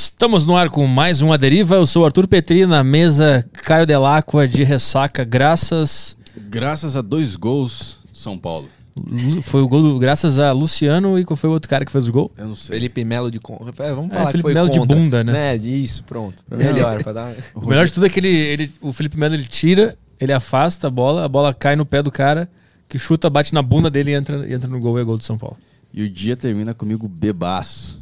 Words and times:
Estamos 0.00 0.44
no 0.44 0.54
ar 0.54 0.68
com 0.68 0.86
mais 0.86 1.22
um 1.22 1.32
A 1.32 1.38
Deriva. 1.38 1.76
Eu 1.76 1.86
sou 1.86 2.02
o 2.02 2.04
Arthur 2.04 2.26
Petri, 2.28 2.66
na 2.66 2.84
mesa 2.84 3.48
Caio 3.64 3.86
Delacqua 3.86 4.46
de 4.46 4.62
ressaca, 4.62 5.24
graças. 5.24 6.14
Graças 6.50 6.96
a 6.96 7.00
dois 7.00 7.34
gols 7.34 7.96
de 8.12 8.18
São 8.18 8.36
Paulo. 8.36 8.68
Lu- 8.94 9.40
Foi 9.40 9.62
o 9.62 9.66
gol 9.68 9.80
do- 9.80 9.98
graças 9.98 10.38
a 10.38 10.52
Luciano 10.52 11.18
e 11.18 11.24
qual 11.24 11.34
foi 11.34 11.48
o 11.48 11.54
outro 11.54 11.66
cara 11.70 11.82
que 11.82 11.90
fez 11.90 12.06
o 12.08 12.12
gol? 12.12 12.30
Eu 12.36 12.48
não 12.48 12.54
sei. 12.54 12.76
Felipe 12.76 13.02
Melo 13.06 13.30
de 13.30 13.40
con- 13.40 13.54
é, 13.78 13.92
Vamos 13.94 14.10
É, 14.10 14.16
falar 14.18 14.26
que 14.26 14.32
Felipe 14.32 14.42
foi 14.42 14.52
Melo 14.52 14.68
de 14.68 14.78
contra. 14.78 14.96
bunda, 14.96 15.24
né? 15.24 15.56
Isso, 15.56 16.04
pronto. 16.04 16.42
Pra 16.46 16.58
melhor, 16.58 17.02
pra 17.02 17.12
dar... 17.14 17.34
O 17.54 17.66
melhor 17.66 17.86
de 17.86 17.92
tudo 17.94 18.04
é 18.04 18.10
que 18.10 18.20
ele, 18.20 18.28
ele- 18.28 18.74
o 18.82 18.92
Felipe 18.92 19.16
Melo 19.18 19.32
ele 19.32 19.44
tira, 19.46 19.96
ele 20.20 20.32
afasta 20.34 20.88
a 20.88 20.90
bola, 20.90 21.24
a 21.24 21.28
bola 21.28 21.54
cai 21.54 21.74
no 21.74 21.86
pé 21.86 22.02
do 22.02 22.10
cara, 22.10 22.50
que 22.86 22.98
chuta, 22.98 23.30
bate 23.30 23.54
na 23.54 23.62
bunda 23.62 23.88
dele 23.90 24.10
e 24.10 24.14
entra, 24.14 24.46
e 24.46 24.52
entra 24.52 24.68
no 24.68 24.78
gol 24.78 24.98
e 24.98 25.00
é 25.00 25.04
gol 25.04 25.16
do 25.16 25.24
São 25.24 25.38
Paulo. 25.38 25.56
E 25.94 26.02
o 26.02 26.10
dia 26.10 26.36
termina 26.36 26.74
comigo 26.74 27.08
bebaço. 27.08 27.98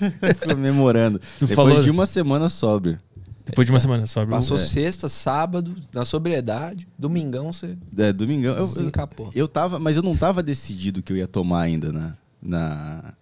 Comemorando. 0.48 1.18
Tu 1.38 1.46
Depois 1.46 1.54
falou- 1.68 1.82
de 1.82 1.90
uma 1.90 2.06
semana 2.06 2.48
sóbrio. 2.48 2.98
Depois 3.44 3.66
de 3.66 3.72
uma 3.72 3.80
semana 3.80 4.06
sobe. 4.06 4.30
Passou 4.30 4.56
É. 4.56 4.60
sexta, 4.64 5.08
sábado, 5.08 5.74
na 5.92 6.04
sobriedade. 6.04 6.86
Domingão 6.98 7.52
você 7.52 7.76
É, 7.98 8.12
domingão. 8.12 8.54
Eu, 8.56 8.68
eu, 8.76 9.30
eu 9.34 9.48
tava, 9.48 9.78
mas 9.78 9.96
eu 9.96 10.02
não 10.02 10.16
tava 10.16 10.42
decidido 10.42 11.02
que 11.02 11.12
eu 11.12 11.16
ia 11.16 11.26
tomar 11.26 11.62
ainda 11.62 11.90
na, 11.92 12.14
na, 12.40 13.14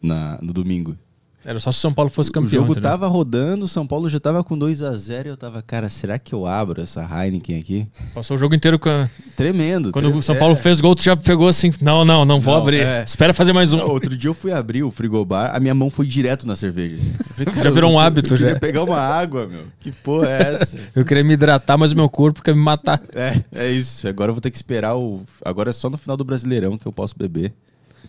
na- 0.00 0.38
no 0.40 0.52
domingo. 0.52 0.96
Era 1.44 1.58
só 1.58 1.72
se 1.72 1.78
o 1.78 1.80
São 1.80 1.92
Paulo 1.92 2.08
fosse 2.08 2.30
campeão. 2.30 2.46
o 2.46 2.66
jogo 2.66 2.72
entendeu? 2.72 2.90
tava 2.90 3.08
rodando, 3.08 3.64
o 3.64 3.68
São 3.68 3.84
Paulo 3.86 4.08
já 4.08 4.20
tava 4.20 4.44
com 4.44 4.56
2 4.56 4.82
a 4.82 4.92
0 4.94 5.28
e 5.28 5.30
eu 5.32 5.36
tava, 5.36 5.60
cara, 5.60 5.88
será 5.88 6.16
que 6.18 6.32
eu 6.32 6.46
abro 6.46 6.80
essa 6.80 7.02
Heineken 7.02 7.58
aqui? 7.58 7.86
Passou 8.14 8.36
o 8.36 8.40
jogo 8.40 8.54
inteiro 8.54 8.78
com 8.78 8.88
a- 8.88 9.08
Tremendo. 9.36 9.90
Quando 9.90 10.14
o 10.16 10.22
São 10.22 10.36
é. 10.36 10.38
Paulo 10.38 10.54
fez 10.54 10.80
gol, 10.80 10.94
tu 10.94 11.02
já 11.02 11.16
pegou 11.16 11.48
assim, 11.48 11.72
não, 11.80 12.04
não, 12.04 12.24
não 12.24 12.38
vou 12.38 12.54
Não, 12.54 12.62
abrir. 12.62 12.82
é. 12.82 13.02
Espera 13.04 13.34
fazer 13.34 13.52
mais 13.52 13.72
um. 13.72 13.78
Não, 13.78 13.88
outro 13.88 14.16
dia 14.16 14.30
eu 14.30 14.34
fui 14.34 14.52
abrir 14.52 14.84
o 14.84 14.90
frigobar, 14.92 15.54
a 15.54 15.58
minha 15.58 15.74
mão 15.74 15.90
foi 15.90 16.06
direto 16.06 16.46
na 16.46 16.54
cerveja. 16.54 16.96
Eu 17.38 17.46
cara, 17.50 17.62
Já 17.64 17.70
virou 17.70 17.90
um 17.90 17.94
eu- 17.94 17.98
hábito, 17.98 18.32
eu 18.34 18.38
queria 18.38 18.52
já. 18.54 18.60
pegar 18.60 18.84
uma 18.84 18.98
água, 19.00 19.48
meu. 19.48 19.64
Que 19.80 19.90
porra 19.90 20.28
é 20.28 20.54
essa? 20.54 20.78
Eu 20.94 21.04
queria 21.04 21.24
me 21.24 21.34
hidratar, 21.34 21.76
mas 21.76 21.90
o 21.90 21.96
meu 21.96 22.08
corpo 22.08 22.40
quer 22.42 22.54
me 22.54 22.60
matar. 22.62 23.02
É, 23.12 23.42
é 23.52 23.70
isso. 23.72 24.06
Agora 24.06 24.30
eu 24.30 24.34
vou 24.34 24.40
ter 24.40 24.50
que 24.50 24.56
esperar 24.56 24.94
o. 24.96 25.22
Agora 25.44 25.70
é 25.70 25.72
só 25.72 25.90
no 25.90 25.98
final 25.98 26.16
do 26.16 26.24
Brasileirão 26.24 26.78
que 26.78 26.86
eu 26.86 26.92
posso 26.92 27.14
beber. 27.18 27.52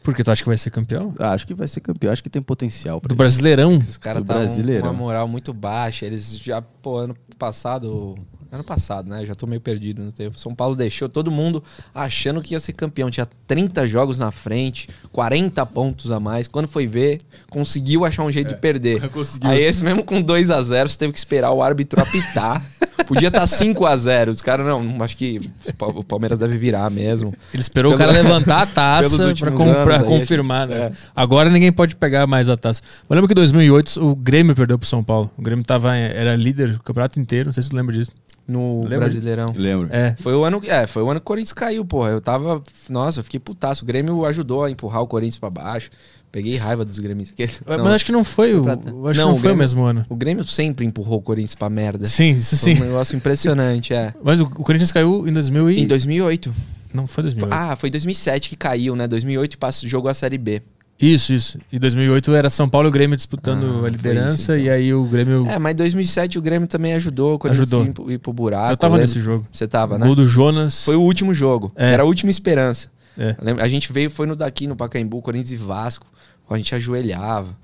Porque 0.04 0.23
tu 0.23 0.30
acha 0.30 0.44
que 0.44 0.50
vai 0.50 0.58
ser 0.58 0.70
campeão? 0.70 1.14
Ah, 1.18 1.32
acho 1.32 1.48
que 1.48 1.54
vai 1.54 1.68
ser 1.68 1.80
campeão. 1.80 2.12
Acho 2.12 2.22
que 2.22 2.30
tem 2.30 2.42
potencial 2.42 3.00
Do 3.00 3.08
isso. 3.08 3.16
Brasileirão? 3.16 3.78
Os 3.78 3.98
caras 3.98 4.23
do 4.23 4.34
estavam 4.34 4.82
com 4.82 4.88
uma 4.88 4.94
moral 4.94 5.28
muito 5.28 5.54
baixa. 5.54 6.06
Eles 6.06 6.38
já, 6.38 6.62
pô, 6.62 6.98
ano 6.98 7.16
passado. 7.40 8.16
Ano 8.54 8.64
passado, 8.64 9.09
né? 9.09 9.26
Já 9.26 9.34
tô 9.34 9.48
meio 9.48 9.59
perdido 9.59 10.04
no 10.04 10.12
tempo. 10.12 10.38
São 10.38 10.54
Paulo 10.54 10.76
deixou 10.76 11.09
todo 11.09 11.32
mundo 11.32 11.64
achando 11.94 12.40
que 12.40 12.54
ia 12.54 12.59
ser 12.59 12.73
campeão. 12.73 13.09
Tinha 13.09 13.28
30 13.48 13.88
jogos 13.88 14.20
na 14.20 14.30
frente, 14.30 14.88
40 15.12 15.66
pontos 15.66 16.12
a 16.12 16.20
mais. 16.20 16.48
Quando 16.48 16.68
foi 16.68 16.86
ver, 16.86 17.18
conseguiu 17.50 18.06
achar 18.06 18.24
um 18.24 18.31
jeito 18.31 18.50
de 18.50 18.56
perder. 18.62 19.09
conseguiu. 19.09 19.50
Aí 19.50 19.59
esse 19.64 19.84
mesmo 19.84 20.04
com 20.04 20.22
2 20.22 20.52
a 20.52 20.62
0 20.62 20.88
você 20.88 20.98
teve 20.98 21.12
que 21.14 21.18
esperar 21.18 21.50
o 21.52 21.64
árbitro 21.64 22.00
apitar. 22.00 22.64
Podia 23.08 23.28
estar 23.30 23.46
5 23.48 23.86
a 23.88 23.98
0 23.98 24.31
Os 24.31 24.40
caras, 24.40 24.66
não, 24.66 25.04
acho 25.04 25.18
que 25.18 25.50
o 25.68 25.74
Pa- 25.74 25.88
o 25.88 26.04
Palmeiras 26.04 26.38
deve 26.38 26.56
virar 26.58 26.90
mesmo. 26.92 27.34
Ele 27.52 27.59
esperou 27.62 27.92
Pelo- 27.92 28.04
o 28.04 28.08
cara 28.08 28.12
levantar 28.24 28.62
a 28.62 28.66
taça 28.68 29.34
pra, 29.36 29.52
com- 29.52 29.64
anos 29.64 29.84
pra 29.84 30.04
confirmar, 30.04 30.68
gente- 30.68 30.78
né? 30.78 30.86
é. 30.86 30.92
Agora 31.16 31.50
ninguém 31.50 31.72
pode 31.72 31.96
pegar 31.96 32.28
mais 32.28 32.50
a 32.50 32.56
taça. 32.56 32.81
Eu 33.09 33.16
lembro 33.16 33.28
que 33.28 33.34
em 33.34 33.36
2008 33.36 34.00
o 34.00 34.16
Grêmio 34.16 34.56
perdeu 34.56 34.78
pro 34.78 34.88
São 34.88 35.04
Paulo. 35.04 35.30
O 35.36 35.42
Grêmio 35.42 35.66
tava, 35.66 35.96
era 35.96 36.36
líder 36.36 36.74
do 36.74 36.84
campeonato 36.84 37.20
inteiro, 37.20 37.48
não 37.48 37.54
sei 37.54 37.64
se 37.64 37.72
tu 37.72 37.76
lembra 37.76 37.94
disso. 37.96 38.12
No 38.47 38.81
Lembra? 38.81 38.97
Brasileirão. 38.99 39.45
Lembro. 39.55 39.88
É. 39.91 40.16
Foi 40.19 40.33
o 40.36 40.44
ano, 40.44 40.61
é, 40.66 40.86
foi 40.86 41.02
o 41.02 41.09
ano 41.09 41.19
que 41.19 41.23
o 41.23 41.27
Corinthians 41.27 41.53
caiu, 41.53 41.86
porra. 41.86 42.09
Eu 42.09 42.19
tava, 42.22 42.61
nossa, 42.89 43.19
eu 43.19 43.23
fiquei 43.23 43.39
putaço. 43.39 43.83
O 43.83 43.88
Grêmio 43.88 44.25
ajudou 44.25 44.63
a 44.63 44.69
empurrar 44.72 45.02
o 45.02 45.08
Corinthians 45.08 45.38
pra 45.38 45.50
baixo. 45.50 45.89
Peguei 46.31 46.58
raiva 46.58 46.83
dos 46.83 46.97
gremistas. 47.00 47.61
Mas 47.66 47.77
Não, 47.77 47.88
acho 47.88 48.03
que 48.05 48.11
não 48.11 48.23
foi 48.23 48.53
o. 48.55 48.58
Acho 48.58 48.63
pra- 48.63 48.77
que 48.77 48.85
Não, 48.91 48.94
não, 48.95 49.03
o 49.03 49.11
foi 49.11 49.22
o 49.38 49.41
Grêmio- 49.41 49.58
mesmo 49.58 49.83
ano. 49.83 50.05
O 50.09 50.16
Grêmio 50.16 50.44
sempre 50.44 50.83
empurrou 50.85 51.19
o 51.19 51.22
Corinthians 51.22 51.53
pra 51.55 51.69
merda. 51.69 52.05
Sim, 52.05 52.31
isso 52.31 52.58
Foi 52.58 52.73
sim. 52.75 52.81
um 52.81 52.85
negócio 52.85 53.16
impressionante, 53.16 53.94
é. 53.94 54.13
Mas 54.23 54.39
o, 54.39 54.44
o 54.45 54.50
Corinthians 54.63 54.91
caiu 54.91 55.28
em 55.28 55.31
2000 55.31 55.69
e... 55.72 55.80
Em 55.81 55.88
2008. 55.88 56.53
Não, 56.94 57.07
foi 57.07 57.23
2008. 57.23 57.53
Ah, 57.53 57.75
foi 57.75 57.89
2007 57.89 58.50
que 58.50 58.56
caiu, 58.56 58.95
né? 58.95 59.07
2008 59.07 59.57
passou, 59.57 59.88
jogou 59.88 60.09
a 60.09 60.13
Série 60.13 60.38
B. 60.38 60.62
Isso, 61.00 61.34
isso. 61.34 61.58
Em 61.72 61.80
2008 61.80 62.34
era 62.34 62.50
São 62.50 62.70
Paulo 62.70 62.88
e 62.88 62.90
o 62.90 62.92
Grêmio 62.92 63.16
disputando 63.18 63.81
Ah, 63.84 63.88
a 63.88 63.90
liderança 63.90 64.36
isso, 64.36 64.52
então. 64.54 64.64
e 64.64 64.70
aí 64.70 64.94
o 64.94 65.04
Grêmio... 65.04 65.46
É, 65.50 65.59
mas 65.59 65.74
em 65.74 65.76
2007 65.76 66.38
o 66.40 66.42
Grêmio 66.42 66.68
também 66.68 66.94
ajudou 66.94 67.36
o 67.36 67.40
Corinthians 67.40 67.68
Ajudou. 67.74 67.86
ir 67.86 67.92
pro- 67.94 68.12
ir 68.12 68.18
pro 68.20 68.31
buraco. 68.31 68.72
eu 68.72 68.78
tava 68.78 68.96
lembro. 68.96 69.08
nesse 69.09 69.20
jogo. 69.20 69.46
Você 69.52 69.68
tava, 69.68 69.98
né? 69.98 70.06
Gol 70.06 70.16
do 70.16 70.26
Jonas. 70.26 70.86
Foi 70.86 70.96
o 70.96 71.02
último 71.02 71.34
jogo. 71.34 71.72
É. 71.76 71.92
Era 71.94 72.04
a 72.04 72.06
última 72.06 72.31
esperança. 72.31 72.90
É. 73.18 73.36
Eu 73.42 73.59
A 73.59 73.68
gente 73.68 73.92
veio, 73.92 74.09
foi 74.09 74.26
no 74.26 74.36
daqui, 74.36 74.66
no 74.66 74.76
Pacaembu, 74.76 75.22
Corinthians 75.22 75.52
e 75.52 75.56
Vasco. 75.58 76.06
A 76.50 76.58
gente 76.58 76.74
ajoelhava. 76.76 77.56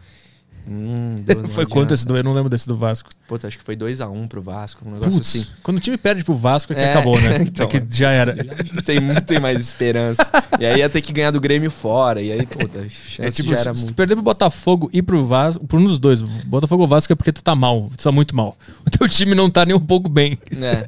Hum, 0.71 1.23
Foi 1.49 1.65
quanto 1.65 1.93
esse 1.95 2.05
do... 2.05 2.15
Eu 2.15 2.23
não 2.23 2.31
lembro 2.33 2.49
desse 2.49 2.67
do 2.67 2.77
Vasco. 2.77 3.09
Puta, 3.27 3.47
acho 3.47 3.57
que 3.57 3.63
foi 3.63 3.75
2x1 3.75 4.27
pro 4.27 4.41
Vasco. 4.41 4.87
Um 4.87 4.91
negócio 4.91 5.13
Putz, 5.13 5.35
assim. 5.35 5.47
quando 5.63 5.77
o 5.77 5.79
time 5.79 5.97
perde 5.97 6.23
pro 6.23 6.33
Vasco 6.35 6.73
é 6.73 6.75
que 6.75 6.81
É, 6.81 6.91
acabou, 6.91 7.19
né? 7.19 7.37
então. 7.41 7.65
é 7.65 7.69
que 7.69 7.83
já 7.89 8.11
era. 8.11 8.35
Não 8.73 8.81
tem, 8.83 8.99
não 8.99 9.21
tem 9.21 9.39
mais 9.39 9.59
esperança. 9.59 10.25
E 10.59 10.65
aí 10.65 10.79
ia 10.79 10.89
ter 10.89 11.01
que 11.01 11.11
ganhar 11.11 11.31
do 11.31 11.39
Grêmio 11.41 11.71
fora. 11.71 12.21
E 12.21 12.31
aí, 12.31 12.45
puta, 12.45 12.79
a 12.79 12.89
chance 12.89 13.21
É 13.21 13.31
tipo, 13.31 13.49
já 13.49 13.55
se 13.55 13.61
era 13.67 13.73
se 13.73 13.81
tu 13.81 13.85
muito. 13.87 13.95
perder 13.95 14.15
pro 14.15 14.23
Botafogo 14.23 14.89
e 14.93 15.01
pro 15.01 15.25
Vasco, 15.25 15.65
por 15.65 15.79
um 15.79 15.85
dos 15.85 15.97
dois, 15.99 16.21
Botafogo 16.21 16.83
ou 16.83 16.87
Vasco 16.87 17.11
é 17.11 17.15
porque 17.15 17.31
tu 17.31 17.43
tá 17.43 17.55
mal, 17.55 17.89
tu 17.97 18.03
tá 18.03 18.11
muito 18.11 18.35
mal. 18.35 18.55
O 18.85 18.89
teu 18.89 19.07
time 19.09 19.33
não 19.33 19.49
tá 19.49 19.65
nem 19.65 19.75
um 19.75 19.79
pouco 19.79 20.07
bem. 20.09 20.37
É. 20.55 20.85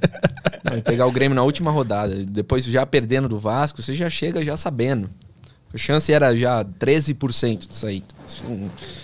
Não, 0.64 0.82
pegar 0.82 1.06
o 1.08 1.12
Grêmio 1.12 1.36
na 1.36 1.44
última 1.44 1.72
rodada. 1.72 2.16
Depois, 2.26 2.66
já 2.66 2.86
perdendo 2.86 3.28
do 3.28 3.40
Vasco, 3.40 3.82
você 3.82 3.94
já 3.94 4.10
chega 4.10 4.44
já 4.46 4.56
sabendo. 4.58 5.10
A 5.74 5.78
chance 5.78 6.12
era 6.12 6.36
já 6.36 6.64
13% 6.66 7.68
de 7.68 7.76
sair. 7.76 8.04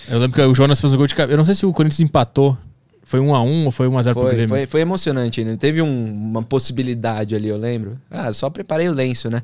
Eu 0.09 0.19
lembro 0.19 0.35
que 0.35 0.41
o 0.41 0.53
Jonas 0.53 0.79
fez 0.81 0.93
um 0.93 0.97
gol 0.97 1.07
de 1.07 1.15
cabeça. 1.15 1.33
Eu 1.33 1.37
não 1.37 1.45
sei 1.45 1.55
se 1.55 1.65
o 1.65 1.71
Corinthians 1.73 1.99
empatou. 2.01 2.57
Foi 3.03 3.21
1 3.21 3.33
a 3.33 3.41
1 3.41 3.65
ou 3.65 3.71
foi 3.71 3.87
1 3.87 3.97
a 3.97 4.01
0 4.03 4.13
pro 4.15 4.23
Foi, 4.23 4.31
Grêmio? 4.31 4.49
foi, 4.49 4.65
foi 4.65 4.81
emocionante. 4.81 5.41
Né? 5.43 5.55
Teve 5.57 5.81
um- 5.81 6.13
uma 6.13 6.43
possibilidade 6.43 7.35
ali, 7.35 7.47
eu 7.47 7.57
lembro. 7.57 7.97
Ah, 8.11 8.33
só 8.33 8.49
preparei 8.49 8.89
o 8.89 8.93
lenço, 8.93 9.29
né? 9.29 9.41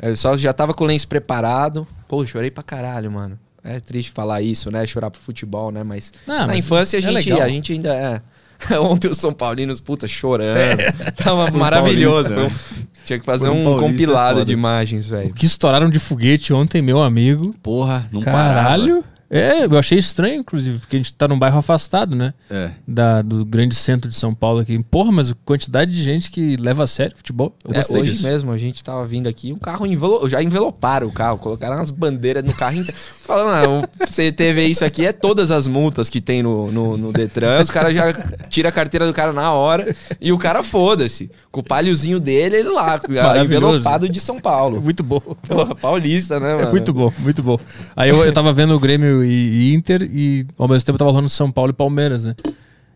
Eu 0.00 0.16
só 0.16 0.36
já 0.36 0.52
tava 0.52 0.72
com 0.72 0.84
o 0.84 0.86
lenço 0.86 1.08
preparado. 1.08 1.86
Pô, 2.06 2.24
chorei 2.24 2.50
pra 2.52 2.62
caralho, 2.62 3.10
mano. 3.10 3.36
É 3.64 3.80
triste 3.80 4.12
falar 4.12 4.40
isso, 4.40 4.70
né? 4.70 4.86
Chorar 4.86 5.10
pro 5.10 5.20
futebol, 5.20 5.72
né? 5.72 5.82
Mas 5.82 6.12
Ah, 6.26 6.40
na 6.42 6.46
mas 6.48 6.64
infância 6.64 6.96
a 6.96 7.00
é 7.00 7.02
gente, 7.02 7.14
legal. 7.30 7.42
a 7.42 7.48
gente 7.48 7.72
ainda 7.72 7.94
é. 7.94 8.22
Ontem 8.78 9.08
os 9.08 9.18
São 9.18 9.32
Paulinos, 9.32 9.80
puta, 9.80 10.06
chorando. 10.06 10.78
Tava 11.16 11.50
Por 11.50 11.58
maravilhoso. 11.58 12.28
paulista, 12.30 12.50
Foi 12.56 12.78
um- 12.78 12.86
Tinha 13.10 13.18
que 13.18 13.26
fazer 13.26 13.48
Por 13.48 13.56
um 13.56 13.68
um 13.72 13.76
é 13.76 13.80
compilado 13.80 14.34
foda. 14.34 14.44
de 14.44 14.52
imagens, 14.52 15.08
O 15.08 15.10
velho. 15.10 15.34
que 15.34 15.44
estouraram 15.44 15.90
de 15.90 15.98
foguete 15.98 16.52
ontem, 16.52 16.80
meu 16.80 17.02
amigo. 17.02 17.52
Porra, 17.60 18.06
não 18.12 18.20
Caralho. 18.20 19.02
É, 19.30 19.64
eu 19.64 19.78
achei 19.78 19.96
estranho, 19.96 20.40
inclusive, 20.40 20.80
porque 20.80 20.96
a 20.96 20.98
gente 20.98 21.14
tá 21.14 21.28
num 21.28 21.38
bairro 21.38 21.58
afastado, 21.58 22.16
né? 22.16 22.34
É. 22.50 22.70
Da, 22.86 23.22
do 23.22 23.44
grande 23.44 23.76
centro 23.76 24.08
de 24.10 24.16
São 24.16 24.34
Paulo 24.34 24.58
aqui. 24.58 24.76
Porra, 24.90 25.12
mas 25.12 25.30
a 25.30 25.34
quantidade 25.44 25.92
de 25.92 26.02
gente 26.02 26.30
que 26.32 26.56
leva 26.56 26.82
a 26.82 26.86
sério 26.86 27.16
futebol. 27.16 27.54
Eu 27.64 27.70
É, 27.72 27.76
gostei 27.76 28.00
hoje 28.00 28.12
disso. 28.12 28.24
mesmo, 28.26 28.50
a 28.50 28.58
gente 28.58 28.82
tava 28.82 29.06
vindo 29.06 29.28
aqui, 29.28 29.52
um 29.52 29.58
carro 29.58 29.86
envelo... 29.86 30.28
já 30.28 30.42
enveloparam 30.42 31.06
o 31.06 31.12
carro, 31.12 31.38
colocaram 31.38 31.76
umas 31.76 31.92
bandeiras 31.92 32.42
no 32.42 32.52
carro 32.54 32.74
inteiro. 32.76 32.98
Falando, 33.24 33.84
ah, 34.00 34.06
você 34.06 34.32
teve 34.32 34.64
isso 34.64 34.84
aqui, 34.84 35.06
é 35.06 35.12
todas 35.12 35.52
as 35.52 35.68
multas 35.68 36.08
que 36.08 36.20
tem 36.20 36.42
no, 36.42 36.72
no, 36.72 36.96
no 36.96 37.12
Detran, 37.12 37.62
os 37.62 37.70
caras 37.70 37.94
já 37.94 38.12
tiram 38.48 38.68
a 38.68 38.72
carteira 38.72 39.06
do 39.06 39.12
cara 39.12 39.32
na 39.32 39.52
hora 39.52 39.94
e 40.20 40.32
o 40.32 40.38
cara 40.38 40.64
foda-se. 40.64 41.30
Com 41.52 41.60
o 41.60 41.64
palhozinho 41.64 42.18
dele, 42.18 42.56
ele 42.56 42.68
lá, 42.68 43.00
envelopado 43.44 44.08
de 44.08 44.18
São 44.18 44.40
Paulo. 44.40 44.80
Muito 44.80 45.04
bom. 45.04 45.20
Porra, 45.46 45.74
paulista, 45.76 46.40
né, 46.40 46.54
mano? 46.56 46.68
É 46.68 46.70
muito 46.72 46.92
bom, 46.92 47.12
muito 47.20 47.42
bom. 47.42 47.58
Aí 47.94 48.10
eu, 48.10 48.24
eu 48.24 48.32
tava 48.32 48.52
vendo 48.52 48.74
o 48.74 48.80
Grêmio 48.80 49.19
e, 49.24 49.70
e 49.70 49.74
Inter 49.74 50.02
e 50.02 50.46
ao 50.58 50.68
mesmo 50.68 50.86
tempo 50.86 50.98
tava 50.98 51.10
rolando 51.10 51.28
São 51.28 51.50
Paulo 51.50 51.70
e 51.70 51.74
Palmeiras, 51.74 52.26
né? 52.26 52.34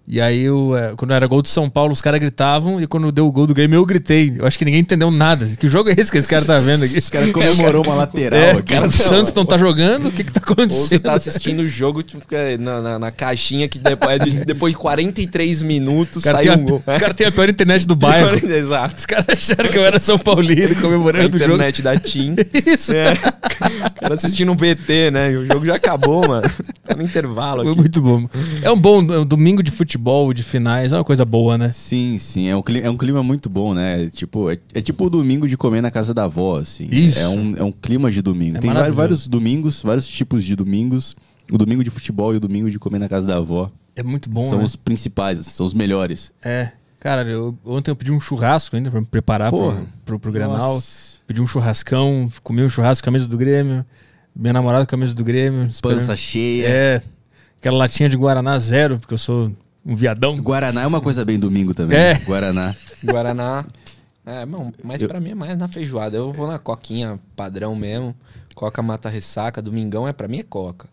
E 0.06 0.20
aí, 0.20 0.42
eu, 0.42 0.76
é, 0.76 0.92
quando 0.96 1.14
era 1.14 1.26
gol 1.26 1.40
do 1.40 1.48
São 1.48 1.70
Paulo, 1.70 1.90
os 1.94 2.02
caras 2.02 2.20
gritavam, 2.20 2.78
e 2.78 2.86
quando 2.86 3.10
deu 3.10 3.26
o 3.26 3.32
gol 3.32 3.46
do 3.46 3.54
Grêmio, 3.54 3.76
eu 3.78 3.86
gritei. 3.86 4.34
Eu 4.38 4.46
acho 4.46 4.58
que 4.58 4.64
ninguém 4.64 4.80
entendeu 4.82 5.10
nada. 5.10 5.46
Que 5.58 5.66
jogo 5.66 5.88
é 5.88 5.94
esse 5.96 6.12
que 6.12 6.18
esse 6.18 6.28
cara 6.28 6.44
tá 6.44 6.58
vendo 6.58 6.84
aqui? 6.84 6.98
Esse 6.98 7.10
cara 7.10 7.26
comemorou 7.32 7.82
uma 7.82 7.94
lateral 7.94 8.38
É, 8.38 8.50
aqui. 8.50 8.74
cara, 8.74 8.86
o 8.86 8.92
Santos 8.92 9.32
não 9.32 9.46
tá 9.46 9.56
jogando? 9.56 10.08
O 10.08 10.12
que 10.12 10.22
que 10.22 10.30
tá 10.30 10.40
Ou 10.40 10.46
você 10.46 10.52
acontecendo? 10.96 11.00
tá 11.00 11.14
assistindo 11.14 11.60
o 11.60 11.66
jogo 11.66 12.02
tipo, 12.02 12.20
fica 12.20 12.36
na, 12.58 12.80
na, 12.82 12.98
na 12.98 13.10
caixinha 13.10 13.66
que 13.66 13.78
depois, 13.78 14.10
é 14.10 14.18
de- 14.18 14.44
depois 14.44 14.74
de 14.74 14.78
43 14.78 15.62
minutos 15.62 16.22
tem 16.22 16.50
um 16.50 16.52
a, 16.52 16.56
gol. 16.56 16.76
o 16.76 16.82
cara 17.00 17.14
tem 17.14 17.26
a 17.26 17.32
pior 17.32 17.48
internet 17.48 17.86
do 17.86 17.96
bairro. 17.96 18.36
Exato. 18.46 18.96
Os 18.98 19.06
caras 19.06 19.24
acharam 19.30 19.70
que 19.70 19.78
eu 19.78 19.86
era 19.86 19.98
São 19.98 20.18
Paulino 20.18 20.72
A 20.72 20.80
comemorando 20.82 21.34
o 21.34 21.40
jogo. 21.40 21.54
internet 21.54 21.80
da 21.80 21.98
TIM. 21.98 22.36
Isso. 22.66 22.92
É. 22.94 23.12
O 23.14 24.00
cara 24.00 24.14
assistindo 24.16 24.52
um 24.52 24.54
VT, 24.56 25.10
né? 25.12 25.32
E 25.32 25.36
o 25.38 25.46
jogo 25.46 25.64
já 25.64 25.76
acabou, 25.76 26.28
mano. 26.28 26.46
Tá 26.86 26.94
no 26.94 27.02
intervalo 27.02 27.62
Foi 27.62 27.72
aqui. 27.72 27.80
muito 27.80 28.02
bom. 28.02 28.28
É 28.62 28.70
um 28.70 28.78
bom 28.78 29.00
é 29.10 29.18
um 29.20 29.24
domingo 29.24 29.62
de 29.62 29.70
futebol, 29.70 29.93
de 30.34 30.42
finais, 30.42 30.92
é 30.92 30.96
uma 30.96 31.04
coisa 31.04 31.24
boa, 31.24 31.56
né? 31.58 31.68
Sim, 31.70 32.18
sim. 32.18 32.48
É 32.48 32.56
um, 32.56 32.62
clima, 32.62 32.86
é 32.86 32.90
um 32.90 32.96
clima 32.96 33.22
muito 33.22 33.48
bom, 33.48 33.72
né? 33.74 34.08
Tipo, 34.10 34.50
é, 34.50 34.58
é 34.72 34.80
tipo 34.80 35.04
o 35.06 35.10
domingo 35.10 35.46
de 35.48 35.56
comer 35.56 35.80
na 35.80 35.90
casa 35.90 36.12
da 36.12 36.24
avó, 36.24 36.58
assim. 36.58 36.88
Isso. 36.90 37.18
É 37.20 37.28
um, 37.28 37.56
é 37.56 37.62
um 37.62 37.72
clima 37.72 38.10
de 38.10 38.20
domingo. 38.22 38.56
É 38.56 38.60
Tem 38.60 38.72
vários, 38.92 39.28
domingos, 39.28 39.82
vários 39.82 40.06
tipos 40.08 40.44
de 40.44 40.54
domingos. 40.56 41.16
O 41.52 41.58
domingo 41.58 41.84
de 41.84 41.90
futebol 41.90 42.32
e 42.32 42.36
o 42.38 42.40
domingo 42.40 42.70
de 42.70 42.78
comer 42.78 42.98
na 42.98 43.08
casa 43.08 43.26
da 43.26 43.36
avó. 43.36 43.70
É 43.94 44.02
muito 44.02 44.28
bom, 44.30 44.48
são 44.48 44.58
né? 44.58 44.64
os 44.64 44.74
principais, 44.76 45.38
são 45.46 45.64
os 45.66 45.74
melhores. 45.74 46.32
É. 46.42 46.72
Cara, 46.98 47.22
eu- 47.24 47.56
ontem 47.64 47.90
eu 47.90 47.96
pedi 47.96 48.10
um 48.10 48.18
churrasco 48.18 48.74
ainda 48.74 48.90
pra 48.90 48.98
me 49.00 49.06
preparar 49.06 49.50
pro, 49.50 49.58
Porra. 49.60 49.82
pro, 50.04 50.18
pro 50.18 50.32
Grenal. 50.32 50.56
Nossa. 50.56 51.18
Pedi 51.26 51.40
um 51.42 51.46
churrascão, 51.46 52.30
comi 52.42 52.62
um 52.62 52.68
churrasco 52.68 53.04
com 53.04 53.10
a 53.10 53.12
camisa 53.12 53.28
do 53.28 53.36
Grêmio. 53.36 53.84
Minha 54.34 54.52
namorada 54.54 54.84
camisa 54.86 55.14
do 55.14 55.22
Grêmio. 55.22 55.64
esperando- 55.66 55.98
Pança 55.98 56.16
cheia. 56.16 56.66
É. 56.66 57.02
aquela 57.58 57.76
latinha 57.78 58.08
de 58.08 58.16
Guaraná 58.16 58.58
zero, 58.58 58.98
porque 58.98 59.14
eu 59.14 59.18
sou 59.18 59.52
um 59.84 59.94
viadão. 59.94 60.36
Guaraná 60.36 60.82
é 60.82 60.86
uma 60.86 61.00
coisa 61.00 61.24
bem 61.24 61.38
domingo 61.38 61.74
também. 61.74 61.96
É. 61.98 62.14
Guaraná. 62.20 62.74
Guaraná. 63.04 63.64
É, 64.26 64.46
bom, 64.46 64.72
mas 64.82 65.02
Eu- 65.02 65.08
pra 65.08 65.20
mim 65.20 65.30
é 65.30 65.34
mais 65.34 65.56
na 65.58 65.68
feijoada. 65.68 66.16
Eu 66.16 66.32
vou 66.32 66.46
na 66.46 66.58
coquinha 66.58 67.18
padrão 67.36 67.74
mesmo. 67.76 68.14
Coca 68.54 68.82
mata 68.82 69.08
ressaca. 69.08 69.60
Domingão 69.60 70.08
é 70.08 70.12
pra 70.12 70.26
mim 70.28 70.38
é 70.38 70.42
coca. 70.42 70.88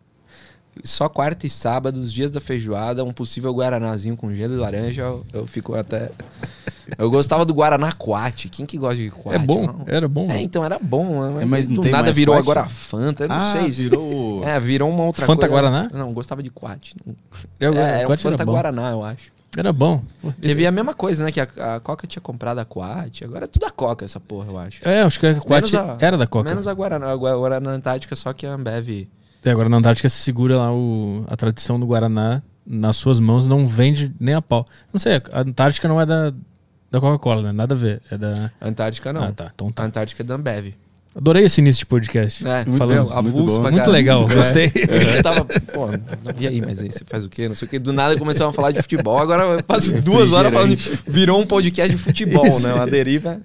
Só 0.84 1.08
quarta 1.10 1.46
e 1.46 1.50
sábado, 1.50 2.00
os 2.00 2.12
dias 2.14 2.32
da 2.32 2.40
feijoada, 2.40 3.04
um 3.04 3.12
possível 3.12 3.54
guaranazinho 3.54 4.16
com 4.16 4.34
gelo 4.34 4.54
e 4.54 4.58
laranja, 4.58 5.02
eu, 5.02 5.26
eu 5.34 5.46
fico 5.46 5.76
até. 5.76 6.10
Eu 6.98 7.10
gostava 7.10 7.46
do 7.46 7.54
Guaraná 7.54 7.92
Quat. 7.92 8.50
Quem 8.50 8.66
que 8.66 8.78
gosta 8.78 8.98
de 8.98 9.10
Quat? 9.10 9.36
É 9.36 9.40
bom, 9.40 9.68
não? 9.68 9.86
era 9.88 10.08
bom. 10.08 10.30
É, 10.30 10.42
então 10.42 10.64
era 10.64 10.78
bom, 10.80 11.32
mas, 11.34 11.42
É, 11.42 11.46
mas 11.46 11.68
não 11.68 11.84
nada 11.84 12.12
virou 12.12 12.36
Quat? 12.36 12.44
agora 12.44 12.70
Fanta. 12.70 13.24
Eu 13.26 13.30
não 13.30 13.36
ah, 13.36 13.52
sei. 13.52 13.70
virou... 13.72 14.44
É, 14.46 14.60
virou 14.60 14.90
uma 14.90 15.04
outra 15.04 15.26
Fanta 15.26 15.48
coisa. 15.48 15.54
Guaraná? 15.70 15.90
Não, 15.94 16.14
gostava 16.14 16.42
de 16.42 16.50
Quat. 16.50 16.94
Eu, 17.60 17.74
é, 17.74 17.78
era 17.78 18.04
um 18.04 18.06
Quat 18.08 18.22
Fanta 18.22 18.36
era 18.36 18.46
bom. 18.46 18.52
Guaraná, 18.52 18.92
eu 18.92 19.04
acho. 19.04 19.32
Era 19.58 19.74
bom. 19.74 20.02
Teve 20.40 20.66
a 20.66 20.72
mesma 20.72 20.94
coisa, 20.94 21.26
né? 21.26 21.32
Que 21.32 21.42
a, 21.42 21.76
a 21.76 21.80
Coca 21.80 22.08
tinha 22.08 22.22
comprado 22.22 22.60
a 22.60 22.66
Quat. 22.66 23.24
Agora 23.24 23.46
é 23.46 23.48
tudo 23.48 23.66
a 23.66 23.70
Coca, 23.72 24.06
essa 24.06 24.20
porra, 24.20 24.50
eu 24.50 24.58
acho. 24.58 24.88
É, 24.88 25.02
acho 25.02 25.20
que 25.20 25.28
a 25.28 25.36
Quat 25.36 25.76
a- 25.76 25.98
era 26.00 26.18
da 26.18 26.26
Coca. 26.26 26.50
Menos 26.50 26.68
a 26.68 26.74
Guaraná. 26.74 27.12
A 27.12 27.16
Gua- 27.16 27.36
Guaraná 27.36 27.72
Antártica, 27.72 28.16
só 28.16 28.32
que 28.34 28.46
a 28.46 28.54
Ambev... 28.54 29.08
É, 29.44 29.50
agora 29.50 29.68
na 29.68 29.78
Antártica 29.78 30.08
se 30.08 30.18
segura 30.18 30.56
lá 30.56 30.72
o, 30.72 31.26
a 31.28 31.36
tradição 31.36 31.80
do 31.80 31.86
Guaraná 31.86 32.44
nas 32.66 32.96
suas 32.96 33.20
mãos, 33.20 33.48
não 33.48 33.68
vende 33.68 34.14
nem 34.20 34.36
a 34.36 34.42
pau. 34.42 34.66
Não 34.94 35.00
sei, 35.00 35.22
a 35.32 35.42
Antártica 35.42 35.88
não 35.88 36.00
é 36.00 36.06
da, 36.06 36.32
da 36.92 37.00
Coca-Cola, 37.00 37.42
né? 37.42 37.52
Nada 37.54 37.74
a 37.74 37.78
ver. 37.78 38.02
É 38.12 38.18
da. 38.18 38.52
Antártica 38.62 39.14
não. 39.14 39.24
Ah, 39.24 39.32
tá. 39.32 39.52
Então 39.56 39.68
A 39.70 39.72
tá. 39.72 39.84
Antártica 39.84 40.22
é 40.22 40.26
da 40.26 40.36
Ambev. 40.36 40.74
Adorei 41.14 41.44
esse 41.44 41.60
início 41.60 41.80
de 41.80 41.86
podcast. 41.88 42.48
É, 42.48 42.64
Falando. 42.72 43.00
muito, 43.04 43.14
avulso 43.14 43.56
bom. 43.58 43.62
pra 43.64 43.72
Muito 43.72 43.90
legal, 43.92 44.30
É. 44.32 44.34
gostei. 44.36 44.72
Eu 45.18 45.22
tava, 45.22 45.44
pô, 45.44 45.90
e 46.40 46.48
aí, 46.48 46.62
mas 46.62 46.80
aí 46.80 46.90
você 46.90 47.04
faz 47.06 47.26
o 47.26 47.30
quê? 47.30 47.50
Não 47.50 47.56
sei 47.56 47.68
o 47.68 47.70
quê. 47.70 47.78
Do 47.80 47.92
nada 47.92 48.18
começamos 48.18 48.54
a 48.54 48.56
falar 48.56 48.72
de 48.72 48.82
futebol, 48.82 49.18
agora 49.20 49.62
passa 49.62 50.00
duas 50.02 50.32
horas 50.32 50.54
falando. 50.54 50.76
de- 50.76 51.00
Virou 51.06 51.40
um 51.42 51.46
podcast 51.46 51.94
de 51.94 52.02
futebol, 52.02 52.46
né? 52.62 52.74
Uma 52.74 52.88
deriva. 52.88 53.42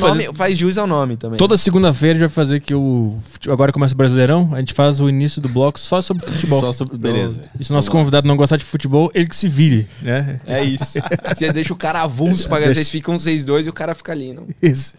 Nome, 0.00 0.28
faz 0.32 0.56
jus 0.56 0.78
ao 0.78 0.86
nome 0.86 1.16
também. 1.16 1.38
Toda 1.38 1.56
segunda-feira 1.56 2.12
a 2.12 2.20
gente 2.20 2.28
vai 2.28 2.34
fazer 2.34 2.60
que 2.60 2.72
o. 2.72 3.16
Agora 3.48 3.72
começa 3.72 3.94
o 3.94 3.96
Brasileirão, 3.96 4.50
a 4.54 4.60
gente 4.60 4.72
faz 4.72 5.00
o 5.00 5.08
início 5.08 5.40
do 5.40 5.48
bloco 5.48 5.80
só 5.80 6.00
sobre 6.00 6.24
futebol. 6.24 6.60
Só 6.60 6.70
sobre... 6.72 6.96
Beleza. 6.96 7.42
E 7.58 7.64
se 7.64 7.72
o 7.72 7.74
nosso 7.74 7.90
convidado 7.90 8.28
não 8.28 8.36
gostar 8.36 8.56
de 8.58 8.64
futebol, 8.64 9.10
ele 9.12 9.26
que 9.26 9.34
se 9.36 9.48
vire, 9.48 9.88
né? 10.00 10.38
É 10.46 10.62
isso. 10.62 10.98
Você 11.34 11.52
deixa 11.52 11.72
o 11.72 11.76
cara 11.76 12.02
avulso 12.02 12.48
pra 12.48 12.60
vocês 12.60 12.88
ficam 12.88 13.18
vocês 13.18 13.44
dois 13.44 13.66
e 13.66 13.70
o 13.70 13.72
cara 13.72 13.92
fica 13.94 14.12
ali. 14.12 14.32
Não. 14.32 14.44
Isso. 14.62 14.94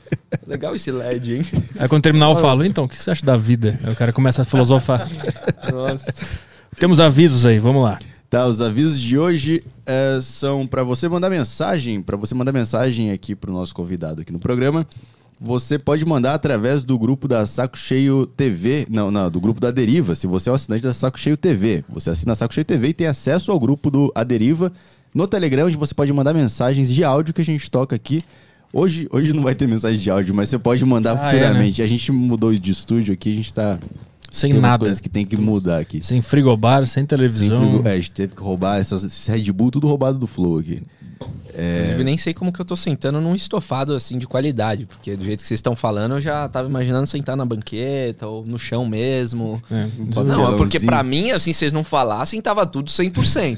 Legal 0.46 0.76
esse 0.76 0.92
LED, 0.92 1.36
hein? 1.38 1.46
Quando 1.88 2.04
terminar 2.10 2.30
eu 2.30 2.36
falo, 2.36 2.66
então, 2.66 2.86
o 2.86 2.90
que 2.90 2.98
você 2.98 3.12
acha 3.12 3.26
da 3.26 3.38
vida? 3.38 3.80
Aí 3.84 3.94
o 3.94 3.96
cara 3.96 4.12
começa 4.12 4.42
a 4.42 4.46
filosofar. 4.46 5.08
Nossa. 5.72 6.14
Temos 6.78 7.00
avisos 7.00 7.46
aí, 7.46 7.60
vamos 7.60 7.84
lá. 7.84 8.00
Tá, 8.30 8.48
os 8.48 8.62
avisos 8.62 9.00
de 9.00 9.18
hoje 9.18 9.64
eh, 9.86 10.20
são 10.22 10.66
para 10.66 10.84
você 10.84 11.08
mandar 11.08 11.30
mensagem, 11.30 12.02
para 12.02 12.16
você 12.16 12.34
mandar 12.36 12.52
mensagem 12.52 13.12
aqui 13.12 13.36
pro 13.36 13.52
nosso 13.52 13.74
convidado 13.74 14.22
aqui 14.22 14.32
no 14.32 14.40
programa. 14.40 14.88
Você 15.42 15.80
pode 15.80 16.06
mandar 16.06 16.34
através 16.34 16.84
do 16.84 16.98
grupo 16.98 17.28
da 17.28 17.46
Saco 17.46 17.78
Cheio 17.78 18.26
TV, 18.26 18.86
não, 18.90 19.10
não, 19.10 19.32
do 19.32 19.40
grupo 19.40 19.62
da 19.62 19.72
Deriva. 19.72 20.14
Se 20.14 20.28
você 20.28 20.50
é 20.50 20.52
um 20.52 20.56
assinante 20.56 20.84
da 20.84 20.94
Saco 20.94 21.20
Cheio 21.20 21.38
TV, 21.38 21.84
você 21.88 22.10
assina 22.10 22.34
a 22.34 22.36
Saco 22.36 22.54
Cheio 22.54 22.66
TV 22.66 22.90
e 22.90 22.94
tem 22.94 23.08
acesso 23.08 23.52
ao 23.52 23.60
grupo 23.60 23.90
do 23.90 24.12
A 24.14 24.24
Deriva 24.24 24.72
no 25.14 25.28
Telegram, 25.28 25.66
onde 25.66 25.78
você 25.78 25.94
pode 25.94 26.12
mandar 26.12 26.34
mensagens 26.34 26.90
de 26.90 27.04
áudio 27.04 27.34
que 27.34 27.42
a 27.42 27.46
gente 27.46 27.70
toca 27.72 27.96
aqui. 27.96 28.24
Hoje, 28.72 29.08
hoje 29.12 29.34
não 29.34 29.42
vai 29.44 29.56
ter 29.56 29.68
mensagem 29.68 30.00
de 30.00 30.10
áudio, 30.12 30.34
mas 30.34 30.50
você 30.50 30.60
pode 30.60 30.86
mandar 30.86 31.14
Ah, 31.14 31.18
futuramente. 31.18 31.82
A 31.82 31.88
gente 31.88 32.12
mudou 32.12 32.54
de 32.54 32.72
estúdio 32.72 33.14
aqui, 33.14 33.32
a 33.32 33.36
gente 33.36 33.54
tá 33.54 33.80
Sem 34.32 34.52
tem 34.52 34.62
nada. 34.62 34.80
coisas 34.80 35.00
que 35.00 35.10
tem 35.10 35.26
que 35.26 35.36
mudar 35.38 35.80
aqui. 35.80 36.02
Sem 36.04 36.22
frigobar, 36.22 36.80
sem 36.86 36.88
Sem 37.02 37.06
televisão. 37.06 37.62
frigo- 37.72 37.88
É, 37.88 37.94
a 37.94 37.96
gente 37.96 38.12
teve 38.12 38.36
que 38.36 38.42
roubar 38.42 38.80
essas, 38.80 39.04
esse 39.04 39.32
Red 39.32 39.52
Bull, 39.52 39.72
tudo 39.72 39.88
roubado 39.88 40.20
do 40.20 40.28
Flow 40.28 40.60
aqui. 40.60 40.84
Inclusive, 41.52 42.04
nem 42.06 42.18
sei 42.18 42.34
como 42.34 42.54
que 42.54 42.62
eu 42.62 42.64
tô 42.66 42.76
sentando 42.76 43.20
num 43.20 43.36
estofado 43.36 43.94
assim 43.94 44.18
de 44.18 44.26
qualidade, 44.28 44.86
porque 44.86 45.16
do 45.18 45.26
jeito 45.26 45.42
que 45.42 45.48
vocês 45.48 45.58
estão 45.58 45.76
falando, 45.76 46.14
eu 46.16 46.22
já 46.22 46.48
tava 46.48 46.70
imaginando 46.70 47.06
sentar 47.08 47.36
na 47.36 47.44
banqueta 47.44 48.28
ou 48.28 48.46
no 48.46 48.58
chão 48.58 48.86
mesmo. 48.88 49.62
É, 49.70 49.88
Não, 50.24 50.54
é 50.54 50.58
porque 50.58 50.80
pra 50.80 51.04
mim, 51.04 51.32
assim, 51.32 51.52
vocês 51.52 51.72
não 51.74 51.84
falassem, 51.84 52.40
tava 52.40 52.66
tudo 52.66 52.90
100%. 52.92 53.58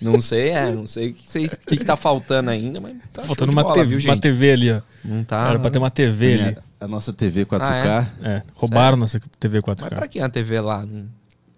Não 0.00 0.20
sei, 0.20 0.50
é, 0.50 0.70
não 0.70 0.86
sei 0.86 1.08
o 1.08 1.14
que, 1.14 1.46
o 1.46 1.48
que, 1.66 1.76
que 1.78 1.84
tá 1.84 1.96
faltando 1.96 2.50
ainda, 2.50 2.80
mas 2.80 2.92
tá 3.12 3.22
Faltando 3.22 3.50
uma, 3.52 3.62
bola, 3.62 3.74
TV, 3.76 3.96
viu, 3.96 4.10
uma? 4.10 4.20
TV 4.20 4.52
ali, 4.52 4.72
ó. 4.72 4.80
Não 5.04 5.24
tá. 5.24 5.48
Era 5.48 5.58
pra 5.58 5.70
ter 5.70 5.78
uma 5.78 5.90
TV 5.90 6.34
ali. 6.34 6.56
A, 6.78 6.86
nossa 6.86 7.12
TV 7.12 7.46
4K. 7.46 8.06
É, 8.22 8.42
roubaram 8.54 8.96
nossa 8.96 9.20
TV 9.40 9.60
4K. 9.62 9.78
Mas 9.82 9.88
pra 9.94 10.06
que 10.08 10.20
a 10.20 10.28
TV 10.28 10.60
lá? 10.60 10.86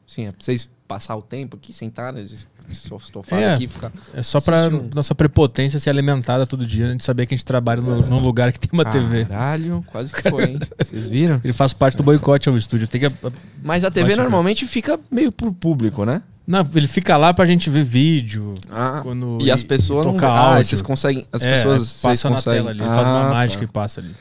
Sim, 0.07 0.27
é 0.29 0.33
pra 0.33 0.37
vocês 0.45 0.69
passar 0.87 1.17
o 1.17 1.23
tempo 1.23 1.57
aqui, 1.57 1.73
sentar, 1.73 2.13
né? 2.13 2.25
Estofar 2.71 3.41
É. 3.41 3.55
aqui 3.55 3.65
e 3.65 3.69
ficar. 3.69 3.91
É 4.15 4.23
só 4.23 4.41
pra 4.41 4.69
nossa 4.95 5.15
prepotência 5.15 5.81
ser 5.81 5.91
alimentada 5.91 6.47
todo 6.47 6.67
dia, 6.67 6.87
a 6.89 6.93
gente 6.93 7.03
saber 7.05 7.27
que 7.27 7.35
a 7.35 7.37
gente 7.37 7.45
trabalha 7.45 7.81
no- 7.81 8.03
num 8.07 8.19
lugar 8.19 8.53
que 8.53 8.59
tem 8.61 8.69
uma 8.73 8.85
TV. 8.85 9.25
Caralho, 9.25 9.83
quase 9.91 10.13
que 10.13 10.29
foi, 10.31 10.45
hein? 10.45 10.59
Vocês 10.79 11.09
viram? 11.09 11.41
Ele 11.43 11.53
faz 11.53 11.73
parte 11.73 11.97
do 11.97 12.03
boicote 12.03 12.49
ao 12.49 12.57
estúdio. 12.57 12.87
Tem 12.87 13.01
que... 13.01 13.11
Mas 13.63 13.85
a 13.85 13.91
TV 13.91 14.07
Pode 14.07 14.17
ver. 14.17 14.23
normalmente 14.23 14.67
fica 14.67 15.01
meio 15.11 15.33
pro 15.33 15.53
público, 15.53 16.05
né? 16.05 16.23
Não, 16.49 16.67
ele 16.75 16.89
fica 16.89 17.15
lá 17.19 17.35
pra 17.35 17.45
gente 17.45 17.69
ver 17.69 17.85
vídeo. 17.85 18.55
Ah, 18.71 19.01
Quando, 19.03 19.37
e 19.43 19.51
as 19.51 19.63
pessoas 19.63 20.07
não. 20.07 20.15
tocar 20.15 20.29
Ah, 20.31 20.49
áudio. 20.55 20.65
vocês 20.65 20.81
conseguem. 20.81 21.27
As 21.31 21.43
É, 21.45 21.53
pessoas. 21.57 21.81
aí 21.81 21.87
vocês 21.87 22.01
passa 22.01 22.31
na 22.31 22.37
conseguem- 22.37 22.59
tela 22.61 22.71
ali, 22.71 22.79
faz 22.81 23.07
uma 23.07 23.27
Ah, 23.27 23.31
mágica 23.31 23.59
tá. 23.59 23.65
e 23.65 23.69
passa 23.73 24.01
ali. 24.01 24.15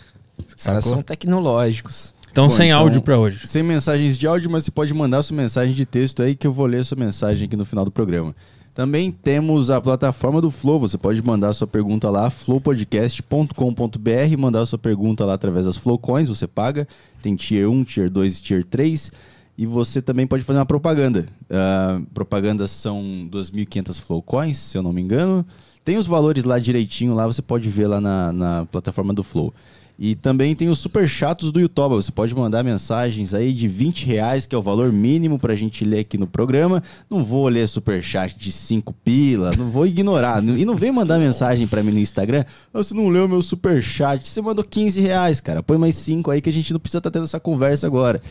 Os 0.55 0.63
caras 0.65 0.83
são 0.85 1.01
tecnológicos. 1.01 2.13
Então, 2.29 2.47
Bom, 2.47 2.49
sem 2.49 2.67
então- 2.69 2.81
áudio 2.81 3.01
pra 3.01 3.17
hoje. 3.17 3.47
Sem 3.47 3.63
mensagens 3.63 4.17
de 4.17 4.27
áudio, 4.27 4.51
mas 4.51 4.65
você 4.65 4.71
pode 4.71 4.93
mandar 4.93 5.23
sua 5.23 5.37
mensagem 5.37 5.73
de 5.73 5.85
texto 5.85 6.21
aí 6.21 6.35
que 6.35 6.45
eu 6.45 6.51
vou 6.51 6.65
ler 6.65 6.83
sua 6.83 6.97
mensagem 6.97 7.45
aqui 7.47 7.55
no 7.55 7.63
final 7.65 7.85
do 7.85 7.91
programa. 7.91 8.35
Também 8.75 9.09
temos 9.09 9.71
a 9.71 9.79
plataforma 9.81 10.39
do 10.41 10.51
Flow. 10.51 10.79
Você 10.81 10.97
pode 10.99 11.19
mandar 11.25 11.51
sua 11.53 11.65
pergunta 11.65 12.09
lá, 12.11 12.29
flowpodcast.com.br, 12.29 14.37
mandar 14.37 14.65
sua 14.65 14.77
pergunta 14.77 15.25
lá 15.25 15.33
através 15.33 15.65
das 15.65 15.77
Flowcoins, 15.77 16.29
você 16.29 16.47
paga. 16.47 16.87
Tem 17.21 17.35
Tier 17.35 17.69
1, 17.69 17.83
Tier 17.83 18.09
2 18.09 18.37
e 18.37 18.41
Tier 18.41 18.63
3. 18.63 19.11
E 19.57 19.65
você 19.65 20.01
também 20.01 20.27
pode 20.27 20.43
fazer 20.43 20.59
uma 20.59 20.65
propaganda. 20.65 21.25
Ah, 21.49 21.99
propagandas 22.13 22.69
são 22.69 23.27
2.500 23.31 23.99
Flowcoins, 23.99 24.57
se 24.57 24.77
eu 24.77 24.83
não 24.83 24.93
me 24.93 25.01
engano. 25.01 25.45
Tem 25.83 25.97
os 25.97 26.05
valores 26.05 26.43
lá 26.43 26.59
direitinho, 26.59 27.15
lá 27.15 27.25
você 27.25 27.41
pode 27.41 27.69
ver 27.69 27.87
lá 27.87 27.99
na, 27.99 28.31
na 28.31 28.65
plataforma 28.65 29.13
do 29.13 29.23
Flow. 29.23 29.53
E 29.99 30.13
também 30.15 30.55
tem 30.55 30.69
os 30.69 30.77
super 30.77 31.07
chatos 31.07 31.51
do 31.51 31.59
YouTube. 31.59 31.95
Você 31.95 32.11
pode 32.11 32.35
mandar 32.35 32.63
mensagens 32.63 33.33
aí 33.33 33.51
de 33.51 33.67
20 33.67 34.05
reais, 34.05 34.45
que 34.45 34.53
é 34.53 34.57
o 34.57 34.61
valor 34.61 34.91
mínimo 34.91 35.39
pra 35.39 35.55
gente 35.55 35.83
ler 35.83 35.99
aqui 35.99 36.17
no 36.17 36.27
programa. 36.27 36.83
Não 37.09 37.23
vou 37.25 37.47
ler 37.47 37.67
super 37.67 38.03
chat 38.03 38.37
de 38.37 38.51
5 38.51 38.93
pila, 39.03 39.51
não 39.57 39.71
vou 39.71 39.87
ignorar. 39.87 40.43
E 40.43 40.63
não 40.65 40.75
vem 40.75 40.91
mandar 40.91 41.17
mensagem 41.17 41.65
pra 41.67 41.81
mim 41.81 41.91
no 41.91 41.99
Instagram. 41.99 42.45
"Ah, 42.73 42.77
Você 42.77 42.93
não 42.93 43.09
leu 43.09 43.27
meu 43.27 43.41
super 43.41 43.81
chat. 43.81 44.27
Você 44.27 44.39
mandou 44.41 44.63
15 44.63 45.01
reais, 45.01 45.41
cara. 45.41 45.63
Põe 45.63 45.77
mais 45.79 45.95
5 45.95 46.29
aí 46.29 46.41
que 46.41 46.49
a 46.49 46.53
gente 46.53 46.71
não 46.71 46.79
precisa 46.79 46.99
estar 46.99 47.09
tendo 47.09 47.23
essa 47.25 47.39
conversa 47.39 47.87
agora. 47.87 48.21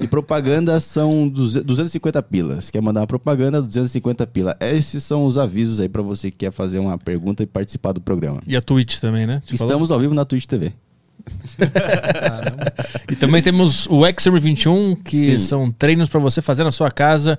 E 0.00 0.06
propaganda 0.08 0.80
são 0.80 1.28
200 1.28 1.64
250 1.66 2.22
pila. 2.22 2.60
Se 2.60 2.72
quer 2.72 2.80
mandar 2.80 3.00
uma 3.00 3.06
propaganda, 3.06 3.60
250 3.60 4.26
pila. 4.26 4.56
Esses 4.60 5.02
são 5.04 5.24
os 5.26 5.36
avisos 5.36 5.80
aí 5.80 5.88
pra 5.88 6.00
você 6.02 6.30
que 6.30 6.38
quer 6.38 6.52
fazer 6.52 6.78
uma 6.78 6.96
pergunta 6.96 7.42
e 7.42 7.46
participar 7.46 7.92
do 7.92 8.00
programa. 8.00 8.40
E 8.46 8.56
a 8.56 8.60
Twitch 8.60 8.98
também, 9.00 9.26
né? 9.26 9.42
Falou? 9.44 9.66
Estamos 9.66 9.90
ao 9.90 9.98
vivo 10.00 10.14
na 10.14 10.24
Twitch 10.24 10.46
TV. 10.46 10.72
E 13.10 13.16
também 13.16 13.42
temos 13.42 13.86
o 13.88 14.06
Extreme 14.06 14.40
21, 14.40 14.94
que 14.96 15.32
Sim. 15.32 15.38
são 15.38 15.70
treinos 15.70 16.08
pra 16.08 16.20
você 16.20 16.40
fazer 16.40 16.64
na 16.64 16.70
sua 16.70 16.90
casa, 16.90 17.38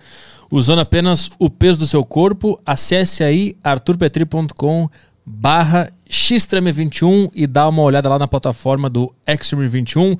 usando 0.50 0.80
apenas 0.80 1.30
o 1.40 1.50
peso 1.50 1.80
do 1.80 1.88
seu 1.88 2.04
corpo. 2.04 2.60
Acesse 2.66 3.24
aí 3.24 3.56
arturpetri.com 3.64 4.90
barra 5.26 5.92
xtreme21 6.10 7.32
e 7.34 7.48
dá 7.48 7.68
uma 7.70 7.82
olhada 7.82 8.10
lá 8.10 8.20
na 8.20 8.28
plataforma 8.28 8.90
do 8.90 9.14
Extreme 9.26 9.68
21. 9.68 10.18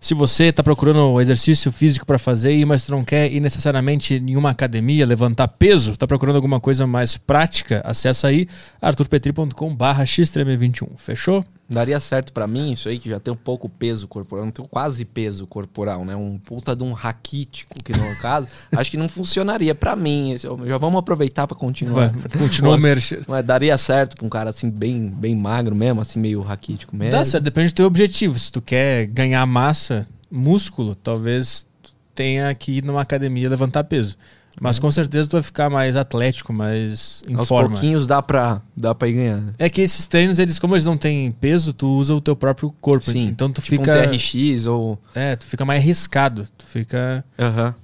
Se 0.00 0.14
você 0.14 0.44
está 0.44 0.62
procurando 0.62 1.20
exercício 1.20 1.70
físico 1.72 2.06
para 2.06 2.18
fazer, 2.18 2.64
mas 2.64 2.88
não 2.88 3.04
quer 3.04 3.30
ir 3.30 3.40
necessariamente 3.40 4.14
em 4.14 4.36
uma 4.36 4.50
academia, 4.50 5.06
levantar 5.06 5.48
peso, 5.48 5.92
está 5.92 6.06
procurando 6.06 6.36
alguma 6.36 6.60
coisa 6.60 6.86
mais 6.86 7.16
prática, 7.16 7.82
acessa 7.84 8.28
aí 8.28 8.46
arturpetri.com 8.80 9.74
barra 9.74 10.04
xtreme21. 10.04 10.88
Fechou? 10.96 11.44
Daria 11.68 11.98
certo 11.98 12.32
pra 12.32 12.46
mim 12.46 12.72
isso 12.72 12.88
aí, 12.88 12.98
que 12.98 13.08
já 13.08 13.18
tem 13.18 13.32
um 13.32 13.36
pouco 13.36 13.68
peso 13.68 14.06
corporal, 14.06 14.44
não 14.44 14.52
tenho 14.52 14.68
quase 14.68 15.04
peso 15.04 15.46
corporal, 15.46 16.04
né? 16.04 16.14
Um 16.14 16.38
puta 16.38 16.76
de 16.76 16.84
um 16.84 16.92
raquítico, 16.92 17.74
que 17.82 17.92
no 17.92 18.16
caso, 18.20 18.46
acho 18.76 18.90
que 18.90 18.96
não 18.98 19.08
funcionaria 19.08 19.74
pra 19.74 19.96
mim. 19.96 20.36
Já 20.38 20.78
vamos 20.78 20.98
aproveitar 20.98 21.46
pra 21.46 21.56
continuar. 21.56 22.10
Vai, 22.10 22.38
continua 22.38 22.72
o 22.74 22.76
Nossa, 22.76 22.86
merchan. 22.86 23.20
Mas 23.26 23.44
daria 23.44 23.78
certo 23.78 24.16
pra 24.16 24.26
um 24.26 24.28
cara 24.28 24.50
assim, 24.50 24.68
bem, 24.68 25.08
bem 25.08 25.34
magro 25.34 25.74
mesmo, 25.74 26.02
assim, 26.02 26.18
meio 26.18 26.42
raquítico 26.42 26.94
mesmo. 26.94 27.12
Dá 27.12 27.24
certo, 27.24 27.44
depende 27.44 27.72
do 27.72 27.76
teu 27.76 27.86
objetivo. 27.86 28.38
Se 28.38 28.52
tu 28.52 28.60
quer 28.60 29.06
ganhar 29.06 29.44
massa, 29.46 30.06
músculo, 30.30 30.94
talvez 30.94 31.66
tenha 32.14 32.54
que 32.54 32.72
ir 32.72 32.84
numa 32.84 33.00
academia 33.00 33.48
levantar 33.48 33.84
peso. 33.84 34.16
Mas 34.60 34.78
com 34.78 34.90
certeza 34.90 35.28
tu 35.28 35.32
vai 35.32 35.42
ficar 35.42 35.68
mais 35.68 35.96
atlético, 35.96 36.52
mais 36.52 37.22
em 37.28 37.34
Aos 37.34 37.48
forma. 37.48 37.70
pouquinhos 37.70 38.06
dá 38.06 38.22
pra, 38.22 38.62
dá 38.76 38.94
pra 38.94 39.08
ir 39.08 39.14
ganhando. 39.14 39.52
É 39.58 39.68
que 39.68 39.80
esses 39.80 40.06
treinos, 40.06 40.38
eles, 40.38 40.58
como 40.58 40.74
eles 40.76 40.86
não 40.86 40.96
têm 40.96 41.32
peso, 41.32 41.72
tu 41.72 41.88
usa 41.88 42.14
o 42.14 42.20
teu 42.20 42.36
próprio 42.36 42.72
corpo. 42.80 43.10
Sim, 43.10 43.26
Então 43.26 43.50
tu 43.50 43.60
tipo 43.60 43.82
fica. 43.82 43.92
um 44.00 44.02
TRX 44.10 44.66
ou... 44.66 44.98
É, 45.14 45.34
tu 45.36 45.44
fica 45.44 45.64
mais 45.64 45.80
arriscado. 45.82 46.46
Tu 46.56 46.64
fica. 46.66 47.24
Aham. 47.38 47.74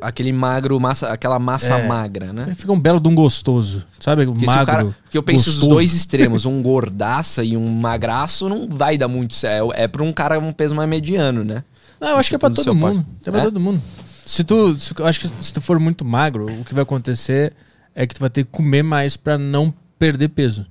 aquele 0.00 0.32
magro, 0.32 0.78
massa, 0.78 1.08
aquela 1.08 1.38
massa 1.38 1.74
É. 1.78 1.86
magra, 1.86 2.32
né? 2.32 2.52
Fica 2.54 2.70
um 2.72 2.78
belo 2.78 3.00
de 3.00 3.08
um 3.08 3.14
gostoso. 3.14 3.84
Sabe? 3.98 4.24
Porque, 4.26 4.46
magro. 4.46 4.66
cara- 4.66 4.84
porque 5.02 5.16
eu 5.18 5.22
penso 5.22 5.48
os 5.50 5.56
gostoso. 5.56 5.74
dois 5.74 5.94
extremos, 5.94 6.44
um 6.46 6.62
gordaça 6.62 7.42
e 7.42 7.56
um 7.56 7.66
magraço, 7.68 8.48
não 8.48 8.68
vai 8.68 8.96
dar 8.98 9.08
muito 9.08 9.34
certo. 9.34 9.72
É 9.74 9.88
pra 9.88 10.02
um 10.02 10.12
cara 10.12 10.38
um 10.38 10.52
peso 10.52 10.74
mais 10.74 10.88
mediano, 10.88 11.42
né? 11.44 11.64
Não, 12.00 12.08
eu 12.10 12.16
acho 12.18 12.28
que 12.28 12.34
é 12.34 12.38
pra 12.38 12.48
do 12.50 12.56
todo 12.56 12.74
mundo. 12.74 13.04
É 13.24 13.30
pra 13.30 13.40
É? 13.40 13.44
todo 13.44 13.58
mundo. 13.58 13.80
Se 14.26 14.42
tu. 14.44 14.74
se- 14.78 14.94
acho 15.02 15.20
que 15.20 15.28
se 15.40 15.52
tu 15.52 15.60
for 15.60 15.78
muito 15.78 16.04
magro, 16.04 16.46
o 16.60 16.64
que 16.64 16.74
vai 16.74 16.82
acontecer 16.82 17.52
é 17.94 18.06
que 18.06 18.14
tu 18.14 18.20
vai 18.20 18.30
ter 18.30 18.44
que 18.44 18.50
comer 18.50 18.82
mais 18.82 19.16
pra 19.16 19.36
não 19.38 19.72
perder 19.98 20.28
peso. 20.28 20.66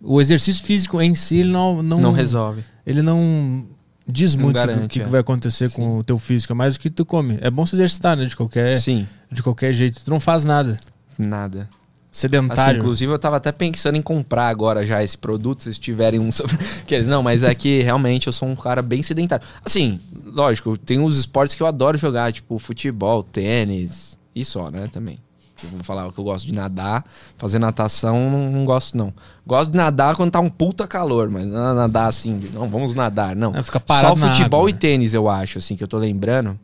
O 0.00 0.20
exercício 0.20 0.64
físico 0.64 1.00
em 1.00 1.14
si, 1.14 1.38
ele 1.38 1.50
não. 1.52 1.82
Não, 1.82 1.98
Não 2.00 2.12
resolve. 2.12 2.64
Ele 2.84 3.02
não 3.02 3.64
diz 4.06 4.34
muito 4.34 4.58
o 4.58 4.88
que- 4.88 4.88
que, 4.88 5.00
é. 5.02 5.04
vai 5.04 5.20
acontecer 5.20 5.70
com 5.70 5.98
o 5.98 6.04
teu 6.04 6.18
físico, 6.18 6.52
é 6.52 6.56
mais 6.56 6.74
o 6.74 6.80
que 6.80 6.90
tu 6.90 7.04
come. 7.06 7.38
É 7.40 7.48
bom 7.50 7.64
se 7.64 7.74
exercitar, 7.76 8.16
né? 8.16 8.24
De 8.24 8.36
qualquer, 8.36 8.78
Sim, 8.80 9.06
de 9.30 9.42
qualquer 9.42 9.72
jeito. 9.72 10.04
Tu 10.04 10.10
não 10.10 10.18
faz 10.20 10.44
nada. 10.44 10.76
nada. 11.18 11.68
Assim, 12.10 12.20
Sedentário. 12.28 12.78
inclusive, 12.78 13.10
eu 13.10 13.18
tava 13.18 13.36
até 13.38 13.50
pensando 13.52 13.96
em 13.96 14.02
comprar 14.02 14.48
agora 14.48 14.84
já 14.84 15.02
esse 15.02 15.16
produto, 15.16 15.62
se 15.62 15.80
tiverem 15.80 16.20
um 16.20 16.30
sobre. 16.32 16.58
Não, 17.06 17.22
mas 17.22 17.42
é 17.42 17.54
que 17.54 17.80
realmente 17.80 18.26
eu 18.26 18.32
sou 18.34 18.48
um 18.48 18.56
cara 18.56 18.82
bem 18.82 19.02
sedentário. 19.02 19.46
Assim, 19.64 19.98
lógico, 20.32 20.76
tem 20.76 20.98
uns 20.98 21.16
esportes 21.16 21.54
que 21.54 21.62
eu 21.62 21.66
adoro 21.66 21.96
jogar, 21.98 22.32
tipo 22.32 22.58
futebol, 22.58 23.22
tênis 23.22 24.18
e 24.34 24.44
só, 24.44 24.70
né? 24.70 24.88
Também. 24.88 25.18
Eu 25.62 25.70
vou 25.70 25.84
falar 25.84 26.10
que 26.10 26.18
eu 26.18 26.24
gosto 26.24 26.44
de 26.44 26.52
nadar, 26.52 27.04
fazer 27.36 27.60
natação, 27.60 28.28
não, 28.28 28.50
não 28.50 28.64
gosto, 28.64 28.96
não. 28.98 29.12
Gosto 29.46 29.70
de 29.70 29.76
nadar 29.76 30.16
quando 30.16 30.32
tá 30.32 30.40
um 30.40 30.48
puta 30.48 30.88
calor, 30.88 31.30
mas 31.30 31.46
não 31.46 31.70
é 31.70 31.74
nadar 31.74 32.08
assim, 32.08 32.42
não, 32.52 32.68
vamos 32.68 32.92
nadar, 32.94 33.36
não. 33.36 33.54
É, 33.54 33.62
fica 33.62 33.78
Só 33.78 33.84
parado 33.86 34.16
na 34.20 34.28
futebol 34.34 34.60
água, 34.62 34.70
e 34.70 34.72
né? 34.72 34.78
tênis, 34.80 35.14
eu 35.14 35.28
acho, 35.28 35.58
assim, 35.58 35.76
que 35.76 35.84
eu 35.84 35.88
tô 35.88 35.98
lembrando. 35.98 36.58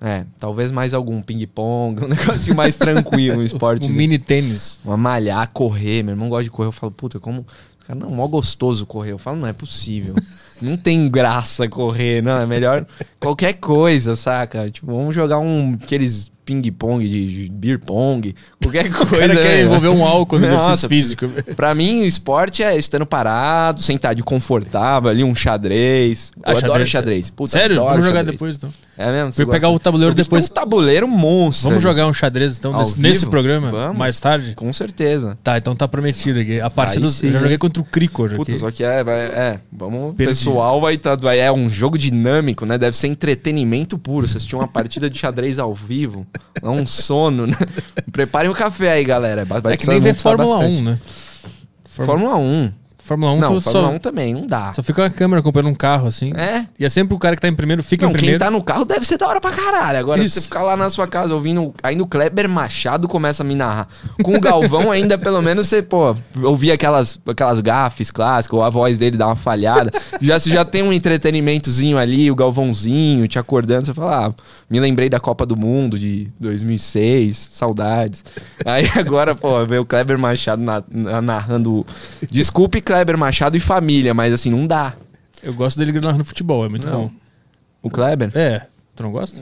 É, 0.00 0.24
talvez 0.38 0.70
mais 0.70 0.94
algum 0.94 1.20
ping-pong, 1.20 2.04
um 2.04 2.08
negocinho 2.14 2.56
mais 2.56 2.76
tranquilo, 2.76 3.40
um 3.40 3.44
esporte. 3.44 3.84
Um 3.86 3.88
de- 3.88 3.94
mini 3.94 4.18
tênis. 4.18 4.78
uma 4.84 4.96
malhar, 4.96 5.48
correr. 5.52 6.02
Meu 6.02 6.12
irmão 6.12 6.28
gosta 6.28 6.44
de 6.44 6.50
correr. 6.50 6.68
Eu 6.68 6.72
falo, 6.72 6.92
puta, 6.92 7.18
como. 7.20 7.44
Cara, 7.86 7.98
não, 7.98 8.10
mó 8.10 8.26
gostoso 8.26 8.86
correr. 8.86 9.12
Eu 9.12 9.18
falo, 9.18 9.38
não 9.38 9.46
é 9.46 9.52
possível. 9.52 10.14
Não 10.60 10.76
tem 10.76 11.08
graça 11.08 11.68
correr, 11.68 12.22
não. 12.22 12.38
É 12.40 12.46
melhor 12.46 12.86
qualquer 13.20 13.54
coisa, 13.54 14.14
saca? 14.16 14.70
Tipo, 14.70 14.88
vamos 14.94 15.14
jogar 15.14 15.38
um 15.38 15.78
aqueles 15.82 16.30
ping-pong 16.44 17.06
de, 17.08 17.44
de 17.44 17.48
beer 17.48 17.78
pong, 17.78 18.34
qualquer 18.60 18.90
coisa. 18.90 19.06
O 19.14 19.18
cara 19.20 19.36
quer 19.36 19.42
né? 19.42 19.62
envolver 19.62 19.88
um 19.88 20.04
álcool 20.04 20.38
no 20.38 20.48
Nossa, 20.48 20.66
exercício 20.72 20.88
físico. 20.88 21.28
Pra 21.54 21.74
mim, 21.74 22.02
o 22.02 22.06
esporte 22.06 22.62
é 22.62 22.76
estando 22.76 23.06
parado, 23.06 23.80
sentado 23.80 24.22
confortável 24.24 25.08
ali, 25.10 25.22
um 25.22 25.34
xadrez. 25.34 26.32
Eu 26.36 26.42
Ah, 26.44 26.50
adoro 26.50 26.60
xadrez. 26.66 26.88
xadrez. 26.88 27.30
Puta, 27.30 27.50
Sério? 27.52 27.76
adoro 27.76 27.90
Vamos 27.90 28.06
jogar 28.06 28.18
xadrez. 28.20 28.34
depois, 28.36 28.56
então. 28.56 28.70
É 29.00 29.10
mesmo? 29.10 29.32
Vou 29.32 29.46
pegar 29.46 29.70
o 29.70 29.78
tabuleiro 29.78 30.14
depois. 30.14 30.46
Tem 30.46 30.52
um 30.52 30.54
tabuleiro 30.54 31.08
monstro. 31.08 31.70
Vamos 31.70 31.82
jogar 31.82 32.06
um 32.06 32.12
xadrez, 32.12 32.58
então, 32.58 32.76
nesse, 32.76 33.00
nesse 33.00 33.26
programa, 33.26 33.70
Vamos. 33.70 33.96
mais 33.96 34.20
tarde? 34.20 34.54
Com 34.54 34.70
certeza. 34.72 35.38
Tá, 35.42 35.56
então 35.56 35.74
tá 35.74 35.88
prometido 35.88 36.38
aqui. 36.38 36.60
A 36.60 36.68
partida, 36.68 37.08
sim, 37.08 37.28
eu 37.28 37.32
já 37.32 37.38
joguei 37.40 37.56
contra 37.56 37.82
o 37.82 37.84
Crico 37.86 38.24
hoje 38.24 38.36
Puta, 38.36 38.50
aqui. 38.50 38.60
só 38.60 38.70
que 38.70 38.84
é, 38.84 39.02
vai, 39.02 39.20
é, 39.20 39.60
vamos, 39.72 40.14
Perdi. 40.14 40.32
pessoal 40.34 40.80
vai 40.80 40.94
estar, 40.94 41.16
vai, 41.16 41.38
é 41.38 41.50
um 41.50 41.70
jogo 41.70 41.96
dinâmico, 41.96 42.66
né? 42.66 42.76
Deve 42.76 42.96
ser 42.96 43.06
entretenimento 43.06 43.98
puro, 43.98 44.28
você 44.28 44.36
assistir 44.36 44.54
uma 44.54 44.68
partida 44.68 45.08
de 45.08 45.18
xadrez 45.18 45.58
ao 45.58 45.74
vivo, 45.74 46.26
é 46.62 46.68
um 46.68 46.86
sono, 46.86 47.46
né? 47.46 47.56
Preparem 48.12 48.50
o 48.50 48.54
café 48.54 48.92
aí, 48.92 49.04
galera. 49.04 49.44
Vai 49.44 49.60
É 49.72 49.76
que 49.76 49.86
nem 49.88 50.00
ver 50.00 50.14
Fórmula 50.14 50.58
bastante. 50.58 50.80
1, 50.80 50.84
né? 50.84 50.98
Fórmula 51.88 52.36
1. 52.36 52.72
Fórmula 53.10 53.32
1, 53.32 53.40
não, 53.40 53.60
Fórmula 53.60 53.90
só, 53.90 53.90
1 53.96 53.98
também, 53.98 54.32
não 54.32 54.46
dá. 54.46 54.72
só 54.72 54.84
fica 54.84 55.02
uma 55.02 55.10
câmera 55.10 55.40
acompanhando 55.40 55.70
um 55.70 55.74
carro, 55.74 56.06
assim. 56.06 56.32
É. 56.36 56.64
E 56.78 56.84
é 56.84 56.88
sempre 56.88 57.12
o 57.12 57.18
cara 57.18 57.34
que 57.34 57.42
tá 57.42 57.48
em 57.48 57.54
primeiro, 57.56 57.82
fica 57.82 58.04
Não, 58.04 58.10
em 58.10 58.14
quem 58.14 58.20
primeiro. 58.20 58.38
tá 58.44 58.52
no 58.52 58.62
carro 58.62 58.84
deve 58.84 59.04
ser 59.04 59.18
da 59.18 59.26
hora 59.26 59.40
pra 59.40 59.50
caralho. 59.50 59.98
Agora, 59.98 60.22
Isso. 60.22 60.36
você 60.36 60.42
ficar 60.42 60.62
lá 60.62 60.76
na 60.76 60.88
sua 60.88 61.08
casa 61.08 61.34
ouvindo. 61.34 61.74
Ainda 61.82 62.04
o 62.04 62.06
Kleber 62.06 62.48
Machado 62.48 63.08
começa 63.08 63.42
a 63.42 63.44
me 63.46 63.56
narrar. 63.56 63.88
Com 64.22 64.36
o 64.36 64.40
Galvão, 64.40 64.90
ainda 64.92 65.18
pelo 65.18 65.42
menos 65.42 65.66
você, 65.66 65.82
pô, 65.82 66.14
ouvir 66.40 66.70
aquelas, 66.70 67.20
aquelas 67.26 67.58
gafes 67.58 68.12
clássicas, 68.12 68.56
ou 68.56 68.62
a 68.62 68.70
voz 68.70 68.96
dele 68.96 69.16
dá 69.16 69.26
uma 69.26 69.34
falhada. 69.34 69.90
Já, 70.20 70.38
você 70.38 70.48
já 70.48 70.64
tem 70.64 70.84
um 70.84 70.92
entretenimentozinho 70.92 71.98
ali, 71.98 72.30
o 72.30 72.36
Galvãozinho 72.36 73.26
te 73.26 73.40
acordando. 73.40 73.86
Você 73.86 73.94
fala, 73.94 74.28
ah, 74.28 74.32
me 74.70 74.78
lembrei 74.78 75.08
da 75.08 75.18
Copa 75.18 75.44
do 75.44 75.56
Mundo 75.56 75.98
de 75.98 76.28
2006, 76.38 77.36
saudades. 77.36 78.24
Aí 78.64 78.86
agora, 78.96 79.34
pô, 79.34 79.66
ver 79.66 79.80
o 79.80 79.84
Kleber 79.84 80.18
Machado 80.18 80.62
na- 80.62 80.82
na- 80.88 81.20
narrando. 81.20 81.84
Desculpe, 82.30 82.80
Kleber 82.80 83.18
Machado 83.18 83.56
e 83.56 83.60
família, 83.60 84.14
mas 84.14 84.32
assim, 84.32 84.50
não 84.50 84.66
dá. 84.66 84.94
Eu 85.42 85.52
gosto 85.54 85.78
dele 85.78 85.98
narrando 86.00 86.24
futebol, 86.24 86.64
é 86.64 86.68
muito 86.68 86.86
Não. 86.86 87.06
bom. 87.06 87.10
O 87.82 87.90
Kleber? 87.90 88.30
É, 88.34 88.66
tu 88.94 89.02
não 89.02 89.10
gosta? 89.10 89.40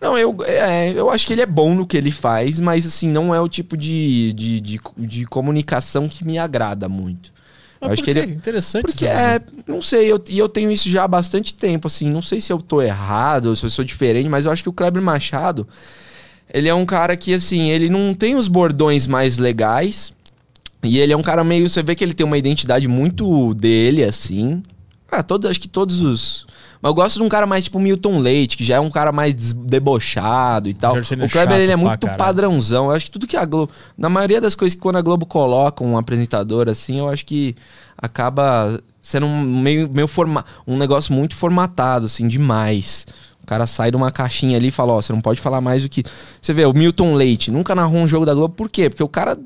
Não, 0.00 0.18
eu, 0.18 0.36
é, 0.44 0.92
eu 0.92 1.08
acho 1.08 1.26
que 1.26 1.32
ele 1.32 1.42
é 1.42 1.46
bom 1.46 1.74
no 1.74 1.86
que 1.86 1.96
ele 1.96 2.10
faz, 2.10 2.60
mas 2.60 2.84
assim, 2.86 3.08
não 3.08 3.34
é 3.34 3.40
o 3.40 3.48
tipo 3.48 3.76
de, 3.76 4.32
de, 4.32 4.60
de, 4.60 4.80
de 4.96 5.24
comunicação 5.24 6.08
que 6.08 6.24
me 6.24 6.36
agrada 6.38 6.88
muito. 6.88 7.32
Mas 7.80 7.92
acho 7.92 8.02
que 8.02 8.10
ele? 8.10 8.22
Interessante. 8.32 8.82
Porque 8.82 9.06
é, 9.06 9.40
não 9.66 9.80
sei, 9.80 10.10
eu, 10.10 10.22
e 10.28 10.38
eu 10.38 10.48
tenho 10.48 10.70
isso 10.70 10.88
já 10.90 11.04
há 11.04 11.08
bastante 11.08 11.54
tempo, 11.54 11.86
assim, 11.86 12.10
não 12.10 12.22
sei 12.22 12.40
se 12.40 12.52
eu 12.52 12.60
tô 12.60 12.82
errado, 12.82 13.54
se 13.54 13.64
eu 13.64 13.70
sou 13.70 13.84
diferente, 13.84 14.28
mas 14.28 14.46
eu 14.46 14.52
acho 14.52 14.62
que 14.62 14.68
o 14.68 14.72
Kleber 14.72 15.02
Machado, 15.02 15.66
ele 16.52 16.68
é 16.68 16.74
um 16.74 16.84
cara 16.84 17.16
que, 17.16 17.32
assim, 17.32 17.70
ele 17.70 17.88
não 17.88 18.14
tem 18.14 18.34
os 18.34 18.48
bordões 18.48 19.06
mais 19.06 19.38
legais, 19.38 20.12
e 20.82 20.98
ele 20.98 21.12
é 21.12 21.16
um 21.16 21.22
cara 21.22 21.44
meio, 21.44 21.68
você 21.68 21.82
vê 21.82 21.94
que 21.94 22.04
ele 22.04 22.14
tem 22.14 22.26
uma 22.26 22.38
identidade 22.38 22.88
muito 22.88 23.54
dele, 23.54 24.02
assim. 24.04 24.62
Ah, 25.10 25.22
todo, 25.22 25.48
acho 25.48 25.60
que 25.60 25.68
todos 25.68 26.00
os... 26.00 26.46
Mas 26.80 26.90
eu 26.90 26.94
gosto 26.94 27.16
de 27.16 27.22
um 27.22 27.28
cara 27.28 27.46
mais 27.46 27.64
tipo 27.64 27.80
Milton 27.80 28.18
Leite, 28.18 28.56
que 28.56 28.64
já 28.64 28.76
é 28.76 28.80
um 28.80 28.90
cara 28.90 29.10
mais 29.10 29.52
debochado 29.52 30.68
e 30.68 30.74
tal. 30.74 30.94
O 30.96 31.28
Kleber, 31.32 31.58
ele 31.58 31.72
é 31.72 31.76
muito 31.76 32.00
caralho. 32.00 32.18
padrãozão. 32.18 32.86
Eu 32.86 32.92
acho 32.92 33.06
que 33.06 33.10
tudo 33.10 33.26
que 33.26 33.36
a 33.36 33.44
Globo... 33.44 33.72
Na 33.96 34.08
maioria 34.08 34.40
das 34.40 34.54
coisas 34.54 34.74
que 34.74 34.80
quando 34.80 34.96
a 34.96 35.02
Globo 35.02 35.26
coloca 35.26 35.82
um 35.82 35.98
apresentador 35.98 36.68
assim, 36.68 36.98
eu 36.98 37.08
acho 37.08 37.26
que 37.26 37.56
acaba 37.96 38.80
sendo 39.02 39.26
um 39.26 39.42
meio, 39.60 39.88
meio 39.88 40.06
forma... 40.06 40.44
um 40.66 40.76
negócio 40.76 41.12
muito 41.12 41.34
formatado, 41.34 42.06
assim, 42.06 42.28
demais. 42.28 43.06
O 43.42 43.46
cara 43.48 43.66
sai 43.66 43.90
de 43.90 43.96
uma 43.96 44.10
caixinha 44.10 44.56
ali 44.58 44.68
e 44.68 44.70
fala, 44.70 44.92
ó, 44.92 45.00
você 45.00 45.12
não 45.12 45.20
pode 45.20 45.40
falar 45.40 45.60
mais 45.60 45.82
do 45.82 45.88
que... 45.88 46.04
Você 46.40 46.52
vê, 46.52 46.64
o 46.66 46.72
Milton 46.72 47.14
Leite 47.14 47.50
nunca 47.50 47.74
narrou 47.74 47.96
um 47.98 48.06
jogo 48.06 48.26
da 48.26 48.34
Globo, 48.34 48.54
por 48.54 48.68
quê? 48.70 48.88
Porque 48.90 49.02
o 49.02 49.08
cara 49.08 49.36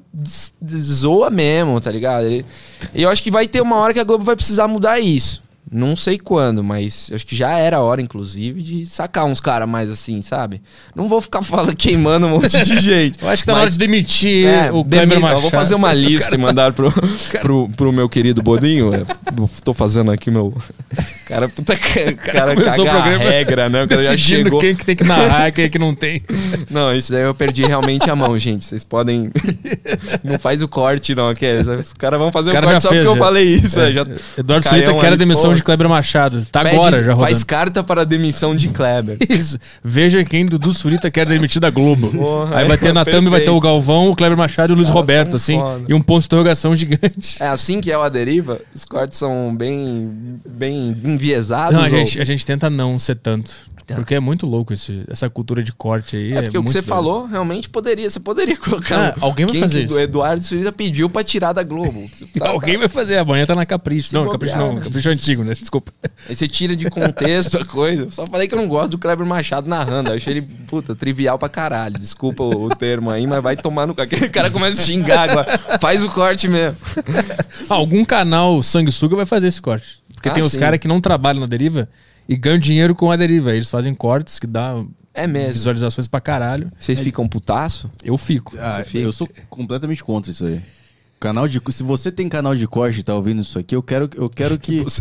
zoa 0.68 1.30
mesmo, 1.30 1.80
tá 1.80 1.90
ligado? 1.90 2.24
Ele- 2.26 2.44
E 2.92 3.02
eu 3.02 3.08
acho 3.08 3.22
que 3.22 3.30
vai 3.30 3.46
ter 3.46 3.60
uma 3.60 3.76
hora 3.76 3.94
que 3.94 4.00
a 4.00 4.04
Globo 4.04 4.24
vai 4.24 4.34
precisar 4.36 4.66
mudar 4.68 4.98
isso. 5.00 5.42
Não 5.72 5.96
sei 5.96 6.18
quando, 6.18 6.62
mas 6.62 7.10
acho 7.14 7.26
que 7.26 7.34
já 7.34 7.56
era 7.56 7.78
a 7.78 7.80
hora, 7.80 8.02
inclusive, 8.02 8.62
de 8.62 8.84
sacar 8.84 9.24
uns 9.24 9.40
caras 9.40 9.66
mais 9.66 9.88
assim, 9.90 10.20
sabe? 10.20 10.60
Não 10.94 11.08
vou 11.08 11.20
ficar 11.22 11.40
falando, 11.42 11.74
queimando 11.74 12.26
um 12.26 12.30
monte 12.30 12.62
de 12.62 12.76
gente. 12.80 13.22
Eu 13.22 13.28
acho 13.30 13.42
que 13.42 13.46
tá 13.46 13.54
na 13.54 13.60
hora 13.62 13.70
de 13.70 13.78
demitir 13.78 14.46
É, 14.46 14.70
o 14.70 14.84
Kleber 14.84 15.16
eu 15.16 15.20
Machado. 15.22 15.40
vou 15.40 15.50
fazer 15.50 15.74
uma 15.74 15.92
lista 15.94 16.34
e 16.34 16.38
mandar 16.38 16.72
pro, 16.74 16.92
pro, 17.40 17.68
pro 17.70 17.92
meu 17.92 18.06
querido 18.08 18.42
Bodinho. 18.42 18.92
É, 18.94 19.04
tô 19.64 19.72
fazendo 19.72 20.10
aqui 20.10 20.30
meu. 20.30 20.52
Cara, 21.26 21.48
puta 21.48 21.74
ca- 21.74 22.12
cara, 22.12 22.54
começou 22.54 22.84
o 22.84 22.86
caga 22.86 22.98
a 22.98 23.02
programa 23.02 23.30
regra, 23.30 23.68
né? 23.70 23.84
O 23.84 23.88
cara 23.88 24.02
já 24.02 24.16
chegou. 24.18 24.60
quem 24.60 24.74
que 24.74 24.84
tem 24.84 24.94
que 24.96 25.04
narrar 25.04 25.50
quem 25.52 25.70
que 25.70 25.78
não 25.78 25.94
tem. 25.94 26.22
Não, 26.70 26.94
isso 26.94 27.10
daí 27.12 27.22
eu 27.22 27.34
perdi 27.34 27.62
realmente 27.64 28.10
a 28.10 28.14
mão, 28.14 28.38
gente. 28.38 28.64
Vocês 28.66 28.84
podem. 28.84 29.30
não 30.22 30.38
faz 30.38 30.60
o 30.60 30.68
corte, 30.68 31.14
não. 31.14 31.28
aqueles. 31.28 31.66
Os 31.66 31.92
caras 31.94 32.18
vão 32.20 32.30
fazer 32.30 32.50
O 32.50 32.52
o, 32.52 32.54
cara 32.54 32.66
corte 32.66 32.74
já 32.76 32.80
só 32.80 32.88
fez, 32.90 33.00
porque 33.04 33.16
eu 33.16 33.18
já. 33.18 33.24
falei 33.24 33.44
isso. 33.46 33.80
é, 33.80 33.92
já... 33.92 34.02
Eduardo 34.36 34.68
Caião 34.68 34.84
Surita 34.84 35.00
quer 35.00 35.12
a 35.12 35.16
demissão 35.16 35.50
pô. 35.50 35.61
De 35.62 35.64
Kleber 35.64 35.88
Machado. 35.88 36.44
Tá 36.50 36.62
Pede- 36.62 36.76
agora 36.76 36.98
já 37.02 37.12
rodando. 37.12 37.20
Faz 37.20 37.44
carta 37.44 37.82
para 37.82 38.02
a 38.02 38.04
demissão 38.04 38.54
de 38.54 38.68
Kleber. 38.68 39.16
Isso. 39.30 39.58
Veja 39.82 40.24
quem 40.24 40.44
Dudu 40.44 40.72
Surita 40.74 41.10
quer 41.10 41.26
demitir 41.26 41.60
da 41.60 41.70
Globo. 41.70 42.10
Porra, 42.10 42.56
Aí 42.58 42.68
vai 42.68 42.76
ter 42.76 42.92
na 42.92 43.04
thumb, 43.04 43.28
vai 43.28 43.40
ter 43.40 43.50
o 43.50 43.60
Galvão, 43.60 44.10
o 44.10 44.16
Kleber 44.16 44.36
Machado 44.36 44.72
e 44.72 44.74
o 44.74 44.76
Luiz 44.76 44.88
Roberto, 44.90 45.36
assim. 45.36 45.58
foda. 45.58 45.84
E 45.88 45.94
um 45.94 46.02
ponto 46.02 46.20
de 46.20 46.26
interrogação 46.26 46.74
gigante. 46.76 47.42
É 47.42 47.46
assim 47.46 47.80
que 47.80 47.90
é 47.90 47.96
o 47.96 48.02
A 48.02 48.08
Deriva? 48.08 48.60
Os 48.74 48.84
cortes 48.84 49.18
são 49.18 49.54
bem, 49.54 50.10
bem 50.46 50.96
enviesados? 51.04 51.74
Não, 51.74 51.80
a 51.80 51.84
ou- 51.84 51.90
gente, 51.90 52.20
a 52.20 52.24
gente 52.24 52.44
tenta 52.44 52.68
não 52.68 52.98
ser 52.98 53.16
tanto. 53.16 53.52
Tá. 53.92 53.96
Porque 53.96 54.14
é 54.14 54.20
muito 54.20 54.46
louco 54.46 54.72
esse, 54.72 55.02
essa 55.08 55.28
cultura 55.30 55.62
de 55.62 55.72
corte 55.72 56.16
aí. 56.16 56.32
É 56.32 56.42
porque 56.42 56.58
o 56.58 56.62
que 56.64 56.70
você 56.70 56.78
doido. 56.80 56.88
falou 56.88 57.26
realmente 57.26 57.68
poderia. 57.68 58.08
Você 58.10 58.20
poderia 58.20 58.56
colocar. 58.56 59.10
Ah, 59.10 59.14
alguém 59.20 59.46
vai 59.46 59.56
fazer 59.58 59.84
isso. 59.84 59.94
O 59.94 59.98
Eduardo 60.00 60.42
Surita 60.44 60.72
pediu 60.72 61.08
pra 61.10 61.22
tirar 61.24 61.52
da 61.52 61.62
Globo. 61.62 62.02
Tá- 62.38 62.48
Alguém 62.48 62.76
vai 62.78 62.88
fazer, 62.88 63.18
amanhã 63.18 63.44
tá 63.46 63.54
na 63.54 63.64
Capricho. 63.66 64.08
Se 64.08 64.14
não, 64.14 64.22
bobear, 64.24 64.32
Capricho 64.38 64.56
não, 64.58 64.74
né? 64.74 64.80
Capricho 64.80 65.08
é 65.08 65.12
antigo, 65.12 65.44
né? 65.44 65.54
Desculpa. 65.54 65.92
Aí 66.28 66.34
você 66.34 66.48
tira 66.48 66.74
de 66.74 66.88
contexto 66.90 67.58
a 67.58 67.64
coisa. 67.64 68.08
Só 68.10 68.26
falei 68.26 68.48
que 68.48 68.54
eu 68.54 68.58
não 68.58 68.66
gosto 68.66 68.90
do 68.92 68.98
Kleber 68.98 69.26
Machado 69.26 69.68
narrando. 69.68 70.10
Eu 70.10 70.16
achei 70.16 70.32
ele, 70.34 70.42
puta, 70.66 70.94
trivial 70.94 71.38
pra 71.38 71.48
caralho. 71.48 71.98
Desculpa 71.98 72.42
o, 72.42 72.64
o 72.64 72.74
termo 72.74 73.10
aí, 73.10 73.26
mas 73.26 73.42
vai 73.42 73.56
tomar 73.56 73.86
no. 73.86 73.94
Aquele 73.98 74.28
cara 74.28 74.50
começa 74.50 74.80
a 74.80 74.84
xingar 74.84 75.30
agora. 75.30 75.58
Faz 75.80 76.02
o 76.02 76.10
corte 76.10 76.48
mesmo. 76.48 76.76
Ah, 77.68 77.74
algum 77.74 78.04
canal 78.04 78.62
sanguessuga 78.62 79.14
vai 79.16 79.26
fazer 79.26 79.48
esse 79.48 79.60
corte. 79.60 80.00
Porque 80.14 80.28
Ah, 80.28 80.32
tem 80.32 80.42
os 80.42 80.52
sim. 80.52 80.58
caras 80.60 80.78
que 80.78 80.88
não 80.88 81.00
trabalham 81.00 81.40
na 81.40 81.46
deriva 81.46 81.88
e 82.28 82.36
ganham 82.36 82.58
dinheiro 82.58 82.94
com 82.94 83.10
a 83.10 83.16
deriva. 83.16 83.54
Eles 83.54 83.70
fazem 83.70 83.94
cortes 83.94 84.38
que 84.38 84.46
dá 84.46 84.82
É 85.14 85.26
mesmo. 85.26 85.52
visualizações 85.54 86.06
pra 86.08 86.20
caralho. 86.20 86.70
Vocês 86.78 86.98
ficam 87.00 87.26
putaço? 87.28 87.90
Eu 88.04 88.16
fico. 88.18 88.56
Ah, 88.58 88.78
Você 88.78 88.84
fica- 88.84 88.98
eu 89.04 89.12
sou 89.12 89.28
completamente 89.50 90.02
contra 90.02 90.30
isso 90.30 90.44
aí. 90.44 90.60
Canal 91.20 91.46
de, 91.46 91.60
se 91.70 91.82
você 91.82 92.10
tem 92.10 92.28
canal 92.28 92.54
de 92.56 92.66
corte 92.66 93.00
e 93.00 93.02
tá 93.02 93.14
ouvindo 93.14 93.42
isso 93.42 93.58
aqui, 93.58 93.76
eu 93.76 93.82
quero, 93.82 94.10
eu 94.16 94.28
quero 94.28 94.58
que 94.58 94.84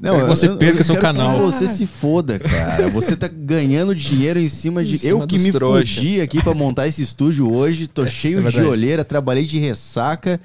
Quero 0.00 0.20
que 0.20 0.26
você 0.28 0.46
eu- 0.46 0.52
eu 0.52 0.58
perca 0.58 0.84
seu 0.84 0.94
quero 0.96 1.12
que 1.14 1.20
canal. 1.20 1.38
você 1.40 1.66
se 1.66 1.84
foda, 1.86 2.38
cara. 2.38 2.86
Você 2.88 3.16
tá 3.16 3.26
ganhando 3.26 3.94
dinheiro 3.96 4.38
em 4.38 4.46
cima 4.46 4.84
de. 4.84 4.94
Em 4.94 4.98
cima 4.98 5.22
eu 5.22 5.26
que 5.26 5.38
me 5.40 5.50
trouxa. 5.50 5.94
fudi 5.96 6.20
aqui 6.20 6.40
pra 6.42 6.54
montar 6.54 6.86
esse 6.86 7.02
estúdio 7.02 7.52
hoje, 7.52 7.88
tô 7.88 8.04
cheio 8.06 8.36
de 8.36 8.42
verdade. 8.44 8.66
olheira, 8.66 9.04
trabalhei 9.04 9.44
de 9.44 9.58
ressaca. 9.58 10.40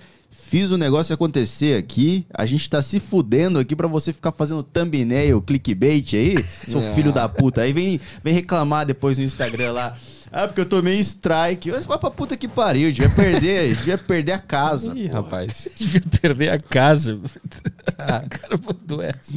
Fiz 0.54 0.70
o 0.72 0.78
negócio 0.78 1.12
acontecer 1.16 1.76
aqui. 1.80 2.28
A 2.32 2.46
gente 2.46 2.70
tá 2.70 2.80
se 2.80 3.00
fudendo 3.00 3.58
aqui 3.58 3.76
pra 3.76 3.88
você 3.88 4.14
ficar 4.14 4.32
fazendo 4.32 4.62
thumbnail, 4.62 5.42
clickbait 5.42 6.14
aí, 6.14 6.36
seu 6.70 6.80
É. 6.80 6.94
filho 6.94 7.12
da 7.12 7.28
puta. 7.28 7.62
Aí 7.62 7.74
vem, 7.74 8.00
vem 8.24 8.36
reclamar 8.36 8.86
depois 8.86 9.18
no 9.18 9.24
Instagram 9.24 9.72
lá. 9.72 9.98
Ah, 10.32 10.46
porque 10.48 10.62
eu 10.62 10.66
tomei 10.68 11.00
strike. 11.00 11.72
Mas 11.72 11.86
vai 11.88 11.98
pra 11.98 12.12
puta 12.12 12.38
que 12.38 12.48
pariu, 12.48 12.92
devia 12.92 13.10
perder, 13.10 13.74
devia 13.78 13.98
perder 13.98 14.34
a 14.34 14.38
casa. 14.38 14.94
Ih, 14.96 15.08
rapaz. 15.12 15.68
Devia 15.78 16.02
perder 16.22 16.50
a 16.52 16.60
casa. 16.60 17.16
o 17.18 18.30
cara 18.30 18.60
mandou 18.64 19.02
essa. 19.02 19.34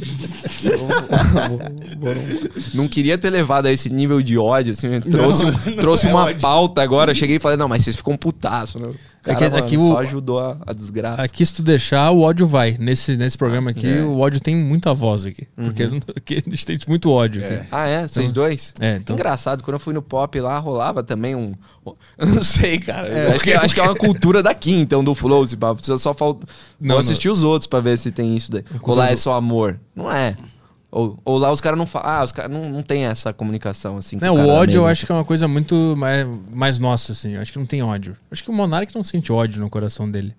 Não 2.73 2.87
queria 2.87 3.17
ter 3.17 3.29
levado 3.31 3.65
a 3.67 3.71
esse 3.71 3.89
nível 3.89 4.21
de 4.21 4.37
ódio, 4.37 4.71
assim, 4.71 4.87
trouxe, 5.01 5.45
um- 5.45 5.51
não 5.51 5.75
trouxe 5.77 6.07
é 6.07 6.09
uma 6.11 6.25
ódio. 6.25 6.41
pauta 6.41 6.81
agora, 6.81 7.13
cheguei 7.15 7.37
e 7.37 7.39
falei, 7.39 7.57
não, 7.57 7.67
mas 7.67 7.83
vocês 7.83 7.95
ficam 7.95 8.15
putaço, 8.17 8.77
né? 8.79 8.91
É 9.25 9.35
que- 9.35 9.49
Cara, 9.49 9.59
é 9.59 9.61
que 9.63 9.77
mano, 9.77 9.89
o- 9.89 9.93
só 9.93 9.99
ajudou 9.99 10.39
a, 10.39 10.57
a 10.65 10.73
desgraça. 10.73 11.21
Aqui, 11.21 11.45
se 11.45 11.53
tu 11.55 11.61
deixar, 11.61 12.11
o 12.11 12.21
ódio 12.21 12.47
vai. 12.47 12.77
Nesse, 12.79 13.17
nesse 13.17 13.37
programa 13.37 13.71
aqui, 13.71 13.87
é. 13.87 14.01
o 14.01 14.19
ódio 14.19 14.39
tem 14.39 14.55
muita 14.55 14.93
voz 14.93 15.25
aqui. 15.25 15.47
Porque 15.55 15.83
aqui 16.15 16.43
a 16.45 16.49
gente 16.49 16.65
tem 16.65 16.79
muito 16.87 17.11
ódio 17.11 17.45
aqui. 17.45 17.67
Ah, 17.71 17.87
é? 17.87 18.07
Vocês 18.07 18.31
dois? 18.31 18.73
É, 18.79 18.97
então. 18.97 19.15
Engraçado, 19.15 19.63
quando 19.63 19.73
eu 19.75 19.79
fui 19.79 19.93
no 19.93 20.01
pop 20.01 20.39
lá, 20.39 20.57
rolava 20.59 21.03
também 21.03 21.35
um. 21.35 21.53
Eu 22.17 22.27
não 22.27 22.43
sei, 22.43 22.79
cara. 22.79 23.07
É, 23.07 23.33
acho, 23.35 23.43
que, 23.43 23.53
acho 23.53 23.73
que 23.73 23.79
é 23.79 23.83
uma 23.83 23.95
cultura 23.95 24.41
daqui, 24.43 24.73
então, 24.73 25.03
do 25.03 25.13
Flow. 25.15 25.45
Papo. 25.57 25.81
Só, 25.97 26.13
falta. 26.13 26.45
Não, 26.79 26.95
Vou 26.95 26.99
assistir 26.99 27.29
os 27.29 27.43
outros 27.43 27.67
pra 27.67 27.79
ver 27.79 27.97
se 27.97 28.11
tem 28.11 28.35
isso 28.35 28.51
daí. 28.51 28.63
Lá 28.85 29.09
é 29.11 29.15
só 29.15 29.35
amor. 29.35 29.79
Não 29.95 30.11
é. 30.11 30.35
Ou, 30.89 31.19
ou 31.25 31.37
lá 31.37 31.51
os 31.51 31.59
caras 31.59 31.77
não 31.77 31.85
falam. 31.85 32.09
Ah, 32.09 32.23
os 32.23 32.31
caras 32.31 32.49
não, 32.51 32.69
não 32.69 32.81
tem 32.81 33.03
essa 33.05 33.33
comunicação 33.33 33.97
assim. 33.97 34.17
com 34.17 34.25
Não, 34.25 34.35
cara 34.35 34.47
o 34.47 34.51
da 34.51 34.57
ódio 34.59 34.77
eu 34.77 34.81
mesa. 34.83 34.91
acho 34.91 35.05
que 35.05 35.11
é 35.11 35.15
uma 35.15 35.25
coisa 35.25 35.47
muito 35.47 35.95
mais, 35.97 36.25
mais 36.51 36.79
nossa, 36.79 37.11
assim. 37.11 37.31
Eu 37.33 37.41
acho 37.41 37.51
que 37.51 37.59
não 37.59 37.65
tem 37.65 37.83
ódio. 37.83 38.13
Eu 38.13 38.17
acho 38.31 38.43
que 38.43 38.49
o 38.49 38.53
Monark 38.53 38.95
não 38.95 39.03
sente 39.03 39.31
ódio 39.31 39.59
no 39.61 39.69
coração 39.69 40.09
dele. 40.09 40.33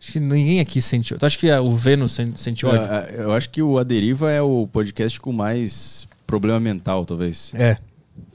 Acho 0.00 0.12
que 0.12 0.20
ninguém 0.20 0.60
aqui 0.60 0.80
sente. 0.80 1.14
Tu 1.14 1.26
acha 1.26 1.38
que 1.38 1.50
o 1.52 1.70
Vênus 1.72 2.12
sente, 2.12 2.40
sente 2.40 2.64
ódio? 2.66 2.80
Ah, 2.82 3.06
ah, 3.08 3.12
Eu 3.12 3.32
acho 3.32 3.50
que 3.50 3.60
o 3.62 3.76
A 3.78 3.82
Deriva 3.84 4.30
é 4.30 4.40
o 4.42 4.66
podcast 4.66 5.20
com 5.20 5.32
mais 5.32 6.08
problema 6.26 6.58
mental, 6.60 7.04
talvez. 7.04 7.52
É. 7.54 7.76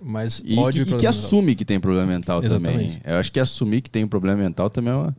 Mas 0.02 0.42
E, 0.46 0.58
ódio 0.58 0.86
que, 0.86 0.94
e 0.96 0.98
que 0.98 1.08
assume 1.08 1.56
que 1.56 1.66
tem 1.66 1.80
problema 1.80 2.08
mental 2.08 2.42
também. 2.42 2.72
Exatamente. 2.76 3.02
Eu 3.06 3.16
acho 3.18 3.32
que 3.32 3.40
assumir 3.40 3.82
que 3.82 3.90
tem 3.90 4.04
um 4.04 4.08
problema 4.08 4.42
mental 4.42 4.70
também 4.70 4.94
é 4.94 4.96
uma, 4.96 5.16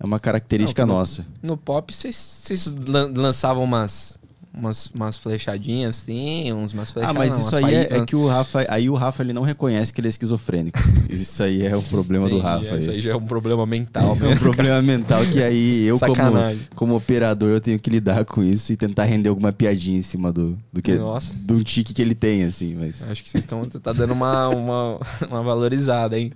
é 0.00 0.06
uma 0.06 0.18
característica 0.20 0.84
Não, 0.84 0.96
nossa. 0.96 1.26
No 1.42 1.56
pop, 1.56 1.94
vocês- 1.94 2.16
vocês 2.16 2.66
lan- 2.88 3.12
lançavam 3.14 3.64
umas. 3.64 4.19
Umas, 4.52 4.90
umas 4.92 5.16
flechadinhas 5.16 5.98
assim, 6.02 6.52
uns, 6.52 6.72
umas 6.72 6.90
Ah, 6.90 6.92
flechadas. 6.92 7.16
mas 7.16 7.32
não, 7.32 7.40
isso 7.40 7.56
aí 7.56 7.74
é, 7.74 7.96
é 7.98 8.04
que 8.04 8.16
o 8.16 8.26
Rafa. 8.26 8.66
Aí 8.68 8.90
o 8.90 8.94
Rafa 8.94 9.22
ele 9.22 9.32
não 9.32 9.42
reconhece 9.42 9.92
que 9.92 10.00
ele 10.00 10.08
é 10.08 10.10
esquizofrênico. 10.10 10.76
Isso 11.08 11.40
aí 11.44 11.64
é 11.64 11.76
o 11.76 11.82
problema 11.82 12.24
do 12.28 12.32
Entendi, 12.38 12.42
Rafa. 12.44 12.78
Isso 12.78 12.90
aí. 12.90 13.00
já 13.00 13.12
é 13.12 13.16
um 13.16 13.22
problema 13.22 13.64
mental 13.64 14.02
É 14.08 14.12
um 14.12 14.16
mesmo. 14.16 14.40
problema 14.40 14.82
mental 14.82 15.24
que 15.26 15.40
aí 15.40 15.84
eu, 15.86 15.96
como, 16.00 16.16
Sacanagem. 16.16 16.62
como 16.74 16.96
operador, 16.96 17.48
eu 17.50 17.60
tenho 17.60 17.78
que 17.78 17.88
lidar 17.88 18.24
com 18.24 18.42
isso 18.42 18.72
e 18.72 18.76
tentar 18.76 19.04
render 19.04 19.28
alguma 19.28 19.52
piadinha 19.52 19.98
em 19.98 20.02
cima 20.02 20.32
do, 20.32 20.58
do 20.72 20.82
que 20.82 20.96
Nossa. 20.96 21.32
um 21.48 21.62
tique 21.62 21.94
que 21.94 22.02
ele 22.02 22.16
tem, 22.16 22.42
assim. 22.42 22.74
Mas 22.74 23.08
Acho 23.08 23.22
que 23.22 23.30
vocês 23.30 23.44
estão 23.44 23.64
tá 23.64 23.92
dando 23.92 24.12
uma, 24.12 24.48
uma, 24.48 24.98
uma 25.30 25.42
valorizada, 25.44 26.18
hein? 26.18 26.32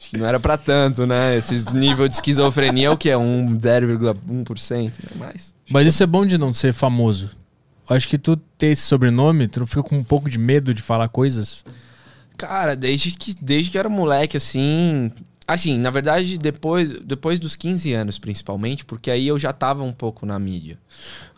Acho 0.00 0.10
que 0.10 0.16
não 0.16 0.26
era 0.26 0.40
pra 0.40 0.56
tanto, 0.56 1.06
né? 1.06 1.36
Esse 1.36 1.74
nível 1.74 2.08
de 2.08 2.14
esquizofrenia 2.14 2.86
é 2.86 2.90
o 2.90 2.96
que? 2.96 3.10
É 3.10 3.18
um 3.18 3.54
0,1%? 3.54 4.92
Não 5.04 5.26
é 5.26 5.26
mais. 5.26 5.54
Mas 5.70 5.86
isso 5.86 6.02
é 6.02 6.06
bom 6.06 6.24
de 6.24 6.38
não 6.38 6.54
ser 6.54 6.72
famoso. 6.72 7.30
Acho 7.86 8.08
que 8.08 8.16
tu 8.16 8.34
ter 8.36 8.68
esse 8.68 8.82
sobrenome, 8.82 9.46
tu 9.46 9.60
não 9.60 9.66
fica 9.66 9.82
com 9.82 9.98
um 9.98 10.04
pouco 10.04 10.30
de 10.30 10.38
medo 10.38 10.72
de 10.72 10.80
falar 10.80 11.08
coisas. 11.08 11.64
Cara, 12.38 12.74
desde 12.74 13.10
que, 13.10 13.34
desde 13.42 13.70
que 13.70 13.76
eu 13.76 13.80
era 13.80 13.88
moleque, 13.90 14.38
assim. 14.38 15.12
Assim, 15.46 15.76
na 15.78 15.90
verdade, 15.90 16.38
depois, 16.38 16.88
depois 17.00 17.38
dos 17.38 17.54
15 17.54 17.92
anos, 17.92 18.18
principalmente, 18.18 18.84
porque 18.84 19.10
aí 19.10 19.26
eu 19.26 19.38
já 19.38 19.52
tava 19.52 19.82
um 19.82 19.92
pouco 19.92 20.24
na 20.24 20.38
mídia. 20.38 20.78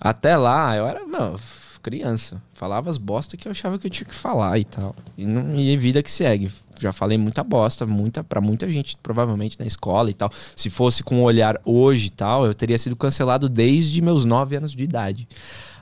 Até 0.00 0.36
lá, 0.36 0.76
eu 0.76 0.86
era, 0.86 1.04
meu, 1.04 1.40
criança. 1.82 2.40
Falava 2.54 2.88
as 2.88 2.96
bosta 2.96 3.36
que 3.36 3.48
eu 3.48 3.52
achava 3.52 3.78
que 3.78 3.86
eu 3.86 3.90
tinha 3.90 4.06
que 4.06 4.14
falar 4.14 4.58
e 4.58 4.64
tal. 4.64 4.94
E, 5.18 5.26
não, 5.26 5.54
e 5.58 5.76
vida 5.76 6.02
que 6.02 6.10
segue. 6.10 6.50
Já 6.80 6.92
falei 6.92 7.18
muita 7.18 7.42
bosta, 7.42 7.84
muita 7.84 8.22
para 8.24 8.40
muita 8.40 8.68
gente, 8.70 8.96
provavelmente 9.02 9.58
na 9.58 9.66
escola 9.66 10.10
e 10.10 10.14
tal. 10.14 10.30
Se 10.56 10.70
fosse 10.70 11.02
com 11.02 11.20
o 11.20 11.24
olhar 11.24 11.60
hoje 11.64 12.06
e 12.06 12.10
tal, 12.10 12.46
eu 12.46 12.54
teria 12.54 12.78
sido 12.78 12.96
cancelado 12.96 13.48
desde 13.48 14.00
meus 14.00 14.24
9 14.24 14.56
anos 14.56 14.72
de 14.72 14.82
idade. 14.82 15.28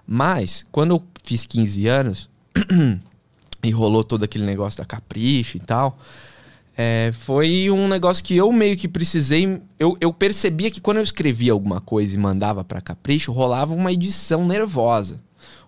Mas, 0.07 0.67
quando 0.73 0.95
eu 0.95 1.03
fiz 1.23 1.47
15 1.47 1.87
anos, 1.87 2.29
e 3.63 3.71
rolou 3.71 4.03
todo 4.03 4.25
aquele 4.25 4.45
negócio 4.45 4.79
da 4.79 4.85
capricho 4.85 5.57
e 5.57 5.61
tal. 5.61 5.99
é, 6.77 7.11
foi 7.13 7.71
um 7.71 7.87
negócio 7.89 8.25
que 8.25 8.37
eu 8.37 8.51
meio 8.51 8.77
que 8.77 8.89
precisei. 8.89 9.61
Eu, 9.79 9.97
eu 10.01 10.13
percebia 10.13 10.71
que 10.71 10.81
quando 10.81 10.97
eu 10.97 11.03
escrevia 11.03 11.53
alguma 11.53 11.81
coisa 11.81 12.15
e 12.15 12.19
mandava 12.19 12.65
pra 12.65 12.81
Capricho, 12.81 13.33
rolava 13.33 13.75
uma 13.75 13.93
edição 13.93 14.47
nervosa. 14.47 15.21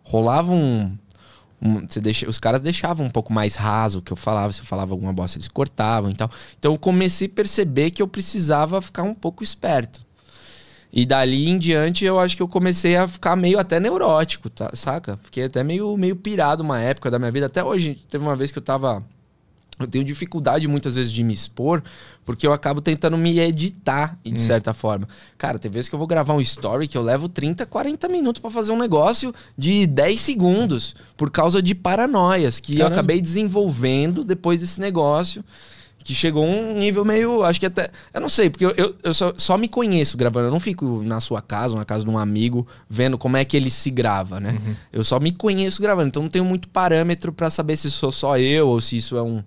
Rolava 0.03 0.53
um. 0.53 0.97
um- 1.61 1.87
você 1.89 2.01
deixa, 2.01 2.29
os 2.29 2.39
caras 2.39 2.61
deixavam 2.61 3.07
um 3.07 3.11
pouco 3.11 3.33
mais 3.33 3.55
raso 3.55 4.01
o 4.01 4.03
que 4.03 4.13
eu 4.13 4.17
falava. 4.17 4.53
Se 4.53 4.61
eu 4.61 4.65
falava 4.67 4.93
alguma 4.93 5.13
bosta, 5.13 5.39
eles 5.39 5.49
cortavam 5.49 6.11
e 6.11 6.15
tal. 6.15 6.31
Então 6.59 6.73
eu 6.73 6.79
comecei 6.79 7.27
a 7.29 7.31
perceber 7.31 7.91
que 7.91 8.03
eu 8.03 8.09
precisava 8.09 8.81
ficar 8.81 9.03
um 9.05 9.15
pouco 9.15 9.43
esperto. 9.45 10.05
E 10.93 11.07
dali 11.07 11.49
em 11.49 11.59
diante 11.59 12.05
eu 12.05 12.19
acho 12.19 12.37
que 12.37 12.43
eu 12.43 12.49
comecei 12.49 12.97
a 12.97 13.09
ficar 13.09 13.35
meio 13.35 13.59
até 13.59 13.81
neurótico, 13.81 14.51
tá, 14.51 14.71
saca? 14.75 15.19
Fiquei 15.25 15.45
até 15.45 15.65
meio, 15.65 15.97
meio 15.97 16.15
pirado 16.15 16.63
uma 16.63 16.81
época 16.81 17.11
da 17.11 17.19
minha 17.19 17.31
vida. 17.33 17.47
Até 17.47 17.65
hoje, 17.65 17.95
teve 18.11 18.23
uma 18.23 18.37
vez 18.37 18.51
que 18.51 18.59
eu 18.59 18.63
tava. 18.63 19.03
Eu 19.85 19.89
tenho 19.89 20.05
dificuldade 20.05 20.67
muitas 20.69 20.95
vezes 20.95 21.13
de 21.13 21.23
me 21.23 21.33
expor, 21.33 21.83
porque 22.25 22.47
eu 22.47 22.53
acabo 22.53 22.81
tentando 22.81 23.17
me 23.17 23.39
editar, 23.39 24.19
e 24.25 24.31
de 24.31 24.41
certa 24.41 24.73
forma. 24.73 25.09
Cara, 25.37 25.59
tem 25.59 25.71
vezes 25.71 25.89
que 25.89 25.95
eu 25.95 25.99
vou 25.99 26.07
gravar 26.07 26.35
um 26.35 26.41
story 26.41 26.89
que 26.89 26.97
eu 26.97 27.03
levo 27.03 27.29
30, 27.29 27.67
40 27.67 28.09
minutos 28.09 28.41
pra 28.41 28.51
fazer 28.51 28.73
um 28.73 28.79
negócio 28.79 29.35
de 29.57 29.87
10 29.87 30.21
segundos, 30.21 30.95
por 31.17 31.31
causa 31.31 31.61
de 31.61 31.75
paranoias 31.75 32.61
que 32.61 32.73
eu 32.73 32.79
Caramba. 32.79 32.95
acabei 32.97 33.21
desenvolvendo 33.21 34.25
depois 34.25 34.61
desse 34.61 34.81
negócio. 34.81 35.45
Que 36.05 36.13
chegou 36.13 36.45
um 36.45 36.81
nível 36.81 37.05
meio. 37.05 37.45
Acho 37.45 37.61
que 37.61 37.67
até. 37.67 37.89
Eu 38.13 38.21
não 38.21 38.29
sei, 38.29 38.51
porque 38.51 38.65
eu, 38.65 38.73
eu, 38.77 38.97
eu 39.05 39.15
só, 39.15 39.33
só 39.37 39.57
me 39.57 39.69
conheço 39.69 40.17
gravando. 40.17 40.49
Eu 40.49 40.51
não 40.51 40.59
fico 40.59 41.01
na 41.05 41.21
sua 41.21 41.41
casa, 41.41 41.75
ou 41.75 41.79
na 41.79 41.85
casa 41.85 42.05
de 42.05 42.11
um 42.11 42.19
amigo, 42.19 42.67
vendo 42.91 43.17
como 43.17 43.37
é 43.37 43.45
que 43.45 43.57
ele 43.57 43.71
se 43.71 43.89
grava, 43.89 44.41
né? 44.41 44.61
Eu 44.93 45.05
só 45.05 45.21
me 45.21 45.31
conheço 45.31 45.81
gravando. 45.81 46.09
Então 46.09 46.25
não 46.25 46.31
tenho 46.31 46.45
muito 46.45 46.69
parâmetro 46.69 47.33
pra 47.33 47.51
saber 47.51 47.77
se 47.77 47.89
sou 47.89 48.11
só 48.11 48.37
eu 48.37 48.67
ou 48.67 48.81
se 48.81 48.97
isso 48.97 49.17
é 49.17 49.23
um. 49.23 49.45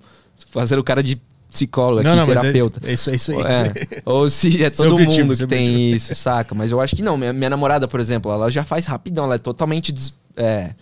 Fazer 0.56 0.80
o 0.80 0.84
cara 0.84 1.04
de 1.04 1.22
psicólogo 1.52 2.00
aqui, 2.00 2.08
não, 2.10 2.16
não, 2.16 2.26
mas 2.26 2.40
terapeuta. 2.40 2.80
é, 2.86 2.90
é 2.92 2.94
isso, 2.94 3.10
é 3.10 3.16
isso 3.16 3.32
aí. 3.34 3.42
É. 3.42 4.02
Ou 4.06 4.30
se 4.30 4.64
é 4.64 4.72
Seu 4.72 4.90
todo 4.92 5.04
mundo 5.04 5.36
seu 5.36 5.46
que 5.48 5.56
tem 5.56 5.92
isso, 5.92 6.14
saca? 6.16 6.56
Mas 6.56 6.72
eu 6.72 6.80
acho 6.80 6.96
que 6.96 7.02
não. 7.02 7.18
Minha, 7.18 7.34
minha 7.34 7.50
namorada, 7.50 7.88
por 7.88 8.00
exemplo, 8.00 8.32
ela 8.32 8.50
já 8.50 8.64
faz 8.64 8.86
rapidão. 8.86 9.26
Ela 9.26 9.36
é 9.36 9.38
totalmente 9.38 9.92
des- 9.92 10.14
é, 10.38 10.74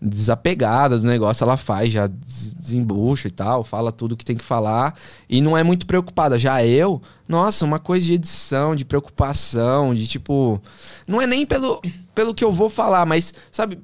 desapegada 0.00 0.98
do 0.98 1.06
negócio. 1.06 1.44
Ela 1.44 1.56
faz, 1.56 1.92
já 1.92 2.06
des- 2.06 2.54
desembucha 2.54 3.28
e 3.28 3.30
tal. 3.30 3.62
Fala 3.64 3.92
tudo 3.92 4.16
que 4.16 4.24
tem 4.24 4.36
que 4.36 4.44
falar. 4.44 4.94
E 5.28 5.40
não 5.40 5.56
é 5.56 5.62
muito 5.62 5.86
preocupada. 5.86 6.38
Já 6.38 6.64
eu, 6.64 7.02
nossa, 7.28 7.64
uma 7.64 7.78
coisa 7.78 8.06
de 8.06 8.14
edição, 8.14 8.74
de 8.74 8.84
preocupação, 8.84 9.94
de 9.94 10.06
tipo... 10.06 10.60
Não 11.06 11.20
é 11.20 11.26
nem 11.26 11.44
pelo, 11.44 11.80
pelo 12.14 12.34
que 12.34 12.44
eu 12.44 12.52
vou 12.52 12.68
falar, 12.70 13.04
mas, 13.06 13.32
sabe... 13.52 13.78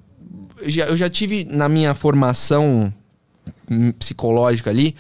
eu 0.61 0.71
já- 0.71 0.87
eu 0.87 0.97
já 0.97 1.09
tive 1.11 1.45
na 1.45 1.69
minha 1.69 1.95
formação 1.95 2.93
hum, 3.71 3.93
psicológica 3.93 4.71
ali 4.71 4.95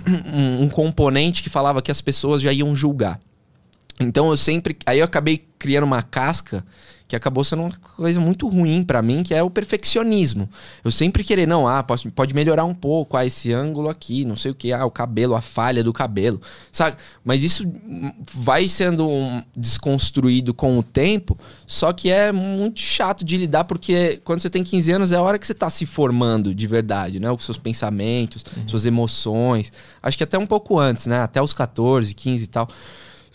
um, 0.34 0.64
um, 0.64 0.68
componente 0.68 1.42
que 1.42 1.48
falava 1.48 1.80
que 1.80 1.90
as 1.90 2.00
pessoas 2.00 2.42
já 2.42 2.52
iam 2.52 2.74
julgar. 2.76 3.20
Então 3.98 4.28
eu 4.28 4.36
sempre. 4.36 4.76
Aí 4.84 4.98
eu 4.98 5.04
acabei 5.04 5.44
criando 5.58 5.84
uma 5.84 6.02
casca 6.02 6.64
que 7.06 7.14
acabou 7.14 7.44
sendo 7.44 7.62
uma 7.62 7.70
coisa 7.96 8.18
muito 8.18 8.48
ruim 8.48 8.82
pra 8.82 9.02
mim, 9.02 9.22
que 9.22 9.34
é 9.34 9.42
o 9.42 9.50
perfeccionismo. 9.50 10.48
Eu 10.82 10.90
sempre 10.90 11.22
querer, 11.22 11.46
não, 11.46 11.68
ah, 11.68 11.82
posso, 11.82 12.10
pode 12.10 12.34
melhorar 12.34 12.64
um 12.64 12.74
pouco, 12.74 13.16
ah, 13.16 13.26
esse 13.26 13.52
ângulo 13.52 13.90
aqui, 13.90 14.24
não 14.24 14.36
sei 14.36 14.50
o 14.50 14.54
que, 14.54 14.72
ah, 14.72 14.86
o 14.86 14.90
cabelo, 14.90 15.34
a 15.34 15.42
falha 15.42 15.84
do 15.84 15.92
cabelo, 15.92 16.40
sabe? 16.72 16.96
Mas 17.22 17.42
isso 17.42 17.70
vai 18.32 18.66
sendo 18.68 19.06
um, 19.06 19.42
desconstruído 19.54 20.54
com 20.54 20.78
o 20.78 20.82
tempo, 20.82 21.38
só 21.66 21.92
que 21.92 22.10
é 22.10 22.32
muito 22.32 22.80
chato 22.80 23.22
de 23.22 23.36
lidar, 23.36 23.64
porque 23.64 24.20
quando 24.24 24.40
você 24.40 24.48
tem 24.48 24.64
15 24.64 24.92
anos 24.92 25.12
é 25.12 25.16
a 25.16 25.22
hora 25.22 25.38
que 25.38 25.46
você 25.46 25.54
tá 25.54 25.68
se 25.68 25.84
formando 25.84 26.54
de 26.54 26.66
verdade, 26.66 27.20
né? 27.20 27.30
Os 27.30 27.44
seus 27.44 27.58
pensamentos, 27.58 28.44
suas 28.66 28.86
emoções. 28.86 29.70
Acho 30.02 30.16
que 30.16 30.24
até 30.24 30.38
um 30.38 30.46
pouco 30.46 30.78
antes, 30.78 31.06
né? 31.06 31.20
Até 31.20 31.42
os 31.42 31.52
14, 31.52 32.14
15 32.14 32.44
e 32.44 32.46
tal. 32.46 32.68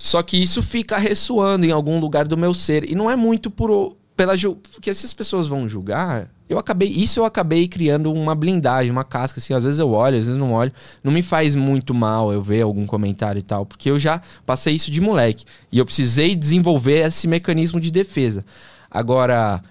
Só 0.02 0.24
que 0.24 0.42
isso 0.42 0.64
fica 0.64 0.98
ressoando 0.98 1.66
em 1.66 1.72
algum 1.72 2.00
lugar 2.00 2.26
do 2.26 2.38
meu 2.38 2.54
ser. 2.54 2.90
E 2.90 2.96
não 2.96 3.12
é 3.12 3.18
muito 3.18 3.52
por, 3.52 3.98
pela 4.16 4.34
Porque 4.72 4.94
se 4.94 5.06
as 5.06 5.14
pessoas 5.14 5.46
vão 5.50 5.68
julgar, 5.68 6.32
eu 6.48 6.58
acabei. 6.58 6.88
Isso 6.88 7.20
eu 7.20 7.26
acabei 7.26 7.68
criando 7.68 8.10
uma 8.14 8.34
blindagem, 8.34 8.94
uma 8.94 9.04
casca, 9.04 9.40
assim. 9.42 9.54
Às 9.54 9.66
vezes 9.66 9.78
eu 9.78 9.92
olho, 9.92 10.18
às 10.18 10.26
vezes 10.26 10.40
não 10.40 10.54
olho. 10.54 10.72
Não 11.04 11.12
me 11.12 11.22
faz 11.22 11.54
muito 11.54 11.94
mal 11.94 12.32
eu 12.32 12.42
ver 12.42 12.62
algum 12.62 12.86
comentário 12.86 13.40
e 13.40 13.44
tal. 13.44 13.66
Porque 13.66 13.92
eu 13.92 14.00
já 14.00 14.22
passei 14.46 14.74
isso 14.74 14.90
de 14.90 15.02
moleque. 15.02 15.44
E 15.70 15.78
eu 15.78 15.86
precisei 15.86 16.34
desenvolver 16.34 17.06
esse 17.06 17.28
mecanismo 17.28 17.78
de 17.82 17.92
defesa. 17.92 18.46
Agora. 18.90 19.62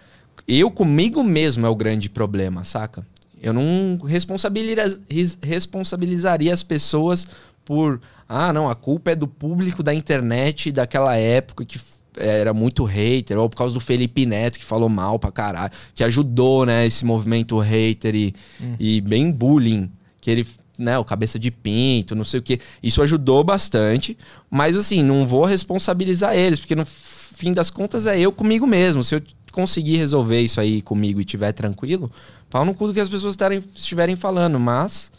eu 0.46 0.70
comigo 0.70 1.24
mesmo 1.24 1.64
é 1.66 1.70
o 1.70 1.74
grande 1.74 2.10
problema, 2.10 2.64
saca? 2.64 3.06
Eu 3.40 3.52
não 3.52 3.98
responsabiliza- 4.04 5.00
res- 5.08 5.38
responsabilizaria 5.42 6.52
as 6.52 6.62
pessoas 6.62 7.26
por. 7.68 8.00
Ah, 8.26 8.50
não, 8.50 8.66
a 8.70 8.74
culpa 8.74 9.10
é 9.10 9.14
do 9.14 9.28
público 9.28 9.82
da 9.82 9.92
internet 9.92 10.72
daquela 10.72 11.14
época 11.16 11.66
que 11.66 11.78
era 12.16 12.54
muito 12.54 12.82
hater, 12.82 13.38
ou 13.38 13.48
por 13.48 13.56
causa 13.56 13.74
do 13.74 13.80
Felipe 13.80 14.24
Neto 14.24 14.58
que 14.58 14.64
falou 14.64 14.88
mal 14.88 15.18
pra 15.18 15.30
caralho, 15.30 15.70
que 15.94 16.02
ajudou, 16.02 16.64
né, 16.64 16.86
esse 16.86 17.04
movimento 17.04 17.58
hater 17.58 18.14
e, 18.14 18.34
e 18.80 19.02
bem 19.02 19.30
bullying, 19.30 19.90
que 20.18 20.30
ele, 20.30 20.46
né, 20.78 20.98
o 20.98 21.04
cabeça 21.04 21.38
de 21.38 21.50
pinto, 21.50 22.16
não 22.16 22.24
sei 22.24 22.40
o 22.40 22.42
que. 22.42 22.58
Isso 22.82 23.02
ajudou 23.02 23.44
bastante, 23.44 24.16
mas 24.50 24.74
assim, 24.74 25.02
não 25.02 25.26
vou 25.26 25.44
responsabilizar 25.44 26.34
eles, 26.34 26.58
porque 26.58 26.74
no 26.74 26.86
fim 26.86 27.52
das 27.52 27.68
contas 27.68 28.06
é 28.06 28.18
eu 28.18 28.32
comigo 28.32 28.66
mesmo. 28.66 29.04
Se 29.04 29.14
eu 29.14 29.22
conseguir 29.52 29.98
resolver 29.98 30.40
isso 30.40 30.58
aí 30.58 30.80
comigo 30.80 31.20
e 31.20 31.24
tiver 31.24 31.52
tranquilo, 31.52 32.10
pau 32.48 32.64
no 32.64 32.74
cu 32.74 32.86
do 32.86 32.94
que 32.94 33.00
as 33.00 33.10
pessoas 33.10 33.34
estarem- 33.34 33.62
estiverem 33.74 34.16
falando, 34.16 34.58
mas 34.58 35.12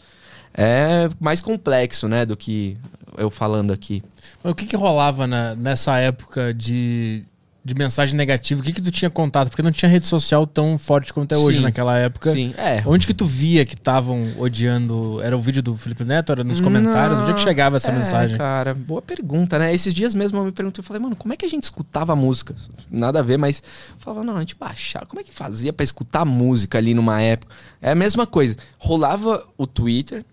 é 0.54 1.08
mais 1.20 1.40
complexo, 1.40 2.08
né, 2.08 2.24
do 2.26 2.36
que 2.36 2.76
eu 3.16 3.30
falando 3.30 3.72
aqui. 3.72 4.02
Mas 4.42 4.52
o 4.52 4.54
que 4.54 4.66
que 4.66 4.76
rolava 4.76 5.26
na- 5.26 5.54
nessa 5.54 5.98
época 5.98 6.54
de, 6.54 7.24
de 7.62 7.74
mensagem 7.74 8.16
negativa? 8.16 8.60
O 8.60 8.64
que 8.64 8.72
que 8.72 8.80
tu 8.80 8.90
tinha 8.90 9.10
contato? 9.10 9.48
Porque 9.50 9.62
não 9.62 9.72
tinha 9.72 9.88
rede 9.90 10.06
social 10.06 10.46
tão 10.46 10.78
forte 10.78 11.12
quanto 11.12 11.32
é 11.32 11.36
hoje 11.38 11.58
Sim. 11.58 11.64
naquela 11.64 11.98
época. 11.98 12.32
Sim, 12.32 12.54
é. 12.56 12.82
Onde 12.86 13.06
que 13.06 13.12
tu 13.12 13.26
via 13.26 13.66
que 13.66 13.74
estavam 13.74 14.32
odiando? 14.38 15.20
Era 15.22 15.36
o 15.36 15.40
vídeo 15.40 15.62
do 15.62 15.76
Felipe 15.76 16.04
Neto? 16.04 16.32
Era 16.32 16.42
nos 16.44 16.60
comentários? 16.60 17.20
Onde 17.20 17.32
é 17.32 17.34
que 17.34 17.40
chegava 17.40 17.76
essa 17.76 17.90
É, 17.90 17.94
mensagem? 17.94 18.38
cara, 18.38 18.72
boa 18.72 19.02
pergunta, 19.02 19.58
né? 19.58 19.74
Esses 19.74 19.92
dias 19.92 20.14
mesmo 20.14 20.38
eu 20.38 20.44
me 20.44 20.52
perguntei, 20.52 20.80
eu 20.80 20.84
falei, 20.86 21.02
mano, 21.02 21.16
como 21.16 21.34
é 21.34 21.36
que 21.36 21.44
a 21.44 21.48
gente 21.48 21.64
escutava 21.64 22.14
música? 22.16 22.54
Nada 22.90 23.18
a 23.18 23.22
ver, 23.22 23.36
mas 23.36 23.62
eu 23.90 23.94
falava, 23.98 24.24
não, 24.24 24.36
a 24.36 24.40
gente 24.40 24.56
baixava, 24.58 25.04
como 25.06 25.20
é 25.20 25.24
que 25.24 25.32
fazia 25.34 25.72
pra 25.72 25.84
escutar 25.84 26.24
música 26.24 26.78
ali 26.78 26.94
numa 26.94 27.20
época? 27.20 27.54
É 27.82 27.90
a 27.90 27.94
mesma 27.94 28.26
coisa. 28.26 28.56
Rolava 28.78 29.44
o 29.58 29.66
Twitter, 29.66 30.24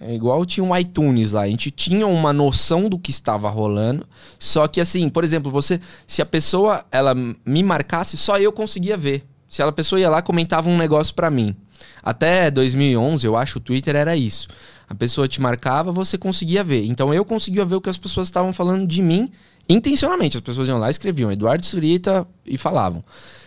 é 0.00 0.14
igual 0.14 0.46
tinha 0.46 0.64
um 0.64 0.74
iTunes 0.74 1.32
lá, 1.32 1.42
a 1.42 1.48
gente 1.48 1.70
tinha 1.70 2.06
uma 2.06 2.32
noção 2.32 2.88
do 2.88 2.98
que 2.98 3.10
estava 3.10 3.50
rolando, 3.50 4.06
só 4.38 4.66
que 4.66 4.80
assim, 4.80 5.10
por 5.10 5.24
exemplo, 5.24 5.52
você, 5.52 5.78
se 6.06 6.22
a 6.22 6.26
pessoa 6.26 6.86
ela 6.90 7.14
me 7.14 7.62
marcasse, 7.62 8.16
só 8.16 8.38
eu 8.38 8.50
conseguia 8.50 8.96
ver. 8.96 9.24
Se 9.46 9.62
a 9.62 9.70
pessoa 9.70 10.00
ia 10.00 10.08
lá 10.08 10.22
comentava 10.22 10.70
um 10.70 10.78
negócio 10.78 11.14
pra 11.14 11.28
mim. 11.28 11.54
Até 12.02 12.50
2011, 12.50 13.26
eu 13.26 13.36
acho, 13.36 13.58
o 13.58 13.60
Twitter 13.60 13.94
era 13.94 14.16
isso. 14.16 14.48
A 14.88 14.94
pessoa 14.94 15.28
te 15.28 15.40
marcava, 15.40 15.92
você 15.92 16.16
conseguia 16.16 16.64
ver. 16.64 16.84
Então 16.86 17.12
eu 17.12 17.24
conseguia 17.24 17.64
ver 17.64 17.74
o 17.74 17.80
que 17.80 17.90
as 17.90 17.98
pessoas 17.98 18.28
estavam 18.28 18.52
falando 18.52 18.86
de 18.86 19.02
mim 19.02 19.30
intencionalmente. 19.68 20.36
As 20.36 20.42
pessoas 20.42 20.68
iam 20.68 20.78
lá, 20.78 20.90
escreviam 20.90 21.30
Eduardo 21.30 21.64
Surita 21.66 22.26
e 22.46 22.56
falavam. 22.56 23.04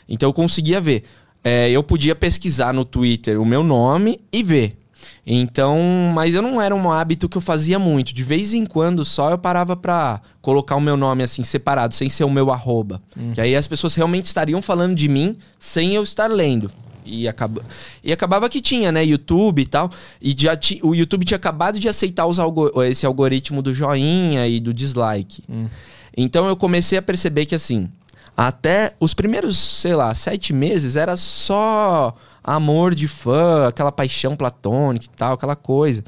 Então 0.07 0.29
eu 0.29 0.33
conseguia 0.33 0.79
ver. 0.79 1.03
É, 1.43 1.69
eu 1.69 1.83
podia 1.83 2.15
pesquisar 2.15 2.73
no 2.73 2.85
Twitter 2.85 3.41
o 3.41 3.45
meu 3.45 3.63
nome 3.63 4.21
e 4.31 4.43
ver. 4.43 4.77
Então, 5.25 5.79
mas 6.13 6.35
eu 6.35 6.41
não 6.41 6.61
era 6.61 6.75
um 6.75 6.91
hábito 6.91 7.29
que 7.29 7.37
eu 7.37 7.41
fazia 7.41 7.79
muito. 7.79 8.13
De 8.13 8.23
vez 8.23 8.53
em 8.53 8.65
quando 8.65 9.05
só 9.05 9.31
eu 9.31 9.37
parava 9.37 9.75
pra 9.75 10.21
colocar 10.41 10.75
o 10.75 10.81
meu 10.81 10.97
nome 10.97 11.23
assim 11.23 11.43
separado, 11.43 11.93
sem 11.93 12.09
ser 12.09 12.23
o 12.23 12.29
meu 12.29 12.51
arroba. 12.51 13.01
Que 13.33 13.41
aí 13.41 13.55
as 13.55 13.67
pessoas 13.67 13.95
realmente 13.95 14.25
estariam 14.25 14.61
falando 14.61 14.95
de 14.95 15.07
mim 15.07 15.37
sem 15.59 15.95
eu 15.95 16.03
estar 16.03 16.27
lendo. 16.27 16.69
E, 17.05 17.27
acaba... 17.27 17.61
e 18.03 18.13
acabava 18.13 18.47
que 18.47 18.61
tinha, 18.61 18.91
né? 18.91 19.05
YouTube 19.05 19.61
e 19.61 19.65
tal. 19.65 19.91
E 20.21 20.33
já 20.37 20.55
ti... 20.55 20.79
o 20.83 20.95
YouTube 20.95 21.25
tinha 21.25 21.37
acabado 21.37 21.79
de 21.79 21.89
aceitar 21.89 22.25
os 22.25 22.39
algo... 22.39 22.81
esse 22.83 23.05
algoritmo 23.05 23.61
do 23.61 23.73
joinha 23.73 24.47
e 24.47 24.59
do 24.59 24.73
dislike. 24.73 25.43
Então 26.15 26.47
eu 26.47 26.55
comecei 26.55 26.97
a 26.97 27.01
perceber 27.01 27.45
que 27.45 27.55
assim, 27.55 27.89
até 28.35 28.93
os 28.99 29.13
primeiros, 29.13 29.57
sei 29.57 29.95
lá, 29.95 30.13
sete 30.15 30.53
meses 30.53 30.95
era 30.95 31.15
só 31.17 32.15
amor 32.43 32.93
de 32.93 33.07
fã, 33.07 33.67
aquela 33.67 33.91
paixão 33.91 34.35
platônica 34.35 35.05
e 35.05 35.09
tal, 35.15 35.33
aquela 35.33 35.55
coisa. 35.55 36.03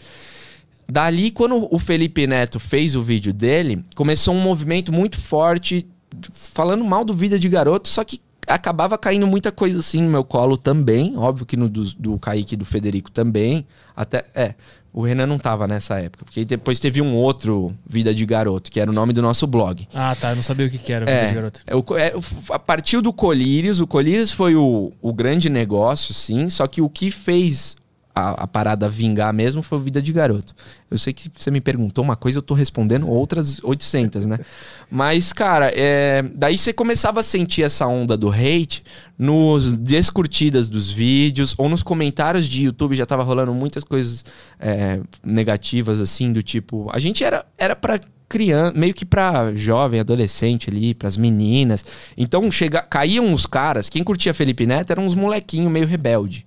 Dali, 0.88 1.32
quando 1.32 1.68
o 1.74 1.80
Felipe 1.80 2.28
Neto 2.28 2.60
fez 2.60 2.96
o 2.96 3.02
vídeo 3.02 3.34
dele, 3.34 3.84
começou 3.96 4.34
um 4.36 4.42
movimento 4.42 4.92
muito 4.92 5.20
forte 5.20 5.88
falando 6.34 6.84
mal 6.84 7.04
do 7.04 7.14
Vida 7.14 7.40
de 7.40 7.50
Garoto, 7.50 7.88
só 7.88 8.04
que 8.04 8.22
acabava 8.48 8.98
caindo 8.98 9.26
muita 9.28 9.52
coisa 9.52 9.80
assim 9.80 10.02
no 10.02 10.10
meu 10.10 10.24
colo 10.24 10.58
também. 10.58 11.16
Óbvio 11.18 11.46
que 11.46 11.56
no 11.58 11.70
do, 11.70 11.84
do 11.96 12.20
Kaique 12.20 12.54
e 12.54 12.58
do 12.58 12.66
Federico 12.66 13.10
também. 13.12 13.66
Até. 13.96 14.26
É. 14.36 14.56
O 14.94 15.02
Renan 15.02 15.26
não 15.28 15.38
tava 15.38 15.68
nessa 15.68 16.00
época. 16.00 16.24
Porque 16.24 16.46
depois 16.46 16.80
teve 16.80 17.02
um 17.02 17.14
outro 17.16 17.76
Vida 17.86 18.16
de 18.16 18.26
Garoto, 18.26 18.72
que 18.72 18.80
era 18.80 18.90
o 18.90 18.94
nome 18.94 19.12
do 19.12 19.22
nosso 19.22 19.46
blog. 19.46 19.86
Ah, 19.94 20.16
tá. 20.20 20.30
Eu 20.30 20.38
não 20.38 20.44
sabia 20.44 20.68
o 20.68 20.70
que 20.70 20.78
que 20.78 20.94
era. 20.94 21.10
É, 21.10 21.16
Vida 21.18 21.28
de 21.30 21.36
garoto. 21.36 21.62
é, 21.68 21.76
o- 21.76 21.98
é, 21.98 22.14
o- 22.16 22.54
a 22.54 22.60
partir 22.60 23.02
do 23.02 23.12
Colírios, 23.12 23.82
o 23.82 23.88
Colírios 23.88 24.32
foi 24.32 24.56
o, 24.56 24.94
o 25.02 25.14
grande 25.14 25.50
negócio, 25.50 26.14
sim, 26.14 26.50
só 26.50 26.66
que 26.66 26.82
o 26.82 26.88
que 26.90 27.12
fez 27.12 27.76
a, 28.16 28.44
a 28.44 28.48
parada 28.48 28.88
vingar 28.88 29.34
mesmo 29.34 29.62
foi 29.62 29.78
Vida 29.80 30.02
de 30.02 30.14
Garoto. 30.14 30.56
Eu 30.90 30.98
sei 30.98 31.12
que 31.12 31.30
você 31.36 31.52
me 31.52 31.60
perguntou 31.60 32.02
uma 32.02 32.16
coisa, 32.16 32.38
eu 32.38 32.42
tô 32.42 32.54
respondendo 32.54 33.10
outras 33.10 33.60
800, 33.62 34.26
né? 34.26 34.40
Mas, 34.90 35.34
cara, 35.34 35.72
é, 35.76 36.24
daí 36.34 36.58
você 36.58 36.72
começava 36.72 37.20
a 37.20 37.24
sentir 37.24 37.64
essa 37.64 37.86
onda 37.86 38.16
do 38.16 38.30
hate 38.30 38.84
nos 39.20 39.74
descurtidas 39.74 40.70
dos 40.70 40.92
vídeos 40.92 41.54
ou 41.58 41.68
nos 41.68 41.84
comentários 41.84 42.48
de 42.48 42.64
YouTube 42.64 42.96
já 42.96 43.06
tava 43.06 43.24
rolando 43.24 43.54
muitas 43.54 43.84
coisas 43.84 44.24
é, 44.60 45.02
negativas, 45.24 46.00
assim, 46.00 46.32
do 46.32 46.42
tipo... 46.42 46.90
A 46.94 47.00
gente 47.00 47.24
era, 47.24 47.46
era 47.58 47.76
pra 47.76 48.00
criança, 48.30 48.74
meio 48.76 48.94
que 48.94 49.06
pra 49.06 49.54
jovem, 49.56 50.00
adolescente 50.00 50.70
ali, 50.70 50.94
pras 50.94 51.18
meninas. 51.18 51.86
Então 52.18 52.50
chega, 52.50 52.82
caíam 52.82 53.34
os 53.34 53.46
caras, 53.46 53.90
quem 53.90 54.04
curtia 54.04 54.34
Felipe 54.34 54.66
Neto 54.66 54.92
eram 54.92 55.06
uns 55.06 55.16
molequinhos 55.16 55.72
meio 55.72 55.86
rebelde 55.86 56.46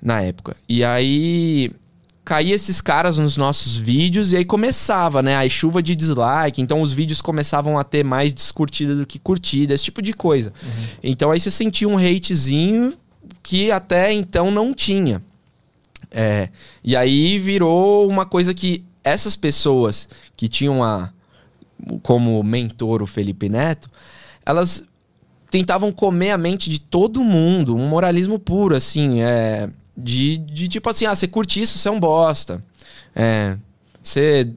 na 0.00 0.22
época. 0.22 0.56
E 0.68 0.84
aí 0.84 1.70
caía 2.24 2.54
esses 2.54 2.80
caras 2.82 3.16
nos 3.16 3.38
nossos 3.38 3.74
vídeos 3.74 4.32
e 4.32 4.36
aí 4.36 4.44
começava, 4.44 5.22
né, 5.22 5.36
a 5.36 5.48
chuva 5.48 5.82
de 5.82 5.96
dislike, 5.96 6.60
então 6.60 6.82
os 6.82 6.92
vídeos 6.92 7.22
começavam 7.22 7.78
a 7.78 7.84
ter 7.84 8.04
mais 8.04 8.34
descurtida 8.34 8.94
do 8.94 9.06
que 9.06 9.18
curtida, 9.18 9.72
esse 9.72 9.84
tipo 9.84 10.02
de 10.02 10.12
coisa. 10.12 10.52
Então 11.02 11.30
aí 11.30 11.40
você 11.40 11.50
sentia 11.50 11.88
um 11.88 11.96
hatezinho 11.96 12.92
que 13.42 13.70
até 13.70 14.12
então 14.12 14.50
não 14.50 14.74
tinha. 14.74 15.22
É, 16.10 16.50
e 16.84 16.94
aí 16.94 17.38
virou 17.38 18.06
uma 18.08 18.26
coisa 18.26 18.52
que 18.52 18.84
essas 19.02 19.34
pessoas 19.34 20.06
que 20.36 20.48
tinham 20.48 20.84
a, 20.84 21.10
como 22.02 22.42
mentor 22.42 23.02
o 23.02 23.06
Felipe 23.06 23.48
Neto, 23.48 23.90
elas 24.44 24.84
tentavam 25.50 25.90
comer 25.90 26.30
a 26.30 26.38
mente 26.38 26.68
de 26.68 26.78
todo 26.78 27.24
mundo, 27.24 27.74
um 27.74 27.88
moralismo 27.88 28.38
puro, 28.38 28.76
assim, 28.76 29.22
é, 29.22 29.70
de, 29.98 30.38
de 30.38 30.68
tipo 30.68 30.88
assim, 30.88 31.06
ah, 31.06 31.14
você 31.14 31.26
curte 31.26 31.60
isso, 31.60 31.78
você 31.78 31.88
é 31.88 31.90
um 31.90 32.00
bosta. 32.00 32.62
É, 33.14 33.56
você... 34.02 34.48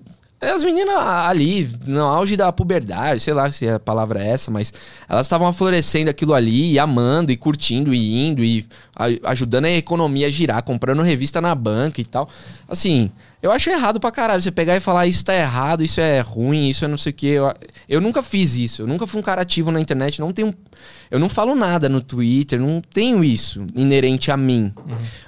As 0.41 0.63
meninas 0.63 0.97
ali, 0.97 1.69
no 1.85 2.01
auge 2.01 2.35
da 2.35 2.51
puberdade, 2.51 3.21
sei 3.21 3.31
lá 3.31 3.51
se 3.51 3.69
a 3.69 3.79
palavra 3.79 4.23
é 4.23 4.29
essa, 4.29 4.49
mas 4.49 4.73
elas 5.07 5.27
estavam 5.27 5.53
florescendo 5.53 6.09
aquilo 6.09 6.33
ali, 6.33 6.71
e 6.71 6.79
amando, 6.79 7.31
e 7.31 7.37
curtindo, 7.37 7.93
e 7.93 8.27
indo, 8.27 8.43
e 8.43 8.65
ajudando 9.23 9.65
a 9.65 9.69
economia 9.69 10.25
a 10.25 10.31
girar, 10.31 10.63
comprando 10.63 11.03
revista 11.03 11.39
na 11.39 11.53
banca 11.53 12.01
e 12.01 12.05
tal. 12.05 12.27
Assim, 12.67 13.11
eu 13.39 13.51
acho 13.51 13.69
errado 13.69 13.99
pra 13.99 14.11
caralho 14.11 14.41
você 14.41 14.51
pegar 14.51 14.75
e 14.75 14.79
falar 14.79 15.05
isso 15.05 15.23
tá 15.23 15.35
errado, 15.35 15.83
isso 15.83 16.01
é 16.01 16.21
ruim, 16.21 16.69
isso 16.69 16.85
é 16.85 16.87
não 16.87 16.97
sei 16.97 17.11
o 17.11 17.15
quê. 17.15 17.27
Eu, 17.27 17.53
eu 17.87 18.01
nunca 18.01 18.23
fiz 18.23 18.55
isso, 18.55 18.81
eu 18.81 18.87
nunca 18.87 19.05
fui 19.05 19.19
um 19.19 19.23
cara 19.23 19.43
ativo 19.43 19.71
na 19.71 19.79
internet, 19.79 20.19
não 20.19 20.33
tenho. 20.33 20.51
Eu 21.11 21.19
não 21.19 21.29
falo 21.29 21.53
nada 21.53 21.87
no 21.87 22.01
Twitter, 22.01 22.59
não 22.59 22.81
tenho 22.81 23.23
isso 23.23 23.63
inerente 23.75 24.31
a 24.31 24.37
mim. 24.37 24.73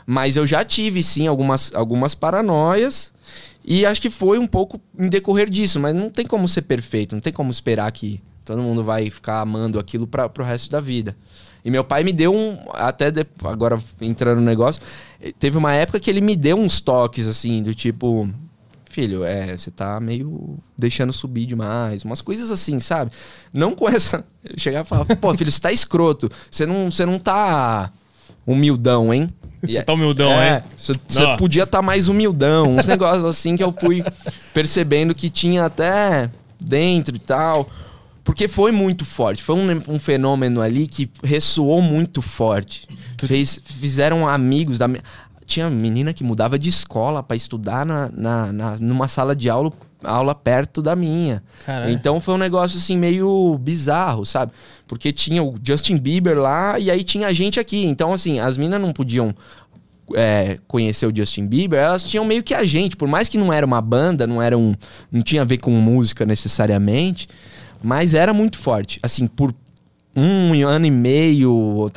Mas 0.07 0.35
eu 0.37 0.47
já 0.47 0.63
tive, 0.63 1.03
sim, 1.03 1.27
algumas, 1.27 1.71
algumas 1.75 2.15
paranoias. 2.15 3.12
E 3.63 3.85
acho 3.85 4.01
que 4.01 4.09
foi 4.09 4.37
um 4.37 4.47
pouco 4.47 4.79
em 4.97 5.07
decorrer 5.09 5.49
disso, 5.49 5.79
mas 5.79 5.95
não 5.95 6.09
tem 6.09 6.25
como 6.25 6.47
ser 6.47 6.63
perfeito, 6.63 7.15
não 7.15 7.21
tem 7.21 7.31
como 7.31 7.49
esperar 7.51 7.91
que 7.91 8.21
todo 8.43 8.61
mundo 8.61 8.83
vai 8.83 9.09
ficar 9.09 9.39
amando 9.39 9.79
aquilo 9.79 10.05
para 10.05 10.27
pro 10.27 10.43
resto 10.43 10.69
da 10.69 10.79
vida. 10.81 11.15
E 11.63 11.71
meu 11.71 11.83
pai 11.83 12.03
me 12.03 12.11
deu 12.11 12.35
um. 12.35 12.57
Até 12.73 13.09
de- 13.09 13.25
agora 13.45 13.81
entrando 14.01 14.39
no 14.39 14.45
negócio, 14.45 14.81
eh, 15.21 15.33
teve 15.39 15.57
uma 15.57 15.73
época 15.73 15.97
que 15.99 16.09
ele 16.09 16.19
me 16.19 16.35
deu 16.35 16.57
uns 16.57 16.81
toques, 16.81 17.25
assim, 17.27 17.63
do 17.63 17.73
tipo. 17.73 18.29
Filho, 18.89 19.23
é, 19.23 19.57
você 19.57 19.71
tá 19.71 19.99
meio 19.99 20.59
deixando 20.77 21.11
subir 21.11 21.47
demais. 21.47 22.03
Umas 22.03 22.21
coisas 22.21 22.51
assim, 22.51 22.79
sabe? 22.79 23.11
Não 23.51 23.73
com 23.73 23.87
essa. 23.89 24.23
Chegar 24.57 24.81
e 24.81 24.87
falar, 24.87 25.05
pô, 25.05 25.33
filho, 25.35 25.51
você 25.51 25.59
tá 25.61 25.71
escroto. 25.71 26.29
Você 26.51 26.65
não, 26.65 26.91
você 26.91 27.03
não 27.05 27.17
tá 27.17 27.91
humildão, 28.45 29.13
hein? 29.13 29.29
Você 29.63 29.77
é- 29.77 29.81
tá 29.81 29.93
humildão, 29.93 30.29
é, 30.31 30.57
hein? 30.57 30.61
Você 30.75 30.93
podia 31.37 31.63
estar 31.63 31.81
mais 31.81 32.09
humildão. 32.09 32.75
Uns 32.75 32.85
negócios 32.85 33.23
assim 33.23 33.55
que 33.55 33.63
eu 33.63 33.71
fui 33.71 34.03
percebendo 34.53 35.15
que 35.15 35.29
tinha 35.29 35.65
até 35.65 36.29
dentro 36.59 37.15
e 37.15 37.19
tal. 37.19 37.69
Porque 38.25 38.47
foi 38.47 38.71
muito 38.71 39.05
forte. 39.05 39.41
Foi 39.43 39.55
um, 39.55 39.81
um 39.89 39.99
fenômeno 39.99 40.61
ali 40.61 40.87
que 40.87 41.09
ressoou 41.23 41.81
muito 41.81 42.21
forte. 42.21 42.87
Fez, 43.17 43.61
fizeram 43.63 44.27
amigos 44.27 44.77
da. 44.77 44.87
Tinha 45.45 45.69
menina 45.69 46.13
que 46.13 46.23
mudava 46.23 46.57
de 46.57 46.69
escola 46.69 47.21
pra 47.21 47.35
estudar 47.35 47.85
na, 47.85 48.09
na, 48.13 48.51
na- 48.53 48.75
numa 48.79 49.07
sala 49.09 49.35
de 49.35 49.49
aula 49.49 49.71
aula 50.03 50.35
perto 50.35 50.81
da 50.81 50.95
minha. 50.95 51.43
Caralho. 51.65 51.91
Então 51.91 52.19
foi 52.21 52.33
um 52.33 52.37
negócio 52.37 52.77
assim 52.77 52.97
meio 52.97 53.57
bizarro, 53.59 54.25
sabe? 54.25 54.51
Porque 54.87 55.11
tinha 55.11 55.43
o 55.43 55.55
Justin 55.63 55.97
Bieber 55.97 56.37
lá 56.37 56.77
e 56.77 56.91
aí 56.91 57.03
tinha 57.03 57.27
a 57.27 57.33
gente 57.33 57.59
aqui. 57.59 57.85
Então, 57.85 58.13
assim, 58.13 58.39
as 58.39 58.57
minas 58.57 58.79
não 58.79 58.93
podiam 58.93 59.33
é, 60.15 60.59
conhecer 60.67 61.05
o 61.05 61.15
Justin 61.15 61.47
Bieber, 61.47 61.79
elas 61.79 62.03
tinham 62.03 62.25
meio 62.25 62.43
que 62.43 62.53
a 62.53 62.63
gente, 62.63 62.95
por 62.95 63.07
mais 63.07 63.29
que 63.29 63.37
não 63.37 63.51
era 63.51 63.65
uma 63.65 63.81
banda, 63.81 64.27
não 64.27 64.41
era 64.41 64.57
um. 64.57 64.75
não 65.11 65.21
tinha 65.21 65.41
a 65.41 65.45
ver 65.45 65.57
com 65.57 65.71
música 65.71 66.25
necessariamente, 66.25 67.27
mas 67.81 68.13
era 68.13 68.33
muito 68.33 68.57
forte. 68.57 68.99
Assim, 69.01 69.27
por 69.27 69.53
um 70.15 70.65
ano 70.65 70.85
e 70.85 70.91
meio. 70.91 71.89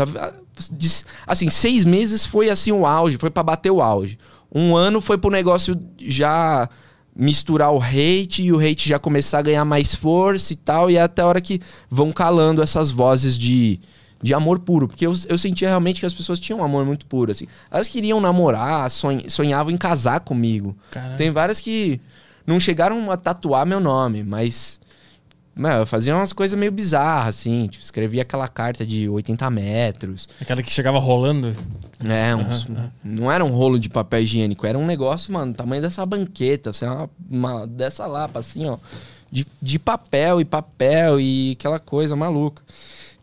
Assim, 1.27 1.51
seis 1.51 1.85
meses 1.85 2.25
foi 2.25 2.49
assim 2.49 2.73
o 2.73 2.87
auge, 2.87 3.19
foi 3.19 3.31
pra 3.31 3.42
bater 3.42 3.71
o 3.71 3.83
auge. 3.83 4.19
Um 4.55 4.75
ano 4.75 5.01
foi 5.01 5.19
pro 5.19 5.31
negócio 5.31 5.79
já 5.99 6.69
misturar 7.16 7.72
o 7.72 7.81
hate 7.81 8.42
e 8.42 8.52
o 8.52 8.59
hate 8.61 8.88
já 8.88 8.98
começar 8.98 9.38
a 9.38 9.42
ganhar 9.42 9.64
mais 9.64 9.94
força 9.94 10.52
e 10.52 10.57
tal, 10.57 10.90
e 10.90 10.96
é 10.96 11.02
até 11.02 11.22
a 11.22 11.26
hora 11.26 11.40
que 11.40 11.61
vão 11.90 12.12
calando 12.12 12.62
essas 12.62 12.90
vozes 12.90 13.38
de, 13.38 13.81
de 14.22 14.35
amor 14.35 14.59
puro. 14.59 14.87
Porque 14.87 15.07
eu, 15.07 15.14
eu 15.29 15.38
sentia 15.38 15.68
realmente 15.68 16.00
que 16.00 16.07
as 16.07 16.12
pessoas 16.12 16.38
tinham 16.38 16.61
um 16.61 16.64
amor 16.64 16.85
muito 16.85 17.07
puro. 17.07 17.33
Assim. 17.33 17.46
Elas 17.70 17.88
queriam 17.88 18.20
namorar, 18.20 18.90
sonha- 18.90 19.31
sonhavam 19.31 19.72
em 19.72 19.76
casar 19.79 20.20
comigo. 20.20 20.76
Tem 21.16 21.31
várias 21.31 21.59
que 21.61 21.98
não 22.46 22.61
chegaram 22.61 23.11
a 23.11 23.16
tatuar 23.16 23.64
meu 23.66 23.81
nome, 23.81 24.22
mas. 24.22 24.79
Mano, 25.59 25.81
eu 25.83 25.87
fazia 25.87 26.14
umas 26.14 26.33
coisas 26.35 26.59
meio 26.59 26.71
bizarras, 26.71 27.37
assim. 27.37 27.66
Tipo, 27.69 27.83
escrevia 27.83 28.23
aquela 28.23 28.47
carta 28.47 28.85
de 28.85 29.09
80 29.09 29.49
metros. 29.51 30.29
Aquela 30.40 30.62
que 30.62 30.71
chegava 30.71 30.99
rolando. 30.99 31.57
É, 32.05 32.35
uns- 32.37 32.66
não 33.03 33.33
era 33.33 33.42
um 33.42 33.49
rolo 33.51 33.79
de 33.79 33.88
papel 33.88 34.21
higiênico, 34.21 34.66
era 34.66 34.77
um 34.79 34.85
negócio, 34.85 35.33
mano, 35.33 35.55
tamanho 35.55 35.81
dessa 35.81 36.05
banqueta, 36.05 36.71
assim, 36.71 36.85
uma, 36.85 37.09
uma- 37.31 37.66
dessa 37.66 38.07
lapa, 38.07 38.40
assim, 38.40 38.66
ó. 38.66 38.77
De, 39.33 39.47
de 39.62 39.79
papel 39.79 40.40
e 40.40 40.45
papel 40.45 41.19
e 41.21 41.53
aquela 41.59 41.79
coisa 41.81 42.14
maluca. 42.14 42.62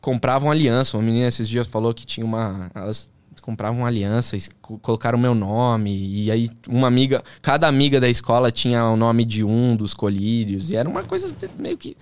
Compravam 0.01 0.51
aliança. 0.51 0.97
Uma 0.97 1.03
menina 1.03 1.27
esses 1.27 1.47
dias 1.47 1.65
falou 1.67 1.93
que 1.93 2.05
tinha 2.05 2.25
uma. 2.25 2.69
Elas 2.75 3.09
compravam 3.41 3.85
aliança, 3.85 4.35
es- 4.35 4.49
co- 4.61 4.77
colocaram 4.79 5.17
meu 5.17 5.33
nome. 5.35 5.91
E 5.95 6.29
aí, 6.31 6.49
uma 6.67 6.87
amiga. 6.87 7.23
Cada 7.41 7.67
amiga 7.67 8.01
da 8.01 8.09
escola 8.09 8.51
tinha 8.51 8.83
o 8.85 8.97
nome 8.97 9.23
de 9.23 9.43
um 9.45 9.75
dos 9.77 9.93
colírios. 9.93 10.71
E 10.71 10.75
era 10.75 10.89
uma 10.89 11.03
coisa 11.03 11.33
meio 11.57 11.77
que. 11.77 11.95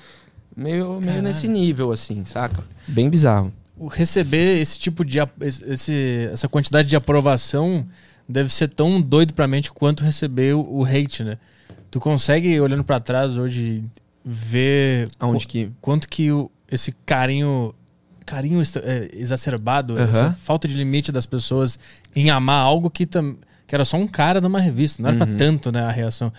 Meio, 0.56 1.00
meio 1.00 1.22
nesse 1.22 1.48
nível, 1.48 1.92
assim, 1.92 2.26
saca? 2.26 2.64
Bem 2.88 3.10
bizarro. 3.10 3.52
O 3.78 3.88
receber 3.88 4.60
esse 4.60 4.78
tipo 4.78 5.04
de. 5.06 5.18
esse- 5.42 6.30
essa 6.32 6.48
quantidade 6.48 6.88
de 6.88 6.96
aprovação 6.96 7.86
deve 8.28 8.50
ser 8.52 8.70
tão 8.70 9.02
doido 9.02 9.34
pra 9.34 9.48
mente 9.48 9.72
quanto 9.72 10.04
receber 10.04 10.54
o, 10.56 10.62
o 10.80 10.86
hate, 10.86 11.24
né? 11.24 11.38
Tu 11.90 12.00
consegue, 12.00 12.60
olhando 12.60 12.84
pra 12.84 13.00
trás 13.00 13.38
hoje, 13.38 13.84
ver 14.24 15.10
Aonde 15.20 15.46
qu- 15.46 15.50
que. 15.52 15.72
quanto 15.82 16.08
que 16.08 16.32
o- 16.32 16.50
esse 16.72 16.92
carinho. 17.06 17.74
Carinho 18.24 18.62
é, 18.62 19.10
exacerbado, 19.14 19.98
Aham. 19.98 20.04
essa 20.08 20.32
falta 20.34 20.68
de 20.68 20.76
limite 20.78 21.12
das 21.12 21.26
pessoas 21.26 21.78
em 22.16 22.30
amar 22.30 22.64
algo 22.64 22.90
que, 22.90 23.06
tam, 23.06 23.36
que 23.68 23.74
era 23.76 23.84
só 23.84 23.98
um 23.98 24.08
cara 24.08 24.40
numa 24.40 24.60
revista, 24.60 25.02
não 25.02 25.10
era 25.10 25.18
pra 25.18 25.28
Uhum. 25.28 25.38
tanto, 25.38 25.72
né, 25.72 25.82
a 25.82 25.92
reação. 25.92 26.32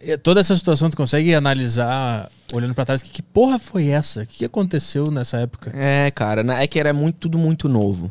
E 0.00 0.16
Toda 0.18 0.40
essa 0.40 0.54
situação 0.54 0.90
tu 0.90 0.96
consegue 0.96 1.34
analisar, 1.34 2.30
olhando 2.52 2.74
pra 2.74 2.84
trás, 2.84 3.02
que, 3.02 3.10
que 3.10 3.22
porra 3.22 3.58
foi 3.58 3.88
essa? 3.88 4.22
O 4.22 4.26
que 4.26 4.44
aconteceu 4.44 5.10
nessa 5.10 5.38
época? 5.38 5.72
É, 5.74 6.10
cara, 6.10 6.42
é 6.54 6.66
que 6.66 6.78
era 6.78 6.92
muito, 6.92 7.16
tudo 7.16 7.38
muito 7.38 7.68
novo. 7.68 8.10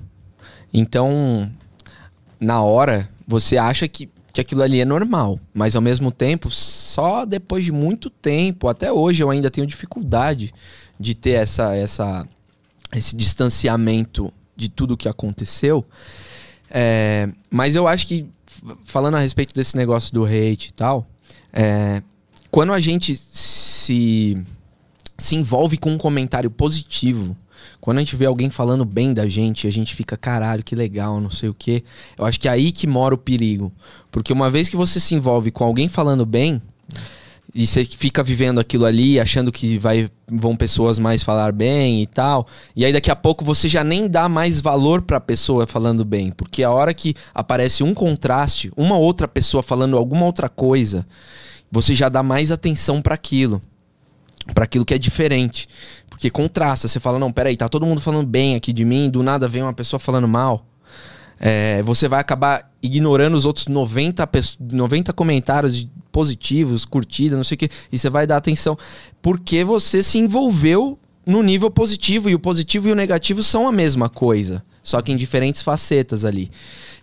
Então, 0.74 1.50
na 2.40 2.62
hora, 2.62 3.10
você 3.28 3.58
acha 3.58 3.88
que, 3.88 4.10
que 4.34 4.42
aquilo 4.42 4.62
ali 4.62 4.82
é 4.82 4.86
normal. 4.86 5.40
Mas 5.54 5.76
ao 5.76 5.82
mesmo 5.82 6.12
tempo, 6.12 6.50
só 6.52 7.26
depois 7.26 7.64
de 7.64 7.72
muito 7.72 8.10
tempo, 8.10 8.68
até 8.68 8.92
hoje 8.92 9.24
eu 9.24 9.30
ainda 9.30 9.50
tenho 9.50 9.68
dificuldade 9.68 10.54
de 11.00 11.14
ter 11.14 11.32
essa, 11.32 11.76
essa, 11.76 12.28
esse 12.94 13.16
distanciamento 13.16 14.34
de 14.56 14.70
tudo 14.70 14.98
que 14.98 15.08
aconteceu. 15.08 15.86
É, 16.70 17.30
mas 17.50 17.76
eu 17.76 17.88
acho 17.88 18.08
que, 18.08 18.28
falando 18.84 19.16
a 19.16 19.20
respeito 19.20 19.54
desse 19.54 19.78
negócio 19.78 20.14
do 20.14 20.26
hate 20.26 20.70
e 20.70 20.74
tal, 20.74 21.08
é, 21.56 22.04
quando 22.52 22.74
a 22.74 22.80
gente 22.80 23.16
se, 23.16 24.38
se 25.18 25.36
envolve 25.36 25.78
com 25.78 25.92
um 25.92 25.98
comentário 25.98 26.52
positivo, 26.52 27.36
quando 27.80 27.98
a 27.98 28.02
gente 28.02 28.16
vê 28.16 28.26
alguém 28.26 28.50
falando 28.50 28.84
bem 28.84 29.14
da 29.14 29.28
gente, 29.28 29.66
a 29.66 29.72
gente 29.72 29.96
fica, 29.96 30.18
caralho, 30.18 30.64
que 30.64 30.76
legal, 30.76 31.20
não 31.22 31.30
sei 31.30 31.50
o 31.50 31.54
quê. 31.54 31.84
Eu 32.18 32.26
acho 32.26 32.40
que 32.40 32.48
é 32.48 32.52
aí 32.52 32.72
que 32.72 32.86
mora 32.86 33.16
o 33.16 33.18
perigo. 33.18 33.72
Porque 34.12 34.34
uma 34.34 34.50
vez 34.50 34.68
que 34.68 34.76
você 34.76 35.00
se 35.00 35.16
envolve 35.16 35.50
com 35.50 35.64
alguém 35.64 35.88
falando 35.88 36.26
bem, 36.26 36.62
e 37.54 37.66
você 37.66 37.86
fica 37.86 38.22
vivendo 38.22 38.60
aquilo 38.60 38.86
ali, 38.86 39.18
achando 39.18 39.50
que 39.50 39.78
vai, 39.78 40.10
vão 40.28 40.58
pessoas 40.58 41.00
mais 41.00 41.24
falar 41.24 41.54
bem 41.54 42.02
e 42.02 42.06
tal. 42.06 42.46
E 42.76 42.84
aí 42.84 42.92
daqui 42.92 43.10
a 43.10 43.16
pouco 43.16 43.46
você 43.46 43.70
já 43.70 43.82
nem 43.82 44.10
dá 44.10 44.28
mais 44.28 44.60
valor 44.60 45.02
pra 45.02 45.22
pessoa 45.22 45.66
falando 45.66 46.04
bem. 46.04 46.32
Porque 46.32 46.64
a 46.64 46.72
hora 46.72 46.94
que 46.94 47.16
aparece 47.34 47.82
um 47.82 47.94
contraste, 47.94 48.72
uma 48.76 48.98
outra 48.98 49.26
pessoa 49.26 49.64
falando 49.64 49.98
alguma 49.98 50.26
outra 50.26 50.50
coisa, 50.50 51.08
você 51.72 51.94
já 51.96 52.10
dá 52.10 52.22
mais 52.24 52.52
atenção 52.52 53.02
pra 53.02 53.16
aquilo. 53.16 53.62
Pra 54.54 54.66
aquilo 54.66 54.86
que 54.86 54.94
é 54.94 54.98
diferente. 54.98 55.68
Porque 56.10 56.30
contrasta, 56.30 56.88
você 56.88 57.00
fala, 57.00 57.18
não, 57.18 57.32
peraí, 57.32 57.58
tá 57.58 57.68
todo 57.68 57.86
mundo 57.86 58.00
falando 58.02 58.28
bem 58.28 58.56
aqui 58.56 58.72
de 58.72 58.86
mim, 58.86 59.10
do 59.10 59.24
nada 59.24 59.48
vem 59.48 59.62
uma 59.64 59.74
pessoa 59.74 60.00
falando 60.00 60.28
mal. 60.28 60.66
É, 61.40 61.82
você 61.84 62.08
vai 62.08 62.20
acabar 62.22 62.72
ignorando 62.82 63.36
os 63.36 63.46
outros 63.46 63.68
90, 63.68 64.26
pes- 64.28 64.58
90 64.60 65.12
comentários 65.12 65.88
positivos, 66.12 66.86
curtida, 66.86 67.36
não 67.36 67.44
sei 67.44 67.56
o 67.56 67.58
que, 67.58 67.70
e 67.92 68.00
você 68.00 68.10
vai 68.10 68.26
dar 68.26 68.38
atenção. 68.38 68.78
Porque 69.22 69.64
você 69.64 70.02
se 70.02 70.18
envolveu 70.18 70.98
no 71.26 71.42
nível 71.44 71.70
positivo, 71.70 72.30
e 72.30 72.36
o 72.36 72.40
positivo 72.40 72.88
e 72.88 72.92
o 72.92 72.96
negativo 72.96 73.42
são 73.44 73.68
a 73.68 73.72
mesma 73.72 74.08
coisa, 74.08 74.64
só 74.84 75.02
que 75.02 75.12
em 75.12 75.18
diferentes 75.18 75.62
facetas 75.64 76.24
ali. 76.24 76.52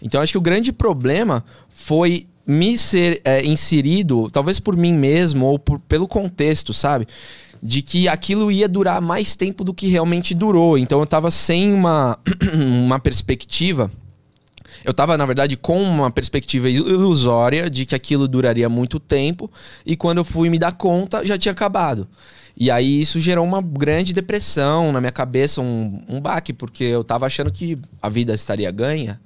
Então 0.01 0.23
acho 0.23 0.33
que 0.33 0.39
o 0.39 0.43
grande 0.43 0.73
problema 0.73 1.45
foi 1.69 2.27
me 2.47 2.77
ser 2.77 3.21
é, 3.25 3.45
inserido, 3.45 4.31
talvez 4.31 4.59
por 4.59 4.77
mim 4.77 4.93
mesmo 4.93 5.47
ou 5.47 5.59
por- 5.59 5.79
pelo 5.81 6.09
contexto, 6.09 6.73
sabe? 6.73 7.07
De 7.63 7.83
que 7.83 8.09
aquilo 8.09 8.51
ia 8.51 8.69
durar 8.69 9.01
mais 9.01 9.37
tempo 9.37 9.63
do 9.63 9.73
que 9.73 9.87
realmente 9.87 10.35
durou. 10.35 10.77
Então 10.77 11.01
eu 11.01 11.07
tava 11.07 11.31
sem 11.31 11.73
uma, 11.73 12.19
uma 12.55 12.99
perspectiva 12.99 13.91
eu 14.85 14.93
tava, 14.93 15.17
na 15.17 15.27
verdade, 15.27 15.57
com 15.57 15.81
uma 15.81 16.11
perspectiva 16.11 16.69
ilusória 16.69 17.71
de 17.71 17.87
que 17.87 17.95
aquilo 17.95 18.27
duraria 18.27 18.69
muito 18.69 18.99
tempo, 18.99 19.51
e 19.87 19.95
quando 19.95 20.19
eu 20.19 20.25
fui 20.25 20.51
me 20.51 20.59
dar 20.59 20.73
conta, 20.73 21.25
já 21.25 21.39
tinha 21.39 21.53
acabado. 21.53 22.09
E 22.57 22.71
aí 22.71 23.01
isso 23.01 23.21
gerou 23.21 23.45
uma 23.45 23.63
grande 23.63 24.13
depressão 24.13 24.93
na 24.93 25.01
minha 25.01 25.13
cabeça, 25.13 25.61
um, 25.61 26.03
um 26.09 26.21
baque, 26.21 26.53
porque 26.53 26.85
eu 26.85 27.03
tava 27.03 27.27
achando 27.27 27.51
que 27.51 27.79
a 28.01 28.09
vida 28.09 28.35
estaria 28.35 28.71
ganha 28.71 29.21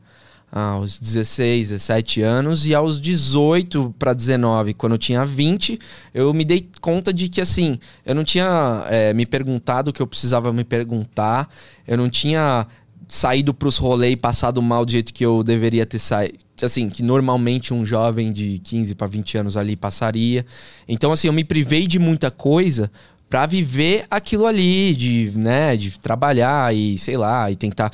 aos 0.50 0.98
16, 0.98 1.70
17 1.70 2.22
anos, 2.22 2.66
e 2.66 2.74
aos 2.74 3.00
18 3.00 3.94
para 3.98 4.12
19, 4.12 4.74
quando 4.74 4.92
eu 4.92 4.98
tinha 4.98 5.24
20, 5.24 5.78
eu 6.14 6.32
me 6.32 6.44
dei 6.44 6.68
conta 6.80 7.12
de 7.12 7.28
que, 7.28 7.40
assim, 7.40 7.78
eu 8.04 8.14
não 8.14 8.24
tinha 8.24 8.86
eh, 8.88 9.12
me 9.12 9.26
perguntado 9.26 9.90
o 9.90 9.92
que 9.92 10.00
eu 10.00 10.06
precisava 10.06 10.52
me 10.52 10.64
perguntar, 10.64 11.48
eu 11.86 11.96
não 11.96 12.08
tinha 12.08 12.66
saído 13.08 13.54
pros 13.54 13.76
rolês 13.76 14.14
e 14.14 14.16
passado 14.16 14.60
mal 14.60 14.84
do 14.84 14.92
jeito 14.92 15.12
que 15.12 15.24
eu 15.24 15.42
deveria 15.42 15.86
ter 15.86 15.98
saído. 15.98 16.38
Assim, 16.62 16.88
que 16.88 17.02
normalmente 17.02 17.74
um 17.74 17.84
jovem 17.84 18.32
de 18.32 18.58
15 18.60 18.94
para 18.94 19.06
20 19.06 19.38
anos 19.38 19.56
ali 19.56 19.76
passaria. 19.76 20.44
Então, 20.88 21.12
assim, 21.12 21.26
eu 21.26 21.32
me 21.32 21.44
privei 21.44 21.86
de 21.86 21.98
muita 21.98 22.30
coisa 22.30 22.90
pra 23.28 23.44
viver 23.44 24.06
aquilo 24.10 24.46
ali, 24.46 24.94
de, 24.94 25.32
né, 25.34 25.76
de 25.76 25.98
trabalhar 25.98 26.74
e, 26.74 26.96
sei 26.96 27.16
lá, 27.16 27.50
e 27.50 27.56
tentar 27.56 27.92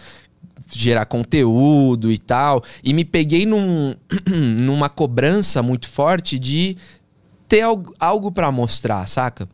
gerar 0.72 1.06
conteúdo 1.06 2.11
e 2.11 2.18
tal. 2.18 2.62
E 2.82 2.92
me 2.92 3.04
peguei 3.04 3.46
num, 3.46 3.94
numa 4.61 4.88
cobrança 4.88 5.62
muito 5.62 5.88
forte 5.88 6.38
de 6.38 6.76
ter 7.48 7.61
algo, 7.61 7.94
algo 8.00 8.32
para 8.32 8.50
mostrar, 8.50 9.06
saca? 9.08 9.48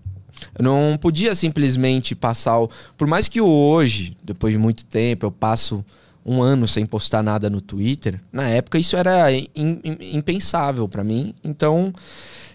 Eu 0.56 0.62
não 0.64 0.96
podia 0.96 1.34
simplesmente 1.34 2.14
passar 2.14 2.58
o. 2.60 2.70
Por 2.96 3.08
mais 3.08 3.26
que 3.28 3.40
hoje, 3.40 4.16
depois 4.22 4.52
de 4.52 4.58
muito 4.58 4.84
tempo, 4.84 5.26
eu 5.26 5.32
passo 5.32 5.84
um 6.24 6.42
ano 6.42 6.68
sem 6.68 6.84
postar 6.86 7.22
nada 7.22 7.48
no 7.50 7.60
Twitter, 7.60 8.20
na 8.30 8.48
época 8.48 8.78
isso 8.78 8.96
era 8.96 9.32
im- 9.32 9.48
im- 9.56 9.80
impensável 10.16 10.86
pra 10.88 11.02
mim. 11.02 11.34
Então 11.42 11.92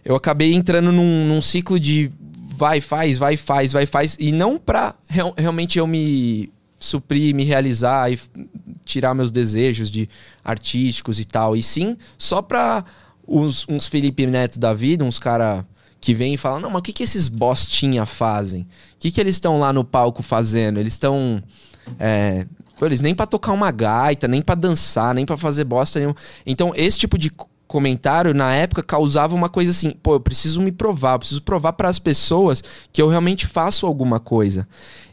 eu 0.06 0.16
acabei 0.16 0.54
entrando 0.54 0.92
num, 0.92 1.26
num 1.28 1.42
ciclo 1.42 1.80
de 1.80 2.12
vai, 2.56 2.80
faz, 2.80 3.18
vai, 3.18 3.36
faz, 3.36 3.74
vai, 3.74 3.86
faz. 3.86 4.16
E 4.20 4.32
não 4.32 4.58
pra 4.58 4.94
real- 5.10 5.34
realmente 5.38 5.78
eu 5.80 5.88
me 5.88 6.52
suprir, 6.84 7.34
me 7.34 7.46
realizar 7.46 8.12
e 8.12 8.20
tirar 8.84 9.14
meus 9.14 9.32
desejos 9.32 9.90
de 9.90 10.10
artísticos 10.44 11.18
e 11.20 11.26
tal. 11.26 11.56
E 11.56 11.64
sim, 11.64 11.96
só 12.18 12.42
pra 12.42 12.84
uns, 13.26 13.66
uns 13.70 13.88
Felipe 13.88 14.26
Neto 14.26 14.60
da 14.60 14.74
vida, 14.74 15.04
uns 15.04 15.18
cara 15.18 15.66
que 16.02 16.14
vem 16.14 16.34
e 16.34 16.38
fala, 16.38 16.60
não, 16.60 16.70
mas 16.70 16.80
o 16.80 16.82
que, 16.82 16.92
que 16.92 17.04
esses 17.04 17.30
bostinha 17.30 18.06
fazem? 18.06 18.64
O 18.64 18.68
que, 19.00 19.12
que 19.12 19.22
eles 19.22 19.38
estão 19.38 19.58
lá 19.60 19.72
no 19.72 19.86
palco 19.86 20.22
fazendo? 20.22 20.80
Eles 20.80 20.94
estão... 20.94 21.42
É, 21.98 22.46
eles 22.82 23.00
nem 23.00 23.16
pra 23.16 23.26
tocar 23.26 23.54
uma 23.54 23.72
gaita, 23.72 24.28
nem 24.28 24.42
pra 24.42 24.56
dançar, 24.56 25.16
nem 25.16 25.26
pra 25.26 25.38
fazer 25.38 25.64
bosta 25.64 26.00
nenhuma. 26.00 26.18
Então, 26.46 26.74
esse 26.76 27.00
tipo 27.00 27.18
de 27.18 27.32
comentário, 27.74 28.34
na 28.36 28.54
época, 28.54 28.84
causava 28.84 29.34
uma 29.34 29.50
coisa 29.50 29.72
assim: 29.72 29.92
pô, 30.04 30.14
eu 30.14 30.20
preciso 30.20 30.62
me 30.62 30.72
provar, 30.72 31.16
eu 31.16 31.20
preciso 31.20 31.42
provar 31.42 31.74
para 31.74 31.90
as 31.90 31.98
pessoas 31.98 32.64
que 32.92 33.02
eu 33.02 33.08
realmente 33.08 33.48
faço 33.48 33.88
alguma 33.88 34.20
coisa. 34.20 34.68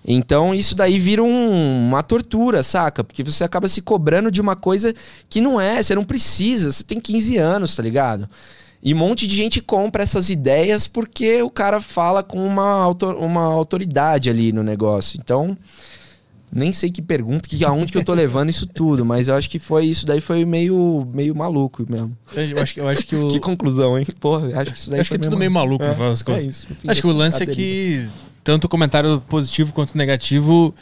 Então 0.05 0.55
isso 0.55 0.75
daí 0.75 0.99
vira 0.99 1.23
um- 1.23 1.89
uma 1.89 2.03
tortura, 2.03 2.63
saca? 2.63 3.03
Porque 3.03 3.23
você 3.25 3.45
acaba 3.45 3.67
se 3.69 3.81
cobrando 3.83 4.31
de 4.31 4.41
uma 4.41 4.55
coisa 4.57 4.95
que 5.29 5.41
não 5.41 5.61
é, 5.61 5.83
você 5.83 5.95
não 5.95 6.05
precisa, 6.05 6.71
você 6.71 6.85
tem 6.85 7.01
15 7.01 7.37
anos, 7.39 7.75
tá 7.75 7.83
ligado? 7.83 8.29
E 8.83 8.95
um 8.95 8.97
monte 8.97 9.27
de 9.27 9.37
gente 9.37 9.61
compra 9.61 10.03
essas 10.03 10.31
ideias 10.31 10.87
porque 10.89 11.43
o 11.43 11.51
cara 11.51 11.81
fala 11.81 12.23
com 12.23 12.45
uma, 12.45 12.83
auto- 12.83 13.11
uma 13.19 13.43
autoridade 13.45 14.31
ali 14.31 14.53
no 14.53 14.63
negócio. 14.63 15.19
Então, 15.23 15.57
nem 16.53 16.73
sei 16.73 16.91
que 16.91 17.01
pergunta, 17.01 17.49
que 17.49 17.65
aonde 17.65 17.93
que 17.93 17.99
eu 17.99 18.05
tô 18.05 18.13
levando 18.15 18.49
isso 18.51 18.67
tudo, 18.67 19.05
mas 19.05 19.29
eu 19.29 19.35
acho 19.35 19.49
que 19.49 19.59
foi 19.59 19.87
isso 19.87 20.05
daí 20.05 20.21
foi 20.21 20.45
meio, 20.45 21.07
meio 21.15 21.35
maluco 21.35 21.87
mesmo. 21.89 22.17
Eu 22.35 22.61
acho 22.63 22.75
que, 22.75 22.81
eu 22.81 22.89
acho 22.89 23.07
que 23.07 23.15
o. 23.17 23.29
Que 23.33 23.39
conclusão, 23.41 23.99
hein? 23.99 24.07
Porra, 24.19 24.61
acho 24.61 24.73
que 24.73 24.79
isso 24.79 24.91
daí 24.91 24.99
eu 24.99 25.01
acho 25.01 25.11
que 25.11 25.17
é 25.17 25.19
tudo 25.19 25.37
meio 25.37 25.51
maluco, 25.51 25.85
no 25.85 25.95
final 25.95 26.11
das 26.11 26.21
É 26.21 26.25
contas. 26.25 26.45
isso. 26.45 26.67
no 26.85 26.91
Acho 26.91 27.01
que 27.01 27.07
o 27.09 27.13
lance 27.13 27.43
é 27.43 27.47
deriva. 27.47 27.57
que 27.57 28.09
tanto 28.43 28.65
o 28.65 28.69
comentário 28.69 29.21
positivo 29.29 29.73
quanto 29.73 29.93
o 29.95 29.99
negativo 29.99 30.75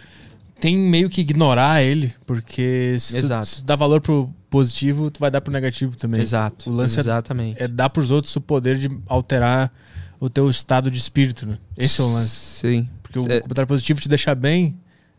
tem 0.61 0.77
meio 0.77 1.09
que 1.11 1.21
ignorar 1.21 1.83
ele, 1.83 2.13
porque 2.27 2.97
se 2.99 3.21
tu, 3.21 3.47
se 3.47 3.57
tu 3.61 3.65
dá 3.65 3.77
valor 3.77 4.01
pro 4.01 4.29
positivo, 4.51 5.11
tu 5.11 5.21
vai 5.21 5.31
dar 5.31 5.41
pro 5.41 5.53
negativo 5.53 5.97
também. 5.97 6.21
Exato. 6.21 6.71
O 6.71 6.73
lance 6.73 6.97
é- 6.97 7.01
exatamente. 7.01 7.63
É 7.63 7.69
dar 7.69 7.91
pros 7.91 8.11
outros 8.11 8.35
o 8.35 8.41
poder 8.41 8.77
de 8.79 8.91
alterar 9.07 9.73
o 10.19 10.29
teu 10.31 10.49
estado 10.51 10.91
de 10.91 10.99
espírito, 10.99 11.47
né? 11.47 11.59
Esse 11.77 12.01
é 12.01 12.05
o 12.05 12.13
lance. 12.13 12.31
Sim. 12.31 12.89
Porque 13.03 13.19
o 13.19 13.31
É. 13.31 13.41
comentário 13.41 13.69
positivo 13.69 14.01
te 14.01 14.09
deixar 14.09 14.35
bem, 14.35 14.75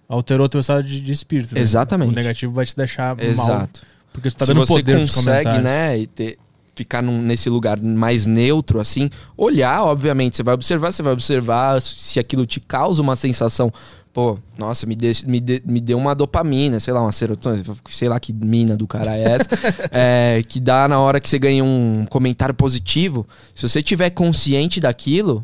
alterou 0.10 0.48
o 0.48 0.50
teu 0.50 0.60
estado 0.60 0.84
de, 0.84 1.00
de 1.00 1.12
espírito. 1.14 1.54
né? 1.56 1.62
Exatamente. 1.62 2.10
O 2.12 2.16
negativo 2.16 2.52
vai 2.52 2.66
te 2.66 2.76
deixar 2.76 3.16
mal, 3.16 3.26
Exato. 3.26 3.82
porque 4.12 4.30
tu 4.30 4.36
tá 4.36 4.46
Se 4.46 4.54
dando 4.54 4.66
você 4.66 4.74
poder 4.74 4.98
consegue, 4.98 5.60
né, 5.60 5.98
e 6.00 6.08
ter, 6.08 6.38
ficar 6.76 7.02
num- 7.04 7.22
nesse 7.22 7.50
lugar 7.50 7.80
mais 7.80 8.26
neutro, 8.26 8.80
assim, 8.80 9.10
olhar, 9.38 9.84
obviamente, 9.84 10.36
você 10.36 10.44
vai 10.44 10.54
observar, 10.56 10.92
você 10.92 11.04
vai 11.04 11.14
observar 11.14 11.82
se 11.82 12.20
aquilo 12.20 12.46
te 12.46 12.60
causa 12.60 13.02
uma 13.02 13.16
sensação, 13.16 13.72
pô, 14.14 14.38
nossa, 14.58 14.88
me, 14.88 14.96
de, 14.96 15.12
me, 15.28 15.40
de- 15.40 15.62
me 15.66 15.80
deu 15.82 15.98
uma 15.98 16.16
dopamina, 16.16 16.80
sei 16.80 16.94
lá, 16.94 17.02
uma 17.02 17.12
serotonina, 17.12 17.64
sei 17.88 18.10
lá 18.10 18.20
que 18.20 18.34
mina 18.34 18.76
do 18.78 18.88
cara 18.88 19.16
é 19.16 19.24
essa, 19.24 19.50
é, 19.92 20.42
que 20.48 20.60
dá 20.60 20.88
na 20.88 21.00
hora 21.00 21.20
que 21.20 21.30
você 21.30 21.38
ganha 21.38 21.64
um 21.64 22.06
comentário 22.10 22.56
positivo, 22.56 23.28
se 23.54 23.68
você 23.68 23.84
tiver 23.84 24.10
consciente 24.10 24.80
daquilo, 24.80 25.44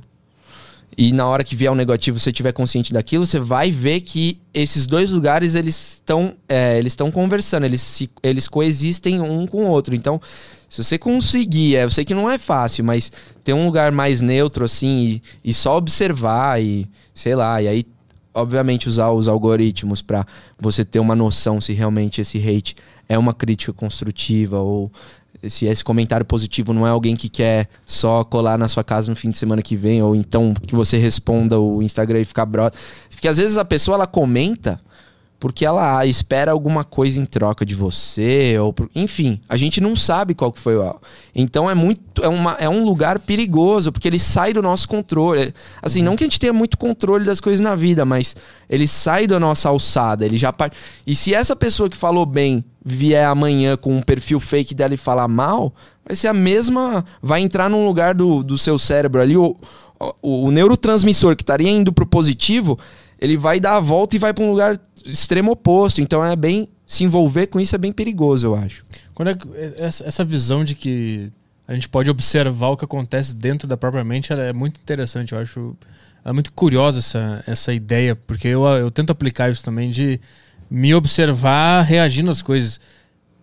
e 0.97 1.11
na 1.11 1.27
hora 1.27 1.43
que 1.43 1.55
vier 1.55 1.71
um 1.71 1.75
negativo 1.75 2.19
você 2.19 2.29
estiver 2.29 2.53
consciente 2.53 2.93
daquilo, 2.93 3.25
você 3.25 3.39
vai 3.39 3.69
ver 3.69 4.01
que 4.01 4.39
esses 4.53 4.85
dois 4.85 5.11
lugares 5.11 5.53
eles 5.53 5.95
estão 5.95 6.33
é, 6.47 6.77
eles 6.77 6.93
estão 6.93 7.11
conversando, 7.11 7.65
eles, 7.65 7.81
se, 7.81 8.09
eles 8.23 8.47
coexistem 8.47 9.19
um 9.19 9.45
com 9.45 9.65
o 9.65 9.67
outro. 9.67 9.93
Então, 9.93 10.21
se 10.69 10.81
você 10.83 10.97
conseguir, 10.97 11.75
é, 11.75 11.83
eu 11.83 11.89
sei 11.89 12.05
que 12.05 12.13
não 12.13 12.29
é 12.29 12.37
fácil, 12.37 12.85
mas 12.85 13.11
ter 13.43 13.53
um 13.53 13.65
lugar 13.65 13.91
mais 13.91 14.21
neutro 14.21 14.63
assim 14.63 15.21
e, 15.43 15.49
e 15.49 15.53
só 15.53 15.77
observar 15.77 16.61
e 16.61 16.87
sei 17.13 17.35
lá, 17.35 17.61
e 17.61 17.67
aí 17.67 17.85
obviamente 18.33 18.89
usar 18.89 19.11
os 19.11 19.27
algoritmos 19.27 20.01
para 20.01 20.25
você 20.59 20.83
ter 20.83 20.99
uma 20.99 21.15
noção 21.15 21.61
se 21.61 21.71
realmente 21.71 22.19
esse 22.19 22.37
hate 22.37 22.75
é 23.07 23.17
uma 23.17 23.33
crítica 23.33 23.71
construtiva 23.71 24.59
ou 24.59 24.91
se 25.49 25.65
esse 25.65 25.83
comentário 25.83 26.25
positivo 26.25 26.73
não 26.73 26.85
é 26.85 26.89
alguém 26.89 27.15
que 27.15 27.29
quer 27.29 27.67
só 27.85 28.23
colar 28.23 28.57
na 28.57 28.67
sua 28.67 28.83
casa 28.83 29.09
no 29.09 29.15
fim 29.15 29.29
de 29.29 29.37
semana 29.37 29.61
que 29.61 29.75
vem, 29.75 30.01
ou 30.01 30.15
então 30.15 30.53
que 30.53 30.75
você 30.75 30.97
responda 30.97 31.59
o 31.59 31.81
Instagram 31.81 32.21
e 32.21 32.25
ficar 32.25 32.45
brother. 32.45 32.79
Porque 33.09 33.27
às 33.27 33.37
vezes 33.37 33.57
a 33.57 33.65
pessoa 33.65 33.95
ela 33.95 34.07
comenta 34.07 34.79
porque 35.45 35.63
ela 35.63 36.03
espera 36.07 36.51
alguma 36.51 36.83
coisa 36.83 37.21
em 37.21 37.23
troca 37.23 37.63
de 37.63 37.75
você, 37.75 38.57
ou 38.57 38.73
por- 38.73 38.89
enfim, 38.95 39.39
a 39.47 39.55
gente 39.55 39.79
não 39.79 39.95
sabe 39.95 40.33
qual 40.33 40.51
que 40.51 40.59
foi 40.59 40.75
o. 40.75 40.95
Então 41.35 41.69
é 41.69 41.75
muito 41.75 42.23
é, 42.23 42.27
uma, 42.27 42.53
é 42.53 42.67
um 42.67 42.83
lugar 42.83 43.19
perigoso, 43.19 43.91
porque 43.91 44.07
ele 44.07 44.17
sai 44.17 44.53
do 44.53 44.61
nosso 44.63 44.87
controle. 44.87 45.53
Assim, 45.83 46.01
não 46.01 46.15
que 46.15 46.23
a 46.23 46.25
gente 46.25 46.39
tenha 46.39 46.51
muito 46.51 46.79
controle 46.79 47.25
das 47.25 47.39
coisas 47.39 47.61
na 47.61 47.75
vida, 47.75 48.03
mas 48.03 48.35
ele 48.67 48.87
sai 48.87 49.27
da 49.27 49.39
nossa 49.39 49.69
alçada, 49.69 50.25
ele 50.25 50.35
já 50.35 50.51
par... 50.51 50.71
E 51.05 51.13
se 51.13 51.31
essa 51.31 51.55
pessoa 51.55 51.91
que 51.91 51.95
falou 51.95 52.25
bem 52.25 52.65
vier 52.83 53.27
amanhã 53.27 53.77
com 53.77 53.95
um 53.95 54.01
perfil 54.01 54.39
fake 54.39 54.73
dela 54.73 54.95
e 54.95 54.97
falar 54.97 55.27
mal, 55.27 55.75
vai 56.03 56.15
ser 56.15 56.27
a 56.27 56.33
mesma. 56.33 57.05
Vai 57.21 57.41
entrar 57.41 57.69
num 57.69 57.85
lugar 57.85 58.15
do, 58.15 58.41
do 58.41 58.57
seu 58.57 58.79
cérebro 58.79 59.21
ali. 59.21 59.37
O, 59.37 59.55
o, 60.23 60.45
o 60.45 60.51
neurotransmissor 60.51 61.35
que 61.35 61.43
estaria 61.43 61.69
indo 61.69 61.93
pro 61.93 62.07
positivo, 62.07 62.79
ele 63.19 63.37
vai 63.37 63.59
dar 63.59 63.77
a 63.77 63.79
volta 63.79 64.15
e 64.15 64.19
vai 64.19 64.33
para 64.33 64.43
um 64.43 64.51
lugar 64.51 64.79
extremo 65.05 65.51
oposto. 65.51 66.01
Então 66.01 66.23
é 66.23 66.35
bem. 66.35 66.69
Se 66.85 67.03
envolver 67.03 67.47
com 67.47 67.59
isso 67.59 67.73
é 67.73 67.79
bem 67.79 67.91
perigoso, 67.91 68.45
eu 68.45 68.55
acho. 68.55 68.85
Quando 69.13 69.29
é 69.29 69.37
essa, 69.77 70.03
essa 70.05 70.23
visão 70.23 70.63
de 70.63 70.75
que 70.75 71.31
a 71.67 71.73
gente 71.73 71.89
pode 71.89 72.11
observar 72.11 72.69
o 72.69 72.77
que 72.77 72.85
acontece 72.85 73.35
dentro 73.35 73.67
da 73.67 73.75
própria 73.75 74.03
mente, 74.03 74.31
ela 74.31 74.43
é 74.43 74.53
muito 74.53 74.79
interessante. 74.79 75.33
Eu 75.33 75.39
acho 75.39 75.75
é 76.23 76.31
muito 76.31 76.51
curiosa 76.53 76.99
essa, 76.99 77.43
essa 77.45 77.73
ideia, 77.73 78.15
porque 78.15 78.47
eu, 78.47 78.65
eu 78.65 78.89
tento 78.89 79.11
aplicar 79.11 79.51
isso 79.51 79.63
também 79.63 79.91
de 79.91 80.19
me 80.69 80.93
observar 80.95 81.83
reagindo 81.83 82.31
às 82.31 82.41
coisas. 82.41 82.79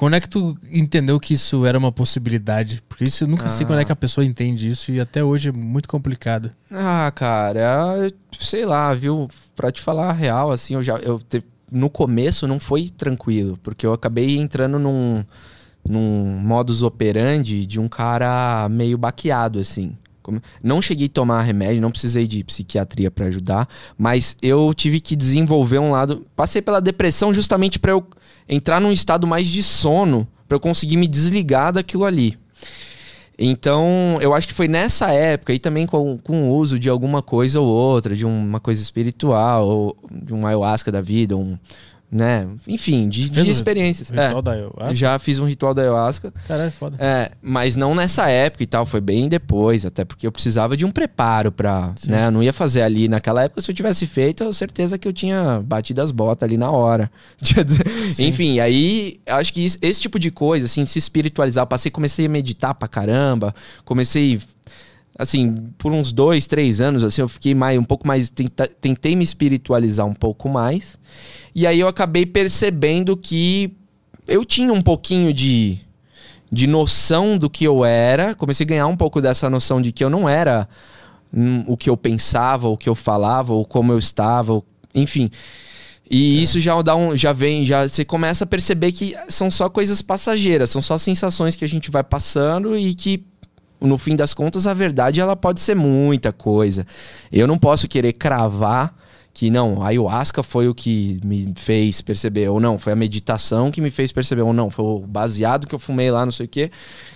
Quando 0.02 0.14
é 0.14 0.20
que 0.20 0.28
tu 0.28 0.58
entendeu 0.72 1.20
que 1.20 1.32
isso 1.34 1.64
era 1.64 1.78
uma 1.78 1.92
possibilidade? 1.92 2.82
Porque 2.88 3.04
isso 3.04 3.22
eu 3.22 3.28
nunca 3.28 3.46
sei 3.46 3.62
Ah. 3.62 3.66
quando 3.68 3.78
é 3.78 3.84
que 3.84 3.92
a 3.92 3.94
pessoa 3.94 4.24
entende 4.24 4.68
isso 4.68 4.90
e 4.90 5.00
até 5.00 5.22
hoje 5.22 5.50
é 5.50 5.52
muito 5.52 5.88
complicado. 5.88 6.50
Ah, 6.72 7.12
cara, 7.14 8.10
sei 8.36 8.64
lá, 8.66 8.92
viu? 8.94 9.28
Pra 9.54 9.70
te 9.70 9.80
falar 9.80 10.08
a 10.10 10.12
real, 10.12 10.50
assim, 10.50 10.74
eu 10.74 10.82
já. 10.82 10.96
Eu 10.96 11.20
te- 11.20 11.44
no 11.70 11.88
começo 11.88 12.48
não 12.48 12.58
foi 12.58 12.88
tranquilo, 12.90 13.56
porque 13.62 13.86
eu 13.86 13.92
acabei 13.92 14.38
entrando 14.38 14.76
num, 14.76 15.22
num 15.88 16.24
modus 16.40 16.82
operandi 16.82 17.64
de 17.64 17.78
um 17.78 17.86
cara 17.88 18.68
meio 18.68 18.98
baqueado, 18.98 19.60
assim. 19.60 19.96
Não 20.62 20.80
cheguei 20.80 21.06
a 21.06 21.10
tomar 21.10 21.42
remédio, 21.42 21.80
não 21.82 21.90
precisei 21.90 22.26
de 22.26 22.44
psiquiatria 22.44 23.10
pra 23.10 23.26
ajudar, 23.26 23.68
mas 23.96 24.36
eu 24.42 24.72
tive 24.74 25.00
que 25.00 25.16
desenvolver 25.16 25.78
um 25.78 25.90
lado. 25.90 26.26
Passei 26.36 26.62
pela 26.62 26.80
depressão 26.80 27.32
justamente 27.32 27.78
pra 27.78 27.92
eu 27.92 28.06
entrar 28.48 28.80
num 28.80 28.92
estado 28.92 29.26
mais 29.26 29.48
de 29.48 29.62
sono, 29.62 30.26
pra 30.46 30.56
eu 30.56 30.60
conseguir 30.60 30.96
me 30.96 31.08
desligar 31.08 31.72
daquilo 31.72 32.04
ali. 32.04 32.38
Então, 33.38 34.18
eu 34.20 34.34
acho 34.34 34.46
que 34.46 34.54
foi 34.54 34.68
nessa 34.68 35.10
época, 35.10 35.52
e 35.52 35.58
também 35.58 35.86
com, 35.86 36.18
com 36.18 36.50
o 36.50 36.56
uso 36.56 36.78
de 36.78 36.88
alguma 36.88 37.22
coisa 37.22 37.60
ou 37.60 37.66
outra, 37.66 38.14
de 38.14 38.26
uma 38.26 38.60
coisa 38.60 38.80
espiritual, 38.82 39.66
ou 39.66 39.96
de 40.10 40.34
um 40.34 40.46
ayahuasca 40.46 40.92
da 40.92 41.00
vida, 41.00 41.36
um, 41.36 41.58
né? 42.12 42.46
Enfim, 42.68 43.08
de, 43.08 43.30
de 43.30 43.50
experiências. 43.50 44.10
Ritual 44.10 44.38
É, 44.38 44.42
da 44.42 44.50
ayahuasca? 44.52 44.92
já 44.92 45.18
fiz 45.18 45.38
um 45.38 45.46
ritual 45.46 45.72
da 45.72 45.80
ayahuasca. 45.80 46.30
Caralho, 46.46 46.70
foda. 46.70 46.96
É, 47.00 47.30
mas 47.40 47.74
não 47.74 47.94
nessa 47.94 48.28
época 48.28 48.62
e 48.62 48.66
tal, 48.66 48.84
foi 48.84 49.00
bem 49.00 49.28
depois, 49.30 49.86
até 49.86 50.04
porque 50.04 50.26
eu 50.26 50.30
precisava 50.32 50.76
de 50.76 50.84
um 50.84 50.90
preparo 50.90 51.50
pra, 51.50 51.92
Sim. 51.96 52.10
né, 52.10 52.26
eu 52.26 52.30
não 52.30 52.42
ia 52.42 52.52
fazer 52.52 52.82
ali 52.82 53.08
naquela 53.08 53.44
época, 53.44 53.62
se 53.62 53.70
eu 53.70 53.74
tivesse 53.74 54.06
feito, 54.06 54.44
eu 54.44 54.52
certeza 54.52 54.98
que 54.98 55.08
eu 55.08 55.12
tinha 55.12 55.62
batido 55.64 56.02
as 56.02 56.10
botas 56.10 56.46
ali 56.46 56.58
na 56.58 56.70
hora. 56.70 57.10
Enfim, 58.18 58.60
aí 58.60 59.18
acho 59.26 59.52
que 59.52 59.64
isso- 59.64 59.78
esse 59.80 60.00
tipo 60.00 60.18
de 60.18 60.30
coisa, 60.30 60.66
assim, 60.66 60.84
se 60.84 60.98
espiritualizar, 60.98 61.62
eu 61.62 61.66
passei, 61.66 61.90
comecei 61.90 62.26
a 62.26 62.28
meditar 62.28 62.74
pra 62.74 62.86
caramba, 62.88 63.54
comecei 63.84 64.38
assim, 65.18 65.54
por 65.78 65.92
uns 65.92 66.10
dois, 66.12 66.46
três 66.46 66.80
anos, 66.80 67.04
assim, 67.04 67.20
eu 67.20 67.28
fiquei 67.28 67.54
mais, 67.54 67.78
um 67.78 67.84
pouco 67.84 68.06
mais, 68.06 68.30
tenta- 68.30 68.68
tentei 68.80 69.14
me 69.14 69.24
espiritualizar 69.24 70.06
um 70.06 70.14
pouco 70.14 70.48
mais, 70.48 70.98
e 71.54 71.66
aí 71.66 71.78
eu 71.80 71.88
acabei 71.88 72.24
percebendo 72.26 73.16
que 73.16 73.72
eu 74.26 74.44
tinha 74.44 74.72
um 74.72 74.80
pouquinho 74.82 75.32
de, 75.32 75.78
de 76.50 76.66
noção 76.66 77.36
do 77.36 77.50
que 77.50 77.64
eu 77.64 77.84
era, 77.84 78.34
comecei 78.34 78.64
a 78.64 78.68
ganhar 78.68 78.86
um 78.86 78.96
pouco 78.96 79.20
dessa 79.20 79.50
noção 79.50 79.80
de 79.80 79.92
que 79.92 80.02
eu 80.02 80.10
não 80.10 80.28
era 80.28 80.68
hum, 81.32 81.64
o 81.66 81.76
que 81.76 81.90
eu 81.90 81.96
pensava, 81.96 82.68
o 82.68 82.76
que 82.76 82.88
eu 82.88 82.94
falava, 82.94 83.52
ou 83.52 83.64
como 83.64 83.92
eu 83.92 83.98
estava, 83.98 84.52
ou- 84.54 84.64
enfim. 84.94 85.30
E 86.10 86.42
isso 86.42 86.60
já 86.60 86.80
dá 86.82 86.94
um, 86.94 87.16
já 87.16 87.32
vem, 87.32 87.64
já 87.64 87.88
você 87.88 88.04
começa 88.04 88.44
a 88.44 88.46
perceber 88.46 88.92
que 88.92 89.16
são 89.28 89.50
só 89.50 89.68
coisas 89.70 90.02
passageiras, 90.02 90.68
são 90.70 90.82
só 90.82 90.98
sensações 90.98 91.56
que 91.56 91.64
a 91.64 91.68
gente 91.68 91.90
vai 91.90 92.02
passando 92.04 92.76
e 92.76 92.94
que 92.94 93.24
no 93.82 93.98
fim 93.98 94.16
das 94.16 94.32
contas 94.32 94.66
a 94.66 94.74
verdade 94.74 95.20
ela 95.20 95.36
pode 95.36 95.60
ser 95.60 95.74
muita 95.74 96.32
coisa. 96.32 96.86
Eu 97.30 97.46
não 97.46 97.58
posso 97.58 97.88
querer 97.88 98.12
cravar 98.12 98.94
que 99.34 99.50
não, 99.50 99.82
a 99.82 99.88
ayahuasca 99.88 100.42
foi 100.42 100.68
o 100.68 100.74
que 100.74 101.18
me 101.24 101.54
fez 101.56 102.02
perceber, 102.02 102.48
ou 102.48 102.60
não, 102.60 102.78
foi 102.78 102.92
a 102.92 102.96
meditação 102.96 103.70
que 103.70 103.80
me 103.80 103.90
fez 103.90 104.12
perceber, 104.12 104.42
ou 104.42 104.52
não, 104.52 104.68
foi 104.68 104.84
o 104.84 104.98
baseado 104.98 105.66
que 105.66 105.74
eu 105.74 105.78
fumei 105.78 106.10
lá, 106.10 106.26
não 106.26 106.32
sei 106.32 106.44
o 106.44 106.48
que, 106.48 106.70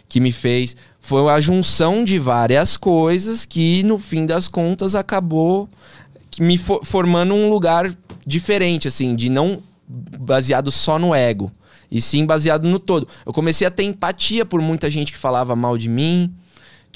que 0.08 0.18
me 0.18 0.32
fez. 0.32 0.74
Foi 0.98 1.30
a 1.30 1.38
junção 1.40 2.04
de 2.04 2.18
várias 2.18 2.76
coisas 2.76 3.44
que, 3.44 3.82
no 3.82 3.98
fim 3.98 4.24
das 4.24 4.48
contas, 4.48 4.94
acabou 4.94 5.68
me 6.40 6.56
fo- 6.56 6.80
formando 6.82 7.34
um 7.34 7.50
lugar 7.50 7.94
diferente, 8.26 8.88
assim, 8.88 9.14
de 9.14 9.28
não 9.28 9.58
baseado 9.86 10.72
só 10.72 10.98
no 10.98 11.14
ego, 11.14 11.52
e 11.90 12.00
sim 12.00 12.24
baseado 12.24 12.66
no 12.66 12.78
todo. 12.78 13.06
Eu 13.26 13.32
comecei 13.32 13.66
a 13.66 13.70
ter 13.70 13.84
empatia 13.84 14.44
por 14.46 14.60
muita 14.62 14.90
gente 14.90 15.12
que 15.12 15.18
falava 15.18 15.54
mal 15.54 15.76
de 15.76 15.88
mim. 15.88 16.32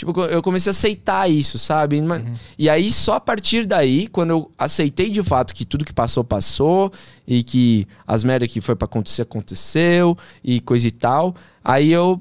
Tipo, 0.01 0.19
eu 0.23 0.41
comecei 0.41 0.71
a 0.71 0.73
aceitar 0.73 1.31
isso, 1.31 1.59
sabe? 1.59 2.01
Mas- 2.01 2.23
E 2.59 2.71
aí, 2.71 2.91
só 2.91 3.17
a 3.17 3.21
partir 3.21 3.67
daí, 3.67 4.07
quando 4.07 4.31
eu 4.31 4.51
aceitei 4.59 5.11
de 5.11 5.23
fato 5.23 5.53
que 5.55 5.63
tudo 5.63 5.85
que 5.85 5.93
passou, 5.93 6.25
passou, 6.25 6.91
e 7.29 7.43
que 7.43 7.87
as 8.07 8.25
merdas 8.25 8.51
que 8.51 8.63
foi 8.63 8.75
pra 8.75 8.87
acontecer, 8.87 9.21
aconteceu, 9.23 10.17
e 10.43 10.59
coisa 10.61 10.89
e 10.89 10.91
tal, 10.91 11.35
aí 11.63 11.93
eu 11.93 12.19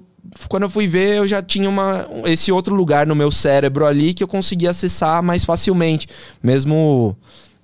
quando 0.49 0.63
eu 0.63 0.69
fui 0.69 0.85
ver, 0.87 1.15
eu 1.15 1.25
já 1.25 1.41
tinha 1.41 1.69
uma, 1.69 2.05
esse 2.25 2.51
outro 2.51 2.75
lugar 2.75 3.07
no 3.07 3.15
meu 3.15 3.31
cérebro 3.31 3.85
ali 3.85 4.13
que 4.13 4.21
eu 4.23 4.27
conseguia 4.27 4.69
acessar 4.71 5.23
mais 5.23 5.45
facilmente, 5.45 6.05
mesmo 6.43 7.15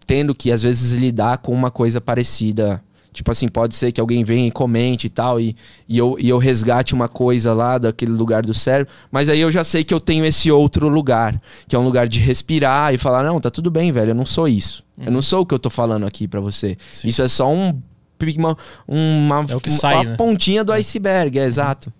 tendo 0.07 0.33
que 0.33 0.49
às 0.49 0.63
vezes 0.63 0.93
lidar 0.93 1.39
com 1.39 1.51
uma 1.53 1.69
coisa 1.69 1.99
parecida. 1.99 2.81
Tipo 3.15 3.31
assim, 3.31 3.47
pode 3.47 3.75
ser 3.75 3.91
que 3.91 4.01
alguém 4.01 4.23
venha 4.23 4.47
e 4.47 4.51
comente 4.51 5.07
e 5.07 5.09
tal, 5.09 5.39
e, 5.39 5.55
e, 5.87 5.97
eu, 5.97 6.17
e 6.19 6.27
eu 6.27 6.37
resgate 6.37 6.93
uma 6.93 7.07
coisa 7.07 7.53
lá 7.53 7.77
daquele 7.77 8.11
lugar 8.11 8.43
do 8.43 8.53
cérebro, 8.53 8.93
mas 9.09 9.29
aí 9.29 9.39
eu 9.39 9.49
já 9.49 9.63
sei 9.63 9.83
que 9.83 9.93
eu 9.93 9.99
tenho 10.01 10.25
esse 10.25 10.51
outro 10.51 10.89
lugar, 10.89 11.41
que 11.67 11.75
é 11.75 11.79
um 11.79 11.83
lugar 11.83 12.07
de 12.07 12.19
respirar 12.19 12.93
e 12.93 12.97
falar: 12.97 13.23
não, 13.23 13.39
tá 13.39 13.49
tudo 13.49 13.71
bem, 13.71 13.91
velho, 13.91 14.11
eu 14.11 14.15
não 14.15 14.25
sou 14.25 14.47
isso. 14.47 14.83
Eu 14.97 15.11
não 15.11 15.21
sou 15.21 15.41
o 15.41 15.45
que 15.45 15.53
eu 15.53 15.59
tô 15.59 15.69
falando 15.69 16.05
aqui 16.05 16.27
para 16.27 16.39
você. 16.39 16.77
Sim. 16.91 17.07
Isso 17.07 17.21
é 17.21 17.27
só 17.27 17.51
um, 17.51 17.81
uma, 18.37 18.57
uma, 18.87 19.45
É 19.49 19.55
o 19.55 19.59
que 19.59 19.69
uma 19.69 19.77
sai, 19.77 20.05
né? 20.05 20.15
pontinha 20.15 20.63
do 20.63 20.71
iceberg, 20.71 21.37
é 21.37 21.45
exato. 21.45 21.91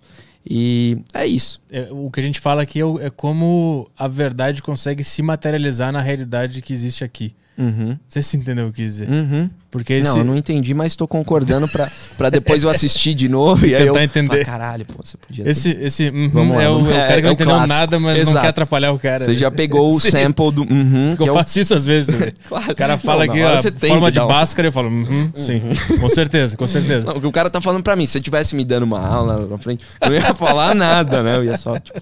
E 0.48 0.98
é 1.12 1.26
isso. 1.26 1.60
É, 1.70 1.88
o 1.90 2.10
que 2.10 2.20
a 2.20 2.22
gente 2.22 2.40
fala 2.40 2.62
aqui 2.62 2.80
é, 2.80 3.06
é 3.06 3.10
como 3.10 3.90
a 3.98 4.06
verdade 4.06 4.62
consegue 4.62 5.02
se 5.02 5.20
materializar 5.20 5.92
na 5.92 6.00
realidade 6.00 6.62
que 6.62 6.72
existe 6.72 7.02
aqui. 7.02 7.34
Uhum. 7.58 7.98
Sei 8.08 8.22
se 8.22 8.30
você 8.30 8.36
entendeu 8.36 8.68
o 8.68 8.72
que 8.72 8.82
eu 8.82 8.84
quis 8.84 8.92
dizer. 8.94 9.08
Uhum. 9.08 9.50
Porque 9.70 9.92
esse. 9.94 10.08
Não, 10.10 10.18
eu 10.18 10.24
não 10.24 10.36
entendi, 10.36 10.72
mas 10.72 10.94
tô 10.96 11.06
concordando 11.08 11.68
pra 11.68 12.30
depois 12.30 12.62
eu 12.62 12.70
assistir 12.70 13.12
de 13.14 13.28
novo 13.28 13.66
e 13.66 13.74
aí 13.74 13.82
eu 13.86 13.92
Tentar 13.92 14.04
entender. 14.04 14.40
Ah, 14.42 14.44
caralho, 14.44 14.86
pô, 14.86 14.94
você 15.04 15.16
podia 15.18 15.44
ter- 15.44 15.50
Esse, 15.50 15.70
esse 15.80 16.08
uhum, 16.08 16.30
Vamos 16.30 16.56
lá, 16.56 16.62
é, 16.62 16.68
o, 16.68 16.74
vamos- 16.74 16.92
é 16.92 16.94
é, 16.94 16.98
cara 17.08 17.12
que 17.14 17.18
é 17.18 17.22
não 17.22 17.32
entendeu 17.32 17.66
nada, 17.66 17.98
mas 18.00 18.14
não 18.14 18.22
Exato. 18.22 18.40
quer 18.40 18.48
atrapalhar 18.48 18.92
o 18.92 18.98
cara. 18.98 19.24
Você 19.24 19.34
já 19.34 19.50
pegou 19.50 19.92
o 19.92 19.98
sample 20.00 20.52
do 20.52 20.62
uhum, 20.62 21.14
que 21.16 21.24
é 21.24 21.28
eu 21.28 21.32
o 21.32 21.36
faço 21.36 21.60
isso 21.60 21.74
às 21.74 21.84
vezes. 21.84 22.14
também. 22.14 22.32
Claro. 22.48 22.72
O 22.72 22.76
cara 22.76 22.96
fala 22.96 23.26
Não, 23.26 23.34
você 23.60 23.70
tem 23.70 23.90
forma 23.90 24.06
que 24.06 24.12
de 24.14 24.20
um- 24.20 24.26
Bhaskara, 24.26 24.68
eu 24.68 24.72
falo, 24.72 24.88
uhum, 24.88 25.30
sim, 25.34 25.60
com 26.00 26.08
certeza, 26.10 26.56
com 26.56 26.66
certeza. 26.66 27.06
Não, 27.08 27.16
o 27.16 27.20
que 27.20 27.26
o 27.26 27.32
cara 27.32 27.50
tá 27.50 27.60
falando 27.60 27.82
pra 27.82 27.96
mim, 27.96 28.06
se 28.06 28.12
você 28.12 28.20
tivesse 28.20 28.54
me 28.56 28.64
dando 28.64 28.84
uma 28.84 29.04
aula 29.06 29.46
na 29.46 29.58
frente, 29.58 29.84
eu 30.00 30.08
não 30.10 30.16
ia 30.16 30.34
falar 30.34 30.74
nada, 30.74 31.22
né? 31.22 31.36
Eu 31.36 31.44
ia 31.44 31.56
só, 31.56 31.78
tipo. 31.78 32.00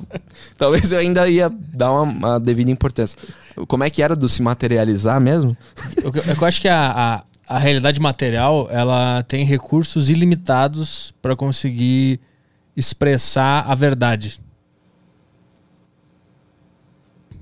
Talvez 0.56 0.92
eu 0.92 0.98
ainda 0.98 1.28
ia 1.28 1.50
dar 1.72 1.90
uma, 1.90 2.02
uma 2.02 2.40
devida 2.40 2.70
importância. 2.70 3.18
Como 3.66 3.82
é 3.84 3.90
que 3.90 4.02
era 4.02 4.14
do 4.14 4.28
se 4.28 4.42
materializar 4.42 5.20
mesmo? 5.20 5.56
Eu, 6.02 6.12
eu- 6.14 6.34
eu 6.40 6.46
acho 6.46 6.60
que 6.60 6.68
a, 6.68 6.90
a, 6.90 7.22
a 7.46 7.58
realidade 7.58 8.00
material 8.00 8.68
ela 8.70 9.22
tem 9.24 9.44
recursos 9.44 10.08
ilimitados 10.08 11.12
para 11.22 11.36
conseguir 11.36 12.20
expressar 12.76 13.64
a 13.68 13.74
verdade. 13.74 14.40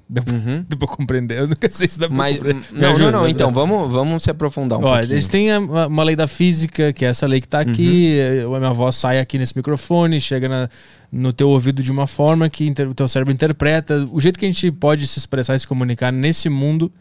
Deu, 0.08 0.22
Uhum. 0.30 0.64
deu 0.68 0.78
pra 0.78 0.88
compreender? 0.88 1.38
Eu 1.38 1.48
nunca 1.48 1.70
sei 1.70 1.88
se 1.88 1.98
dá 1.98 2.06
pra 2.06 2.16
Mas, 2.16 2.36
compreender. 2.36 2.64
Me 2.72 2.80
não, 2.80 2.90
ajuda, 2.90 3.10
não, 3.12 3.20
não. 3.22 3.28
Então, 3.28 3.50
vamos, 3.52 3.90
vamos 3.90 4.22
se 4.22 4.30
aprofundar 4.30 4.78
um 4.78 4.82
Ó, 4.84 4.92
pouquinho. 4.92 5.14
eles 5.14 5.28
têm 5.28 5.56
uma, 5.56 5.86
uma 5.86 6.02
lei 6.02 6.14
da 6.14 6.26
física, 6.26 6.92
que 6.92 7.04
é 7.04 7.08
essa 7.08 7.26
lei 7.26 7.40
que 7.40 7.48
tá 7.48 7.60
aqui. 7.60 8.18
Uhum. 8.46 8.54
A 8.54 8.58
minha 8.58 8.72
voz 8.74 8.96
sai 8.96 9.18
aqui 9.18 9.38
nesse 9.38 9.56
microfone, 9.56 10.20
chega 10.20 10.48
na- 10.48 10.68
no 11.10 11.32
teu 11.32 11.48
ouvido 11.48 11.82
de 11.82 11.90
uma 11.90 12.06
forma 12.06 12.50
que 12.50 12.66
inter- 12.66 12.88
o 12.90 12.94
teu 12.94 13.08
cérebro 13.08 13.32
interpreta. 13.32 14.06
O 14.12 14.20
jeito 14.20 14.38
que 14.38 14.44
a 14.44 14.48
gente 14.48 14.70
pode 14.70 15.06
se 15.06 15.18
expressar 15.18 15.54
e 15.54 15.58
se 15.60 15.66
comunicar 15.66 16.12
nesse 16.12 16.48
mundo, 16.50 16.92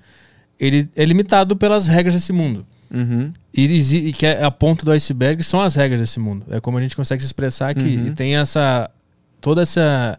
ele 0.57 0.87
é 0.95 1.03
limitado 1.03 1.55
pelas 1.57 1.87
regras 1.87 2.13
desse 2.13 2.31
mundo. 2.31 2.65
Uhum. 2.93 3.31
E, 3.53 4.07
e 4.09 4.13
que 4.13 4.25
é 4.25 4.43
a 4.43 4.51
ponta 4.51 4.85
do 4.85 4.91
iceberg 4.91 5.41
são 5.43 5.61
as 5.61 5.75
regras 5.75 5.99
desse 5.99 6.19
mundo. 6.19 6.45
É 6.49 6.59
como 6.59 6.77
a 6.77 6.81
gente 6.81 6.95
consegue 6.95 7.21
se 7.21 7.25
expressar 7.25 7.69
aqui. 7.69 7.97
Uhum. 7.97 8.07
E 8.07 8.11
tem 8.11 8.35
essa. 8.35 8.89
toda 9.39 9.61
essa. 9.61 10.17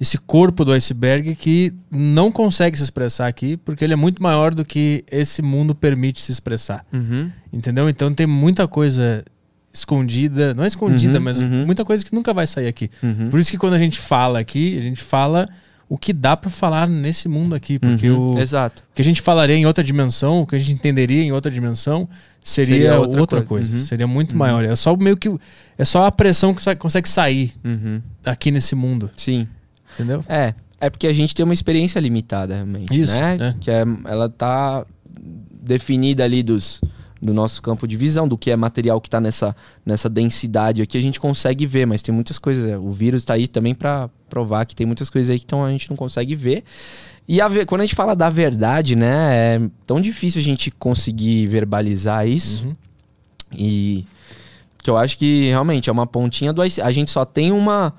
esse 0.00 0.16
corpo 0.18 0.64
do 0.64 0.72
iceberg 0.72 1.34
que 1.34 1.72
não 1.90 2.30
consegue 2.30 2.76
se 2.76 2.84
expressar 2.84 3.26
aqui, 3.26 3.56
porque 3.56 3.84
ele 3.84 3.92
é 3.92 3.96
muito 3.96 4.22
maior 4.22 4.54
do 4.54 4.64
que 4.64 5.04
esse 5.10 5.42
mundo 5.42 5.74
permite 5.74 6.20
se 6.20 6.30
expressar. 6.30 6.86
Uhum. 6.92 7.30
Entendeu? 7.52 7.88
Então 7.88 8.14
tem 8.14 8.26
muita 8.26 8.68
coisa 8.68 9.24
escondida, 9.72 10.54
não 10.54 10.62
é 10.62 10.68
escondida, 10.68 11.18
Uhum, 11.18 11.24
mas 11.24 11.42
uhum. 11.42 11.66
muita 11.66 11.84
coisa 11.84 12.04
que 12.04 12.14
nunca 12.14 12.32
vai 12.32 12.46
sair 12.46 12.68
aqui. 12.68 12.88
Uhum. 13.02 13.28
Por 13.28 13.40
isso 13.40 13.50
que 13.50 13.58
quando 13.58 13.74
a 13.74 13.78
gente 13.78 13.98
fala 13.98 14.38
aqui, 14.38 14.78
a 14.78 14.80
gente 14.80 15.02
fala 15.02 15.48
o 15.88 15.98
que 15.98 16.12
dá 16.12 16.36
pra 16.36 16.50
falar 16.50 16.88
nesse 16.88 17.28
mundo 17.28 17.54
aqui, 17.54 17.78
porque 17.78 18.08
Uhum. 18.10 18.34
o, 18.34 18.38
Exato. 18.40 18.82
o 18.90 18.94
que 18.94 19.02
a 19.02 19.04
gente 19.04 19.20
falaria 19.20 19.54
em 19.56 19.66
outra 19.66 19.84
dimensão, 19.84 20.40
o 20.40 20.46
que 20.46 20.56
a 20.56 20.58
gente 20.58 20.72
entenderia 20.72 21.22
em 21.22 21.30
outra 21.32 21.50
dimensão, 21.50 22.08
seria, 22.42 22.74
Seria 22.76 22.98
outra, 22.98 23.20
outra 23.20 23.42
coisa. 23.42 23.68
coisa. 23.68 23.78
Uhum. 23.82 23.84
Seria 23.86 24.06
muito 24.06 24.36
maior. 24.36 24.64
É 24.64 24.74
só 24.76 24.96
meio 24.96 25.16
que 25.16 25.28
é 25.78 25.84
só 25.84 26.06
a 26.06 26.10
pressão 26.12 26.54
que 26.54 26.74
consegue 26.76 27.08
sair 27.08 27.52
Uhum. 27.64 28.00
aqui 28.24 28.50
nesse 28.50 28.74
mundo, 28.74 29.10
Sim. 29.16 29.46
entendeu? 29.94 30.24
É. 30.28 30.54
É 30.80 30.90
porque 30.90 31.06
a 31.06 31.12
gente 31.12 31.34
tem 31.34 31.44
uma 31.44 31.54
experiência 31.54 31.98
limitada, 32.00 32.54
realmente. 32.54 32.98
Isso, 32.98 33.16
né? 33.18 33.36
é. 33.40 33.54
Que 33.60 33.70
é, 33.70 33.84
ela 34.06 34.28
tá 34.28 34.84
definida 35.62 36.24
ali 36.24 36.42
dos, 36.42 36.80
do 37.24 37.32
nosso 37.32 37.62
campo 37.62 37.88
de 37.88 37.96
visão, 37.96 38.28
do 38.28 38.36
que 38.36 38.50
é 38.50 38.56
material 38.56 39.00
que 39.00 39.08
tá 39.08 39.18
nessa, 39.18 39.56
nessa 39.84 40.10
densidade 40.10 40.82
aqui, 40.82 40.98
a 40.98 41.00
gente 41.00 41.18
consegue 41.18 41.64
ver, 41.64 41.86
mas 41.86 42.02
tem 42.02 42.14
muitas 42.14 42.38
coisas. 42.38 42.68
é, 42.68 42.76
O 42.76 42.92
vírus 42.92 43.24
tá 43.24 43.32
aí 43.32 43.48
também 43.48 43.74
para 43.74 44.10
provar 44.28 44.66
que 44.66 44.76
tem 44.76 44.86
muitas 44.86 45.08
coisas 45.08 45.30
aí 45.30 45.38
que 45.38 45.46
tão, 45.46 45.64
a 45.64 45.70
gente 45.70 45.88
não 45.88 45.96
consegue 45.96 46.34
ver. 46.34 46.62
E 47.26 47.40
a 47.40 47.48
quando 47.64 47.80
a 47.80 47.84
gente 47.84 47.94
fala 47.94 48.14
da 48.14 48.28
verdade, 48.28 48.94
né? 48.94 49.56
É 49.56 49.60
tão 49.86 49.98
difícil 49.98 50.38
a 50.40 50.44
gente 50.44 50.70
conseguir 50.70 51.46
verbalizar 51.46 52.28
isso. 52.28 52.66
Uhum. 52.66 52.76
E 53.56 54.04
que 54.82 54.90
eu 54.90 54.98
acho 54.98 55.16
que 55.16 55.48
realmente 55.48 55.88
é 55.88 55.92
uma 55.92 56.06
pontinha 56.06 56.52
do 56.52 56.62
ice. 56.62 56.82
A 56.82 56.92
gente 56.92 57.10
só 57.10 57.24
tem 57.24 57.50
uma. 57.50 57.94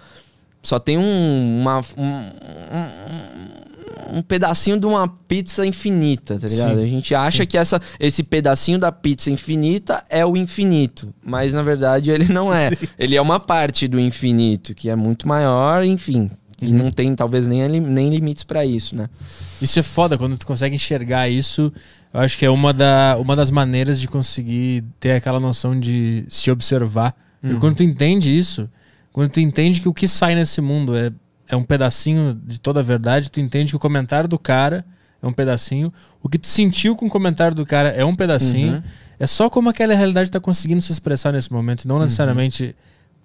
Só 0.61 0.77
tem 0.77 0.99
um. 0.99 1.61
Uma, 1.61 1.79
um, 1.97 2.05
um, 2.05 2.89
um 4.11 4.21
pedacinho 4.21 4.79
de 4.79 4.85
uma 4.85 5.07
pizza 5.07 5.65
infinita, 5.65 6.37
tá 6.39 6.47
ligado? 6.47 6.75
Sim, 6.77 6.83
A 6.83 6.87
gente 6.87 7.15
acha 7.15 7.43
sim. 7.43 7.47
que 7.47 7.57
essa, 7.57 7.81
esse 7.99 8.23
pedacinho 8.23 8.77
da 8.79 8.91
pizza 8.91 9.29
infinita 9.31 10.03
é 10.09 10.25
o 10.25 10.35
infinito. 10.37 11.13
Mas 11.23 11.53
na 11.53 11.61
verdade 11.61 12.11
ele 12.11 12.31
não 12.31 12.53
é. 12.53 12.71
Ele 12.97 13.15
é 13.15 13.21
uma 13.21 13.39
parte 13.39 13.87
do 13.87 13.99
infinito, 13.99 14.73
que 14.73 14.89
é 14.89 14.95
muito 14.95 15.27
maior, 15.27 15.83
enfim. 15.83 16.29
E 16.61 16.67
Uhum. 16.67 16.73
não 16.85 16.91
tem 16.91 17.13
talvez 17.13 17.47
nem, 17.47 17.67
nem 17.67 18.09
limites 18.09 18.43
pra 18.45 18.65
isso, 18.65 18.95
né? 18.95 19.09
Isso 19.61 19.77
é 19.77 19.83
foda 19.83 20.17
quando 20.17 20.37
tu 20.37 20.45
consegue 20.47 20.73
enxergar 20.75 21.27
isso. 21.27 21.71
Eu 22.13 22.21
acho 22.21 22.37
que 22.37 22.45
é 22.45 22.49
uma, 22.49 22.71
da, 22.71 23.17
uma 23.19 23.35
das 23.35 23.51
maneiras 23.51 23.99
de 23.99 24.07
conseguir 24.07 24.83
ter 24.99 25.11
aquela 25.11 25.39
noção 25.39 25.77
de 25.77 26.25
se 26.29 26.49
observar. 26.49 27.13
Uhum. 27.43 27.57
E 27.57 27.59
quando 27.59 27.75
tu 27.75 27.83
entende 27.83 28.35
isso, 28.35 28.69
quando 29.11 29.29
tu 29.31 29.41
entende 29.41 29.81
que 29.81 29.89
o 29.89 29.93
que 29.93 30.07
sai 30.07 30.33
nesse 30.33 30.61
mundo 30.61 30.95
é, 30.95 31.11
é 31.47 31.55
um 31.55 31.63
pedacinho 31.63 32.33
de 32.45 32.59
toda 32.59 32.79
a 32.79 32.83
verdade, 32.83 33.29
tu 33.31 33.39
entende 33.39 33.71
que 33.71 33.75
o 33.75 33.79
comentário 33.79 34.27
do 34.29 34.37
cara 34.39 34.85
é 35.21 35.27
um 35.27 35.33
pedacinho, 35.33 35.91
o 36.21 36.29
que 36.29 36.37
tu 36.37 36.47
sentiu 36.47 36.95
com 36.95 37.05
o 37.05 37.09
comentário 37.09 37.55
do 37.55 37.65
cara 37.65 37.89
é 37.89 38.03
um 38.05 38.13
pedacinho. 38.15 38.75
Uhum. 38.75 38.83
É 39.19 39.25
só 39.27 39.49
como 39.49 39.69
aquela 39.69 39.95
realidade 39.95 40.27
está 40.29 40.39
conseguindo 40.39 40.81
se 40.81 40.91
expressar 40.91 41.31
nesse 41.31 41.51
momento, 41.51 41.87
não 41.87 41.99
necessariamente 41.99 42.75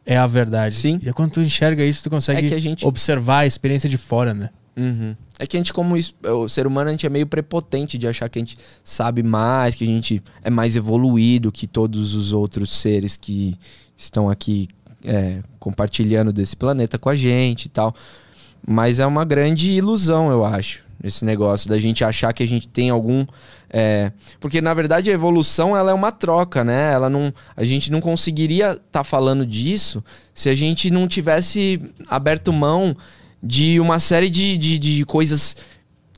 é 0.06 0.16
a 0.16 0.26
verdade. 0.26 0.74
Sim. 0.76 0.98
E 1.02 1.08
é 1.08 1.12
quando 1.12 1.32
tu 1.32 1.40
enxerga 1.40 1.84
isso, 1.84 2.02
tu 2.02 2.10
consegue 2.10 2.52
É 2.54 2.58
gente- 2.58 2.86
observar 2.86 3.40
a 3.40 3.46
experiência 3.46 3.88
de 3.88 3.98
fora, 3.98 4.32
né? 4.32 4.50
Uhum. 4.76 5.14
É 5.38 5.46
que 5.46 5.56
a 5.56 5.60
gente, 5.60 5.72
como 5.72 5.96
o 5.96 6.48
ser 6.48 6.66
humano, 6.66 6.88
a 6.88 6.92
gente 6.92 7.04
é 7.04 7.08
meio 7.08 7.26
prepotente 7.26 7.98
de 7.98 8.06
achar 8.06 8.28
que 8.28 8.38
a 8.38 8.40
gente 8.40 8.56
sabe 8.84 9.22
mais, 9.22 9.74
que 9.74 9.84
a 9.84 9.86
gente 9.86 10.22
é 10.42 10.48
mais 10.48 10.76
evoluído 10.76 11.50
que 11.52 11.66
todos 11.66 12.14
os 12.14 12.32
outros 12.32 12.70
seres 12.78 13.16
que 13.16 13.58
estão 13.96 14.30
aqui 14.30 14.68
é, 15.05 15.38
compartilhando 15.59 16.32
desse 16.32 16.57
planeta 16.57 16.98
com 16.98 17.09
a 17.09 17.14
gente 17.14 17.66
e 17.66 17.68
tal. 17.68 17.94
Mas 18.66 18.98
é 18.98 19.07
uma 19.07 19.24
grande 19.24 19.70
ilusão, 19.70 20.30
eu 20.30 20.44
acho, 20.44 20.84
esse 21.03 21.24
negócio 21.24 21.68
da 21.68 21.78
gente 21.78 22.05
achar 22.05 22.32
que 22.32 22.42
a 22.42 22.46
gente 22.46 22.68
tem 22.68 22.90
algum. 22.90 23.24
é, 23.70 24.12
Porque, 24.38 24.61
na 24.61 24.74
verdade, 24.74 25.11
a 25.11 25.14
evolução 25.14 25.76
ela 25.76 25.90
é 25.90 25.94
uma 25.94 26.12
troca, 26.12 26.62
né? 26.62 26.92
Ela 26.92 27.09
não... 27.09 27.32
A 27.57 27.64
gente 27.64 27.90
não 27.90 28.01
conseguiria 28.01 28.72
estar 28.72 29.03
falando 29.03 29.46
disso 29.46 30.05
se 30.34 30.48
a 30.51 30.55
gente 30.55 30.90
não 30.90 31.09
tivesse 31.09 31.80
aberto 32.09 32.53
mão 32.53 32.94
de 33.42 33.80
uma 33.80 33.98
série 33.98 34.28
de, 34.28 34.59
de, 34.59 34.78
de 34.78 35.05
coisas 35.07 35.57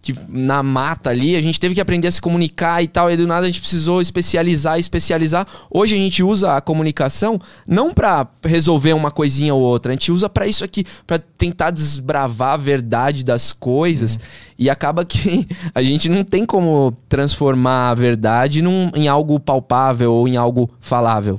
que 0.02 0.12
na 0.28 0.64
mata 0.64 1.10
ali, 1.10 1.36
a 1.36 1.40
gente 1.40 1.60
teve 1.60 1.76
que 1.76 1.80
aprender 1.80 2.08
a 2.08 2.10
se 2.10 2.20
comunicar 2.20 2.82
e 2.82 2.88
tal, 2.88 3.08
e 3.08 3.16
do 3.16 3.24
nada 3.24 3.46
a 3.46 3.48
gente 3.48 3.60
precisou 3.60 4.02
especializar, 4.02 4.76
especializar. 4.76 5.46
Hoje 5.70 5.94
a 5.94 5.98
gente 5.98 6.24
usa 6.24 6.56
a 6.56 6.60
comunicação 6.60 7.40
não 7.66 7.94
pra 7.94 8.26
resolver 8.44 8.94
uma 8.94 9.12
coisinha 9.12 9.54
ou 9.54 9.62
outra, 9.62 9.92
a 9.92 9.94
gente 9.94 10.10
usa 10.10 10.28
pra 10.28 10.44
isso 10.44 10.64
aqui, 10.64 10.84
pra 11.06 11.20
tentar 11.20 11.70
desbravar 11.70 12.54
a 12.54 12.56
verdade 12.56 13.24
das 13.24 13.52
coisas, 13.52 14.18
e 14.58 14.68
acaba 14.68 15.04
que 15.04 15.46
a 15.72 15.80
gente 15.80 16.08
não 16.08 16.24
tem 16.24 16.44
como 16.44 16.96
transformar 17.08 17.90
a 17.90 17.94
verdade 17.94 18.60
num, 18.60 18.90
em 18.96 19.06
algo 19.06 19.38
palpável 19.38 20.12
ou 20.12 20.26
em 20.26 20.36
algo 20.36 20.68
falável, 20.80 21.38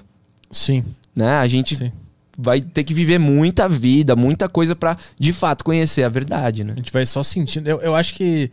Sim, 0.50 0.86
né? 1.14 1.36
A 1.36 1.48
gente 1.48 1.76
sim. 1.76 1.92
Vai 2.38 2.62
ter 2.62 2.84
que 2.84 2.94
viver 2.94 3.20
muita 3.20 3.70
vida, 3.70 4.16
muita 4.16 4.50
coisa 4.50 4.76
pra 4.76 4.98
de 5.20 5.34
fato 5.34 5.64
conhecer 5.64 6.04
a 6.04 6.10
verdade, 6.10 6.64
né? 6.64 6.74
A 6.74 6.76
gente 6.76 6.92
vai 6.92 7.06
só 7.06 7.24
sentindo. 7.24 7.68
Eu, 7.68 7.82
eu 7.82 7.96
acho 7.96 8.16
que. 8.16 8.52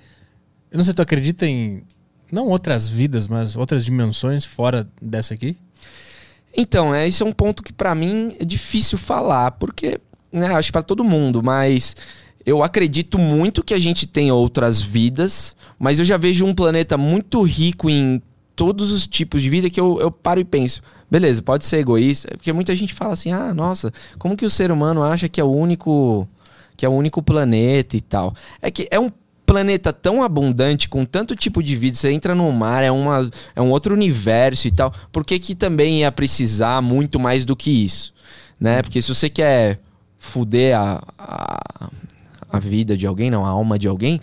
Eu 0.71 0.77
não 0.77 0.85
sei, 0.85 0.95
tu 0.95 1.03
acredita 1.03 1.47
em. 1.47 1.83
Não 2.31 2.47
outras 2.47 2.87
vidas, 2.87 3.27
mas 3.27 3.57
outras 3.57 3.85
dimensões 3.85 4.45
fora 4.45 4.89
dessa 5.03 5.35
aqui? 5.35 5.57
Então, 6.57 6.95
é, 6.95 7.07
esse 7.07 7.23
é 7.23 7.27
um 7.27 7.33
ponto 7.33 7.63
que 7.63 7.73
pra 7.73 7.95
mim 7.95 8.35
é 8.39 8.45
difícil 8.45 8.99
falar, 8.99 9.53
porque, 9.53 10.01
né, 10.33 10.47
acho 10.55 10.73
pra 10.73 10.83
todo 10.83 11.03
mundo, 11.05 11.43
mas 11.43 11.97
eu 12.45 12.63
acredito 12.63 13.19
muito 13.19 13.63
que 13.63 13.75
a 13.75 13.79
gente 13.79 14.07
tem 14.07 14.31
outras 14.31 14.81
vidas, 14.81 15.55
mas 15.79 15.99
eu 15.99 16.05
já 16.05 16.17
vejo 16.17 16.45
um 16.45 16.55
planeta 16.55 16.97
muito 16.97 17.43
rico 17.43 17.89
em 17.91 18.21
todos 18.61 18.93
os 18.93 19.07
tipos 19.07 19.41
de 19.41 19.49
vida 19.49 19.71
que 19.71 19.81
eu, 19.81 19.99
eu 20.03 20.11
paro 20.11 20.39
e 20.39 20.45
penso. 20.45 20.83
Beleza, 21.11 21.41
pode 21.41 21.65
ser 21.65 21.79
egoísta, 21.79 22.29
porque 22.33 22.53
muita 22.53 22.77
gente 22.77 22.93
fala 22.93 23.15
assim: 23.15 23.33
"Ah, 23.33 23.55
nossa, 23.55 23.91
como 24.19 24.37
que 24.37 24.45
o 24.45 24.51
ser 24.51 24.71
humano 24.71 25.03
acha 25.03 25.31
que 25.31 25.41
é 25.41 25.45
o 25.45 25.51
único 25.51 26.29
que 26.77 26.85
é 26.85 26.89
o 26.89 26.93
único 26.93 27.23
planeta 27.23 27.97
e 27.97 28.03
tal?". 28.03 28.35
É 28.61 28.71
que 28.71 28.87
é 28.91 29.01
um 29.01 29.11
planeta 29.47 29.95
tão 29.95 30.23
abundante, 30.23 30.91
com 30.91 31.07
tanto 31.07 31.35
tipo 31.35 31.63
de 31.63 31.75
vida, 31.75 31.97
você 31.97 32.13
entra 32.13 32.35
no 32.35 32.53
mar, 32.53 32.85
é, 32.85 32.91
uma, 32.91 33.31
é 33.57 33.63
um 33.63 33.71
outro 33.71 33.95
universo 33.95 34.69
e 34.69 34.71
tal. 34.71 34.93
Por 35.11 35.25
que, 35.25 35.39
que 35.39 35.55
também 35.55 36.01
ia 36.01 36.13
precisar 36.13 36.83
muito 36.83 37.19
mais 37.19 37.47
do 37.47 37.57
que 37.57 37.71
isso? 37.71 38.13
Né? 38.61 38.83
Porque 38.83 39.01
se 39.01 39.09
você 39.09 39.31
quer 39.31 39.81
fuder 40.19 40.79
a, 40.79 41.03
a, 41.19 41.91
a 42.53 42.59
vida 42.59 42.95
de 42.95 43.07
alguém, 43.07 43.31
não, 43.31 43.43
a 43.43 43.49
alma 43.49 43.79
de 43.79 43.89
alguém, 43.89 44.21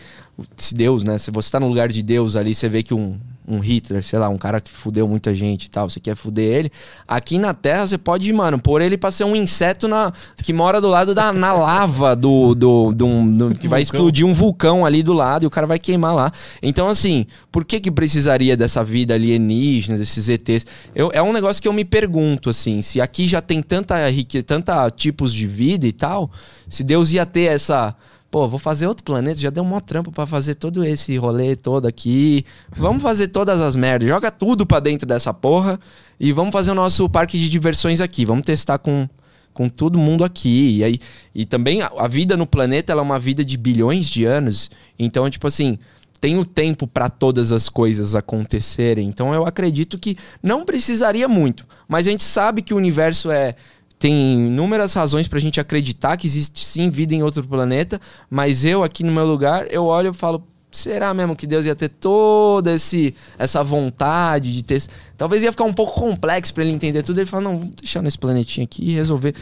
se 0.55 0.75
Deus, 0.75 1.01
né? 1.01 1.17
Se 1.17 1.31
você 1.31 1.49
tá 1.49 1.59
no 1.59 1.67
lugar 1.67 1.91
de 1.91 2.03
Deus 2.03 2.35
ali, 2.35 2.53
você 2.53 2.69
vê 2.69 2.83
que 2.83 2.93
um, 2.93 3.17
um 3.47 3.59
Hitler, 3.59 4.03
sei 4.03 4.19
lá, 4.19 4.27
um 4.27 4.37
cara 4.37 4.59
que 4.59 4.69
fudeu 4.69 5.07
muita 5.07 5.33
gente 5.33 5.65
e 5.65 5.69
tal, 5.69 5.89
você 5.89 5.99
quer 5.99 6.15
fuder 6.15 6.53
ele. 6.53 6.71
Aqui 7.07 7.39
na 7.39 7.53
Terra 7.53 7.87
você 7.87 7.97
pode, 7.97 8.31
mano, 8.33 8.59
pôr 8.59 8.81
ele 8.81 8.97
pra 8.97 9.09
ser 9.09 9.23
um 9.23 9.35
inseto 9.35 9.87
na, 9.87 10.11
que 10.43 10.51
mora 10.51 10.81
do 10.81 10.89
lado 10.89 11.15
da 11.15 11.31
na 11.31 11.53
lava 11.53 12.15
do, 12.15 12.53
do, 12.53 12.91
do, 12.91 13.07
do 13.49 13.55
que 13.55 13.67
vai 13.67 13.83
Vulcão. 13.83 13.99
explodir 13.99 14.25
um 14.25 14.33
vulcão 14.33 14.85
ali 14.85 15.01
do 15.01 15.13
lado 15.13 15.43
e 15.43 15.47
o 15.47 15.49
cara 15.49 15.65
vai 15.65 15.79
queimar 15.79 16.13
lá. 16.13 16.31
Então, 16.61 16.89
assim, 16.89 17.25
por 17.51 17.63
que 17.63 17.79
que 17.79 17.89
precisaria 17.89 18.57
dessa 18.57 18.83
vida 18.83 19.13
alienígena, 19.13 19.97
desses 19.97 20.27
ETs? 20.27 20.65
Eu, 20.93 21.09
é 21.13 21.21
um 21.21 21.31
negócio 21.31 21.61
que 21.61 21.67
eu 21.67 21.73
me 21.73 21.85
pergunto, 21.85 22.49
assim, 22.49 22.81
se 22.81 22.99
aqui 22.99 23.27
já 23.27 23.41
tem 23.41 23.61
tanta 23.61 24.09
riqueza, 24.09 24.43
tanta 24.43 24.89
tipos 24.89 25.33
de 25.33 25.47
vida 25.47 25.87
e 25.87 25.93
tal, 25.93 26.29
se 26.67 26.83
Deus 26.83 27.11
ia 27.13 27.25
ter 27.25 27.53
essa 27.53 27.95
Pô, 28.30 28.45
vou 28.47 28.59
fazer 28.59 28.88
outro 28.88 29.05
planeta, 29.05 29.39
já 29.39 29.49
deu 29.49 29.63
um 29.63 29.67
maior 29.67 29.82
trampo 29.82 30.11
pra 30.11 30.25
fazer 30.25 30.55
todo 30.55 30.84
esse 30.84 31.15
rolê 31.17 31.55
todo 31.55 31.88
aqui. 31.88 32.45
Vamos 32.69 33.01
fazer 33.01 33.30
todas 33.30 33.61
as 33.61 33.75
merdas, 33.75 34.09
joga 34.09 34.30
tudo 34.30 34.65
pra 34.65 34.82
dentro 34.82 35.07
dessa 35.07 35.34
porra 35.34 35.80
e 36.19 36.34
vamos 36.34 36.51
fazer 36.51 36.71
o 36.71 36.75
nosso 36.75 37.07
parque 37.09 37.39
de 37.39 37.49
diversões 37.49 38.01
aqui. 38.01 38.25
Vamos 38.25 38.45
testar 38.45 38.80
com, 38.80 39.07
com 39.53 39.69
todo 39.69 39.97
mundo 39.97 40.25
aqui. 40.25 40.78
E, 40.78 40.84
aí, 40.84 40.99
e 41.34 41.45
também 41.45 41.82
a, 41.82 41.89
a 41.97 42.07
vida 42.07 42.36
no 42.36 42.45
planeta 42.45 42.91
é 42.91 42.95
uma 42.97 43.19
vida 43.19 43.45
de 43.45 43.57
bilhões 43.57 44.09
de 44.09 44.25
anos. 44.25 44.69
Então, 44.99 45.30
tipo 45.30 45.47
assim, 45.47 45.80
tem 46.19 46.38
o 46.38 46.45
tempo 46.45 46.86
pra 46.86 47.09
todas 47.09 47.51
as 47.51 47.69
coisas 47.69 48.15
acontecerem. 48.15 49.07
Então 49.07 49.34
eu 49.34 49.45
acredito 49.45 49.97
que 49.97 50.17
não 50.41 50.65
precisaria 50.65 51.28
muito. 51.28 51.65
Mas 51.88 52.07
a 52.07 52.11
gente 52.11 52.23
sabe 52.23 52.61
que 52.61 52.73
o 52.73 52.78
universo 52.78 53.32
é 53.32 53.55
tem 53.99 54.47
inúmeras 54.47 54.93
razões 54.93 55.27
pra 55.27 55.39
gente 55.39 55.59
acreditar 55.59 56.17
que 56.17 56.27
existe 56.27 56.63
sim 56.63 56.89
vida 56.89 57.15
em 57.15 57.23
outro 57.23 57.43
planeta, 57.47 57.99
mas 58.29 58.63
eu 58.63 58.83
aqui 58.83 59.03
no 59.03 59.11
meu 59.11 59.25
lugar, 59.25 59.65
eu 59.71 59.85
olho 59.85 60.11
e 60.11 60.13
falo, 60.13 60.43
será 60.71 61.13
mesmo 61.13 61.35
que 61.35 61.47
Deus 61.47 61.65
ia 61.65 61.75
ter 61.75 61.89
toda 61.89 62.73
esse, 62.73 63.15
essa 63.37 63.63
vontade 63.63 64.53
de 64.53 64.63
ter. 64.63 64.83
Talvez 65.17 65.41
ia 65.43 65.51
ficar 65.51 65.63
um 65.63 65.73
pouco 65.73 65.99
complexo 65.99 66.53
pra 66.53 66.63
ele 66.63 66.73
entender 66.73 67.03
tudo. 67.03 67.19
Ele 67.19 67.25
fala, 67.25 67.43
não, 67.43 67.59
vamos 67.59 67.75
deixar 67.75 68.01
nesse 68.01 68.17
planetinha 68.17 68.63
aqui 68.63 68.91
e 68.91 68.93
resolver. 68.93 69.33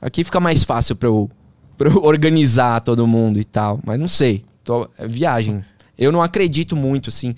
Aqui 0.00 0.24
fica 0.24 0.40
mais 0.40 0.64
fácil 0.64 0.94
pra 0.96 1.08
eu, 1.08 1.30
pra 1.78 1.88
eu 1.88 2.02
organizar 2.04 2.80
todo 2.80 3.06
mundo 3.06 3.38
e 3.38 3.44
tal. 3.44 3.80
Mas 3.84 3.98
não 3.98 4.08
sei. 4.08 4.44
Tô, 4.64 4.88
é 4.98 5.06
viagem. 5.06 5.64
Eu 5.98 6.12
não 6.12 6.22
acredito 6.22 6.76
muito, 6.76 7.08
assim. 7.08 7.34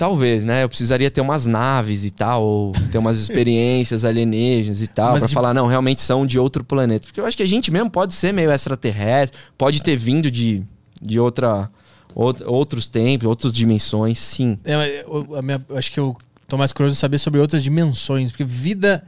Talvez, 0.00 0.46
né? 0.46 0.62
Eu 0.64 0.68
precisaria 0.70 1.10
ter 1.10 1.20
umas 1.20 1.44
naves 1.44 2.06
e 2.06 2.10
tal, 2.10 2.42
ou 2.42 2.72
ter 2.90 2.96
umas 2.96 3.18
experiências 3.20 4.02
alienígenas 4.02 4.80
e 4.80 4.86
tal, 4.86 5.10
Mas 5.10 5.18
pra 5.20 5.28
de- 5.28 5.34
falar, 5.34 5.52
não, 5.52 5.66
realmente 5.66 6.00
são 6.00 6.26
de 6.26 6.38
outro 6.38 6.64
planeta. 6.64 7.06
Porque 7.06 7.20
eu 7.20 7.26
acho 7.26 7.36
que 7.36 7.42
a 7.42 7.46
gente 7.46 7.70
mesmo 7.70 7.90
pode 7.90 8.14
ser 8.14 8.32
meio 8.32 8.50
extraterrestre, 8.50 9.38
pode 9.58 9.82
ter 9.82 9.96
vindo 9.98 10.30
de, 10.30 10.62
de 11.02 11.20
outra, 11.20 11.70
out- 12.16 12.42
outros 12.46 12.86
tempos, 12.86 13.26
outras 13.26 13.52
dimensões, 13.52 14.18
sim. 14.18 14.58
É, 14.64 15.04
eu, 15.06 15.42
minha- 15.42 15.60
eu 15.68 15.76
acho 15.76 15.92
que 15.92 16.00
eu 16.00 16.16
tô 16.48 16.56
mais 16.56 16.72
curioso 16.72 16.94
de 16.94 16.98
saber 17.00 17.18
sobre 17.18 17.38
outras 17.38 17.62
dimensões, 17.62 18.30
porque 18.32 18.42
vida, 18.44 19.04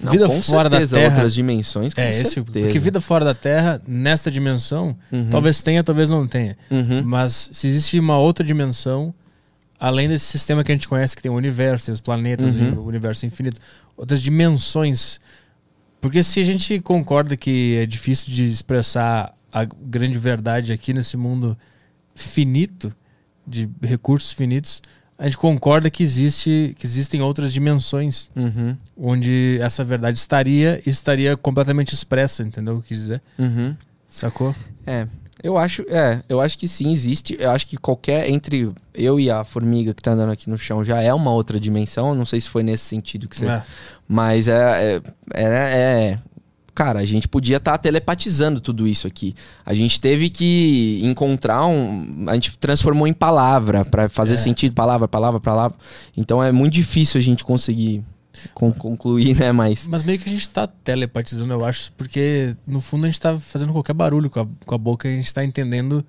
Não, 0.00 0.10
vida 0.10 0.28
fora 0.28 0.68
da 0.68 0.78
certeza, 0.78 0.96
Terra. 0.96 1.14
outras 1.14 1.32
dimensões, 1.32 1.94
com 1.94 2.00
é, 2.00 2.10
esse, 2.10 2.42
porque 2.42 2.78
vida 2.80 3.00
fora 3.00 3.24
da 3.24 3.34
Terra, 3.34 3.80
nesta 3.86 4.32
dimensão, 4.32 4.96
talvez 5.30 5.62
tenha, 5.62 5.84
talvez 5.84 6.10
não 6.10 6.26
tenha. 6.26 6.58
Uhum. 6.72 7.02
Mas 7.04 7.50
se 7.52 7.68
existe 7.68 8.00
uma 8.00 8.18
outra 8.18 8.44
dimensão, 8.44 9.14
além 9.78 10.08
desse 10.08 10.24
sistema 10.26 10.62
que 10.64 10.72
a 10.72 10.74
gente 10.74 10.88
conhece, 10.88 11.14
que 11.16 11.22
tem 11.22 11.30
o 11.30 11.34
universo, 11.34 11.86
tem 11.86 11.92
os 11.92 12.00
planetas, 12.00 12.54
Uhum. 12.54 12.74
o 12.80 12.86
universo 12.86 13.26
infinito, 13.26 13.60
outras 13.96 14.20
dimensões. 14.22 15.20
Porque 16.00 16.22
se 16.22 16.40
a 16.40 16.44
gente 16.44 16.80
concorda 16.80 17.36
que 17.36 17.76
é 17.82 17.86
difícil 17.86 18.32
de 18.32 18.46
expressar 18.46 19.34
a 19.52 19.64
grande 19.64 20.18
verdade 20.18 20.72
aqui 20.72 20.92
nesse 20.92 21.16
mundo 21.16 21.56
finito, 22.14 22.94
de 23.46 23.68
recursos 23.82 24.32
finitos, 24.32 24.80
a 25.18 25.24
gente 25.24 25.36
concorda 25.36 25.90
que, 25.90 26.02
existe, 26.02 26.74
que 26.78 26.86
existem 26.86 27.20
outras 27.20 27.52
dimensões 27.52 28.28
Uhum. 28.34 28.76
onde 28.96 29.58
essa 29.60 29.84
verdade 29.84 30.18
estaria 30.18 30.82
e 30.84 30.90
estaria 30.90 31.36
completamente 31.36 31.94
expressa, 31.94 32.42
entendeu 32.42 32.76
o 32.76 32.82
que 32.82 32.88
quis 32.88 32.98
dizer? 32.98 33.22
Uhum. 33.38 33.76
Sacou? 34.10 34.54
É, 34.86 35.06
eu 35.44 35.56
acho, 35.58 35.82
é, 35.88 36.20
eu 36.28 36.40
acho 36.40 36.56
que 36.58 36.66
sim, 36.66 36.90
existe. 36.90 37.36
Eu 37.38 37.50
acho 37.50 37.66
que 37.66 37.76
qualquer 37.76 38.28
entre 38.30 38.70
eu 38.94 39.20
e 39.20 39.30
a 39.30 39.44
formiga 39.44 39.92
que 39.94 40.02
tá 40.02 40.12
andando 40.12 40.32
aqui 40.32 40.48
no 40.50 40.56
chão 40.58 40.82
já 40.82 41.00
é 41.02 41.12
uma 41.12 41.30
outra 41.32 41.60
dimensão. 41.60 42.08
Eu 42.08 42.14
Não 42.14 42.24
sei 42.26 42.40
se 42.40 42.48
foi 42.48 42.62
nesse 42.62 42.84
sentido 42.84 43.28
que 43.28 43.36
você. 43.36 43.46
É. 43.46 43.62
Mas 44.08 44.48
é, 44.48 45.00
é, 45.34 45.42
é, 45.44 46.18
Cara, 46.74 46.98
a 46.98 47.04
gente 47.04 47.28
podia 47.28 47.58
estar 47.58 47.78
telepatizando 47.78 48.60
tudo 48.60 48.88
isso 48.88 49.06
aqui. 49.06 49.32
A 49.64 49.72
gente 49.72 50.00
teve 50.00 50.28
que 50.28 50.98
encontrar 51.04 51.64
um. 51.66 52.24
A 52.28 52.34
gente 52.34 52.58
transformou 52.58 53.06
em 53.06 53.12
palavra 53.12 53.84
pra 53.84 54.08
fazer 54.08 54.34
É. 54.34 54.38
sentido, 54.38 54.74
palavra, 54.74 55.06
palavra, 55.06 55.38
palavra. 55.38 55.76
Então 56.16 56.42
é 56.42 56.50
muito 56.50 56.72
difícil 56.74 57.20
a 57.20 57.22
gente 57.22 57.44
conseguir 57.44 58.02
con- 58.13 58.13
concluir, 58.52 59.36
né? 59.38 59.52
Mas. 59.52 59.86
Mas 59.88 60.02
meio 60.02 60.18
que 60.18 60.28
a 60.28 60.32
gente 60.32 60.48
tá 60.50 60.66
telepatizando, 60.66 61.52
eu 61.52 61.64
acho, 61.64 61.92
porque 61.96 62.54
no 62.66 62.80
fundo 62.80 63.04
a 63.04 63.08
gente 63.08 63.20
tá 63.20 63.36
fazendo 63.38 63.72
qualquer 63.72 63.94
barulho 63.94 64.28
com 64.30 64.40
a, 64.40 64.46
com 64.66 64.74
a 64.74 64.78
boca 64.78 65.08
e 65.08 65.12
a 65.12 65.16
gente 65.16 65.32
tá 65.32 65.44
entendendo 65.44 66.04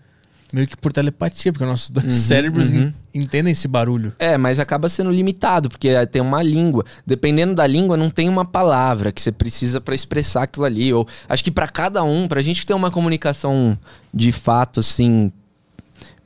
meio 0.53 0.67
que 0.67 0.77
por 0.77 0.93
telepatia, 0.93 1.51
porque 1.51 1.65
nossos 1.65 1.89
dois 1.89 2.05
Uhum, 2.05 2.13
cérebros 2.13 2.71
uhum. 2.71 2.93
en- 3.13 3.21
entendem 3.21 3.51
esse 3.51 3.67
barulho. 3.67 4.13
É, 4.17 4.37
mas 4.37 4.59
acaba 4.59 4.87
sendo 4.87 5.11
limitado, 5.11 5.67
porque 5.69 5.89
é, 5.89 6.05
tem 6.05 6.21
uma 6.21 6.41
língua. 6.41 6.85
Dependendo 7.05 7.53
da 7.55 7.67
língua, 7.67 7.97
não 7.97 8.09
tem 8.09 8.29
uma 8.29 8.45
palavra 8.45 9.11
que 9.11 9.21
você 9.21 9.31
precisa 9.33 9.81
pra 9.81 9.93
expressar 9.95 10.43
aquilo 10.43 10.65
ali. 10.65 10.93
Ou 10.93 11.05
acho 11.27 11.43
que 11.43 11.51
pra 11.51 11.67
cada 11.67 12.03
um, 12.03 12.27
pra 12.27 12.41
gente 12.41 12.65
ter 12.65 12.73
uma 12.73 12.89
comunicação 12.91 13.77
de 14.13 14.31
fato 14.31 14.79
assim 14.79 15.29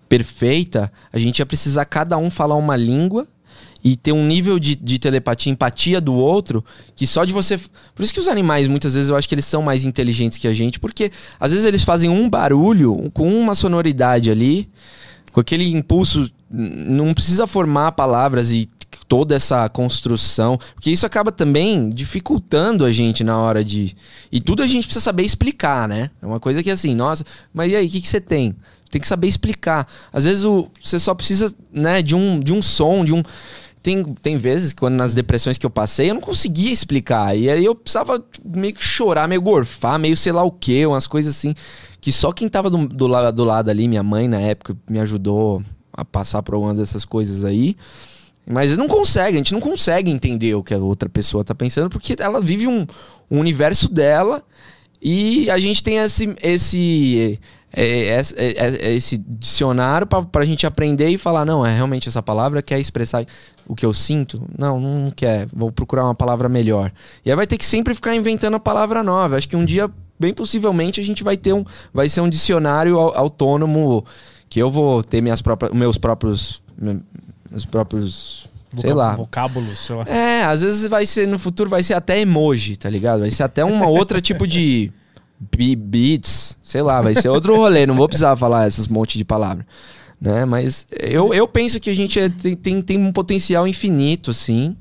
perfeita, 0.07 0.91
a 1.13 1.19
gente 1.19 1.39
ia 1.39 1.45
precisar 1.45 1.85
cada 1.85 2.17
um 2.17 2.29
falar 2.31 2.55
uma 2.55 2.75
língua 2.75 3.27
e 3.83 3.95
ter 3.95 4.11
um 4.11 4.25
nível 4.25 4.59
de, 4.59 4.75
de 4.75 4.99
telepatia, 4.99 5.51
empatia 5.51 6.01
do 6.01 6.13
outro, 6.13 6.63
que 6.95 7.07
só 7.07 7.23
de 7.25 7.33
você. 7.33 7.57
Por 7.95 8.03
isso 8.03 8.13
que 8.13 8.19
os 8.19 8.27
animais, 8.27 8.67
muitas 8.67 8.95
vezes, 8.95 9.09
eu 9.09 9.15
acho 9.15 9.27
que 9.27 9.35
eles 9.35 9.45
são 9.45 9.61
mais 9.61 9.85
inteligentes 9.85 10.37
que 10.37 10.47
a 10.47 10.53
gente, 10.53 10.79
porque 10.79 11.11
às 11.39 11.51
vezes 11.51 11.65
eles 11.65 11.83
fazem 11.83 12.09
um 12.09 12.29
barulho 12.29 13.09
com 13.13 13.33
uma 13.33 13.55
sonoridade 13.55 14.29
ali, 14.29 14.69
com 15.31 15.39
aquele 15.39 15.69
impulso. 15.71 16.29
Não 16.51 17.13
precisa 17.13 17.45
formar 17.45 17.91
palavras 17.91 18.51
e 18.51 18.67
toda 19.07 19.35
essa 19.35 19.67
construção, 19.69 20.57
porque 20.75 20.91
isso 20.91 21.05
acaba 21.05 21.31
também 21.31 21.89
dificultando 21.89 22.85
a 22.85 22.91
gente 22.91 23.23
na 23.23 23.37
hora 23.37 23.63
de. 23.63 23.95
E 24.31 24.39
tudo 24.39 24.61
a 24.61 24.67
gente 24.67 24.85
precisa 24.85 25.03
saber 25.03 25.23
explicar, 25.23 25.87
né? 25.87 26.11
É 26.21 26.25
uma 26.25 26.39
coisa 26.39 26.61
que 26.61 26.69
assim, 26.69 26.95
nossa, 26.95 27.25
mas 27.53 27.71
e 27.71 27.75
aí, 27.75 27.87
o 27.87 27.89
que, 27.89 28.01
que 28.01 28.07
você 28.07 28.21
tem? 28.21 28.55
Tem 28.89 29.01
que 29.01 29.07
saber 29.07 29.27
explicar. 29.27 29.87
Às 30.11 30.23
vezes 30.23 30.43
o, 30.43 30.67
você 30.81 30.99
só 30.99 31.13
precisa, 31.13 31.53
né, 31.71 32.01
de 32.01 32.15
um, 32.15 32.39
de 32.39 32.53
um 32.53 32.61
som, 32.61 33.03
de 33.03 33.13
um. 33.13 33.23
Tem, 33.81 34.03
tem 34.03 34.37
vezes 34.37 34.73
quando 34.73 34.95
nas 34.95 35.13
depressões 35.13 35.57
que 35.57 35.65
eu 35.65 35.69
passei, 35.69 36.09
eu 36.09 36.13
não 36.13 36.21
conseguia 36.21 36.71
explicar. 36.71 37.35
E 37.35 37.49
aí 37.49 37.63
eu 37.63 37.73
precisava 37.73 38.23
meio 38.43 38.73
que 38.73 38.83
chorar, 38.83 39.27
meio 39.27 39.41
gorfar, 39.41 39.97
meio 39.97 40.17
sei 40.17 40.31
lá 40.31 40.43
o 40.43 40.51
quê, 40.51 40.85
umas 40.85 41.07
coisas 41.07 41.35
assim. 41.35 41.53
Que 42.01 42.11
só 42.11 42.31
quem 42.31 42.47
tava 42.47 42.69
do, 42.69 42.87
do, 42.87 43.07
lado, 43.07 43.35
do 43.35 43.43
lado 43.43 43.69
ali, 43.69 43.87
minha 43.87 44.03
mãe 44.03 44.27
na 44.27 44.39
época, 44.39 44.75
me 44.89 44.99
ajudou 44.99 45.61
a 45.93 46.03
passar 46.03 46.43
por 46.43 46.55
alguma 46.55 46.73
dessas 46.73 47.05
coisas 47.05 47.43
aí. 47.43 47.75
Mas 48.45 48.75
não 48.77 48.87
consegue, 48.87 49.35
a 49.35 49.37
gente 49.37 49.53
não 49.53 49.59
consegue 49.59 50.09
entender 50.09 50.55
o 50.55 50.63
que 50.63 50.73
a 50.73 50.77
outra 50.79 51.07
pessoa 51.07 51.43
tá 51.43 51.53
pensando, 51.53 51.89
porque 51.89 52.15
ela 52.19 52.41
vive 52.41 52.67
um, 52.67 52.85
um 53.29 53.39
universo 53.39 53.87
dela 53.87 54.43
e 55.01 55.49
a 55.49 55.57
gente 55.59 55.83
tem 55.83 55.97
esse, 55.97 56.35
esse, 56.41 57.39
é, 57.71 58.07
é, 58.09 58.21
é, 58.37 58.87
é 58.89 58.93
esse 58.93 59.17
dicionário 59.17 60.07
pra, 60.07 60.21
pra 60.23 60.45
gente 60.45 60.65
aprender 60.65 61.09
e 61.09 61.17
falar, 61.17 61.45
não, 61.45 61.65
é 61.65 61.75
realmente 61.75 62.09
essa 62.09 62.21
palavra 62.21 62.61
quer 62.61 62.79
expressar 62.79 63.25
o 63.67 63.75
que 63.75 63.85
eu 63.85 63.93
sinto? 63.93 64.41
Não, 64.57 64.79
não 64.79 65.11
quer, 65.11 65.47
vou 65.53 65.71
procurar 65.71 66.03
uma 66.05 66.15
palavra 66.15 66.49
melhor. 66.49 66.91
E 67.23 67.29
aí 67.29 67.35
vai 67.35 67.45
ter 67.45 67.57
que 67.57 67.65
sempre 67.65 67.93
ficar 67.93 68.15
inventando 68.15 68.55
a 68.55 68.59
palavra 68.59 69.03
nova. 69.03 69.35
Acho 69.37 69.47
que 69.47 69.55
um 69.55 69.63
dia, 69.65 69.89
bem 70.19 70.33
possivelmente, 70.33 70.99
a 70.99 71.03
gente 71.03 71.23
vai 71.23 71.37
ter 71.37 71.53
um, 71.53 71.63
vai 71.93 72.09
ser 72.09 72.21
um 72.21 72.29
dicionário 72.29 72.97
au- 72.97 73.15
autônomo 73.15 74.03
que 74.49 74.59
eu 74.59 74.71
vou 74.71 75.03
ter 75.03 75.21
minhas 75.21 75.41
próprias, 75.41 75.71
meus 75.71 75.97
próprios, 75.97 76.63
meus 77.51 77.65
próprios, 77.65 78.47
sei 78.75 78.93
lá, 78.93 79.13
Vocábulos, 79.15 79.77
sei 79.77 79.95
lá. 79.95 80.03
é, 80.07 80.43
às 80.43 80.61
vezes 80.61 80.87
vai 80.87 81.05
ser, 81.05 81.27
no 81.27 81.37
futuro 81.37 81.69
vai 81.69 81.83
ser 81.83 81.93
até 81.93 82.19
emoji, 82.19 82.75
tá 82.75 82.89
ligado? 82.89 83.19
Vai 83.19 83.29
ser 83.31 83.43
até 83.43 83.63
uma 83.63 83.87
outra 83.87 84.19
tipo 84.19 84.47
de 84.47 84.91
beats, 85.39 86.57
sei 86.61 86.81
lá, 86.81 87.01
vai 87.01 87.15
ser 87.15 87.29
outro 87.29 87.55
rolê, 87.55 87.85
não 87.85 87.95
vou 87.95 88.07
precisar 88.07 88.35
falar 88.35 88.67
essas 88.67 88.87
monte 88.87 89.17
de 89.17 89.23
palavras. 89.25 89.65
né? 90.19 90.43
Mas 90.45 90.85
eu, 90.99 91.33
eu 91.33 91.47
penso 91.47 91.79
que 91.79 91.89
a 91.89 91.95
gente 91.95 92.19
é- 92.19 92.29
tem, 92.29 92.55
tem, 92.55 92.81
tem 92.81 92.97
um 92.97 93.11
potencial 93.11 93.67
infinito, 93.67 94.31
assim. 94.31 94.75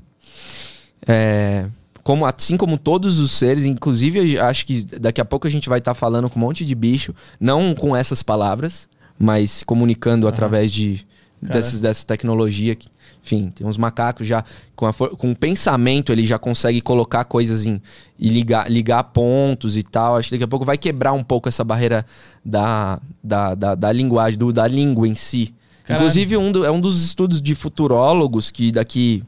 É, 1.07 1.65
como, 2.03 2.25
assim 2.25 2.57
como 2.57 2.77
todos 2.77 3.19
os 3.19 3.31
seres, 3.31 3.63
inclusive 3.65 4.35
eu 4.35 4.45
acho 4.45 4.65
que 4.65 4.83
daqui 4.83 5.21
a 5.21 5.25
pouco 5.25 5.47
a 5.47 5.49
gente 5.49 5.69
vai 5.69 5.79
estar 5.79 5.93
falando 5.93 6.29
com 6.29 6.39
um 6.39 6.41
monte 6.43 6.65
de 6.65 6.75
bicho, 6.75 7.13
não 7.39 7.73
com 7.73 7.95
essas 7.95 8.21
palavras, 8.21 8.89
mas 9.17 9.51
se 9.51 9.65
comunicando 9.65 10.27
através 10.27 10.71
de 10.71 11.05
Cara. 11.41 11.53
desses, 11.53 11.79
dessa 11.79 12.05
tecnologia. 12.05 12.75
que- 12.75 12.87
enfim, 13.23 13.51
tem 13.53 13.65
uns 13.67 13.77
macacos 13.77 14.25
já 14.27 14.43
com, 14.75 14.85
a 14.87 14.93
com 14.93 15.31
o 15.31 15.35
pensamento 15.35 16.11
ele 16.11 16.25
já 16.25 16.39
consegue 16.39 16.81
colocar 16.81 17.23
coisas 17.25 17.65
em 17.65 17.81
e 18.17 18.29
ligar, 18.29 18.69
ligar 18.71 19.03
pontos 19.05 19.77
e 19.77 19.83
tal. 19.83 20.15
Acho 20.15 20.29
que 20.29 20.35
daqui 20.35 20.43
a 20.43 20.47
pouco 20.47 20.65
vai 20.65 20.77
quebrar 20.77 21.13
um 21.13 21.23
pouco 21.23 21.47
essa 21.49 21.63
barreira 21.63 22.05
da, 22.43 22.99
da, 23.23 23.53
da, 23.55 23.75
da 23.75 23.91
linguagem, 23.91 24.37
do, 24.39 24.51
da 24.51 24.67
língua 24.67 25.07
em 25.07 25.15
si. 25.15 25.53
Caralho. 25.83 26.03
Inclusive, 26.05 26.37
um 26.37 26.51
do- 26.51 26.65
é 26.65 26.71
um 26.71 26.79
dos 26.81 27.03
estudos 27.03 27.41
de 27.41 27.53
futurólogos 27.55 28.49
que 28.51 28.71
daqui 28.71 29.23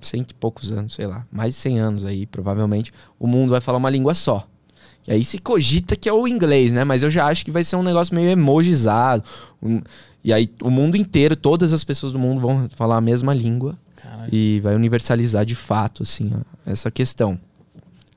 cento 0.00 0.30
e 0.30 0.34
poucos 0.34 0.70
anos, 0.70 0.94
sei 0.94 1.06
lá, 1.06 1.26
mais 1.30 1.54
de 1.54 1.60
100 1.60 1.78
anos 1.78 2.04
aí, 2.04 2.26
provavelmente, 2.26 2.92
o 3.18 3.26
mundo 3.26 3.50
vai 3.50 3.60
falar 3.60 3.78
uma 3.78 3.90
língua 3.90 4.14
só. 4.14 4.46
E 5.06 5.12
aí 5.12 5.24
se 5.24 5.38
cogita 5.38 5.96
que 5.96 6.08
é 6.08 6.12
o 6.12 6.26
inglês, 6.28 6.72
né? 6.72 6.84
Mas 6.84 7.02
eu 7.02 7.10
já 7.10 7.26
acho 7.26 7.44
que 7.44 7.50
vai 7.50 7.64
ser 7.64 7.76
um 7.76 7.82
negócio 7.82 8.14
meio 8.14 8.30
emojizado. 8.30 9.22
Um- 9.62 9.80
e 10.24 10.32
aí 10.32 10.50
o 10.62 10.70
mundo 10.70 10.96
inteiro, 10.96 11.34
todas 11.36 11.72
as 11.72 11.82
pessoas 11.84 12.12
do 12.12 12.18
mundo 12.18 12.40
vão 12.40 12.68
falar 12.76 12.96
a 12.96 13.00
mesma 13.00 13.32
língua 13.34 13.76
Caralho. 13.96 14.28
e 14.32 14.60
vai 14.60 14.74
universalizar 14.74 15.44
de 15.46 15.54
fato, 15.54 16.02
assim, 16.02 16.30
ó, 16.34 16.70
essa 16.70 16.90
questão. 16.90 17.38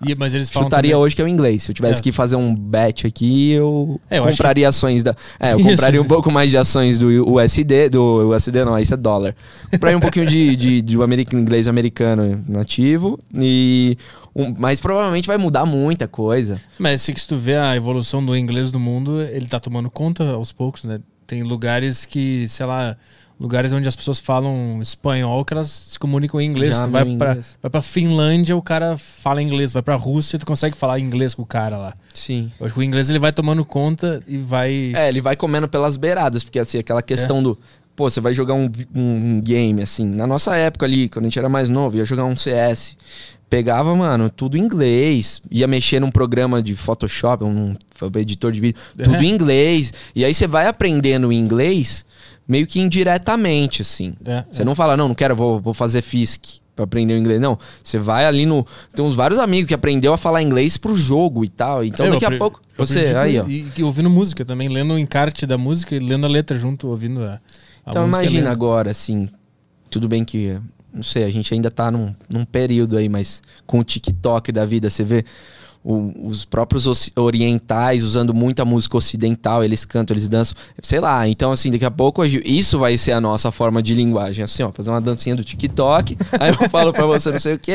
E- 0.06 0.16
mas 0.16 0.34
eles 0.34 0.50
falam 0.52 0.66
Chutaria 0.68 0.92
também- 0.92 1.02
hoje 1.06 1.16
que 1.16 1.22
é 1.22 1.26
o 1.26 1.28
inglês. 1.30 1.64
Se 1.64 1.72
eu 1.72 1.76
tivesse 1.76 2.02
É. 2.02 2.04
que 2.04 2.12
fazer 2.12 2.36
um 2.36 2.54
bet 2.54 3.08
aqui, 3.08 3.52
eu, 3.52 4.02
É, 4.10 4.20
eu 4.20 4.26
compraria 4.26 4.68
ações 4.68 5.02
da. 5.02 5.16
É, 5.40 5.54
eu 5.54 5.58
Isso. 5.62 5.70
compraria 5.70 6.02
um 6.02 6.06
pouco 6.06 6.30
mais 6.30 6.50
de 6.52 6.58
ações 6.58 6.98
do 6.98 7.08
USD, 7.32 7.88
do 7.90 8.28
USD 8.32 8.66
não, 8.66 8.78
isso 8.78 8.94
é 8.94 8.98
dólar. 8.98 9.34
Compraria 9.72 9.98
um 9.98 10.02
pouquinho 10.02 10.26
de, 10.26 10.58
de, 10.58 10.82
de 10.82 10.98
um 10.98 11.04
americano, 11.04 11.42
inglês 11.42 11.70
americano 11.70 12.44
nativo. 12.50 13.18
E. 13.40 13.98
um- 14.36 14.54
mas 14.58 14.82
provavelmente 14.82 15.26
vai 15.28 15.38
mudar 15.38 15.64
muita 15.66 16.06
coisa. 16.06 16.60
Mas 16.78 17.02
se 17.02 17.14
que 17.14 17.26
tu 17.26 17.38
vê 17.38 17.56
a 17.56 17.74
evolução 17.76 18.26
do 18.26 18.36
inglês 18.36 18.72
do 18.74 18.80
mundo, 18.80 19.22
ele 19.22 19.46
tá 19.48 19.60
tomando 19.60 19.90
conta 19.90 20.24
aos 20.32 20.52
poucos, 20.52 20.84
né? 20.84 20.98
Tem 21.26 21.44
lugares 21.44 22.06
que, 22.06 22.48
sei 22.48 22.66
lá, 22.66 22.98
lugares 23.40 23.74
onde 23.74 23.88
as 23.88 23.96
pessoas 23.96 24.20
falam 24.20 24.80
espanhol 24.82 25.44
que 25.44 25.54
elas 25.54 25.68
se 25.70 26.00
comunicam 26.00 26.40
em 26.40 26.46
inglês. 26.46 26.76
Já 26.76 26.86
tu 26.86 26.92
vai 26.92 27.04
inglês. 27.04 27.58
vai 27.62 27.70
pra 27.70 27.82
Finlândia, 27.82 28.56
o 28.56 28.62
cara 28.62 28.98
fala 28.98 29.42
inglês. 29.42 29.74
Vai 29.74 29.82
pra 29.82 29.96
Rússia, 29.96 30.40
tu 30.40 30.46
consegue 30.46 30.78
falar 30.78 31.00
inglês 31.00 31.36
com 31.36 31.42
o 31.42 31.46
cara 31.46 31.78
lá. 31.78 31.94
Sim. 32.14 32.52
Eu 32.60 32.66
acho 32.66 32.76
que 32.76 32.80
o 32.80 32.84
inglês 32.84 33.10
ele 33.10 33.20
vai 33.20 33.34
tomando 33.34 33.66
conta 33.66 34.24
e 34.28 34.38
vai. 34.38 34.94
É, 34.96 35.10
ele 35.10 35.22
vai 35.22 35.36
comendo 35.36 35.68
pelas 35.68 35.98
beiradas, 35.98 36.44
porque 36.44 36.60
assim, 36.60 36.78
aquela 36.78 37.02
questão 37.02 37.42
do. 37.44 37.58
Pô, 37.96 38.10
você 38.10 38.20
vai 38.20 38.34
jogar 38.34 38.56
um, 38.56 38.72
um 38.96 39.40
game, 39.40 39.82
assim. 39.82 40.06
Na 40.06 40.26
nossa 40.26 40.56
época 40.56 40.86
ali, 40.86 41.10
quando 41.10 41.26
a 41.26 41.28
gente 41.28 41.38
era 41.38 41.48
mais 41.48 41.70
novo, 41.70 41.98
ia 41.98 42.06
jogar 42.06 42.26
um 42.26 42.36
CS. 42.36 42.98
Pegava, 43.54 43.96
mano, 43.96 44.32
tudo 44.32 44.58
em 44.58 44.62
inglês. 44.62 45.40
Ia 45.52 45.68
mexer 45.68 46.00
num 46.00 46.10
programa 46.10 46.60
de 46.60 46.76
Photoshop, 46.76 47.44
um 47.44 47.76
editor 48.20 48.52
de 48.52 48.60
vídeo, 48.60 48.82
tudo 48.98 49.16
É. 49.18 49.24
em 49.24 49.30
inglês. 49.30 49.94
E 50.16 50.26
aí 50.26 50.34
você 50.34 50.48
vai 50.48 50.66
aprendendo 50.66 51.32
inglês 51.32 52.04
meio 52.48 52.66
que 52.66 52.80
indiretamente, 52.80 53.84
assim. 53.84 54.16
É, 54.26 54.44
Você 54.52 54.66
não 54.66 54.74
fala, 54.74 54.98
não, 54.98 55.08
não 55.08 55.14
quero, 55.14 55.36
vou, 55.36 55.62
vou 55.62 55.72
fazer 55.72 56.02
FISC 56.02 56.62
pra 56.76 56.86
aprender 56.86 57.14
o 57.14 57.18
inglês. 57.18 57.40
Não, 57.40 57.60
você 57.84 58.00
vai 58.00 58.26
ali 58.26 58.44
no... 58.44 58.66
Tem 58.96 59.06
uns 59.06 59.16
vários 59.16 59.38
amigos 59.38 59.68
que 59.68 59.76
aprendeu 59.76 60.14
a 60.14 60.18
falar 60.18 60.42
inglês 60.42 60.76
pro 60.76 60.96
jogo 60.96 61.46
e 61.46 61.50
tal. 61.50 61.84
Então 61.84 62.08
É, 62.08 62.10
daqui 62.10 62.26
a 62.26 62.36
pouco... 62.36 62.60
Você, 62.76 63.02
aí, 63.16 63.40
ó. 63.40 63.46
E, 63.48 63.68
e 63.78 63.84
ouvindo 63.84 64.10
música 64.10 64.44
também, 64.44 64.68
lendo 64.68 64.96
o 64.96 64.98
encarte 64.98 65.46
da 65.46 65.60
música 65.60 65.96
e 65.96 66.00
lendo 66.00 66.26
a 66.26 66.30
letra 66.30 66.58
junto, 66.58 66.88
ouvindo 66.88 67.24
a. 67.24 67.40
a 67.86 67.92
Então 67.92 68.08
imagina 68.08 68.50
agora, 68.50 68.90
assim, 68.90 69.30
tudo 69.92 70.08
bem 70.08 70.26
que, 70.26 70.60
não 70.94 71.04
sei, 71.04 71.24
a 71.24 71.30
gente 71.30 71.54
ainda 71.54 71.72
tá 71.72 71.90
num, 71.90 72.14
num 72.30 72.46
período 72.46 72.98
aí, 72.98 73.10
mas 73.10 73.42
com 73.66 73.80
o 73.80 73.84
TikTok 73.84 74.52
da 74.52 74.66
vida, 74.66 74.90
você 74.90 75.04
vê 75.04 75.26
o- 75.84 76.28
os 76.28 76.46
próprios 76.46 76.88
orientais 77.16 78.04
usando 78.04 78.34
muita 78.34 78.64
música 78.64 78.98
ocidental, 78.98 79.64
eles 79.64 79.84
cantam, 79.86 80.14
eles 80.16 80.28
dançam, 80.28 80.56
sei 80.82 81.00
lá. 81.00 81.28
Então, 81.28 81.52
assim, 81.52 81.70
daqui 81.72 81.86
a 81.86 81.92
pouco 81.92 82.24
isso 82.26 82.80
vai 82.80 82.98
ser 82.98 83.12
a 83.12 83.22
nossa 83.22 83.52
forma 83.52 83.82
de 83.84 83.94
linguagem, 83.94 84.44
assim, 84.44 84.64
ó, 84.64 84.72
fazer 84.72 84.90
uma 84.90 85.02
dancinha 85.02 85.36
do 85.36 85.44
TikTok, 85.44 86.18
aí 86.40 86.52
eu 86.60 86.70
falo 86.70 86.94
pra 86.94 87.06
você 87.06 87.32
não 87.32 87.40
sei 87.40 87.54
o 87.56 87.60
que, 87.60 87.74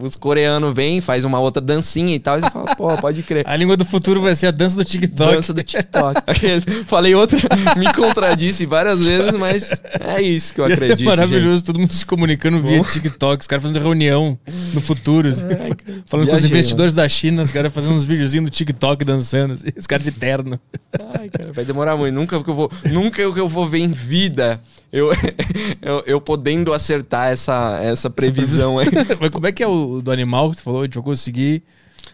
os 0.00 0.16
coreanos 0.16 0.74
vêm, 0.74 1.00
faz 1.00 1.24
uma 1.24 1.38
outra 1.38 1.60
dancinha 1.60 2.14
e 2.14 2.18
tal, 2.18 2.38
e 2.38 2.42
você 2.42 2.50
fala, 2.50 2.74
pô, 2.76 2.96
pode 2.96 3.22
crer. 3.22 3.44
A 3.46 3.56
língua 3.56 3.76
do 3.76 3.84
futuro 3.84 4.20
vai 4.20 4.34
ser 4.34 4.46
a 4.46 4.50
dança 4.50 4.76
do 4.76 4.84
TikTok. 4.84 5.34
Dança 5.34 5.52
do 5.52 5.62
TikTok. 5.62 6.22
Falei 6.86 7.14
outra, 7.14 7.38
me 7.76 7.92
contradisse 7.92 8.64
várias 8.66 9.00
vezes, 9.00 9.32
mas 9.32 9.70
é 10.00 10.22
isso 10.22 10.54
que 10.54 10.60
eu 10.60 10.68
Ia 10.68 10.76
ser 10.76 10.84
acredito. 10.84 11.06
maravilhoso, 11.06 11.64
todo 11.64 11.78
mundo 11.78 11.92
se 11.92 12.04
comunicando 12.06 12.60
via. 12.60 12.82
TikTok, 12.82 13.40
os 13.42 13.46
caras 13.46 13.62
fazendo 13.62 13.82
reunião 13.82 14.38
no 14.72 14.80
futuro, 14.80 15.28
assim, 15.28 15.42
falando 16.06 16.26
com 16.28 16.34
os 16.34 16.40
Viajei, 16.40 16.50
investidores 16.50 16.94
da 16.94 17.08
China, 17.08 17.25
os 17.34 17.50
caras 17.50 17.72
fazendo 17.72 17.94
uns 17.94 18.04
videozinhos 18.04 18.48
do 18.48 18.52
TikTok 18.52 19.04
dançando, 19.04 19.54
assim, 19.54 19.68
os 19.76 19.86
caras 19.86 20.04
de 20.04 20.12
terno. 20.12 20.58
Ai, 21.14 21.28
cara, 21.28 21.52
vai 21.52 21.64
demorar 21.64 21.96
muito. 21.96 22.14
Nunca 22.14 22.42
que 22.42 22.50
eu 22.50 22.54
vou, 22.54 22.70
nunca 22.90 23.16
que 23.16 23.40
eu 23.40 23.48
vou 23.48 23.68
ver 23.68 23.78
em 23.78 23.92
vida 23.92 24.60
eu, 24.92 25.10
eu, 25.82 26.02
eu 26.06 26.20
podendo 26.20 26.72
acertar 26.72 27.30
essa, 27.30 27.78
essa 27.82 28.08
previsão 28.08 28.78
aí. 28.78 28.86
Mas 29.20 29.30
como 29.30 29.46
é 29.46 29.52
que 29.52 29.62
é 29.62 29.66
o 29.66 30.00
do 30.00 30.10
animal 30.10 30.50
que 30.50 30.56
tu 30.56 30.62
falou? 30.62 30.80
A 30.80 30.84
gente 30.84 30.94
vai 30.94 31.04
conseguir 31.04 31.62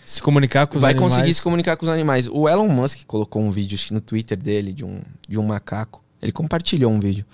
se 0.04 0.20
comunicar 0.20 0.66
com 0.66 0.76
os 0.76 0.82
Vai 0.82 0.92
animais? 0.92 1.12
conseguir 1.12 1.34
se 1.34 1.42
comunicar 1.42 1.76
com 1.76 1.86
os 1.86 1.92
animais. 1.92 2.28
O 2.28 2.48
Elon 2.48 2.68
Musk 2.68 3.04
colocou 3.06 3.40
um 3.40 3.50
vídeo 3.50 3.78
no 3.90 4.00
Twitter 4.00 4.36
dele 4.36 4.72
de 4.72 4.84
um, 4.84 5.00
de 5.28 5.38
um 5.38 5.44
macaco. 5.44 6.02
Ele 6.20 6.32
compartilhou 6.32 6.90
um 6.90 7.00
vídeo. 7.00 7.24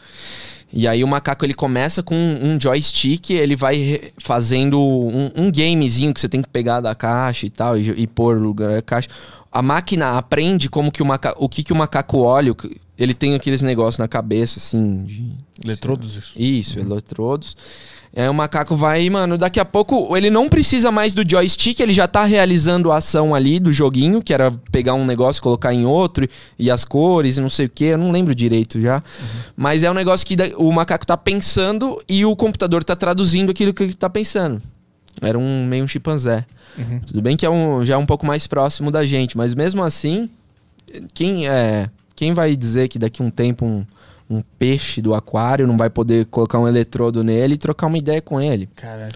E 0.72 0.86
aí 0.86 1.02
o 1.02 1.08
macaco 1.08 1.44
ele 1.44 1.54
começa 1.54 2.02
com 2.02 2.14
um 2.14 2.60
joystick, 2.60 3.30
ele 3.30 3.56
vai 3.56 4.12
fazendo 4.18 4.78
um, 4.78 5.30
um 5.34 5.50
gamezinho 5.50 6.12
que 6.12 6.20
você 6.20 6.28
tem 6.28 6.42
que 6.42 6.48
pegar 6.48 6.80
da 6.80 6.94
caixa 6.94 7.46
e 7.46 7.50
tal, 7.50 7.78
e, 7.78 7.88
e 7.90 8.06
pôr 8.06 8.36
no 8.38 8.46
lugar 8.46 8.74
da 8.74 8.82
caixa. 8.82 9.08
A 9.50 9.62
máquina 9.62 10.18
aprende 10.18 10.68
como 10.68 10.92
que 10.92 11.02
o 11.02 11.06
macaco, 11.06 11.42
o 11.42 11.48
que, 11.48 11.62
que 11.62 11.72
o 11.72 11.76
macaco 11.76 12.18
olha, 12.18 12.54
ele 12.98 13.14
tem 13.14 13.34
aqueles 13.34 13.62
negócios 13.62 13.96
na 13.96 14.06
cabeça, 14.06 14.58
assim, 14.58 15.04
de, 15.04 15.32
Eletrodos, 15.64 16.16
isso. 16.16 16.32
isso, 16.36 16.78
eletrodos. 16.78 17.56
Aí 18.16 18.28
o 18.28 18.34
macaco 18.34 18.74
vai, 18.74 19.08
mano, 19.10 19.38
daqui 19.38 19.60
a 19.60 19.64
pouco 19.64 20.16
ele 20.16 20.30
não 20.30 20.48
precisa 20.48 20.90
mais 20.90 21.14
do 21.14 21.28
joystick, 21.28 21.78
ele 21.80 21.92
já 21.92 22.08
tá 22.08 22.24
realizando 22.24 22.90
a 22.90 22.96
ação 22.96 23.34
ali 23.34 23.60
do 23.60 23.72
joguinho, 23.72 24.22
que 24.22 24.34
era 24.34 24.50
pegar 24.72 24.94
um 24.94 25.04
negócio, 25.04 25.42
colocar 25.42 25.72
em 25.72 25.84
outro, 25.84 26.28
e 26.58 26.70
as 26.70 26.84
cores 26.84 27.36
e 27.36 27.40
não 27.40 27.50
sei 27.50 27.66
o 27.66 27.68
que, 27.68 27.84
eu 27.84 27.98
não 27.98 28.10
lembro 28.10 28.34
direito 28.34 28.80
já. 28.80 29.02
Mas 29.56 29.82
é 29.82 29.90
um 29.90 29.94
negócio 29.94 30.26
que 30.26 30.36
o 30.56 30.72
macaco 30.72 31.06
tá 31.06 31.16
pensando 31.16 32.02
e 32.08 32.24
o 32.24 32.34
computador 32.34 32.82
tá 32.82 32.96
traduzindo 32.96 33.50
aquilo 33.50 33.72
que 33.72 33.82
ele 33.82 33.94
tá 33.94 34.10
pensando. 34.10 34.60
Era 35.20 35.38
um 35.38 35.64
meio 35.66 35.84
um 35.84 35.88
chimpanzé. 35.88 36.44
Uhum. 36.76 37.00
Tudo 37.00 37.22
bem 37.22 37.36
que 37.36 37.44
é 37.44 37.50
um, 37.50 37.84
já 37.84 37.94
é 37.94 37.96
um 37.96 38.06
pouco 38.06 38.24
mais 38.24 38.46
próximo 38.46 38.90
da 38.90 39.04
gente, 39.04 39.36
mas 39.36 39.54
mesmo 39.54 39.82
assim, 39.82 40.30
quem 41.12 41.48
é 41.48 41.88
quem 42.14 42.32
vai 42.32 42.56
dizer 42.56 42.88
que 42.88 42.98
daqui 42.98 43.22
a 43.22 43.24
um 43.24 43.30
tempo 43.30 43.64
um, 43.64 43.86
um 44.30 44.42
peixe 44.58 45.00
do 45.00 45.14
aquário 45.14 45.66
não 45.66 45.76
vai 45.76 45.88
poder 45.88 46.26
colocar 46.26 46.58
um 46.58 46.68
eletrodo 46.68 47.24
nele 47.24 47.54
e 47.54 47.58
trocar 47.58 47.86
uma 47.86 47.98
ideia 47.98 48.20
com 48.20 48.40
ele? 48.40 48.68
Caralho. 48.76 49.14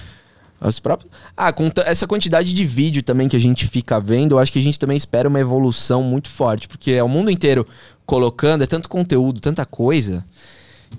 Os 0.61 0.79
próprios... 0.79 1.13
Ah, 1.37 1.53
com 1.53 1.71
essa 1.85 2.07
quantidade 2.07 2.53
de 2.53 2.65
vídeo 2.65 3.03
também 3.03 3.29
que 3.29 3.37
a 3.37 3.41
gente 3.41 3.67
fica 3.67 4.01
vendo, 4.01 4.37
eu 4.37 4.39
acho 4.39 4.53
que 4.53 4.59
a 4.59 4.63
gente 4.63 4.79
também 4.79 4.97
espera 4.97 5.29
uma 5.29 5.41
evolução 5.41 6.03
muito 6.03 6.29
forte, 6.29 6.69
porque 6.69 6.93
é 6.93 7.03
o 7.03 7.09
mundo 7.09 7.31
inteiro 7.31 7.67
colocando, 8.07 8.63
é 8.63 8.67
tanto 8.67 8.89
conteúdo, 8.89 9.41
tanta 9.41 9.67
coisa, 9.67 10.25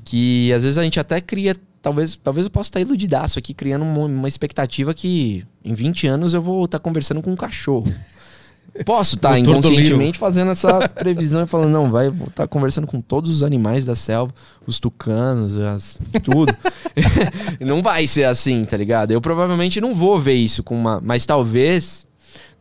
que 0.03 0.51
às 0.51 0.64
vezes 0.64 0.78
a 0.78 0.84
gente 0.84 0.99
até 0.99 1.22
cria. 1.22 1.55
Talvez, 1.82 2.18
talvez 2.22 2.45
eu 2.45 2.51
possa 2.51 2.70
estar 2.70 2.80
iludidaço 2.82 3.38
aqui, 3.39 3.53
criando 3.53 3.84
uma, 3.84 4.05
uma 4.05 4.28
expectativa 4.28 4.93
que 4.93 5.45
em 5.64 5.74
20 5.74 6.07
anos 6.07 6.34
eu 6.34 6.41
vou 6.41 6.64
estar 6.66 6.80
conversando 6.80 7.22
com 7.22 7.32
um 7.32 7.36
cachorro. 7.36 7.93
Posso 8.86 9.15
estar 9.15 9.36
Doutor 9.36 9.51
inconscientemente 9.51 10.17
fazendo 10.17 10.49
essa 10.51 10.89
previsão 10.89 11.43
e 11.43 11.47
falando, 11.47 11.71
não, 11.71 11.91
vai 11.91 12.07
estar 12.07 12.47
conversando 12.47 12.88
com 12.88 12.99
todos 12.99 13.30
os 13.30 13.43
animais 13.43 13.86
da 13.86 13.95
selva, 13.95 14.34
os 14.65 14.80
tucanos, 14.80 15.55
as, 15.55 15.99
tudo. 16.24 16.53
não 17.61 17.84
vai 17.84 18.07
ser 18.07 18.24
assim, 18.24 18.65
tá 18.65 18.76
ligado? 18.76 19.11
Eu 19.11 19.21
provavelmente 19.21 19.80
não 19.80 19.93
vou 19.93 20.19
ver 20.19 20.34
isso 20.34 20.63
com 20.63 20.76
uma. 20.76 20.99
Mas 21.03 21.26
talvez 21.26 22.03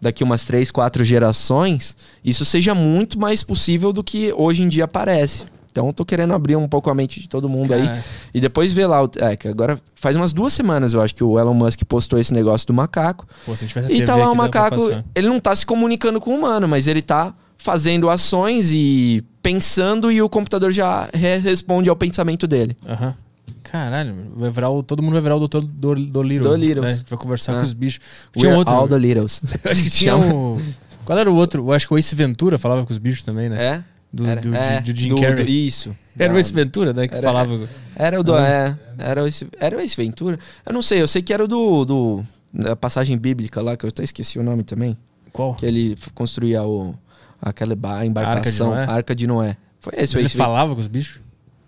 daqui 0.00 0.22
umas 0.22 0.44
três, 0.44 0.70
quatro 0.70 1.04
gerações, 1.04 1.96
isso 2.24 2.44
seja 2.44 2.74
muito 2.74 3.18
mais 3.18 3.42
possível 3.42 3.92
do 3.92 4.02
que 4.02 4.32
hoje 4.32 4.62
em 4.62 4.68
dia 4.68 4.88
parece. 4.88 5.44
Então 5.72 5.86
eu 5.86 5.92
tô 5.94 6.04
querendo 6.04 6.34
abrir 6.34 6.54
um 6.54 6.68
pouco 6.68 6.90
a 6.90 6.94
mente 6.94 7.18
de 7.18 7.26
todo 7.28 7.48
mundo 7.48 7.72
aí. 7.72 7.86
Cara, 7.86 8.04
E 8.34 8.40
depois 8.40 8.72
ver 8.74 8.86
lá. 8.86 9.02
o- 9.02 9.10
É, 9.16 9.34
que 9.34 9.48
agora 9.48 9.80
faz 9.96 10.14
umas 10.14 10.30
duas 10.32 10.52
semanas, 10.52 10.92
eu 10.92 11.00
acho, 11.00 11.14
que 11.14 11.24
o 11.24 11.38
Elon 11.40 11.54
Musk 11.54 11.80
postou 11.84 12.18
esse 12.18 12.32
negócio 12.32 12.66
do 12.66 12.74
macaco. 12.74 13.26
pô, 13.46 13.56
se 13.56 13.64
a 13.64 13.68
gente 13.68 13.78
a 13.78 13.90
E 13.90 14.04
tá 14.04 14.14
lá 14.14 14.30
o 14.30 14.36
macaco. 14.36 14.76
Ele 15.14 15.28
não 15.28 15.40
tá 15.40 15.56
se 15.56 15.64
comunicando 15.64 16.20
com 16.20 16.32
o 16.34 16.38
humano, 16.38 16.68
mas 16.68 16.86
ele 16.86 17.00
tá 17.00 17.34
fazendo 17.56 18.10
ações 18.10 18.70
e 18.72 19.24
pensando 19.42 20.10
e 20.12 20.20
o 20.20 20.28
computador 20.28 20.72
já 20.72 21.08
re- 21.14 21.38
responde 21.38 21.88
ao 21.88 21.96
pensamento 21.96 22.46
dele. 22.46 22.76
Aham. 22.86 23.14
Caralho, 23.62 24.14
vai 24.36 24.50
virar 24.50 24.68
o, 24.70 24.82
todo 24.82 25.02
mundo 25.02 25.12
vai 25.14 25.22
virar 25.22 25.36
o 25.36 25.48
Dr. 25.48 25.60
Dor- 25.64 25.96
Dolittle. 25.98 26.48
Dolittle. 26.50 26.84
né? 26.84 27.00
Vai 27.08 27.18
conversar 27.18 27.52
Ah. 27.52 27.56
com 27.56 27.62
os 27.62 27.72
bichos. 27.72 28.00
Tinha 28.36 28.48
um 28.50 28.52
We're 28.52 28.58
outro. 28.58 28.74
all 28.74 28.88
the 28.88 28.98
littles. 28.98 29.40
Acho 29.64 29.82
que 29.82 29.88
tinha 29.90 30.16
o. 30.16 30.60
Qual 31.04 31.18
era 31.18 31.30
o 31.30 31.34
outro? 31.34 31.66
Eu 31.68 31.72
acho 31.72 31.86
que 31.88 31.94
o 31.94 31.98
Ace 31.98 32.14
Ventura 32.14 32.58
falava 32.58 32.84
com 32.84 32.92
os 32.92 32.98
bichos 32.98 33.24
também, 33.24 33.48
né? 33.48 33.64
É? 33.64 33.84
Do, 34.12 34.26
Era, 34.26 34.40
do, 34.42 34.54
é, 34.54 34.80
do 34.80 34.94
Jim 34.94 35.08
do- 35.08 35.20
Carrey. 35.20 35.44
do- 35.44 35.50
isso. 35.50 35.96
Era 36.18 36.34
o 36.34 36.38
Ace 36.38 36.52
Ventura, 36.52 36.92
né? 36.92 37.08
Que 37.08 37.14
Era- 37.14 37.22
falava. 37.22 37.68
Era 37.96 38.20
o 38.20 38.22
do. 38.22 38.36
É, 38.36 38.76
era 38.98 39.22
o 39.22 39.26
Ace, 39.26 39.46
era 39.58 39.76
o 39.76 39.80
Ace 39.80 39.96
Ventura? 39.96 40.38
Eu 40.66 40.72
não 40.72 40.82
sei, 40.82 41.00
eu 41.00 41.08
sei 41.08 41.22
que 41.22 41.32
era 41.32 41.42
o 41.44 41.48
do. 41.48 41.84
do 41.84 42.24
da 42.52 42.76
passagem 42.76 43.16
bíblica 43.16 43.62
lá, 43.62 43.74
que 43.78 43.86
eu 43.86 43.88
até 43.88 44.04
esqueci 44.04 44.38
o 44.38 44.42
nome 44.42 44.62
também. 44.62 44.98
Qual? 45.32 45.54
Que 45.54 45.64
ele 45.64 45.96
construía 46.14 46.62
o, 46.62 46.94
aquela 47.40 47.74
ba- 47.74 48.04
embarcação, 48.04 48.72
Noé? 48.72 48.84
a 48.84 48.92
Arca 48.92 49.14
de 49.14 49.26
Noé. 49.26 49.56
Foi 49.80 49.94
esse 49.96 50.14
o 50.14 50.18
Ele 50.18 50.26
Ace 50.26 50.36
falava 50.36 50.74
com 50.74 50.80
os 50.82 50.86
bichos? 50.86 51.22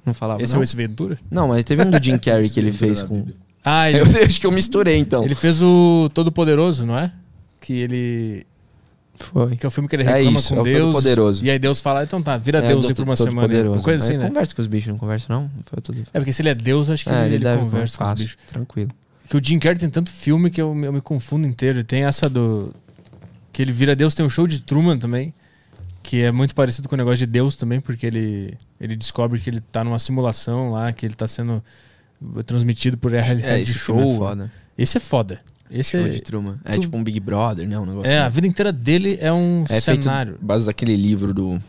Não 0.05 0.13
falava. 0.13 0.43
Esse 0.43 0.53
é 0.53 0.57
não? 0.57 0.61
o 0.61 0.63
Ace 0.63 0.77
Ventura? 0.77 1.19
não, 1.31 1.49
mas 1.49 1.65
teve 1.65 1.83
um 1.83 1.91
do 1.91 2.03
Jim 2.05 2.19
Carrey 2.21 2.51
que 2.51 2.61
ele 2.61 2.73
fez 2.75 3.01
com. 3.01 3.27
Ah, 3.65 3.89
ele, 3.89 4.01
Eu 4.05 4.27
acho 4.27 4.39
que 4.39 4.47
eu 4.47 4.53
misturei 4.53 4.99
então. 4.99 5.25
ele 5.25 5.35
fez 5.35 5.63
o 5.63 6.11
Todo 6.13 6.31
Poderoso, 6.31 6.85
não 6.85 6.99
é? 6.99 7.11
Que 7.63 7.73
ele. 7.73 8.47
Foi. 9.17 9.55
Que 9.57 9.65
é 9.65 9.69
o 9.69 9.71
filme 9.71 9.89
que 9.89 9.95
ele 9.97 10.03
É 10.03 10.07
reclama 10.17 10.39
isso, 10.39 10.53
é 10.53 10.57
com 10.57 10.61
o 10.63 10.65
Deus. 10.65 10.81
Todo-Poderoso. 10.95 11.45
E 11.45 11.51
aí 11.51 11.59
Deus 11.59 11.81
fala, 11.81 12.03
então 12.03 12.21
tá, 12.23 12.37
vira 12.37 12.59
É, 12.59 12.69
Deus 12.69 12.87
aí 12.87 12.95
por 12.95 13.05
uma 13.05 13.15
semana. 13.17 13.33
aí. 13.41 13.45
Uma 13.45 13.49
poderoso. 13.49 13.85
coisa 13.85 14.05
assim, 14.05 14.17
né? 14.17 14.27
Conversa 14.29 14.55
com 14.55 14.61
os 14.63 14.67
bichos, 14.69 14.89
não 14.89 14.99
conversa 14.99 15.27
não? 15.29 15.51
Foi 15.67 15.81
tudo. 15.81 16.05
É 16.13 16.19
porque 16.19 16.33
se 16.33 16.43
ele 16.43 16.49
é 16.49 16.55
Deus, 16.55 16.91
acho 16.91 17.05
que 17.05 17.11
É, 17.11 17.27
ele, 17.27 17.37
ele 17.37 17.57
conversa 17.57 17.97
com 17.99 18.05
os 18.05 18.21
bichos. 18.21 18.37
Tranquilo. 18.49 18.91
Que 19.29 19.37
o 19.37 19.41
Jim 19.43 19.59
Carrey 19.59 19.79
tem 19.79 19.89
tanto 19.89 20.11
filme 20.11 20.51
que 20.51 20.61
eu, 20.61 20.75
me- 20.75 20.87
eu 20.87 20.93
me 20.93 21.01
confundo 21.01 21.47
inteiro. 21.47 21.81
E 21.81 21.85
tem 21.85 22.03
essa 22.05 22.29
do. 22.29 22.75
Que 23.53 23.63
ele 23.63 23.73
vira 23.73 23.95
Deus, 23.97 24.15
tem 24.15 24.27
um 24.27 24.29
show 24.29 24.47
de 24.47 24.61
Truman 24.61 24.99
também. 24.99 25.33
Que 26.03 26.23
é 26.23 26.31
muito 26.33 26.55
parecido 26.55 26.89
com 26.89 26.95
o 26.95 26.99
negócio 26.99 27.19
de 27.19 27.27
Deus 27.27 27.57
também, 27.57 27.81
porque 27.81 28.05
ele, 28.07 28.59
ele 28.79 28.95
descobre 28.97 29.41
que 29.41 29.49
ele 29.49 29.61
tá 29.61 29.83
numa 29.83 29.99
simulação 29.99 30.71
lá, 30.71 30.93
que 30.93 31.07
ele 31.07 31.15
tá 31.15 31.27
sendo 31.27 31.63
transmitido 32.45 32.99
por 32.99 33.11
reality 33.13 33.47
É, 33.47 33.61
esse 33.61 33.73
show. 33.75 33.99
show 34.01 34.13
é 34.15 34.17
foda. 34.19 34.53
Esse 34.77 34.97
é 34.99 35.01
foda. 35.01 35.41
Esse 35.71 35.93
Show 35.93 36.07
é. 36.07 36.09
de 36.11 36.21
Truman. 36.21 36.57
É 36.65 36.75
tu- 36.75 36.81
tipo 36.83 36.97
um 36.97 37.03
Big 37.05 37.19
Brother, 37.21 37.67
né? 37.67 37.79
Um 37.79 37.87
negócio 37.87 38.11
É, 38.11 38.19
a 38.21 38.29
vida 38.29 38.47
inteira 38.47 38.71
dele 38.73 39.19
é 39.21 39.33
um 39.33 39.65
É 39.69 39.81
feito 39.81 40.05
cenário. 40.05 40.39
base 40.41 40.67
daquele 40.67 40.97
livro 40.97 41.33
do 41.35 41.61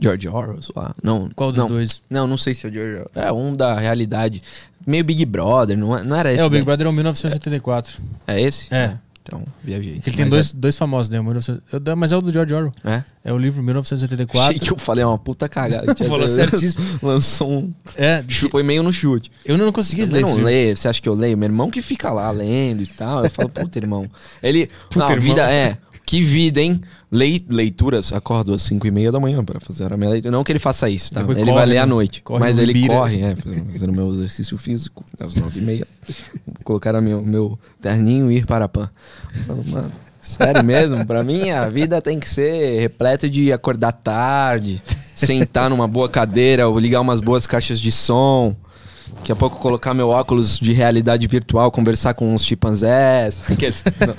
George 0.00 0.28
Orwell 0.28 0.60
lá. 0.76 0.94
Não, 1.02 1.28
Qual 1.34 1.50
dos 1.50 1.58
não, 1.58 1.68
dois? 1.68 2.02
Não, 2.10 2.26
não 2.26 2.36
sei 2.36 2.54
se 2.54 2.66
é 2.66 2.70
o 2.70 2.72
George 2.72 2.92
Orwell. 2.92 3.10
É 3.14 3.32
um 3.32 3.52
da 3.54 3.78
realidade. 3.78 4.42
Meio 4.86 5.02
Big 5.04 5.24
Brother, 5.26 5.76
não, 5.76 5.96
é- 5.96 6.02
não 6.04 6.16
era 6.16 6.30
esse? 6.32 6.40
É, 6.40 6.44
o 6.44 6.50
Big 6.50 6.60
né? 6.60 6.64
Brother 6.64 6.86
é 6.86 6.90
o 6.90 6.92
1984. 6.92 7.98
É 8.26 8.40
esse? 8.40 8.72
É. 8.72 8.96
Então, 9.28 9.42
viajei. 9.62 10.00
Que 10.00 10.08
ele 10.08 10.16
tem 10.16 10.24
Mas 10.24 10.30
dois, 10.30 10.52
dois 10.54 10.76
famosos, 10.78 11.10
né? 11.10 11.20
O 11.20 11.22
1900 11.22 11.62
eu 11.70 11.78
da- 11.78 11.94
Mas 11.94 12.12
é 12.12 12.16
o 12.16 12.22
do 12.22 12.32
George 12.32 12.54
Orwell. 12.54 12.72
É? 12.82 12.92
é? 12.94 13.04
É 13.24 13.32
o 13.32 13.36
livro 13.36 13.62
1984. 13.62 14.48
Achei 14.48 14.58
que 14.58 14.72
eu 14.72 14.78
falei 14.78 15.04
uma 15.04 15.18
puta 15.18 15.46
cagada. 15.50 15.94
Falou 16.08 16.26
certíssimo. 16.26 16.82
Lançou 17.02 17.50
um... 17.52 17.70
É, 17.94 18.24
Foi 18.50 18.62
meio 18.62 18.82
no 18.82 18.90
chute. 18.90 19.30
eu 19.44 19.58
não 19.58 19.70
consegui 19.70 20.02
Eu 20.02 20.08
ler 20.10 20.22
não 20.22 20.34
leio, 20.36 20.74
você 20.74 20.88
acha 20.88 21.02
que 21.02 21.08
eu 21.08 21.14
leio? 21.14 21.36
Meu 21.36 21.46
irmão 21.46 21.70
que 21.70 21.82
fica 21.82 22.10
lá 22.10 22.30
lendo 22.30 22.82
e 22.82 22.86
tal. 22.86 23.24
Eu 23.24 23.30
falo, 23.30 23.50
puta, 23.50 23.78
irmão. 23.78 24.06
Ele. 24.42 24.70
Puta, 24.88 25.00
não, 25.00 25.10
irmão. 25.10 25.20
vida 25.20 25.50
é. 25.52 25.76
Que 26.08 26.22
vida, 26.22 26.58
hein? 26.62 26.80
Lei, 27.12 27.44
leituras, 27.50 28.14
acordo 28.14 28.54
às 28.54 28.62
5 28.62 28.86
e 28.86 28.90
meia 28.90 29.12
da 29.12 29.20
manhã 29.20 29.44
pra 29.44 29.60
fazer 29.60 29.92
a 29.92 29.96
minha 29.98 30.08
leitura. 30.08 30.32
Não 30.32 30.42
que 30.42 30.50
ele 30.50 30.58
faça 30.58 30.88
isso, 30.88 31.12
tá? 31.12 31.20
Depois 31.20 31.36
ele 31.36 31.44
corre, 31.44 31.58
vai 31.58 31.66
ler 31.66 31.74
né? 31.74 31.80
à 31.80 31.86
noite. 31.86 32.22
Corre 32.22 32.40
mas 32.40 32.56
ele 32.56 32.70
Ibira. 32.70 32.94
corre, 32.94 33.20
é, 33.20 33.36
fazendo 33.36 33.92
meu 33.92 34.08
exercício 34.08 34.56
físico 34.56 35.04
às 35.20 35.34
9 35.34 35.58
e 35.58 35.62
meia. 35.62 35.86
Colocaram 36.64 37.02
meu, 37.02 37.20
meu 37.20 37.58
terninho 37.78 38.32
e 38.32 38.38
ir 38.38 38.46
para 38.46 38.64
a 38.64 38.68
pan. 38.70 38.88
Eu 39.34 39.42
falo, 39.42 39.64
mano, 39.66 39.92
sério 40.18 40.64
mesmo? 40.64 41.04
Pra 41.04 41.22
mim, 41.22 41.50
a 41.50 41.68
vida 41.68 42.00
tem 42.00 42.18
que 42.18 42.30
ser 42.30 42.80
repleta 42.80 43.28
de 43.28 43.52
acordar 43.52 43.92
tarde, 43.92 44.82
sentar 45.14 45.68
numa 45.68 45.86
boa 45.86 46.08
cadeira, 46.08 46.70
ou 46.70 46.78
ligar 46.78 47.02
umas 47.02 47.20
boas 47.20 47.46
caixas 47.46 47.78
de 47.78 47.92
som. 47.92 48.56
Daqui 49.16 49.32
a 49.32 49.36
pouco 49.36 49.58
colocar 49.58 49.92
meu 49.94 50.08
óculos 50.08 50.58
de 50.58 50.72
realidade 50.72 51.26
virtual, 51.26 51.70
conversar 51.70 52.14
com 52.14 52.34
uns 52.34 52.44
chimpanzés. 52.44 53.44
Não. 54.00 54.14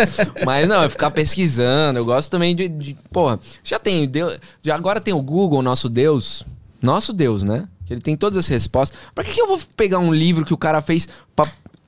Mas 0.45 0.67
não, 0.67 0.83
é 0.83 0.89
ficar 0.89 1.11
pesquisando. 1.11 1.99
Eu 1.99 2.05
gosto 2.05 2.29
também 2.29 2.55
de. 2.55 2.67
de 2.67 2.97
porra, 3.11 3.39
já 3.63 3.79
tem. 3.79 4.07
Deus, 4.07 4.37
já 4.61 4.75
agora 4.75 4.99
tem 4.99 5.13
o 5.13 5.21
Google, 5.21 5.61
nosso 5.61 5.89
Deus. 5.89 6.45
Nosso 6.81 7.11
Deus, 7.11 7.43
né? 7.43 7.67
Que 7.85 7.93
ele 7.93 8.01
tem 8.01 8.15
todas 8.15 8.37
as 8.37 8.47
respostas. 8.47 8.97
Pra 9.13 9.23
que, 9.23 9.31
que 9.31 9.41
eu 9.41 9.47
vou 9.47 9.59
pegar 9.75 9.99
um 9.99 10.13
livro 10.13 10.45
que 10.45 10.53
o 10.53 10.57
cara 10.57 10.81
fez 10.81 11.07
pra 11.35 11.45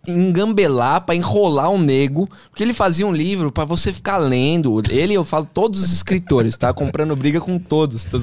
engambelar, 0.08 1.02
pra 1.02 1.16
enrolar 1.16 1.70
um 1.70 1.78
nego? 1.78 2.30
Porque 2.50 2.64
ele 2.64 2.74
fazia 2.74 3.06
um 3.06 3.14
livro 3.14 3.52
pra 3.52 3.66
você 3.66 3.92
ficar 3.94 4.18
lendo. 4.18 4.82
Ele, 4.90 5.14
eu 5.14 5.24
falo, 5.26 5.48
todos 5.54 5.82
os 5.84 5.92
escritores, 5.94 6.58
tá? 6.58 6.74
Comprando 6.74 7.16
briga 7.16 7.40
com 7.40 7.58
todos. 7.60 8.04
Tá. 8.06 8.18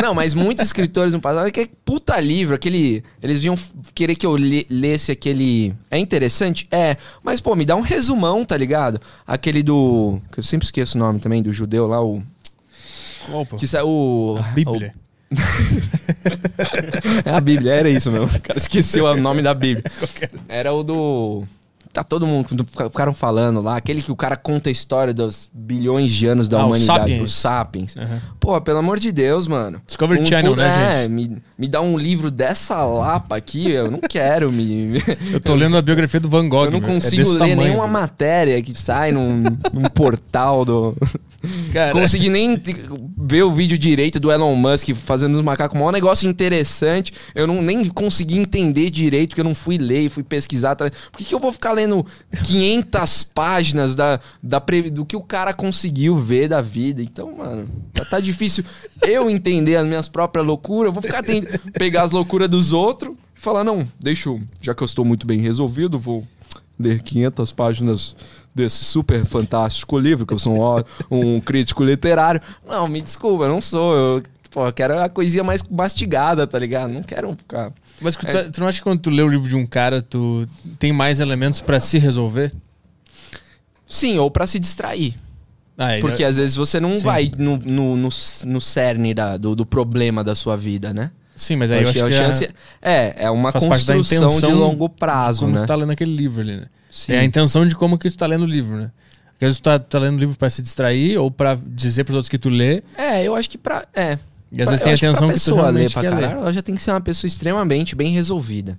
Não, 0.00 0.14
mas 0.14 0.34
muitos 0.34 0.64
escritores 0.64 1.12
no 1.12 1.20
passado, 1.20 1.50
que 1.50 1.68
puta 1.84 2.18
livro, 2.20 2.54
aquele. 2.54 3.02
Eles 3.22 3.42
iam 3.44 3.56
querer 3.94 4.14
que 4.14 4.26
eu 4.26 4.36
le- 4.36 4.66
lesse 4.68 5.10
aquele. 5.12 5.74
É 5.90 5.98
interessante? 5.98 6.66
É. 6.70 6.96
Mas, 7.22 7.40
pô, 7.40 7.54
me 7.56 7.64
dá 7.64 7.74
um 7.76 7.80
resumão, 7.80 8.44
tá 8.44 8.56
ligado? 8.56 9.00
Aquele 9.26 9.62
do. 9.62 10.20
Que 10.32 10.40
eu 10.40 10.44
sempre 10.44 10.64
esqueço 10.66 10.96
o 10.96 11.00
nome 11.00 11.18
também, 11.20 11.42
do 11.42 11.52
judeu 11.52 11.86
lá, 11.86 12.02
o. 12.04 12.22
Pô? 13.48 13.56
Que 13.56 13.66
saiu. 13.66 13.88
o- 13.88 14.36
A 14.38 14.42
Bíblia. 14.52 14.94
É 14.94 15.07
a 17.24 17.40
Bíblia, 17.40 17.72
era 17.74 17.90
isso 17.90 18.10
mesmo. 18.10 18.26
O 18.26 18.40
cara 18.40 18.58
esqueceu 18.58 19.04
o 19.06 19.16
nome 19.16 19.42
da 19.42 19.54
Bíblia. 19.54 19.84
Era 20.48 20.72
o 20.72 20.82
do. 20.82 21.44
Tá 21.92 22.04
todo 22.04 22.26
mundo. 22.26 22.66
Ficaram 22.66 23.12
falando 23.14 23.60
lá. 23.62 23.76
Aquele 23.76 24.02
que 24.02 24.12
o 24.12 24.16
cara 24.16 24.36
conta 24.36 24.68
a 24.68 24.72
história 24.72 25.12
dos 25.12 25.50
bilhões 25.52 26.12
de 26.12 26.26
anos 26.26 26.46
da 26.46 26.60
Ah, 26.60 26.66
humanidade. 26.66 26.98
Sapiens. 27.00 27.22
Os 27.22 27.34
Sapiens. 27.34 27.96
Aham. 27.96 28.20
Pô, 28.38 28.60
pelo 28.60 28.78
amor 28.78 28.98
de 28.98 29.10
Deus, 29.10 29.46
mano. 29.46 29.80
Discovery 29.86 30.20
Um 30.20 30.24
Channel, 30.24 30.54
né, 30.54 30.68
é, 30.68 31.02
gente? 31.02 31.10
Me, 31.12 31.36
me 31.58 31.66
dá 31.68 31.80
um 31.80 31.98
livro 31.98 32.30
dessa 32.30 32.84
lapa 32.84 33.36
aqui, 33.36 33.70
eu 33.70 33.90
não 33.90 34.00
quero 34.00 34.52
me. 34.52 35.02
Eu 35.32 35.40
tô 35.40 35.54
lendo 35.54 35.76
a 35.76 35.82
biografia 35.82 36.20
do 36.20 36.28
Van 36.28 36.48
Gogh. 36.48 36.66
Eu 36.66 36.70
não 36.72 36.80
meu. 36.80 36.88
É 36.90 36.92
consigo 36.92 37.16
desse 37.22 37.32
ler 37.32 37.38
tamanho, 37.38 37.56
nenhuma 37.56 37.84
meu. 37.84 37.92
matéria 38.00 38.62
que 38.62 38.74
sai 38.74 39.10
num, 39.10 39.40
num 39.72 39.88
portal 39.94 40.64
do. 40.64 40.94
Cara, 41.72 41.92
Consegui 41.92 42.28
nem 42.28 42.60
ver 43.16 43.44
o 43.44 43.52
vídeo 43.52 43.78
direito 43.78 44.18
do 44.18 44.30
Elon 44.30 44.56
Musk 44.56 44.90
fazendo 44.94 45.36
os 45.36 45.44
macacos. 45.44 45.80
Um 45.80 45.90
negócio 45.90 46.28
interessante. 46.28 47.12
Eu 47.34 47.46
não, 47.46 47.62
nem 47.62 47.84
consegui 47.86 48.38
entender 48.38 48.90
direito, 48.90 49.30
porque 49.30 49.40
eu 49.40 49.44
não 49.44 49.54
fui 49.54 49.78
ler 49.78 50.08
fui 50.08 50.22
pesquisar. 50.22 50.74
Por 50.74 50.90
que, 51.16 51.24
que 51.24 51.34
eu 51.34 51.38
vou 51.38 51.52
ficar 51.52 51.72
lendo 51.72 52.04
500 52.44 53.24
páginas 53.24 53.94
da, 53.94 54.18
da, 54.42 54.60
do 54.92 55.04
que 55.04 55.16
o 55.16 55.20
cara 55.20 55.54
conseguiu 55.54 56.16
ver 56.16 56.48
da 56.48 56.60
vida? 56.60 57.02
Então, 57.02 57.36
mano, 57.36 57.68
tá, 57.92 58.04
tá 58.04 58.20
difícil 58.20 58.64
eu 59.02 59.30
entender 59.30 59.76
as 59.76 59.86
minhas 59.86 60.08
próprias 60.08 60.44
loucuras. 60.44 60.88
Eu 60.88 60.92
vou 60.92 61.02
ficar 61.02 61.22
tentando 61.22 61.58
pegar 61.72 62.02
as 62.02 62.10
loucuras 62.10 62.48
dos 62.48 62.72
outros 62.72 63.14
e 63.36 63.40
falar, 63.40 63.62
não, 63.62 63.86
deixa 64.00 64.28
eu, 64.28 64.40
já 64.60 64.74
que 64.74 64.82
eu 64.82 64.86
estou 64.86 65.04
muito 65.04 65.26
bem 65.26 65.38
resolvido, 65.38 65.98
vou 65.98 66.26
ler 66.78 67.02
500 67.02 67.52
páginas 67.52 68.14
desse 68.54 68.84
super 68.84 69.24
fantástico 69.26 69.98
livro, 69.98 70.26
que 70.26 70.34
eu 70.34 70.38
sou 70.38 70.56
um, 71.10 71.36
um 71.36 71.40
crítico 71.40 71.82
literário. 71.84 72.40
Não, 72.66 72.86
me 72.88 73.00
desculpa, 73.00 73.44
eu 73.44 73.48
não 73.48 73.60
sou. 73.60 73.94
Eu, 73.94 74.22
pô, 74.50 74.66
eu 74.66 74.72
quero 74.72 74.98
a 75.00 75.08
coisinha 75.08 75.44
mais 75.44 75.62
mastigada, 75.62 76.46
tá 76.46 76.58
ligado? 76.58 76.92
Não 76.92 77.02
quero 77.02 77.30
ficar. 77.36 77.72
Mas 78.00 78.14
tu, 78.16 78.26
tá- 78.26 78.44
tu 78.50 78.60
não 78.60 78.68
acha 78.68 78.78
que 78.78 78.84
quando 78.84 79.00
tu 79.00 79.10
lê 79.10 79.22
o 79.22 79.28
livro 79.28 79.48
de 79.48 79.56
um 79.56 79.66
cara, 79.66 80.00
tu 80.02 80.46
tem 80.78 80.92
mais 80.92 81.20
elementos 81.20 81.60
pra 81.60 81.80
se 81.80 81.98
resolver? 81.98 82.52
Sim, 83.88 84.18
ou 84.18 84.30
pra 84.30 84.46
se 84.46 84.58
distrair. 84.58 85.14
Ah, 85.76 85.90
Porque 86.00 86.24
às 86.24 86.36
vezes 86.36 86.56
você 86.56 86.80
não 86.80 86.92
Sim. 86.94 87.00
vai 87.00 87.30
no, 87.38 87.56
no, 87.58 87.96
no, 87.96 88.08
no 88.46 88.60
cerne 88.60 89.14
da- 89.14 89.36
do, 89.36 89.54
do 89.54 89.64
problema 89.64 90.24
da 90.24 90.34
sua 90.34 90.56
vida, 90.56 90.92
né? 90.92 91.10
Sim, 91.38 91.56
mas 91.56 91.70
aí 91.70 91.82
eu 91.82 91.88
acho 91.88 91.98
que, 91.98 92.00
a 92.02 92.06
a- 92.06 92.10
chance- 92.10 92.50
É, 92.82 93.14
é 93.24 93.30
uma 93.30 93.50
construção 93.52 94.28
de 94.28 94.46
longo 94.54 94.88
prazo, 94.88 95.40
como 95.42 95.52
né? 95.54 95.60
tu 95.62 95.66
tá 95.66 95.74
lendo 95.76 95.92
aquele 95.92 96.14
livro 96.14 96.42
ali, 96.42 96.56
né? 96.56 96.66
Sim. 96.90 97.12
É 97.12 97.20
a 97.20 97.24
intenção 97.24 97.66
de 97.66 97.74
como 97.74 97.96
que 97.96 98.10
tu 98.10 98.16
tá 98.16 98.26
lendo 98.26 98.42
o 98.42 98.46
livro, 98.46 98.76
né? 98.76 98.90
Às 99.34 99.40
vezes 99.40 99.58
tu 99.58 99.62
tá, 99.62 99.78
tá 99.78 99.98
lendo 100.00 100.16
o 100.16 100.18
livro 100.18 100.36
pra 100.36 100.50
se 100.50 100.60
distrair 100.62 101.16
ou 101.16 101.30
pra 101.30 101.56
dizer 101.64 102.02
pros 102.04 102.16
outros 102.16 102.28
que 102.28 102.38
tu 102.38 102.48
lê. 102.48 102.82
É, 102.96 103.22
eu 103.22 103.34
acho 103.36 103.48
que 103.48 103.56
pra. 103.56 103.84
É. 103.94 104.18
E 104.50 104.60
às 104.60 104.64
Pra- 104.66 104.70
vezes 104.72 104.82
tem 104.82 104.92
a 104.92 104.96
intenção 104.96 105.28
que 105.28 105.34
tu 105.34 105.36
pessoa 105.36 105.60
realmente 105.62 105.82
ler 105.84 105.90
pra 105.92 106.02
caralho, 106.10 106.40
ela 106.40 106.52
já 106.52 106.60
tem 106.62 106.74
que 106.74 106.82
ser 106.82 106.90
uma 106.90 107.00
pessoa 107.00 107.28
extremamente 107.28 107.94
bem 107.94 108.12
resolvida. 108.12 108.76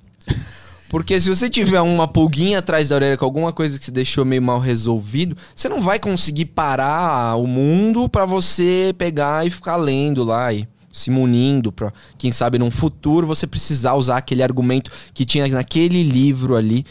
Porque 0.89 1.19
se 1.19 1.29
você 1.29 1.47
tiver 1.49 1.79
uma 1.81 2.07
pulguinha 2.07 2.57
atrás 2.59 2.89
da 2.89 2.95
orelha 2.95 3.15
com 3.15 3.23
alguma 3.23 3.53
coisa 3.53 3.77
que 3.77 3.85
você 3.85 3.91
deixou 3.91 4.25
meio 4.25 4.41
mal 4.41 4.59
resolvido, 4.59 5.37
você 5.55 5.69
não 5.69 5.79
vai 5.79 5.99
conseguir 5.99 6.45
parar 6.45 7.35
o 7.35 7.45
mundo 7.45 8.09
pra 8.09 8.25
você 8.25 8.93
pegar 8.97 9.45
e 9.45 9.51
ficar 9.51 9.75
lendo 9.77 10.23
lá 10.23 10.51
e 10.51 10.67
se 10.91 11.09
munindo 11.09 11.71
pra, 11.71 11.93
quem 12.17 12.31
sabe, 12.31 12.57
num 12.57 12.71
futuro 12.71 13.27
você 13.27 13.45
precisar 13.45 13.93
usar 13.93 14.17
aquele 14.17 14.43
argumento 14.43 14.91
que 15.13 15.25
tinha 15.25 15.47
naquele 15.47 16.03
livro 16.03 16.55
ali. 16.55 16.85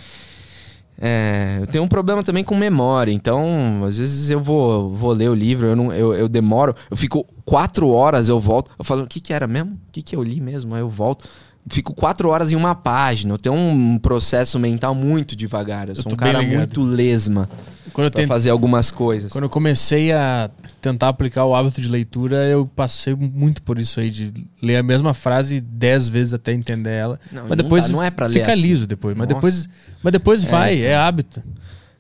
É, 1.01 1.59
eu 1.61 1.67
tenho 1.69 1.85
um 1.85 1.89
problema 1.89 2.25
também 2.25 2.43
com 2.43 2.57
memória, 2.57 3.13
então 3.13 3.85
às 3.87 3.99
vezes 3.99 4.31
eu 4.31 4.41
vou, 4.41 4.91
vou 4.91 5.13
ler 5.13 5.31
o 5.31 5.35
livro, 5.35 5.69
eu, 5.69 5.77
não, 5.77 5.93
eu, 5.93 6.13
eu 6.13 6.29
demoro, 6.29 6.75
eu 6.91 6.97
fico 6.97 7.25
quatro 7.45 7.89
horas, 7.91 8.29
eu 8.29 8.41
volto, 8.41 8.73
eu 8.77 8.85
falo, 8.85 9.05
o 9.05 9.07
que 9.07 9.21
que 9.21 9.33
era 9.33 9.47
mesmo? 9.47 9.75
O 9.75 9.93
que 9.93 10.03
que 10.03 10.17
eu 10.17 10.23
li 10.25 10.41
mesmo? 10.41 10.75
Aí 10.75 10.81
eu 10.81 10.89
volto, 10.89 11.25
fico 11.71 11.95
quatro 11.95 12.29
horas 12.31 12.51
em 12.51 12.57
uma 12.57 12.75
página, 12.75 13.33
eu 13.33 13.39
tenho 13.39 13.55
um 13.55 13.97
processo 13.97 14.59
mental 14.59 14.93
muito 14.93 15.37
devagar, 15.37 15.89
eu 15.89 15.95
sou 15.95 16.07
tô 16.07 16.15
um 16.15 16.17
cara 16.17 16.43
muito 16.43 16.83
lesma 16.83 17.49
Quando 17.93 18.11
tento, 18.11 18.29
fazer 18.29 18.51
algumas 18.51 18.91
coisas. 18.91 19.31
quando 19.33 19.45
eu 19.45 19.51
comecei 19.51 20.13
a 20.13 20.51
tentar 20.81 21.09
aplicar 21.09 21.45
o 21.45 21.55
hábito 21.55 21.81
de 21.81 21.89
leitura, 21.89 22.45
eu 22.47 22.67
passei 22.67 23.15
muito 23.15 23.63
por 23.63 23.79
isso 23.79 24.01
aí, 24.01 24.11
de 24.11 24.33
ler 24.63 24.77
a 24.77 24.83
mesma 24.83 25.13
frase 25.15 25.61
dez 25.61 26.09
vezes 26.09 26.35
até 26.35 26.53
entender 26.53 26.91
ela. 26.91 27.21
Não, 27.33 27.43
mas 27.43 27.51
não 27.51 27.57
depois 27.57 27.85
dá, 27.87 27.93
não 27.93 28.03
é 28.03 28.11
pra 28.11 28.27
ler 28.27 28.41
fica 28.41 28.53
assim. 28.53 28.61
liso 28.63 28.87
depois. 28.87 29.17
Mas 29.17 29.27
Nossa. 29.29 29.35
depois, 29.35 29.69
mas 30.03 30.13
depois 30.13 30.45
vai, 30.45 30.81
é 30.83 30.95
hábito. 30.97 31.43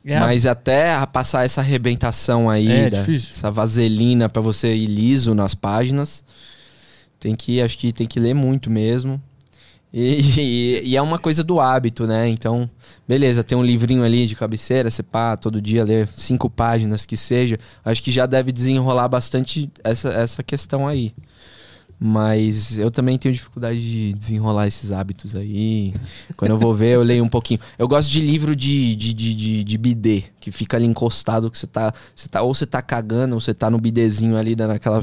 É 0.04 0.14
hábito. 0.16 0.26
Mas 0.28 0.46
até 0.46 0.94
a 0.94 1.06
passar 1.06 1.44
essa 1.44 1.60
arrebentação 1.60 2.48
aí, 2.48 2.70
É, 2.70 2.88
da- 2.90 2.98
difícil. 3.00 3.30
essa 3.36 3.50
vaselina 3.50 4.28
pra 4.28 4.40
você 4.40 4.74
ir 4.74 4.86
liso 4.86 5.34
nas 5.34 5.54
páginas, 5.54 6.22
Tem 7.20 7.34
que, 7.34 7.60
acho 7.60 7.76
que 7.76 7.92
tem 7.92 8.06
que 8.06 8.20
ler 8.20 8.32
muito 8.32 8.70
mesmo. 8.70 9.20
E, 9.92 10.20
e- 10.40 10.88
e 10.90 10.96
é 10.96 11.02
uma 11.02 11.18
coisa 11.18 11.42
do 11.42 11.60
hábito, 11.60 12.06
né? 12.06 12.28
Então, 12.28 12.68
beleza, 13.06 13.42
tem 13.42 13.56
um 13.56 13.62
livrinho 13.64 14.02
ali 14.04 14.26
de 14.26 14.36
cabeceira, 14.36 14.90
você 14.90 15.02
pá, 15.02 15.36
todo 15.36 15.60
dia 15.60 15.84
ler 15.84 16.06
cinco 16.08 16.50
páginas 16.50 17.06
que 17.06 17.16
seja. 17.16 17.58
Acho 17.84 18.02
que 18.02 18.10
já 18.10 18.26
deve 18.26 18.52
desenrolar 18.52 19.08
bastante 19.08 19.70
essa, 19.82 20.10
essa 20.10 20.42
questão 20.42 20.86
aí. 20.86 21.12
Mas 22.00 22.78
eu 22.78 22.90
também 22.92 23.18
tenho 23.18 23.34
dificuldade 23.34 23.80
de 23.80 24.14
desenrolar 24.14 24.68
esses 24.68 24.92
hábitos 24.92 25.34
aí. 25.34 25.92
Quando 26.36 26.52
eu 26.52 26.58
vou 26.58 26.72
ver, 26.72 26.90
eu 26.94 27.02
leio 27.02 27.24
um 27.24 27.28
pouquinho. 27.28 27.58
Eu 27.76 27.88
gosto 27.88 28.08
de 28.08 28.20
livro 28.20 28.54
de, 28.54 28.94
de, 28.94 29.12
de, 29.12 29.34
de, 29.34 29.64
de 29.64 29.78
bidê, 29.78 30.24
que 30.40 30.52
fica 30.52 30.76
ali 30.76 30.86
encostado, 30.86 31.50
que 31.50 31.58
você 31.58 31.66
tá, 31.66 31.92
você 32.14 32.28
tá. 32.28 32.42
Ou 32.42 32.54
você 32.54 32.66
tá 32.66 32.80
cagando, 32.80 33.34
ou 33.34 33.40
você 33.40 33.52
tá 33.52 33.68
no 33.68 33.78
bidêzinho 33.78 34.36
ali, 34.36 34.54
dando 34.54 34.70
aquela. 34.74 35.02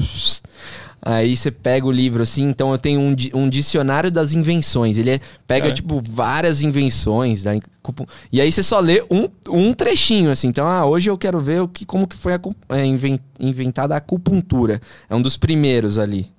Aí 1.02 1.36
você 1.36 1.50
pega 1.50 1.86
o 1.86 1.92
livro 1.92 2.22
assim, 2.22 2.44
então 2.48 2.72
eu 2.72 2.78
tenho 2.78 2.98
um, 2.98 3.14
um 3.34 3.48
dicionário 3.48 4.10
das 4.10 4.32
invenções. 4.32 4.96
Ele 4.98 5.10
é- 5.10 5.20
pega, 5.46 5.68
É. 5.68 5.72
tipo, 5.72 6.00
várias 6.00 6.62
invenções. 6.62 7.42
Da, 7.42 7.52
e 8.32 8.40
aí 8.40 8.50
você 8.50 8.62
só 8.62 8.80
lê 8.80 9.04
um, 9.10 9.28
um 9.50 9.72
trechinho, 9.74 10.30
assim. 10.30 10.48
Então, 10.48 10.66
ah, 10.66 10.84
hoje 10.86 11.08
eu 11.10 11.18
quero 11.18 11.38
ver 11.40 11.60
o 11.60 11.68
que, 11.68 11.84
como 11.84 12.08
que 12.08 12.16
foi 12.16 12.32
acu- 12.32 12.54
é, 12.70 12.84
inven- 12.84 13.20
inventada 13.38 13.94
a 13.94 13.98
acupuntura. 13.98 14.80
É 15.08 15.14
um 15.14 15.20
dos 15.22 15.36
primeiros 15.36 15.98
ali. 15.98 16.34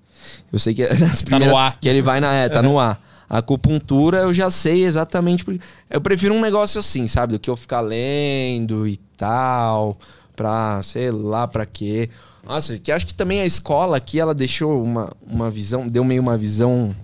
Eu 0.51 0.59
sei 0.59 0.73
que 0.73 0.83
é 0.83 0.89
das 0.95 0.99
Tá 0.99 1.05
no 1.23 1.25
primeiras- 1.25 1.55
A. 1.55 1.71
Que 1.79 1.87
ele 1.89 2.01
vai 2.01 2.19
na. 2.19 2.33
É, 2.33 2.49
tá 2.49 2.61
no 2.61 2.79
A. 2.79 2.97
A 3.29 3.39
acupuntura 3.39 4.19
eu 4.19 4.33
já 4.33 4.49
sei 4.49 4.85
exatamente. 4.85 5.43
Porque 5.43 5.59
eu 5.89 5.99
prefiro 5.99 6.33
um 6.33 6.39
negócio 6.41 6.79
assim, 6.79 7.07
sabe? 7.07 7.33
Do 7.33 7.39
que 7.39 7.49
eu 7.49 7.57
ficar 7.57 7.81
lendo 7.81 8.87
e 8.87 8.95
tal. 9.17 9.97
Pra, 10.35 10.81
sei 10.83 11.11
lá, 11.11 11.47
pra 11.47 11.65
quê. 11.65 12.09
Nossa, 12.45 12.77
que 12.79 12.91
acho 12.91 13.05
que 13.05 13.13
também 13.13 13.41
a 13.41 13.45
escola 13.45 13.97
aqui, 13.97 14.19
ela 14.19 14.33
deixou 14.33 14.81
uma, 14.81 15.11
uma 15.27 15.51
visão, 15.51 15.85
deu 15.87 16.03
meio 16.05 16.21
uma 16.21 16.37
visão 16.37 16.95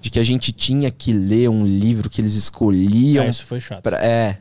de 0.00 0.10
que 0.10 0.18
a 0.18 0.22
gente 0.22 0.52
tinha 0.52 0.90
que 0.90 1.12
ler 1.12 1.48
um 1.50 1.66
livro 1.66 2.08
que 2.08 2.20
eles 2.20 2.34
escolhiam 2.34 3.24
Ah, 3.24 3.28
isso 3.28 3.44
foi 3.44 3.58
chato. 3.58 3.82
Pra, 3.82 3.96
é. 3.98 4.38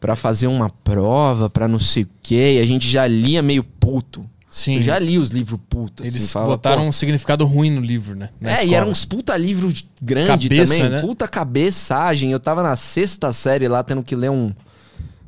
Pra 0.00 0.16
fazer 0.16 0.48
uma 0.48 0.68
prova, 0.68 1.48
pra 1.48 1.68
não 1.68 1.78
sei 1.78 2.02
o 2.02 2.08
quê. 2.20 2.54
E 2.58 2.60
a 2.60 2.66
gente 2.66 2.88
já 2.88 3.06
lia 3.06 3.40
meio 3.40 3.62
puto. 3.62 4.28
Sim. 4.52 4.76
Eu 4.76 4.82
já 4.82 4.98
li 4.98 5.16
os 5.18 5.30
livros 5.30 5.58
putos. 5.66 6.04
Eles 6.04 6.36
assim, 6.36 6.46
botaram 6.46 6.86
um 6.86 6.92
significado 6.92 7.46
ruim 7.46 7.70
no 7.70 7.80
livro, 7.80 8.14
né? 8.14 8.28
Na 8.38 8.50
é, 8.50 8.52
e 8.52 8.56
escola. 8.56 8.76
eram 8.76 8.90
uns 8.90 9.02
puta 9.02 9.34
livro 9.34 9.72
grande 10.00 10.46
Cabeça, 10.46 10.74
também. 10.74 10.90
né? 10.90 11.00
Puta 11.00 11.26
cabeçagem. 11.26 12.30
Eu 12.30 12.38
tava 12.38 12.62
na 12.62 12.76
sexta 12.76 13.32
série 13.32 13.66
lá 13.66 13.82
tendo 13.82 14.02
que 14.02 14.14
ler 14.14 14.30
um. 14.30 14.52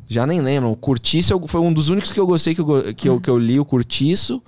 Já 0.06 0.26
nem 0.26 0.42
lembro. 0.42 0.70
O 0.70 0.76
Curtiço 0.76 1.40
foi 1.46 1.60
um 1.62 1.72
dos 1.72 1.88
únicos 1.88 2.12
que 2.12 2.20
eu 2.20 2.26
gostei 2.26 2.54
que 2.54 2.60
eu, 2.60 2.94
que 2.94 3.08
eu, 3.08 3.18
que 3.18 3.30
eu 3.30 3.38
li, 3.38 3.58
o 3.58 3.64
Curtiço. 3.64 4.42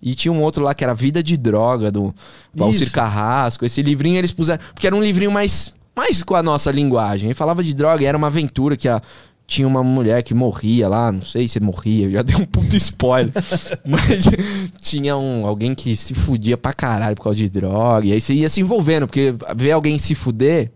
E 0.00 0.14
tinha 0.14 0.32
um 0.32 0.42
outro 0.42 0.64
lá 0.64 0.74
que 0.74 0.82
era 0.82 0.94
Vida 0.94 1.22
de 1.22 1.36
Droga, 1.36 1.90
do 1.90 2.14
Valcir. 2.54 2.90
Carrasco. 2.90 3.66
Esse 3.66 3.82
livrinho 3.82 4.16
eles 4.16 4.32
puseram. 4.32 4.64
Porque 4.72 4.86
era 4.86 4.96
um 4.96 5.02
livrinho 5.02 5.30
mais, 5.30 5.74
mais 5.94 6.22
com 6.22 6.34
a 6.34 6.42
nossa 6.42 6.70
linguagem. 6.70 7.26
Ele 7.28 7.34
falava 7.34 7.62
de 7.62 7.74
droga 7.74 8.02
e 8.02 8.06
era 8.06 8.16
uma 8.16 8.28
aventura 8.28 8.78
que 8.78 8.88
a, 8.88 9.02
tinha 9.46 9.66
uma 9.66 9.82
mulher 9.82 10.22
que 10.22 10.34
morria 10.34 10.88
lá. 10.88 11.12
Não 11.12 11.22
sei 11.22 11.46
se 11.46 11.60
morria, 11.60 12.06
eu 12.06 12.10
já 12.10 12.22
dei 12.22 12.36
um 12.36 12.44
puto 12.44 12.76
spoiler. 12.76 13.32
Mas 13.84 14.28
tinha 14.80 15.16
um, 15.16 15.46
alguém 15.46 15.74
que 15.74 15.96
se 15.96 16.14
fudia 16.14 16.56
pra 16.56 16.72
caralho 16.72 17.14
por 17.14 17.24
causa 17.24 17.38
de 17.38 17.48
droga. 17.48 18.06
E 18.06 18.12
aí 18.12 18.20
você 18.20 18.34
ia 18.34 18.48
se 18.48 18.60
envolvendo, 18.60 19.06
porque 19.06 19.34
ver 19.54 19.72
alguém 19.72 19.98
se 19.98 20.14
fuder. 20.14 20.70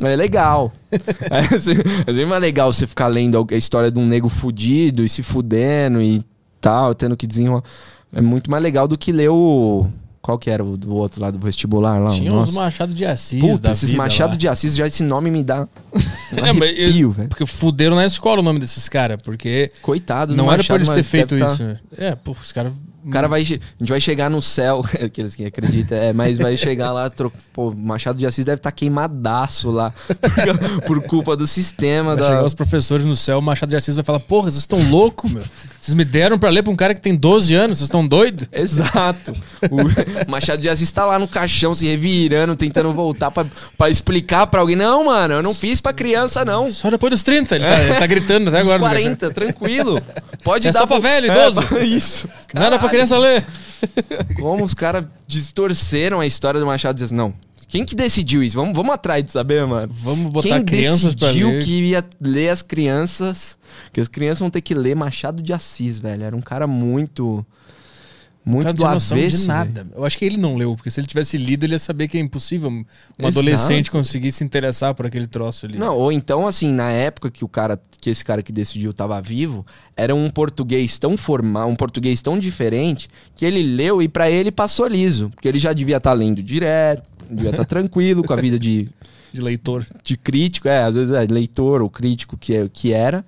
É 0.00 0.16
legal. 0.16 0.72
É, 1.30 1.54
assim, 1.54 1.72
é 2.06 2.24
mais 2.26 2.42
legal 2.42 2.70
você 2.70 2.86
ficar 2.86 3.06
lendo 3.06 3.46
a 3.50 3.54
história 3.54 3.90
de 3.90 3.98
um 3.98 4.04
nego 4.04 4.28
fudido 4.28 5.02
e 5.02 5.08
se 5.08 5.22
fudendo 5.22 6.02
e 6.02 6.22
tal, 6.60 6.94
tendo 6.94 7.16
que 7.16 7.26
desenrolar. 7.26 7.62
É 8.14 8.20
muito 8.20 8.50
mais 8.50 8.62
legal 8.62 8.86
do 8.86 8.98
que 8.98 9.10
ler 9.10 9.30
o. 9.30 9.86
Qual 10.22 10.38
que 10.38 10.48
era 10.48 10.62
o 10.64 10.76
do 10.76 10.94
outro 10.94 11.20
lado 11.20 11.36
do 11.36 11.44
vestibular 11.44 11.98
lá? 12.00 12.10
Tinha 12.12 12.30
Nossa. 12.30 12.50
uns 12.50 12.54
Machado 12.54 12.94
de 12.94 13.04
Assis. 13.04 13.40
Puta, 13.40 13.72
esses 13.72 13.92
Machado 13.92 14.30
lá. 14.30 14.36
de 14.36 14.46
Assis, 14.46 14.76
já 14.76 14.86
esse 14.86 15.02
nome 15.02 15.30
me 15.32 15.42
dá. 15.42 15.62
Um 15.92 16.38
É, 16.38 16.48
arrepio, 16.50 17.10
velho. 17.10 17.28
Porque 17.28 17.44
fuderam 17.44 17.96
na 17.96 18.06
escola 18.06 18.38
o 18.40 18.42
nome 18.42 18.60
desses 18.60 18.88
caras, 18.88 19.18
porque 19.22 19.72
Coitado 19.82 20.32
do 20.32 20.36
não 20.36 20.44
era 20.44 20.62
pra 20.62 20.78
Machado, 20.78 20.92
eles 20.92 20.92
ter 20.92 21.02
feito 21.02 21.36
tá- 21.36 21.44
isso. 21.44 21.76
É, 21.98 22.14
pô, 22.14 22.30
os 22.40 22.52
caras. 22.52 22.72
O 23.04 23.10
cara 23.10 23.26
vai. 23.28 23.40
A 23.40 23.44
gente 23.44 23.60
vai 23.80 24.00
chegar 24.00 24.30
no 24.30 24.40
céu, 24.40 24.84
aqueles 25.04 25.34
que 25.34 25.44
acreditam, 25.44 25.98
é, 25.98 26.12
mas 26.12 26.38
vai 26.38 26.56
chegar 26.56 26.92
lá, 26.92 27.10
tro... 27.10 27.32
pô, 27.52 27.72
Machado 27.72 28.18
de 28.18 28.26
Assis 28.26 28.44
deve 28.44 28.58
estar 28.58 28.70
queimadaço 28.72 29.70
lá, 29.70 29.92
por, 30.82 30.82
por 30.86 31.02
culpa 31.02 31.36
do 31.36 31.46
sistema. 31.46 32.14
Vai 32.14 32.22
Da... 32.24 32.28
chegar 32.28 32.44
os 32.44 32.54
professores 32.54 33.04
no 33.04 33.16
céu, 33.16 33.38
o 33.38 33.42
Machado 33.42 33.70
de 33.70 33.76
Assis 33.76 33.96
vai 33.96 34.04
falar: 34.04 34.20
Porra, 34.20 34.50
vocês 34.50 34.62
estão 34.62 34.82
loucos, 34.90 35.30
meu. 35.32 35.42
Vocês 35.80 35.94
me 35.94 36.04
deram 36.04 36.38
pra 36.38 36.48
ler 36.48 36.62
pra 36.62 36.72
um 36.72 36.76
cara 36.76 36.94
que 36.94 37.00
tem 37.00 37.14
12 37.16 37.54
anos, 37.54 37.78
vocês 37.78 37.86
estão 37.86 38.06
doidos? 38.06 38.46
Exato. 38.52 39.32
O 39.68 39.78
Machado 40.30 40.60
de 40.62 40.68
Assis 40.68 40.90
tá 40.92 41.04
lá 41.04 41.18
no 41.18 41.26
caixão 41.26 41.74
se 41.74 41.86
revirando, 41.86 42.54
tentando 42.54 42.92
voltar 42.92 43.30
pra, 43.32 43.44
pra 43.76 43.90
explicar 43.90 44.46
pra 44.46 44.60
alguém. 44.60 44.76
Não, 44.76 45.04
mano, 45.06 45.34
eu 45.34 45.42
não 45.42 45.52
fiz 45.52 45.80
pra 45.80 45.92
criança, 45.92 46.44
não. 46.44 46.70
Só 46.70 46.88
depois 46.90 47.10
dos 47.10 47.22
30, 47.24 47.56
ele 47.56 47.64
tá, 47.64 47.82
ele 47.82 47.94
tá 47.94 48.06
gritando 48.06 48.48
até 48.48 48.60
agora. 48.60 48.78
40, 48.78 49.30
tranquilo. 49.30 50.00
Pode 50.44 50.68
É 50.68 50.70
dar 50.72 50.78
só 50.80 50.86
pra 50.86 50.98
velho, 51.00 51.26
idoso. 51.26 51.60
É, 51.76 51.84
isso. 51.84 52.28
Não 52.54 52.62
era 52.62 52.78
pra 52.78 52.88
criança 52.92 53.18
ler. 53.18 53.44
Como 54.38 54.62
os 54.64 54.74
caras 54.74 55.04
distorceram 55.26 56.20
a 56.20 56.26
história 56.26 56.60
do 56.60 56.66
Machado 56.66 56.96
de 56.96 57.04
Assis. 57.04 57.12
Não. 57.16 57.34
Quem 57.68 57.86
que 57.86 57.94
decidiu 57.94 58.42
isso? 58.42 58.56
Vamos, 58.56 58.76
vamos 58.76 58.92
atrás 58.94 59.24
de 59.24 59.30
saber, 59.30 59.66
mano. 59.66 59.90
Vamos 59.90 60.30
botar 60.30 60.48
Quem 60.56 60.64
crianças 60.64 61.14
pra 61.14 61.28
decidiu 61.28 61.48
ler. 61.48 61.64
que 61.64 61.82
ia 61.84 62.04
ler 62.20 62.50
as 62.50 62.60
crianças? 62.60 63.56
Que 63.92 64.00
as 64.00 64.08
crianças 64.08 64.40
vão 64.40 64.50
ter 64.50 64.60
que 64.60 64.74
ler 64.74 64.94
Machado 64.94 65.42
de 65.42 65.54
Assis, 65.54 65.98
velho. 65.98 66.22
Era 66.22 66.36
um 66.36 66.42
cara 66.42 66.66
muito. 66.66 67.44
Muito 68.44 68.64
cara 68.64 68.76
do 68.76 68.84
noção 68.94 69.16
avesso. 69.16 69.42
de 69.42 69.46
nada. 69.46 69.86
Eu 69.94 70.04
acho 70.04 70.18
que 70.18 70.24
ele 70.24 70.36
não 70.36 70.56
leu, 70.56 70.74
porque 70.74 70.90
se 70.90 70.98
ele 70.98 71.06
tivesse 71.06 71.36
lido, 71.36 71.64
ele 71.64 71.74
ia 71.74 71.78
saber 71.78 72.08
que 72.08 72.18
é 72.18 72.20
impossível 72.20 72.68
um 72.70 72.84
Exato. 73.18 73.28
adolescente 73.38 73.88
conseguir 73.90 74.32
se 74.32 74.42
interessar 74.42 74.94
por 74.94 75.06
aquele 75.06 75.28
troço 75.28 75.66
ali. 75.66 75.78
Não, 75.78 75.96
ou 75.96 76.10
então, 76.10 76.44
assim, 76.46 76.72
na 76.72 76.90
época 76.90 77.30
que 77.30 77.44
o 77.44 77.48
cara, 77.48 77.80
que 78.00 78.10
esse 78.10 78.24
cara 78.24 78.42
que 78.42 78.50
decidiu 78.52 78.92
tava 78.92 79.20
vivo, 79.22 79.64
era 79.96 80.12
um 80.12 80.28
português 80.28 80.98
tão 80.98 81.16
formal, 81.16 81.68
um 81.68 81.76
português 81.76 82.20
tão 82.20 82.36
diferente, 82.36 83.08
que 83.36 83.44
ele 83.44 83.62
leu 83.62 84.02
e 84.02 84.08
pra 84.08 84.28
ele 84.28 84.50
passou 84.50 84.88
liso. 84.88 85.30
Porque 85.30 85.46
ele 85.46 85.58
já 85.60 85.72
devia 85.72 85.98
estar 85.98 86.12
lendo 86.12 86.42
direto, 86.42 87.04
devia 87.30 87.50
estar 87.50 87.64
tranquilo 87.66 88.24
com 88.24 88.32
a 88.32 88.36
vida 88.36 88.58
de, 88.58 88.88
De 89.32 89.40
leitor. 89.40 89.86
de 90.02 90.16
crítico, 90.16 90.66
é, 90.66 90.82
às 90.82 90.94
vezes 90.96 91.12
é 91.14 91.24
leitor 91.26 91.80
ou 91.80 91.88
crítico 91.88 92.36
que, 92.36 92.56
é- 92.56 92.68
que 92.68 92.92
era. 92.92 93.24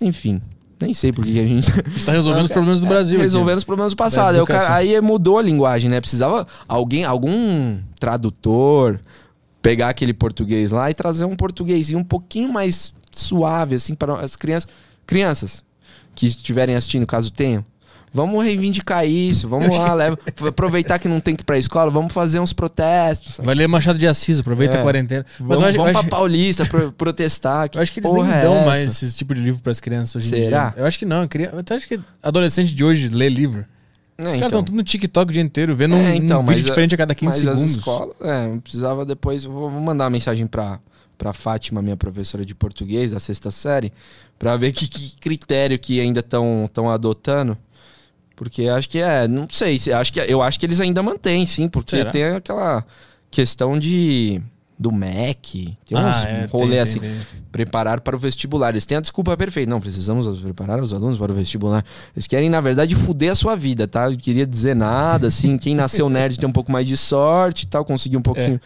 Enfim, 0.00 0.40
nem 0.80 0.94
sei 0.94 1.12
por 1.12 1.24
que 1.24 1.38
a 1.40 1.46
gente. 1.46 1.70
A 1.72 1.88
gente 1.90 2.04
tá 2.04 2.12
resolvendo 2.12 2.44
os 2.44 2.50
problemas 2.50 2.80
do 2.80 2.86
Brasil. 2.86 3.14
aqui. 3.16 3.22
Resolvendo 3.22 3.58
os 3.58 3.64
problemas 3.64 3.92
do 3.92 3.96
passado. 3.96 4.34
Aí, 4.36 4.40
o 4.40 4.44
cara- 4.44 4.58
educação. 4.60 4.76
aí 4.76 5.00
mudou 5.00 5.38
a 5.38 5.42
linguagem, 5.42 5.90
né? 5.90 6.00
Precisava 6.00 6.46
alguém, 6.66 7.04
algum 7.04 7.78
tradutor 7.98 9.00
pegar 9.60 9.88
aquele 9.88 10.14
português 10.14 10.70
lá 10.70 10.90
e 10.90 10.94
trazer 10.94 11.24
um 11.24 11.34
portuguesinho 11.34 11.98
um 11.98 12.04
pouquinho 12.04 12.52
mais 12.52 12.92
suave, 13.12 13.74
assim, 13.74 13.94
para 13.94 14.20
as 14.20 14.36
crianças. 14.36 14.68
Crianças 15.06 15.64
que 16.14 16.26
estiverem 16.26 16.74
assistindo, 16.74 17.06
caso 17.06 17.30
tenham. 17.30 17.64
Vamos 18.12 18.42
reivindicar 18.44 19.06
isso, 19.06 19.48
vamos 19.48 19.76
lá, 19.76 19.92
leva, 19.94 20.18
aproveitar 20.48 20.98
que 20.98 21.08
não 21.08 21.20
tem 21.20 21.36
que 21.36 21.42
ir 21.42 21.44
pra 21.44 21.58
escola, 21.58 21.90
vamos 21.90 22.12
fazer 22.12 22.40
uns 22.40 22.52
protestos. 22.52 23.34
sabe? 23.36 23.46
Vai 23.46 23.54
ler 23.54 23.66
Machado 23.68 23.98
de 23.98 24.06
Assis, 24.06 24.40
aproveita 24.40 24.76
É. 24.76 24.80
a 24.80 24.82
quarentena. 24.82 25.26
Mas 25.38 25.46
Vamos, 25.48 25.62
eu 25.62 25.68
acho, 25.68 25.76
vamos 25.76 25.88
eu 25.88 25.92
pra 25.92 26.00
acho- 26.00 26.08
Paulista 26.08 26.64
pro- 26.66 26.92
protestar. 26.96 27.68
eu 27.74 27.80
acho 27.80 27.92
que 27.92 28.00
eles 28.00 28.10
nem 28.12 28.22
é 28.30 28.42
dão 28.42 28.54
essa? 28.56 28.66
mais 28.66 29.02
esse 29.02 29.16
tipo 29.16 29.34
de 29.34 29.40
livro 29.40 29.62
pras 29.62 29.78
crianças 29.80 30.16
hoje 30.16 30.26
em 30.34 30.42
Será? 30.42 30.70
dia. 30.70 30.80
Eu 30.80 30.86
acho 30.86 30.98
que 30.98 31.04
não. 31.06 31.22
Eu 31.52 31.58
até 31.58 31.74
acho 31.74 31.86
que 31.88 32.00
adolescente 32.22 32.74
de 32.74 32.84
hoje 32.84 33.08
lê 33.08 33.28
livro. 33.28 33.64
É, 34.16 34.22
Os 34.22 34.24
caras 34.24 34.36
então. 34.36 34.46
estão 34.48 34.64
tudo 34.64 34.74
no 34.76 34.82
TikTok 34.82 35.30
o 35.30 35.32
dia 35.32 35.42
inteiro, 35.42 35.76
vendo 35.76 35.94
um, 35.94 36.00
É, 36.06 36.16
então, 36.16 36.40
um 36.40 36.44
vídeo 36.44 36.64
diferente 36.64 36.94
a 36.94 36.98
cada 36.98 37.14
15 37.14 37.44
Mas 37.44 37.48
as 37.48 37.58
segundos. 37.58 37.76
escolas, 37.76 38.14
é, 38.20 38.46
eu 38.52 38.60
precisava 38.60 39.04
depois, 39.04 39.44
eu 39.44 39.52
vou, 39.52 39.70
vou 39.70 39.80
mandar 39.80 40.04
uma 40.04 40.10
mensagem 40.10 40.44
pra, 40.46 40.80
pra 41.16 41.32
Fátima, 41.32 41.80
minha 41.80 41.96
professora 41.96 42.44
de 42.44 42.52
português 42.52 43.12
da 43.12 43.20
sexta 43.20 43.48
série, 43.52 43.92
pra 44.36 44.56
ver 44.56 44.72
que, 44.72 44.88
que 44.88 45.14
critério 45.20 45.78
que 45.78 46.00
ainda 46.00 46.18
estão 46.18 46.68
adotando. 46.92 47.56
Porque 48.38 48.68
acho 48.68 48.88
que 48.88 48.98
é, 49.00 49.26
não 49.26 49.48
sei, 49.50 49.78
se- 49.78 49.92
acho 49.92 50.12
que, 50.12 50.20
eu 50.20 50.40
acho 50.40 50.58
que 50.60 50.64
eles 50.64 50.80
ainda 50.80 51.02
mantêm, 51.02 51.44
sim, 51.44 51.68
porque 51.68 51.96
Será? 51.96 52.10
tem 52.10 52.24
aquela 52.24 52.84
questão 53.30 53.76
de 53.78 54.40
do 54.78 54.92
MEC, 54.92 55.76
tem 55.84 55.98
uns 55.98 56.24
Ah, 56.24 56.28
é, 56.28 56.46
rolê 56.46 56.70
tem, 56.70 56.78
assim, 56.80 57.00
tem, 57.00 57.10
tem. 57.10 57.20
preparar 57.50 58.00
para 58.00 58.14
o 58.14 58.18
vestibular. 58.18 58.68
Eles 58.70 58.86
têm 58.86 58.96
a 58.96 59.00
desculpa 59.00 59.36
perfeita. 59.36 59.68
Não, 59.68 59.80
precisamos 59.80 60.38
preparar 60.40 60.80
os 60.80 60.92
alunos 60.92 61.18
para 61.18 61.32
o 61.32 61.34
vestibular. 61.34 61.84
Eles 62.14 62.28
querem, 62.28 62.48
na 62.48 62.60
verdade, 62.60 62.94
fuder 62.94 63.32
a 63.32 63.34
sua 63.34 63.56
vida, 63.56 63.88
tá? 63.88 64.08
Eu 64.08 64.16
queria 64.16 64.46
dizer 64.46 64.76
nada, 64.76 65.26
assim. 65.26 65.58
Quem 65.58 65.74
nasceu 65.74 66.06
nerd 66.08 66.38
tem 66.38 66.48
um 66.48 66.52
pouco 66.52 66.70
mais 66.70 66.86
de 66.86 66.96
sorte 66.96 67.64
e 67.64 67.66
tal, 67.66 67.84
conseguir 67.84 68.18
um 68.18 68.22
pouquinho 68.22 68.60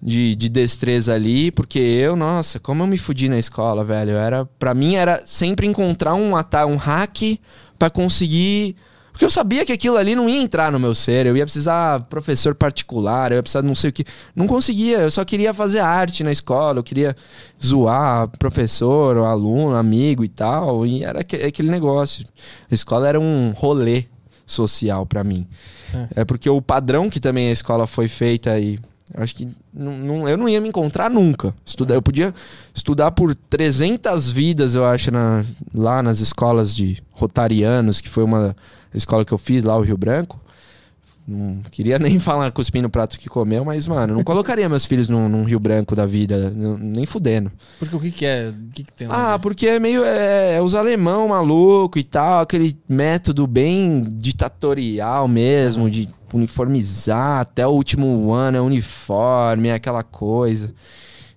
de, 0.00 0.36
de 0.36 0.48
destreza 0.48 1.14
ali, 1.14 1.50
porque 1.50 1.78
eu, 1.80 2.14
nossa, 2.14 2.60
como 2.60 2.82
eu 2.82 2.86
me 2.86 2.96
fudi 2.98 3.28
na 3.28 3.38
escola, 3.38 3.82
velho. 3.82 4.12
Era, 4.12 4.44
para 4.44 4.72
mim 4.72 4.94
era 4.94 5.20
sempre 5.26 5.66
encontrar 5.66 6.14
um, 6.14 6.32
um 6.34 6.76
hack 6.76 7.40
para 7.78 7.90
conseguir. 7.90 8.76
Porque 9.12 9.24
eu 9.24 9.30
sabia 9.30 9.64
que 9.64 9.72
aquilo 9.72 9.96
ali 9.96 10.16
não 10.16 10.28
ia 10.28 10.40
entrar 10.42 10.72
no 10.72 10.78
meu 10.80 10.92
ser, 10.92 11.24
eu 11.24 11.36
ia 11.36 11.44
precisar 11.44 12.00
professor 12.10 12.52
particular, 12.52 13.30
eu 13.30 13.36
ia 13.36 13.42
precisar 13.44 13.62
não 13.62 13.74
sei 13.74 13.90
o 13.90 13.92
que. 13.92 14.04
Não 14.34 14.48
conseguia, 14.48 14.98
eu 14.98 15.10
só 15.10 15.24
queria 15.24 15.54
fazer 15.54 15.78
arte 15.78 16.24
na 16.24 16.32
escola, 16.32 16.80
eu 16.80 16.82
queria 16.82 17.14
zoar 17.64 18.28
professor, 18.40 19.16
aluno, 19.18 19.76
amigo 19.76 20.24
e 20.24 20.28
tal, 20.28 20.84
e 20.84 21.04
era 21.04 21.20
aque- 21.20 21.36
aquele 21.36 21.70
negócio. 21.70 22.24
A 22.68 22.74
escola 22.74 23.08
era 23.08 23.20
um 23.20 23.52
rolê, 23.56 24.06
social 24.44 25.06
pra 25.06 25.22
mim. 25.24 25.46
É. 26.16 26.24
porque 26.24 26.50
o 26.50 26.60
padrão 26.60 27.08
que 27.08 27.20
também 27.20 27.50
a 27.50 27.52
escola 27.52 27.86
foi 27.86 28.08
feita 28.08 28.58
e 28.58 28.80
eu 29.16 29.22
acho 29.22 29.34
que 29.36 29.48
não, 29.72 29.96
não- 29.96 30.28
eu 30.28 30.36
não 30.36 30.48
ia 30.48 30.60
me 30.60 30.68
encontrar 30.68 31.08
nunca. 31.08 31.54
Estudar, 31.64 31.94
eu 31.94 32.02
podia 32.02 32.34
estudar 32.74 33.10
por 33.12 33.34
300 33.34 34.30
vidas, 34.30 34.74
eu 34.74 34.84
acho, 34.84 35.10
na- 35.10 35.44
lá 35.74 36.02
nas 36.02 36.18
escolas 36.20 36.74
de 36.74 37.02
Rotarianos, 37.12 38.00
que 38.00 38.08
foi 38.08 38.24
uma 38.24 38.54
escola 38.92 39.24
que 39.24 39.32
eu 39.32 39.38
fiz 39.38 39.62
lá, 39.62 39.76
o 39.76 39.82
Rio 39.82 39.96
Branco. 39.96 40.40
Não 41.26 41.62
queria 41.70 41.96
nem 41.98 42.18
falar 42.18 42.52
cuspindo 42.52 42.86
o 42.86 42.90
prato 42.90 43.18
que 43.18 43.30
comeu, 43.30 43.64
mas, 43.64 43.86
mano, 43.86 44.12
não 44.14 44.22
colocaria 44.24 44.68
meus 44.68 44.84
filhos 44.84 45.08
num, 45.08 45.26
num 45.26 45.44
Rio 45.44 45.58
Branco 45.58 45.96
da 45.96 46.04
vida, 46.04 46.52
nem 46.78 47.06
fudendo. 47.06 47.50
Porque 47.78 47.96
o 47.96 48.00
que, 48.00 48.10
que 48.10 48.26
é? 48.26 48.50
O 48.50 48.70
que, 48.72 48.84
que 48.84 48.92
tem 48.92 49.08
Ah, 49.10 49.38
porque 49.40 49.66
é 49.66 49.78
meio. 49.80 50.04
É, 50.04 50.56
é 50.56 50.60
os 50.60 50.74
alemão 50.74 51.28
maluco 51.28 51.98
e 51.98 52.04
tal, 52.04 52.42
aquele 52.42 52.76
método 52.86 53.46
bem 53.46 54.02
ditatorial 54.10 55.26
mesmo, 55.26 55.88
de 55.88 56.08
uniformizar 56.34 57.40
até 57.40 57.66
o 57.66 57.70
último 57.70 58.32
ano, 58.32 58.56
é 58.58 58.60
uniforme, 58.60 59.68
é 59.68 59.74
aquela 59.74 60.02
coisa. 60.02 60.72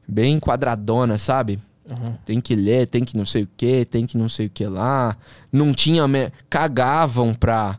Bem 0.08 0.40
quadradona, 0.40 1.18
sabe? 1.18 1.60
Aham. 1.90 2.18
Tem 2.26 2.42
que 2.42 2.56
ler, 2.56 2.88
tem 2.88 3.04
que 3.04 3.16
não 3.16 3.26
sei 3.26 3.44
o 3.44 3.50
que, 3.56 3.86
tem 3.86 4.06
que 4.06 4.18
não 4.18 4.28
sei 4.28 4.48
o 4.48 4.50
que 4.50 4.66
lá. 4.66 5.16
Não 5.52 5.74
tinha. 5.74 6.08
me- 6.08 6.32
Cagavam 6.50 7.34
pra. 7.34 7.78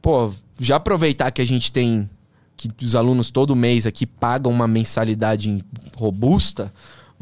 Pô, 0.00 0.32
já 0.58 0.76
aproveitar 0.76 1.30
que 1.30 1.42
a 1.42 1.46
gente 1.46 1.70
tem. 1.72 2.08
Que 2.56 2.70
os 2.84 2.94
alunos 2.94 3.30
todo 3.30 3.56
mês 3.56 3.86
aqui 3.86 4.06
pagam 4.06 4.52
uma 4.52 4.68
mensalidade 4.68 5.64
robusta. 5.96 6.72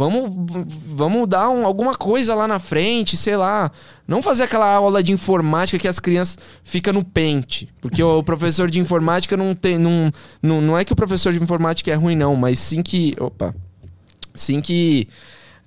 Vamos, 0.00 0.30
vamos 0.86 1.28
dar 1.28 1.50
um- 1.50 1.66
alguma 1.66 1.94
coisa 1.94 2.34
lá 2.34 2.48
na 2.48 2.58
frente, 2.58 3.18
sei 3.18 3.36
lá. 3.36 3.70
Não 4.08 4.22
fazer 4.22 4.44
aquela 4.44 4.66
aula 4.74 5.02
de 5.02 5.12
informática 5.12 5.78
que 5.78 5.86
as 5.86 5.98
crianças 5.98 6.38
ficam 6.64 6.94
no 6.94 7.04
pente. 7.04 7.68
Porque 7.82 8.02
o 8.02 8.22
professor 8.24 8.70
de 8.70 8.80
informática 8.80 9.36
não 9.36 9.54
tem. 9.54 9.76
Não, 9.76 10.10
não, 10.42 10.62
não 10.62 10.78
é 10.78 10.86
que 10.86 10.92
o 10.94 10.96
professor 10.96 11.34
de 11.34 11.42
informática 11.42 11.90
é 11.90 11.94
ruim, 11.94 12.16
não, 12.16 12.34
mas 12.34 12.58
sim 12.60 12.80
que. 12.80 13.14
Opa. 13.20 13.54
Sim 14.34 14.62
que. 14.62 15.06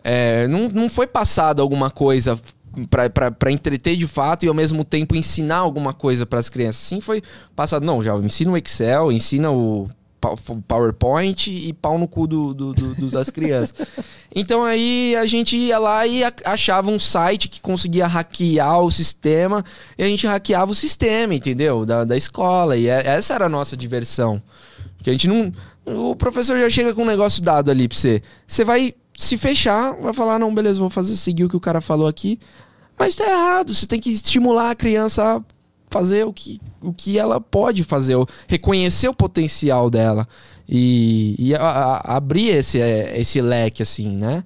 É, 0.03 0.47
não, 0.47 0.67
não 0.67 0.89
foi 0.89 1.05
passado 1.05 1.61
alguma 1.61 1.91
coisa 1.91 2.35
pra 2.89 3.51
entreter 3.51 3.95
de 3.95 4.07
fato 4.07 4.45
e 4.45 4.47
ao 4.47 4.53
mesmo 4.55 4.83
tempo 4.83 5.15
ensinar 5.15 5.57
alguma 5.57 5.93
coisa 5.93 6.25
para 6.25 6.39
as 6.39 6.49
crianças. 6.49 6.81
Sim, 6.81 6.99
foi 6.99 7.21
passado. 7.55 7.85
Não, 7.85 8.01
já 8.01 8.15
ensina 8.17 8.49
o 8.51 8.57
Excel, 8.57 9.11
ensina 9.11 9.51
o 9.51 9.87
PowerPoint 10.67 11.47
e 11.51 11.73
pau 11.73 11.97
no 11.97 12.07
cu 12.07 12.25
do, 12.27 12.53
do- 12.53 12.73
do- 12.73 13.09
das 13.11 13.29
crianças. 13.29 13.73
Então 14.35 14.63
aí 14.63 15.15
a 15.15 15.27
gente 15.27 15.55
ia 15.55 15.77
lá 15.77 16.07
e 16.07 16.23
achava 16.43 16.89
um 16.89 16.97
site 16.97 17.47
que 17.47 17.61
conseguia 17.61 18.07
hackear 18.07 18.81
o 18.81 18.89
sistema 18.89 19.63
e 19.95 20.03
a 20.03 20.07
gente 20.07 20.25
hackeava 20.25 20.71
o 20.71 20.75
sistema, 20.75 21.35
entendeu? 21.35 21.85
Da, 21.85 22.03
da 22.03 22.17
escola. 22.17 22.75
E 22.75 22.87
é- 22.87 23.05
essa 23.05 23.35
era 23.35 23.45
a 23.45 23.49
nossa 23.49 23.77
diversão. 23.77 24.41
Porque 24.97 25.11
a 25.11 25.13
gente 25.13 25.27
não. 25.27 25.51
O 25.85 26.15
professor 26.15 26.57
já 26.59 26.67
chega 26.67 26.95
com 26.95 27.03
um 27.03 27.05
negócio 27.05 27.43
dado 27.43 27.69
ali 27.69 27.87
pra 27.87 27.95
você. 27.95 28.23
Você 28.47 28.63
vai 28.65 28.95
se 29.15 29.37
fechar, 29.37 29.93
vai 30.01 30.13
falar, 30.13 30.39
não, 30.39 30.51
beleza, 30.51 30.79
vou 30.79 30.89
fazer 30.89 31.15
seguir 31.15 31.43
o 31.43 31.49
que 31.49 31.55
o 31.57 31.59
cara 31.59 31.79
falou 31.79 32.07
aqui. 32.07 32.39
Mas 32.97 33.13
tá 33.13 33.25
errado. 33.29 33.75
Você 33.75 33.85
tem 33.85 33.99
que 33.99 34.09
estimular 34.09 34.71
a 34.71 34.75
criança 34.75 35.37
a 35.37 35.41
fazer 35.93 36.25
o 36.25 36.33
que, 36.33 36.59
o 36.81 36.91
que 36.91 37.19
ela 37.19 37.39
pode 37.39 37.83
fazer, 37.83 38.17
reconhecer 38.47 39.07
o 39.07 39.13
potencial 39.13 39.89
dela. 39.91 40.27
E, 40.67 41.35
e 41.37 41.53
a- 41.55 41.59
a- 41.61 42.15
abrir 42.17 42.49
esse, 42.49 42.81
é, 42.81 43.13
esse 43.19 43.39
leque, 43.41 43.83
assim, 43.83 44.09
né? 44.17 44.43